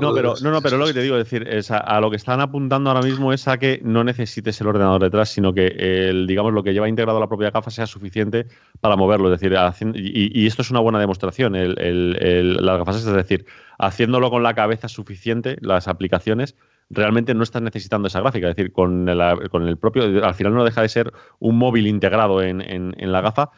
no, 0.00 0.12
pero, 0.12 0.34
no, 0.42 0.50
no, 0.50 0.60
pero 0.60 0.76
lo 0.76 0.86
que 0.86 0.94
te 0.94 1.02
digo, 1.02 1.16
es 1.16 1.30
decir, 1.30 1.46
es 1.46 1.70
a, 1.70 2.00
lo 2.00 2.10
que 2.10 2.16
están 2.16 2.40
apuntando 2.40 2.90
ahora 2.90 3.02
mismo 3.06 3.32
es 3.32 3.46
a 3.46 3.56
que 3.56 3.80
no 3.84 4.02
necesites 4.02 4.60
el 4.60 4.66
ordenador 4.66 5.00
detrás, 5.00 5.28
sino 5.28 5.54
que 5.54 5.68
el, 5.68 6.26
digamos, 6.26 6.52
lo 6.52 6.64
que 6.64 6.72
lleva 6.72 6.88
integrado 6.88 7.20
la 7.20 7.28
propia 7.28 7.52
gafa 7.52 7.70
sea 7.70 7.86
suficiente 7.86 8.48
para 8.80 8.96
moverlo. 8.96 9.32
Es 9.32 9.40
decir, 9.40 9.56
y, 9.94 10.44
esto 10.44 10.62
es 10.62 10.72
una 10.72 10.80
buena 10.80 10.98
demostración, 10.98 11.54
el, 11.54 11.78
el, 11.78 12.56
las 12.56 12.78
gafas, 12.78 12.96
es 12.96 13.04
decir, 13.04 13.46
haciéndolo 13.78 14.30
con 14.30 14.42
la 14.42 14.54
cabeza 14.54 14.88
suficiente, 14.88 15.56
las 15.60 15.86
aplicaciones, 15.86 16.56
realmente 16.90 17.32
no 17.32 17.44
estás 17.44 17.62
necesitando 17.62 18.08
esa 18.08 18.20
gráfica. 18.20 18.50
Es 18.50 18.56
decir, 18.56 18.72
con 18.72 19.08
el, 19.08 19.48
con 19.50 19.68
el 19.68 19.76
propio, 19.76 20.02
al 20.26 20.34
final 20.34 20.52
no 20.52 20.64
deja 20.64 20.82
de 20.82 20.88
ser 20.88 21.12
un 21.38 21.58
móvil 21.58 21.86
integrado 21.86 22.42
en, 22.42 22.60
en 22.60 23.12
la 23.12 23.20
gafa 23.20 23.52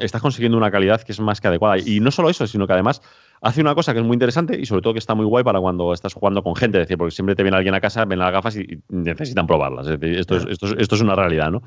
estás 0.00 0.20
consiguiendo 0.20 0.58
una 0.58 0.70
calidad 0.70 1.00
que 1.02 1.12
es 1.12 1.20
más 1.20 1.40
que 1.40 1.48
adecuada. 1.48 1.78
Y 1.78 2.00
no 2.00 2.10
solo 2.10 2.30
eso, 2.30 2.46
sino 2.46 2.66
que 2.66 2.72
además 2.72 3.00
hace 3.40 3.60
una 3.60 3.74
cosa 3.74 3.92
que 3.92 4.00
es 4.00 4.04
muy 4.04 4.14
interesante 4.14 4.58
y 4.60 4.66
sobre 4.66 4.82
todo 4.82 4.92
que 4.92 4.98
está 4.98 5.14
muy 5.14 5.24
guay 5.24 5.42
para 5.42 5.60
cuando 5.60 5.94
estás 5.94 6.12
jugando 6.12 6.42
con 6.42 6.54
gente, 6.54 6.78
es 6.78 6.82
decir, 6.82 6.98
porque 6.98 7.14
siempre 7.14 7.34
te 7.34 7.42
viene 7.42 7.56
alguien 7.56 7.74
a 7.74 7.80
casa, 7.80 8.04
ven 8.04 8.18
las 8.18 8.32
gafas 8.32 8.56
y 8.56 8.82
necesitan 8.88 9.46
probarlas. 9.46 9.86
esto, 9.88 10.36
es, 10.36 10.46
esto, 10.46 10.94
es, 10.94 11.00
una 11.00 11.14
realidad, 11.14 11.50
¿no? 11.50 11.62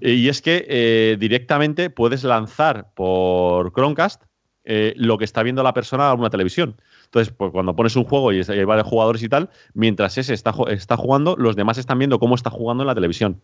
Y 0.00 0.28
es 0.28 0.40
que 0.40 0.64
eh, 0.68 1.16
directamente 1.18 1.90
puedes 1.90 2.24
lanzar 2.24 2.92
por 2.94 3.72
Chromecast 3.72 4.22
eh, 4.64 4.94
lo 4.96 5.18
que 5.18 5.24
está 5.24 5.42
viendo 5.42 5.62
la 5.62 5.74
persona 5.74 6.12
en 6.12 6.20
una 6.20 6.30
televisión. 6.30 6.76
Entonces, 7.12 7.34
pues, 7.36 7.52
cuando 7.52 7.76
pones 7.76 7.94
un 7.94 8.04
juego 8.04 8.32
y 8.32 8.40
hay 8.40 8.64
varios 8.64 8.86
jugadores 8.86 9.22
y 9.22 9.28
tal, 9.28 9.50
mientras 9.74 10.16
ese 10.16 10.32
está, 10.32 10.54
está 10.70 10.96
jugando, 10.96 11.36
los 11.36 11.56
demás 11.56 11.76
están 11.76 11.98
viendo 11.98 12.18
cómo 12.18 12.34
está 12.34 12.48
jugando 12.48 12.84
en 12.84 12.86
la 12.86 12.94
televisión. 12.94 13.42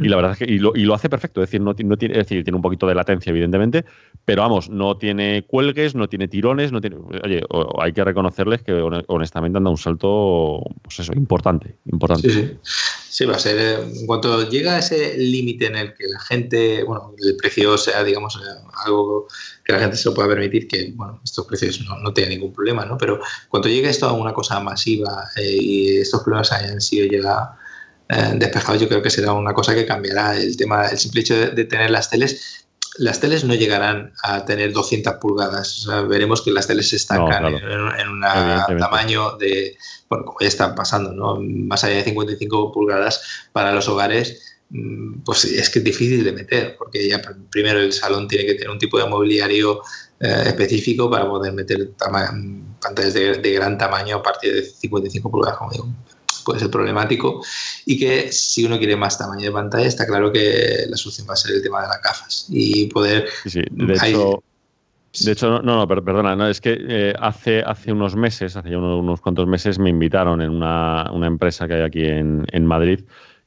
Y 0.00 0.08
la 0.08 0.16
verdad 0.16 0.32
es 0.32 0.38
que 0.38 0.46
y 0.46 0.58
lo, 0.58 0.94
hace 0.94 1.10
perfecto. 1.10 1.42
Es 1.42 1.50
decir, 1.50 1.60
no, 1.60 1.74
no 1.84 1.98
tiene, 1.98 2.14
es 2.14 2.20
decir, 2.20 2.42
tiene 2.44 2.56
un 2.56 2.62
poquito 2.62 2.86
de 2.86 2.94
latencia, 2.94 3.28
evidentemente, 3.28 3.84
pero 4.24 4.40
vamos, 4.40 4.70
no 4.70 4.96
tiene 4.96 5.44
cuelgues, 5.46 5.94
no 5.94 6.08
tiene 6.08 6.28
tirones, 6.28 6.72
no 6.72 6.80
tiene. 6.80 6.96
Oye, 6.96 7.42
hay 7.78 7.92
que 7.92 8.02
reconocerles 8.04 8.62
que 8.62 8.72
honestamente 9.08 9.58
han 9.58 9.64
dado 9.64 9.72
un 9.72 9.76
salto, 9.76 10.62
pues 10.80 11.00
eso, 11.00 11.12
importante. 11.12 11.76
importante. 11.84 12.30
Sí, 12.30 12.40
sí. 12.62 12.90
Sí, 13.10 13.26
va 13.26 13.34
a 13.34 13.38
ser. 13.40 13.58
Eh, 13.58 14.00
en 14.00 14.06
cuanto 14.06 14.48
llega 14.48 14.76
a 14.76 14.78
ese 14.78 15.18
límite 15.18 15.66
en 15.66 15.74
el 15.74 15.94
que 15.94 16.06
la 16.06 16.20
gente, 16.20 16.84
bueno, 16.84 17.12
el 17.18 17.36
precio 17.36 17.76
sea, 17.76 18.04
digamos, 18.04 18.36
eh, 18.36 18.64
algo 18.86 19.26
que 19.70 19.76
la 19.76 19.82
gente 19.82 19.96
se 19.96 20.08
lo 20.08 20.14
pueda 20.14 20.28
permitir, 20.28 20.66
que, 20.66 20.92
bueno, 20.94 21.20
estos 21.24 21.46
precios 21.46 21.80
no, 21.82 21.98
no 21.98 22.12
tienen 22.12 22.34
ningún 22.34 22.52
problema, 22.52 22.84
¿no? 22.84 22.98
Pero 22.98 23.20
cuando 23.48 23.68
llegue 23.68 23.88
esto 23.88 24.08
a 24.08 24.12
una 24.12 24.32
cosa 24.32 24.58
masiva 24.60 25.28
eh, 25.36 25.56
y 25.60 25.98
estos 25.98 26.22
problemas 26.22 26.52
hayan 26.52 26.80
sido 26.80 27.06
ya 27.06 27.56
despejados, 28.34 28.80
yo 28.80 28.88
creo 28.88 29.02
que 29.02 29.10
será 29.10 29.32
una 29.32 29.54
cosa 29.54 29.72
que 29.72 29.86
cambiará 29.86 30.36
el 30.36 30.56
tema, 30.56 30.86
el 30.86 30.98
simple 30.98 31.20
hecho 31.20 31.36
de, 31.36 31.64
tener 31.64 31.92
las 31.92 32.10
teles 32.10 32.66
las 32.98 33.20
teles 33.20 33.44
no 33.44 33.54
llegarán 33.54 34.12
a 34.24 34.44
tener 34.44 34.72
200 34.72 35.14
pulgadas. 35.14 35.86
veremos 36.08 36.42
que 36.42 36.50
las 36.50 36.66
teles 36.66 36.90
se 36.90 36.96
estancan 36.96 37.46
en, 37.46 37.54
en 37.54 38.08
un 38.08 38.20
tamaño 38.78 39.36
de, 39.36 39.76
bueno, 40.08 40.24
como 40.24 40.38
ya 40.40 40.48
está 40.48 40.74
pasando, 40.74 41.12
¿no? 41.12 41.38
Más 41.40 41.84
allá 41.84 41.94
de 41.94 42.02
55 42.02 42.72
pulgadas 42.72 43.48
para 43.52 43.72
los 43.72 43.88
hogares, 43.88 44.49
pues 45.24 45.44
es 45.44 45.68
que 45.68 45.80
es 45.80 45.84
difícil 45.84 46.22
de 46.24 46.32
meter, 46.32 46.76
porque 46.78 47.08
ya 47.08 47.20
primero 47.50 47.80
el 47.80 47.92
salón 47.92 48.28
tiene 48.28 48.46
que 48.46 48.54
tener 48.54 48.70
un 48.70 48.78
tipo 48.78 48.98
de 48.98 49.06
mobiliario 49.06 49.82
eh, 50.20 50.44
específico 50.46 51.10
para 51.10 51.28
poder 51.28 51.52
meter 51.52 51.90
pantallas 51.98 53.14
de, 53.14 53.52
gran 53.52 53.76
tamaño 53.76 54.16
a 54.16 54.22
partir 54.22 54.54
de 54.54 54.62
55 54.62 55.30
pulgadas, 55.30 55.58
como 55.58 55.72
digo. 55.72 55.88
Puede 56.44 56.60
ser 56.60 56.70
problemático 56.70 57.44
y 57.84 57.98
que 57.98 58.32
si 58.32 58.64
uno 58.64 58.78
quiere 58.78 58.96
más 58.96 59.18
tamaño 59.18 59.44
de 59.44 59.52
pantalla, 59.52 59.86
está 59.86 60.06
claro 60.06 60.32
que 60.32 60.86
la 60.88 60.96
solución 60.96 61.26
va 61.28 61.34
a 61.34 61.36
ser 61.36 61.54
el 61.56 61.62
tema 61.62 61.82
de 61.82 61.88
las 61.88 62.02
gafas 62.02 62.46
y 62.48 62.86
poder. 62.86 63.28
Sí, 63.44 63.62
de 63.70 63.92
hecho, 63.92 64.42
de 65.24 65.32
hecho, 65.32 65.60
no, 65.62 65.62
no, 65.62 65.88
perdona, 65.88 66.36
no, 66.36 66.48
es 66.48 66.60
que 66.60 66.76
eh, 66.78 67.14
hace, 67.18 67.62
hace 67.62 67.90
unos 67.90 68.14
meses, 68.14 68.56
hace 68.56 68.70
ya 68.70 68.78
unos, 68.78 69.20
cuantos 69.20 69.46
meses, 69.48 69.78
me 69.78 69.90
invitaron 69.90 70.40
en 70.40 70.50
una, 70.50 71.10
empresa 71.26 71.66
que 71.66 71.74
hay 71.74 71.82
aquí 71.82 72.04
en, 72.04 72.66
Madrid 72.66 73.00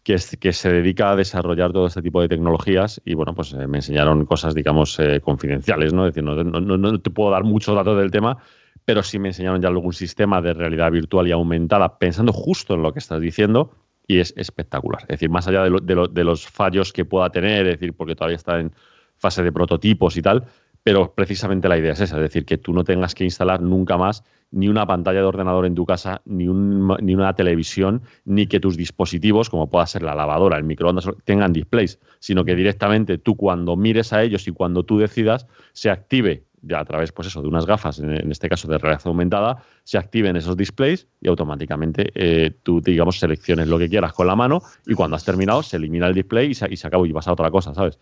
que, 0.03 0.17
se 0.19 0.69
dedica 0.69 1.11
a 1.11 1.15
desarrollar 1.15 1.71
todo 1.71 1.87
este 1.87 2.01
tipo 2.01 2.21
de 2.21 2.27
tecnologías 2.27 3.01
y 3.05 3.13
bueno, 3.13 3.33
pues 3.33 3.53
eh, 3.53 3.67
me 3.67 3.77
enseñaron 3.77 4.25
cosas, 4.25 4.53
digamos, 4.53 4.99
eh, 4.99 5.21
confidenciales, 5.21 5.93
¿no? 5.93 6.05
Es 6.05 6.13
decir, 6.13 6.23
no, 6.23 6.43
no, 6.43 6.99
te 6.99 7.09
puedo 7.09 7.31
dar 7.31 7.43
muchos 7.43 7.73
datos 7.73 7.97
del 7.97 8.11
tema, 8.11 8.37
pero 8.83 9.01
sí 9.01 9.17
me 9.17 9.29
enseñaron 9.29 9.61
ya 9.61 9.69
algún 9.69 9.93
sistema 9.93 10.41
de 10.41 10.53
realidad 10.53 10.91
virtual 10.91 11.27
y 11.27 11.31
aumentada 11.31 11.97
pensando 11.97 12.33
justo 12.33 12.73
en 12.73 12.81
lo 12.81 12.91
que 12.91 12.99
estás 12.99 13.21
diciendo 13.21 13.71
y 14.05 14.19
es 14.19 14.33
espectacular. 14.35 15.03
Es 15.03 15.07
decir, 15.07 15.29
más 15.29 15.47
allá 15.47 15.63
de, 15.63 16.09
de 16.11 16.23
los 16.25 16.47
fallos 16.47 16.91
que 16.91 17.05
pueda 17.05 17.29
tener, 17.29 17.65
es 17.67 17.79
decir, 17.79 17.93
porque 17.93 18.15
todavía 18.15 18.35
está 18.35 18.59
en 18.59 18.73
fase 19.15 19.41
de 19.41 19.53
prototipos 19.53 20.17
y 20.17 20.21
tal, 20.21 20.43
pero 20.83 21.13
precisamente 21.15 21.69
la 21.69 21.77
idea 21.77 21.93
es 21.93 22.01
esa, 22.01 22.17
es 22.17 22.23
decir, 22.23 22.45
que 22.45 22.57
tú 22.57 22.73
no 22.73 22.83
tengas 22.83 23.15
que 23.15 23.23
instalar 23.23 23.61
nunca 23.61 23.95
más 23.97 24.25
ni 24.53 24.67
una 24.67 24.85
pantalla 24.85 25.19
de 25.19 25.25
ordenador 25.25 25.65
en 25.65 25.75
tu 25.75 25.85
casa, 25.85 26.21
ni, 26.25 26.45
ni 26.45 27.15
una 27.15 27.33
televisión, 27.33 28.03
ni 28.23 28.47
que 28.47 28.59
tus 28.59 28.77
dispositivos, 28.77 29.49
como 29.49 29.69
pueda 29.69 29.85
ser 29.87 30.03
la 30.03 30.15
lavadora, 30.15 30.57
el 30.57 30.63
microondas, 30.63 31.09
tengan 31.25 31.51
displays, 31.51 31.99
sino 32.19 32.45
que 32.45 32.55
directamente 32.55 33.17
tú 33.17 33.35
cuando 33.35 33.75
mires 33.75 34.13
a 34.13 34.21
ellos 34.21 34.47
y 34.47 34.51
cuando 34.51 34.83
tú 34.83 34.99
decidas, 34.99 35.47
se 35.73 35.89
active 35.89 36.45
ya 36.63 36.79
a 36.79 36.85
través 36.85 37.11
pues 37.11 37.27
eso, 37.27 37.41
de 37.41 37.47
unas 37.47 37.65
gafas, 37.65 37.99
en, 37.99 38.31
este 38.31 38.47
caso 38.47 38.67
de 38.67 38.77
realidad 38.77 39.01
aumentada, 39.05 39.63
se 39.83 39.97
activen 39.97 40.37
esos 40.37 40.55
displays 40.55 41.07
y 41.19 41.27
automáticamente 41.27 42.11
eh, 42.15 42.51
tú, 42.63 42.79
digamos, 42.79 43.19
selecciones 43.19 43.67
lo 43.67 43.77
que 43.77 43.89
quieras 43.89 44.13
con 44.13 44.27
la 44.27 44.35
mano 44.35 44.61
y 44.87 44.93
cuando 44.93 45.17
has 45.17 45.25
terminado 45.25 45.61
se 45.61 45.77
elimina 45.77 46.07
el 46.07 46.13
display 46.13 46.51
y 46.51 46.53
se, 46.53 46.71
y 46.71 46.77
se 46.77 46.87
acabó 46.87 47.05
y 47.05 47.11
vas 47.11 47.27
a 47.27 47.33
otra 47.33 47.51
cosa, 47.51 47.73
¿sabes? 47.73 47.99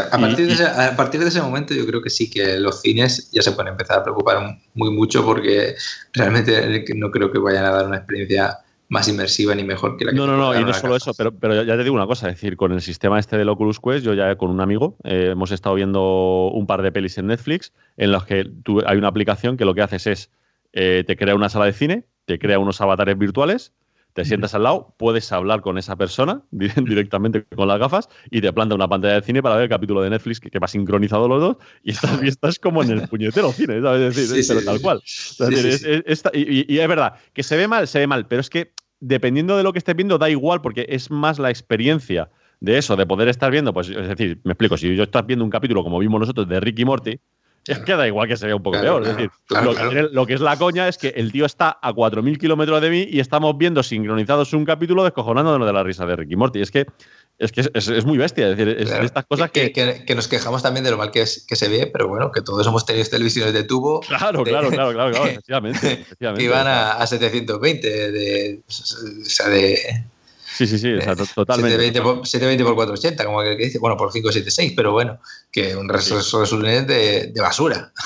A, 0.00 0.18
partir 0.18 0.46
de 0.46 0.52
ese, 0.52 0.64
a, 0.64 0.96
partir 0.96 1.20
de 1.20 1.28
ese, 1.28 1.40
momento 1.40 1.74
yo 1.74 1.86
creo 1.86 2.02
que 2.02 2.10
sí 2.10 2.30
que 2.30 2.58
los 2.58 2.80
cines 2.80 3.30
ya 3.32 3.42
se 3.42 3.52
pueden 3.52 3.72
empezar 3.72 3.98
a 3.98 4.02
preocupar 4.02 4.58
muy 4.74 4.90
mucho 4.90 5.24
porque 5.24 5.74
realmente 6.12 6.84
no 6.94 7.10
creo 7.10 7.30
que 7.30 7.38
vayan 7.38 7.64
a 7.64 7.70
dar 7.70 7.86
una 7.86 7.98
experiencia 7.98 8.58
más 8.88 9.08
inmersiva 9.08 9.54
ni 9.54 9.64
mejor 9.64 9.96
que 9.96 10.04
la 10.04 10.10
que 10.12 10.16
No, 10.18 10.26
no, 10.26 10.36
no, 10.36 10.58
y 10.58 10.62
no 10.62 10.74
solo 10.74 10.96
eso, 10.96 11.14
pero, 11.14 11.32
pero 11.32 11.62
ya 11.62 11.76
te 11.76 11.82
digo 11.82 11.94
una 11.94 12.06
cosa, 12.06 12.28
es 12.28 12.34
decir, 12.34 12.58
con 12.58 12.72
el 12.72 12.82
sistema 12.82 13.18
este 13.18 13.38
del 13.38 13.48
Oculus 13.48 13.80
Quest, 13.80 14.04
yo 14.04 14.12
ya 14.12 14.36
con 14.36 14.50
un 14.50 14.60
amigo 14.60 14.96
eh, 15.04 15.30
hemos 15.32 15.50
estado 15.50 15.74
viendo 15.76 16.48
un 16.48 16.66
par 16.66 16.82
de 16.82 16.92
pelis 16.92 17.16
en 17.16 17.28
Netflix 17.28 17.72
en 17.96 18.12
los 18.12 18.26
que 18.26 18.44
tú, 18.44 18.82
hay 18.86 18.98
una 18.98 19.08
aplicación 19.08 19.56
que 19.56 19.64
lo 19.64 19.74
que 19.74 19.80
haces 19.80 20.06
es, 20.06 20.30
eh, 20.74 21.04
te 21.06 21.16
crea 21.16 21.34
una 21.34 21.48
sala 21.48 21.64
de 21.64 21.72
cine, 21.72 22.04
te 22.26 22.38
crea 22.38 22.58
unos 22.58 22.82
avatares 22.82 23.16
virtuales, 23.16 23.72
te 24.12 24.24
sientas 24.24 24.54
al 24.54 24.64
lado, 24.64 24.94
puedes 24.98 25.30
hablar 25.32 25.60
con 25.62 25.78
esa 25.78 25.96
persona 25.96 26.42
di- 26.50 26.68
directamente 26.84 27.44
con 27.56 27.68
las 27.68 27.78
gafas 27.78 28.08
y 28.30 28.40
te 28.40 28.52
planta 28.52 28.74
una 28.74 28.88
pantalla 28.88 29.14
de 29.14 29.22
cine 29.22 29.42
para 29.42 29.54
ver 29.56 29.64
el 29.64 29.70
capítulo 29.70 30.02
de 30.02 30.10
Netflix 30.10 30.40
que, 30.40 30.50
que 30.50 30.58
va 30.58 30.68
sincronizado 30.68 31.28
los 31.28 31.40
dos 31.40 31.56
y 31.82 31.92
estás, 31.92 32.22
y 32.22 32.28
estás 32.28 32.58
como 32.58 32.82
en 32.82 32.90
el 32.90 33.02
puñetero 33.08 33.52
cine, 33.52 33.80
¿sabes? 33.80 34.02
Es 34.02 34.14
decir, 34.14 34.42
Sí, 34.44 34.48
pero 34.48 34.64
tal 34.64 34.80
cual. 34.80 35.00
Sí, 35.04 35.42
Es 35.44 35.50
decir, 35.50 35.62
sí, 35.62 35.68
es- 35.68 35.80
sí. 35.80 35.86
es- 35.90 36.02
esta- 36.06 36.30
y, 36.34 36.60
y- 36.60 36.66
y 36.68 36.78
es 36.78 36.88
verdad, 36.88 37.14
que 37.32 37.42
se 37.42 37.56
ve 37.56 37.68
mal, 37.68 37.88
se 37.88 37.98
ve 38.00 38.06
mal, 38.06 38.26
pero 38.26 38.40
es 38.40 38.50
que 38.50 38.72
dependiendo 39.00 39.56
de 39.56 39.62
lo 39.62 39.72
que 39.72 39.78
estés 39.78 39.96
viendo, 39.96 40.18
da 40.18 40.30
igual, 40.30 40.60
porque 40.60 40.86
es 40.88 41.10
más 41.10 41.38
la 41.38 41.50
experiencia 41.50 42.30
de 42.60 42.78
eso, 42.78 42.94
de 42.96 43.06
poder 43.06 43.28
estar 43.28 43.50
viendo, 43.50 43.72
pues 43.72 43.88
es 43.88 44.08
decir, 44.08 44.40
me 44.44 44.52
explico, 44.52 44.76
si 44.76 44.94
yo 44.94 45.02
estás 45.02 45.26
viendo 45.26 45.44
un 45.44 45.50
capítulo 45.50 45.82
como 45.82 45.98
vimos 45.98 46.20
nosotros 46.20 46.48
de 46.48 46.60
Ricky 46.60 46.84
Morty, 46.84 47.18
es 47.66 47.78
que 47.80 47.94
da 47.96 48.06
igual 48.06 48.28
que 48.28 48.36
se 48.36 48.46
vea 48.46 48.56
un 48.56 48.62
poco 48.62 48.78
Claro, 48.80 48.96
peor. 49.00 49.02
es 49.08 49.16
decir, 49.16 49.30
claro, 49.46 49.72
lo. 49.72 49.90
Que, 49.90 50.02
lo 50.10 50.26
que 50.26 50.34
es 50.34 50.40
la 50.40 50.56
coña 50.56 50.88
es 50.88 50.98
que 50.98 51.08
el 51.08 51.30
tío 51.32 51.44
está 51.46 51.78
a 51.80 51.92
4.000 51.92 52.38
kilómetros 52.38 52.80
de 52.80 52.90
mí 52.90 53.06
y 53.10 53.20
estamos 53.20 53.56
viendo 53.58 53.82
sincronizados 53.82 54.52
un 54.52 54.64
capítulo 54.64 55.04
descojonándonos 55.04 55.66
de 55.66 55.72
la 55.72 55.82
risa 55.82 56.04
de 56.06 56.16
Ricky 56.16 56.36
Morty. 56.36 56.60
Es 56.60 56.70
que 56.70 56.86
es, 57.38 57.50
que 57.50 57.62
es, 57.72 57.88
es 57.88 58.04
muy 58.04 58.18
bestia, 58.18 58.48
es 58.50 58.56
decir, 58.56 58.76
es 58.78 58.88
de 58.90 59.04
estas 59.04 59.24
cosas 59.24 59.50
que... 59.50 59.72
que, 59.72 60.04
que 60.06 60.14
nos 60.14 60.28
quejamos 60.28 60.62
también 60.62 60.84
de 60.84 60.90
lo 60.92 60.96
mal 60.98 61.10
que, 61.10 61.22
es- 61.22 61.44
que 61.48 61.56
se 61.56 61.66
ve, 61.68 61.88
pero 61.92 62.06
bueno, 62.06 62.30
que 62.30 62.40
todos 62.42 62.64
hemos 62.66 62.84
tenido 62.86 63.04
televisiones 63.08 63.52
de 63.54 63.64
tubo 63.64 64.00
Claro, 64.00 64.44
de- 64.44 64.50
claro, 64.50 64.68
claro, 64.70 64.92
claro, 64.92 65.10
claro, 65.12 65.26
efectivamente. 65.30 65.92
efectivamente. 65.92 66.38
que 66.40 66.44
iban 66.44 66.66
a, 66.68 66.92
a 66.92 67.06
720, 67.06 68.12
de, 68.12 68.60
o 68.68 68.70
sea, 69.24 69.48
de 69.48 70.04
Sí, 70.54 70.66
sí, 70.66 70.78
sí, 70.78 70.92
o 70.92 71.00
sea, 71.00 71.16
to- 71.16 71.24
totalmente. 71.34 71.70
720 71.78 72.00
por, 72.02 72.26
720 72.26 72.64
por 72.64 72.74
480, 72.74 73.24
como 73.24 73.40
aquel 73.40 73.56
que 73.56 73.64
dice, 73.64 73.78
bueno, 73.78 73.96
por 73.96 74.12
576, 74.12 74.72
pero 74.76 74.92
bueno, 74.92 75.18
que 75.50 75.74
un 75.76 75.88
res- 75.88 76.10
resolución 76.10 76.86
de, 76.86 77.28
de 77.32 77.40
basura. 77.40 77.92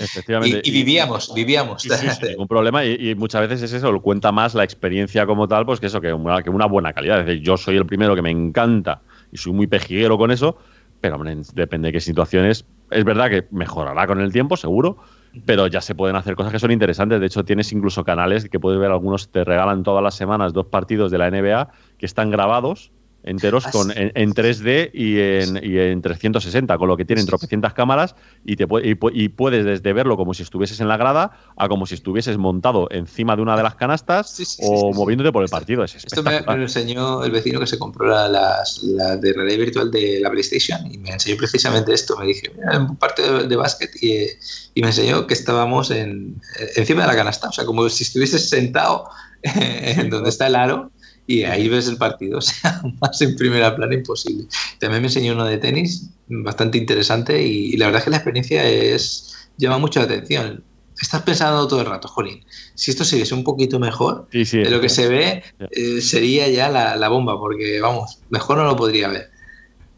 Y, 0.00 0.02
Efectivamente. 0.04 0.60
y 0.64 0.70
vivíamos, 0.70 1.32
vivíamos. 1.34 1.82
Sí, 1.82 1.90
sí, 1.90 2.08
sin 2.20 2.28
ningún 2.28 2.48
problema. 2.48 2.84
Y, 2.84 3.10
y 3.10 3.14
muchas 3.14 3.42
veces 3.42 3.62
es 3.62 3.72
eso, 3.74 4.00
cuenta 4.00 4.32
más 4.32 4.54
la 4.54 4.64
experiencia 4.64 5.26
como 5.26 5.46
tal, 5.48 5.66
pues 5.66 5.80
que 5.80 5.86
eso, 5.86 6.00
que 6.00 6.12
una, 6.12 6.42
que 6.42 6.50
una 6.50 6.66
buena 6.66 6.92
calidad. 6.92 7.20
Es 7.20 7.26
decir, 7.26 7.42
yo 7.42 7.56
soy 7.56 7.76
el 7.76 7.86
primero 7.86 8.14
que 8.14 8.22
me 8.22 8.30
encanta 8.30 9.02
y 9.30 9.36
soy 9.36 9.52
muy 9.52 9.66
pejiguero 9.66 10.16
con 10.16 10.30
eso, 10.30 10.56
pero 11.00 11.16
hombre, 11.16 11.36
depende 11.54 11.88
de 11.88 11.92
qué 11.92 12.00
situaciones. 12.00 12.64
Es 12.90 13.04
verdad 13.04 13.30
que 13.30 13.46
mejorará 13.50 14.06
con 14.06 14.20
el 14.20 14.32
tiempo, 14.32 14.56
seguro, 14.56 14.98
pero 15.46 15.66
ya 15.66 15.80
se 15.80 15.94
pueden 15.94 16.16
hacer 16.16 16.34
cosas 16.34 16.52
que 16.52 16.58
son 16.58 16.70
interesantes. 16.70 17.20
De 17.20 17.26
hecho, 17.26 17.44
tienes 17.44 17.72
incluso 17.72 18.04
canales 18.04 18.48
que 18.48 18.60
puedes 18.60 18.80
ver, 18.80 18.90
algunos 18.90 19.30
te 19.30 19.44
regalan 19.44 19.82
todas 19.82 20.02
las 20.02 20.14
semanas 20.14 20.52
dos 20.52 20.66
partidos 20.66 21.10
de 21.10 21.18
la 21.18 21.30
NBA 21.30 21.70
que 21.98 22.06
están 22.06 22.30
grabados 22.30 22.92
enteros 23.22 23.66
con, 23.66 23.90
en, 23.90 24.12
en 24.14 24.32
3D 24.32 24.90
y 24.92 25.18
en, 25.18 25.60
y 25.62 25.78
en 25.78 26.02
360, 26.02 26.78
con 26.78 26.88
lo 26.88 26.96
que 26.96 27.04
tienen 27.04 27.26
tropecientas 27.26 27.74
cámaras 27.74 28.14
y, 28.44 28.56
te, 28.56 28.64
y, 28.82 28.98
y 29.12 29.28
puedes 29.28 29.64
desde 29.64 29.92
verlo 29.92 30.16
como 30.16 30.34
si 30.34 30.42
estuvieses 30.42 30.80
en 30.80 30.88
la 30.88 30.96
grada 30.96 31.32
a 31.56 31.68
como 31.68 31.86
si 31.86 31.94
estuvieses 31.94 32.38
montado 32.38 32.88
encima 32.90 33.36
de 33.36 33.42
una 33.42 33.56
de 33.56 33.62
las 33.62 33.74
canastas 33.74 34.30
Sí, 34.30 34.44
sí, 34.44 34.56
sí, 34.56 34.62
o 34.64 34.92
sí, 34.92 34.98
moviéndote 34.98 35.32
por 35.32 35.42
el 35.42 35.48
partido. 35.48 35.84
Es 35.84 35.94
Esto 35.94 36.22
me, 36.22 36.40
me 36.40 36.56
lo 36.56 36.62
enseñó 36.62 37.24
el 37.24 37.30
vecino 37.30 37.60
que 37.60 37.66
se 37.66 37.78
compró 37.78 38.06
la, 38.06 38.28
la 38.28 39.16
de 39.16 39.32
realidad 39.32 39.58
virtual 39.58 39.90
de 39.90 40.20
la 40.20 40.30
PlayStation 40.30 40.92
y 40.92 40.98
me 40.98 41.10
enseñó 41.10 41.36
precisamente 41.36 41.92
esto. 41.92 42.16
Me 42.18 42.26
dije, 42.26 42.52
mira, 42.56 42.78
un 42.78 42.96
partido 42.96 43.38
de, 43.38 43.48
de 43.48 43.56
básquet 43.56 43.90
y, 44.00 44.12
eh, 44.12 44.38
y 44.74 44.82
me 44.82 44.88
enseñó 44.88 45.26
que 45.26 45.34
estábamos 45.34 45.90
en, 45.90 46.40
eh, 46.58 46.70
encima 46.76 47.02
de 47.02 47.08
la 47.08 47.16
canasta, 47.16 47.48
o 47.48 47.52
sea, 47.52 47.64
como 47.64 47.88
si 47.88 48.04
estuvieses 48.04 48.48
sentado 48.48 49.08
en 49.42 50.10
donde 50.10 50.30
está 50.30 50.46
el 50.46 50.56
aro 50.56 50.90
y 51.30 51.44
ahí 51.44 51.68
ves 51.68 51.86
el 51.88 51.96
partido, 51.96 52.38
o 52.42 52.42
sea, 52.42 52.82
más 53.00 53.20
en 53.22 53.36
primera 53.36 53.74
plana 53.76 53.94
imposible. 53.94 54.46
También 54.78 55.02
me 55.02 55.08
enseñó 55.08 55.34
uno 55.34 55.44
de 55.44 55.58
tenis 55.58 56.10
bastante 56.28 56.78
interesante 56.78 57.40
y, 57.46 57.74
y 57.74 57.76
la 57.76 57.86
verdad 57.86 58.00
es 58.00 58.04
que 58.04 58.10
la 58.10 58.16
experiencia 58.16 58.64
es 58.68 59.48
llama 59.56 59.78
mucho 59.78 60.00
la 60.00 60.06
atención. 60.06 60.64
Estás 61.00 61.22
pensando 61.22 61.66
todo 61.66 61.80
el 61.80 61.86
rato, 61.86 62.08
Jolín, 62.08 62.44
si 62.74 62.90
esto 62.90 63.04
siguiese 63.04 63.34
un 63.34 63.42
poquito 63.44 63.78
mejor, 63.78 64.26
Sí, 64.32 64.44
sí. 64.44 64.58
de 64.58 64.68
lo 64.70 64.80
que 64.80 64.88
se 64.90 65.08
ve 65.08 65.42
eh, 65.70 66.00
sería 66.02 66.48
ya 66.48 66.68
la, 66.68 66.96
la 66.96 67.08
bomba, 67.08 67.38
porque 67.38 67.80
vamos, 67.80 68.18
mejor 68.28 68.58
no 68.58 68.64
lo 68.64 68.76
podría 68.76 69.08
ver. 69.08 69.30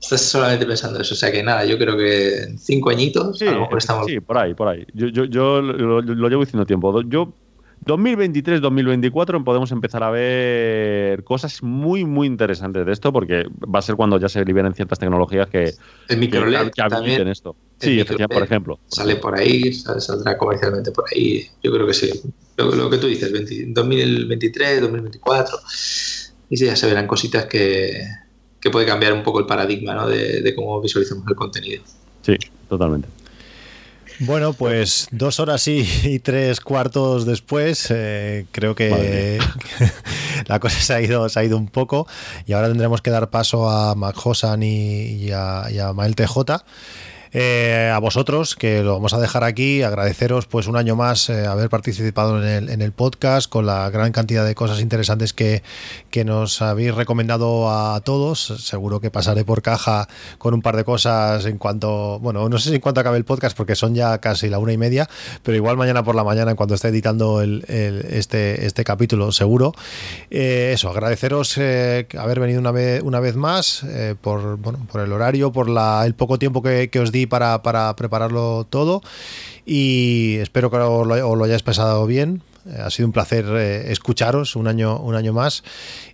Estás 0.00 0.20
solamente 0.22 0.66
pensando 0.66 1.00
eso, 1.00 1.14
o 1.14 1.16
sea 1.16 1.30
que 1.32 1.42
nada, 1.42 1.64
yo 1.64 1.78
creo 1.78 1.96
que 1.96 2.42
en 2.42 2.58
cinco 2.58 2.90
añitos 2.90 3.40
a 3.42 3.46
lo 3.46 3.60
mejor 3.62 3.78
estamos. 3.78 4.06
sí, 4.06 4.20
por 4.20 4.36
ahí, 4.38 4.54
por 4.54 4.68
ahí. 4.68 4.84
Yo, 4.94 5.08
yo, 5.08 5.24
yo 5.24 5.60
lo, 5.62 6.02
lo 6.02 6.28
llevo 6.28 6.44
diciendo 6.44 6.66
tiempo. 6.66 7.02
Yo 7.02 7.32
2023-2024 7.84 9.44
podemos 9.44 9.72
empezar 9.72 10.02
a 10.02 10.10
ver 10.10 11.24
cosas 11.24 11.62
muy, 11.62 12.04
muy 12.04 12.26
interesantes 12.26 12.86
de 12.86 12.92
esto, 12.92 13.12
porque 13.12 13.44
va 13.62 13.78
a 13.80 13.82
ser 13.82 13.96
cuando 13.96 14.18
ya 14.18 14.28
se 14.28 14.44
liberen 14.44 14.74
ciertas 14.74 14.98
tecnologías 14.98 15.48
que, 15.48 15.64
El 15.64 15.74
que, 16.08 16.16
micro 16.16 16.46
LED 16.46 16.70
que 16.70 16.82
habiliten 16.82 17.28
esto. 17.28 17.56
el 17.80 17.88
Sí, 17.88 18.00
efectivamente, 18.00 18.34
por 18.34 18.42
ejemplo. 18.44 18.78
sale 18.88 19.16
por 19.16 19.38
ahí, 19.38 19.72
sal- 19.72 20.00
saldrá 20.00 20.38
comercialmente 20.38 20.92
por 20.92 21.04
ahí. 21.12 21.46
Yo 21.62 21.72
creo 21.72 21.86
que 21.86 21.94
sí. 21.94 22.10
Lo, 22.56 22.70
lo 22.74 22.88
que 22.90 22.98
tú 22.98 23.06
dices, 23.08 23.32
20 23.32 23.66
2023, 23.68 24.80
2024. 24.82 25.58
Y 26.50 26.56
sí, 26.56 26.66
ya 26.66 26.76
se 26.76 26.86
verán 26.86 27.06
cositas 27.06 27.46
que, 27.46 28.02
que 28.60 28.70
puede 28.70 28.86
cambiar 28.86 29.12
un 29.14 29.22
poco 29.22 29.40
el 29.40 29.46
paradigma 29.46 29.94
¿no? 29.94 30.06
de, 30.06 30.42
de 30.42 30.54
cómo 30.54 30.80
visualizamos 30.80 31.24
el 31.28 31.34
contenido. 31.34 31.82
Sí, 32.20 32.36
totalmente. 32.68 33.08
Bueno, 34.24 34.52
pues 34.52 35.08
dos 35.10 35.40
horas 35.40 35.66
y, 35.66 35.84
y 36.04 36.20
tres 36.20 36.60
cuartos 36.60 37.26
después, 37.26 37.88
eh, 37.90 38.46
creo 38.52 38.76
que 38.76 39.40
la 40.46 40.60
cosa 40.60 40.78
se 40.78 40.94
ha, 40.94 41.00
ido, 41.00 41.28
se 41.28 41.40
ha 41.40 41.44
ido 41.44 41.56
un 41.56 41.66
poco 41.66 42.06
y 42.46 42.52
ahora 42.52 42.68
tendremos 42.68 43.02
que 43.02 43.10
dar 43.10 43.30
paso 43.30 43.68
a 43.68 43.96
Mac 43.96 44.16
Hosan 44.24 44.62
y, 44.62 45.24
y 45.24 45.32
a, 45.32 45.64
y 45.72 45.80
a 45.80 45.92
Mael 45.92 46.14
TJ. 46.14 46.62
Eh, 47.34 47.90
a 47.90 47.98
vosotros, 47.98 48.54
que 48.56 48.82
lo 48.82 48.92
vamos 48.92 49.14
a 49.14 49.18
dejar 49.18 49.42
aquí, 49.42 49.82
agradeceros 49.82 50.46
pues 50.46 50.66
un 50.66 50.76
año 50.76 50.96
más 50.96 51.30
eh, 51.30 51.46
haber 51.46 51.70
participado 51.70 52.42
en 52.42 52.46
el, 52.46 52.68
en 52.68 52.82
el 52.82 52.92
podcast 52.92 53.48
con 53.48 53.64
la 53.64 53.88
gran 53.88 54.12
cantidad 54.12 54.44
de 54.44 54.54
cosas 54.54 54.80
interesantes 54.80 55.32
que, 55.32 55.62
que 56.10 56.26
nos 56.26 56.60
habéis 56.60 56.94
recomendado 56.94 57.70
a 57.70 57.98
todos. 58.02 58.38
Seguro 58.58 59.00
que 59.00 59.10
pasaré 59.10 59.46
por 59.46 59.62
caja 59.62 60.08
con 60.36 60.52
un 60.52 60.60
par 60.60 60.76
de 60.76 60.84
cosas 60.84 61.46
en 61.46 61.56
cuanto, 61.56 62.18
bueno, 62.20 62.46
no 62.50 62.58
sé 62.58 62.68
si 62.68 62.74
en 62.74 62.80
cuanto 62.82 63.00
acabe 63.00 63.16
el 63.16 63.24
podcast 63.24 63.56
porque 63.56 63.76
son 63.76 63.94
ya 63.94 64.18
casi 64.18 64.50
la 64.50 64.58
una 64.58 64.74
y 64.74 64.78
media, 64.78 65.08
pero 65.42 65.56
igual 65.56 65.78
mañana 65.78 66.04
por 66.04 66.14
la 66.14 66.24
mañana 66.24 66.50
en 66.50 66.56
cuanto 66.58 66.74
esté 66.74 66.88
editando 66.88 67.40
el, 67.40 67.64
el- 67.68 68.04
este, 68.10 68.66
este 68.66 68.84
capítulo 68.84 69.32
seguro. 69.32 69.72
Eh, 70.30 70.72
eso, 70.74 70.90
agradeceros 70.90 71.56
haber 71.56 72.40
venido 72.40 72.60
una 72.60 72.72
vez, 72.72 73.02
una 73.02 73.20
vez 73.20 73.36
más 73.36 73.86
por, 74.20 74.58
bueno, 74.58 74.86
por 74.92 75.00
el 75.00 75.12
horario, 75.12 75.50
por 75.50 75.70
la, 75.70 76.04
el 76.04 76.14
poco 76.14 76.38
tiempo 76.38 76.62
que, 76.62 76.90
que 76.90 77.00
os 77.00 77.10
di 77.10 77.21
para, 77.26 77.62
para 77.62 77.94
prepararlo 77.96 78.66
todo 78.68 79.02
y 79.64 80.36
espero 80.40 80.70
que 80.70 80.76
os 80.76 81.06
lo, 81.06 81.30
os 81.30 81.42
hayáis 81.42 81.62
pasado 81.62 82.06
bien. 82.06 82.42
Eh, 82.66 82.80
Ha 82.80 82.90
sido 82.90 83.06
un 83.06 83.12
placer 83.12 83.44
eh, 83.48 83.92
escucharos 83.92 84.56
un 84.56 84.66
año, 84.68 84.98
un 84.98 85.14
año 85.14 85.32
más. 85.32 85.62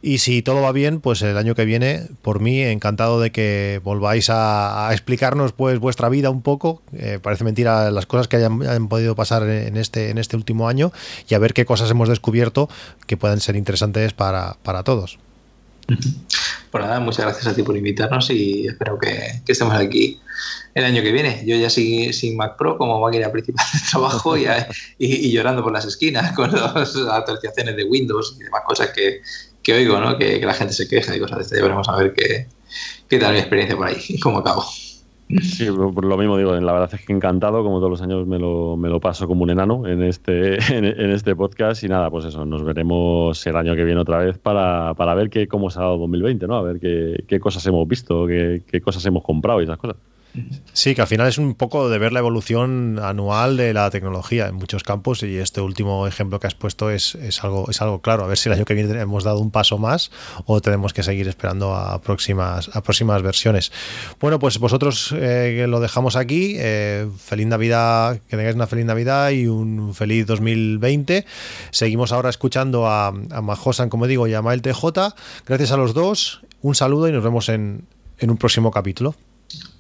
Y 0.02 0.18
si 0.18 0.42
todo 0.42 0.62
va 0.62 0.72
bien, 0.72 1.00
pues 1.00 1.22
el 1.22 1.36
año 1.36 1.54
que 1.54 1.64
viene, 1.64 2.06
por 2.22 2.40
mí, 2.40 2.62
encantado 2.62 3.20
de 3.20 3.32
que 3.32 3.80
volváis 3.84 4.28
a, 4.30 4.88
explicarnos 4.92 5.52
pues 5.52 5.78
vuestra 5.78 6.08
vida 6.08 6.30
un 6.30 6.42
poco. 6.42 6.82
Eh, 6.92 7.18
parece 7.22 7.44
mentira 7.44 7.90
las 7.90 8.06
cosas 8.06 8.28
que 8.28 8.36
hayan, 8.36 8.88
podido 8.88 9.14
pasar 9.14 9.48
en 9.48 9.76
este, 9.76 10.10
en 10.10 10.18
este 10.18 10.36
último 10.36 10.68
año 10.68 10.92
y 11.28 11.34
a 11.34 11.38
ver 11.38 11.54
qué 11.54 11.64
cosas 11.64 11.90
hemos 11.90 12.08
descubierto 12.08 12.68
que 13.06 13.16
puedan 13.16 13.40
ser 13.40 13.56
interesantes 13.56 14.12
para 14.12 14.82
todos. 14.84 15.18
Pues 16.70 16.84
nada, 16.84 17.00
muchas 17.00 17.25
gracias 17.25 17.47
a 17.47 17.55
ti 17.55 17.62
por 17.62 17.76
invitarnos 17.76 18.28
y 18.31 18.67
espero 18.67 18.99
que, 18.99 19.41
estemos 19.47 19.75
aquí 19.75 20.20
el 20.75 20.84
año 20.84 21.02
que 21.02 21.12
viene. 21.12 21.42
Yo 21.47 21.57
ya 21.57 21.70
sin, 21.70 22.12
sin 22.12 22.36
Mac 22.36 22.57
Pro 22.58 22.76
como 22.76 23.00
máquina 23.00 23.33
principal 23.33 23.65
de 23.73 23.81
trabajo 23.91 24.36
y, 24.36 24.44
y, 24.99 25.26
y 25.28 25.33
llorando 25.33 25.62
por 25.62 25.73
las 25.73 25.86
esquinas 25.86 26.33
con 26.34 26.52
las 26.52 26.94
actualizaciones 27.10 27.76
de 27.76 27.84
Windows 27.84 28.36
y 28.39 28.44
demás 28.44 28.62
cosas 28.67 28.91
que, 28.91 29.23
oigo, 29.73 29.99
¿no? 29.99 30.18
Que, 30.18 30.41
la 30.41 30.55
gente 30.55 30.75
se 30.75 30.89
queja 30.89 31.17
y 31.17 31.20
cosas 31.20 31.39
de 31.39 31.44
esto. 31.44 31.57
Ya 31.57 31.62
veremos 31.62 31.89
a 31.89 31.97
ver 31.97 32.12
qué, 32.12 32.49
qué 33.08 33.18
tal 33.18 33.33
mi 33.33 33.39
experiencia 33.39 33.76
por 33.76 33.86
ahí 33.86 33.97
y 34.08 34.20
cómo 34.20 34.39
acabo. 34.39 34.65
Sí, 35.42 35.66
lo 35.66 36.16
mismo 36.16 36.39
digo, 36.39 36.58
la 36.58 36.73
verdad 36.73 36.89
es 36.94 37.05
que 37.05 37.12
encantado, 37.12 37.62
como 37.62 37.78
todos 37.78 37.90
los 37.90 38.02
años 38.02 38.26
me 38.26 38.39
lo, 38.39 38.78
me 38.78 38.89
lo 38.89 38.98
paso 38.98 39.28
como 39.28 39.42
un 39.42 39.50
enano 39.50 39.86
en 39.86 40.02
este, 40.02 40.55
en, 40.74 40.86
en, 40.86 41.10
este 41.10 41.36
podcast 41.36 41.84
y 41.84 41.89
nada, 41.89 42.10
pues 42.10 42.24
eso, 42.24 42.47
nos 42.47 42.65
veremos 42.65 43.47
el 43.47 43.57
año 43.57 43.76
que 43.76 43.84
viene 43.84 44.00
otra 44.00 44.18
vez 44.18 44.39
para, 44.39 44.94
para 44.94 45.15
ver 45.15 45.28
qué, 45.28 45.47
cómo 45.47 45.68
se 45.68 45.81
ha 45.81 45.82
dado 45.82 45.98
2020, 45.98 46.47
¿no? 46.47 46.57
A 46.57 46.62
ver 46.62 46.81
qué, 46.81 47.24
qué 47.26 47.40
cosas 47.40 47.66
hemos 47.66 47.86
visto, 47.86 48.26
qué, 48.26 48.62
qué, 48.66 48.81
cosas 48.81 49.05
hemos 49.05 49.23
comprado 49.23 49.60
y 49.60 49.65
esas 49.65 49.76
cosas. 49.76 49.97
Sí, 50.73 50.94
que 50.94 51.00
al 51.00 51.07
final 51.07 51.26
es 51.26 51.39
un 51.39 51.55
poco 51.55 51.89
de 51.89 51.99
ver 51.99 52.12
la 52.12 52.20
evolución 52.20 52.99
anual 53.02 53.57
de 53.57 53.73
la 53.73 53.91
tecnología 53.91 54.47
en 54.47 54.55
muchos 54.55 54.83
campos 54.83 55.23
y 55.23 55.36
este 55.39 55.60
último 55.60 56.07
ejemplo 56.07 56.41
que 56.41 56.47
has 56.47 56.55
puesto 56.55 56.91
es, 56.91 57.15
es 57.17 57.42
algo, 57.42 57.68
es 57.70 57.81
algo 57.83 58.00
claro. 58.00 58.25
A 58.25 58.26
ver 58.26 58.39
si 58.39 58.49
el 58.49 58.55
año 58.55 58.65
que 58.65 58.75
viene 58.75 59.00
hemos 59.00 59.25
dado 59.25 59.41
un 59.41 59.50
paso 59.50 59.78
más 59.78 60.10
o 60.47 60.60
tenemos 60.60 60.92
que 60.92 61.02
seguir 61.02 61.28
esperando 61.28 61.75
a 61.75 62.00
próximas, 62.00 62.70
a 62.75 62.83
próximas 62.83 63.23
versiones. 63.23 63.73
Bueno, 64.20 64.39
pues 64.39 64.58
vosotros 64.58 65.15
eh, 65.17 65.67
lo 65.68 65.81
dejamos 65.81 66.17
aquí. 66.17 66.55
Eh, 66.58 67.08
feliz 67.18 67.47
Navidad, 67.47 68.20
que 68.28 68.36
tengáis 68.36 68.55
una 68.55 68.67
feliz 68.67 68.84
Navidad 68.84 69.31
y 69.31 69.47
un 69.47 69.94
feliz 69.94 70.26
2020. 70.26 71.25
Seguimos 71.70 72.12
ahora 72.12 72.31
escuchando 72.31 72.86
a, 72.86 73.08
a 73.08 73.42
Majosan, 73.42 73.89
como 73.89 74.07
digo, 74.07 74.26
y 74.26 74.34
a 74.34 74.42
Mael 74.42 74.62
TJ. 74.62 75.15
Gracias 75.47 75.73
a 75.73 75.76
los 75.76 75.94
dos. 75.94 76.42
Un 76.60 76.75
saludo 76.75 77.08
y 77.08 77.12
nos 77.12 77.23
vemos 77.23 77.49
en, 77.49 77.86
en 78.18 78.31
un 78.31 78.36
próximo 78.36 78.70
capítulo. 78.70 79.15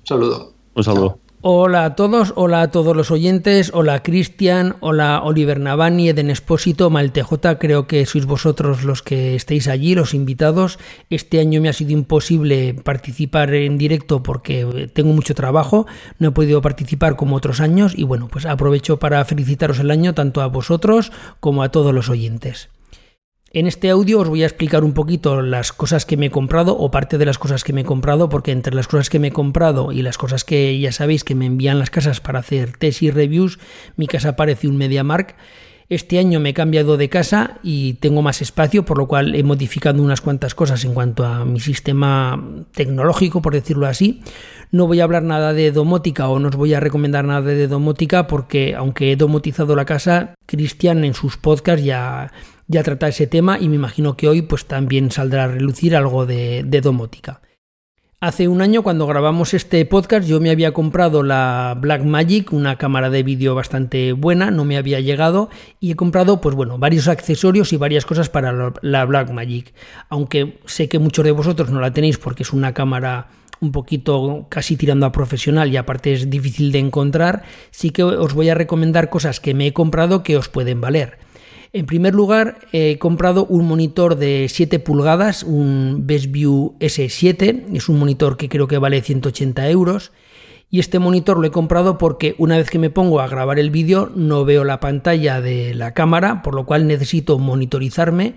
Saludo. 0.08 0.54
Un 0.74 0.84
saludo. 0.84 1.18
Hola 1.42 1.84
a 1.84 1.94
todos, 1.94 2.32
hola 2.34 2.62
a 2.62 2.70
todos 2.70 2.96
los 2.96 3.10
oyentes, 3.10 3.70
hola 3.74 4.02
Cristian, 4.02 4.76
hola 4.80 5.20
Oliver 5.22 5.60
Navani, 5.60 6.08
Eden 6.08 6.30
Espósito, 6.30 6.88
Maltej, 6.88 7.26
creo 7.60 7.86
que 7.86 8.06
sois 8.06 8.24
vosotros 8.24 8.84
los 8.84 9.02
que 9.02 9.36
estéis 9.36 9.68
allí, 9.68 9.94
los 9.94 10.14
invitados. 10.14 10.78
Este 11.10 11.40
año 11.40 11.60
me 11.60 11.68
ha 11.68 11.74
sido 11.74 11.92
imposible 11.92 12.74
participar 12.82 13.52
en 13.54 13.76
directo 13.76 14.22
porque 14.22 14.90
tengo 14.94 15.12
mucho 15.12 15.34
trabajo, 15.34 15.86
no 16.18 16.28
he 16.28 16.32
podido 16.32 16.62
participar 16.62 17.14
como 17.16 17.36
otros 17.36 17.60
años 17.60 17.92
y 17.94 18.04
bueno, 18.04 18.28
pues 18.28 18.46
aprovecho 18.46 18.98
para 18.98 19.22
felicitaros 19.26 19.78
el 19.78 19.90
año 19.90 20.14
tanto 20.14 20.40
a 20.40 20.46
vosotros 20.46 21.12
como 21.38 21.62
a 21.62 21.68
todos 21.68 21.94
los 21.94 22.08
oyentes. 22.08 22.70
En 23.50 23.66
este 23.66 23.88
audio 23.88 24.20
os 24.20 24.28
voy 24.28 24.42
a 24.42 24.46
explicar 24.46 24.84
un 24.84 24.92
poquito 24.92 25.40
las 25.40 25.72
cosas 25.72 26.04
que 26.04 26.18
me 26.18 26.26
he 26.26 26.30
comprado 26.30 26.76
o 26.76 26.90
parte 26.90 27.16
de 27.16 27.24
las 27.24 27.38
cosas 27.38 27.64
que 27.64 27.72
me 27.72 27.80
he 27.80 27.84
comprado, 27.84 28.28
porque 28.28 28.52
entre 28.52 28.74
las 28.74 28.88
cosas 28.88 29.08
que 29.08 29.18
me 29.18 29.28
he 29.28 29.32
comprado 29.32 29.90
y 29.90 30.02
las 30.02 30.18
cosas 30.18 30.44
que 30.44 30.78
ya 30.78 30.92
sabéis 30.92 31.24
que 31.24 31.34
me 31.34 31.46
envían 31.46 31.78
las 31.78 31.88
casas 31.88 32.20
para 32.20 32.40
hacer 32.40 32.76
test 32.76 33.00
y 33.02 33.10
reviews, 33.10 33.58
mi 33.96 34.06
casa 34.06 34.36
parece 34.36 34.68
un 34.68 34.76
MediaMark. 34.76 35.34
Este 35.88 36.18
año 36.18 36.40
me 36.40 36.50
he 36.50 36.54
cambiado 36.54 36.98
de 36.98 37.08
casa 37.08 37.56
y 37.62 37.94
tengo 37.94 38.20
más 38.20 38.42
espacio, 38.42 38.84
por 38.84 38.98
lo 38.98 39.08
cual 39.08 39.34
he 39.34 39.42
modificado 39.42 40.02
unas 40.02 40.20
cuantas 40.20 40.54
cosas 40.54 40.84
en 40.84 40.92
cuanto 40.92 41.24
a 41.24 41.46
mi 41.46 41.60
sistema 41.60 42.66
tecnológico, 42.72 43.40
por 43.40 43.54
decirlo 43.54 43.86
así. 43.86 44.20
No 44.70 44.86
voy 44.86 45.00
a 45.00 45.04
hablar 45.04 45.22
nada 45.22 45.54
de 45.54 45.72
domótica 45.72 46.28
o 46.28 46.38
no 46.38 46.48
os 46.48 46.56
voy 46.56 46.74
a 46.74 46.80
recomendar 46.80 47.24
nada 47.24 47.40
de 47.40 47.66
domótica 47.66 48.26
porque 48.26 48.74
aunque 48.74 49.12
he 49.12 49.16
domotizado 49.16 49.74
la 49.74 49.86
casa, 49.86 50.34
Cristian 50.44 51.04
en 51.04 51.14
sus 51.14 51.38
podcasts 51.38 51.82
ya 51.82 52.30
ya 52.68 52.82
trata 52.82 53.08
ese 53.08 53.26
tema 53.26 53.58
y 53.58 53.68
me 53.68 53.76
imagino 53.76 54.16
que 54.16 54.28
hoy 54.28 54.42
pues 54.42 54.66
también 54.66 55.10
saldrá 55.10 55.44
a 55.44 55.48
relucir 55.48 55.96
algo 55.96 56.26
de, 56.26 56.62
domótica. 56.82 57.40
Hace 58.20 58.48
un 58.48 58.60
año 58.62 58.82
cuando 58.82 59.06
grabamos 59.06 59.54
este 59.54 59.84
podcast 59.84 60.26
yo 60.28 60.40
me 60.40 60.50
había 60.50 60.72
comprado 60.72 61.22
la 61.22 61.76
Blackmagic, 61.80 62.52
una 62.52 62.76
cámara 62.76 63.10
de 63.10 63.22
vídeo 63.22 63.54
bastante 63.54 64.12
buena, 64.12 64.50
no 64.50 64.64
me 64.64 64.76
había 64.76 65.00
llegado 65.00 65.50
y 65.80 65.92
he 65.92 65.96
comprado 65.96 66.40
pues 66.40 66.56
bueno, 66.56 66.78
varios 66.78 67.06
accesorios 67.06 67.72
y 67.72 67.76
varias 67.76 68.04
cosas 68.04 68.28
para 68.28 68.72
la 68.82 69.04
Blackmagic. 69.04 69.72
Aunque 70.08 70.58
sé 70.66 70.88
que 70.88 70.98
muchos 70.98 71.24
de 71.24 71.30
vosotros 71.30 71.70
no 71.70 71.80
la 71.80 71.92
tenéis 71.92 72.18
porque 72.18 72.42
es 72.42 72.52
una 72.52 72.74
cámara 72.74 73.28
un 73.60 73.72
poquito 73.72 74.46
casi 74.48 74.76
tirando 74.76 75.06
a 75.06 75.12
profesional 75.12 75.72
y 75.72 75.76
aparte 75.76 76.12
es 76.12 76.28
difícil 76.28 76.72
de 76.72 76.80
encontrar, 76.80 77.44
sí 77.70 77.90
que 77.90 78.02
os 78.02 78.34
voy 78.34 78.48
a 78.48 78.54
recomendar 78.54 79.10
cosas 79.10 79.40
que 79.40 79.54
me 79.54 79.68
he 79.68 79.72
comprado 79.72 80.22
que 80.22 80.36
os 80.36 80.48
pueden 80.48 80.80
valer. 80.80 81.18
En 81.72 81.84
primer 81.84 82.14
lugar, 82.14 82.58
he 82.72 82.98
comprado 82.98 83.44
un 83.44 83.66
monitor 83.66 84.16
de 84.16 84.46
7 84.48 84.78
pulgadas, 84.78 85.42
un 85.42 86.04
BestView 86.06 86.76
S7. 86.80 87.64
Es 87.74 87.90
un 87.90 87.98
monitor 87.98 88.38
que 88.38 88.48
creo 88.48 88.66
que 88.66 88.78
vale 88.78 89.02
180 89.02 89.68
euros. 89.68 90.12
Y 90.70 90.80
este 90.80 90.98
monitor 90.98 91.38
lo 91.38 91.46
he 91.46 91.50
comprado 91.50 91.98
porque 91.98 92.34
una 92.38 92.56
vez 92.56 92.70
que 92.70 92.78
me 92.78 92.90
pongo 92.90 93.20
a 93.20 93.28
grabar 93.28 93.58
el 93.58 93.70
vídeo 93.70 94.10
no 94.14 94.44
veo 94.44 94.64
la 94.64 94.80
pantalla 94.80 95.40
de 95.40 95.74
la 95.74 95.92
cámara, 95.92 96.42
por 96.42 96.54
lo 96.54 96.64
cual 96.64 96.86
necesito 96.86 97.38
monitorizarme. 97.38 98.34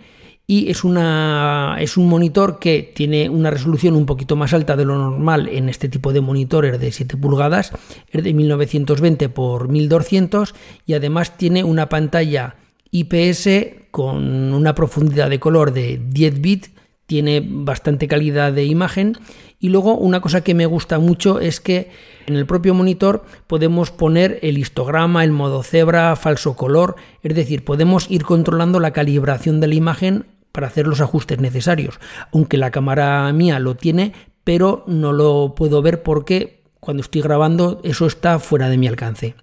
Y 0.48 0.70
es, 0.70 0.84
una, 0.84 1.78
es 1.80 1.96
un 1.96 2.10
monitor 2.10 2.60
que 2.60 2.92
tiene 2.94 3.30
una 3.30 3.50
resolución 3.50 3.96
un 3.96 4.06
poquito 4.06 4.36
más 4.36 4.54
alta 4.54 4.76
de 4.76 4.84
lo 4.84 4.98
normal 4.98 5.48
en 5.48 5.70
este 5.70 5.88
tipo 5.88 6.12
de 6.12 6.20
monitores 6.20 6.78
de 6.80 6.92
7 6.92 7.16
pulgadas, 7.16 7.72
es 8.10 8.24
de 8.24 8.34
1920 8.34 9.26
x 9.26 9.70
1200 9.70 10.56
y 10.86 10.94
además 10.96 11.38
tiene 11.38 11.64
una 11.64 11.88
pantalla 11.88 12.56
IPS 12.92 13.88
con 13.92 14.54
una 14.54 14.76
profundidad 14.76 15.30
de 15.30 15.40
color 15.40 15.74
de 15.74 16.02
10 16.10 16.42
bits, 16.42 16.72
tiene 17.06 17.46
bastante 17.46 18.08
calidad 18.08 18.54
de 18.54 18.64
imagen. 18.64 19.18
Y 19.60 19.70
luego 19.70 19.96
una 19.96 20.22
cosa 20.22 20.42
que 20.46 20.54
me 20.54 20.66
gusta 20.66 20.98
mucho 20.98 21.40
es 21.40 21.60
que 21.60 21.92
en 22.26 22.36
el 22.36 22.46
propio 22.46 22.74
monitor 22.74 23.26
podemos 23.48 23.92
poner 23.92 24.40
el 24.42 24.58
histograma, 24.58 25.24
el 25.24 25.32
modo 25.32 25.62
cebra, 25.62 26.16
falso 26.16 26.56
color, 26.56 26.96
es 27.22 27.36
decir, 27.36 27.66
podemos 27.66 28.10
ir 28.10 28.24
controlando 28.24 28.80
la 28.80 28.92
calibración 28.92 29.60
de 29.60 29.68
la 29.68 29.76
imagen 29.76 30.26
para 30.52 30.68
hacer 30.68 30.88
los 30.88 31.02
ajustes 31.02 31.40
necesarios, 31.40 32.00
aunque 32.34 32.58
la 32.58 32.72
cámara 32.72 33.32
mía 33.34 33.60
lo 33.60 33.76
tiene, 33.76 34.14
pero 34.44 34.84
no 34.88 35.14
lo 35.14 35.54
puedo 35.56 35.82
ver 35.82 36.04
porque 36.04 36.64
cuando 36.80 37.02
estoy 37.02 37.22
grabando 37.22 37.82
eso 37.84 38.06
está 38.06 38.40
fuera 38.40 38.70
de 38.70 38.78
mi 38.78 38.88
alcance. 38.88 39.36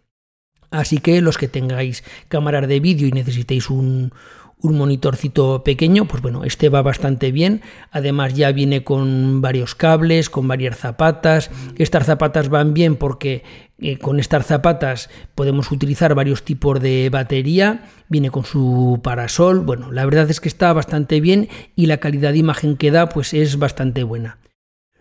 Así 0.70 0.98
que 0.98 1.20
los 1.20 1.38
que 1.38 1.48
tengáis 1.48 2.04
cámaras 2.28 2.68
de 2.68 2.80
vídeo 2.80 3.08
y 3.08 3.12
necesitéis 3.12 3.70
un, 3.70 4.12
monitorcito 4.60 5.62
pequeño, 5.62 6.06
pues 6.06 6.20
bueno, 6.20 6.44
este 6.44 6.68
va 6.68 6.82
bastante 6.82 7.30
bien. 7.30 7.62
Además 7.90 8.34
ya 8.34 8.50
viene 8.52 8.82
con 8.82 9.40
varios 9.40 9.74
cables, 9.74 10.28
con 10.28 10.48
varias 10.48 10.76
zapatas. 10.76 11.50
Estas 11.76 12.06
zapatas 12.06 12.48
van 12.48 12.74
bien 12.74 12.96
porque 12.96 13.44
eh, 13.78 13.98
con 13.98 14.18
estas 14.18 14.46
zapatas 14.46 15.10
podemos 15.36 15.70
utilizar 15.70 16.14
varios 16.14 16.42
tipos 16.42 16.80
de 16.80 17.08
batería. 17.10 17.88
Viene 18.08 18.30
con 18.30 18.44
su 18.44 19.00
parasol. 19.02 19.60
Bueno, 19.60 19.92
la 19.92 20.04
verdad 20.04 20.28
es 20.28 20.40
que 20.40 20.48
está 20.48 20.72
bastante 20.72 21.20
bien 21.20 21.48
y 21.76 21.86
la 21.86 21.98
calidad 21.98 22.32
de 22.32 22.38
imagen 22.38 22.76
que 22.76 22.90
da 22.90 23.08
pues 23.08 23.34
es 23.34 23.58
bastante 23.58 24.02
buena. 24.02 24.38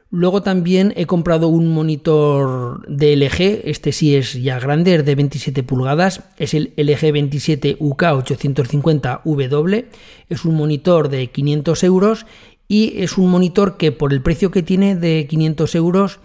Luego 0.10 0.42
también 0.42 0.94
he 0.96 1.06
comprado 1.06 1.50
un 1.50 1.68
monitor 1.68 2.88
de 2.88 3.16
LG, 3.18 3.68
este 3.70 3.92
sí 3.92 4.16
es 4.16 4.42
ya 4.42 4.58
grande, 4.58 4.96
es 4.96 5.06
de 5.06 5.16
27 5.16 5.64
pulgadas, 5.64 6.24
es 6.38 6.54
el 6.54 6.72
LG 6.78 7.12
27 7.12 7.76
UK 7.80 8.04
850W, 8.04 9.86
es 10.30 10.46
un 10.46 10.56
monitor 10.56 11.10
de 11.10 11.28
500 11.28 11.84
euros 11.84 12.26
y 12.70 13.02
es 13.02 13.18
un 13.18 13.30
monitor 13.30 13.76
que 13.76 13.92
por 13.92 14.14
el 14.14 14.22
precio 14.22 14.50
que 14.50 14.64
tiene 14.64 14.96
de 14.96 15.28
500 15.28 15.76
euros 15.76 16.20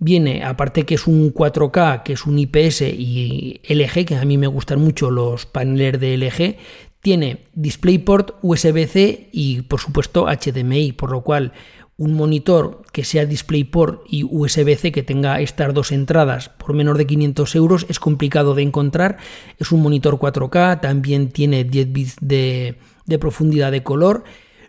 viene, 0.00 0.44
aparte 0.44 0.84
que 0.84 0.96
es 0.96 1.06
un 1.06 1.32
4K, 1.32 2.02
que 2.02 2.14
es 2.14 2.26
un 2.26 2.38
IPS 2.40 2.82
y 2.82 3.60
LG, 3.68 4.04
que 4.04 4.16
a 4.16 4.24
mí 4.24 4.36
me 4.36 4.46
gustan 4.48 4.80
mucho 4.80 5.12
los 5.12 5.46
paneles 5.46 6.00
de 6.00 6.16
LG, 6.16 6.56
tiene 7.00 7.44
DisplayPort, 7.54 8.36
USB-C 8.42 9.30
y 9.32 9.62
por 9.62 9.80
supuesto 9.80 10.26
HDMI, 10.26 10.92
por 10.92 11.10
lo 11.12 11.22
cual 11.22 11.52
un 11.98 12.14
monitor 12.14 12.82
que 12.92 13.04
sea 13.04 13.26
DisplayPort 13.26 14.02
y 14.08 14.22
USB-C 14.22 14.92
que 14.92 15.02
tenga 15.02 15.40
estas 15.40 15.74
dos 15.74 15.90
entradas 15.90 16.48
por 16.48 16.72
menos 16.72 16.96
de 16.96 17.08
500 17.08 17.54
euros 17.56 17.86
es 17.88 17.98
complicado 17.98 18.54
de 18.54 18.62
encontrar. 18.62 19.18
Es 19.58 19.72
un 19.72 19.82
monitor 19.82 20.14
4K, 20.14 20.80
también 20.80 21.30
tiene 21.30 21.64
10 21.64 21.92
bits 21.92 22.16
de, 22.20 22.78
de 23.04 23.18
profundidad 23.18 23.72
de 23.72 23.82
color. 23.82 24.22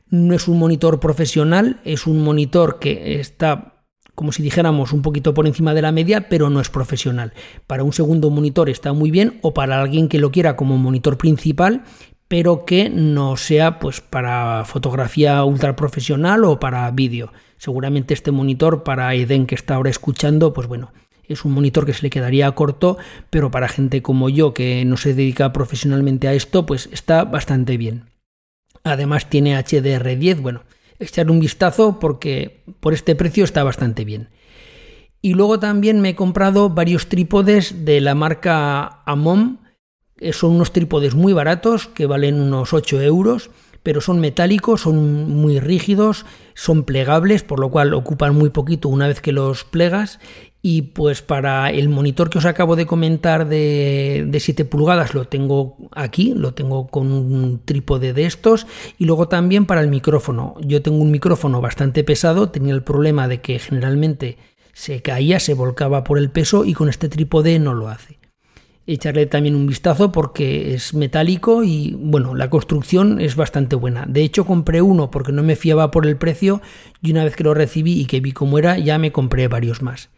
No 0.09 0.33
es 0.33 0.47
un 0.47 0.57
monitor 0.57 0.99
profesional, 0.99 1.79
es 1.85 2.07
un 2.07 2.23
monitor 2.23 2.79
que 2.79 3.19
está 3.19 3.75
como 4.15 4.33
si 4.33 4.43
dijéramos 4.43 4.91
un 4.91 5.01
poquito 5.01 5.33
por 5.33 5.47
encima 5.47 5.73
de 5.73 5.81
la 5.81 5.93
media, 5.93 6.27
pero 6.27 6.49
no 6.49 6.59
es 6.59 6.69
profesional. 6.69 7.31
Para 7.67 7.85
un 7.85 7.93
segundo 7.93 8.29
monitor 8.29 8.69
está 8.69 8.91
muy 8.91 9.11
bien 9.11 9.39
o 9.43 9.53
para 9.53 9.79
alguien 9.79 10.09
que 10.09 10.19
lo 10.19 10.29
quiera 10.29 10.57
como 10.57 10.77
monitor 10.77 11.17
principal 11.17 11.83
pero 12.29 12.63
que 12.63 12.89
no 12.89 13.35
sea 13.35 13.79
pues 13.79 13.99
para 13.99 14.63
fotografía 14.63 15.43
ultra 15.43 15.75
profesional 15.75 16.45
o 16.45 16.59
para 16.59 16.89
vídeo. 16.91 17.33
Seguramente 17.57 18.13
este 18.13 18.31
monitor 18.31 18.83
para 18.83 19.13
Eden 19.15 19.47
que 19.47 19.55
está 19.55 19.75
ahora 19.75 19.89
escuchando, 19.89 20.53
pues 20.53 20.67
bueno, 20.67 20.93
es 21.27 21.43
un 21.43 21.51
monitor 21.51 21.85
que 21.85 21.93
se 21.93 22.03
le 22.03 22.11
quedaría 22.11 22.51
corto, 22.51 22.97
pero 23.31 23.49
para 23.49 23.67
gente 23.67 24.03
como 24.03 24.29
yo 24.29 24.53
que 24.53 24.85
no 24.85 24.95
se 24.95 25.15
dedica 25.15 25.51
profesionalmente 25.51 26.27
a 26.27 26.33
esto, 26.33 26.67
pues 26.67 26.87
está 26.93 27.25
bastante 27.25 27.77
bien. 27.77 28.11
Además 28.83 29.27
tiene 29.27 29.57
HDR10, 29.57 30.39
bueno, 30.39 30.61
echar 30.99 31.31
un 31.31 31.39
vistazo 31.39 31.99
porque 31.99 32.61
por 32.79 32.93
este 32.93 33.15
precio 33.15 33.43
está 33.43 33.63
bastante 33.63 34.05
bien. 34.05 34.29
Y 35.21 35.33
luego 35.33 35.59
también 35.59 35.99
me 35.99 36.09
he 36.09 36.15
comprado 36.15 36.69
varios 36.69 37.07
trípodes 37.07 37.85
de 37.85 38.01
la 38.01 38.13
marca 38.13 39.01
Amom, 39.05 39.57
son 40.31 40.51
unos 40.51 40.71
trípodes 40.71 41.15
muy 41.15 41.33
baratos 41.33 41.87
que 41.87 42.05
valen 42.05 42.39
unos 42.39 42.73
8 42.73 43.01
euros, 43.01 43.49
pero 43.83 44.01
son 44.01 44.19
metálicos, 44.19 44.81
son 44.81 45.29
muy 45.29 45.59
rígidos, 45.59 46.25
son 46.53 46.83
plegables, 46.83 47.43
por 47.43 47.59
lo 47.59 47.69
cual 47.69 47.93
ocupan 47.93 48.35
muy 48.35 48.49
poquito 48.49 48.89
una 48.89 49.07
vez 49.07 49.21
que 49.21 49.31
los 49.31 49.63
plegas. 49.63 50.19
Y 50.61 50.81
pues 50.81 51.21
para 51.21 51.71
el 51.71 51.87
monitor 51.87 52.29
que 52.29 52.37
os 52.37 52.45
acabo 52.45 52.75
de 52.75 52.85
comentar 52.85 53.47
de, 53.47 54.25
de 54.27 54.39
7 54.41 54.65
pulgadas 54.65 55.13
lo 55.13 55.23
tengo 55.23 55.77
aquí, 55.93 56.33
lo 56.35 56.53
tengo 56.53 56.87
con 56.87 57.13
un 57.13 57.61
trípode 57.63 58.11
de 58.11 58.25
estos. 58.25 58.67
Y 58.97 59.05
luego 59.05 59.29
también 59.29 59.65
para 59.65 59.79
el 59.79 59.87
micrófono. 59.87 60.55
Yo 60.59 60.81
tengo 60.81 60.97
un 60.97 61.11
micrófono 61.11 61.61
bastante 61.61 62.03
pesado, 62.03 62.49
tenía 62.49 62.73
el 62.73 62.83
problema 62.83 63.29
de 63.29 63.39
que 63.39 63.57
generalmente 63.57 64.37
se 64.73 65.01
caía, 65.01 65.39
se 65.39 65.53
volcaba 65.53 66.03
por 66.03 66.17
el 66.17 66.29
peso 66.29 66.65
y 66.65 66.73
con 66.73 66.89
este 66.89 67.07
trípode 67.07 67.57
no 67.59 67.73
lo 67.73 67.87
hace. 67.87 68.18
Echarle 68.91 69.27
también 69.27 69.55
un 69.55 69.67
vistazo 69.67 70.11
porque 70.11 70.73
es 70.73 70.93
metálico 70.93 71.63
y 71.63 71.95
bueno, 71.99 72.33
la 72.33 72.49
construcción 72.49 73.21
es 73.21 73.35
bastante 73.35 73.75
buena. 73.75 74.05
De 74.07 74.23
hecho 74.23 74.45
compré 74.45 74.81
uno 74.81 75.11
porque 75.11 75.31
no 75.31 75.43
me 75.43 75.55
fiaba 75.55 75.91
por 75.91 76.07
el 76.07 76.17
precio 76.17 76.61
y 77.01 77.11
una 77.11 77.23
vez 77.23 77.35
que 77.35 77.43
lo 77.43 77.53
recibí 77.53 77.99
y 77.99 78.05
que 78.05 78.19
vi 78.19 78.31
cómo 78.31 78.57
era 78.57 78.79
ya 78.79 78.97
me 78.97 79.11
compré 79.11 79.47
varios 79.47 79.81
más. 79.81 80.09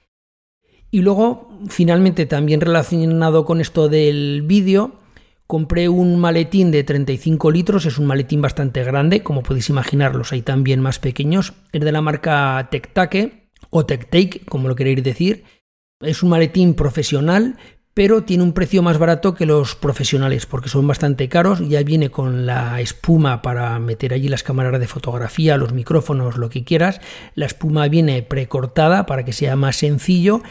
Y 0.89 1.01
luego, 1.01 1.49
finalmente, 1.69 2.25
también 2.25 2.59
relacionado 2.61 3.45
con 3.45 3.61
esto 3.61 3.87
del 3.87 4.41
vídeo, 4.41 4.99
compré 5.47 5.89
un 5.89 6.19
maletín 6.19 6.71
de 6.71 6.83
35 6.83 7.51
litros, 7.51 7.85
es 7.85 7.97
un 7.97 8.05
maletín 8.05 8.41
bastante 8.41 8.83
grande, 8.83 9.23
como 9.23 9.43
podéis 9.43 9.69
imaginar, 9.69 10.15
los 10.15 10.31
hay 10.33 10.41
también 10.41 10.81
más 10.81 10.99
pequeños, 10.99 11.53
es 11.71 11.81
de 11.81 11.91
la 11.91 12.01
marca 12.01 12.67
TecTaque 12.71 13.49
o 13.69 13.85
TecTake, 13.85 14.45
como 14.45 14.67
lo 14.67 14.75
queréis 14.75 15.03
decir. 15.03 15.43
Es 16.01 16.23
un 16.23 16.29
maletín 16.29 16.73
profesional, 16.73 17.57
pero 17.93 18.23
tiene 18.23 18.43
un 18.43 18.53
precio 18.53 18.81
más 18.81 18.97
barato 18.97 19.33
que 19.33 19.45
los 19.45 19.75
profesionales 19.75 20.45
porque 20.45 20.69
son 20.69 20.87
bastante 20.87 21.27
caros. 21.27 21.67
Ya 21.67 21.83
viene 21.83 22.09
con 22.09 22.45
la 22.45 22.79
espuma 22.79 23.41
para 23.41 23.77
meter 23.79 24.13
allí 24.13 24.29
las 24.29 24.43
cámaras 24.43 24.79
de 24.79 24.87
fotografía, 24.87 25.57
los 25.57 25.73
micrófonos, 25.73 26.37
lo 26.37 26.49
que 26.49 26.63
quieras. 26.63 27.01
La 27.35 27.45
espuma 27.45 27.87
viene 27.89 28.23
precortada 28.23 29.05
para 29.05 29.25
que 29.25 29.33
sea 29.33 29.57
más 29.57 29.75
sencillo 29.75 30.41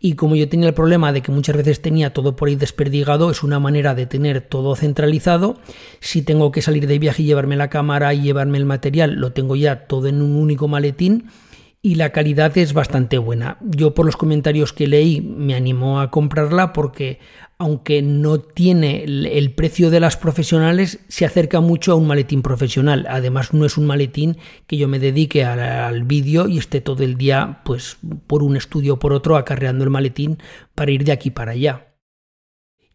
y 0.00 0.14
como 0.14 0.34
yo 0.34 0.48
tenía 0.48 0.68
el 0.68 0.74
problema 0.74 1.12
de 1.12 1.22
que 1.22 1.30
muchas 1.30 1.56
veces 1.56 1.80
tenía 1.80 2.12
todo 2.12 2.34
por 2.34 2.48
ahí 2.48 2.56
desperdigado, 2.56 3.30
es 3.30 3.44
una 3.44 3.60
manera 3.60 3.94
de 3.94 4.06
tener 4.06 4.40
todo 4.40 4.74
centralizado. 4.74 5.56
Si 6.00 6.22
tengo 6.22 6.50
que 6.50 6.62
salir 6.62 6.88
de 6.88 6.98
viaje 6.98 7.22
y 7.22 7.26
llevarme 7.26 7.56
la 7.56 7.70
cámara 7.70 8.12
y 8.12 8.22
llevarme 8.22 8.58
el 8.58 8.64
material, 8.64 9.14
lo 9.14 9.32
tengo 9.32 9.54
ya 9.54 9.86
todo 9.86 10.08
en 10.08 10.20
un 10.20 10.34
único 10.34 10.66
maletín 10.66 11.30
y 11.80 11.94
la 11.94 12.10
calidad 12.10 12.56
es 12.58 12.72
bastante 12.72 13.18
buena. 13.18 13.58
Yo 13.60 13.94
por 13.94 14.04
los 14.04 14.16
comentarios 14.16 14.72
que 14.72 14.88
leí 14.88 15.20
me 15.20 15.54
animó 15.54 16.00
a 16.00 16.10
comprarla 16.10 16.72
porque 16.72 17.20
aunque 17.56 18.02
no 18.02 18.38
tiene 18.38 19.04
el 19.04 19.52
precio 19.52 19.90
de 19.90 19.98
las 19.98 20.16
profesionales, 20.16 21.00
se 21.08 21.24
acerca 21.24 21.60
mucho 21.60 21.92
a 21.92 21.94
un 21.96 22.06
maletín 22.06 22.42
profesional. 22.42 23.06
Además 23.08 23.52
no 23.52 23.64
es 23.64 23.76
un 23.76 23.86
maletín 23.86 24.36
que 24.66 24.76
yo 24.76 24.86
me 24.86 25.00
dedique 25.00 25.44
al, 25.44 26.04
vídeo 26.04 26.48
y 26.48 26.58
esté 26.58 26.80
todo 26.80 27.02
el 27.02 27.16
día 27.16 27.60
pues 27.64 27.98
por 28.26 28.42
un 28.42 28.56
estudio 28.56 28.94
o 28.94 28.98
por 28.98 29.12
otro 29.12 29.36
acarreando 29.36 29.84
el 29.84 29.90
maletín 29.90 30.38
para 30.74 30.92
ir 30.92 31.04
de 31.04 31.12
aquí 31.12 31.30
para 31.30 31.52
allá. 31.52 31.96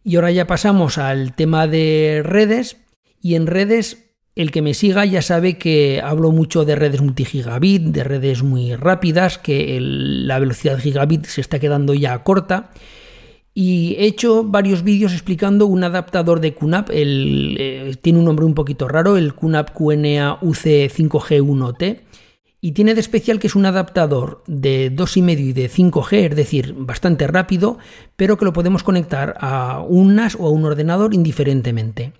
Y 0.03 0.15
ahora 0.15 0.31
ya 0.31 0.47
pasamos 0.47 0.97
al 0.97 1.35
tema 1.35 1.67
de 1.67 2.21
redes 2.23 2.77
y 3.21 3.35
en 3.35 3.47
redes 3.47 4.12
el 4.35 4.51
que 4.51 4.61
me 4.61 4.73
siga 4.73 5.05
ya 5.05 5.21
sabe 5.21 5.57
que 5.57 6.01
hablo 6.03 6.31
mucho 6.31 6.65
de 6.65 6.75
redes 6.75 7.01
multigigabit, 7.01 7.83
de 7.83 8.03
redes 8.03 8.41
muy 8.41 8.75
rápidas, 8.75 9.37
que 9.37 9.77
la 9.79 10.39
velocidad 10.39 10.79
gigabit 10.79 11.25
se 11.25 11.41
está 11.41 11.59
quedando 11.59 11.93
ya 11.93 12.23
corta. 12.23 12.71
Y 13.53 13.95
he 13.99 14.05
hecho 14.05 14.43
varios 14.43 14.83
vídeos 14.83 15.13
explicando 15.13 15.67
un 15.67 15.83
adaptador 15.83 16.39
de 16.39 16.55
QNAP, 16.55 16.89
el, 16.89 17.55
eh, 17.59 17.95
tiene 18.01 18.17
un 18.17 18.25
nombre 18.25 18.45
un 18.45 18.55
poquito 18.55 18.87
raro, 18.87 19.15
el 19.15 19.35
QNAP 19.35 19.69
QNA 19.71 20.39
UC5G1T. 20.41 22.01
Y 22.61 22.71
tiene 22.71 22.95
de 22.95 23.01
especial 23.01 23.39
que 23.39 23.47
es 23.47 23.55
un 23.55 23.65
adaptador 23.65 24.41
de 24.47 24.89
2,5 24.89 25.37
y 25.37 25.53
de 25.53 25.69
5G, 25.69 26.29
es 26.29 26.35
decir, 26.35 26.73
bastante 26.75 27.27
rápido, 27.27 27.77
pero 28.15 28.37
que 28.37 28.45
lo 28.45 28.53
podemos 28.53 28.83
conectar 28.83 29.35
a 29.39 29.81
un 29.81 30.15
NAS 30.15 30.37
o 30.39 30.47
a 30.47 30.49
un 30.49 30.63
ordenador 30.63 31.13
indiferentemente. 31.13 32.13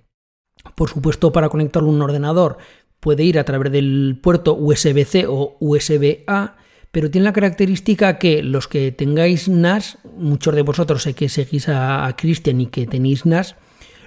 Por 0.74 0.88
supuesto, 0.88 1.32
para 1.32 1.48
conectarlo 1.48 1.88
a 1.88 1.92
un 1.92 2.02
ordenador 2.02 2.58
puede 3.04 3.22
ir 3.22 3.38
a 3.38 3.44
través 3.44 3.70
del 3.70 4.18
puerto 4.20 4.54
USB-C 4.54 5.26
o 5.28 5.58
USB-A, 5.60 6.56
pero 6.90 7.10
tiene 7.10 7.26
la 7.26 7.34
característica 7.34 8.18
que 8.18 8.42
los 8.42 8.66
que 8.66 8.92
tengáis 8.92 9.46
NAS, 9.48 9.98
muchos 10.16 10.54
de 10.54 10.62
vosotros 10.62 11.02
sé 11.02 11.12
que 11.12 11.28
seguís 11.28 11.68
a, 11.68 12.14
Christian 12.16 12.62
y 12.62 12.66
que 12.66 12.86
tenéis 12.86 13.26
NAS, 13.26 13.56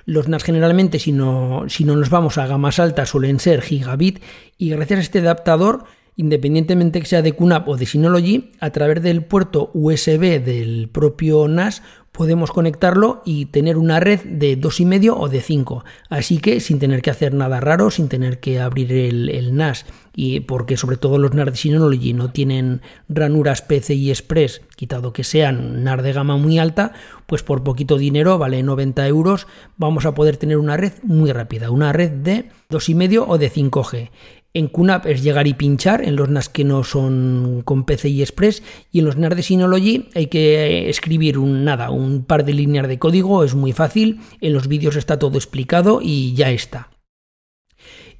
los 0.05 0.27
NAS 0.27 0.43
generalmente, 0.43 0.97
si 0.97 1.11
no, 1.11 1.65
si 1.67 1.83
no 1.83 1.95
nos 1.95 2.09
vamos 2.09 2.39
a 2.39 2.47
gamas 2.47 2.79
altas, 2.79 3.09
suelen 3.09 3.39
ser 3.39 3.61
gigabit 3.61 4.19
y 4.57 4.69
gracias 4.69 4.97
a 4.97 5.03
este 5.03 5.19
adaptador, 5.19 5.83
independientemente 6.15 6.99
que 6.99 7.05
sea 7.05 7.21
de 7.21 7.33
QNAP 7.33 7.67
o 7.67 7.77
de 7.77 7.85
Synology, 7.85 8.51
a 8.59 8.71
través 8.71 9.03
del 9.03 9.23
puerto 9.23 9.69
USB 9.73 10.43
del 10.43 10.89
propio 10.89 11.47
NAS 11.47 11.83
podemos 12.17 12.51
conectarlo 12.51 13.21
y 13.25 13.45
tener 13.45 13.77
una 13.77 13.99
red 13.99 14.21
de 14.21 14.59
2,5 14.59 15.13
o 15.15 15.29
de 15.29 15.39
5. 15.39 15.85
Así 16.09 16.39
que 16.39 16.59
sin 16.59 16.79
tener 16.79 17.03
que 17.03 17.11
hacer 17.11 17.35
nada 17.35 17.59
raro, 17.59 17.91
sin 17.91 18.09
tener 18.09 18.39
que 18.39 18.59
abrir 18.59 18.91
el, 18.91 19.55
NAS, 19.55 19.85
y 20.15 20.39
porque 20.39 20.77
sobre 20.77 20.97
todo 20.97 21.19
los 21.19 21.35
NAS 21.35 21.45
de 21.45 21.55
Synology 21.55 22.13
no 22.13 22.31
tienen 22.31 22.81
ranuras 23.07 23.61
PCI 23.61 24.09
Express, 24.09 24.63
quitado 24.75 25.13
que 25.13 25.23
sean 25.23 25.83
NAS 25.83 26.01
de 26.01 26.13
gama 26.13 26.37
muy 26.37 26.57
alta, 26.57 26.93
pues 27.27 27.43
por 27.43 27.63
poquito 27.63 27.99
dinero, 27.99 28.39
vale 28.39 28.63
90 28.63 29.07
euros, 29.07 29.45
vamos 29.77 30.07
a 30.07 30.15
poder 30.15 30.37
tener 30.37 30.57
una 30.57 30.75
red 30.75 30.93
muy 31.03 31.31
rápida, 31.31 31.69
una 31.69 31.93
red 31.93 32.09
de 32.09 32.49
2,5 32.71 33.25
o 33.27 33.37
de 33.37 33.51
5G. 33.51 34.09
En 34.57 34.69
QNAP 34.69 35.05
es 35.05 35.21
llegar 35.21 35.45
y 35.45 35.53
pinchar 35.53 36.03
en 36.03 36.15
los 36.15 36.29
NAS 36.29 36.49
que 36.49 36.63
no 36.63 36.83
son 36.83 37.61
con 37.63 37.85
PCI 37.85 38.23
Express 38.23 38.63
y 38.91 38.97
en 38.97 39.05
los 39.05 39.15
NAS 39.15 39.35
de 39.35 39.43
Synology 39.43 40.09
hay 40.15 40.27
que 40.27 40.89
escribir 40.89 41.37
un 41.37 41.63
nada, 41.63 41.91
un 41.91 42.25
par 42.25 42.43
de 42.43 42.53
líneas 42.53 42.87
de 42.87 42.97
código, 42.97 43.43
es 43.43 43.53
muy 43.53 43.71
fácil, 43.71 44.19
en 44.41 44.53
los 44.53 44.67
vídeos 44.67 44.95
está 44.95 45.19
todo 45.19 45.37
explicado 45.37 45.99
y 46.01 46.33
ya 46.33 46.49
está. 46.49 46.89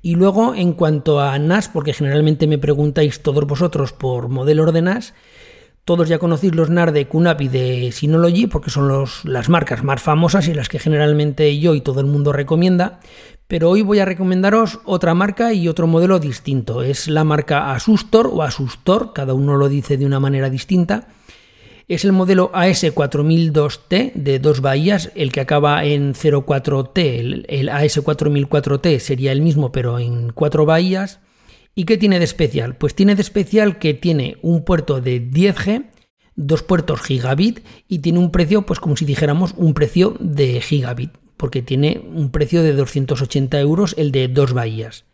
Y 0.04 0.14
luego 0.14 0.54
en 0.54 0.74
cuanto 0.74 1.22
a 1.22 1.40
NAS, 1.40 1.70
porque 1.70 1.94
generalmente 1.94 2.46
me 2.46 2.60
preguntáis 2.60 3.24
todos 3.24 3.48
vosotros 3.48 3.92
por 3.92 4.30
modelo 4.30 4.72
de 4.72 4.84
NAS, 4.84 5.16
todos 5.86 6.08
ya 6.08 6.20
conocéis 6.20 6.54
los 6.54 6.70
NAR 6.70 6.92
de 6.92 7.08
QNAP 7.08 7.42
y 7.42 7.48
de 7.48 7.92
Synology 7.94 8.46
porque 8.46 8.70
son 8.70 9.08
las 9.24 9.50
marcas 9.50 9.84
más 9.84 10.04
famosas 10.04 10.48
y 10.50 10.54
las 10.54 10.70
que 10.70 10.78
generalmente 10.78 11.58
yo 11.60 11.74
y 11.74 11.82
todo 11.82 12.02
el 12.02 12.06
mundo 12.06 12.32
recomienda. 12.32 13.00
Pero 13.48 13.70
hoy 13.70 13.82
voy 13.82 14.00
a 14.00 14.06
recomendaros 14.06 14.80
otra 14.84 15.14
marca 15.14 15.54
y 15.54 15.70
otro 15.70 15.88
modelo 15.88 16.20
distinto. 16.20 16.84
Es 16.84 17.08
la 17.08 17.24
marca 17.24 17.72
Asustor 17.72 18.28
o 18.28 18.44
Asustor, 18.44 19.14
cada 19.14 19.34
uno 19.34 19.56
lo 19.56 19.70
dice 19.70 19.98
de 19.98 20.06
una 20.06 20.20
manera 20.20 20.50
distinta. 20.50 21.08
Es 21.88 22.04
el 22.04 22.12
modelo 22.12 22.52
AS4002T 22.52 24.12
de 24.14 24.40
dos 24.40 24.60
bahías, 24.60 25.12
el 25.16 25.32
que 25.32 25.40
acaba 25.40 25.86
en 25.86 26.14
04T, 26.14 26.98
el, 26.98 27.46
el 27.48 27.70
AS4004T 27.70 29.00
sería 29.00 29.32
el 29.32 29.42
mismo 29.42 29.72
pero 29.72 29.98
en 29.98 30.34
cuatro 30.34 30.66
bahías. 30.66 31.22
¿Y 31.74 31.86
qué 31.86 31.98
tiene 31.98 32.20
de 32.20 32.26
especial? 32.26 32.76
Pues 32.76 32.96
tiene 32.96 33.16
de 33.16 33.22
especial 33.22 33.80
que 33.80 33.94
tiene 33.94 34.36
un 34.42 34.66
puerto 34.66 35.00
de 35.00 35.22
10G, 35.22 35.86
dos 36.36 36.64
puertos 36.64 37.02
gigabit 37.02 37.62
y 37.88 38.00
tiene 38.00 38.20
un 38.20 38.32
precio, 38.32 38.66
pues 38.66 38.82
como 38.82 38.98
si 38.98 39.06
dijéramos 39.06 39.54
un 39.56 39.74
precio 39.74 40.18
de 40.20 40.60
gigabit, 40.60 41.12
porque 41.38 41.62
tiene 41.62 42.04
un 42.14 42.32
precio 42.32 42.64
de 42.64 42.74
280 42.74 43.60
euros 43.60 43.96
el 43.98 44.12
de 44.12 44.28
dos 44.28 44.54
bahías. 44.54 45.06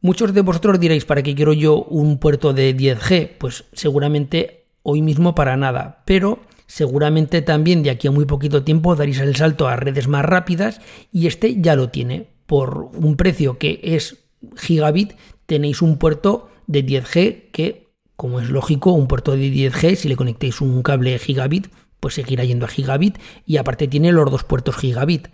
Muchos 0.00 0.34
de 0.34 0.40
vosotros 0.40 0.80
diréis, 0.80 1.04
¿para 1.04 1.22
qué 1.22 1.34
quiero 1.34 1.52
yo 1.52 1.82
un 1.82 2.18
puerto 2.18 2.52
de 2.52 2.76
10G? 2.76 3.38
Pues 3.38 3.64
seguramente 3.72 4.66
hoy 4.82 5.02
mismo 5.02 5.34
para 5.34 5.56
nada, 5.56 6.02
pero 6.06 6.40
seguramente 6.66 7.42
también 7.42 7.82
de 7.82 7.90
aquí 7.90 8.08
a 8.08 8.10
muy 8.10 8.24
poquito 8.24 8.62
tiempo 8.62 8.96
daréis 8.96 9.20
el 9.20 9.36
salto 9.36 9.68
a 9.68 9.76
redes 9.76 10.08
más 10.08 10.24
rápidas 10.24 10.80
y 11.12 11.26
este 11.26 11.60
ya 11.60 11.76
lo 11.76 11.90
tiene 11.90 12.28
por 12.46 12.90
un 12.94 13.16
precio 13.16 13.58
que 13.58 13.80
es 13.82 14.24
gigabit 14.56 15.14
tenéis 15.46 15.82
un 15.82 15.98
puerto 15.98 16.50
de 16.66 16.84
10G 16.84 17.50
que, 17.52 17.88
como 18.16 18.40
es 18.40 18.50
lógico, 18.50 18.92
un 18.92 19.08
puerto 19.08 19.32
de 19.32 19.50
10G, 19.50 19.94
si 19.94 20.08
le 20.08 20.16
conectéis 20.16 20.60
un 20.60 20.82
cable 20.82 21.18
gigabit, 21.18 21.68
pues 22.06 22.14
seguirá 22.14 22.44
yendo 22.44 22.66
a 22.66 22.68
gigabit 22.68 23.18
y 23.44 23.56
aparte 23.56 23.88
tiene 23.88 24.12
los 24.12 24.30
dos 24.30 24.44
puertos 24.44 24.76
gigabit. 24.76 25.26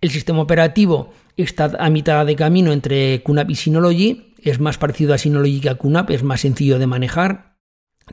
El 0.00 0.10
sistema 0.10 0.40
operativo 0.40 1.12
está 1.36 1.70
a 1.78 1.88
mitad 1.88 2.26
de 2.26 2.34
camino 2.34 2.72
entre 2.72 3.22
QNAP 3.22 3.50
y 3.50 3.54
Synology, 3.54 4.34
es 4.42 4.58
más 4.58 4.76
parecido 4.76 5.14
a 5.14 5.18
Synology 5.18 5.60
que 5.60 5.68
a 5.68 5.76
QNAP, 5.76 6.10
es 6.10 6.24
más 6.24 6.40
sencillo 6.40 6.80
de 6.80 6.88
manejar, 6.88 7.58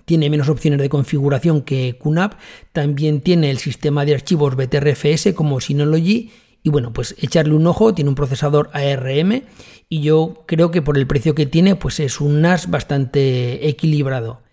tiene 0.06 0.30
menos 0.30 0.48
opciones 0.48 0.80
de 0.80 0.90
configuración 0.90 1.64
que 1.64 1.98
QNAP, 2.00 2.34
también 2.72 3.22
tiene 3.22 3.50
el 3.50 3.58
sistema 3.58 4.06
de 4.06 4.14
archivos 4.14 4.56
BTRFS 4.56 5.34
como 5.34 5.60
Synology. 5.60 6.30
Y 6.62 6.70
bueno, 6.70 6.94
pues 6.94 7.16
echarle 7.18 7.56
un 7.56 7.66
ojo, 7.66 7.96
tiene 7.96 8.10
un 8.10 8.16
procesador 8.16 8.70
ARM 8.74 9.42
y 9.90 10.02
yo 10.02 10.44
creo 10.46 10.70
que 10.70 10.84
por 10.84 11.00
el 11.00 11.08
precio 11.08 11.34
que 11.34 11.48
tiene, 11.48 11.76
pues 11.76 12.00
es 12.00 12.22
un 12.22 12.42
NAS 12.42 12.70
bastante 12.70 13.68
equilibrado. 13.68 14.44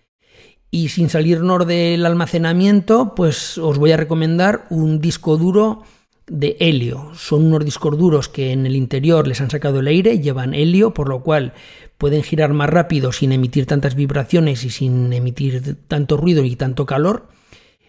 Y 0.71 0.89
sin 0.89 1.09
salirnos 1.09 1.65
del 1.65 2.05
almacenamiento, 2.05 3.13
pues 3.15 3.57
os 3.57 3.77
voy 3.77 3.91
a 3.91 3.97
recomendar 3.97 4.65
un 4.69 4.99
disco 4.99 5.37
duro 5.37 5.83
de 6.27 6.57
helio. 6.59 7.11
Son 7.13 7.45
unos 7.45 7.63
discos 7.63 7.97
duros 7.97 8.29
que 8.29 8.51
en 8.51 8.65
el 8.65 8.75
interior 8.75 9.27
les 9.27 9.41
han 9.41 9.49
sacado 9.49 9.79
el 9.79 9.87
aire, 9.87 10.19
llevan 10.19 10.53
helio, 10.53 10.93
por 10.93 11.07
lo 11.07 11.21
cual 11.21 11.53
pueden 11.97 12.23
girar 12.23 12.53
más 12.53 12.69
rápido 12.69 13.11
sin 13.11 13.31
emitir 13.31 13.65
tantas 13.65 13.95
vibraciones 13.95 14.63
y 14.63 14.69
sin 14.69 15.13
emitir 15.13 15.77
tanto 15.87 16.17
ruido 16.17 16.43
y 16.43 16.55
tanto 16.55 16.85
calor. 16.85 17.27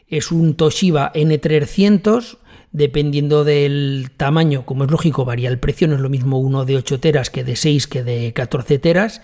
Es 0.07 0.31
un 0.31 0.55
Toshiba 0.55 1.13
N300 1.13 2.39
dependiendo 2.77 3.43
del 3.43 4.11
tamaño, 4.19 4.67
como 4.67 4.85
es 4.85 4.91
lógico, 4.91 5.25
varía 5.25 5.49
el 5.49 5.59
precio, 5.59 5.89
no 5.89 5.95
es 5.95 6.03
lo 6.03 6.11
mismo 6.11 6.39
uno 6.39 6.67
de 6.67 6.77
8 6.77 7.01
teras 7.01 7.31
que 7.31 7.43
de 7.43 7.57
6 7.57 7.87
que 7.87 8.05
de 8.05 8.35
14 8.35 8.79
teras 8.79 9.23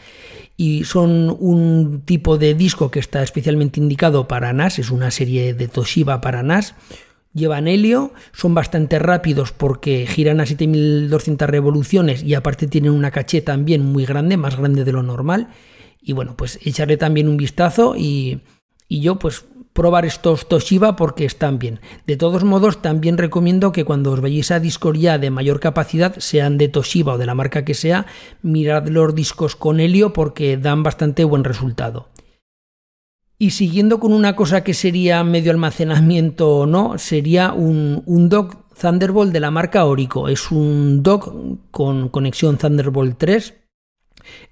y 0.57 0.85
son 0.85 1.37
un 1.39 2.01
tipo 2.07 2.39
de 2.39 2.55
disco 2.55 2.91
que 2.91 2.99
está 2.99 3.23
especialmente 3.23 3.79
indicado 3.79 4.27
para 4.27 4.55
NAS, 4.55 4.79
es 4.79 4.91
una 4.91 5.11
serie 5.11 5.53
de 5.53 5.69
Toshiba 5.69 6.23
para 6.23 6.43
NAS. 6.43 6.75
Llevan 7.35 7.69
helio, 7.69 8.15
son 8.33 8.55
bastante 8.55 8.99
rápidos 8.99 9.53
porque 9.53 10.07
giran 10.07 10.41
a 10.41 10.47
7200 10.47 11.49
revoluciones 11.49 12.23
y 12.23 12.35
aparte 12.35 12.67
tienen 12.67 12.93
una 12.93 13.11
caché 13.11 13.43
también 13.43 13.85
muy 13.85 14.07
grande, 14.07 14.39
más 14.39 14.57
grande 14.57 14.85
de 14.85 14.93
lo 14.93 15.03
normal. 15.03 15.49
Y 16.01 16.15
bueno, 16.15 16.37
pues 16.37 16.59
echarle 16.63 16.97
también 16.97 17.29
un 17.29 17.37
vistazo 17.37 17.97
y, 17.97 18.41
y 18.89 19.01
yo 19.01 19.19
pues 19.19 19.45
probar 19.73 20.05
estos 20.05 20.49
Toshiba 20.49 20.97
porque 20.97 21.25
están 21.25 21.59
bien. 21.59 21.81
De 22.07 22.17
todos 22.17 22.45
modos, 22.45 22.83
también 22.83 23.19
recomiendo 23.19 23.73
que 23.73 23.85
cuando 23.85 24.13
os 24.13 24.21
vayáis 24.21 24.51
a 24.51 24.61
discos 24.61 24.99
ya 24.99 25.19
de 25.19 25.31
mayor 25.31 25.61
capacidad, 25.61 26.15
sean 26.19 26.59
de 26.59 26.69
Toshiba 26.69 27.15
o 27.15 27.19
de 27.19 27.27
la 27.27 27.35
marca 27.35 27.65
que 27.65 27.75
sea, 27.75 28.07
mirad 28.43 28.89
los 28.89 29.15
discos 29.15 29.57
con 29.57 29.81
helio 29.81 30.13
porque 30.13 30.57
dan 30.57 30.83
bastante 30.83 31.25
buen 31.25 31.45
resultado. 31.45 32.09
Y 33.39 33.51
siguiendo 33.51 33.99
con 33.99 34.13
una 34.13 34.37
cosa 34.37 34.63
que 34.63 34.75
sería 34.75 35.25
medio 35.25 35.51
almacenamiento 35.51 36.59
o 36.59 36.67
no, 36.67 36.99
sería 36.99 37.53
un, 37.53 38.03
un 38.07 38.29
dock 38.29 38.57
Thunderbolt 38.81 39.33
de 39.33 39.41
la 39.41 39.51
marca 39.51 39.85
Orico. 39.85 40.29
Es 40.29 40.51
un 40.51 41.03
dock 41.03 41.35
con 41.71 42.09
conexión 42.09 42.57
Thunderbolt 42.57 43.19
3 43.19 43.55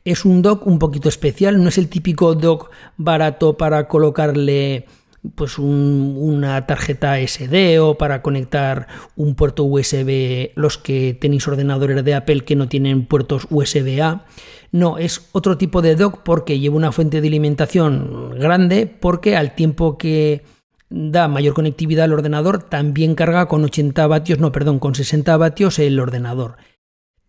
es 0.05 0.25
un 0.25 0.43
dock 0.43 0.67
un 0.67 0.79
poquito 0.79 1.09
especial, 1.09 1.63
no 1.63 1.69
es 1.69 1.79
el 1.79 1.89
típico 1.89 2.35
dock 2.35 2.71
barato 2.97 3.57
para 3.57 3.89
colocarle 3.89 4.87
pues 5.35 5.59
una 5.59 6.67
tarjeta 6.67 7.19
SD 7.21 7.79
o 7.79 7.99
para 7.99 8.23
conectar 8.23 8.87
un 9.17 9.35
puerto 9.35 9.65
USB, 9.65 10.53
los 10.55 10.79
que 10.79 11.17
tenéis 11.21 11.47
ordenadores 11.47 12.03
de 12.05 12.15
Apple 12.15 12.45
que 12.45 12.57
no 12.57 12.69
tienen 12.69 13.07
puertos 13.07 13.47
USB-A. 13.51 14.25
No, 14.73 14.99
es 14.99 15.29
otro 15.33 15.59
tipo 15.59 15.83
de 15.83 15.97
dock 15.97 16.23
porque 16.23 16.59
lleva 16.59 16.77
una 16.77 16.93
fuente 16.93 17.21
de 17.21 17.29
alimentación 17.29 18.39
grande 18.39 18.87
porque 18.87 19.37
al 19.37 19.55
tiempo 19.55 19.99
que 19.99 20.43
da 20.89 21.29
mayor 21.29 21.55
conectividad 21.55 22.05
al 22.05 22.13
ordenador 22.13 22.63
también 22.63 23.15
carga 23.15 23.47
con 23.47 23.65
80 23.65 24.07
vatios, 24.07 24.39
no, 24.39 24.53
perdón, 24.53 24.79
con 24.79 24.95
60 24.95 25.37
vatios 25.37 25.79
el 25.79 26.01
ordenador. 26.01 26.57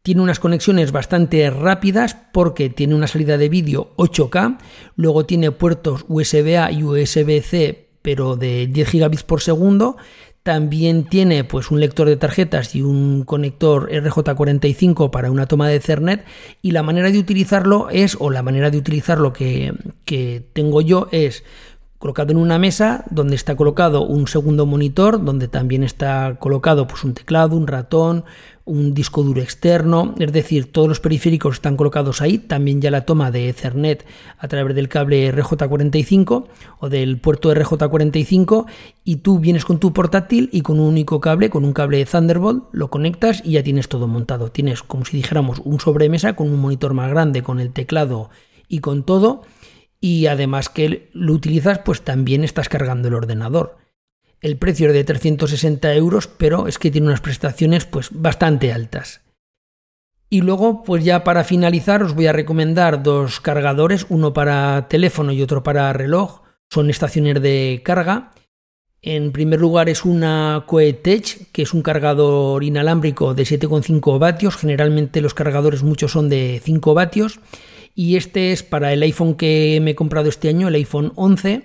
Tiene 0.03 0.21
unas 0.21 0.39
conexiones 0.39 0.91
bastante 0.91 1.49
rápidas 1.51 2.17
porque 2.33 2.69
tiene 2.69 2.95
una 2.95 3.07
salida 3.07 3.37
de 3.37 3.49
vídeo 3.49 3.91
8K, 3.97 4.57
luego 4.95 5.25
tiene 5.25 5.51
puertos 5.51 6.05
USB-A 6.07 6.71
y 6.71 6.83
USB-C 6.83 7.87
pero 8.01 8.35
de 8.35 8.67
10 8.67 8.89
gigabits 8.89 9.23
por 9.23 9.41
segundo. 9.41 9.97
También 10.43 11.03
tiene 11.03 11.43
pues 11.43 11.69
un 11.69 11.79
lector 11.79 12.07
de 12.07 12.17
tarjetas 12.17 12.73
y 12.73 12.81
un 12.81 13.25
conector 13.25 13.91
RJ45 13.91 15.11
para 15.11 15.29
una 15.29 15.45
toma 15.45 15.67
de 15.67 15.75
Ethernet 15.75 16.25
y 16.63 16.71
la 16.71 16.81
manera 16.81 17.11
de 17.11 17.19
utilizarlo 17.19 17.89
es, 17.91 18.17
o 18.19 18.31
la 18.31 18.41
manera 18.41 18.71
de 18.71 18.79
utilizarlo 18.79 19.33
que, 19.33 19.71
que 20.03 20.43
tengo 20.53 20.81
yo 20.81 21.09
es 21.11 21.43
colocado 22.01 22.31
en 22.31 22.37
una 22.37 22.57
mesa 22.57 23.05
donde 23.11 23.35
está 23.35 23.55
colocado 23.55 24.01
un 24.03 24.27
segundo 24.27 24.65
monitor, 24.65 25.23
donde 25.23 25.47
también 25.47 25.83
está 25.83 26.35
colocado 26.39 26.87
pues, 26.87 27.03
un 27.03 27.13
teclado, 27.13 27.55
un 27.55 27.67
ratón, 27.67 28.25
un 28.65 28.93
disco 28.93 29.21
duro 29.21 29.39
externo, 29.39 30.15
es 30.17 30.31
decir, 30.33 30.71
todos 30.71 30.87
los 30.87 30.99
periféricos 30.99 31.55
están 31.55 31.77
colocados 31.77 32.21
ahí, 32.21 32.39
también 32.39 32.81
ya 32.81 32.89
la 32.89 33.05
toma 33.05 33.29
de 33.29 33.49
Ethernet 33.49 34.05
a 34.39 34.47
través 34.47 34.75
del 34.75 34.89
cable 34.89 35.31
RJ45 35.31 36.45
o 36.79 36.89
del 36.89 37.19
puerto 37.19 37.53
RJ45 37.53 38.65
y 39.03 39.17
tú 39.17 39.39
vienes 39.39 39.63
con 39.63 39.79
tu 39.79 39.93
portátil 39.93 40.49
y 40.51 40.61
con 40.61 40.79
un 40.79 40.87
único 40.87 41.21
cable, 41.21 41.51
con 41.51 41.65
un 41.65 41.73
cable 41.73 42.03
Thunderbolt, 42.05 42.65
lo 42.71 42.89
conectas 42.89 43.43
y 43.45 43.51
ya 43.51 43.63
tienes 43.63 43.87
todo 43.87 44.07
montado. 44.07 44.51
Tienes 44.51 44.81
como 44.81 45.05
si 45.05 45.17
dijéramos 45.17 45.61
un 45.63 45.79
sobremesa 45.79 46.35
con 46.35 46.49
un 46.51 46.59
monitor 46.59 46.95
más 46.95 47.11
grande, 47.11 47.43
con 47.43 47.59
el 47.59 47.71
teclado 47.71 48.31
y 48.67 48.79
con 48.79 49.03
todo 49.03 49.43
y 50.01 50.25
además 50.25 50.67
que 50.67 51.09
lo 51.13 51.31
utilizas 51.31 51.79
pues 51.79 52.01
también 52.01 52.43
estás 52.43 52.67
cargando 52.67 53.07
el 53.07 53.13
ordenador. 53.13 53.77
El 54.41 54.57
precio 54.57 54.87
es 54.87 54.93
de 54.93 55.03
360 55.03 55.93
euros, 55.93 56.27
pero 56.27 56.67
es 56.67 56.79
que 56.79 56.89
tiene 56.89 57.07
unas 57.07 57.21
prestaciones 57.21 57.85
pues 57.85 58.09
bastante 58.11 58.73
altas. 58.73 59.21
Y 60.31 60.41
luego, 60.41 60.83
pues 60.83 61.03
ya 61.03 61.23
para 61.23 61.43
finalizar, 61.43 62.01
os 62.01 62.15
voy 62.15 62.25
a 62.25 62.33
recomendar 62.33 63.03
dos 63.03 63.39
cargadores, 63.39 64.07
uno 64.09 64.33
para 64.33 64.87
teléfono 64.87 65.31
y 65.31 65.41
otro 65.41 65.61
para 65.61 65.93
reloj. 65.93 66.41
Son 66.69 66.89
estaciones 66.89 67.41
de 67.41 67.81
carga. 67.85 68.31
En 69.03 69.31
primer 69.31 69.59
lugar 69.59 69.89
es 69.89 70.05
una 70.05 70.63
Coetech, 70.65 71.51
que 71.51 71.63
es 71.63 71.73
un 71.73 71.81
cargador 71.81 72.63
inalámbrico 72.63 73.33
de 73.33 73.43
7,5 73.43 74.17
vatios. 74.19 74.55
Generalmente 74.55 75.21
los 75.21 75.33
cargadores 75.33 75.83
muchos 75.83 76.13
son 76.13 76.29
de 76.29 76.61
5 76.63 76.93
vatios 76.93 77.39
y 77.95 78.15
este 78.15 78.51
es 78.51 78.63
para 78.63 78.93
el 78.93 79.03
iPhone 79.03 79.35
que 79.35 79.79
me 79.81 79.91
he 79.91 79.95
comprado 79.95 80.29
este 80.29 80.49
año, 80.49 80.67
el 80.67 80.75
iPhone 80.75 81.11
11. 81.15 81.63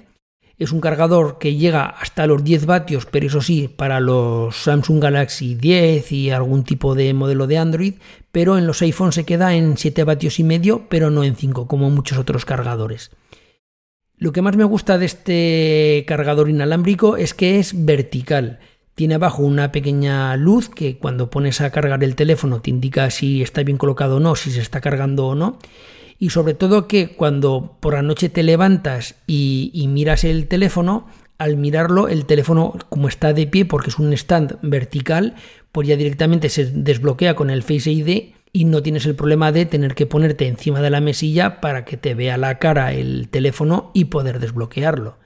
Es 0.59 0.73
un 0.73 0.81
cargador 0.81 1.39
que 1.39 1.55
llega 1.55 1.85
hasta 1.85 2.27
los 2.27 2.43
10 2.43 2.65
vatios, 2.65 3.07
pero 3.07 3.27
eso 3.27 3.43
sí, 3.43 3.69
para 3.69 4.01
los 4.01 4.57
Samsung 4.57 5.03
Galaxy 5.03 5.55
10 5.55 6.13
y 6.13 6.31
algún 6.31 6.65
tipo 6.65 6.95
de 6.95 7.13
modelo 7.13 7.47
de 7.47 7.59
Android, 7.59 7.95
pero 8.33 8.57
en 8.57 8.67
los 8.67 8.81
iPhones 8.81 9.17
se 9.17 9.27
queda 9.27 9.55
en 9.55 9.77
7 9.77 10.05
vatios 10.05 10.39
y 10.39 10.45
medio, 10.45 10.87
pero 10.89 11.11
no 11.11 11.25
en 11.25 11.37
5, 11.37 11.69
como 11.69 11.91
muchos 11.91 12.17
otros 12.17 12.47
cargadores. 12.47 13.11
Lo 14.17 14.33
que 14.33 14.41
más 14.41 14.57
me 14.57 14.65
gusta 14.65 14.97
de 14.97 15.05
este 15.05 16.05
cargador 16.09 16.49
inalámbrico 16.49 17.19
es 17.19 17.35
que 17.35 17.59
es 17.59 17.85
vertical. 17.85 18.61
Tiene 18.95 19.17
abajo 19.17 19.43
una 19.43 19.73
pequeña 19.73 20.35
luz 20.39 20.71
que 20.71 20.97
cuando 20.97 21.29
pones 21.29 21.61
a 21.61 21.71
cargar 21.71 22.03
el 22.03 22.15
teléfono 22.15 22.63
te 22.63 22.71
indica 22.71 23.11
si 23.11 23.43
está 23.43 23.63
bien 23.63 23.77
colocado 23.77 24.17
o 24.17 24.21
no, 24.21 24.37
si 24.37 24.51
se 24.51 24.63
está 24.63 24.81
cargando 24.81 25.27
o 25.27 25.35
no 25.35 25.59
y 26.19 26.31
sobre 26.31 26.55
todo 26.55 26.89
que 26.89 27.09
cuando 27.09 27.77
por 27.81 27.95
la 27.95 28.03
noche 28.03 28.29
te 28.29 28.43
levantas 28.43 29.17
y, 29.27 29.87
miras 29.89 30.25
el 30.25 30.49
teléfono, 30.49 31.07
al 31.39 31.57
mirarlo 31.57 32.09
el 32.09 32.25
teléfono 32.25 32.75
como 32.89 33.09
está 33.09 33.33
de 33.33 33.47
pie 33.47 33.65
porque 33.65 33.91
es 33.91 33.99
un 33.99 34.13
stand 34.13 34.59
vertical, 34.63 35.35
pues 35.73 35.89
ya 35.89 35.97
directamente 35.97 36.49
se 36.49 36.67
desbloquea 36.67 37.35
con 37.35 37.51
el 37.51 37.63
Face 37.63 37.91
ID 37.91 38.33
y 38.53 38.65
no 38.65 38.83
tienes 38.83 39.05
el 39.05 39.15
problema 39.15 39.53
de 39.53 39.67
tener 39.67 39.95
que 39.95 40.07
ponerte 40.07 40.47
encima 40.47 40.81
de 40.81 40.89
la 40.89 41.03
mesilla 41.03 41.61
para 41.61 41.85
que 41.85 41.99
te 41.99 42.15
vea 42.15 42.39
la 42.39 42.59
cara 42.59 42.95
el 42.95 43.29
teléfono 43.29 43.91
y 43.93 44.07
poder 44.07 44.41
desbloquearlo. 44.41 45.19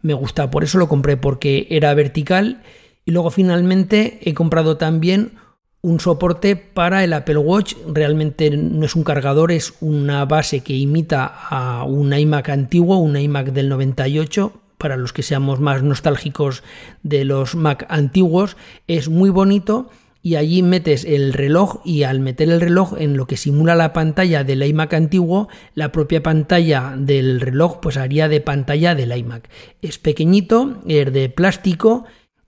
Me 0.00 0.14
gusta, 0.14 0.50
por 0.50 0.64
eso 0.64 0.78
lo 0.78 0.88
compré 0.88 1.18
porque 1.18 1.66
era 1.70 1.92
vertical 1.92 2.62
y 3.04 3.10
luego 3.10 3.30
finalmente 3.30 4.20
he 4.22 4.32
comprado 4.32 4.78
también 4.78 5.34
un 5.82 5.98
soporte 5.98 6.54
para 6.54 7.02
el 7.02 7.12
Apple 7.12 7.38
Watch. 7.38 7.74
Realmente 7.92 8.50
no 8.50 8.86
es 8.86 8.94
un 8.94 9.02
cargador, 9.02 9.50
es 9.50 9.74
una 9.80 10.24
base 10.24 10.60
que 10.60 10.74
imita 10.74 11.26
a 11.26 11.82
un 11.84 12.14
iMac 12.14 12.48
antiguo, 12.50 12.98
un 12.98 13.16
iMac 13.16 13.48
del 13.48 13.68
98. 13.68 14.52
Para 14.78 14.96
los 14.96 15.12
que 15.12 15.22
seamos 15.22 15.60
más 15.60 15.82
nostálgicos 15.82 16.62
de 17.02 17.24
los 17.24 17.54
Mac 17.54 17.86
antiguos, 17.88 18.56
es 18.88 19.08
muy 19.08 19.30
bonito 19.30 19.90
y 20.24 20.36
allí 20.36 20.62
metes 20.62 21.04
el 21.04 21.32
reloj 21.32 21.80
y 21.84 22.04
al 22.04 22.20
meter 22.20 22.48
el 22.48 22.60
reloj 22.60 22.94
en 22.98 23.16
lo 23.16 23.26
que 23.26 23.36
simula 23.36 23.74
la 23.74 23.92
pantalla 23.92 24.44
del 24.44 24.62
iMac 24.62 24.94
antiguo, 24.94 25.48
la 25.74 25.90
propia 25.90 26.22
pantalla 26.22 26.94
del 26.96 27.40
reloj 27.40 27.80
pues 27.80 27.96
haría 27.96 28.28
de 28.28 28.40
pantalla 28.40 28.94
del 28.94 29.16
iMac. 29.16 29.48
Es 29.82 29.98
pequeñito, 29.98 30.80
es 30.86 31.12
de 31.12 31.28
plástico 31.28 32.04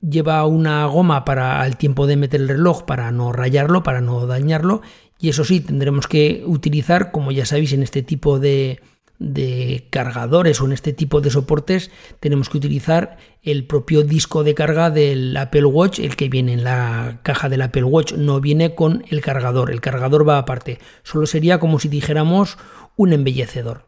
lleva 0.09 0.45
una 0.47 0.87
goma 0.87 1.25
para 1.25 1.65
el 1.67 1.77
tiempo 1.77 2.07
de 2.07 2.17
meter 2.17 2.41
el 2.41 2.49
reloj 2.49 2.85
para 2.85 3.11
no 3.11 3.33
rayarlo, 3.33 3.83
para 3.83 4.01
no 4.01 4.27
dañarlo. 4.27 4.83
Y 5.19 5.29
eso 5.29 5.45
sí, 5.45 5.61
tendremos 5.61 6.07
que 6.07 6.43
utilizar, 6.47 7.11
como 7.11 7.33
ya 7.33 7.47
sabéis, 7.47 7.73
en 7.73 7.83
este 7.83 8.03
tipo 8.03 8.39
de, 8.39 8.81
de 9.19 9.87
cargadores 9.91 10.61
o 10.61 10.67
en 10.67 10.73
este 10.73 10.93
tipo 10.93 11.21
de 11.21 11.31
soportes, 11.31 11.91
tenemos 12.21 12.49
que 12.49 12.59
utilizar 12.59 13.17
el 13.43 13.65
propio 13.65 14.03
disco 14.03 14.45
de 14.45 14.55
carga 14.55 14.91
del 14.91 15.37
Apple 15.37 15.65
Watch, 15.65 16.01
el 16.01 16.17
que 16.17 16.29
viene 16.29 16.53
en 16.53 16.65
la 16.65 17.21
caja 17.23 17.49
del 17.49 17.63
Apple 17.63 17.85
Watch, 17.85 18.13
no 18.15 18.41
viene 18.41 18.75
con 18.75 19.05
el 19.09 19.21
cargador, 19.21 19.71
el 19.71 19.81
cargador 19.81 20.29
va 20.29 20.39
aparte, 20.39 20.79
solo 21.03 21.27
sería 21.27 21.59
como 21.59 21.79
si 21.79 21.89
dijéramos 21.89 22.59
un 22.97 23.13
embellecedor. 23.13 23.87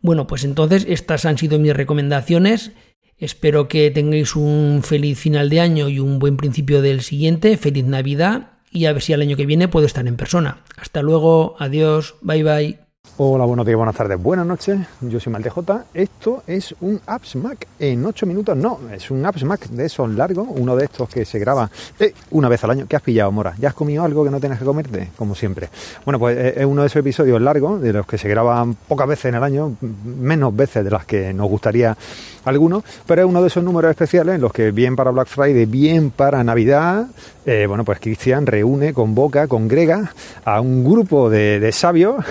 Bueno, 0.00 0.26
pues 0.26 0.44
entonces 0.44 0.86
estas 0.88 1.24
han 1.24 1.38
sido 1.38 1.58
mis 1.58 1.74
recomendaciones. 1.74 2.72
Espero 3.18 3.68
que 3.68 3.90
tengáis 3.90 4.36
un 4.36 4.82
feliz 4.84 5.18
final 5.18 5.50
de 5.50 5.60
año 5.60 5.88
y 5.88 5.98
un 5.98 6.18
buen 6.18 6.36
principio 6.36 6.82
del 6.82 7.02
siguiente. 7.02 7.56
Feliz 7.56 7.84
Navidad 7.84 8.52
y 8.70 8.86
a 8.86 8.92
ver 8.92 9.02
si 9.02 9.12
al 9.12 9.22
año 9.22 9.36
que 9.36 9.46
viene 9.46 9.68
puedo 9.68 9.86
estar 9.86 10.06
en 10.06 10.16
persona. 10.16 10.62
Hasta 10.76 11.02
luego, 11.02 11.56
adiós, 11.58 12.14
bye 12.22 12.42
bye. 12.42 12.87
Hola, 13.20 13.46
buenos 13.46 13.66
días, 13.66 13.76
buenas 13.76 13.96
tardes, 13.96 14.22
buenas 14.22 14.46
noches. 14.46 14.78
Yo 15.00 15.18
soy 15.18 15.32
J. 15.32 15.84
Esto 15.92 16.44
es 16.46 16.72
un 16.80 17.00
Apps 17.04 17.34
Mac 17.34 17.66
en 17.80 18.06
8 18.06 18.26
minutos. 18.26 18.56
No, 18.56 18.78
es 18.92 19.10
un 19.10 19.26
Apps 19.26 19.42
Mac 19.42 19.66
de 19.70 19.86
esos 19.86 20.08
largos, 20.10 20.46
uno 20.48 20.76
de 20.76 20.84
estos 20.84 21.08
que 21.08 21.24
se 21.24 21.40
graba 21.40 21.68
eh, 21.98 22.14
una 22.30 22.48
vez 22.48 22.62
al 22.62 22.70
año. 22.70 22.86
¿Qué 22.88 22.94
has 22.94 23.02
pillado, 23.02 23.32
Mora? 23.32 23.54
¿Ya 23.58 23.70
has 23.70 23.74
comido 23.74 24.04
algo 24.04 24.22
que 24.22 24.30
no 24.30 24.38
tienes 24.38 24.60
que 24.60 24.64
comerte? 24.64 25.08
Como 25.16 25.34
siempre. 25.34 25.68
Bueno, 26.04 26.20
pues 26.20 26.38
eh, 26.38 26.54
es 26.58 26.64
uno 26.64 26.82
de 26.82 26.86
esos 26.86 27.00
episodios 27.00 27.42
largos, 27.42 27.82
de 27.82 27.92
los 27.92 28.06
que 28.06 28.18
se 28.18 28.28
graban 28.28 28.74
pocas 28.74 29.08
veces 29.08 29.24
en 29.24 29.34
el 29.34 29.42
año, 29.42 29.74
menos 30.04 30.54
veces 30.54 30.84
de 30.84 30.90
las 30.92 31.04
que 31.04 31.34
nos 31.34 31.48
gustaría 31.48 31.96
algunos, 32.44 32.84
pero 33.04 33.22
es 33.22 33.28
uno 33.28 33.42
de 33.42 33.48
esos 33.48 33.64
números 33.64 33.90
especiales 33.90 34.36
en 34.36 34.42
los 34.42 34.52
que 34.52 34.70
bien 34.70 34.94
para 34.94 35.10
Black 35.10 35.26
Friday, 35.26 35.66
bien 35.66 36.10
para 36.10 36.44
Navidad, 36.44 37.08
eh, 37.44 37.66
bueno, 37.66 37.84
pues 37.84 37.98
Cristian 37.98 38.46
reúne, 38.46 38.94
convoca, 38.94 39.48
congrega 39.48 40.12
a 40.44 40.60
un 40.60 40.84
grupo 40.84 41.28
de 41.28 41.68
sabios 41.72 42.24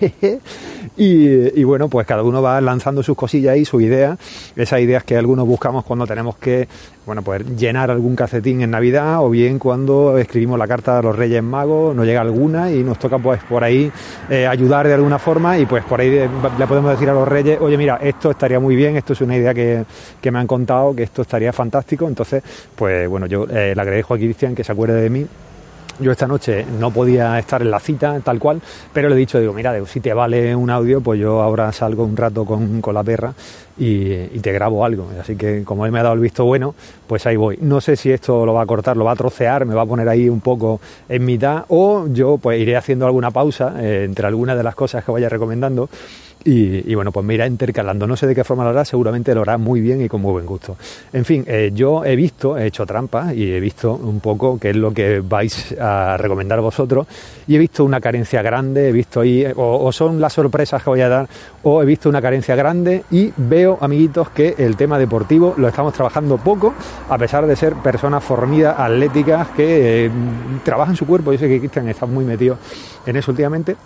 y, 0.96 1.64
bueno, 1.64 1.88
pues 1.88 2.06
cada 2.06 2.22
uno 2.22 2.42
va 2.42 2.60
lanzando 2.60 3.02
sus 3.02 3.16
cosillas 3.16 3.56
y 3.56 3.64
sus 3.64 3.82
ideas, 3.82 4.18
esas 4.56 4.80
ideas 4.80 5.04
que 5.04 5.16
algunos 5.16 5.46
buscamos 5.46 5.84
cuando 5.84 6.06
tenemos 6.06 6.36
que, 6.36 6.68
bueno, 7.06 7.22
pues 7.22 7.44
llenar 7.56 7.90
algún 7.90 8.14
calcetín 8.14 8.60
en 8.60 8.70
Navidad 8.70 9.24
o 9.24 9.30
bien 9.30 9.58
cuando 9.58 10.18
escribimos 10.18 10.58
la 10.58 10.68
carta 10.68 10.98
a 10.98 11.02
los 11.02 11.16
Reyes 11.16 11.42
Magos, 11.42 11.94
nos 11.96 12.06
llega 12.06 12.20
alguna 12.20 12.70
y 12.70 12.82
nos 12.82 12.98
toca 12.98 13.18
pues 13.18 13.42
por 13.44 13.64
ahí 13.64 13.90
eh, 14.28 14.46
ayudar 14.46 14.86
de 14.86 14.94
alguna 14.94 15.18
forma 15.18 15.58
y 15.58 15.66
pues 15.66 15.84
por 15.84 16.00
ahí 16.00 16.10
le 16.10 16.66
podemos 16.66 16.90
decir 16.90 17.08
a 17.08 17.14
los 17.14 17.26
Reyes, 17.26 17.58
oye 17.60 17.76
mira, 17.76 17.98
esto 18.02 18.30
estaría 18.30 18.60
muy 18.60 18.76
bien, 18.76 18.96
esto 18.96 19.12
es 19.14 19.20
una 19.22 19.36
idea 19.36 19.54
que, 19.54 19.84
que 20.20 20.30
me 20.30 20.38
han 20.38 20.46
contado, 20.46 20.94
que 20.94 21.04
esto 21.04 21.22
estaría 21.22 21.52
fantástico, 21.52 22.06
entonces 22.06 22.42
pues 22.76 23.08
bueno, 23.08 23.26
yo 23.26 23.44
eh, 23.44 23.72
le 23.74 23.80
agradezco 23.80 24.14
a 24.14 24.18
Cristian 24.18 24.54
que 24.54 24.64
se 24.64 24.72
acuerde 24.72 25.00
de 25.00 25.10
mí 25.10 25.26
yo 26.00 26.12
esta 26.12 26.26
noche 26.26 26.64
no 26.78 26.90
podía 26.90 27.38
estar 27.38 27.62
en 27.62 27.70
la 27.70 27.80
cita 27.80 28.20
tal 28.20 28.38
cual, 28.38 28.60
pero 28.92 29.08
le 29.08 29.14
he 29.14 29.18
dicho, 29.18 29.38
digo, 29.38 29.52
mira, 29.52 29.74
si 29.86 30.00
te 30.00 30.12
vale 30.12 30.54
un 30.54 30.70
audio, 30.70 31.00
pues 31.00 31.20
yo 31.20 31.42
ahora 31.42 31.72
salgo 31.72 32.04
un 32.04 32.16
rato 32.16 32.44
con, 32.44 32.80
con 32.80 32.94
la 32.94 33.02
perra 33.02 33.34
y, 33.80 34.38
te 34.40 34.52
grabo 34.52 34.84
algo. 34.84 35.08
Así 35.20 35.36
que 35.36 35.64
como 35.64 35.86
él 35.86 35.92
me 35.92 36.00
ha 36.00 36.02
dado 36.02 36.14
el 36.14 36.20
visto 36.20 36.44
bueno, 36.44 36.74
pues 37.06 37.26
ahí 37.26 37.36
voy. 37.36 37.58
No 37.60 37.80
sé 37.80 37.96
si 37.96 38.12
esto 38.12 38.44
lo 38.44 38.54
va 38.54 38.62
a 38.62 38.66
cortar, 38.66 38.96
lo 38.96 39.04
va 39.04 39.12
a 39.12 39.16
trocear, 39.16 39.64
me 39.64 39.74
va 39.74 39.82
a 39.82 39.86
poner 39.86 40.08
ahí 40.08 40.28
un 40.28 40.40
poco 40.40 40.80
en 41.08 41.24
mitad 41.24 41.64
o 41.68 42.06
yo 42.08 42.38
pues 42.38 42.60
iré 42.60 42.76
haciendo 42.76 43.06
alguna 43.06 43.30
pausa 43.30 43.74
eh, 43.78 44.04
entre 44.04 44.26
algunas 44.26 44.56
de 44.56 44.62
las 44.62 44.74
cosas 44.74 45.04
que 45.04 45.10
vaya 45.10 45.28
recomendando. 45.28 45.88
Y, 46.42 46.94
bueno, 46.94 47.12
pues 47.12 47.24
me 47.26 47.34
irá 47.34 47.46
intercalando. 47.46 48.06
No 48.06 48.16
sé 48.16 48.26
de 48.26 48.34
qué 48.34 48.44
forma 48.44 48.64
lo 48.64 48.70
hará, 48.70 48.84
seguramente 48.84 49.34
lo 49.34 49.42
hará 49.42 49.58
muy 49.58 49.80
bien 49.80 50.00
y 50.00 50.08
con 50.08 50.22
muy 50.22 50.32
buen 50.32 50.46
gusto. 50.46 50.76
En 51.12 51.24
fin, 51.24 51.44
eh, 51.46 51.70
yo 51.74 52.04
he 52.04 52.16
visto, 52.16 52.56
he 52.56 52.66
hecho 52.66 52.86
trampas 52.86 53.34
y 53.34 53.52
he 53.52 53.60
visto 53.60 53.94
un 53.94 54.20
poco 54.20 54.58
qué 54.58 54.70
es 54.70 54.76
lo 54.76 54.92
que 54.92 55.20
vais 55.20 55.76
a 55.78 56.16
recomendar 56.16 56.60
vosotros. 56.60 57.06
Y 57.46 57.56
he 57.56 57.58
visto 57.58 57.84
una 57.84 58.00
carencia 58.00 58.40
grande, 58.40 58.88
he 58.88 58.92
visto 58.92 59.20
ahí, 59.20 59.44
o, 59.54 59.84
o 59.84 59.92
son 59.92 60.20
las 60.20 60.32
sorpresas 60.32 60.82
que 60.82 60.88
voy 60.88 61.02
a 61.02 61.08
dar, 61.10 61.28
o 61.62 61.82
he 61.82 61.84
visto 61.84 62.08
una 62.08 62.22
carencia 62.22 62.56
grande 62.56 63.04
y 63.10 63.32
veo, 63.36 63.76
amiguitos, 63.80 64.30
que 64.30 64.54
el 64.56 64.76
tema 64.76 64.98
deportivo 64.98 65.54
lo 65.58 65.68
estamos 65.68 65.92
trabajando 65.92 66.38
poco, 66.38 66.72
a 67.08 67.18
pesar 67.18 67.46
de 67.46 67.54
ser 67.54 67.74
personas 67.74 68.24
formidas, 68.24 68.76
atléticas, 68.78 69.48
que 69.48 70.06
eh, 70.06 70.10
trabajan 70.64 70.96
su 70.96 71.06
cuerpo. 71.06 71.32
Yo 71.32 71.38
sé 71.38 71.48
que 71.48 71.58
Cristian 71.58 71.88
está 71.88 72.06
muy 72.06 72.24
metido 72.24 72.56
en 73.04 73.16
eso 73.16 73.30
últimamente. 73.30 73.76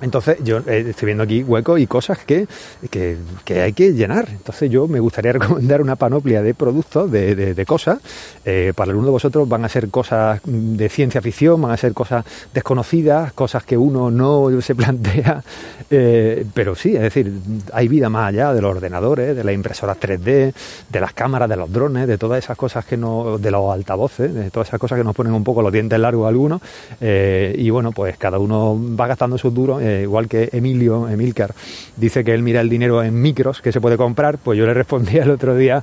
Entonces 0.00 0.38
yo 0.42 0.58
eh, 0.66 0.86
estoy 0.88 1.06
viendo 1.06 1.24
aquí 1.24 1.42
huecos 1.42 1.80
y 1.80 1.86
cosas 1.86 2.18
que, 2.18 2.46
que, 2.90 3.18
hay 3.60 3.72
que 3.72 3.92
llenar. 3.92 4.28
Entonces 4.30 4.70
yo 4.70 4.88
me 4.88 5.00
gustaría 5.00 5.32
recomendar 5.34 5.82
una 5.82 5.96
panoplia 5.96 6.42
de 6.42 6.54
productos, 6.54 7.10
de, 7.10 7.34
de, 7.34 7.66
cosas. 7.66 7.98
Eh, 8.44 8.72
para 8.74 8.90
algunos 8.90 9.08
de 9.08 9.12
vosotros 9.12 9.48
van 9.48 9.64
a 9.64 9.68
ser 9.68 9.88
cosas 9.90 10.40
de 10.44 10.88
ciencia 10.88 11.20
ficción, 11.20 11.60
van 11.60 11.72
a 11.72 11.76
ser 11.76 11.92
cosas 11.92 12.24
desconocidas, 12.52 13.32
cosas 13.32 13.64
que 13.64 13.76
uno 13.76 14.10
no 14.10 14.48
se 14.60 14.74
plantea. 14.74 15.42
Eh, 15.90 16.46
pero 16.54 16.74
sí, 16.74 16.94
es 16.94 17.02
decir, 17.02 17.32
hay 17.72 17.88
vida 17.88 18.08
más 18.08 18.28
allá 18.28 18.54
de 18.54 18.62
los 18.62 18.76
ordenadores, 18.76 19.36
de 19.36 19.44
las 19.44 19.54
impresoras 19.54 19.98
3D, 19.98 20.52
de 20.88 21.00
las 21.00 21.12
cámaras, 21.12 21.48
de 21.48 21.56
los 21.56 21.70
drones, 21.72 22.06
de 22.06 22.18
todas 22.18 22.42
esas 22.42 22.56
cosas 22.56 22.84
que 22.84 22.96
no, 22.96 23.38
de 23.38 23.50
los 23.50 23.72
altavoces, 23.72 24.32
de 24.32 24.50
todas 24.50 24.68
esas 24.68 24.80
cosas 24.80 24.98
que 24.98 25.04
nos 25.04 25.14
ponen 25.14 25.32
un 25.32 25.44
poco 25.44 25.62
los 25.62 25.72
dientes 25.72 25.98
largos 25.98 26.26
a 26.26 26.28
algunos. 26.28 26.62
Eh, 27.00 27.54
y 27.58 27.70
bueno, 27.70 27.92
pues 27.92 28.16
cada 28.16 28.38
uno 28.38 28.78
va 28.98 29.06
gastando 29.06 29.36
sus 29.36 29.52
duros 29.52 29.82
eh, 29.90 30.02
igual 30.02 30.28
que 30.28 30.48
Emilio, 30.52 31.08
Emilcar, 31.08 31.54
dice 31.96 32.24
que 32.24 32.32
él 32.34 32.42
mira 32.42 32.60
el 32.60 32.68
dinero 32.68 33.02
en 33.02 33.20
micros 33.20 33.60
que 33.60 33.72
se 33.72 33.80
puede 33.80 33.96
comprar, 33.96 34.38
pues 34.38 34.58
yo 34.58 34.66
le 34.66 34.74
respondí 34.74 35.16
el 35.18 35.30
otro 35.30 35.56
día 35.56 35.82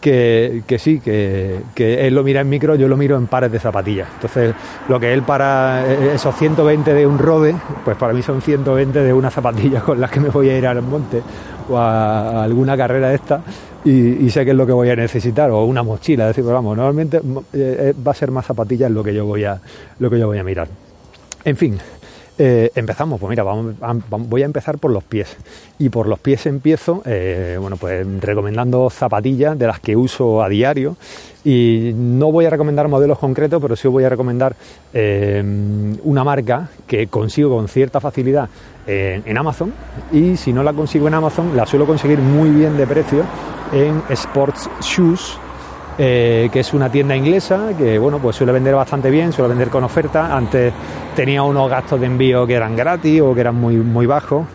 que, 0.00 0.62
que 0.66 0.78
sí, 0.78 1.00
que, 1.00 1.60
que, 1.74 2.06
él 2.06 2.14
lo 2.14 2.24
mira 2.24 2.40
en 2.40 2.48
micro, 2.48 2.74
yo 2.74 2.88
lo 2.88 2.96
miro 2.96 3.16
en 3.16 3.26
pares 3.26 3.52
de 3.52 3.58
zapatillas. 3.58 4.08
Entonces, 4.14 4.54
lo 4.88 4.98
que 4.98 5.12
él 5.12 5.22
para 5.22 5.86
esos 6.14 6.34
120 6.36 6.94
de 6.94 7.06
un 7.06 7.18
rode, 7.18 7.54
pues 7.84 7.96
para 7.96 8.12
mí 8.12 8.22
son 8.22 8.40
120 8.40 8.98
de 9.02 9.12
una 9.12 9.30
zapatilla 9.30 9.80
con 9.82 10.00
las 10.00 10.10
que 10.10 10.20
me 10.20 10.30
voy 10.30 10.48
a 10.48 10.56
ir 10.56 10.66
al 10.66 10.82
monte 10.82 11.22
o 11.68 11.76
a, 11.76 12.42
alguna 12.42 12.76
carrera 12.76 13.12
esta. 13.12 13.42
Y, 13.84 14.24
y, 14.24 14.30
sé 14.30 14.44
que 14.44 14.50
es 14.50 14.56
lo 14.56 14.66
que 14.66 14.72
voy 14.72 14.90
a 14.90 14.96
necesitar 14.96 15.50
o 15.50 15.64
una 15.64 15.82
mochila, 15.82 16.24
es 16.24 16.28
decir, 16.30 16.44
pues 16.44 16.52
vamos, 16.52 16.76
normalmente 16.76 17.20
eh, 17.54 17.94
va 18.06 18.12
a 18.12 18.14
ser 18.14 18.30
más 18.30 18.44
zapatillas 18.44 18.90
lo 18.90 19.02
que 19.02 19.14
yo 19.14 19.24
voy 19.24 19.44
a 19.44 19.58
lo 19.98 20.10
que 20.10 20.18
yo 20.18 20.26
voy 20.26 20.38
a 20.38 20.44
mirar. 20.44 20.68
En 21.46 21.56
fin, 21.56 21.78
eh, 22.42 22.72
empezamos, 22.74 23.20
pues 23.20 23.28
mira, 23.28 23.44
voy 23.44 24.40
a 24.40 24.44
empezar 24.46 24.78
por 24.78 24.90
los 24.90 25.04
pies. 25.04 25.36
Y 25.78 25.90
por 25.90 26.06
los 26.06 26.18
pies 26.18 26.46
empiezo, 26.46 27.02
eh, 27.04 27.58
bueno, 27.60 27.76
pues 27.76 28.06
recomendando 28.18 28.88
zapatillas 28.88 29.58
de 29.58 29.66
las 29.66 29.78
que 29.80 29.94
uso 29.94 30.42
a 30.42 30.48
diario. 30.48 30.96
Y 31.44 31.92
no 31.94 32.32
voy 32.32 32.46
a 32.46 32.50
recomendar 32.50 32.88
modelos 32.88 33.18
concretos, 33.18 33.60
pero 33.60 33.76
sí 33.76 33.88
voy 33.88 34.04
a 34.04 34.08
recomendar 34.08 34.56
eh, 34.94 35.42
una 36.02 36.24
marca 36.24 36.70
que 36.86 37.08
consigo 37.08 37.54
con 37.54 37.68
cierta 37.68 38.00
facilidad 38.00 38.48
en 38.86 39.36
Amazon. 39.36 39.74
Y 40.10 40.38
si 40.38 40.54
no 40.54 40.62
la 40.62 40.72
consigo 40.72 41.08
en 41.08 41.14
Amazon, 41.14 41.54
la 41.54 41.66
suelo 41.66 41.86
conseguir 41.86 42.20
muy 42.20 42.48
bien 42.48 42.78
de 42.78 42.86
precio 42.86 43.22
en 43.72 44.02
Sports 44.08 44.68
Shoes 44.80 45.38
eh, 46.02 46.48
que 46.50 46.60
es 46.60 46.72
una 46.72 46.90
tienda 46.90 47.14
inglesa 47.14 47.72
que 47.76 47.98
bueno 47.98 48.18
pues 48.20 48.34
suele 48.34 48.52
vender 48.52 48.74
bastante 48.74 49.10
bien, 49.10 49.34
suele 49.34 49.50
vender 49.50 49.68
con 49.68 49.84
oferta. 49.84 50.34
Antes 50.34 50.72
tenía 51.14 51.42
unos 51.42 51.68
gastos 51.68 52.00
de 52.00 52.06
envío 52.06 52.46
que 52.46 52.54
eran 52.54 52.74
gratis 52.74 53.20
o 53.20 53.34
que 53.34 53.42
eran 53.42 53.56
muy, 53.56 53.76
muy 53.76 54.06
bajos. 54.06 54.46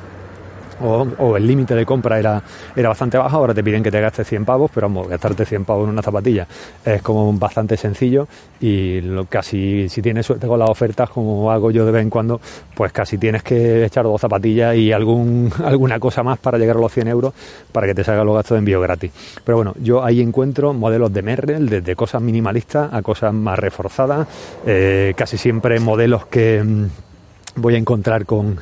O, 0.82 1.38
el 1.38 1.48
límite 1.48 1.76
de 1.76 1.86
compra 1.86 2.20
era, 2.20 2.42
era 2.76 2.90
bastante 2.90 3.18
bajo, 3.18 3.38
ahora 3.38 3.54
te 3.54 3.64
piden 3.64 3.82
que 3.82 3.92
te 3.92 4.02
gastes 4.02 4.28
100 4.28 4.46
pavos, 4.46 4.72
pero 4.74 4.88
vamos, 4.88 5.08
gastarte 5.08 5.46
100 5.46 5.66
pavos 5.66 5.86
en 5.86 5.92
una 5.92 6.02
zapatilla 6.02 6.48
es 6.86 7.02
como 7.02 7.32
bastante 7.34 7.78
sencillo 7.78 8.28
y 8.60 9.02
lo, 9.02 9.26
casi 9.26 9.90
si 9.90 10.02
tienes 10.02 10.26
suerte 10.26 10.48
con 10.48 10.60
las 10.60 10.70
ofertas, 10.70 11.10
como 11.10 11.52
hago 11.52 11.72
yo 11.72 11.86
de 11.86 11.92
vez 11.92 12.02
en 12.02 12.10
cuando, 12.10 12.40
pues 12.76 12.92
casi 12.92 13.18
tienes 13.18 13.44
que 13.44 13.86
echar 13.86 14.04
dos 14.04 14.22
zapatillas 14.22 14.76
y 14.76 14.92
algún, 14.92 15.52
alguna 15.64 16.00
cosa 16.00 16.24
más 16.24 16.40
para 16.40 16.58
llegar 16.58 16.78
a 16.78 16.80
los 16.80 16.92
100 16.92 17.08
euros 17.08 17.34
para 17.72 17.88
que 17.88 17.96
te 17.96 18.04
salga 18.04 18.24
los 18.24 18.36
gastos 18.36 18.56
de 18.56 18.60
envío 18.60 18.82
gratis. 18.82 19.12
Pero 19.44 19.58
bueno, 19.58 19.74
yo 19.82 20.04
ahí 20.04 20.22
encuentro 20.22 20.74
modelos 20.74 21.14
de 21.14 21.22
Merrell, 21.22 21.70
desde 21.70 21.96
cosas 21.96 22.22
minimalistas 22.22 22.94
a 22.94 23.02
cosas 23.02 23.34
más 23.34 23.58
reforzadas, 23.60 24.28
eh, 24.66 25.14
casi 25.16 25.38
siempre 25.38 25.80
modelos 25.80 26.26
que 26.28 26.64
mmm, 26.64 26.86
voy 27.56 27.76
a 27.76 27.78
encontrar 27.78 28.26
con 28.26 28.58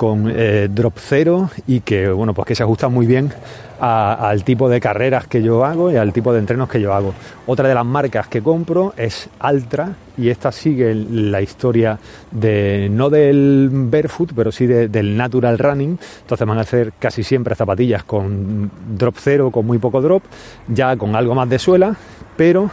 con 0.00 0.32
eh, 0.34 0.68
drop 0.72 0.94
cero 0.96 1.50
y 1.66 1.80
que 1.80 2.08
bueno 2.08 2.32
pues 2.32 2.46
que 2.46 2.54
se 2.54 2.62
ajusta 2.62 2.88
muy 2.88 3.04
bien 3.04 3.30
al 3.78 4.44
tipo 4.44 4.70
de 4.70 4.80
carreras 4.80 5.26
que 5.26 5.42
yo 5.42 5.62
hago 5.62 5.92
y 5.92 5.96
al 5.96 6.10
tipo 6.14 6.32
de 6.32 6.38
entrenos 6.38 6.70
que 6.70 6.80
yo 6.80 6.94
hago. 6.94 7.12
Otra 7.46 7.68
de 7.68 7.74
las 7.74 7.84
marcas 7.84 8.26
que 8.26 8.40
compro 8.40 8.94
es 8.96 9.28
Altra 9.38 9.92
y 10.16 10.30
esta 10.30 10.52
sigue 10.52 10.94
la 10.94 11.42
historia 11.42 11.98
de 12.30 12.88
no 12.90 13.10
del 13.10 13.68
barefoot 13.70 14.32
pero 14.34 14.50
sí 14.50 14.66
de, 14.66 14.88
del 14.88 15.18
natural 15.18 15.58
running. 15.58 15.98
Entonces 16.22 16.46
van 16.46 16.56
a 16.56 16.62
hacer 16.62 16.94
casi 16.98 17.22
siempre 17.22 17.54
zapatillas 17.54 18.02
con 18.04 18.70
drop 18.96 19.16
cero, 19.18 19.50
con 19.50 19.66
muy 19.66 19.76
poco 19.76 20.00
drop, 20.00 20.22
ya 20.66 20.96
con 20.96 21.14
algo 21.14 21.34
más 21.34 21.50
de 21.50 21.58
suela, 21.58 21.94
pero 22.38 22.70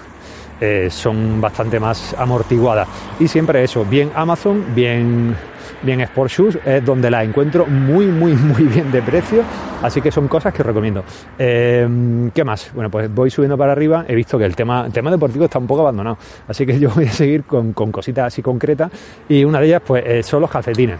eh, 0.61 0.87
son 0.89 1.41
bastante 1.41 1.77
más 1.77 2.15
amortiguadas. 2.17 2.87
Y 3.19 3.27
siempre 3.27 3.65
eso, 3.65 3.83
bien 3.83 4.11
Amazon, 4.15 4.63
bien 4.73 5.35
bien 5.81 6.01
Sport 6.01 6.31
Shoes, 6.31 6.59
es 6.65 6.83
donde 6.83 7.09
la 7.09 7.23
encuentro 7.23 7.65
muy, 7.65 8.07
muy, 8.07 8.33
muy 8.33 8.63
bien 8.63 8.91
de 8.91 9.01
precio. 9.01 9.43
Así 9.81 10.01
que 10.01 10.11
son 10.11 10.27
cosas 10.27 10.53
que 10.53 10.61
os 10.61 10.65
recomiendo. 10.65 11.03
Eh, 11.37 12.29
¿Qué 12.33 12.43
más? 12.43 12.71
Bueno, 12.73 12.89
pues 12.89 13.13
voy 13.13 13.29
subiendo 13.29 13.57
para 13.57 13.71
arriba. 13.71 14.05
He 14.07 14.15
visto 14.15 14.37
que 14.37 14.45
el 14.45 14.55
tema, 14.55 14.85
el 14.85 14.91
tema 14.91 15.11
deportivo 15.11 15.45
está 15.45 15.59
un 15.59 15.67
poco 15.67 15.81
abandonado. 15.81 16.17
Así 16.47 16.65
que 16.65 16.79
yo 16.79 16.89
voy 16.89 17.05
a 17.05 17.11
seguir 17.11 17.43
con, 17.43 17.73
con 17.73 17.91
cositas 17.91 18.27
así 18.27 18.41
concretas. 18.41 18.91
Y 19.29 19.43
una 19.43 19.59
de 19.59 19.67
ellas, 19.67 19.81
pues, 19.85 20.03
eh, 20.05 20.23
son 20.23 20.41
los 20.41 20.49
calcetines. 20.49 20.97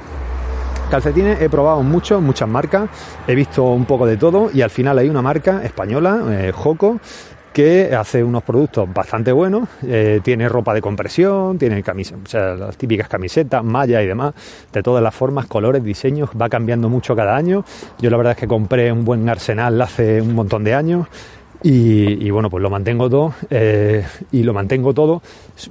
Calcetines 0.90 1.42
he 1.42 1.50
probado 1.50 1.84
muchos, 1.84 2.22
muchas 2.22 2.48
marcas, 2.48 2.90
he 3.28 3.36
visto 3.36 3.64
un 3.64 3.84
poco 3.84 4.06
de 4.06 4.16
todo 4.16 4.50
y 4.54 4.62
al 4.62 4.70
final 4.70 4.98
hay 4.98 5.10
una 5.10 5.22
marca 5.22 5.62
española, 5.66 6.22
eh, 6.30 6.54
Joco, 6.56 7.02
que 7.58 7.96
hace 7.96 8.24
unos 8.24 8.44
productos 8.44 8.88
bastante 8.94 9.32
buenos, 9.32 9.68
eh, 9.82 10.22
tiene 10.24 10.48
ropa 10.48 10.76
de 10.76 10.82
compresión, 10.82 11.58
tiene 11.58 11.82
camisas, 11.82 12.20
o 12.24 12.30
sea, 12.30 12.54
las 12.54 12.78
típicas 12.78 13.10
camisetas, 13.10 13.64
mallas 13.64 14.04
y 14.04 14.06
demás, 14.06 14.36
de 14.72 14.84
todas 14.84 15.02
las 15.02 15.16
formas, 15.16 15.48
colores, 15.48 15.84
diseños, 15.84 16.30
va 16.40 16.50
cambiando 16.50 16.88
mucho 16.88 17.16
cada 17.16 17.36
año. 17.36 17.66
Yo 17.98 18.12
la 18.12 18.18
verdad 18.18 18.34
es 18.34 18.38
que 18.38 18.48
compré 18.48 18.92
un 18.92 19.04
buen 19.04 19.28
arsenal 19.28 19.82
hace 19.82 20.22
un 20.22 20.36
montón 20.36 20.64
de 20.64 20.76
años 20.76 21.08
Y, 21.64 22.30
bueno, 22.30 22.50
pues 22.50 22.62
lo 22.62 22.70
mantengo 22.70 23.10
todo 23.10 23.34
eh, 23.50 24.06
y 24.32 24.44
lo 24.44 24.54
mantengo 24.54 24.94
todo 24.94 25.22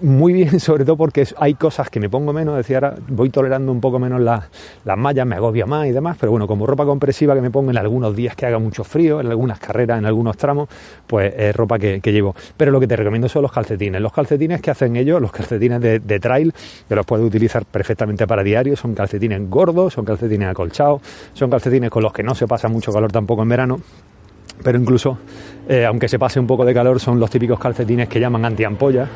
muy 0.03 0.33
bien, 0.33 0.59
sobre 0.61 0.85
todo 0.85 0.97
porque 0.97 1.27
hay 1.39 1.55
cosas 1.55 1.91
que 1.91 2.01
me 2.01 2.09
pongo 2.09 2.33
menos, 2.33 2.57
decía 2.57 2.79
ahora 2.79 2.97
voy 3.09 3.31
tolerando 3.31 3.71
un 3.71 3.81
poco 3.81 3.99
menos 3.99 4.21
las, 4.21 4.45
las 4.85 4.99
mallas, 4.99 5.27
me 5.27 5.37
agobia 5.37 5.67
más 5.67 5.87
y 5.87 5.93
demás, 5.93 6.17
pero 6.19 6.33
bueno, 6.33 6.47
como 6.47 6.67
ropa 6.67 6.85
compresiva 6.85 7.35
que 7.35 7.41
me 7.41 7.51
pongo 7.51 7.71
en 7.71 7.79
algunos 7.79 8.17
días 8.17 8.35
que 8.35 8.47
haga 8.47 8.59
mucho 8.59 8.85
frío, 8.85 9.21
en 9.21 9.29
algunas 9.29 9.59
carreras, 9.59 9.99
en 9.99 10.07
algunos 10.07 10.37
tramos, 10.37 10.69
pues 11.07 11.33
es 11.37 11.55
ropa 11.55 11.79
que, 11.79 12.01
llevo. 12.07 12.35
Pero 12.57 12.73
lo 12.73 12.81
que 12.81 12.87
te 12.87 12.97
recomiendo 12.97 13.29
son 13.29 13.43
los 13.43 13.53
calcetines. 13.53 14.01
Los 14.01 14.13
calcetines 14.13 14.61
que 14.61 14.71
hacen 14.71 14.97
ellos, 14.97 15.21
los 15.21 15.33
calcetines 15.33 15.81
de, 15.81 15.99
de 15.99 16.21
trail, 16.21 16.53
que 16.89 16.95
los 16.95 17.05
puedes 17.05 17.27
utilizar 17.27 17.65
perfectamente 17.65 18.27
para 18.27 18.43
diario, 18.43 18.77
son 18.77 18.95
calcetines 18.95 19.49
gordos, 19.49 19.95
son 19.95 20.05
calcetines 20.05 20.49
acolchados, 20.49 21.03
son 21.33 21.51
calcetines 21.51 21.91
con 21.91 22.03
los 22.03 22.13
que 22.13 22.23
no 22.23 22.35
se 22.35 22.47
pasa 22.47 22.69
mucho 22.69 22.93
calor 22.93 23.13
tampoco 23.13 23.43
en 23.43 23.49
verano 23.49 23.81
pero 24.63 24.79
incluso, 24.79 25.19
eh, 25.69 25.85
aunque 25.85 26.09
se 26.09 26.19
pase 26.19 26.39
un 26.39 26.47
poco 26.47 26.65
de 26.65 26.73
calor, 26.73 27.01
son 27.01 27.19
los 27.19 27.31
típicos 27.31 27.59
calcetines 27.59 28.09
que 28.09 28.21
llaman 28.21 28.45
antiampolla. 28.45 29.09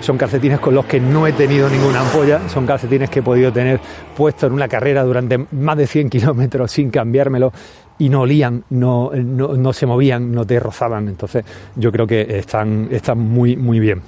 Son 0.00 0.18
calcetines 0.18 0.58
con 0.60 0.74
los 0.74 0.84
que 0.84 1.00
no 1.00 1.26
he 1.26 1.32
tenido 1.32 1.68
ninguna 1.68 2.00
ampolla, 2.00 2.46
son 2.48 2.66
calcetines 2.66 3.08
que 3.08 3.20
he 3.20 3.22
podido 3.22 3.50
tener 3.52 3.80
puesto 4.14 4.46
en 4.46 4.52
una 4.52 4.68
carrera 4.68 5.02
durante 5.02 5.38
más 5.38 5.78
de 5.78 5.86
100 5.86 6.10
kilómetros 6.10 6.72
sin 6.72 6.90
cambiármelo 6.90 7.52
y 7.98 8.08
no 8.08 8.22
olían, 8.22 8.64
no, 8.70 9.12
no, 9.14 9.56
no, 9.56 9.72
se 9.72 9.86
movían, 9.86 10.32
no 10.32 10.44
te 10.44 10.60
rozaban. 10.60 11.08
Entonces 11.08 11.44
yo 11.76 11.90
creo 11.90 12.06
que 12.06 12.38
están, 12.38 12.88
están 12.90 13.18
muy, 13.18 13.56
muy 13.56 13.80
bien 13.80 14.02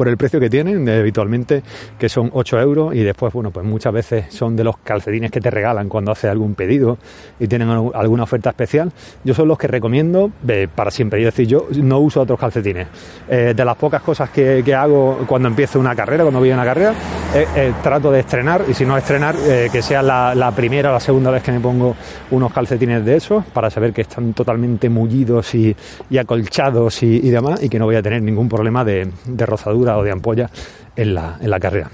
por 0.00 0.08
el 0.08 0.16
precio 0.16 0.40
que 0.40 0.48
tienen 0.48 0.88
habitualmente, 0.88 1.62
que 1.98 2.08
son 2.08 2.30
8 2.32 2.58
euros, 2.58 2.94
y 2.94 3.00
después, 3.00 3.34
bueno, 3.34 3.50
pues 3.50 3.66
muchas 3.66 3.92
veces 3.92 4.24
son 4.30 4.56
de 4.56 4.64
los 4.64 4.78
calcetines 4.78 5.30
que 5.30 5.42
te 5.42 5.50
regalan 5.50 5.90
cuando 5.90 6.10
haces 6.10 6.30
algún 6.30 6.54
pedido 6.54 6.96
y 7.38 7.46
tienen 7.46 7.68
alguna 7.68 8.22
oferta 8.22 8.48
especial. 8.48 8.90
Yo 9.24 9.34
son 9.34 9.48
los 9.48 9.58
que 9.58 9.66
recomiendo 9.66 10.30
eh, 10.48 10.68
para 10.74 10.90
siempre. 10.90 11.20
Es 11.20 11.26
decir, 11.26 11.46
yo 11.46 11.66
no 11.82 11.98
uso 11.98 12.22
otros 12.22 12.40
calcetines. 12.40 12.86
Eh, 13.28 13.52
de 13.54 13.62
las 13.62 13.76
pocas 13.76 14.00
cosas 14.00 14.30
que, 14.30 14.64
hago 14.74 15.18
cuando 15.26 15.48
empiezo 15.48 15.78
una 15.78 15.94
carrera, 15.94 16.24
cuando 16.24 16.40
voy 16.40 16.50
a 16.50 16.54
una 16.54 16.64
carrera, 16.64 16.94
eh, 17.34 17.74
trato 17.82 18.10
de 18.10 18.20
estrenar, 18.20 18.64
y 18.70 18.72
si 18.72 18.86
no 18.86 18.96
estrenar, 18.96 19.34
que 19.70 19.82
sea 19.82 20.00
la, 20.00 20.52
primera 20.56 20.88
o 20.88 20.92
la 20.94 21.00
segunda 21.00 21.30
vez 21.30 21.42
que 21.42 21.52
me 21.52 21.60
pongo 21.60 21.94
unos 22.30 22.50
calcetines 22.54 23.04
de 23.04 23.16
esos, 23.16 23.44
para 23.44 23.68
saber 23.68 23.92
que 23.92 24.00
están 24.00 24.32
totalmente 24.32 24.88
mullidos 24.88 25.54
y, 25.54 25.76
acolchados 26.18 27.02
y, 27.02 27.28
demás, 27.28 27.62
y 27.62 27.68
que 27.68 27.78
no 27.78 27.84
voy 27.84 27.96
a 27.96 28.02
tener 28.02 28.22
ningún 28.22 28.48
problema 28.48 28.82
de 28.82 29.10
rozadura 29.44 29.89
o 29.98 30.02
de 30.02 30.10
ampolla 30.10 30.50
en 30.96 31.14
la, 31.14 31.38
en 31.40 31.50
la 31.50 31.60
carrera. 31.60 31.90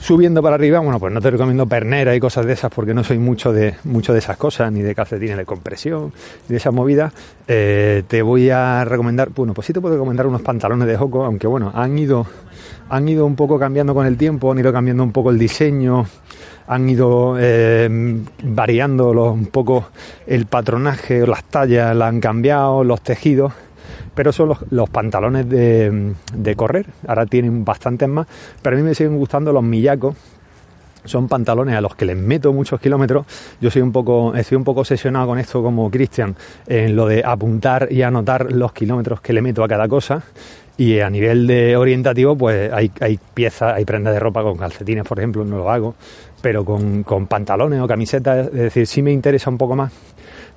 Subiendo 0.00 0.42
para 0.42 0.54
arriba, 0.54 0.78
bueno, 0.78 0.98
pues 0.98 1.12
no 1.12 1.20
te 1.20 1.30
recomiendo 1.30 1.66
pernera 1.66 2.16
y 2.16 2.20
cosas 2.20 2.46
de 2.46 2.54
esas 2.54 2.72
porque 2.72 2.94
no 2.94 3.04
soy 3.04 3.18
mucho 3.18 3.52
de, 3.52 3.74
mucho 3.84 4.14
de 4.14 4.20
esas 4.20 4.38
cosas, 4.38 4.72
ni 4.72 4.80
de 4.80 4.94
calcetines 4.94 5.36
de 5.36 5.44
compresión, 5.44 6.14
ni 6.48 6.54
de 6.54 6.56
esas 6.56 6.72
movidas. 6.72 7.12
Eh, 7.46 8.02
te 8.08 8.22
voy 8.22 8.48
a 8.48 8.82
recomendar, 8.86 9.28
bueno, 9.28 9.52
pues 9.52 9.66
sí 9.66 9.74
te 9.74 9.80
puedo 9.80 9.96
recomendar 9.96 10.26
unos 10.26 10.40
pantalones 10.40 10.88
de 10.88 10.96
Joco, 10.96 11.26
aunque 11.26 11.46
bueno, 11.46 11.70
han 11.74 11.98
ido, 11.98 12.26
han 12.88 13.06
ido 13.10 13.26
un 13.26 13.36
poco 13.36 13.58
cambiando 13.58 13.92
con 13.92 14.06
el 14.06 14.16
tiempo, 14.16 14.50
han 14.50 14.58
ido 14.58 14.72
cambiando 14.72 15.02
un 15.02 15.12
poco 15.12 15.28
el 15.28 15.38
diseño, 15.38 16.06
han 16.66 16.88
ido 16.88 17.36
eh, 17.38 18.22
variando 18.42 19.10
un 19.10 19.46
poco 19.46 19.90
el 20.26 20.46
patronaje, 20.46 21.26
las 21.26 21.44
tallas, 21.44 21.94
la 21.94 22.06
han 22.06 22.20
cambiado, 22.20 22.84
los 22.84 23.02
tejidos 23.02 23.52
pero 24.20 24.32
son 24.32 24.54
los, 24.68 24.90
pantalones 24.90 25.48
de, 25.48 26.54
correr. 26.54 26.84
Ahora 27.08 27.24
tienen 27.24 27.64
bastantes 27.64 28.06
más, 28.06 28.26
pero 28.60 28.76
a 28.76 28.78
mí 28.78 28.84
me 28.84 28.94
siguen 28.94 29.16
gustando 29.16 29.50
los 29.50 29.62
Miyako. 29.62 30.14
Son 31.06 31.26
pantalones 31.26 31.74
a 31.74 31.80
los 31.80 31.94
que 31.94 32.04
les 32.04 32.18
meto 32.18 32.52
muchos 32.52 32.78
kilómetros. 32.82 33.24
Yo 33.62 33.70
soy 33.70 33.80
un 33.80 33.92
poco, 33.92 34.34
estoy 34.34 34.56
un 34.56 34.64
poco 34.64 34.80
obsesionado 34.80 35.28
con 35.28 35.38
esto 35.38 35.62
como 35.62 35.90
Cristian, 35.90 36.36
en 36.66 36.96
lo 36.96 37.06
de 37.06 37.22
apuntar 37.24 37.88
y 37.90 38.02
anotar 38.02 38.52
los 38.52 38.74
kilómetros 38.74 39.22
que 39.22 39.32
le 39.32 39.40
meto 39.40 39.64
a 39.64 39.68
cada 39.68 39.88
cosa. 39.88 40.22
Y 40.76 41.00
a 41.00 41.08
nivel 41.08 41.46
de 41.46 41.78
orientativo, 41.78 42.36
pues 42.36 42.70
hay, 42.74 42.90
hay 43.00 43.18
piezas, 43.32 43.72
hay 43.74 43.86
prendas 43.86 44.12
de 44.12 44.20
ropa 44.20 44.42
con 44.42 44.58
calcetines, 44.58 45.06
por 45.06 45.18
ejemplo, 45.18 45.46
no 45.46 45.56
lo 45.56 45.70
hago, 45.70 45.94
pero 46.40 46.64
con, 46.64 47.02
con 47.02 47.26
pantalones 47.26 47.80
o 47.80 47.86
camisetas, 47.86 48.46
es 48.48 48.52
decir, 48.52 48.86
sí 48.86 49.02
me 49.02 49.12
interesa 49.12 49.50
un 49.50 49.58
poco 49.58 49.76
más 49.76 49.92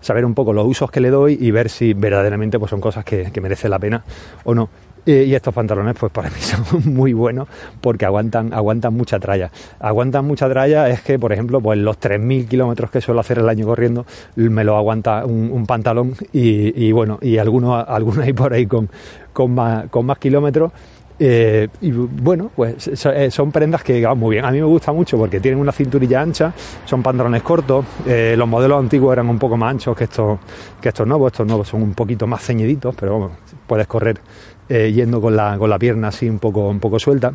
saber 0.04 0.26
un 0.26 0.34
poco 0.34 0.54
los 0.54 0.68
usos 0.68 0.92
que 0.92 1.00
le 1.00 1.10
doy 1.10 1.38
y 1.40 1.52
ver 1.52 1.70
si 1.70 1.94
verdaderamente 1.94 2.60
pues, 2.60 2.70
son 2.70 2.82
cosas 2.82 3.06
que, 3.06 3.32
merecen 3.42 3.72
la 3.72 3.80
pena 3.80 4.04
o 4.44 4.54
no. 4.54 4.70
Y 5.06 5.34
estos 5.36 5.54
pantalones, 5.54 5.96
pues 6.00 6.14
para 6.14 6.30
mí 6.30 6.36
son 6.40 6.94
muy 6.94 7.12
buenos 7.12 7.50
porque 7.82 8.06
aguantan, 8.06 8.54
aguantan 8.54 8.94
mucha 8.94 9.20
tralla. 9.20 9.52
Aguantan 9.80 10.26
mucha 10.26 10.48
tralla 10.48 10.88
es 10.90 11.02
que, 11.02 11.20
por 11.20 11.34
ejemplo, 11.34 11.60
pues 11.60 11.78
los 11.80 12.00
3.000 12.00 12.48
kilómetros 12.48 12.90
que 12.90 13.02
suelo 13.02 13.20
hacer 13.20 13.40
el 13.40 13.50
año 13.50 13.66
corriendo, 13.66 14.06
me 14.36 14.64
lo 14.64 14.78
aguanta 14.78 15.26
un, 15.26 15.52
un 15.52 15.66
pantalón 15.66 16.14
y, 16.32 16.86
y, 16.86 16.94
bueno, 16.94 17.20
y 17.22 17.38
algunos, 17.38 17.86
algunos 17.86 18.20
hay 18.20 18.32
por 18.32 18.54
ahí 18.54 18.66
con, 18.66 18.90
con, 19.34 19.54
más, 19.54 19.90
con 19.90 20.06
más 20.06 20.20
kilómetros. 20.20 20.72
Eh, 21.20 21.68
y 21.82 21.92
bueno, 21.92 22.52
pues 22.56 22.90
son 23.30 23.52
prendas 23.52 23.84
que 23.84 24.04
van 24.06 24.18
muy 24.18 24.36
bien. 24.36 24.46
A 24.46 24.52
mí 24.52 24.60
me 24.60 24.66
gusta 24.66 24.92
mucho 24.92 25.18
porque 25.18 25.40
tienen 25.40 25.60
una 25.60 25.72
cinturilla 25.72 26.22
ancha, 26.22 26.54
son 26.86 27.04
pantalones 27.04 27.44
cortos. 27.44 27.86
Eh, 28.06 28.36
los 28.38 28.48
modelos 28.48 28.80
antiguos 28.80 29.14
eran 29.14 29.30
un 29.30 29.40
poco 29.40 29.58
más 29.58 29.72
anchos 29.72 29.96
que 29.96 30.06
estos, 30.06 30.40
que 30.82 30.90
estos 30.90 31.08
nuevos. 31.08 31.32
Estos 31.32 31.48
nuevos 31.48 31.68
son 31.68 31.82
un 31.82 31.94
poquito 31.94 32.28
más 32.28 32.44
ceñiditos, 32.44 32.96
pero 32.96 33.18
bueno, 33.18 33.36
puedes 33.68 33.88
correr 33.88 34.20
eh, 34.70 34.92
yendo 34.94 35.22
con 35.22 35.36
la, 35.36 35.58
con 35.58 35.70
la 35.70 35.78
pierna 35.78 36.10
así 36.10 36.30
un 36.30 36.40
poco, 36.40 36.70
un 36.70 36.80
poco 36.80 37.00
suelta. 37.00 37.32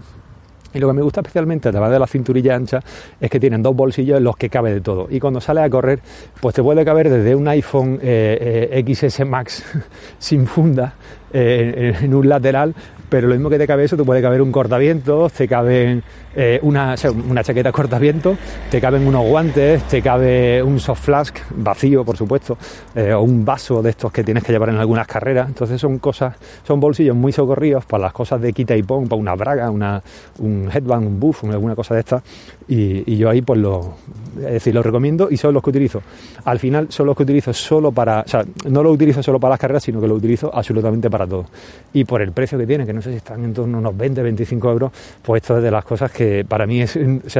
Y 0.74 0.80
lo 0.80 0.88
que 0.88 0.92
me 0.92 1.02
gusta 1.02 1.20
especialmente, 1.20 1.70
además 1.70 1.90
de 1.90 1.98
la 1.98 2.06
cinturilla 2.06 2.54
ancha, 2.54 2.82
es 3.18 3.30
que 3.30 3.40
tienen 3.40 3.62
dos 3.62 3.74
bolsillos 3.74 4.18
en 4.18 4.24
los 4.24 4.36
que 4.36 4.50
cabe 4.50 4.72
de 4.72 4.80
todo. 4.82 5.08
Y 5.10 5.18
cuando 5.18 5.40
sales 5.40 5.64
a 5.64 5.70
correr, 5.70 6.00
pues 6.40 6.54
te 6.54 6.62
puede 6.62 6.84
caber 6.84 7.08
desde 7.08 7.34
un 7.34 7.48
iPhone 7.48 7.98
eh, 8.02 8.68
eh, 8.70 8.94
XS 8.94 9.24
Max 9.26 9.64
sin 10.18 10.46
funda 10.46 10.94
eh, 11.32 11.94
en 12.02 12.14
un 12.14 12.28
lateral 12.28 12.74
pero 13.08 13.28
lo 13.28 13.34
mismo 13.34 13.50
que 13.50 13.58
te 13.58 13.66
cabe 13.66 13.84
eso, 13.84 13.96
te 13.96 14.04
puede 14.04 14.22
caber 14.22 14.42
un 14.42 14.52
cortavientos, 14.52 15.32
te 15.32 15.48
caben 15.48 16.02
eh, 16.40 16.60
una, 16.62 16.92
o 16.92 16.96
sea, 16.96 17.10
una 17.10 17.42
chaqueta 17.42 17.72
cortavientos, 17.72 18.38
te 18.70 18.80
caben 18.80 19.04
unos 19.08 19.26
guantes, 19.26 19.82
te 19.88 20.00
cabe 20.00 20.62
un 20.62 20.78
soft 20.78 21.00
flask 21.00 21.36
vacío, 21.50 22.04
por 22.04 22.16
supuesto, 22.16 22.56
eh, 22.94 23.12
o 23.12 23.22
un 23.22 23.44
vaso 23.44 23.82
de 23.82 23.90
estos 23.90 24.12
que 24.12 24.22
tienes 24.22 24.44
que 24.44 24.52
llevar 24.52 24.68
en 24.68 24.76
algunas 24.76 25.08
carreras. 25.08 25.48
Entonces 25.48 25.80
son 25.80 25.98
cosas, 25.98 26.36
son 26.64 26.78
bolsillos 26.78 27.16
muy 27.16 27.32
socorridos 27.32 27.84
para 27.86 28.04
las 28.04 28.12
cosas 28.12 28.40
de 28.40 28.52
quita 28.52 28.76
y 28.76 28.84
pon, 28.84 29.08
para 29.08 29.20
una 29.20 29.34
braga, 29.34 29.68
una, 29.68 30.00
un 30.38 30.70
headband, 30.72 31.08
un 31.08 31.18
buff, 31.18 31.42
alguna 31.42 31.74
cosa 31.74 31.94
de 31.94 32.00
estas. 32.00 32.22
Y, 32.68 33.16
yo 33.16 33.28
ahí 33.30 33.42
pues 33.42 33.58
lo, 33.58 33.94
es 34.36 34.52
decir, 34.52 34.72
los 34.72 34.86
recomiendo 34.86 35.28
y 35.28 35.36
son 35.36 35.52
los 35.52 35.60
que 35.60 35.70
utilizo. 35.70 36.02
Al 36.44 36.60
final 36.60 36.86
son 36.90 37.06
los 37.06 37.16
que 37.16 37.24
utilizo 37.24 37.52
solo 37.52 37.90
para, 37.90 38.20
o 38.20 38.28
sea, 38.28 38.44
no 38.68 38.84
lo 38.84 38.92
utilizo 38.92 39.24
solo 39.24 39.40
para 39.40 39.54
las 39.54 39.58
carreras, 39.58 39.82
sino 39.82 40.00
que 40.00 40.06
lo 40.06 40.14
utilizo 40.14 40.54
absolutamente 40.54 41.10
para 41.10 41.26
todo. 41.26 41.46
Y 41.94 42.04
por 42.04 42.22
el 42.22 42.30
precio 42.30 42.56
que 42.56 42.66
tiene, 42.66 42.86
que 42.86 42.92
no 42.92 43.02
sé 43.02 43.10
si 43.10 43.16
están 43.16 43.44
en 43.44 43.52
torno 43.52 43.78
a 43.78 43.80
unos 43.80 43.96
20, 43.96 44.22
25 44.22 44.70
euros, 44.70 44.92
pues 45.20 45.42
esto 45.42 45.56
es 45.56 45.64
de 45.64 45.70
las 45.72 45.84
cosas 45.84 46.12
que 46.12 46.27
para 46.48 46.66
mí 46.66 46.82
es, 46.82 46.98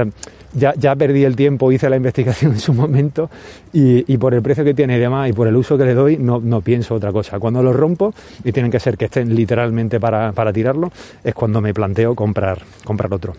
ya, 0.55 0.75
ya 0.77 0.97
perdí 0.97 1.25
el 1.25 1.37
tiempo, 1.37 1.71
hice 1.73 1.89
la 1.89 1.97
investigación 1.97 2.53
en 2.55 2.59
su 2.59 2.73
momento 2.73 3.31
y, 3.73 4.17
por 4.19 4.35
el 4.35 4.43
precio 4.43 4.65
que 4.65 4.75
tiene 4.75 4.97
y 4.97 5.01
demás 5.01 5.29
y 5.31 5.33
por 5.33 5.47
el 5.47 5.57
uso 5.57 5.79
que 5.79 5.85
le 5.85 5.95
doy, 5.95 6.17
no, 6.17 6.41
no 6.41 6.61
pienso 6.61 6.95
otra 6.95 7.13
cosa. 7.13 7.39
Cuando 7.39 7.63
los 7.63 7.75
rompo, 7.75 8.15
y 8.45 8.53
tienen 8.53 8.71
que 8.71 8.81
ser 8.81 8.97
que 8.97 9.07
estén 9.07 9.35
literalmente 9.35 10.01
para, 10.01 10.33
para 10.33 10.53
tirarlo, 10.53 10.91
es 11.23 11.35
cuando 11.35 11.61
me 11.61 11.73
planteo 11.73 12.15
comprar, 12.15 12.63
comprar 12.85 13.13
otro. 13.13 13.35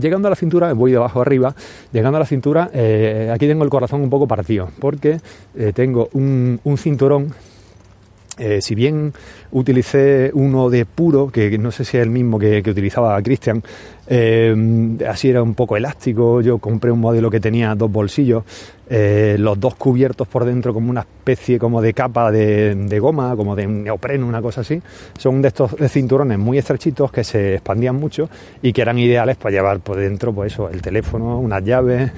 Llegando 0.00 0.28
a 0.28 0.30
la 0.30 0.36
cintura, 0.36 0.72
voy 0.72 0.90
de 0.90 0.96
abajo 0.96 1.20
arriba, 1.20 1.54
llegando 1.92 2.16
a 2.16 2.20
la 2.20 2.26
cintura, 2.26 2.70
eh, 2.72 3.30
aquí 3.32 3.46
tengo 3.46 3.62
el 3.62 3.70
corazón 3.70 4.00
un 4.00 4.08
poco 4.08 4.26
partido, 4.26 4.70
porque 4.78 5.18
eh, 5.54 5.72
tengo 5.74 6.08
un, 6.14 6.58
un 6.64 6.78
cinturón 6.78 7.34
eh, 8.38 8.62
si 8.62 8.74
bien 8.74 9.12
utilicé 9.50 10.30
uno 10.32 10.70
de 10.70 10.86
puro, 10.86 11.28
que 11.28 11.58
no 11.58 11.70
sé 11.70 11.84
si 11.84 11.98
es 11.98 12.02
el 12.02 12.08
mismo 12.08 12.38
que, 12.38 12.62
utilizaba 12.66 13.20
Cristian, 13.22 13.62
eh, 14.06 14.98
así 15.08 15.28
era 15.28 15.42
un 15.42 15.54
poco 15.54 15.76
elástico, 15.76 16.40
yo 16.40 16.58
compré 16.58 16.90
un 16.90 17.00
modelo 17.00 17.30
que 17.30 17.40
tenía 17.40 17.74
dos 17.74 17.90
bolsillos, 17.90 18.44
eh, 18.90 19.36
los 19.38 19.58
dos 19.60 19.76
cubiertos 19.76 20.26
por 20.26 20.44
dentro 20.44 20.74
como 20.74 20.90
una 20.90 21.02
especie 21.02 21.58
como 21.58 21.80
de 21.80 21.94
capa 21.94 22.30
de, 22.30 22.74
de, 22.74 22.98
goma, 22.98 23.36
como 23.36 23.54
de 23.54 23.66
neopreno, 23.66 24.26
una 24.26 24.42
cosa 24.42 24.62
así. 24.62 24.82
Son 25.16 25.40
de 25.40 25.48
estos 25.48 25.76
cinturones 25.88 26.38
muy 26.38 26.58
estrechitos 26.58 27.12
que 27.12 27.22
se 27.22 27.54
expandían 27.54 27.96
mucho 27.96 28.28
y 28.60 28.72
que 28.72 28.82
eran 28.82 28.98
ideales 28.98 29.36
para 29.36 29.52
llevar 29.52 29.80
por 29.80 29.96
dentro, 29.96 30.32
pues 30.32 30.52
eso, 30.52 30.68
el 30.68 30.82
teléfono, 30.82 31.38
unas 31.38 31.64
llaves, 31.64 32.10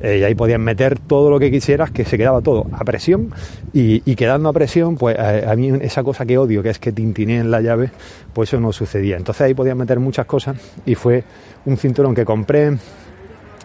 eh, 0.00 0.18
y 0.20 0.24
ahí 0.24 0.34
podías 0.34 0.58
meter 0.58 0.98
todo 0.98 1.30
lo 1.30 1.38
que 1.38 1.50
quisieras, 1.50 1.90
que 1.90 2.04
se 2.04 2.16
quedaba 2.16 2.40
todo 2.40 2.66
a 2.72 2.84
presión 2.84 3.32
y, 3.72 4.00
quedando 4.16 4.48
a 4.48 4.52
presión, 4.54 4.96
pues 4.96 5.18
a, 5.18 5.52
a, 5.52 5.56
mí 5.56 5.70
esa 5.82 6.02
cosa 6.02 6.24
que 6.24 6.38
odio, 6.38 6.62
que 6.62 6.70
es 6.70 6.78
que 6.78 6.92
tintineen 6.92 7.50
la 7.50 7.60
llave, 7.60 7.90
pues 8.32 8.48
eso 8.48 8.60
no 8.60 8.72
sucedía. 8.72 9.16
Entonces 9.18 9.42
ahí 9.42 9.54
podías 9.54 9.76
meter 9.76 10.00
muchas 10.00 10.24
cosas 10.24 10.56
y 10.86 10.94
fue 10.94 11.22
un 11.66 11.76
cinturón 11.76 12.14
que 12.14 12.24
compré 12.24 12.78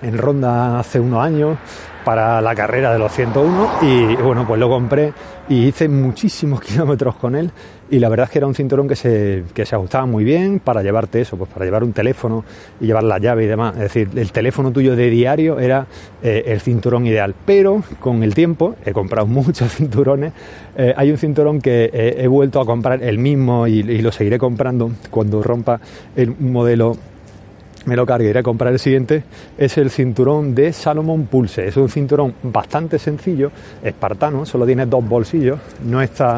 en 0.01 0.17
Ronda 0.17 0.79
hace 0.79 0.99
unos 0.99 1.23
años 1.23 1.57
para 2.03 2.41
la 2.41 2.55
carrera 2.55 2.91
de 2.93 2.99
los 2.99 3.11
101 3.11 3.69
y 3.81 4.15
bueno, 4.15 4.45
pues 4.47 4.59
lo 4.59 4.69
compré 4.69 5.13
y 5.49 5.67
hice 5.67 5.87
muchísimos 5.89 6.61
kilómetros 6.61 7.15
con 7.15 7.35
él 7.35 7.51
y 7.91 7.99
la 7.99 8.07
verdad 8.07 8.23
es 8.23 8.31
que 8.31 8.39
era 8.39 8.47
un 8.47 8.55
cinturón 8.55 8.87
que 8.87 8.95
se, 8.95 9.43
que 9.53 9.65
se 9.65 9.75
ajustaba 9.75 10.05
muy 10.05 10.23
bien 10.23 10.59
para 10.59 10.81
llevarte 10.81 11.19
eso, 11.19 11.35
pues 11.37 11.49
para 11.49 11.65
llevar 11.65 11.83
un 11.83 11.91
teléfono 11.91 12.45
y 12.79 12.85
llevar 12.85 13.03
la 13.03 13.19
llave 13.19 13.43
y 13.43 13.47
demás. 13.47 13.75
Es 13.75 13.81
decir, 13.81 14.09
el 14.15 14.31
teléfono 14.31 14.71
tuyo 14.71 14.95
de 14.95 15.09
diario 15.09 15.59
era 15.59 15.87
eh, 16.23 16.43
el 16.47 16.61
cinturón 16.61 17.05
ideal, 17.05 17.35
pero 17.45 17.83
con 17.99 18.23
el 18.23 18.33
tiempo 18.33 18.75
he 18.85 18.93
comprado 18.93 19.27
muchos 19.27 19.73
cinturones. 19.75 20.31
Eh, 20.77 20.93
hay 20.95 21.11
un 21.11 21.17
cinturón 21.17 21.59
que 21.59 21.91
eh, 21.93 22.15
he 22.19 22.27
vuelto 22.27 22.61
a 22.61 22.65
comprar 22.65 23.03
el 23.03 23.17
mismo 23.17 23.67
y, 23.67 23.79
y 23.79 24.01
lo 24.01 24.13
seguiré 24.13 24.39
comprando 24.39 24.89
cuando 25.09 25.43
rompa 25.43 25.81
el 26.15 26.33
modelo 26.39 26.95
me 27.85 27.95
lo 27.95 28.05
cargue, 28.05 28.29
iré 28.29 28.39
a 28.39 28.43
comprar 28.43 28.71
el 28.73 28.79
siguiente, 28.79 29.23
es 29.57 29.77
el 29.77 29.89
cinturón 29.89 30.53
de 30.53 30.71
Salomon 30.73 31.25
Pulse. 31.25 31.67
Es 31.67 31.77
un 31.77 31.89
cinturón 31.89 32.35
bastante 32.43 32.99
sencillo, 32.99 33.51
espartano, 33.83 34.45
solo 34.45 34.65
tiene 34.65 34.85
dos 34.85 35.07
bolsillos, 35.07 35.59
no 35.85 36.01
está, 36.01 36.37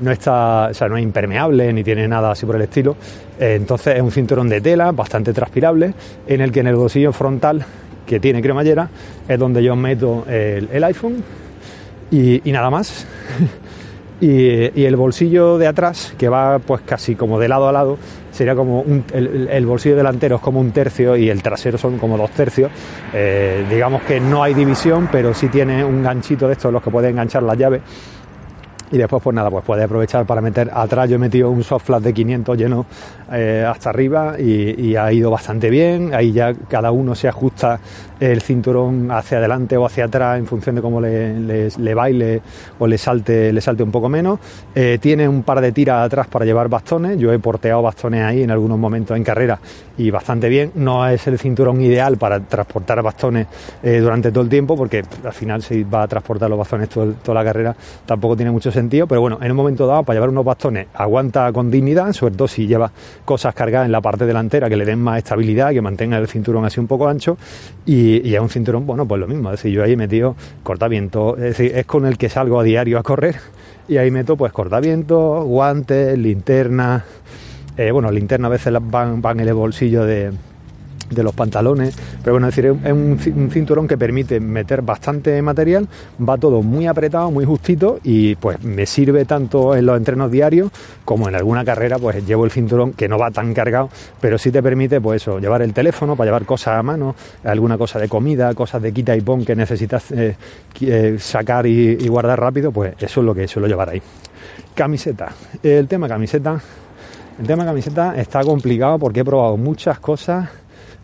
no 0.00 0.10
está, 0.10 0.68
o 0.70 0.74
sea, 0.74 0.88
no 0.88 0.96
es 0.96 1.02
impermeable 1.02 1.72
ni 1.72 1.82
tiene 1.82 2.06
nada 2.06 2.30
así 2.30 2.46
por 2.46 2.56
el 2.56 2.62
estilo. 2.62 2.96
Eh, 3.38 3.54
entonces 3.56 3.96
es 3.96 4.02
un 4.02 4.10
cinturón 4.10 4.48
de 4.48 4.60
tela 4.60 4.92
bastante 4.92 5.32
transpirable, 5.32 5.94
en 6.26 6.40
el 6.40 6.52
que 6.52 6.60
en 6.60 6.68
el 6.68 6.76
bolsillo 6.76 7.12
frontal, 7.12 7.64
que 8.06 8.20
tiene 8.20 8.42
cremallera, 8.42 8.88
es 9.28 9.38
donde 9.38 9.62
yo 9.62 9.76
meto 9.76 10.24
el, 10.28 10.84
iPhone 10.84 11.22
y, 12.10 12.40
nada 12.46 12.70
más. 12.70 13.06
Y, 14.22 14.84
el 14.84 14.96
bolsillo 14.96 15.56
de 15.56 15.66
atrás, 15.66 16.12
que 16.18 16.28
va 16.28 16.58
pues 16.58 16.82
casi 16.82 17.14
como 17.14 17.40
de 17.40 17.48
lado 17.48 17.70
a 17.70 17.72
lado, 17.72 17.96
sería 18.40 18.54
como 18.54 18.80
un, 18.80 19.04
el, 19.12 19.66
bolsillo 19.66 19.96
delantero 19.96 20.36
es 20.36 20.40
como 20.40 20.60
un 20.60 20.70
tercio 20.70 21.14
y 21.14 21.28
el 21.28 21.42
trasero 21.42 21.76
son 21.76 21.98
como 21.98 22.16
dos 22.16 22.30
tercios. 22.30 22.70
Eh, 23.12 23.66
digamos 23.68 24.00
que 24.04 24.18
no 24.18 24.42
hay 24.42 24.54
división, 24.54 25.10
pero 25.12 25.34
sí 25.34 25.48
tiene 25.48 25.84
un 25.84 26.02
ganchito 26.02 26.46
de 26.46 26.54
estos 26.54 26.72
los 26.72 26.82
que 26.82 26.90
puede 26.90 27.10
enganchar 27.10 27.42
la 27.42 27.54
llave. 27.54 27.82
Y 28.92 28.98
después, 28.98 29.22
pues 29.22 29.34
nada, 29.34 29.50
pues 29.50 29.64
puede 29.64 29.84
aprovechar 29.84 30.26
para 30.26 30.40
meter 30.40 30.70
atrás. 30.72 31.08
Yo 31.08 31.16
he 31.16 31.18
metido 31.18 31.50
un 31.50 31.62
soft 31.62 31.86
flat 31.86 32.02
de 32.02 32.12
500 32.12 32.58
lleno 32.58 32.86
eh, 33.32 33.64
hasta 33.66 33.90
arriba 33.90 34.34
y, 34.38 34.96
ha 34.96 35.12
ido 35.12 35.30
bastante 35.30 35.70
bien. 35.70 36.12
Ahí 36.12 36.32
ya 36.32 36.52
cada 36.68 36.90
uno 36.90 37.14
se 37.14 37.28
ajusta 37.28 37.78
el 38.18 38.42
cinturón 38.42 39.10
hacia 39.10 39.38
adelante 39.38 39.76
o 39.76 39.86
hacia 39.86 40.04
atrás 40.04 40.38
en 40.38 40.46
función 40.46 40.74
de 40.74 40.82
cómo 40.82 41.00
le, 41.00 41.38
le, 41.40 41.68
le 41.78 41.94
baile 41.94 42.42
o 42.78 42.86
le 42.86 42.98
salte, 42.98 43.52
le 43.52 43.60
salte 43.60 43.82
un 43.82 43.92
poco 43.92 44.08
menos. 44.08 44.40
Eh, 44.74 44.98
tiene 45.00 45.28
un 45.28 45.42
par 45.44 45.60
de 45.60 45.72
tiras 45.72 46.04
atrás 46.04 46.26
para 46.26 46.44
llevar 46.44 46.68
bastones. 46.68 47.16
Yo 47.18 47.32
he 47.32 47.38
porteado 47.38 47.82
bastones 47.82 48.22
ahí 48.22 48.42
en 48.42 48.50
algunos 48.50 48.78
momentos 48.78 49.16
en 49.16 49.22
carrera 49.22 49.58
y 49.96 50.10
bastante 50.10 50.48
bien. 50.48 50.72
No 50.74 51.06
es 51.06 51.26
el 51.28 51.38
cinturón 51.38 51.80
ideal 51.80 52.16
para 52.16 52.40
transportar 52.40 53.02
bastones 53.02 53.46
eh, 53.82 53.98
durante 53.98 54.32
todo 54.32 54.42
el 54.42 54.50
tiempo 54.50 54.76
porque 54.76 55.04
al 55.24 55.32
final 55.32 55.62
si 55.62 55.84
va 55.84 56.02
a 56.02 56.08
transportar 56.08 56.50
los 56.50 56.58
bastones 56.58 56.88
todo, 56.88 57.12
toda 57.22 57.36
la 57.36 57.44
carrera 57.44 57.76
tampoco 58.04 58.36
tiene 58.36 58.50
mucho 58.50 58.70
sentido. 58.70 58.79
Pero 58.88 59.20
bueno, 59.20 59.38
en 59.42 59.50
un 59.50 59.56
momento 59.56 59.86
dado 59.86 60.02
para 60.04 60.16
llevar 60.16 60.30
unos 60.30 60.44
bastones 60.44 60.86
aguanta 60.94 61.52
con 61.52 61.70
dignidad, 61.70 62.12
sobre 62.12 62.34
todo 62.34 62.48
si 62.48 62.66
lleva 62.66 62.90
cosas 63.24 63.54
cargadas 63.54 63.86
en 63.86 63.92
la 63.92 64.00
parte 64.00 64.26
delantera 64.26 64.68
que 64.68 64.76
le 64.76 64.84
den 64.84 65.00
más 65.00 65.18
estabilidad, 65.18 65.72
que 65.72 65.80
mantenga 65.80 66.18
el 66.18 66.28
cinturón 66.28 66.64
así 66.64 66.80
un 66.80 66.86
poco 66.86 67.08
ancho 67.08 67.36
y, 67.84 68.26
y, 68.26 68.34
es 68.34 68.40
un 68.40 68.48
cinturón, 68.48 68.86
bueno, 68.86 69.06
pues 69.06 69.20
lo 69.20 69.26
mismo, 69.26 69.50
es 69.50 69.58
decir, 69.58 69.72
yo 69.72 69.82
ahí 69.82 69.92
he 69.92 69.96
metido 69.96 70.36
cortaviento, 70.62 71.36
es 71.36 71.56
decir, 71.56 71.72
es 71.74 71.86
con 71.86 72.06
el 72.06 72.16
que 72.16 72.28
salgo 72.28 72.60
a 72.60 72.62
diario 72.62 72.98
a 72.98 73.02
correr 73.02 73.36
y 73.88 73.96
ahí 73.96 74.10
meto 74.10 74.36
pues 74.36 74.52
cortaviento, 74.52 75.44
guantes, 75.44 76.16
linterna, 76.18 77.04
eh, 77.76 77.90
bueno, 77.90 78.10
linterna 78.10 78.46
a 78.46 78.50
veces 78.50 78.72
van, 78.80 79.20
van 79.20 79.40
en 79.40 79.48
el 79.48 79.54
bolsillo 79.54 80.04
de, 80.04 80.32
de 81.10 81.22
los 81.22 81.34
pantalones, 81.34 81.94
pero 82.22 82.34
bueno, 82.34 82.48
es 82.48 82.56
decir, 82.56 82.74
es 82.84 82.92
un, 82.92 83.50
cinturón 83.50 83.88
que 83.88 83.98
permite 83.98 84.40
meter 84.40 84.82
bastante 84.82 85.40
material, 85.42 85.88
va 86.26 86.38
todo 86.38 86.62
muy 86.62 86.86
apretado, 86.86 87.30
muy 87.30 87.44
justito 87.44 87.98
y 88.02 88.36
pues 88.36 88.62
me 88.62 88.86
sirve 88.86 89.24
tanto 89.24 89.74
en 89.74 89.86
los 89.86 89.96
entrenos 89.96 90.30
diarios 90.30 90.70
como 91.04 91.28
en 91.28 91.34
alguna 91.34 91.64
carrera, 91.64 91.98
pues 91.98 92.24
llevo 92.26 92.44
el 92.44 92.50
cinturón 92.50 92.92
que 92.92 93.08
no 93.08 93.18
va 93.18 93.30
tan 93.30 93.52
cargado, 93.52 93.90
pero 94.20 94.38
sí 94.38 94.50
te 94.50 94.62
permite 94.62 95.00
pues 95.00 95.22
eso, 95.22 95.38
llevar 95.38 95.62
el 95.62 95.72
teléfono 95.72 96.16
para 96.16 96.28
llevar 96.28 96.44
cosas 96.44 96.78
a 96.78 96.82
mano, 96.82 97.14
alguna 97.44 97.76
cosa 97.76 97.98
de 97.98 98.08
comida, 98.08 98.54
cosas 98.54 98.80
de 98.82 98.92
quita 98.92 99.16
y 99.16 99.20
pon 99.20 99.44
que 99.44 99.56
necesitas 99.56 100.12
eh, 100.12 100.36
eh, 100.80 101.16
sacar 101.18 101.66
y, 101.66 101.96
y 102.00 102.08
guardar 102.08 102.40
rápido, 102.40 102.70
pues 102.70 102.94
eso 102.98 103.20
es 103.20 103.26
lo 103.26 103.34
que 103.34 103.48
suelo 103.48 103.66
llevar 103.66 103.90
ahí. 103.90 104.02
Camiseta. 104.74 105.32
El 105.62 105.88
tema 105.88 106.08
camiseta, 106.08 106.60
el 107.38 107.46
tema 107.46 107.64
camiseta 107.64 108.16
está 108.16 108.42
complicado 108.44 108.98
porque 108.98 109.20
he 109.20 109.24
probado 109.24 109.56
muchas 109.56 109.98
cosas 109.98 110.48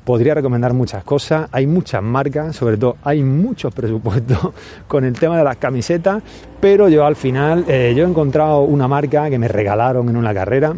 podría 0.06 0.34
recomendar 0.34 0.72
muchas 0.72 1.02
cosas, 1.02 1.48
hay 1.50 1.66
muchas 1.66 2.00
marcas, 2.00 2.54
sobre 2.54 2.76
todo 2.76 2.96
hay 3.02 3.24
muchos 3.24 3.74
presupuestos 3.74 4.38
con 4.88 5.04
el 5.04 5.12
tema 5.14 5.36
de 5.36 5.42
las 5.42 5.56
camisetas, 5.56 6.22
pero 6.60 6.88
yo 6.88 7.04
al 7.04 7.16
final 7.16 7.64
eh, 7.66 7.92
yo 7.94 8.04
he 8.04 8.08
encontrado 8.08 8.60
una 8.60 8.86
marca 8.86 9.28
que 9.28 9.38
me 9.38 9.48
regalaron 9.48 10.08
en 10.08 10.16
una 10.16 10.32
carrera, 10.32 10.74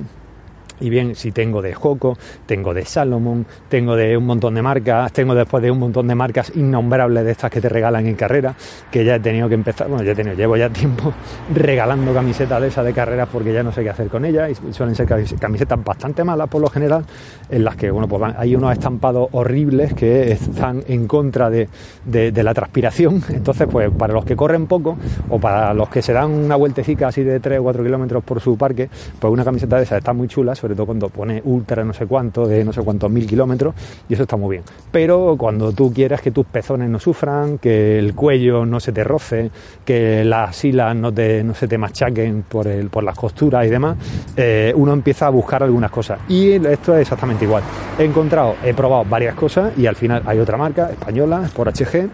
y 0.81 0.91
bien, 0.91 1.15
si 1.15 1.33
tengo 1.33 1.63
de 1.63 1.75
Joco, 1.75 2.17
tengo 2.47 2.75
de 2.75 2.85
Salomon, 2.85 3.47
tengo 3.69 3.97
de 3.97 4.17
un 4.17 4.27
montón 4.27 4.55
de 4.55 4.63
marcas, 4.63 5.13
tengo 5.13 5.35
después 5.35 5.63
de 5.63 5.71
un 5.71 5.79
montón 5.79 6.07
de 6.09 6.15
marcas 6.15 6.53
innombrables 6.55 7.25
de 7.25 7.33
estas 7.33 7.51
que 7.51 7.61
te 7.61 7.69
regalan 7.69 8.07
en 8.07 8.15
carrera, 8.15 8.55
que 8.91 9.05
ya 9.05 9.17
he 9.17 9.21
tenido 9.21 9.49
que 9.49 9.55
empezar, 9.55 9.89
bueno, 9.89 10.05
ya 10.05 10.13
he 10.13 10.15
tenido, 10.15 10.37
llevo 10.37 10.57
ya 10.57 10.71
tiempo 10.71 11.13
regalando 11.55 12.13
camisetas 12.13 12.61
de 12.61 12.69
esas 12.69 12.85
de 12.85 12.93
carreras 12.93 13.29
porque 13.33 13.53
ya 13.53 13.63
no 13.63 13.73
sé 13.73 13.83
qué 13.83 13.91
hacer 13.91 14.09
con 14.09 14.25
ellas 14.25 14.51
y 14.51 14.73
suelen 14.73 14.95
ser 14.95 15.07
camisetas 15.07 15.85
bastante 15.85 16.25
malas 16.25 16.49
por 16.49 16.61
lo 16.61 16.69
general, 16.69 17.05
en 17.49 17.65
las 17.65 17.77
que, 17.77 17.91
bueno, 17.91 18.09
pues 18.09 18.21
van, 18.21 18.35
hay 18.39 18.55
unos 18.55 18.73
estampados 18.73 19.29
horribles 19.33 19.95
que 19.95 20.33
están 20.33 20.83
en 20.89 21.07
contra 21.07 21.51
de, 21.51 21.69
de, 22.05 22.43
la 22.43 22.55
transpiración, 22.55 23.23
entonces, 23.29 23.67
pues 23.71 23.91
para 23.91 24.13
los 24.13 24.25
que 24.25 24.37
corren 24.37 24.67
poco 24.67 24.97
o 25.29 25.39
para 25.39 25.75
los 25.75 25.89
que 25.89 26.03
se 26.03 26.13
dan 26.13 26.31
una 26.31 26.57
vueltecita 26.57 27.09
así 27.09 27.23
de 27.23 27.41
3 27.41 27.61
o 27.61 27.63
4 27.65 27.83
kilómetros 27.83 28.25
por 28.25 28.41
su 28.41 28.57
parque, 28.57 28.89
pues 29.19 29.33
una 29.33 29.45
camiseta 29.45 29.77
de 29.77 29.83
esas 29.83 29.99
está 29.99 30.13
muy 30.13 30.29
chula, 30.29 30.55
todo 30.75 30.87
cuando 30.87 31.09
pone 31.09 31.41
ultra 31.45 31.85
no 31.85 31.93
sé 31.93 32.07
cuánto, 32.07 32.47
de 32.47 32.65
no 32.65 32.73
sé 32.73 32.83
cuántos 32.83 33.11
mil 33.11 33.27
kilómetros, 33.27 33.75
y 34.09 34.15
eso 34.15 34.23
está 34.23 34.37
muy 34.37 34.57
bien. 34.57 34.65
Pero 34.91 35.37
cuando 35.39 35.73
tú 35.73 35.93
quieres 35.93 36.21
que 36.21 36.31
tus 36.31 36.47
pezones 36.47 36.89
no 36.89 36.99
sufran, 36.99 37.59
que 37.59 37.99
el 37.99 38.15
cuello 38.15 38.65
no 38.65 38.81
se 38.81 38.93
te 38.93 39.05
roce, 39.05 39.51
que 39.85 40.25
las 40.25 40.57
silas 40.57 40.95
no, 40.97 41.13
te, 41.13 41.43
no 41.45 41.55
se 41.55 41.69
te 41.69 41.79
machaquen 41.79 42.45
por, 42.49 42.67
el, 42.67 42.89
por 42.89 43.05
las 43.05 43.17
costuras 43.17 43.67
y 43.67 43.71
demás, 43.71 43.97
eh, 44.37 44.73
uno 44.77 44.93
empieza 44.93 45.27
a 45.27 45.31
buscar 45.31 45.63
algunas 45.63 45.91
cosas. 45.91 46.21
Y 46.29 46.53
esto 46.53 46.95
es 46.95 47.03
exactamente 47.03 47.45
igual. 47.45 47.63
He 47.99 48.05
encontrado, 48.05 48.57
he 48.65 48.75
probado 48.75 49.05
varias 49.05 49.35
cosas 49.35 49.77
y 49.77 49.87
al 49.87 49.97
final 49.97 50.23
hay 50.27 50.39
otra 50.39 50.57
marca 50.57 50.91
española, 50.91 51.49
por 51.55 51.69
HG, 51.69 52.09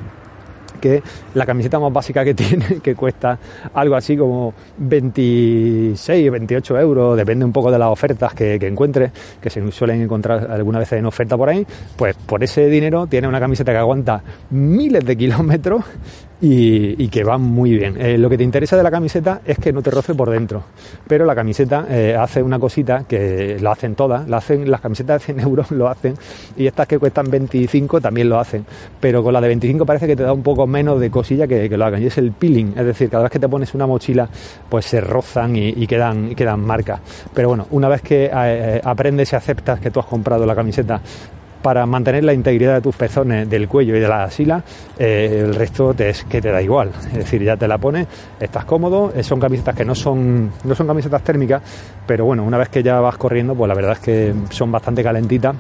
que 0.85 1.03
la 1.33 1.47
camiseta 1.47 1.79
más 1.79 1.91
básica 1.91 2.23
que 2.23 2.35
tiene, 2.43 2.81
que 2.83 2.95
cuesta 2.95 3.39
algo 3.73 3.97
así 3.97 4.19
como 4.19 4.53
26 4.77 6.29
o 6.29 6.33
28 6.33 6.79
euros, 6.79 7.17
depende 7.17 7.47
un 7.47 7.53
poco 7.53 7.71
de 7.71 7.79
las 7.79 7.89
ofertas 7.89 8.35
que, 8.35 8.59
que 8.59 8.67
encuentre, 8.67 9.11
que 9.41 9.49
se 9.49 9.73
suelen 9.73 10.03
encontrar 10.03 10.51
alguna 10.51 10.79
vez 10.79 10.93
en 10.93 11.07
oferta 11.07 11.39
por 11.39 11.49
ahí, 11.49 11.67
pues 11.97 12.15
por 12.17 12.45
ese 12.45 12.69
dinero 12.69 13.07
tiene 13.07 13.27
una 13.27 13.41
camiseta 13.41 13.73
que 13.73 13.79
aguanta 13.79 14.23
miles 14.51 15.07
de 15.07 15.17
kilómetros 15.17 15.85
y, 16.47 17.09
que 17.09 17.25
va 17.25 17.39
muy 17.39 17.77
bien. 17.77 17.97
Eh, 17.99 18.19
lo 18.19 18.29
que 18.29 18.37
te 18.37 18.45
interesa 18.45 18.77
de 18.77 18.83
la 18.83 18.91
camiseta 18.91 19.41
es 19.47 19.59
que 19.59 19.73
no 19.73 19.83
te 19.83 19.91
roce 19.91 20.15
por 20.15 20.29
dentro, 20.31 20.63
pero 21.07 21.25
la 21.25 21.35
camiseta 21.35 21.87
eh, 21.89 22.17
hace 22.19 22.43
una 22.43 22.59
cosita 22.59 23.05
que 23.09 23.57
lo 23.61 23.71
hacen 23.71 23.95
todas, 23.95 24.29
la 24.29 24.39
hacen, 24.39 24.71
las 24.71 24.81
camisetas 24.81 25.21
de 25.21 25.35
100 25.35 25.41
euros 25.41 25.71
lo 25.71 25.89
hacen 25.89 26.15
y 26.57 26.67
estas 26.67 26.87
que 26.87 26.99
cuestan 26.99 27.31
25 27.31 28.01
también 28.01 28.29
lo 28.29 28.39
hacen, 28.39 28.67
pero 29.01 29.23
con 29.23 29.33
la 29.33 29.41
de 29.41 29.49
25 29.49 29.87
parece 29.87 30.07
que 30.07 30.17
te 30.17 30.23
da 30.23 30.33
un 30.33 30.43
poco 30.43 30.67
menos 30.67 31.01
de 31.01 31.11
cosilla 31.11 31.47
que, 31.47 31.75
lo 31.75 31.85
hagan 31.85 32.03
y 32.03 32.07
es 32.07 32.19
el 32.19 32.33
peeling, 32.33 32.75
es 32.77 32.85
decir, 32.85 33.09
cada 33.09 33.25
vez 33.25 33.33
que 33.33 33.39
te 33.39 33.49
pones 33.49 33.75
una 33.75 33.87
mochila 33.87 34.29
pues 34.69 34.85
se 34.85 35.01
rozan 35.01 35.57
y, 35.57 35.69
y 35.71 35.87
quedan, 35.87 36.33
y 36.33 36.35
quedan 36.35 36.61
marcas, 36.61 37.01
pero 37.33 37.49
bueno, 37.49 37.67
una 37.71 37.89
vez 37.89 38.03
que 38.03 38.31
eh, 38.33 38.81
aprendes 38.85 39.33
y 39.33 39.37
aceptas 39.37 39.81
que 39.81 39.91
tú 39.91 39.99
has 39.99 40.07
comprado 40.07 40.45
la 40.45 40.55
camiseta 40.55 41.01
para 41.65 41.87
mantener 41.87 42.25
la 42.25 42.35
integridad 42.35 42.75
de 42.75 42.83
tus 42.83 42.95
pezones, 42.95 43.49
del 43.49 43.69
cuello 43.69 43.97
y 43.97 44.01
de 44.01 44.07
la 44.07 44.25
asila, 44.25 44.63
eh, 44.99 45.45
el 45.47 45.55
resto 45.55 45.95
te, 45.95 46.11
es 46.11 46.23
que 46.25 46.43
te 46.43 46.51
da 46.51 46.61
igual. 46.61 46.91
Es 47.07 47.15
decir, 47.15 47.43
ya 47.43 47.57
te 47.57 47.67
la 47.67 47.79
pones, 47.79 48.07
estás 48.39 48.67
cómodo, 48.67 49.15
son 49.23 49.41
camisetas 49.41 49.75
que 49.75 49.83
no 49.83 49.95
son, 49.95 50.51
no 50.63 50.75
son 50.75 50.87
camisetas 50.87 51.23
térmicas, 51.23 51.63
pero 52.07 52.27
bueno, 52.27 52.45
una 52.45 52.59
vez 52.59 52.69
que 52.69 52.83
ya 52.83 53.01
vas 53.01 53.17
corriendo, 53.17 53.55
pues 53.55 53.67
la 53.67 53.75
verdad 53.75 53.93
es 53.93 53.99
que 54.01 54.35
son 54.51 54.71
bastante 54.71 55.03
calentitas. 55.03 55.57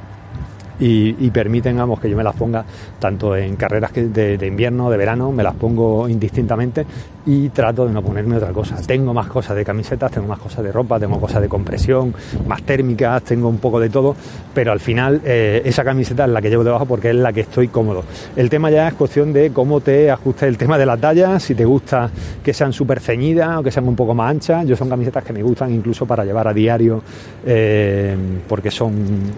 Y, 0.79 1.31
permiten 1.31 1.79
vamos, 1.79 2.01
que 2.01 2.11
yo 2.11 2.17
me 2.17 2.25
las 2.25 2.35
ponga 2.35 2.65
tanto 2.99 3.35
en 3.37 3.57
carreras 3.57 3.93
de, 3.95 4.37
de, 4.37 4.47
invierno, 4.47 4.91
de 4.91 4.99
verano, 4.99 5.33
me 5.33 5.43
las 5.43 5.55
pongo 5.55 6.09
indistintamente 6.09 6.85
y 7.27 7.49
trato 7.49 7.87
de 7.87 7.93
no 7.93 8.03
ponerme 8.03 8.37
otra 8.37 8.53
cosa. 8.53 8.77
Tengo 8.87 9.15
más 9.15 9.29
cosas 9.29 9.57
de 9.57 9.65
camisetas, 9.65 10.11
tengo 10.11 10.29
más 10.29 10.39
cosas 10.39 10.65
de 10.65 10.73
ropa, 10.73 11.01
tengo 11.01 11.21
cosas 11.21 11.41
de 11.43 11.49
compresión, 11.49 12.15
más 12.47 12.63
térmicas, 12.63 13.23
tengo 13.23 13.49
un 13.49 13.59
poco 13.59 13.81
de 13.81 13.89
todo, 13.89 14.15
pero 14.53 14.73
al 14.73 14.81
final 14.81 15.21
eh, 15.25 15.63
esa 15.65 15.85
camiseta 15.85 16.25
es 16.25 16.31
la 16.31 16.43
que 16.43 16.51
llevo 16.51 16.65
debajo 16.65 16.87
porque 16.87 17.11
es 17.11 17.17
la 17.17 17.33
que 17.33 17.41
estoy 17.41 17.69
cómodo. 17.69 18.05
El 18.37 18.51
tema 18.51 18.71
ya 18.71 18.89
es 18.89 18.95
cuestión 18.95 19.33
de 19.33 19.51
cómo 19.51 19.81
te 19.81 20.11
ajustes 20.11 20.49
el 20.49 20.59
tema 20.59 20.79
de 20.79 20.87
la 20.87 20.97
talla, 20.97 21.41
si 21.41 21.55
te 21.55 21.65
gusta 21.65 22.11
que 22.43 22.53
sean 22.53 22.73
súper 22.73 23.01
ceñidas 23.01 23.59
o 23.59 23.63
que 23.63 23.71
sean 23.71 23.89
un 23.89 23.97
poco 23.97 24.15
más 24.15 24.31
anchas. 24.31 24.67
Yo 24.67 24.77
son 24.77 24.89
camisetas 24.89 25.25
que 25.25 25.33
me 25.33 25.43
gustan 25.43 25.73
incluso 25.73 26.07
para 26.07 26.25
llevar 26.25 26.49
a 26.49 26.53
diario 26.53 27.03
eh, 27.45 28.17
porque 28.49 28.71
son, 28.71 28.95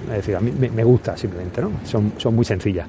es 0.08 0.16
decir, 0.16 0.36
a 0.36 0.40
mí 0.40 0.52
me, 0.52 0.84
gusta. 0.84 1.14
Si 1.14 1.22
simplemente, 1.22 1.60
¿no? 1.60 1.72
Son, 1.84 2.12
son 2.16 2.34
muy 2.34 2.44
sencillas. 2.44 2.86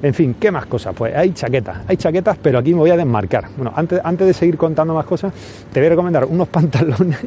En 0.00 0.14
fin, 0.14 0.36
¿qué 0.38 0.52
más 0.52 0.66
cosas? 0.66 0.94
Pues 0.96 1.14
hay 1.14 1.32
chaquetas, 1.32 1.78
hay 1.88 1.96
chaquetas, 1.96 2.38
pero 2.40 2.58
aquí 2.58 2.72
me 2.72 2.80
voy 2.80 2.90
a 2.90 2.96
desmarcar. 2.96 3.46
Bueno, 3.56 3.72
antes, 3.74 4.00
antes 4.04 4.28
de 4.28 4.32
seguir 4.32 4.56
contando 4.56 4.94
más 4.94 5.04
cosas, 5.04 5.32
te 5.72 5.80
voy 5.80 5.88
a 5.88 5.90
recomendar 5.90 6.24
unos 6.24 6.46
pantalones, 6.58 7.18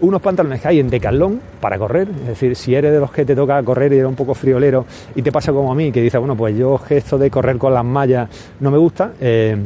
unos 0.00 0.22
pantalones 0.22 0.60
que 0.62 0.68
hay 0.68 0.80
en 0.80 0.88
Decathlon 0.88 1.40
para 1.60 1.78
correr. 1.78 2.08
Es 2.22 2.28
decir, 2.28 2.56
si 2.56 2.74
eres 2.74 2.92
de 2.92 3.00
los 3.00 3.10
que 3.10 3.26
te 3.26 3.36
toca 3.36 3.62
correr 3.62 3.92
y 3.92 3.96
eres 3.96 4.08
un 4.08 4.14
poco 4.14 4.34
friolero 4.34 4.86
y 5.14 5.20
te 5.20 5.30
pasa 5.30 5.52
como 5.52 5.70
a 5.70 5.74
mí, 5.74 5.92
que 5.92 6.00
dices, 6.00 6.18
bueno, 6.18 6.34
pues 6.34 6.56
yo 6.56 6.80
esto 6.88 7.18
de 7.18 7.30
correr 7.30 7.58
con 7.58 7.74
las 7.74 7.84
mallas 7.84 8.28
no 8.60 8.70
me 8.70 8.78
gusta. 8.78 9.12
Eh, 9.20 9.56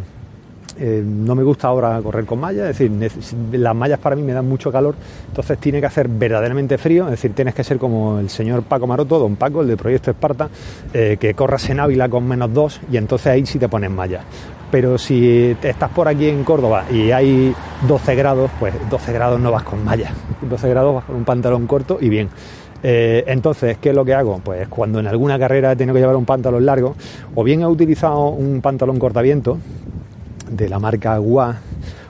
eh, 0.81 1.03
no 1.05 1.35
me 1.35 1.43
gusta 1.43 1.69
ahora 1.69 2.01
correr 2.03 2.25
con 2.25 2.41
mallas, 2.41 2.71
es 2.71 2.79
decir, 2.79 3.37
las 3.53 3.75
mallas 3.75 3.99
para 3.99 4.17
mí 4.17 4.23
me 4.23 4.33
dan 4.33 4.49
mucho 4.49 4.71
calor, 4.71 4.95
entonces 5.27 5.59
tiene 5.59 5.81
que 5.81 5.87
hacer 5.87 6.09
verdaderamente 6.09 6.79
frío, 6.79 7.05
es 7.05 7.13
decir, 7.13 7.33
tienes 7.33 7.55
que 7.55 7.65
ser 7.65 7.79
como 7.79 8.19
el 8.19 8.31
señor 8.31 8.63
Paco 8.63 8.87
Maroto, 8.87 9.19
don 9.19 9.37
Paco, 9.37 9.63
el 9.63 9.69
de 9.69 9.77
Proyecto 9.77 10.11
Esparta, 10.11 10.49
eh, 10.93 11.17
que 11.19 11.35
corras 11.35 11.69
en 11.71 11.81
Ávila 11.81 12.09
con 12.09 12.27
menos 12.27 12.53
dos 12.53 12.81
y 12.91 12.97
entonces 12.97 13.27
ahí 13.29 13.47
sí 13.47 13.59
te 13.59 13.69
pones 13.69 13.91
mallas. 13.91 14.25
Pero 14.71 14.99
si 14.99 15.57
estás 15.63 15.91
por 15.91 16.09
aquí 16.09 16.29
en 16.29 16.45
Córdoba 16.45 16.85
y 16.91 17.11
hay 17.11 17.55
12 17.87 18.15
grados, 18.15 18.51
pues 18.61 18.75
12 18.91 19.13
grados 19.13 19.41
no 19.41 19.51
vas 19.51 19.63
con 19.63 19.83
mallas, 19.83 20.13
12 20.43 20.69
grados 20.69 20.95
vas 20.95 21.05
con 21.05 21.17
un 21.17 21.25
pantalón 21.25 21.67
corto 21.67 21.99
y 22.01 22.09
bien. 22.09 22.29
Eh, 22.83 23.25
entonces, 23.27 23.79
¿qué 23.79 23.91
es 23.91 23.95
lo 23.95 24.05
que 24.05 24.15
hago? 24.15 24.41
Pues 24.45 24.69
cuando 24.69 25.01
en 25.01 25.07
alguna 25.07 25.39
carrera 25.39 25.73
he 25.73 25.77
tenido 25.77 25.95
que 25.95 26.01
llevar 26.01 26.17
un 26.17 26.25
pantalón 26.25 26.65
largo, 26.65 26.95
o 27.35 27.43
bien 27.43 27.63
he 27.63 27.67
utilizado 27.67 28.29
un 28.29 28.61
pantalón 28.61 28.99
cortaviento, 28.99 29.59
de 30.51 30.69
la 30.69 30.79
marca 30.79 31.17
Gua 31.19 31.57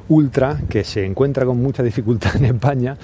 Ultra, 0.08 0.56
que 0.68 0.84
se 0.84 1.04
encuentra 1.04 1.44
con 1.44 1.62
mucha 1.62 1.82
dificultad 1.82 2.36
en 2.36 2.46
España, 2.46 2.96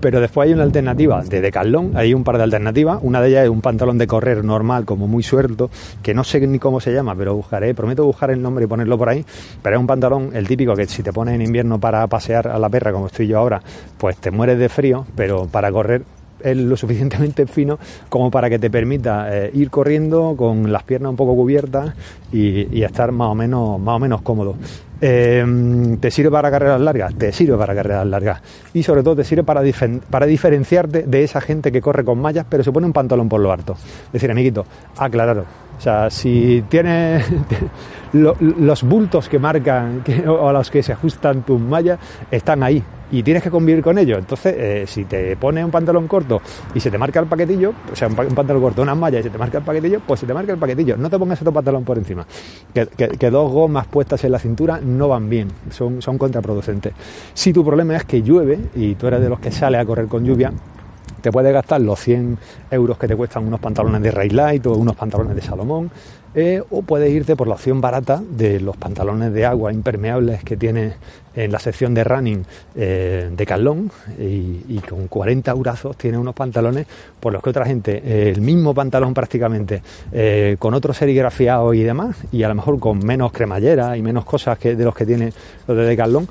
pero 0.00 0.20
después 0.20 0.46
hay 0.46 0.54
una 0.54 0.62
alternativa 0.62 1.22
de 1.22 1.40
Decathlon, 1.40 1.92
hay 1.94 2.14
un 2.14 2.24
par 2.24 2.38
de 2.38 2.44
alternativas, 2.44 3.00
una 3.02 3.20
de 3.20 3.28
ellas 3.28 3.44
es 3.44 3.50
un 3.50 3.60
pantalón 3.60 3.98
de 3.98 4.06
correr 4.06 4.44
normal, 4.44 4.84
como 4.84 5.06
muy 5.06 5.22
suelto, 5.22 5.70
que 6.02 6.14
no 6.14 6.24
sé 6.24 6.46
ni 6.46 6.58
cómo 6.58 6.80
se 6.80 6.92
llama, 6.92 7.14
pero 7.14 7.34
buscaré, 7.34 7.74
prometo 7.74 8.04
buscar 8.04 8.30
el 8.30 8.40
nombre 8.40 8.64
y 8.64 8.68
ponerlo 8.68 8.96
por 8.96 9.10
ahí, 9.10 9.24
pero 9.62 9.76
es 9.76 9.80
un 9.80 9.86
pantalón, 9.86 10.30
el 10.32 10.48
típico 10.48 10.74
que 10.74 10.86
si 10.86 11.02
te 11.02 11.12
pones 11.12 11.34
en 11.34 11.42
invierno 11.42 11.78
para 11.78 12.06
pasear 12.06 12.48
a 12.48 12.58
la 12.58 12.68
perra, 12.68 12.92
como 12.92 13.06
estoy 13.06 13.26
yo 13.26 13.38
ahora, 13.38 13.60
pues 13.98 14.16
te 14.16 14.30
mueres 14.30 14.58
de 14.58 14.68
frío, 14.68 15.06
pero 15.14 15.46
para 15.46 15.70
correr 15.70 16.02
es 16.42 16.56
lo 16.56 16.76
suficientemente 16.76 17.46
fino 17.46 17.78
como 18.08 18.30
para 18.30 18.48
que 18.50 18.58
te 18.58 18.70
permita 18.70 19.28
eh, 19.30 19.50
ir 19.54 19.70
corriendo 19.70 20.34
con 20.36 20.72
las 20.72 20.82
piernas 20.82 21.10
un 21.10 21.16
poco 21.16 21.34
cubiertas 21.34 21.94
y, 22.32 22.82
estar 22.82 23.12
más 23.12 23.28
o 23.28 23.34
menos, 23.34 23.78
más 23.80 23.96
o 23.96 23.98
menos 23.98 24.22
cómodo. 24.22 24.56
Eh, 25.00 25.96
¿Te 26.00 26.10
sirve 26.10 26.30
para 26.30 26.50
carreras 26.50 26.80
largas? 26.80 27.14
Te 27.14 27.32
sirve 27.32 27.56
para 27.56 27.74
carreras 27.74 28.06
largas. 28.06 28.42
Y 28.74 28.82
sobre 28.82 29.02
todo 29.02 29.16
te 29.16 29.24
sirve 29.24 29.44
para, 29.44 29.62
para 30.10 30.26
diferenciarte 30.26 31.02
de 31.02 31.24
esa 31.24 31.40
gente 31.40 31.72
que 31.72 31.80
corre 31.80 32.04
con 32.04 32.20
mallas 32.20 32.46
pero 32.48 32.62
se 32.64 32.72
pone 32.72 32.86
un 32.86 32.92
pantalón 32.92 33.28
por 33.28 33.40
lo 33.40 33.52
harto. 33.52 33.72
Es 34.06 34.12
decir, 34.12 34.30
amiguito, 34.30 34.64
aclararos. 34.96 35.46
O 35.78 35.80
sea, 35.80 36.10
si 36.10 36.64
tienes 36.68 37.26
los 38.12 38.82
bultos 38.84 39.28
que 39.28 39.38
marcan 39.38 40.04
o 40.28 40.48
a 40.48 40.52
los 40.52 40.70
que 40.70 40.82
se 40.82 40.92
ajustan 40.92 41.42
tus 41.42 41.60
mallas, 41.60 41.98
están 42.30 42.62
ahí 42.62 42.82
y 43.12 43.22
tienes 43.22 43.42
que 43.42 43.50
convivir 43.50 43.84
con 43.84 43.98
ellos. 43.98 44.18
Entonces, 44.18 44.54
eh, 44.56 44.84
si 44.88 45.04
te 45.04 45.36
pones 45.36 45.64
un 45.64 45.70
pantalón 45.70 46.08
corto 46.08 46.40
y 46.74 46.80
se 46.80 46.90
te 46.90 46.98
marca 46.98 47.20
el 47.20 47.26
paquetillo, 47.26 47.72
o 47.92 47.94
sea, 47.94 48.08
un, 48.08 48.14
pantalón 48.14 48.62
corto, 48.62 48.82
unas 48.82 48.96
mallas 48.96 49.20
y 49.20 49.24
se 49.24 49.30
te 49.30 49.38
marca 49.38 49.58
el 49.58 49.64
paquetillo, 49.64 50.00
pues 50.04 50.20
se 50.20 50.26
te 50.26 50.34
marca 50.34 50.52
el 50.52 50.58
paquetillo. 50.58 50.96
No 50.96 51.08
te 51.08 51.18
pongas 51.18 51.40
otro 51.40 51.52
pantalón 51.52 51.84
por 51.84 51.98
encima. 51.98 52.26
Que, 52.74 53.30
dos 53.30 53.52
gomas 53.52 53.86
puestas 53.86 54.24
en 54.24 54.32
la 54.32 54.38
cintura 54.38 54.80
no 54.82 55.08
van 55.08 55.28
bien, 55.28 55.48
son, 55.70 56.02
son 56.02 56.18
contraproducentes. 56.18 56.92
Si 57.34 57.52
tu 57.52 57.64
problema 57.64 57.96
es 57.96 58.04
que 58.04 58.22
llueve 58.22 58.58
y 58.74 58.94
tú 58.94 59.06
eres 59.06 59.20
de 59.20 59.28
los 59.28 59.38
que 59.38 59.52
sale 59.52 59.78
a 59.78 59.84
correr 59.84 60.06
con 60.06 60.24
lluvia, 60.24 60.52
te 61.20 61.30
puedes 61.30 61.52
gastar 61.52 61.80
los 61.80 62.00
100 62.00 62.38
euros 62.70 62.98
que 62.98 63.06
te 63.06 63.14
cuestan 63.14 63.46
unos 63.46 63.60
pantalones 63.60 64.02
de 64.02 64.10
Rail 64.10 64.34
Light 64.34 64.66
o 64.66 64.72
unos 64.72 64.96
pantalones 64.96 65.36
de 65.36 65.42
Salomón 65.42 65.90
eh, 66.34 66.62
o 66.70 66.82
puedes 66.82 67.12
irte 67.12 67.36
por 67.36 67.46
la 67.46 67.54
opción 67.54 67.80
barata 67.80 68.22
de 68.26 68.58
los 68.58 68.76
pantalones 68.76 69.32
de 69.34 69.44
agua 69.44 69.72
impermeables 69.72 70.42
que 70.42 70.56
tiene 70.56 70.94
en 71.34 71.50
la 71.50 71.58
sección 71.58 71.94
de 71.94 72.04
running 72.04 72.44
eh, 72.74 73.30
de 73.34 73.46
Carlón 73.46 73.90
y, 74.18 74.78
con 74.80 75.08
40 75.08 75.50
eurazos 75.50 75.96
tiene 75.96 76.18
unos 76.18 76.34
pantalones 76.34 76.86
por 77.20 77.32
los 77.32 77.42
que 77.42 77.50
otra 77.50 77.64
gente, 77.64 78.02
eh, 78.04 78.30
el 78.34 78.42
mismo 78.42 78.74
pantalón 78.74 79.14
prácticamente, 79.14 79.82
con 80.58 80.74
otro 80.74 80.92
serigrafiado 80.92 81.72
y 81.72 81.82
demás, 81.82 82.16
y 82.32 82.42
a 82.42 82.48
lo 82.48 82.54
mejor 82.54 82.78
con 82.78 82.98
menos 82.98 83.32
cremallera 83.32 83.96
y 83.96 84.02
menos 84.02 84.24
cosas 84.24 84.58
que 84.58 84.74
de 84.74 84.84
los 84.84 84.94
que 84.94 85.06
tiene 85.06 85.32
los 85.66 85.76
de 85.76 85.84
Decathlon, 85.84 86.28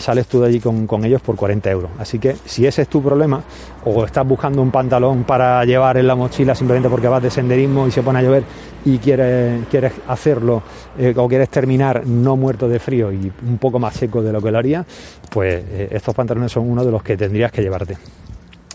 sales 0.00 0.26
tú 0.26 0.40
de 0.40 0.48
allí 0.48 0.60
con, 0.60 0.86
con 0.86 1.04
ellos 1.04 1.20
por 1.20 1.36
40 1.36 1.70
euros. 1.70 1.90
Así 1.98 2.18
que 2.18 2.36
si 2.44 2.66
ese 2.66 2.82
es 2.82 2.88
tu 2.88 3.02
problema, 3.02 3.42
o 3.84 4.04
estás 4.04 4.26
buscando 4.26 4.62
un 4.62 4.70
pantalón 4.70 5.24
para 5.24 5.64
llevar 5.64 5.96
en 5.96 6.06
la 6.06 6.14
mochila 6.14 6.54
simplemente 6.54 6.88
porque 6.88 7.08
vas 7.08 7.22
de 7.22 7.30
senderismo 7.30 7.86
y 7.86 7.90
se 7.90 8.02
pone 8.02 8.18
a 8.18 8.22
llover 8.22 8.44
y 8.84 8.98
quieres, 8.98 9.39
quieres 9.70 9.92
hacerlo 10.08 10.62
eh, 10.98 11.14
o 11.16 11.28
quieres 11.28 11.48
terminar 11.48 12.06
no 12.06 12.36
muerto 12.36 12.68
de 12.68 12.78
frío 12.78 13.12
y 13.12 13.32
un 13.46 13.58
poco 13.58 13.78
más 13.78 13.94
seco 13.94 14.22
de 14.22 14.32
lo 14.32 14.40
que 14.40 14.50
lo 14.50 14.58
haría, 14.58 14.84
pues 15.30 15.62
eh, 15.68 15.88
estos 15.90 16.14
pantalones 16.14 16.52
son 16.52 16.68
uno 16.70 16.84
de 16.84 16.90
los 16.90 17.02
que 17.02 17.16
tendrías 17.16 17.52
que 17.52 17.62
llevarte. 17.62 17.96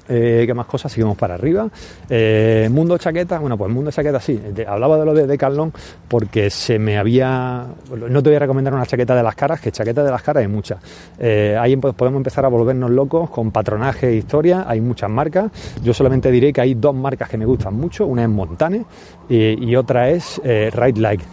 Eh, 0.07 0.43
¿Qué 0.45 0.53
más 0.53 0.67
cosas? 0.67 0.91
Seguimos 0.91 1.17
para 1.17 1.35
arriba. 1.35 1.67
Eh, 2.09 2.69
mundo 2.71 2.97
chaqueta, 2.97 3.39
bueno, 3.39 3.57
pues 3.57 3.71
mundo 3.71 3.91
chaqueta 3.91 4.19
sí. 4.19 4.39
hablaba 4.67 4.97
de 4.97 5.05
lo 5.05 5.13
de 5.13 5.25
Decathlon 5.25 5.73
porque 6.07 6.49
se 6.49 6.77
me 6.77 6.97
había. 6.97 7.65
No 8.09 8.21
te 8.21 8.29
voy 8.29 8.35
a 8.35 8.39
recomendar 8.39 8.73
una 8.73 8.85
chaqueta 8.85 9.15
de 9.15 9.23
las 9.23 9.35
caras, 9.35 9.59
que 9.59 9.71
chaqueta 9.71 10.03
de 10.03 10.11
las 10.11 10.21
caras 10.21 10.41
hay 10.41 10.47
muchas. 10.47 10.79
Eh, 11.17 11.57
ahí 11.59 11.75
podemos 11.75 12.17
empezar 12.17 12.45
a 12.45 12.49
volvernos 12.49 12.91
locos 12.91 13.29
con 13.29 13.51
patronaje 13.51 14.09
e 14.09 14.15
historia. 14.15 14.65
Hay 14.67 14.81
muchas 14.81 15.09
marcas. 15.09 15.51
Yo 15.83 15.93
solamente 15.93 16.29
diré 16.31 16.53
que 16.53 16.61
hay 16.61 16.75
dos 16.75 16.95
marcas 16.95 17.29
que 17.29 17.37
me 17.37 17.45
gustan 17.45 17.73
mucho. 17.73 18.05
Una 18.05 18.23
es 18.23 18.29
Montane 18.29 18.85
y, 19.29 19.75
otra 19.75 20.09
es 20.09 20.39
Ride 20.43 20.99
Like. 20.99 21.25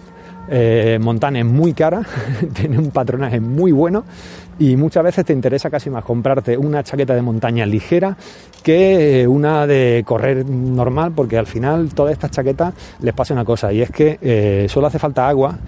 Montane 0.98 1.40
es 1.40 1.46
muy 1.46 1.72
cara, 1.72 2.02
tiene 2.54 2.78
un 2.78 2.90
patronaje 2.90 3.40
muy 3.40 3.70
bueno 3.70 4.04
y 4.58 4.76
muchas 4.76 5.04
veces 5.04 5.24
te 5.24 5.32
interesa 5.32 5.70
casi 5.70 5.90
más 5.90 6.04
comprarte 6.04 6.56
una 6.56 6.82
chaqueta 6.82 7.14
de 7.14 7.22
montaña 7.22 7.66
ligera 7.66 8.16
que 8.62 9.26
una 9.26 9.66
de 9.66 10.02
correr 10.06 10.48
normal, 10.48 11.12
porque 11.14 11.36
al 11.36 11.46
final 11.46 11.92
todas 11.94 12.12
estas 12.12 12.30
chaquetas 12.30 12.74
les 13.00 13.12
pasa 13.12 13.34
una 13.34 13.44
cosa 13.44 13.72
y 13.72 13.82
es 13.82 13.90
que 13.90 14.18
eh, 14.22 14.66
solo 14.68 14.86
hace 14.86 14.98
falta 14.98 15.28
agua, 15.28 15.58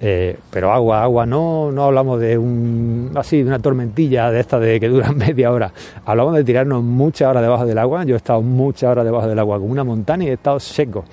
eh, 0.00 0.36
pero 0.50 0.72
agua, 0.72 1.02
agua, 1.02 1.24
no, 1.24 1.70
no 1.72 1.84
hablamos 1.84 2.20
de 2.20 2.36
un 2.36 3.12
así, 3.14 3.38
de 3.38 3.48
una 3.48 3.58
tormentilla 3.58 4.30
de 4.30 4.40
esta 4.40 4.58
de 4.58 4.78
que 4.78 4.88
dura 4.88 5.12
media 5.16 5.50
hora, 5.50 5.72
hablamos 6.04 6.34
de 6.34 6.44
tirarnos 6.44 6.82
muchas 6.82 7.28
horas 7.28 7.42
debajo 7.42 7.64
del 7.64 7.78
agua, 7.78 8.04
yo 8.04 8.14
he 8.14 8.18
estado 8.18 8.42
muchas 8.42 8.90
horas 8.90 9.04
debajo 9.04 9.28
del 9.28 9.38
agua 9.38 9.58
con 9.58 9.70
una 9.70 9.84
montaña 9.84 10.24
y 10.24 10.28
he 10.28 10.34
estado 10.34 10.60
seco. 10.60 11.04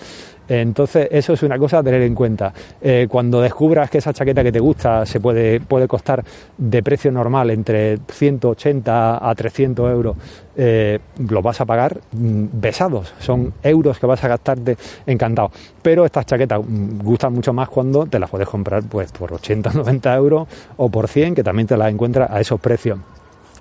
Entonces, 0.49 1.07
eso 1.11 1.33
es 1.33 1.43
una 1.43 1.59
cosa 1.59 1.77
a 1.77 1.83
tener 1.83 2.01
en 2.01 2.15
cuenta. 2.15 2.51
Eh, 2.81 3.07
cuando 3.09 3.39
descubras 3.39 3.89
que 3.89 3.99
esa 3.99 4.11
chaqueta 4.11 4.43
que 4.43 4.51
te 4.51 4.59
gusta 4.59 5.05
se 5.05 5.19
puede, 5.19 5.59
puede 5.59 5.87
costar 5.87 6.23
de 6.57 6.81
precio 6.81 7.11
normal 7.11 7.51
entre 7.51 7.99
180 8.07 9.29
a 9.29 9.35
300 9.35 9.91
euros, 9.91 10.17
eh, 10.57 10.99
lo 11.29 11.41
vas 11.43 11.61
a 11.61 11.65
pagar 11.65 11.99
mm, 12.11 12.45
besados. 12.53 13.13
Son 13.19 13.53
euros 13.61 13.99
que 13.99 14.07
vas 14.07 14.23
a 14.23 14.27
gastarte 14.27 14.75
encantado. 15.05 15.51
Pero 15.81 16.03
estas 16.03 16.25
chaquetas 16.25 16.61
mm, 16.67 16.99
gustan 17.03 17.33
mucho 17.33 17.53
más 17.53 17.69
cuando 17.69 18.07
te 18.07 18.17
las 18.17 18.29
puedes 18.29 18.49
comprar 18.49 18.83
pues 18.83 19.11
por 19.11 19.31
80 19.31 19.69
o 19.69 19.73
90 19.73 20.15
euros 20.15 20.47
o 20.77 20.89
por 20.89 21.07
100, 21.07 21.35
que 21.35 21.43
también 21.43 21.67
te 21.67 21.77
las 21.77 21.91
encuentras 21.91 22.29
a 22.31 22.41
esos 22.41 22.59
precios 22.59 22.97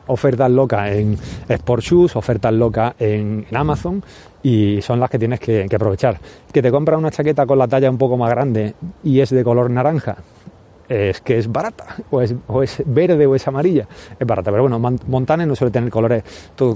ofertas 0.08 0.50
locas 0.50 0.90
en 0.92 1.16
Sport 1.48 1.82
Shoes, 1.82 2.16
ofertas 2.16 2.52
locas 2.52 2.94
en, 2.98 3.46
Amazon 3.52 4.02
y 4.42 4.80
son 4.82 5.00
las 5.00 5.10
que 5.10 5.18
tienes 5.18 5.40
que, 5.40 5.66
aprovechar. 5.72 6.18
Que 6.52 6.62
te 6.62 6.70
compras 6.70 6.98
una 6.98 7.10
chaqueta 7.10 7.46
con 7.46 7.58
la 7.58 7.68
talla 7.68 7.90
un 7.90 7.98
poco 7.98 8.16
más 8.16 8.30
grande 8.30 8.74
y 9.04 9.20
es 9.20 9.30
de 9.30 9.44
color 9.44 9.70
naranja, 9.70 10.16
es 10.88 11.20
que 11.20 11.38
es 11.38 11.50
barata, 11.50 11.96
o 12.10 12.22
es, 12.22 12.82
verde 12.86 13.26
o 13.26 13.34
es 13.34 13.46
amarilla, 13.46 13.86
es 14.18 14.26
barata, 14.26 14.50
pero 14.50 14.62
bueno, 14.62 14.78
Montane 15.06 15.44
no 15.44 15.54
suele 15.54 15.70
tener 15.70 15.90
colores, 15.90 16.22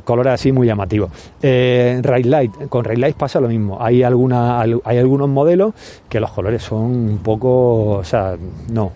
colores 0.05 0.35
así 0.35 0.53
muy 0.53 0.67
llamativos. 0.67 1.11
Eh, 1.41 2.01
Light, 2.25 2.69
con 2.69 2.85
Rail 2.85 3.01
Light 3.01 3.17
pasa 3.17 3.41
lo 3.41 3.49
mismo, 3.49 3.79
hay, 3.81 4.03
alguna, 4.03 4.61
hay 4.61 4.99
algunos 4.99 5.29
modelos 5.29 5.75
que 6.09 6.21
los 6.21 6.31
colores 6.31 6.63
son 6.63 6.83
un 6.83 7.19
poco, 7.23 7.99
o 7.99 8.05
sea, 8.05 8.37
no, 8.71 8.93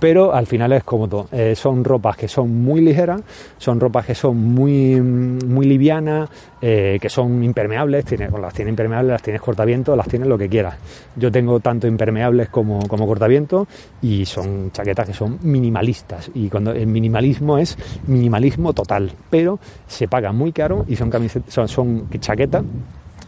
pero 0.00 0.34
al 0.34 0.46
final 0.46 0.72
es 0.72 0.84
cómodo. 0.84 1.28
Eh, 1.32 1.54
son 1.54 1.84
ropas 1.84 2.16
que 2.16 2.28
son 2.28 2.62
muy 2.62 2.80
ligeras, 2.80 3.20
son 3.58 3.80
ropas 3.80 4.06
que 4.06 4.14
son 4.14 4.36
muy, 4.36 5.00
muy 5.00 5.66
livianas, 5.66 6.28
eh, 6.60 6.98
que 7.00 7.08
son 7.08 7.42
impermeables, 7.42 8.04
las 8.40 8.54
tienes 8.54 8.70
impermeables, 8.70 9.10
las 9.10 9.22
tienes 9.22 9.42
cortaviento, 9.42 9.96
las 9.96 10.08
tienes 10.08 10.28
lo 10.28 10.38
que 10.38 10.48
quieras. 10.48 10.76
Yo 11.16 11.30
tengo 11.30 11.60
tanto 11.60 11.86
impermeables 11.86 12.48
como, 12.48 12.86
como 12.88 13.06
cortaviento 13.06 13.66
y 14.02 14.24
son 14.24 14.70
chaquetas 14.72 15.06
que 15.06 15.14
son 15.14 15.38
minimalistas. 15.42 16.30
Y 16.34 16.48
cuando 16.48 16.72
el 16.72 16.86
minimalismo 16.86 17.58
es 17.58 17.76
minimalismo 18.06 18.72
total, 18.72 19.12
pero 19.30 19.58
se 19.86 20.08
paga 20.08 20.32
muy 20.32 20.52
caro 20.52 20.84
y 20.88 20.96
son, 20.96 21.10
son, 21.48 21.68
son 21.68 22.08
chaquetas 22.20 22.64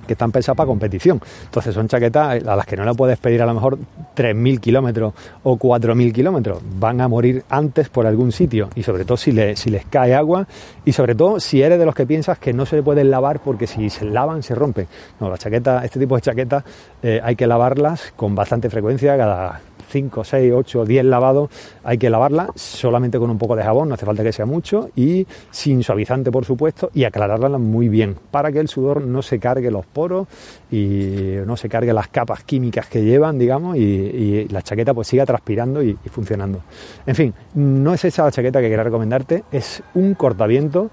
que 0.09 0.15
están 0.15 0.33
pensadas 0.33 0.57
para 0.57 0.67
competición. 0.67 1.20
Entonces 1.45 1.73
son 1.73 1.87
chaquetas 1.87 2.45
a 2.45 2.57
las 2.57 2.67
que 2.67 2.77
no 2.77 2.85
le 2.85 2.95
puedes 2.95 3.19
pedir 3.19 3.41
a 3.43 3.47
lo 3.47 3.55
mejor 3.55 3.78
3.000 4.17 4.59
kilómetros 4.59 5.15
o 5.45 5.57
4.000 5.57 6.12
kilómetros. 6.12 6.61
Van 6.81 7.01
a 7.01 7.07
morir 7.07 7.45
antes 7.49 7.89
por 7.89 8.07
algún 8.07 8.33
sitio 8.33 8.69
y 8.75 8.83
sobre 8.83 9.05
todo 9.05 9.17
si, 9.17 9.31
les 9.31 9.87
cae 9.89 10.15
agua 10.15 10.49
y 10.85 10.93
sobre 10.93 11.15
todo 11.15 11.39
si 11.39 11.62
eres 11.62 11.78
de 11.78 11.87
los 11.87 11.95
que 11.95 12.07
piensas 12.07 12.39
que 12.39 12.53
no 12.53 12.67
se 12.67 12.83
pueden 12.83 13.11
lavar 13.11 13.39
porque 13.39 13.69
si 13.69 13.89
se 13.91 14.05
lavan 14.05 14.43
se 14.43 14.57
rompen. 14.57 14.89
No, 15.20 15.31
las 15.31 15.39
chaquetas, 15.39 15.85
este 15.85 16.01
tipo 16.01 16.17
de 16.17 16.23
chaquetas 16.23 16.65
eh, 17.03 17.20
hay 17.23 17.37
que 17.37 17.47
lavarlas 17.47 18.12
con 18.17 18.35
bastante 18.35 18.70
frecuencia, 18.70 19.17
cada 19.17 19.61
5, 19.89 20.25
6, 20.25 20.52
8, 20.55 20.84
10 20.84 21.05
lavados, 21.05 21.50
hay 21.84 21.99
que 21.99 22.10
lavarla 22.10 22.50
solamente 22.55 23.18
con 23.18 23.31
un 23.31 23.39
poco 23.39 23.57
de 23.57 23.62
jabón, 23.62 23.89
no 23.89 23.94
hace 23.94 24.07
falta 24.07 24.23
que 24.23 24.33
sea 24.33 24.47
mucho, 24.47 24.91
y 24.94 25.26
sin 25.50 25.83
suavizante, 25.83 26.31
por 26.31 26.44
supuesto, 26.44 26.91
y 26.94 27.05
aclararla 27.05 27.58
muy 27.58 27.89
bien, 27.89 28.17
para 28.31 28.52
que 28.52 28.60
el 28.60 28.68
sudor 28.68 29.02
no 29.02 29.23
se 29.23 29.39
cargue 29.39 29.70
los 29.70 29.86
poros 29.86 30.28
y 30.70 31.36
no 31.47 31.57
se 31.57 31.68
cargue 31.68 31.92
las 31.92 32.08
capas 32.08 32.44
químicas 32.44 32.86
que 32.86 33.02
llevan, 33.02 33.39
digamos, 33.39 33.76
y, 33.76 34.47
la 34.49 34.62
chaqueta 34.62 34.94
pues 34.94 35.08
siga 35.08 35.26
transpirando 35.26 35.83
y, 35.83 35.97
y 36.05 36.08
funcionando. 36.08 36.62
En 37.07 37.15
fin, 37.15 37.34
no 37.55 37.92
es 37.92 38.05
esa 38.05 38.25
la 38.25 38.31
chaqueta 38.31 38.60
que 38.60 38.68
quería 38.68 38.84
recomendarte, 38.84 39.44
es 39.50 39.83
un 39.94 40.15
cortaviento 40.15 40.91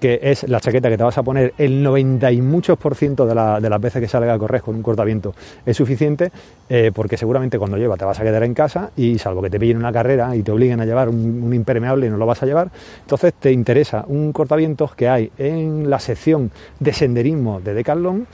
que 0.00 0.20
es 0.22 0.48
la 0.48 0.60
chaqueta 0.60 0.88
que 0.88 0.96
te 0.96 1.02
vas 1.02 1.18
a 1.18 1.22
poner 1.22 1.54
el 1.58 1.82
90 1.82 2.30
y 2.32 2.40
muchos 2.40 2.78
por 2.78 2.94
ciento 2.94 3.26
de, 3.26 3.34
las 3.34 3.80
veces 3.80 4.00
que 4.00 4.08
salga 4.08 4.34
a 4.34 4.38
correr 4.38 4.62
con 4.62 4.76
un 4.76 4.82
cortaviento 4.82 5.34
es 5.64 5.76
suficiente, 5.76 6.30
eh, 6.68 6.90
porque 6.94 7.16
seguramente 7.16 7.58
cuando 7.58 7.76
lleva 7.76 7.96
te 7.96 8.04
vas 8.04 8.18
a 8.20 8.22
quedar 8.22 8.42
en 8.42 8.54
casa 8.54 8.90
y 8.96 9.18
salvo 9.18 9.42
que 9.42 9.50
te 9.50 9.58
pillen 9.58 9.78
una 9.78 9.92
carrera 9.92 10.34
y 10.36 10.42
te 10.42 10.52
obliguen 10.52 10.80
a 10.80 10.84
llevar 10.84 11.08
un, 11.08 11.52
impermeable 11.52 12.06
y 12.06 12.10
no 12.10 12.16
lo 12.16 12.26
vas 12.26 12.42
a 12.42 12.46
llevar, 12.46 12.70
entonces 13.00 13.34
te 13.34 13.52
interesa 13.52 14.04
un 14.06 14.32
cortavientos 14.32 14.94
que 14.94 15.08
hay 15.08 15.30
en 15.38 15.90
la 15.90 15.98
sección 15.98 16.50
de 16.78 16.92
senderismo 16.92 17.60
de 17.60 17.74
Decathlon, 17.74 18.26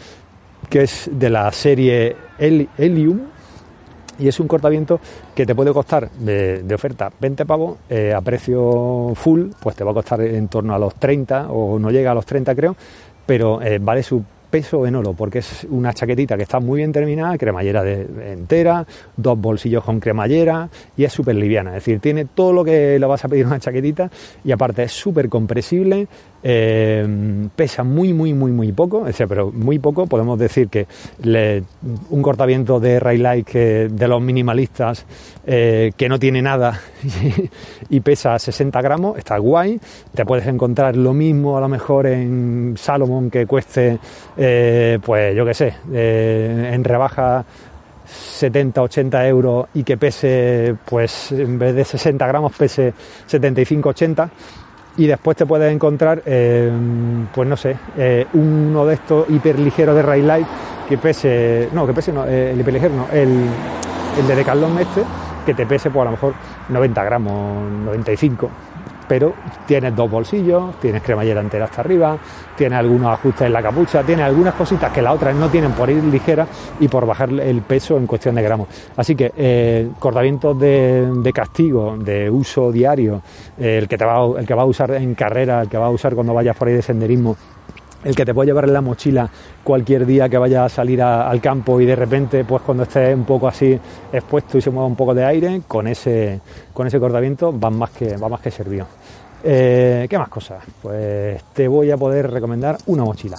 que 0.69 0.83
es 0.83 1.11
de 1.13 1.31
la 1.31 1.51
serie 1.53 2.17
Helium, 2.39 3.21
y 4.19 4.29
es 4.29 4.41
un 4.41 4.49
cortaviento 4.49 5.01
que 5.35 5.47
te 5.47 5.55
puede 5.55 5.73
costar 5.73 6.11
de, 6.11 6.65
oferta 6.75 7.11
20 7.21 7.47
pavos, 7.47 7.79
eh, 7.89 8.13
a 8.15 8.21
precio 8.21 9.13
full, 9.15 9.51
pues 9.61 9.77
te 9.77 9.85
va 9.85 9.93
a 9.93 9.95
costar 9.95 10.21
en 10.23 10.49
torno 10.49 10.75
a 10.75 10.79
los 10.79 10.95
30 10.95 11.49
o 11.51 11.79
no 11.79 11.91
llega 11.91 12.11
a 12.11 12.15
los 12.15 12.27
30 12.27 12.55
creo, 12.55 12.77
pero 13.27 13.63
eh, 13.63 13.79
vale 13.81 14.03
su 14.03 14.23
peso 14.55 14.87
en 14.87 14.95
oro, 14.95 15.15
porque 15.15 15.41
es 15.41 15.67
una 15.69 15.93
chaquetita 15.93 16.37
que 16.37 16.45
está 16.45 16.61
muy 16.61 16.79
bien 16.79 16.93
terminada, 16.93 17.37
cremallera 17.37 17.83
de, 17.83 18.07
entera, 18.31 18.87
dos 19.17 19.37
bolsillos 19.37 19.83
con 19.83 19.99
cremallera 19.99 20.69
y 20.97 21.03
es 21.03 21.13
súper 21.13 21.35
liviana. 21.35 21.71
Es 21.71 21.85
decir, 21.85 21.99
tiene 21.99 22.27
todo 22.27 22.53
lo 22.53 22.65
que 22.65 22.97
le 22.97 23.05
vas 23.05 23.25
a 23.25 23.29
pedir 23.29 23.47
una 23.47 23.59
chaquetita 23.59 24.09
y 24.45 24.53
aparte 24.53 24.85
es 24.85 24.93
súper 24.93 25.29
compresible, 25.29 26.07
eh, 26.47 27.49
pesa 27.57 27.85
muy, 27.85 28.13
muy, 28.13 28.35
muy, 28.35 28.53
muy 28.53 28.71
poco, 28.73 29.07
pero 29.27 29.51
muy 29.51 29.79
poco. 29.79 30.07
Podemos 30.07 30.39
decir 30.39 30.69
que 30.69 30.87
un 32.11 32.23
cortaviento 32.23 32.79
de 32.79 33.01
Railight 33.01 33.47
que, 33.47 33.89
de 33.91 34.09
los 34.09 34.21
minimalistas 34.21 35.07
eh, 35.47 35.93
que 35.97 36.07
no 36.07 36.19
tiene 36.19 36.43
nada 36.43 36.79
y, 37.89 38.01
pesa 38.01 38.39
60 38.39 38.79
gramos, 38.83 39.17
está 39.17 39.39
guay. 39.39 39.81
Te 40.15 40.27
puedes 40.27 40.47
encontrar 40.47 40.97
lo 40.97 41.15
mismo 41.15 41.57
a 41.57 41.63
lo 41.63 41.69
mejor 41.69 42.07
en 42.07 42.75
Salomon 42.77 43.31
que 43.31 43.47
cueste, 43.47 43.99
eh, 44.37 44.99
pues 45.03 45.35
yo 45.35 45.47
qué 45.47 45.55
sé, 45.55 45.75
en 45.95 46.85
rebaja 46.85 47.43
70, 48.07 48.83
80 48.83 49.29
euros 49.29 49.67
y 49.73 49.83
que 49.83 49.97
pese, 49.97 50.77
pues 50.85 51.33
en 51.33 51.59
vez 51.59 51.75
de 51.75 51.87
60 51.87 52.27
gramos, 52.27 52.53
pese 52.55 52.93
75, 53.27 53.89
80 53.89 54.31
y 54.97 55.07
después 55.07 55.37
te 55.37 55.47
puedes 55.47 55.73
encontrar, 55.73 56.23
eh, 56.25 56.71
pues 57.35 57.49
no 57.49 57.57
sé, 57.57 57.77
eh, 57.97 58.27
uno 58.35 58.87
de 58.87 58.95
estos 58.95 59.29
hiperligeros 59.29 59.97
de 59.97 60.03
Rail 60.03 60.47
que 60.89 60.99
pese, 60.99 61.69
no, 61.73 61.87
que 61.87 61.93
pese, 61.93 62.13
no, 62.13 62.27
eh, 62.27 62.53
el 62.53 62.61
hiperligero 62.61 62.95
no, 62.95 63.07
el, 63.13 63.47
el 64.19 64.27
de 64.27 64.37
Decathlon 64.37 64.79
este, 64.79 65.03
que 65.45 65.55
te 65.55 65.67
pese 65.67 65.91
pues 65.91 66.03
a 66.03 66.05
lo 66.05 66.11
mejor 66.13 66.35
90 66.69 67.05
gramos, 67.05 67.73
95 67.85 68.51
pero 69.09 69.35
tienes 69.67 69.95
dos 69.95 70.11
bolsillos, 70.11 70.79
tienes 70.81 71.03
cremallera 71.03 71.41
entera 71.41 71.67
hasta 71.67 71.81
arriba, 71.81 72.17
tienes 72.57 72.79
algunos 72.79 73.13
ajustes 73.13 73.47
en 73.47 73.53
la 73.53 73.63
capucha, 73.63 74.03
tienes 74.03 74.25
algunas 74.25 74.55
cositas 74.55 74.93
que 74.93 75.03
las 75.03 75.15
otras 75.15 75.35
no 75.35 75.49
tienen 75.49 75.73
por 75.73 75.91
ir 75.91 76.03
ligera 76.05 76.47
y 76.81 76.89
por 76.89 77.07
bajar 77.07 77.31
el 77.31 77.63
peso 77.63 77.97
en 77.97 78.07
cuestión 78.07 78.35
de 78.35 78.43
gramos. 78.43 78.69
Así 78.97 79.15
que 79.15 79.33
eh, 79.37 79.91
cortavientos 79.99 80.59
de, 80.59 81.33
castigo, 81.35 81.97
de 81.99 82.31
uso 82.31 82.71
diario, 82.71 83.23
eh, 83.59 83.79
el, 83.79 83.89
que 83.89 83.99
te 83.99 84.05
va, 84.05 84.39
el 84.39 84.47
que 84.47 84.55
va 84.55 84.63
a 84.63 84.67
usar 84.67 84.93
en 84.93 85.15
carrera, 85.15 85.63
el 85.63 85.69
que 85.69 85.79
va 85.79 85.87
a 85.87 85.91
usar 85.91 86.15
cuando 86.15 86.35
vayas 86.35 86.57
por 86.57 86.69
ahí 86.69 86.75
de 86.75 86.83
senderismo, 86.83 87.37
el 88.05 88.15
que 88.15 88.25
te 88.25 88.35
puede 88.35 88.49
llevar 88.49 88.65
en 88.65 88.75
la 88.75 88.81
mochila 88.81 89.29
cualquier 89.63 90.07
día 90.07 90.29
que 90.29 90.39
vayas 90.39 90.67
a 90.67 90.69
salir 90.69 91.03
al 91.03 91.41
campo 91.41 91.81
y 91.81 91.87
de 91.87 91.97
repente, 91.97 92.45
pues 92.45 92.63
cuando 92.63 92.85
estés 92.85 93.15
un 93.15 93.25
poco 93.25 93.49
así 93.49 93.79
expuesto 94.13 94.59
y 94.59 94.61
se 94.61 94.71
mueva 94.71 94.87
un 94.87 94.97
poco 94.97 95.15
de 95.15 95.25
aire, 95.25 95.63
con 95.67 95.87
ese, 95.87 96.41
con 96.73 96.87
ese 96.87 97.01
cortamiento 97.01 97.59
va 97.59 97.71
más 97.71 97.91
que, 97.91 98.17
va 98.17 98.29
más 98.29 98.41
que 98.41 98.51
servido. 98.51 98.87
Eh, 99.47 100.07
¿Qué 100.09 100.19
más 100.19 100.29
cosas? 100.29 100.63
Pues 100.81 101.43
te 101.53 101.69
voy 101.69 101.91
a 101.91 101.99
poder 101.99 102.31
recomendar 102.31 102.79
una 102.87 103.05
mochila. 103.05 103.37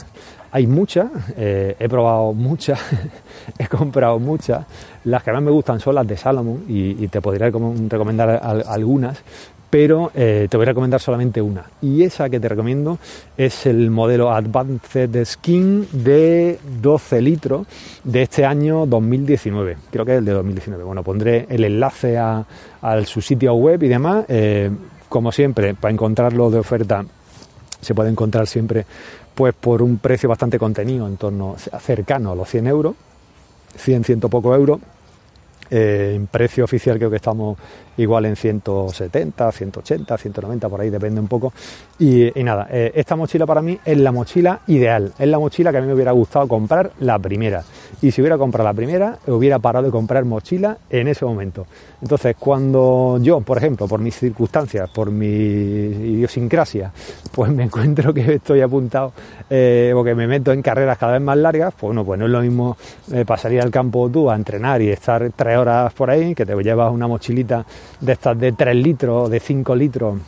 Hay 0.52 0.68
muchas, 0.68 1.08
eh, 1.36 1.76
he 1.80 1.90
probado 1.90 2.32
muchas, 2.32 2.80
he 3.60 3.68
comprado 3.68 4.20
muchas. 4.20 4.66
Las 5.04 5.24
que 5.24 5.32
más 5.32 5.42
me 5.42 5.52
gustan 5.52 5.80
son 5.80 5.96
las 5.96 6.08
de 6.08 6.16
Salomon 6.16 6.64
y, 6.68 7.08
te 7.08 7.22
podría 7.22 7.48
recomendar 7.50 8.40
algunas, 8.68 9.22
pero 9.76 10.10
eh, 10.16 10.48
te 10.50 10.56
voy 10.56 10.64
a 10.64 10.68
recomendar 10.68 11.02
solamente 11.02 11.42
una. 11.42 11.66
Y 11.82 12.04
esa 12.04 12.30
que 12.30 12.40
te 12.40 12.48
recomiendo 12.48 12.98
es 13.36 13.66
el 13.66 13.92
modelo 13.92 14.32
Advanced 14.32 15.26
Skin 15.26 15.86
de 15.92 16.58
12 16.82 17.22
litros 17.22 17.68
de 18.06 18.22
este 18.22 18.46
año 18.46 18.86
2019. 18.86 19.76
Creo 19.92 20.06
que 20.06 20.14
es 20.14 20.20
el 20.20 20.24
de 20.24 20.32
2019. 20.32 20.82
Bueno, 20.82 21.04
pondré 21.04 21.46
el 21.50 21.66
enlace 21.66 22.18
a, 22.18 22.46
su 23.04 23.20
sitio 23.20 23.54
web 23.56 23.84
y 23.84 23.90
demás. 23.90 24.24
Eh, 24.30 24.72
como 25.10 25.34
siempre, 25.34 25.74
para 25.74 25.92
encontrarlo 25.92 26.50
de 26.50 26.60
oferta 26.60 27.04
se 27.82 27.94
puede 27.94 28.10
encontrar 28.10 28.48
siempre 28.48 28.86
pues 29.34 29.54
por 29.56 29.82
un 29.82 29.98
precio 29.98 30.30
bastante 30.30 30.58
contenido, 30.58 31.06
en 31.06 31.18
torno 31.18 31.58
cercano 31.82 32.32
a 32.32 32.36
los 32.36 32.48
100 32.48 32.68
euros, 32.68 32.96
100, 33.76 34.06
ciento 34.06 34.30
poco 34.30 34.56
euros. 34.56 34.80
Eh, 35.78 36.14
en 36.16 36.28
precio 36.28 36.64
oficial 36.64 36.98
creo 36.98 37.10
que 37.10 37.18
estamos 37.18 37.58
igual 37.98 38.26
en 38.26 38.38
170, 38.38 39.52
180, 39.52 40.18
190, 40.18 40.70
por 40.70 40.80
ahí 40.80 40.90
depende 40.90 41.20
un 41.20 41.28
poco. 41.28 41.52
Y, 42.00 42.32
nada, 42.38 42.68
eh, 42.72 42.94
esta 42.96 43.18
mochila 43.18 43.46
para 43.46 43.62
mí 43.62 43.78
es 43.84 43.98
la 43.98 44.14
mochila 44.14 44.62
ideal, 44.68 45.12
es 45.20 45.28
la 45.28 45.38
mochila 45.38 45.72
que 45.72 45.80
a 45.80 45.82
mí 45.82 45.88
me 45.88 45.94
hubiera 45.94 46.14
gustado 46.14 46.48
comprar 46.48 46.92
la 47.00 47.20
primera. 47.20 47.62
Y 48.02 48.12
si 48.12 48.22
hubiera 48.22 48.38
comprado 48.38 48.70
la 48.70 48.74
primera, 48.74 49.20
hubiera 49.28 49.60
parado 49.60 49.88
de 49.88 49.92
comprar 49.92 50.24
mochila 50.24 50.78
en 50.90 51.10
ese 51.10 51.26
momento. 51.26 51.66
Entonces, 52.02 52.38
cuando 52.40 53.18
yo, 53.22 53.42
por 53.42 53.58
ejemplo, 53.58 53.86
por 53.86 54.00
mis 54.00 54.16
circunstancias, 54.16 54.90
por 54.90 55.12
mi 55.12 55.26
idiosincrasia, 55.26 56.92
pues 57.34 57.52
me 57.52 57.64
encuentro 57.64 58.14
que 58.14 58.36
estoy 58.36 58.62
apuntado 58.62 59.12
eh, 59.50 59.94
o 59.94 60.04
que 60.06 60.16
me 60.16 60.26
meto 60.26 60.54
en 60.54 60.62
carreras 60.62 60.98
cada 60.98 61.14
vez 61.14 61.22
más 61.22 61.38
largas, 61.38 61.74
pues 61.74 61.88
bueno, 61.88 62.06
pues 62.06 62.20
no 62.20 62.26
es 62.28 62.32
lo 62.32 62.42
mismo 62.42 62.78
eh, 63.12 63.26
pasaría 63.26 63.62
al 63.62 63.72
campo 63.72 64.10
tú 64.10 64.30
a 64.30 64.36
entrenar 64.36 64.82
y 64.82 64.90
estar 64.90 65.32
tres 65.36 65.58
horas 65.58 65.65
por 65.94 66.10
ahí, 66.10 66.36
que 66.36 66.46
te 66.46 66.56
llevas 66.56 66.92
una 66.92 67.08
mochilita 67.08 67.66
de 68.00 68.14
estas 68.14 68.40
de 68.40 68.52
3 68.52 68.76
litros, 68.76 69.30
de 69.30 69.40
5 69.40 69.76
litros, 69.76 70.20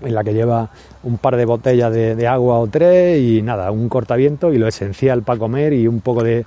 en 0.00 0.14
la 0.14 0.24
que 0.24 0.32
lleva 0.32 0.70
un 1.02 1.16
par 1.18 1.36
de 1.36 1.44
botellas 1.46 1.92
de, 1.92 2.28
agua 2.28 2.58
o 2.58 2.66
tres 2.66 3.20
y 3.20 3.42
nada, 3.42 3.70
un 3.70 3.88
cortaviento 3.88 4.52
y 4.52 4.58
lo 4.58 4.68
esencial 4.68 5.22
para 5.22 5.38
comer 5.38 5.72
y 5.72 5.86
un 5.88 6.00
poco 6.00 6.22
de, 6.22 6.44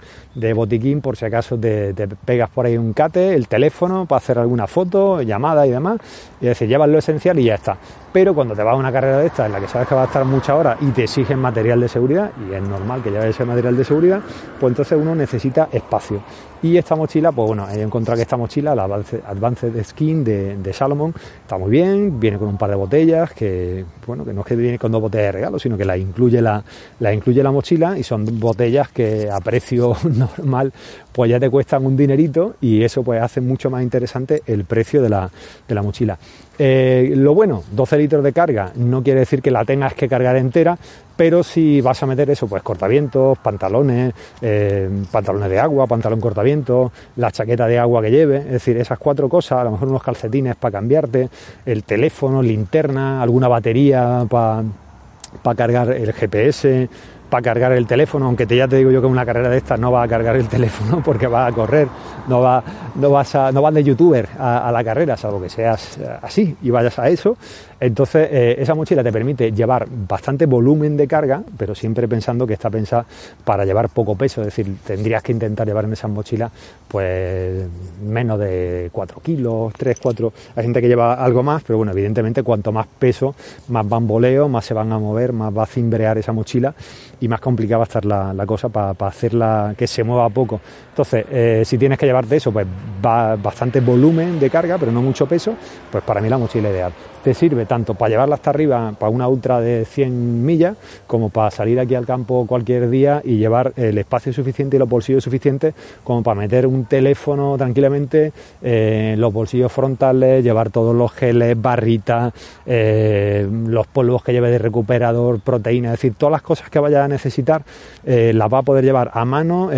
botiquín 0.53 1.01
por 1.01 1.17
si 1.17 1.25
acaso 1.25 1.57
te, 1.57 1.93
pegas 2.25 2.49
por 2.49 2.65
ahí 2.65 2.77
un 2.77 2.93
cate, 2.93 3.33
el 3.33 3.47
teléfono 3.47 4.05
para 4.05 4.17
hacer 4.17 4.37
alguna 4.37 4.67
foto, 4.67 5.21
llamada 5.21 5.65
y 5.65 5.71
demás. 5.71 5.99
Y 6.39 6.45
decir, 6.45 6.67
llevas 6.67 6.89
lo 6.89 6.99
esencial 6.99 7.39
y 7.39 7.45
ya 7.45 7.55
está. 7.55 7.77
Pero 8.11 8.35
cuando 8.35 8.53
te 8.53 8.61
vas 8.61 8.73
a 8.73 8.77
una 8.77 8.91
carrera 8.91 9.17
de 9.17 9.27
esta 9.27 9.47
en 9.47 9.53
la 9.53 9.59
que 9.59 9.67
sabes 9.67 9.87
que 9.87 9.95
va 9.95 10.03
a 10.03 10.05
estar 10.05 10.23
muchas 10.23 10.55
horas 10.55 10.77
y 10.81 10.87
te 10.91 11.03
exigen 11.03 11.39
material 11.39 11.79
de 11.79 11.87
seguridad, 11.87 12.31
y 12.47 12.53
es 12.53 12.61
normal 12.61 13.01
que 13.01 13.09
lleves 13.09 13.29
ese 13.31 13.45
material 13.45 13.75
de 13.75 13.83
seguridad, 13.83 14.21
pues 14.59 14.71
entonces 14.71 14.99
uno 15.01 15.15
necesita 15.15 15.69
espacio. 15.71 16.21
Y 16.61 16.77
esta 16.77 16.95
mochila, 16.95 17.31
pues 17.31 17.47
bueno, 17.47 17.67
he 17.69 17.81
encontrado 17.81 18.15
que 18.15 18.21
esta 18.21 18.37
mochila, 18.37 18.73
la 18.73 18.83
Advanced 18.85 19.83
Skin 19.83 20.23
de, 20.23 20.55
de 20.57 20.73
Salomon, 20.73 21.13
está 21.41 21.57
muy 21.57 21.69
bien, 21.69 22.19
viene 22.19 22.37
con 22.37 22.47
un 22.47 22.57
par 22.57 22.69
de 22.69 22.77
botellas 22.77 23.33
que, 23.33 23.83
bueno, 24.07 24.23
que 24.23 24.31
no 24.31 24.42
que 24.45 24.55
viene 24.55 24.79
con 24.79 24.91
dos 24.91 25.01
botellas 25.01 25.27
de 25.27 25.31
regalo, 25.31 25.59
sino 25.59 25.77
que 25.77 25.85
la 25.85 25.97
incluye 25.97 26.41
la, 26.41 26.63
la 26.99 27.13
incluye 27.13 27.43
la 27.43 27.51
mochila 27.51 27.97
y 27.97 28.03
son 28.03 28.39
botellas 28.39 28.89
que 28.89 29.29
a 29.29 29.39
precio 29.39 29.95
normal 30.03 30.73
pues 31.13 31.29
ya 31.29 31.39
te 31.39 31.49
cuestan 31.49 31.85
un 31.85 31.95
dinerito 31.95 32.55
y 32.59 32.83
eso 32.83 33.03
pues 33.03 33.21
hace 33.21 33.39
mucho 33.39 33.69
más 33.69 33.83
interesante 33.83 34.41
el 34.45 34.65
precio 34.65 35.01
de 35.01 35.09
la, 35.09 35.29
de 35.67 35.75
la 35.75 35.81
mochila. 35.81 36.17
Eh, 36.59 37.13
lo 37.15 37.33
bueno, 37.33 37.63
12 37.71 37.97
litros 37.97 38.23
de 38.23 38.31
carga, 38.31 38.71
no 38.75 39.01
quiere 39.01 39.21
decir 39.21 39.41
que 39.41 39.49
la 39.49 39.65
tengas 39.65 39.95
que 39.95 40.07
cargar 40.07 40.35
entera, 40.35 40.77
pero 41.15 41.43
si 41.43 41.81
vas 41.81 42.01
a 42.03 42.05
meter 42.05 42.29
eso, 42.29 42.47
pues 42.47 42.61
cortavientos, 42.61 43.37
pantalones, 43.39 44.13
eh, 44.41 44.87
pantalones 45.11 45.49
de 45.49 45.59
agua, 45.59 45.87
pantalón 45.87 46.19
cortavientos, 46.19 46.91
la 47.15 47.31
chaqueta 47.31 47.67
de 47.67 47.79
agua 47.79 48.03
que 48.03 48.11
lleve, 48.11 48.37
es 48.37 48.51
decir, 48.51 48.77
esas 48.77 48.99
cuatro 48.99 49.29
cosas, 49.29 49.59
a 49.59 49.63
lo 49.63 49.71
mejor 49.71 49.87
unos 49.87 50.03
calcetines 50.03 50.55
para 50.55 50.73
cambiarte, 50.73 51.29
el 51.65 51.83
teléfono, 51.83 52.41
linterna, 52.43 53.21
alguna 53.21 53.47
batería 53.47 54.25
para 54.29 55.55
cargar 55.55 55.91
el 55.91 56.13
GPS, 56.13 56.87
para 57.33 57.41
cargar 57.41 57.71
el 57.71 57.87
teléfono, 57.87 58.27
aunque 58.27 58.45
te, 58.45 58.55
ya 58.55 58.67
te 58.67 58.75
digo 58.75 58.91
yo 58.91 59.01
que 59.01 59.07
en 59.07 59.11
una 59.11 59.25
carrera 59.25 59.49
de 59.49 59.57
estas 59.57 59.79
no 59.79 59.91
va 59.91 60.03
a 60.03 60.07
cargar 60.07 60.35
el 60.35 60.47
teléfono 60.47 61.01
porque 61.03 61.25
va 61.25 61.47
a 61.47 61.51
correr, 61.51 61.87
no, 62.27 62.41
va, 62.41 62.63
no, 62.93 63.09
vas, 63.09 63.33
a, 63.33 63.51
no 63.51 63.59
vas 63.63 63.73
de 63.73 63.83
youtuber 63.83 64.29
a, 64.37 64.69
a 64.69 64.71
la 64.71 64.83
carrera, 64.83 65.17
salvo 65.17 65.41
que 65.41 65.49
seas 65.49 65.97
así 66.21 66.55
y 66.61 66.69
vayas 66.69 66.99
a 66.99 67.09
eso. 67.09 67.35
Entonces, 67.83 68.29
eh, 68.31 68.55
esa 68.59 68.75
mochila 68.75 69.03
te 69.03 69.11
permite 69.11 69.51
llevar 69.51 69.85
bastante 69.89 70.45
volumen 70.45 70.95
de 70.95 71.05
carga, 71.05 71.43
pero 71.57 71.75
siempre 71.75 72.07
pensando 72.07 72.47
que 72.47 72.53
está 72.53 72.69
pensada 72.69 73.05
para 73.43 73.65
llevar 73.65 73.89
poco 73.89 74.15
peso, 74.15 74.39
es 74.39 74.47
decir, 74.47 74.77
tendrías 74.87 75.21
que 75.21 75.33
intentar 75.33 75.67
llevar 75.67 75.83
en 75.83 75.91
esas 75.91 76.09
mochilas 76.09 76.49
pues 76.87 77.67
menos 78.01 78.39
de 78.39 78.87
4 78.89 79.19
kilos, 79.19 79.73
3, 79.77 79.97
4. 80.01 80.33
Hay 80.55 80.63
gente 80.63 80.79
que 80.79 80.87
lleva 80.87 81.15
algo 81.15 81.43
más, 81.43 81.61
pero 81.63 81.75
bueno, 81.75 81.91
evidentemente 81.91 82.41
cuanto 82.41 82.71
más 82.71 82.87
peso, 82.87 83.35
más 83.67 83.85
bamboleo, 83.89 84.47
más 84.47 84.63
se 84.63 84.73
van 84.73 84.89
a 84.93 84.97
mover, 84.97 85.33
más 85.33 85.53
va 85.53 85.63
a 85.63 85.65
cimbrear 85.65 86.17
esa 86.17 86.31
mochila 86.31 86.73
y 87.19 87.27
más 87.27 87.41
complicada 87.41 87.79
va 87.79 87.83
a 87.83 87.87
estar 87.87 88.05
la, 88.05 88.45
cosa 88.45 88.69
para 88.69 88.95
hacerla 89.09 89.75
que 89.77 89.87
se 89.87 90.05
mueva 90.05 90.29
poco. 90.29 90.61
Entonces, 90.87 91.25
eh, 91.29 91.63
si 91.65 91.77
tienes 91.77 91.99
que 91.99 92.05
llevarte 92.05 92.37
eso, 92.37 92.53
pues 92.53 92.65
va 93.05 93.35
bastante 93.35 93.81
volumen 93.81 94.39
de 94.39 94.49
carga, 94.49 94.77
pero 94.77 94.93
no 94.93 95.01
mucho 95.01 95.25
peso, 95.25 95.53
pues 95.91 96.01
para 96.05 96.21
mí 96.21 96.29
la 96.29 96.37
mochila 96.37 96.69
ideal 96.69 96.93
te 97.23 97.33
sirve 97.33 97.65
tanto 97.65 97.93
para 97.93 98.09
llevarla 98.09 98.35
hasta 98.35 98.49
arriba, 98.49 98.93
para 98.99 99.09
una 99.09 99.27
ultra 99.27 99.61
de 99.61 99.85
100 99.85 100.45
millas, 100.45 100.75
como 101.07 101.29
para 101.29 101.49
salir 101.51 101.79
aquí 101.79 101.95
al 101.95 102.05
campo 102.05 102.45
cualquier 102.45 102.89
día 102.89 103.21
y 103.23 103.37
llevar 103.37 103.73
el 103.77 103.97
espacio 103.97 104.33
suficiente 104.33 104.75
y 104.75 104.79
los 104.79 104.89
bolsillos 104.89 105.23
suficientes 105.23 105.73
como 106.03 106.21
para 106.21 106.41
meter 106.41 106.67
un 106.67 106.85
teléfono 106.85 107.57
tranquilamente 107.57 108.33
eh, 108.61 109.11
en 109.13 109.21
los 109.21 109.33
bolsillos 109.33 109.71
frontales, 109.71 110.43
llevar 110.43 110.69
todos 110.69 110.95
los 110.95 111.11
geles, 111.13 111.59
barritas, 111.59 112.33
eh, 112.65 113.47
los 113.67 113.87
polvos 113.87 114.23
que 114.23 114.33
lleve 114.33 114.51
de 114.51 114.57
recuperador, 114.57 115.39
proteína, 115.39 115.89
es 115.89 115.99
decir, 115.99 116.15
todas 116.17 116.33
las 116.33 116.41
cosas 116.41 116.69
que 116.69 116.79
vaya 116.79 117.05
a 117.05 117.07
necesitar 117.07 117.63
eh, 118.03 118.33
las 118.33 118.51
va 118.51 118.59
a 118.59 118.63
poder 118.63 118.83
llevar 118.83 119.11
a 119.13 119.23
mano. 119.23 119.71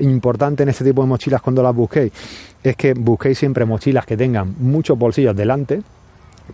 importante 0.00 0.62
en 0.62 0.68
este 0.68 0.84
tipo 0.84 1.02
de 1.02 1.08
mochilas 1.08 1.42
cuando 1.42 1.62
las 1.62 1.74
busquéis 1.74 2.12
es 2.62 2.76
que 2.76 2.94
busquéis 2.94 3.38
siempre 3.38 3.64
mochilas 3.64 4.06
que 4.06 4.16
tengan 4.16 4.54
muchos 4.58 4.96
bolsillos 4.96 5.34
delante, 5.34 5.82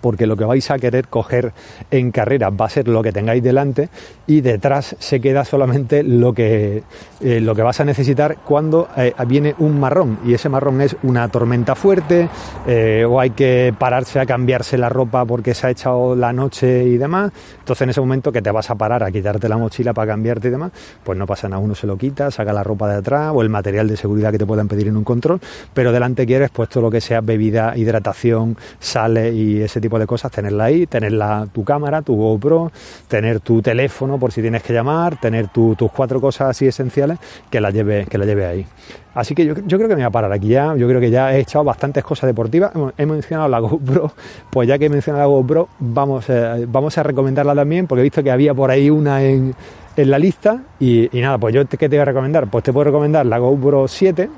porque 0.00 0.26
lo 0.26 0.36
que 0.36 0.44
vais 0.44 0.70
a 0.70 0.78
querer 0.78 1.08
coger 1.08 1.52
en 1.90 2.10
carrera 2.10 2.50
va 2.50 2.66
a 2.66 2.70
ser 2.70 2.88
lo 2.88 3.02
que 3.02 3.12
tengáis 3.12 3.42
delante 3.42 3.88
y 4.26 4.40
detrás 4.40 4.96
se 4.98 5.20
queda 5.20 5.44
solamente 5.44 6.02
lo 6.02 6.32
que, 6.32 6.82
eh, 7.20 7.40
lo 7.40 7.54
que 7.54 7.62
vas 7.62 7.80
a 7.80 7.84
necesitar 7.84 8.38
cuando 8.44 8.88
eh, 8.96 9.14
viene 9.26 9.54
un 9.58 9.80
marrón. 9.80 10.18
Y 10.24 10.34
ese 10.34 10.48
marrón 10.48 10.80
es 10.80 10.96
una 11.02 11.28
tormenta 11.28 11.74
fuerte 11.74 12.28
eh, 12.66 13.04
o 13.08 13.20
hay 13.20 13.30
que 13.30 13.74
pararse 13.78 14.20
a 14.20 14.26
cambiarse 14.26 14.78
la 14.78 14.88
ropa 14.88 15.24
porque 15.24 15.54
se 15.54 15.66
ha 15.66 15.70
echado 15.70 16.14
la 16.14 16.32
noche 16.32 16.84
y 16.84 16.96
demás. 16.96 17.32
Entonces 17.58 17.82
en 17.82 17.90
ese 17.90 18.00
momento 18.00 18.32
que 18.32 18.42
te 18.42 18.50
vas 18.50 18.70
a 18.70 18.74
parar 18.74 19.02
a 19.02 19.10
quitarte 19.10 19.48
la 19.48 19.56
mochila 19.56 19.92
para 19.92 20.12
cambiarte 20.12 20.48
y 20.48 20.50
demás 20.50 20.72
pues 21.02 21.18
no 21.18 21.26
pasa 21.26 21.48
nada, 21.48 21.60
uno 21.60 21.74
se 21.74 21.86
lo 21.86 21.96
quita, 21.96 22.30
saca 22.30 22.52
la 22.52 22.62
ropa 22.62 22.88
de 22.88 22.96
atrás 22.96 23.32
o 23.34 23.42
el 23.42 23.48
material 23.48 23.88
de 23.88 23.96
seguridad 23.96 24.30
que 24.30 24.38
te 24.38 24.46
puedan 24.46 24.68
pedir 24.68 24.88
en 24.88 24.96
un 24.96 25.04
control. 25.04 25.40
Pero 25.74 25.92
delante 25.92 26.26
quieres 26.26 26.50
puesto 26.50 26.80
lo 26.80 26.90
que 26.90 27.00
sea 27.00 27.20
bebida, 27.20 27.76
hidratación, 27.76 28.56
sale 28.78 29.32
y 29.32 29.62
ese 29.62 29.77
tipo 29.80 29.98
de 29.98 30.06
cosas, 30.06 30.30
tenerla 30.30 30.64
ahí, 30.64 30.86
tener 30.86 31.12
tu 31.52 31.64
cámara, 31.64 32.02
tu 32.02 32.14
GoPro, 32.14 32.70
tener 33.08 33.40
tu 33.40 33.62
teléfono 33.62 34.18
por 34.18 34.32
si 34.32 34.40
tienes 34.40 34.62
que 34.62 34.72
llamar, 34.72 35.20
tener 35.20 35.48
tus 35.48 35.76
cuatro 35.94 36.20
cosas 36.20 36.50
así 36.50 36.66
esenciales 36.66 37.18
que 37.50 37.60
la 37.60 37.70
lleve, 37.70 38.06
que 38.06 38.18
la 38.18 38.24
lleve 38.24 38.46
ahí. 38.46 38.66
Así 39.14 39.34
que 39.34 39.44
yo, 39.44 39.54
creo 39.54 39.66
que 39.66 39.88
me 39.88 39.94
voy 39.96 40.02
a 40.04 40.10
parar 40.10 40.32
aquí 40.32 40.48
ya, 40.48 40.76
yo 40.76 40.86
creo 40.86 41.00
que 41.00 41.10
ya 41.10 41.34
he 41.34 41.40
echado 41.40 41.64
bastantes 41.64 42.04
cosas 42.04 42.28
deportivas, 42.28 42.70
he 42.96 43.04
mencionado 43.04 43.48
la 43.48 43.58
GoPro, 43.58 44.12
pues 44.50 44.68
ya 44.68 44.78
que 44.78 44.86
he 44.86 44.88
mencionado 44.88 45.24
la 45.24 45.28
GoPro, 45.28 45.68
vamos, 45.80 46.26
eh, 46.28 46.66
vamos 46.68 46.96
a 46.98 47.02
recomendarla 47.02 47.54
también, 47.54 47.86
porque 47.86 48.00
he 48.00 48.04
visto 48.04 48.22
que 48.22 48.30
había 48.30 48.54
por 48.54 48.70
ahí 48.70 48.90
una 48.90 49.22
en, 49.24 49.54
en 49.96 50.10
la 50.10 50.18
lista 50.18 50.62
y, 50.78 51.08
nada, 51.14 51.38
pues 51.38 51.52
yo 51.52 51.66
¿qué 51.66 51.76
te 51.76 51.88
voy 51.88 51.98
a 51.98 52.04
recomendar? 52.04 52.46
Pues 52.48 52.62
te 52.62 52.72
puedo 52.72 52.84
recomendar 52.84 53.26
la 53.26 53.38
GoPro 53.38 53.88
7, 53.88 54.30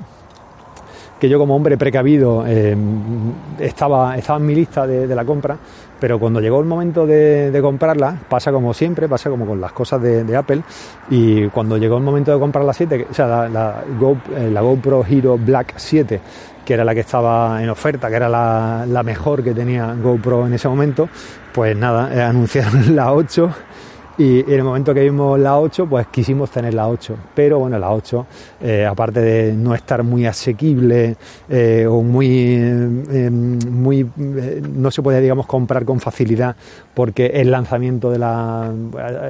que 1.21 1.29
yo 1.29 1.37
como 1.37 1.55
hombre 1.55 1.77
precavido 1.77 2.43
eh, 2.47 2.75
estaba, 3.59 4.17
estaba 4.17 4.39
en 4.39 4.45
mi 4.47 4.55
lista 4.55 4.87
de, 4.87 5.05
la 5.15 5.23
compra, 5.23 5.55
pero 5.99 6.17
cuando 6.19 6.41
llegó 6.41 6.59
el 6.59 6.65
momento 6.65 7.05
de, 7.05 7.59
comprarla, 7.61 8.17
pasa 8.27 8.51
como 8.51 8.73
siempre, 8.73 9.07
pasa 9.07 9.29
como 9.29 9.45
con 9.45 9.61
las 9.61 9.71
cosas 9.71 10.01
de, 10.01 10.35
Apple, 10.35 10.63
y 11.11 11.47
cuando 11.49 11.77
llegó 11.77 11.97
el 11.97 12.03
momento 12.03 12.33
de 12.33 12.39
comprar 12.39 12.65
la 12.65 12.73
7, 12.73 13.05
o 13.11 13.13
sea, 13.13 13.27
la, 13.27 13.49
la, 13.49 13.83
eh, 14.35 14.49
la 14.51 14.61
GoPro 14.61 15.05
Hero 15.07 15.37
Black 15.37 15.75
7, 15.75 16.19
que 16.65 16.73
era 16.73 16.83
la 16.83 16.95
que 16.95 17.01
estaba 17.01 17.61
en 17.61 17.69
oferta, 17.69 18.09
que 18.09 18.15
era 18.15 18.27
la, 18.27 18.87
la 18.87 19.03
mejor 19.03 19.43
que 19.43 19.53
tenía 19.53 19.93
GoPro 19.93 20.47
en 20.47 20.55
ese 20.55 20.67
momento, 20.67 21.07
pues 21.53 21.77
nada, 21.77 22.11
eh, 22.15 22.19
anunciaron 22.19 22.95
la 22.95 23.13
8 23.13 23.53
y, 24.21 24.39
en 24.41 24.53
el 24.53 24.63
momento 24.63 24.93
que 24.93 25.01
vimos 25.01 25.39
la 25.39 25.57
8, 25.57 25.87
pues 25.87 26.07
quisimos 26.07 26.51
tener 26.51 26.73
la 26.73 26.87
8. 26.87 27.15
Pero 27.33 27.59
bueno, 27.59 27.79
la 27.79 27.91
8, 27.91 28.25
eh, 28.61 28.85
aparte 28.85 29.19
de 29.19 29.53
no 29.53 29.73
estar 29.73 30.03
muy 30.03 30.25
asequible 30.25 31.15
eh, 31.49 31.87
o 31.89 32.03
muy, 32.03 32.55
eh, 32.55 33.29
muy 33.31 34.07
no 34.15 34.91
se 34.91 35.01
puede, 35.01 35.21
digamos, 35.21 35.47
comprar 35.47 35.85
con 35.85 35.99
facilidad 35.99 36.55
porque 36.93 37.27
el 37.27 37.49
lanzamiento 37.49 38.11
de 38.11 38.19
la, 38.19 38.71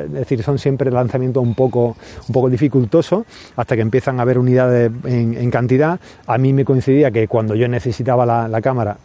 es 0.06 0.12
decir, 0.12 0.44
son 0.44 0.60
siempre 0.60 0.92
lanzamientos 0.92 1.42
un 1.42 1.56
poco, 1.56 1.96
un 2.28 2.34
poco 2.34 2.50
dificultosos 2.50 3.24
hasta 3.56 3.76
que 3.76 3.82
empiezan 3.82 4.20
a 4.20 4.24
haber 4.24 4.38
unidades 4.38 4.92
en, 5.06 5.52
cantidad. 5.52 6.00
A 6.28 6.38
mí 6.38 6.54
me 6.54 6.66
coincidía 6.66 7.12
que 7.12 7.28
cuando 7.28 7.56
yo 7.56 7.68
necesitaba 7.68 8.26
la 8.26 8.62
cámara 8.62 8.98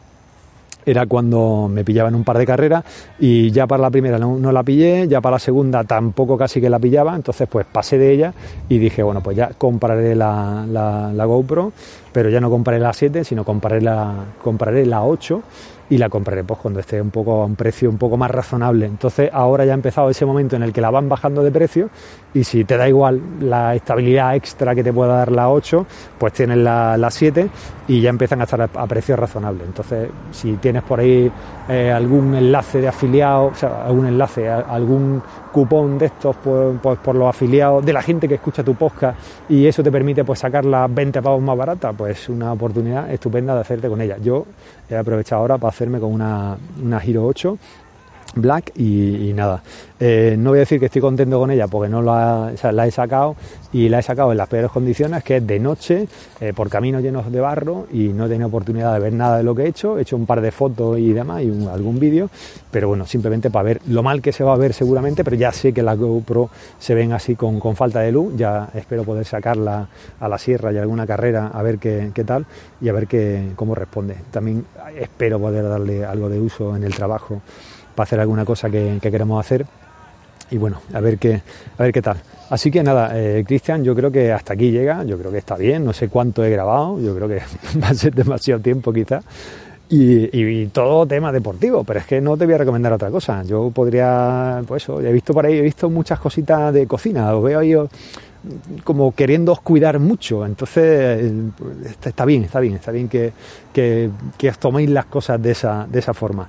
era 0.87 1.05
cuando 1.07 1.69
me 1.71 1.85
pillaba 1.85 2.09
en 2.09 2.15
un 2.15 2.25
par 2.25 2.39
de 2.39 2.47
carreras 2.47 2.85
y 3.19 3.51
ya 3.51 3.67
para 3.67 3.83
la 3.83 3.91
primera 3.91 4.19
no, 4.19 4.53
la 4.53 4.63
pillé, 4.63 5.09
ya 5.09 5.21
para 5.21 5.35
la 5.35 5.41
segunda 5.41 5.83
tampoco 5.85 6.39
casi 6.39 6.61
que 6.61 6.71
la 6.71 6.79
pillaba, 6.79 7.17
entonces 7.17 7.49
pues 7.51 7.67
pasé 7.71 7.99
de 7.99 8.13
ella 8.13 8.33
y 8.69 8.79
dije, 8.79 9.03
bueno, 9.03 9.21
pues 9.21 9.37
ya 9.37 9.51
compraré 9.59 10.15
la, 10.15 10.65
la 10.67 11.25
GoPro, 11.25 11.73
pero 12.13 12.31
ya 12.31 12.41
no 12.41 12.49
compraré 12.49 12.79
la 12.81 12.93
7, 12.93 13.25
sino 13.25 13.45
compraré 13.45 13.83
la, 13.83 14.15
compraré 14.43 14.87
la 14.87 15.05
8 15.05 15.43
y 15.89 15.99
la 15.99 16.09
compraré 16.09 16.45
pues 16.45 16.59
cuando 16.61 16.81
esté 16.81 17.01
un 17.01 17.11
poco 17.11 17.43
a 17.43 17.47
un 17.47 17.57
precio 17.57 17.89
un 17.89 17.99
poco 17.99 18.17
más 18.17 18.31
razonable. 18.31 18.87
Entonces 18.87 19.31
ahora 19.33 19.65
ya 19.65 19.73
ha 19.73 19.75
empezado 19.75 20.11
ese 20.11 20.27
momento 20.27 20.57
en 20.57 20.63
el 20.63 20.73
que 20.73 20.81
la 20.81 20.91
van 20.91 21.09
bajando 21.09 21.43
de 21.43 21.51
precio 21.51 21.91
y 22.35 22.45
si 22.45 22.65
te 22.65 22.77
da 22.77 22.89
igual 22.89 23.21
la 23.41 23.75
estabilidad 23.75 24.35
extra 24.35 24.75
que 24.75 24.83
te 24.83 24.93
pueda 24.93 25.17
dar 25.17 25.33
la 25.33 25.49
8, 25.51 25.87
pues 26.19 26.33
tienes 26.33 26.59
la, 26.59 26.97
la 26.97 27.11
7 27.11 27.49
y 27.89 28.01
ya 28.01 28.11
empiezan 28.11 28.41
a 28.41 28.45
estar 28.45 28.63
a, 28.63 28.87
precio 28.87 29.17
razonable. 29.17 29.65
Entonces 29.65 30.09
si 30.33 30.55
tienes 30.55 30.83
por 30.83 31.01
ahí 31.01 31.31
eh, 31.69 31.93
algún 31.93 32.35
enlace 32.35 32.81
de 32.81 32.89
afiliado, 32.89 33.47
o 33.47 33.55
sea, 33.55 33.85
algún 33.87 34.07
enlace, 34.07 34.49
algún 34.49 35.23
cupón 35.57 35.97
de 35.97 36.05
estos 36.05 36.37
por, 36.37 36.77
por, 36.99 37.15
los 37.15 37.27
afiliados, 37.27 37.83
de 37.83 37.91
la 37.91 38.03
gente 38.03 38.29
que 38.29 38.35
escucha 38.35 38.63
tu 38.63 38.75
podcast 38.75 39.19
y 39.49 39.67
eso 39.67 39.83
te 39.83 39.91
permite 39.91 40.23
pues 40.23 40.41
sacar 40.41 40.67
las 40.67 40.95
20 40.95 41.23
pavos 41.23 41.41
más 41.41 41.57
baratas, 41.57 41.95
pues 41.97 42.29
una 42.29 42.53
oportunidad 42.53 43.11
estupenda 43.11 43.55
de 43.55 43.63
hacerte 43.63 43.89
con 43.89 43.99
ella. 44.03 44.19
Yo 44.19 44.45
he 44.87 44.95
aprovechado 44.95 45.41
ahora 45.41 45.57
para 45.57 45.71
hacerme 45.71 45.99
con 45.99 46.13
una, 46.13 46.59
una 46.83 47.01
Giro 47.01 47.25
8 47.25 47.57
Black 48.37 48.73
y, 48.77 49.33
nada. 49.35 49.63
Eh, 49.99 50.37
no 50.39 50.51
voy 50.51 50.59
a 50.59 50.61
decir 50.61 50.79
que 50.79 50.87
estoy 50.87 51.01
contento 51.01 51.39
con 51.39 51.51
ella 51.51 51.69
porque 51.69 51.89
no 51.89 52.03
la, 52.03 52.53
he 52.53 52.91
sacado 52.91 53.35
y 53.73 53.89
la 53.89 54.01
he 54.01 54.03
sacado 54.03 54.31
en 54.31 54.39
las 54.39 54.49
peores 54.49 54.71
condiciones, 54.71 55.25
que 55.25 55.39
es 55.39 55.47
de 55.47 55.59
noche, 55.59 56.07
eh, 56.41 56.53
por 56.55 56.69
caminos 56.69 57.03
llenos 57.03 57.33
de 57.33 57.41
barro 57.41 57.87
y 57.91 58.09
no 58.09 58.27
he 58.27 58.29
tenido 58.29 58.49
oportunidad 58.49 58.93
de 58.93 59.01
ver 59.01 59.15
nada 59.15 59.39
de 59.39 59.43
lo 59.43 59.55
que 59.55 59.63
he 59.63 59.69
hecho. 59.69 59.99
He 59.99 60.03
hecho 60.03 60.17
un 60.17 60.27
par 60.27 60.43
de 60.43 60.51
fotos 60.51 60.99
y 60.99 61.13
demás 61.13 61.43
y 61.43 61.67
algún 61.67 61.99
vídeo, 61.99 62.29
pero 62.71 62.89
bueno, 62.89 63.07
simplemente 63.07 63.51
para 63.51 63.63
ver 63.63 63.81
lo 63.89 64.03
mal 64.03 64.21
que 64.21 64.33
se 64.33 64.45
va 64.45 64.53
a 64.53 64.57
ver 64.57 64.75
seguramente, 64.75 65.25
pero 65.25 65.37
ya 65.37 65.51
sé 65.51 65.73
que 65.73 65.83
las 65.83 65.99
GoPro 65.99 66.51
se 66.79 66.95
ven 66.95 67.15
así 67.15 67.35
con, 67.35 67.59
con 67.59 67.75
falta 67.75 68.01
de 68.01 68.13
luz. 68.13 68.35
Ya 68.37 68.69
espero 68.75 69.05
poder 69.05 69.25
sacarla 69.25 69.89
a 70.21 70.29
la 70.29 70.37
sierra 70.37 70.73
y 70.73 70.77
alguna 70.77 71.07
carrera 71.07 71.51
a 71.55 71.63
ver 71.63 71.79
qué, 71.79 72.11
qué 72.15 72.25
tal 72.25 72.45
y 72.83 72.91
a 72.91 72.93
ver 72.93 73.07
qué, 73.07 73.53
cómo 73.57 73.75
responde. 73.75 74.17
También 74.31 74.67
espero 75.01 75.41
poder 75.41 75.67
darle 75.67 76.05
algo 76.05 76.29
de 76.29 76.39
uso 76.39 76.77
en 76.77 76.85
el 76.85 76.95
trabajo 76.95 77.41
para 77.97 78.05
hacer 78.05 78.21
alguna 78.21 78.45
cosa 78.45 78.71
que, 78.71 78.99
queremos 79.01 79.45
hacer 79.45 79.67
y 80.51 80.59
bueno, 80.59 80.81
a 80.93 81.01
ver 81.01 81.19
qué, 81.19 81.43
a 81.77 81.83
ver 81.83 81.93
qué 81.93 82.03
tal. 82.03 82.19
Así 82.51 82.71
que 82.71 82.83
nada, 82.85 83.11
eh, 83.15 83.43
Cristian, 83.45 83.83
yo 83.83 83.97
creo 83.97 84.13
que 84.13 84.33
hasta 84.33 84.53
aquí 84.53 84.71
llega, 84.71 85.03
yo 85.03 85.19
creo 85.19 85.33
que 85.33 85.39
está 85.39 85.57
bien, 85.57 85.85
no 85.85 85.93
sé 85.93 86.09
cuánto 86.09 86.45
he 86.45 86.51
grabado, 86.51 87.01
yo 87.01 87.17
creo 87.17 87.27
que 87.27 87.41
va 87.83 87.89
a 87.89 87.95
ser 87.95 88.15
demasiado 88.15 88.61
tiempo 88.61 88.93
quizás. 88.93 89.25
Y, 89.89 90.67
todo 90.67 91.07
tema 91.07 91.31
deportivo, 91.31 91.85
pero 91.85 92.01
es 92.01 92.07
que 92.07 92.21
no 92.21 92.37
te 92.37 92.45
voy 92.45 92.55
a 92.55 92.59
recomendar 92.59 92.93
otra 92.93 93.09
cosa. 93.11 93.45
Yo 93.45 93.71
podría, 93.71 94.63
pues 94.67 94.83
eso, 94.83 95.01
he 95.01 95.13
visto 95.13 95.33
por 95.33 95.47
ahí, 95.47 95.59
he 95.59 95.63
visto 95.63 95.89
muchas 95.89 96.19
cositas 96.19 96.75
de 96.75 96.89
cocina, 96.89 97.33
os 97.35 97.45
veo 97.45 97.61
ahí 97.61 97.73
como 98.85 99.13
queriendo 99.15 99.55
cuidar 99.57 99.99
mucho. 100.01 100.45
Entonces, 100.45 101.23
eh, 101.23 101.33
está, 102.05 102.25
bien, 102.25 102.45
está 102.45 102.59
bien, 102.61 102.75
está 102.75 102.91
bien 102.91 103.09
que, 103.09 103.33
que, 103.73 104.11
que 104.37 104.49
os 104.49 104.59
toméis 104.59 104.91
las 104.91 105.07
cosas 105.07 105.41
de 105.41 105.53
esa, 105.53 105.87
de 105.89 105.99
esa 105.99 106.15
forma. 106.15 106.49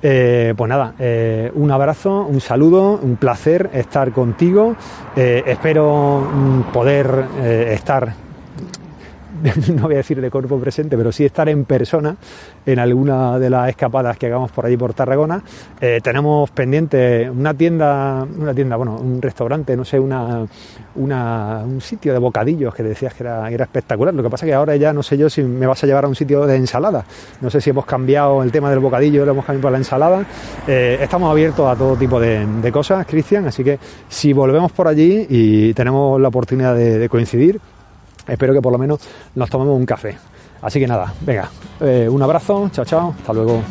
Eh, 0.00 0.54
pues 0.56 0.68
nada, 0.68 0.94
eh, 0.98 1.50
un 1.54 1.70
abrazo, 1.70 2.24
un 2.24 2.40
saludo, 2.40 3.00
un 3.02 3.16
placer 3.16 3.70
estar 3.72 4.12
contigo. 4.12 4.76
Eh, 5.16 5.42
espero 5.46 6.20
mm, 6.20 6.72
poder 6.72 7.24
estar 7.42 8.27
no 9.74 9.82
voy 9.82 9.94
a 9.94 9.98
decir 9.98 10.20
de 10.20 10.30
cuerpo 10.30 10.58
presente, 10.58 10.96
pero 10.96 11.12
sí 11.12 11.24
estar 11.24 11.48
en 11.48 11.64
persona 11.64 12.16
en 12.66 12.78
alguna 12.78 13.38
de 13.38 13.50
las 13.50 13.68
escapadas 13.68 14.16
que 14.18 14.26
hagamos 14.26 14.50
por 14.50 14.66
allí 14.66 14.76
por 14.76 14.94
Tarragona. 14.94 15.42
Eh, 15.80 16.00
tenemos 16.02 16.50
pendiente 16.50 17.30
una 17.30 17.54
tienda, 17.54 18.26
una 18.38 18.54
tienda, 18.54 18.76
bueno, 18.76 18.96
un 18.96 19.22
restaurante, 19.22 19.76
no 19.76 19.84
sé, 19.84 19.98
una, 19.98 20.46
una, 20.96 21.62
un 21.64 21.80
sitio 21.80 22.12
de 22.12 22.18
bocadillos 22.18 22.74
que 22.74 22.82
decías 22.82 23.14
que 23.14 23.24
era, 23.24 23.48
espectacular. 23.48 24.14
Lo 24.14 24.22
que 24.22 24.30
pasa 24.30 24.46
que 24.46 24.54
ahora 24.54 24.76
ya 24.76 24.92
no 24.92 25.02
sé 25.02 25.16
yo 25.16 25.30
si 25.30 25.42
me 25.42 25.66
vas 25.66 25.82
a 25.82 25.86
llevar 25.86 26.04
a 26.04 26.08
un 26.08 26.14
sitio 26.14 26.46
de 26.46 26.56
ensalada. 26.56 27.04
No 27.40 27.50
sé 27.50 27.60
si 27.60 27.70
hemos 27.70 27.86
cambiado 27.86 28.42
el 28.42 28.50
tema 28.50 28.70
del 28.70 28.80
bocadillo, 28.80 29.24
lo 29.24 29.32
hemos 29.32 29.44
cambiado 29.44 29.62
por 29.62 29.72
la 29.72 29.78
ensalada. 29.78 30.24
Eh, 30.66 30.98
estamos 31.00 31.30
abiertos 31.30 31.68
a 31.68 31.76
todo 31.76 31.96
tipo 31.96 32.20
de, 32.20 32.44
de 32.46 32.72
cosas, 32.72 33.06
Cristian, 33.06 33.46
así 33.46 33.62
que 33.62 33.78
si 34.08 34.32
volvemos 34.32 34.72
por 34.72 34.88
allí 34.88 35.26
y 35.28 35.74
tenemos 35.74 36.20
la 36.20 36.28
oportunidad 36.28 36.74
de 36.74 37.08
coincidir, 37.08 37.60
espero 38.28 38.52
que 38.52 38.62
por 38.62 38.72
lo 38.72 38.78
menos 38.78 39.00
nos 39.34 39.50
tomemos 39.50 39.76
un 39.76 39.86
café. 39.86 40.16
Así 40.60 40.80
que 40.80 40.86
nada, 40.86 41.12
venga, 41.20 41.48
eh, 41.80 42.08
un 42.10 42.22
abrazo, 42.22 42.68
chao, 42.72 42.84
chao, 42.84 43.14
hasta 43.18 43.32
luego. 43.32 43.62